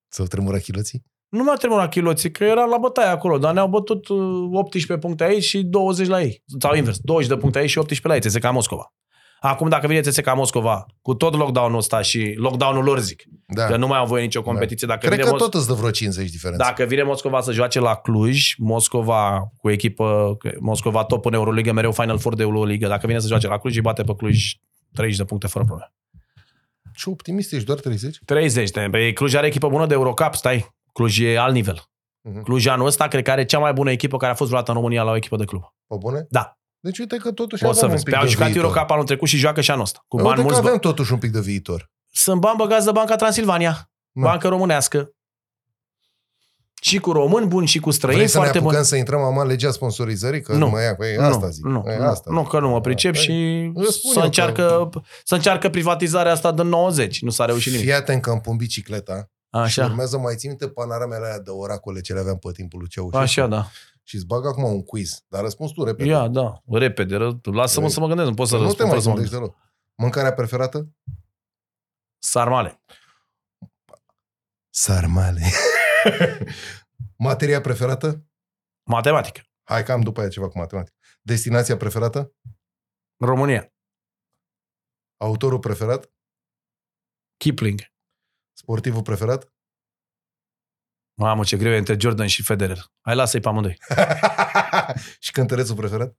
Să 0.07 0.27
tremură 0.27 0.57
chiloții? 0.57 1.05
Nu 1.29 1.43
mi-a 1.43 1.53
tremurat 1.53 1.89
chiloții, 1.89 2.31
că 2.31 2.43
era 2.43 2.65
la 2.65 2.77
bătaie 2.77 3.07
acolo, 3.07 3.37
dar 3.37 3.53
ne-au 3.53 3.67
bătut 3.67 4.07
uh, 4.07 4.49
18 4.51 4.97
puncte 4.97 5.23
aici 5.23 5.43
și 5.43 5.63
20 5.63 6.07
la 6.07 6.21
ei. 6.21 6.43
Sau 6.59 6.75
invers, 6.75 6.99
20 6.99 7.29
de 7.29 7.37
puncte 7.37 7.57
aici 7.57 7.69
și 7.69 7.77
18 7.77 8.07
la 8.07 8.13
ei, 8.15 8.19
TSK 8.19 8.51
Moscova. 8.51 8.93
Acum 9.39 9.69
dacă 9.69 9.87
vine 9.87 9.99
TSK 10.01 10.35
Moscova 10.35 10.85
cu 11.01 11.13
tot 11.13 11.35
lockdown-ul 11.35 11.77
ăsta 11.77 12.01
și 12.01 12.33
lockdown-ul 12.37 12.83
lor 12.83 12.99
zic, 12.99 13.23
Da. 13.45 13.65
că 13.65 13.77
nu 13.77 13.87
mai 13.87 13.97
au 13.97 14.05
voie 14.05 14.23
nicio 14.23 14.41
competiție, 14.41 14.87
dacă, 14.87 14.99
Cred 14.99 15.11
vine 15.11 15.23
că 15.23 15.29
Mos- 15.29 15.41
tot 15.41 15.53
îți 15.53 15.67
dă 15.67 15.73
vreo 15.73 15.89
50 15.91 16.29
diferență. 16.29 16.63
dacă 16.63 16.83
vine 16.83 17.03
Moscova 17.03 17.41
să 17.41 17.51
joace 17.51 17.79
la 17.79 17.95
Cluj, 17.95 18.53
Moscova 18.57 19.51
cu 19.57 19.69
echipă, 19.69 20.35
că 20.39 20.51
Moscova 20.59 21.03
top 21.03 21.25
în 21.25 21.33
Euroliga, 21.33 21.71
mereu 21.73 21.91
Final 21.91 22.17
Four 22.19 22.35
de 22.35 22.41
Euroliga, 22.43 22.87
dacă 22.87 23.07
vine 23.07 23.19
să 23.19 23.27
joace 23.27 23.47
la 23.47 23.57
Cluj, 23.57 23.75
îi 23.75 23.81
bate 23.81 24.03
pe 24.03 24.13
Cluj 24.15 24.53
30 24.93 25.17
de 25.17 25.23
puncte 25.25 25.47
fără 25.47 25.65
probleme. 25.65 25.91
Ce 26.95 27.09
optimist 27.09 27.53
ești, 27.53 27.65
doar 27.65 27.79
30? 27.79 28.17
30 28.25 28.69
de. 28.71 28.87
Păi 28.91 29.13
Cluj 29.13 29.33
are 29.35 29.47
echipă 29.47 29.69
bună 29.69 29.85
de 29.85 29.93
Eurocup, 29.93 30.33
stai. 30.33 30.75
Cluj 30.93 31.19
e 31.19 31.37
alt 31.39 31.53
nivel. 31.53 31.81
Mhm. 32.21 32.41
Cluj 32.43 32.65
anul 32.67 32.85
ăsta 32.85 33.07
cred 33.07 33.23
că 33.23 33.31
are 33.31 33.45
cea 33.45 33.59
mai 33.59 33.73
bună 33.73 33.91
echipă 33.91 34.17
care 34.17 34.31
a 34.31 34.35
fost 34.35 34.49
vreodată 34.49 34.71
în 34.71 34.77
România 34.77 35.03
la 35.03 35.11
o 35.11 35.15
echipă 35.15 35.37
de 35.37 35.45
club. 35.45 35.61
Pe 35.87 35.95
bune? 35.99 36.25
Da. 36.29 36.56
Deci 36.79 36.97
uite 36.99 37.17
că 37.17 37.31
totuși 37.31 37.63
O 37.63 37.71
să 37.71 37.77
avem 37.85 37.89
un 37.89 37.91
vezi. 37.91 38.03
pic 38.03 38.13
Pe 38.13 38.19
au 38.19 38.25
de 38.25 38.31
jucat 38.31 38.47
viitor. 38.47 38.63
Eurocup 38.65 38.89
anul 38.91 39.03
trecut 39.05 39.27
și 39.27 39.37
joacă 39.37 39.61
și 39.61 39.71
anul 39.71 39.83
ăsta. 39.83 40.03
Cu 40.07 40.15
Uite 40.15 40.27
bani 40.29 40.39
că 40.41 40.43
mulți. 40.45 40.59
avem 40.59 40.73
Bă. 40.73 40.79
totuși 40.79 41.13
un 41.13 41.19
pic 41.19 41.31
de 41.31 41.39
viitor. 41.39 41.89
Sunt 42.11 42.39
bani 42.39 42.57
băgați 42.57 42.85
de 42.85 42.91
Banca 42.91 43.15
Transilvania. 43.15 43.91
Da. 44.11 44.21
Bancă 44.27 44.47
românească. 44.47 45.11
Și 46.81 46.99
cu 46.99 47.11
români 47.11 47.47
buni 47.47 47.67
și 47.67 47.79
cu 47.79 47.91
străini 47.91 48.17
Vrei 48.17 48.29
să 48.29 48.37
ne 48.37 48.41
foarte 48.43 48.57
apucăm 48.59 48.75
buni. 48.77 48.87
să 48.89 48.95
intrăm 48.95 49.19
acum 49.21 49.37
în 49.37 49.47
legea 49.47 49.71
sponsorizării? 49.71 50.41
Că 50.41 50.51
Nu. 50.51 50.57
nu 50.57 50.69
mă 50.69 50.81
ia, 50.81 50.95
păi, 50.95 51.17
asta 51.17 51.45
nu, 51.45 51.51
zic. 51.51 51.65
Nu, 51.65 51.81
Păi, 51.81 51.97
nu, 51.97 52.03
asta 52.03 52.31
nu, 52.31 52.39
zic. 52.41 52.49
că 52.49 52.59
nu 52.59 52.69
mă 52.69 52.81
pricep 52.81 53.11
Păi, 53.13 53.21
și 53.21 53.31
îți 53.73 53.93
spun 53.97 54.11
să 54.11 54.19
eu 54.19 54.25
încearcă, 54.25 54.89
să 55.23 55.35
încearcă 55.35 55.69
privatizarea 55.69 56.31
asta 56.31 56.51
din 56.51 56.67
90. 56.67 57.21
Nu 57.21 57.29
s-a 57.29 57.45
reușit 57.45 57.71
nimic. 57.71 57.85
Fii 57.85 57.95
atent 57.95 58.21
că 58.21 58.29
am 58.29 58.41
pun 58.41 58.55
bicicleta 58.55 59.29
și 59.65 59.79
Așa, 59.79 59.85
urmează 59.89 60.17
mai 60.17 60.35
țin 60.35 60.49
minte 60.49 60.69
panoramele 60.69 61.25
alea 61.25 61.39
de 61.39 61.49
oracole 61.49 62.01
ce 62.01 62.13
le 62.13 62.19
aveam 62.19 62.37
pe 62.37 62.51
timpul 62.51 62.79
lui 62.79 62.87
Ceaușescu. 62.87 63.23
așa, 63.23 63.47
da. 63.47 63.67
Și 64.03 64.15
îți 64.15 64.25
bag 64.25 64.45
acum 64.45 64.63
un 64.63 64.83
quiz. 64.83 65.23
Dar 65.27 65.41
răspuns 65.41 65.71
tu 65.71 65.83
repede. 65.83 66.09
Ia, 66.09 66.27
da, 66.27 66.61
repede. 66.65 67.15
ră- 67.15 67.41
Lasă-mă 67.43 67.85
Păi, 67.85 67.93
să 67.93 67.99
mă 67.99 68.07
gândesc, 68.07 68.29
nu 68.29 68.35
pot 68.35 68.47
să 68.47 68.53
nu 68.55 68.59
te 68.61 68.65
răspund 68.67 68.89
mai 68.89 68.99
fără 68.99 69.01
să 69.01 69.09
mă 69.09 69.13
gândești 69.15 69.35
gândesc. 69.39 69.55
deloc. 69.57 69.71
Mâncarea 69.95 70.33
preferată? 70.33 70.89
Sarmale. 72.17 72.81
Sarmale. 74.69 75.41
Materia 77.27 77.61
preferată? 77.61 78.25
Matematică. 78.83 79.41
Hai 79.63 79.83
că 79.83 79.91
am 79.91 80.01
după 80.01 80.19
aia 80.19 80.29
ceva 80.29 80.47
cu 80.49 80.57
matematică. 80.57 80.95
Destinația 81.21 81.77
preferată? 81.77 82.33
România. 83.17 83.73
Autorul 85.17 85.59
preferat? 85.59 86.11
Kipling. 87.37 87.79
Sportivul 88.57 89.01
preferat? 89.01 89.51
Mamă, 91.13 91.43
ce 91.43 91.57
greu 91.57 91.71
e 91.71 91.77
între 91.77 91.95
Jordan 91.99 92.27
și 92.27 92.43
Federer. 92.43 92.85
Hai, 93.01 93.15
lasă-i 93.15 93.39
pe 93.39 93.47
amândoi. 93.47 93.77
și 95.19 95.31
cântărețul 95.31 95.75
preferat? 95.75 96.15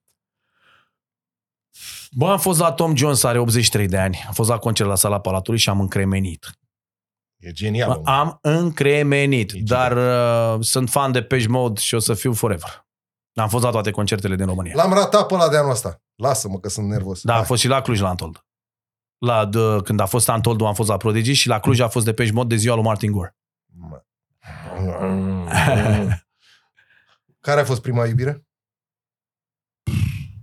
Bă, 2.11 2.31
am 2.31 2.39
fost 2.39 2.59
la 2.59 2.73
Tom 2.73 2.97
Jones, 2.97 3.23
are 3.23 3.39
83 3.39 3.89
de 3.89 3.99
ani. 3.99 4.25
Am 4.27 4.33
fost 4.33 4.49
la 4.49 4.59
concert 4.59 4.89
la 4.89 4.95
sala 4.95 5.21
Palatului 5.21 5.59
și 5.59 5.69
am 5.69 5.81
încremenit. 5.81 6.59
E 7.37 7.51
genial. 7.53 7.89
Bă, 7.89 7.95
omul. 7.95 8.09
am 8.09 8.39
încremenit, 8.43 9.53
E 9.53 9.61
dar 9.63 9.97
uh, 10.57 10.65
sunt 10.65 10.91
fan 10.91 11.13
de 11.13 11.23
Page 11.23 11.49
Mode 11.49 11.81
și 11.81 11.95
o 11.95 11.99
să 11.99 12.15
fiu 12.15 12.33
forever. 12.33 12.87
Am 13.35 13.49
fost 13.49 13.65
la 13.65 13.71
toate 13.71 13.91
concertele 13.91 14.37
din 14.37 14.47
România. 14.47 14.73
L-am 14.75 14.93
ratat 14.93 15.27
pe 15.27 15.35
ăla 15.35 15.49
de 15.49 15.57
anul 15.57 15.71
ăsta. 15.71 16.03
Lasă-mă 16.15 16.59
că 16.61 16.69
sunt 16.69 16.89
nervos. 16.89 17.23
Da, 17.23 17.33
am 17.33 17.39
Hai. 17.39 17.47
fost 17.47 17.61
și 17.61 17.69
la 17.69 17.81
Cluj 17.83 18.01
la 18.01 18.09
Antold. 18.09 18.45
La, 19.19 19.47
de, 19.47 19.59
când 19.85 20.01
a 20.01 20.07
fost 20.07 20.29
Antold, 20.29 20.63
am 20.63 20.75
fost 20.75 20.89
la 20.89 20.97
Prodigy 20.97 21.33
și 21.33 21.49
la 21.49 21.61
Cluj 21.61 21.81
a 21.81 21.89
fost 21.89 22.05
de 22.05 22.13
Page 22.13 22.33
Mode 22.33 22.55
de 22.55 22.61
ziua 22.61 22.75
lui 22.75 22.85
Martin 22.85 23.13
Gore. 23.13 23.37
Mă. 23.67 24.03
Care 27.41 27.61
a 27.61 27.65
fost 27.65 27.83
prima 27.83 28.07
iubire? 28.07 28.47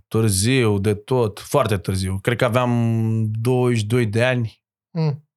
Târziu, 0.07 0.79
de 0.79 0.93
tot, 0.93 1.39
foarte 1.39 1.77
târziu. 1.77 2.19
Cred 2.21 2.37
că 2.37 2.45
aveam 2.45 3.31
22 3.31 4.05
de 4.05 4.23
ani. 4.23 4.63
Mm. 4.89 5.27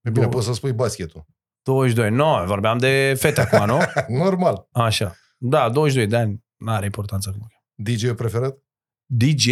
E 0.00 0.10
bine, 0.10 0.20
Două. 0.20 0.26
poți 0.26 0.46
să 0.46 0.52
spui 0.52 0.72
basketul. 0.72 1.26
22, 1.62 2.10
nu, 2.10 2.16
no, 2.16 2.44
vorbeam 2.44 2.78
de 2.78 3.14
fete 3.18 3.40
acum, 3.40 3.66
nu? 3.66 3.78
Normal. 4.24 4.68
Așa. 4.72 5.14
Da, 5.36 5.70
22 5.70 6.06
de 6.06 6.16
ani, 6.16 6.44
nu 6.56 6.72
are 6.72 6.84
importanță 6.84 7.28
acum. 7.34 7.48
DJ 7.74 8.10
preferat? 8.10 8.58
DJ? 9.06 9.46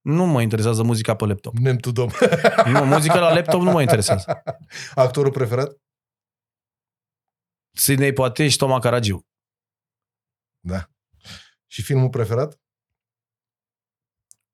Nu 0.00 0.26
mă 0.26 0.42
interesează 0.42 0.82
muzica 0.82 1.16
pe 1.16 1.24
laptop. 1.24 1.56
Nem 1.56 1.76
tu 1.76 1.90
dom. 1.90 2.10
Nu, 2.66 2.84
muzica 2.84 3.18
la 3.18 3.32
laptop 3.34 3.60
nu 3.60 3.70
mă 3.70 3.80
interesează. 3.80 4.42
Actorul 4.94 5.32
preferat? 5.32 5.76
Sidney 7.72 8.12
Poitier 8.12 8.50
și 8.50 8.56
Toma 8.56 8.78
Caragiu. 8.78 9.26
Da. 10.60 10.88
Și 11.66 11.82
filmul 11.82 12.08
preferat? 12.08 12.60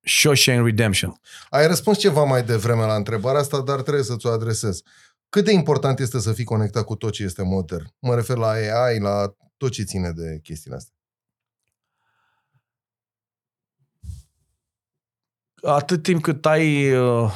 Shawshank 0.01 0.65
Redemption. 0.65 1.21
Ai 1.49 1.67
răspuns 1.67 1.99
ceva 1.99 2.25
mai 2.25 2.45
devreme 2.45 2.85
la 2.85 2.95
întrebarea 2.95 3.41
asta, 3.41 3.63
dar 3.63 3.83
trebuie 3.83 4.05
să 4.05 4.17
ți-o 4.17 4.31
adresez. 4.31 4.81
Cât 5.29 5.45
de 5.45 5.53
important 5.53 5.99
este 5.99 6.21
să 6.21 6.33
fii 6.33 6.45
conectat 6.45 6.85
cu 6.85 6.97
tot 6.97 7.13
ce 7.13 7.23
este 7.23 7.43
modern? 7.43 7.95
Mă 7.99 8.15
refer 8.15 8.37
la 8.37 8.49
AI, 8.49 8.99
la 8.99 9.35
tot 9.57 9.73
ce 9.73 9.83
ține 9.83 10.11
de 10.11 10.39
chestiile 10.43 10.77
astea. 10.77 10.95
Atât 15.67 16.03
timp 16.03 16.23
cât 16.23 16.47
ai 16.47 16.93
uh, 16.97 17.33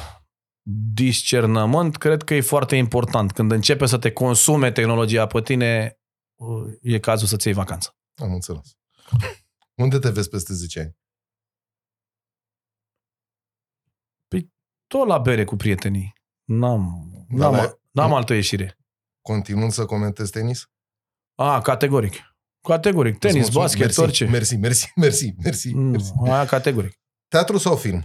discernământ, 0.93 1.97
cred 1.97 2.23
că 2.23 2.33
e 2.33 2.41
foarte 2.41 2.75
important. 2.75 3.31
Când 3.31 3.51
începe 3.51 3.85
să 3.85 3.97
te 3.97 4.11
consume 4.11 4.71
tehnologia 4.71 5.27
pe 5.27 5.41
tine, 5.41 5.99
uh, 6.35 6.73
e 6.81 6.99
cazul 6.99 7.27
să-ți 7.27 7.47
iei 7.47 7.55
vacanță. 7.55 7.95
Am 8.21 8.33
înțeles. 8.33 8.77
Unde 9.75 9.99
te 9.99 10.09
vezi 10.09 10.29
peste 10.29 10.53
10 10.53 10.79
ani? 10.79 10.99
Tot 14.87 15.07
la 15.07 15.17
bere 15.17 15.43
cu 15.43 15.55
prietenii. 15.55 16.13
N-am, 16.43 17.09
Da, 17.29 17.49
n-am, 17.49 17.51
da. 17.51 17.77
n-am 17.91 18.13
altă 18.13 18.33
ieșire. 18.33 18.77
Continuând 19.21 19.71
să 19.71 19.85
comentezi 19.85 20.31
tenis? 20.31 20.69
A, 21.35 21.61
categoric. 21.61 22.13
Categoric. 22.67 23.11
Îți 23.11 23.19
Tenis, 23.19 23.41
mulțumesc. 23.41 23.67
basket, 23.67 23.85
mersi, 23.85 23.99
orice. 23.99 24.25
Mersi, 24.25 24.55
mersi, 24.55 24.91
mersi, 24.95 25.33
mersi, 25.37 25.73
mersi. 25.73 26.13
Nu, 26.15 26.31
aia 26.31 26.45
categoric. 26.45 27.00
Teatru 27.31 27.57
sau 27.57 27.75
film? 27.75 28.03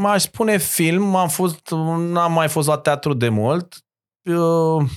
M-aș 0.00 0.22
spune 0.22 0.58
film, 0.58 1.14
am 1.14 1.28
fost, 1.28 1.70
n-am 1.70 2.32
mai 2.32 2.48
fost 2.48 2.68
la 2.68 2.78
teatru 2.78 3.14
de 3.14 3.28
mult. 3.28 3.84
Uh, 4.28 4.90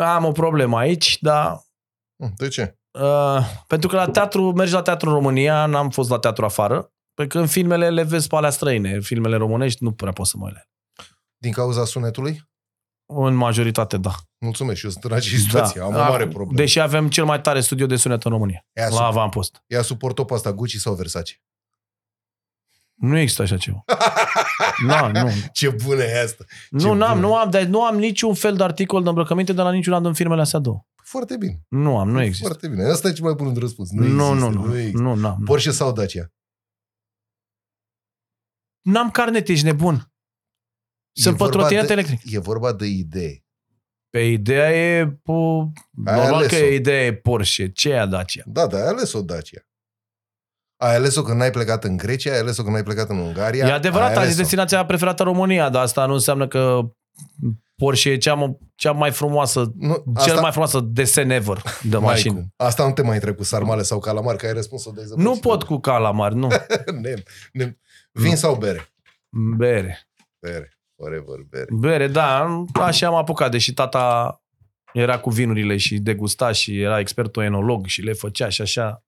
Am 0.00 0.24
o 0.24 0.32
problemă 0.32 0.78
aici, 0.78 1.18
dar 1.20 1.60
Hm, 2.22 2.32
De 2.36 2.48
ce? 2.48 2.78
Uh, 3.00 3.64
pentru 3.66 3.88
că 3.88 3.96
la 3.96 4.10
teatru, 4.10 4.52
mergi 4.52 4.72
la 4.72 4.82
teatru 4.82 5.08
în 5.08 5.14
România, 5.14 5.66
n-am 5.66 5.90
fost 5.90 6.10
la 6.10 6.18
teatru 6.18 6.44
afară, 6.44 6.92
pe 7.14 7.26
când 7.26 7.48
filmele 7.48 7.90
le 7.90 8.02
vezi 8.02 8.26
pe 8.28 8.36
alea 8.36 8.50
străine. 8.50 9.00
Filmele 9.00 9.36
românești 9.36 9.82
nu 9.82 9.92
prea 9.92 10.12
pot 10.12 10.26
să 10.26 10.36
mă 10.36 10.50
le. 10.50 10.68
Din 11.36 11.52
cauza 11.52 11.84
sunetului? 11.84 12.52
În 13.06 13.34
majoritate, 13.34 13.96
da. 13.96 14.14
Mulțumesc 14.38 14.78
și 14.78 14.84
eu 14.84 14.90
sunt 14.90 15.04
în 15.04 15.12
aceeași 15.12 15.42
situație. 15.42 15.80
da. 15.80 15.86
Am 15.86 15.94
o 15.94 15.98
mare 15.98 16.22
Acum, 16.22 16.28
problemă. 16.32 16.56
Deși 16.56 16.80
avem 16.80 17.08
cel 17.08 17.24
mai 17.24 17.40
tare 17.40 17.60
studio 17.60 17.86
de 17.86 17.96
sunet 17.96 18.24
în 18.24 18.30
România, 18.30 18.66
Ea, 18.72 18.88
la 18.88 18.94
sup- 18.96 19.06
avampost. 19.06 19.62
ea 19.66 19.82
suportă 19.82 20.22
pe 20.22 20.34
asta 20.34 20.52
Gucci 20.52 20.76
sau 20.76 20.94
Versace? 20.94 21.42
Nu 22.94 23.18
există 23.18 23.42
așa 23.42 23.56
ceva. 23.56 23.84
Da, 24.86 25.08
nu. 25.08 25.30
Ce 25.52 25.70
bună 25.84 26.02
e 26.02 26.22
asta! 26.22 26.44
Nu, 26.70 26.92
n-am, 26.94 27.14
bună. 27.14 27.26
nu, 27.26 27.36
am, 27.36 27.50
dar 27.50 27.62
nu 27.62 27.84
am 27.84 27.96
niciun 27.96 28.34
fel 28.34 28.56
de 28.56 28.62
articol 28.62 29.02
de 29.02 29.08
îmbrăcăminte 29.08 29.52
de 29.52 29.62
la 29.62 29.72
niciuna 29.72 30.00
din 30.00 30.12
firmele 30.12 30.40
astea 30.40 30.58
două. 30.58 30.84
Foarte 31.02 31.36
bine. 31.36 31.60
Nu 31.68 31.98
am, 31.98 32.10
nu 32.10 32.22
există. 32.22 32.44
Foarte 32.46 32.68
bine. 32.68 32.84
Asta 32.90 33.08
e 33.08 33.12
cel 33.12 33.24
mai 33.24 33.34
bun 33.34 33.52
de 33.52 33.58
răspuns. 33.60 33.90
Nu, 33.90 34.06
Nu, 34.06 34.24
există, 34.28 34.48
nu, 34.50 34.60
nu. 34.60 34.66
nu 34.66 34.76
există. 34.78 35.00
Nu, 35.00 35.14
n-am. 35.14 35.36
nu. 35.38 35.44
Porsche 35.44 35.70
sau 35.70 35.92
Dacia? 35.92 36.32
N-am 38.80 39.10
carnet, 39.10 39.48
ești 39.48 39.64
nebun. 39.64 40.12
Sunt 41.16 41.34
E 41.34 41.36
pe 41.38 41.44
vorba 41.44 41.58
trotinet 41.58 41.86
de- 41.86 41.92
electric. 41.92 42.20
E 42.32 42.38
vorba 42.38 42.72
de 42.72 42.86
idee. 42.86 43.44
Pe 44.10 44.20
ideea 44.20 44.72
e... 44.72 45.06
Pu... 45.22 45.32
Ai 46.04 46.16
Normal 46.16 46.34
ales-o. 46.34 46.48
că 46.56 46.62
e 46.62 46.74
ideea 46.74 47.04
e 47.04 47.14
Porsche. 47.14 47.70
Ce 47.72 47.92
e 47.92 48.06
Dacia? 48.06 48.42
Da, 48.46 48.66
dar 48.66 48.80
ai 48.80 48.86
ales-o 48.88 49.22
Dacia. 49.22 49.60
Ai 50.76 50.94
ales-o 50.94 51.22
când 51.22 51.38
n-ai 51.38 51.50
plecat 51.50 51.84
în 51.84 51.96
Grecia, 51.96 52.32
ai 52.32 52.38
ales-o 52.38 52.62
când 52.62 52.74
n-ai 52.74 52.82
plecat 52.84 53.08
în 53.08 53.18
Ungaria. 53.18 53.66
E 53.66 53.72
adevărat, 53.72 54.06
ai 54.06 54.12
azi 54.12 54.18
e 54.18 54.22
ales-o. 54.22 54.40
destinația 54.40 54.84
preferată 54.86 55.22
în 55.22 55.28
România, 55.28 55.68
dar 55.68 55.82
asta 55.82 56.06
nu 56.06 56.12
înseamnă 56.12 56.48
că 56.48 56.80
Porsche 57.76 58.10
e 58.10 58.16
cea, 58.16 58.34
mă- 58.34 58.56
cea 58.74 58.92
mai 58.92 59.10
frumoasă, 59.10 59.72
Nu, 59.76 60.04
cel 60.24 60.40
mai 60.40 60.50
frumoasă 60.50 60.80
desen 60.80 61.30
ever 61.30 61.62
de 61.82 61.96
mai 61.96 62.06
mașină. 62.06 62.34
cum. 62.34 62.52
Asta 62.56 62.86
nu 62.86 62.92
te 62.92 63.02
mai 63.02 63.14
întreb 63.14 63.36
cu 63.36 63.44
sarmale 63.44 63.82
sau 63.82 63.98
calamar, 63.98 64.36
că 64.36 64.46
ai 64.46 64.52
răspuns-o 64.52 64.90
de 64.90 65.00
exemplu. 65.00 65.30
Nu 65.30 65.38
pot 65.38 65.62
cu 65.62 65.78
calamar, 65.78 66.32
nu. 66.32 66.48
nem, 67.02 67.22
nem. 67.52 67.78
Vin 68.12 68.36
sau 68.36 68.54
bere? 68.56 68.88
Bere. 69.56 70.08
Bere. 70.38 70.78
Forever 71.04 71.46
bere. 71.50 71.66
Bere, 71.70 72.06
da, 72.06 72.64
așa 72.74 73.06
am 73.06 73.14
apucat, 73.14 73.50
deși 73.50 73.72
tata 73.72 74.38
era 74.92 75.18
cu 75.18 75.30
vinurile 75.30 75.76
și 75.76 75.98
degusta 75.98 76.52
și 76.52 76.80
era 76.80 76.98
expertul 76.98 77.42
enolog 77.42 77.86
și 77.86 78.02
le 78.02 78.12
făcea 78.12 78.48
și 78.48 78.62
așa. 78.62 79.04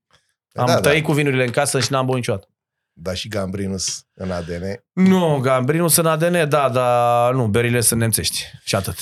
Am 0.55 0.67
da, 0.67 0.81
trăit 0.81 1.01
da. 1.01 1.09
cu 1.09 1.13
vinurile 1.13 1.45
în 1.45 1.51
casă 1.51 1.81
și 1.81 1.93
n-am 1.93 2.05
băut 2.05 2.17
niciodată. 2.17 2.49
Dar 2.93 3.17
și 3.17 3.29
Gambrinus 3.29 4.07
în 4.15 4.31
ADN. 4.31 4.85
Nu, 4.93 5.39
Gambrinul 5.43 5.89
sunt 5.89 6.07
ADN, 6.07 6.49
da, 6.49 6.69
dar 6.69 7.35
nu, 7.35 7.47
berile 7.47 7.81
sunt 7.81 8.01
nemțești 8.01 8.45
și 8.65 8.75
atât. 8.75 8.97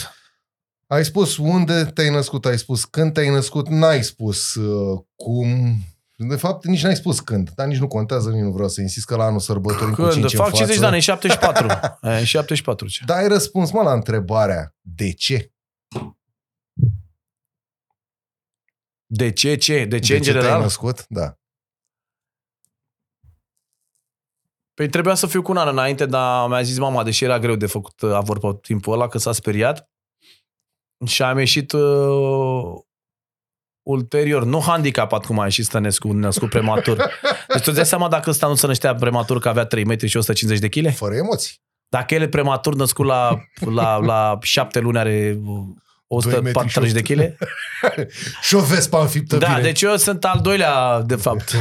Ai 0.86 1.04
spus 1.04 1.36
unde 1.36 1.84
te-ai 1.84 2.10
născut, 2.10 2.44
ai 2.44 2.58
spus 2.58 2.84
când 2.84 3.12
te-ai 3.12 3.28
născut, 3.28 3.68
n-ai 3.68 4.02
spus 4.02 4.54
uh, 4.54 5.00
cum... 5.16 5.78
De 6.16 6.36
fapt, 6.36 6.64
nici 6.64 6.82
n-ai 6.82 6.96
spus 6.96 7.20
când, 7.20 7.50
dar 7.50 7.66
nici 7.66 7.78
nu 7.78 7.86
contează, 7.88 8.30
nici 8.30 8.42
nu 8.42 8.52
vreau 8.52 8.68
să 8.68 8.80
insist 8.80 9.06
că 9.06 9.16
la 9.16 9.24
anul 9.24 9.40
sărbătorim 9.40 9.94
cu 9.94 10.02
Când 10.02 10.12
5 10.12 10.34
fac 10.34 10.46
în 10.46 10.52
50 10.52 10.66
de 10.66 10.72
față. 10.74 10.86
ani, 10.86 10.94
în 10.94 11.00
74. 11.00 11.66
E, 12.02 12.18
în 12.18 12.24
74 12.24 12.88
ce? 12.88 13.02
Dar 13.06 13.16
ai 13.18 13.28
răspuns, 13.28 13.70
mă, 13.70 13.82
la 13.82 13.92
întrebarea 13.92 14.74
de 14.80 15.12
ce? 15.12 15.52
De 19.06 19.32
ce, 19.32 19.56
ce? 19.56 19.84
De 19.84 19.98
ce, 19.98 20.12
de 20.12 20.16
în 20.18 20.22
ce 20.22 20.30
te-ai 20.30 20.42
general? 20.42 20.60
născut? 20.60 21.04
Da. 21.08 21.38
Păi 24.74 24.88
trebuia 24.88 25.14
să 25.14 25.26
fiu 25.26 25.42
cu 25.42 25.50
un 25.50 25.56
an 25.56 25.68
înainte, 25.68 26.06
dar 26.06 26.48
mi-a 26.48 26.62
zis 26.62 26.78
mama, 26.78 27.02
deși 27.04 27.24
era 27.24 27.38
greu 27.38 27.54
de 27.56 27.66
făcut 27.66 28.00
uh, 28.00 28.12
avort 28.12 28.40
pe 28.40 28.58
timpul 28.62 28.92
ăla, 28.92 29.08
că 29.08 29.18
s-a 29.18 29.32
speriat. 29.32 29.90
Și 31.06 31.22
am 31.22 31.38
ieșit 31.38 31.72
uh, 31.72 32.80
ulterior, 33.86 34.44
nu 34.44 34.60
handicapat 34.60 35.24
cum 35.24 35.38
a 35.38 35.44
ieșit 35.44 35.64
Stănescu, 35.64 36.12
născut 36.12 36.48
prematur. 36.50 36.96
Deci 37.48 37.56
tu 37.62 37.62
îți 37.66 37.74
dai 37.74 37.86
seama 37.86 38.08
dacă 38.08 38.30
ăsta 38.30 38.46
nu 38.46 38.54
se 38.54 38.66
năștea 38.66 38.94
prematur, 38.94 39.38
că 39.38 39.48
avea 39.48 39.64
3 39.64 39.84
metri 39.84 40.08
și 40.08 40.16
150 40.16 40.70
de 40.70 40.80
kg? 40.80 40.94
Fără 40.94 41.14
emoții. 41.14 41.62
Dacă 41.88 42.14
el 42.14 42.22
e 42.22 42.28
prematur 42.28 42.74
născut 42.74 43.06
la, 43.06 43.38
la, 43.60 43.96
la 43.96 44.38
7 44.42 44.78
luni 44.78 44.98
are 44.98 45.38
uh, 45.44 45.64
140 46.06 46.92
de 46.92 47.02
kg? 47.02 47.36
Și 48.46 48.54
o 48.54 48.60
Vespa 48.60 49.00
înfiptă 49.00 49.36
Da, 49.36 49.46
bine. 49.48 49.60
deci 49.60 49.82
eu 49.82 49.96
sunt 49.96 50.24
al 50.24 50.40
doilea, 50.40 51.00
de 51.02 51.16
fapt. 51.16 51.52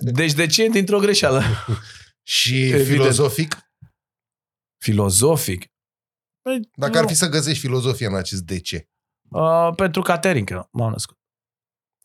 Deci 0.00 0.32
de 0.32 0.46
ce 0.46 0.66
dintr-o 0.68 0.98
greșeală? 0.98 1.42
Și 2.22 2.62
Evident. 2.62 2.86
filozofic? 2.86 3.56
Filozofic. 4.84 5.66
Păi, 6.42 6.60
Dacă 6.74 6.96
ar 6.96 7.02
nu. 7.02 7.08
fi 7.08 7.14
să 7.14 7.28
găsești 7.28 7.60
filozofie 7.60 8.06
în 8.06 8.14
acest 8.16 8.42
de 8.42 8.60
ce? 8.60 8.88
Uh, 9.30 9.68
pentru 9.76 10.02
caterincă 10.02 10.68
m-am 10.72 10.90
născut. 10.90 11.17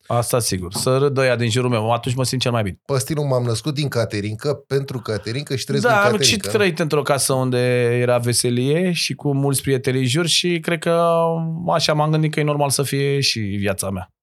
Asta 0.08 0.40
sigur. 0.40 0.74
Să 0.74 0.98
râd 0.98 1.18
ăia 1.18 1.36
din 1.36 1.50
jurul 1.50 1.70
meu. 1.70 1.92
Atunci 1.92 2.16
mă 2.16 2.24
simt 2.24 2.42
cel 2.42 2.52
mai 2.52 2.64
bine. 2.64 2.80
Pe 2.86 2.98
stilul 2.98 3.26
m-am 3.26 3.44
născut 3.44 3.74
din 3.74 3.88
caterincă, 3.88 4.54
pentru 4.54 5.00
caterincă 5.00 5.56
și 5.56 5.66
trăiesc 5.66 5.88
da, 5.88 6.00
în 6.00 6.14
am 6.14 6.20
și 6.20 6.36
caterincă. 6.36 6.50
trăit 6.50 6.80
într-o 6.80 7.02
casă 7.02 7.34
unde 7.34 7.58
era 8.00 8.18
veselie 8.18 8.92
și 8.92 9.14
cu 9.14 9.34
mulți 9.34 9.62
prieteni 9.62 9.98
în 9.98 10.06
jur 10.06 10.26
și 10.26 10.60
cred 10.60 10.80
că 10.80 11.24
așa 11.68 11.94
m-am 11.94 12.12
gândit 12.12 12.34
că 12.34 12.40
e 12.40 12.44
normal 12.44 12.70
să 12.70 12.84
fie 12.84 13.20
și 13.20 13.40
viața 13.40 13.90
mea. 13.90 14.14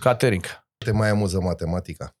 Caterincă. 0.00 0.48
Te 0.78 0.90
mai 0.90 1.08
amuză 1.10 1.40
matematica. 1.40 2.14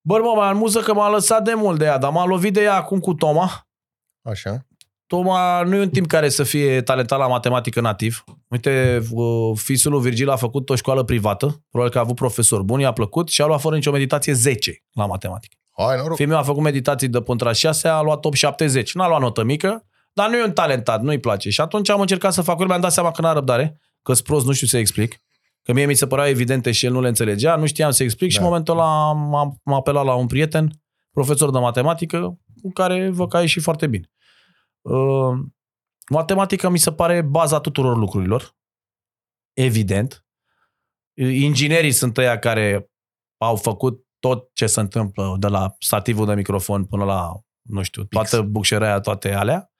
Bă, 0.00 0.18
mă, 0.18 0.32
mă 0.34 0.42
amuză 0.42 0.80
că 0.80 0.94
m-a 0.94 1.10
lăsat 1.10 1.44
de 1.44 1.54
mult 1.54 1.78
de 1.78 1.84
ea, 1.84 1.98
dar 1.98 2.10
m-a 2.10 2.24
lovit 2.24 2.52
de 2.52 2.62
ea 2.62 2.74
acum 2.74 2.98
cu 2.98 3.14
Toma. 3.14 3.68
Așa? 4.22 4.66
Toma 5.06 5.62
nu 5.62 5.76
e 5.76 5.80
un 5.80 5.88
timp 5.88 6.06
care 6.06 6.28
să 6.28 6.42
fie 6.42 6.82
talentat 6.82 7.18
la 7.18 7.26
matematică 7.26 7.80
nativ. 7.80 8.24
Uite, 8.48 9.02
uh, 9.10 9.58
fisul 9.58 9.92
lui 9.92 10.00
Virgil 10.00 10.30
a 10.30 10.36
făcut 10.36 10.70
o 10.70 10.74
școală 10.74 11.02
privată, 11.02 11.64
probabil 11.70 11.92
că 11.92 11.98
a 11.98 12.02
avut 12.02 12.14
profesor 12.14 12.62
bun, 12.62 12.80
i-a 12.80 12.92
plăcut 12.92 13.28
și 13.28 13.42
a 13.42 13.46
luat 13.46 13.60
fără 13.60 13.74
nicio 13.74 13.90
meditație 13.90 14.32
10 14.32 14.82
la 14.92 15.06
matematică. 15.06 15.56
Hai, 15.70 15.96
noroc. 15.96 16.16
Fiul 16.16 16.28
meu 16.28 16.38
a 16.38 16.42
făcut 16.42 16.62
meditații 16.62 17.08
de 17.08 17.20
până 17.20 17.38
la 17.44 17.52
6, 17.52 17.88
a 17.88 18.00
luat 18.00 18.20
top 18.20 18.34
70. 18.34 18.94
N-a 18.94 19.08
luat 19.08 19.20
notă 19.20 19.44
mică, 19.44 19.86
dar 20.12 20.28
nu 20.28 20.36
e 20.36 20.44
un 20.44 20.52
talentat, 20.52 21.02
nu-i 21.02 21.18
place. 21.18 21.50
Și 21.50 21.60
atunci 21.60 21.90
am 21.90 22.00
încercat 22.00 22.32
să 22.32 22.42
fac, 22.42 22.66
mi-am 22.66 22.80
dat 22.80 22.92
seama 22.92 23.10
că 23.10 23.22
n-a 23.22 23.32
răbdare, 23.32 23.80
că 24.02 24.12
prost, 24.24 24.46
nu 24.46 24.52
știu 24.52 24.66
să 24.66 24.78
explic. 24.78 25.16
Că 25.62 25.72
mie 25.72 25.86
mi 25.86 25.94
se 25.94 26.06
părea 26.06 26.28
evidente 26.28 26.72
și 26.72 26.86
el 26.86 26.92
nu 26.92 27.00
le 27.00 27.08
înțelegea, 27.08 27.56
nu 27.56 27.66
știam 27.66 27.90
să 27.90 28.02
explic 28.02 28.30
și 28.30 28.36
Da. 28.36 28.42
în 28.42 28.48
momentul 28.48 28.74
ăla 28.74 29.12
m-am, 29.12 29.60
m-am 29.64 29.76
apelat 29.76 30.04
la 30.04 30.14
un 30.14 30.26
prieten, 30.26 30.70
profesor 31.12 31.50
de 31.50 31.58
matematică, 31.58 32.38
cu 32.62 32.72
care 32.72 33.10
văd 33.10 33.28
că 33.28 33.36
a 33.36 33.40
ieșit 33.40 33.62
foarte 33.62 33.86
bine. 33.86 34.10
Uh, 34.84 35.38
matematica 36.10 36.68
mi 36.68 36.78
se 36.78 36.92
pare 36.92 37.22
baza 37.22 37.60
tuturor 37.60 37.96
lucrurilor, 37.96 38.56
evident. 39.52 40.26
Inginerii 41.16 41.92
sunt 41.92 42.16
ăia 42.16 42.38
care 42.38 42.90
au 43.36 43.56
făcut 43.56 44.06
tot 44.18 44.50
ce 44.52 44.66
se 44.66 44.80
întâmplă 44.80 45.36
de 45.38 45.46
la 45.46 45.74
stativul 45.78 46.26
de 46.26 46.34
microfon 46.34 46.84
până 46.84 47.04
la, 47.04 47.32
nu 47.62 47.82
știu, 47.82 48.04
toată 48.04 48.42
bucșărea, 48.42 49.00
toate 49.00 49.32
alea. 49.32 49.70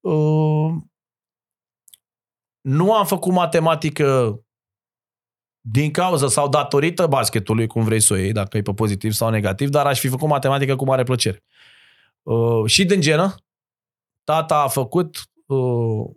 Uh, 0.00 0.74
nu 2.60 2.94
am 2.94 3.06
făcut 3.06 3.32
matematică 3.32 4.40
din 5.60 5.90
cauza 5.90 6.28
sau 6.28 6.48
datorită 6.48 7.06
basketului, 7.06 7.66
cum 7.66 7.84
vrei 7.84 8.00
să 8.00 8.12
o 8.12 8.16
iei, 8.16 8.32
dacă 8.32 8.56
e 8.56 8.62
pe 8.62 8.72
pozitiv 8.72 9.12
sau 9.12 9.30
negativ, 9.30 9.68
dar 9.68 9.86
aș 9.86 10.00
fi 10.00 10.08
făcut 10.08 10.28
matematică 10.28 10.76
cu 10.76 10.84
mare 10.84 11.02
plăcere. 11.02 11.44
Uh, 12.22 12.66
și 12.66 12.84
din 12.84 13.00
genă, 13.00 13.34
tata 14.26 14.60
a 14.60 14.68
făcut 14.68 15.16
uh, 15.46 16.16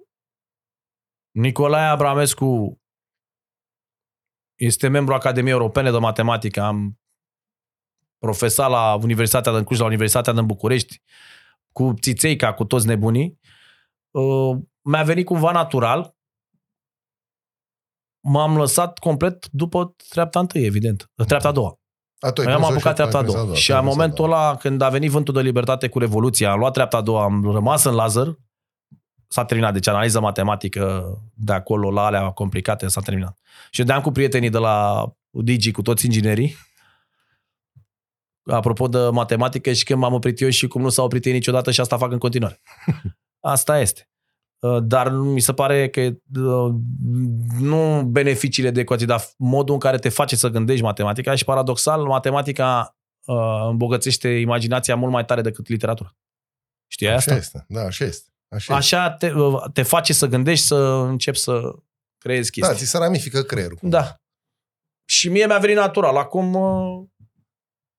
Nicolae 1.31 1.88
Abramescu 1.88 2.81
este 4.56 4.88
membru 4.88 5.14
Academiei 5.14 5.53
Europene 5.53 5.91
de 5.91 5.98
Matematică. 5.98 6.61
Am 6.61 6.99
profesat 8.18 8.69
la 8.69 8.94
Universitatea 8.94 9.52
din 9.52 9.64
Cluj, 9.64 9.80
la 9.80 9.86
Universitatea 9.86 10.34
din 10.34 10.45
București, 10.45 11.02
cu 11.72 11.94
țițeica, 12.02 12.53
cu 12.53 12.65
toți 12.65 12.88
nebunii. 12.88 13.40
Uh, 14.11 14.57
mi-a 14.81 15.03
venit 15.03 15.26
cumva 15.26 15.52
natural. 15.52 16.15
M-am 18.19 18.57
lăsat 18.57 18.99
complet 18.99 19.48
după 19.48 19.95
treapta 20.10 20.40
întâi, 20.40 20.65
evident. 20.65 21.11
Treapta 21.27 21.48
a 21.48 21.52
doua. 21.52 21.78
A, 22.20 22.32
tu 22.32 22.41
ai 22.41 22.48
Noi 22.48 22.56
am 22.56 22.62
prins-o 22.62 22.78
apucat 22.78 22.90
și- 22.90 22.94
treapta 22.96 23.18
a 23.18 23.20
ai 23.22 23.26
doua. 23.28 23.44
prins 23.44 23.58
Și 23.60 23.72
ai 23.72 23.78
în 23.78 23.84
prins 23.84 23.96
a 23.96 24.00
momentul 24.00 24.26
doua. 24.26 24.48
ăla, 24.48 24.56
când 24.56 24.82
a 24.82 24.90
venit 24.90 25.12
vântul 25.12 25.34
de 25.34 25.41
libertate 25.41 25.88
cu 25.90 26.00
Revoluția, 26.00 26.52
am 26.52 26.60
luat 26.60 26.74
treapta 26.74 26.98
a 26.98 27.02
doua, 27.02 27.24
am 27.24 27.52
rămas 27.52 27.84
în 27.84 27.94
laser, 27.94 28.36
s-a 29.28 29.46
terminat. 29.46 29.74
Deci 29.74 29.88
analiza 29.88 30.20
matematică 30.20 31.14
de 31.34 31.54
acolo 31.54 31.91
la 31.91 32.06
alea 32.06 32.30
complicate 32.30 32.88
s-a 32.88 33.02
terminat. 33.02 33.38
Și 33.72 33.84
deam 33.84 34.02
cu 34.02 34.12
prietenii 34.12 34.50
de 34.50 34.58
la 34.58 35.06
Digi, 35.30 35.72
cu 35.72 35.82
toți 35.82 36.06
inginerii, 36.06 36.56
apropo 38.44 38.88
de 38.88 39.00
matematică 39.00 39.72
și 39.74 39.84
când 39.84 40.00
m-am 40.00 40.14
oprit 40.14 40.41
eu 40.41 40.50
și 40.50 40.68
cum 40.68 40.82
nu 40.82 40.90
s-au 40.90 41.06
oprit 41.06 41.26
ei 41.26 41.32
niciodată 41.32 41.72
și 41.72 41.82
asta 41.82 41.98
fac 41.98 42.12
în 42.12 42.18
continuare. 42.18 42.62
Asta 43.40 43.80
este. 43.80 44.10
Uh, 44.60 44.77
Dar 44.84 45.10
mi 45.11 45.40
se 45.40 45.53
pare 45.53 45.90
că 45.90 46.02
uh, 46.02 46.73
nu 47.60 48.03
beneficiile 48.03 48.72
de 48.72 48.80
ecuație, 48.80 49.06
dar 49.06 49.22
modul 49.38 49.73
în 49.73 49.80
care 49.80 49.98
te 49.98 50.10
face 50.10 50.36
să 50.36 50.48
gândești 50.48 50.84
matematica 50.84 51.36
și 51.36 51.44
paradoxal, 51.44 52.03
matematica 52.03 52.98
uh, 53.26 53.68
îmbogățește 53.69 54.30
imaginația 54.30 54.95
mult 54.95 55.11
mai 55.11 55.26
tare 55.26 55.41
decât 55.41 55.68
literatura. 55.68 56.15
Știi 56.91 57.07
Așa 57.07 57.15
asta? 57.18 57.36
este. 57.36 57.65
Da, 57.68 57.81
așa 57.81 58.06
este. 58.06 58.30
Așa, 58.49 58.77
este. 58.77 58.95
Așa 58.95 59.11
te, 59.11 59.31
uh, 59.31 59.64
te 59.73 59.84
face 59.84 60.14
să 60.14 60.26
gândești, 60.27 60.65
să 60.65 60.76
începi 61.07 61.38
să 61.38 61.76
creezi 62.18 62.52
Da, 62.60 62.68
chestii. 62.68 62.86
ți 62.86 62.91
se 62.91 62.98
ramifică 62.98 63.41
creierul. 63.41 63.77
Da. 63.81 64.15
Și 65.06 65.30
mie 65.30 65.45
mi-a 65.45 65.57
venit 65.57 65.76
natural. 65.76 66.18
Acum 66.18 66.53
uh, 66.53 67.03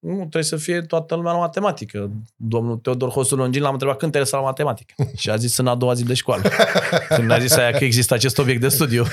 nu 0.01 0.17
trebuie 0.17 0.43
să 0.43 0.57
fie 0.57 0.81
toată 0.81 1.15
lumea 1.15 1.33
la 1.33 1.39
matematică. 1.39 2.11
Domnul 2.37 2.77
Teodor 2.77 3.09
Hosu 3.09 3.37
Longin 3.37 3.63
l-am 3.63 3.73
întrebat 3.73 3.97
când 3.97 4.13
te 4.13 4.23
la 4.31 4.41
matematică. 4.41 4.95
Și 5.17 5.31
a 5.31 5.37
zis 5.37 5.57
în 5.57 5.67
a 5.67 5.75
doua 5.75 5.95
zi 5.95 6.05
de 6.05 6.15
școală. 6.15 6.43
Când 7.09 7.27
mi-a 7.27 7.39
zis 7.39 7.57
aia 7.57 7.71
că 7.71 7.85
există 7.85 8.15
acest 8.15 8.39
obiect 8.39 8.61
de 8.61 8.69
studiu. 8.69 9.05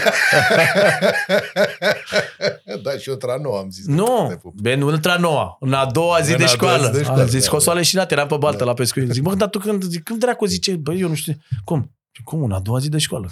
da, 2.83 2.91
și 2.97 3.09
eu 3.09 3.15
trano 3.15 3.57
am 3.57 3.69
zis. 3.69 3.85
Nu, 3.85 4.41
be, 4.61 4.75
nu 4.75 4.87
într-a 4.87 5.17
noua, 5.17 5.57
în 5.59 5.73
a 5.73 5.85
doua 5.85 6.19
zi 6.21 6.31
În 6.31 6.37
de 6.37 6.43
a 6.43 6.55
doua 6.55 6.71
școală. 6.71 6.85
zi 6.85 6.91
de 6.97 7.03
școală, 7.03 7.21
Am 7.21 7.27
zis 7.27 7.43
da, 7.43 7.49
că 7.49 7.55
o 7.55 7.59
să 7.59 7.65
da. 7.65 7.71
o 7.71 7.75
aleșinat, 7.75 8.11
eram 8.11 8.27
pe 8.27 8.37
baltă 8.37 8.57
Da. 8.57 8.65
la 8.65 8.73
pescuit. 8.73 9.09
Zic, 9.11 9.23
mă, 9.23 9.35
dar 9.35 9.49
tu 9.49 9.59
când, 9.59 9.83
zic, 9.83 10.03
când 10.03 10.19
dracu 10.19 10.45
zice, 10.45 10.75
băi, 10.75 10.99
eu 10.99 11.07
nu 11.07 11.15
știu, 11.15 11.33
cum? 11.63 11.91
Zic, 12.15 12.23
cum, 12.25 12.43
în 12.43 12.51
a 12.51 12.59
doua 12.59 12.79
zi 12.79 12.89
de 12.89 12.97
școală? 12.97 13.29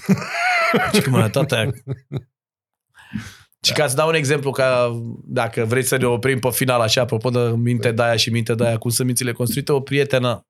Și 0.94 1.02
cum 1.02 1.14
era 1.14 1.30
tata 1.30 1.56
aia. 1.56 1.72
Și 3.66 3.74
ca 3.74 3.88
să 3.88 3.96
dau 3.96 4.08
un 4.08 4.14
exemplu, 4.14 4.52
ca 4.52 5.00
dacă 5.24 5.66
vrei 5.66 5.84
să 5.84 5.98
ne 5.98 6.06
oprim 6.06 6.40
pe 6.40 6.50
final 6.52 6.82
așa, 6.82 7.02
apropo 7.02 7.30
de 7.30 7.40
minte 7.40 7.92
de 7.92 8.04
aia 8.04 8.16
și 8.16 8.30
minte 8.30 8.56
de 8.56 8.66
aia, 8.66 8.78
cum 8.78 8.90
sunt 8.90 9.08
mințile 9.08 9.32
construite, 9.32 9.72
o 9.72 9.80
prietenă 9.80 10.48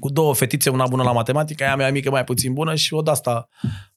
cu 0.00 0.10
două 0.10 0.34
fetițe, 0.34 0.70
una 0.70 0.86
bună 0.86 1.02
la 1.02 1.12
matematică, 1.12 1.64
aia 1.64 1.76
mea 1.76 1.90
mică 1.90 2.10
mai 2.10 2.24
puțin 2.24 2.52
bună 2.52 2.74
și 2.74 2.94
o 2.94 3.02
de 3.02 3.10
asta, 3.10 3.48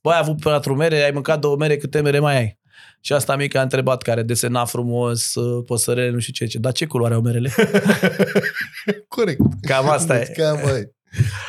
băi, 0.01 0.13
ai 0.13 0.19
avut 0.19 0.39
patru 0.39 0.75
mere, 0.75 1.03
ai 1.03 1.11
mâncat 1.11 1.39
două 1.39 1.55
mere, 1.55 1.77
câte 1.77 2.01
mere 2.01 2.19
mai 2.19 2.37
ai? 2.37 2.59
Și 3.01 3.13
asta 3.13 3.35
mică 3.35 3.59
a 3.59 3.61
întrebat, 3.61 4.01
care 4.01 4.23
desena 4.23 4.65
frumos, 4.65 5.35
uh, 5.35 5.63
păsărele, 5.65 6.09
nu 6.09 6.19
știu 6.19 6.33
ce, 6.33 6.45
ce. 6.45 6.57
Dar 6.57 6.71
ce 6.71 6.85
culoare 6.85 7.13
au 7.13 7.21
merele? 7.21 7.53
Corect. 9.07 9.39
Cam 9.61 9.89
asta 9.89 10.19
e. 10.19 10.33
Cam 10.35 10.59
mai. 10.63 10.95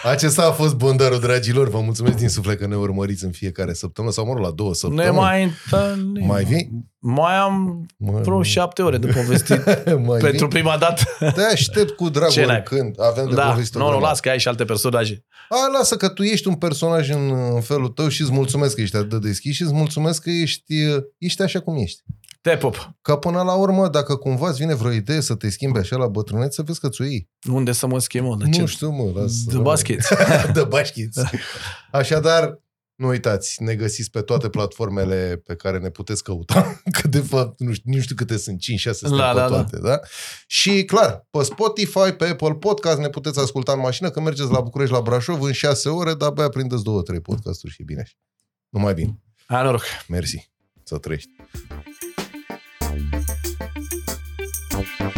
Acesta 0.04 0.42
a 0.46 0.50
fost 0.50 0.74
Bondarul, 0.74 1.20
dragilor. 1.20 1.68
Vă 1.70 1.80
mulțumesc 1.80 2.16
din 2.16 2.28
suflet 2.28 2.58
că 2.58 2.66
ne 2.66 2.76
urmăriți 2.76 3.24
în 3.24 3.30
fiecare 3.30 3.72
săptămână 3.72 4.12
sau, 4.12 4.26
mă 4.26 4.32
rog, 4.32 4.42
la 4.42 4.50
două 4.50 4.68
Ne 4.70 4.74
săptămâni. 4.76 5.16
mai 5.16 5.42
întâlnim. 5.42 6.26
Mai 6.26 6.44
vii? 6.44 6.70
Mai 6.98 7.34
am 7.34 7.86
Mă, 7.96 8.20
vreo 8.22 8.42
șapte 8.42 8.82
ore 8.82 8.98
de 8.98 9.06
povestit 9.06 9.64
mai 10.06 10.18
pentru 10.20 10.46
vii? 10.46 10.48
prima 10.60 10.76
dată. 10.76 11.02
Te 11.34 11.42
aștept 11.42 11.90
cu 11.96 12.08
drag 12.08 12.28
Ce 12.30 12.44
n-ai? 12.44 12.54
oricând. 12.56 13.00
Avem 13.00 13.28
de 13.28 13.34
Da, 13.34 13.48
povestit 13.50 13.74
o 13.74 13.78
nu, 13.78 13.84
nu, 13.84 13.90
grămadă. 13.90 14.10
las 14.10 14.20
că 14.20 14.28
ai 14.28 14.38
și 14.38 14.48
alte 14.48 14.64
personaje. 14.64 15.24
A, 15.48 15.56
lasă 15.78 15.96
că 15.96 16.08
tu 16.08 16.22
ești 16.22 16.48
un 16.48 16.54
personaj 16.54 17.10
în, 17.10 17.52
în 17.54 17.60
felul 17.60 17.88
tău 17.88 18.08
și 18.08 18.22
îți 18.22 18.32
mulțumesc 18.32 18.74
că 18.74 18.80
ești 18.80 18.96
atât 18.96 19.10
de 19.10 19.18
deschis 19.28 19.54
și 19.54 19.62
îți 19.62 19.72
mulțumesc 19.72 20.22
că 20.22 20.30
ești, 20.30 20.74
ești 21.18 21.42
așa 21.42 21.60
cum 21.60 21.76
ești. 21.76 22.02
Te 22.48 22.56
pup. 22.56 22.90
Ca 23.02 23.16
până 23.16 23.42
la 23.42 23.54
urmă, 23.54 23.88
dacă 23.88 24.16
cumva 24.16 24.48
îți 24.48 24.58
vine 24.58 24.74
vreo 24.74 24.90
idee 24.92 25.20
să 25.20 25.34
te 25.34 25.50
schimbi 25.50 25.78
așa 25.78 25.96
la 25.96 26.06
bătrânețe, 26.06 26.62
vezi 26.62 26.80
că 26.80 26.88
ți-o 26.88 27.04
iei. 27.04 27.28
Unde 27.50 27.72
să 27.72 27.86
mă 27.86 27.98
schimb, 27.98 28.26
mă? 28.26 28.36
De 28.36 28.44
Nu 28.44 28.50
ce? 28.52 28.64
știu, 28.64 28.90
mă, 28.90 29.10
lasă. 29.20 29.34
De 29.52 29.58
basket. 29.58 30.00
de 30.52 30.64
bașchiți. 30.64 31.20
Așadar, 31.92 32.58
nu 32.94 33.06
uitați, 33.08 33.62
ne 33.62 33.74
găsiți 33.74 34.10
pe 34.10 34.20
toate 34.20 34.48
platformele 34.48 35.42
pe 35.44 35.54
care 35.54 35.78
ne 35.78 35.90
puteți 35.90 36.22
căuta, 36.22 36.80
că 37.00 37.08
de 37.08 37.20
fapt 37.20 37.60
nu 37.60 37.72
știu, 37.72 37.92
nu 37.94 38.00
știu 38.00 38.14
câte 38.14 38.36
sunt, 38.36 38.60
5-6 38.60 38.90
suntem 38.92 39.16
Da, 39.18 39.28
pe 39.30 39.34
da, 39.38 39.40
da. 39.40 39.46
toate, 39.48 39.78
da. 39.78 40.00
Și 40.46 40.84
clar, 40.84 41.26
pe 41.30 41.42
Spotify, 41.42 42.10
pe 42.18 42.24
Apple 42.26 42.54
Podcast 42.54 42.98
ne 42.98 43.08
puteți 43.08 43.38
asculta 43.38 43.72
în 43.72 43.80
mașină, 43.80 44.10
când 44.10 44.24
mergeți 44.24 44.50
la 44.50 44.60
București, 44.60 44.94
la 44.94 45.00
Brașov, 45.00 45.42
în 45.42 45.52
6 45.52 45.88
ore, 45.88 46.14
dar 46.14 46.28
abia 46.28 46.48
prindeți 46.48 46.82
2-3 46.82 47.20
podcasturi 47.22 47.72
și 47.72 47.80
e 47.82 47.84
bine 47.84 48.00
așa. 48.00 48.14
Numai 48.68 48.94
bine. 48.94 49.18
Hai 49.46 49.62
noroc. 49.62 49.82
Mersi. 50.08 50.50
Să 50.82 50.98
trăiești. 50.98 51.30
Thank 54.78 55.16
you. 55.16 55.17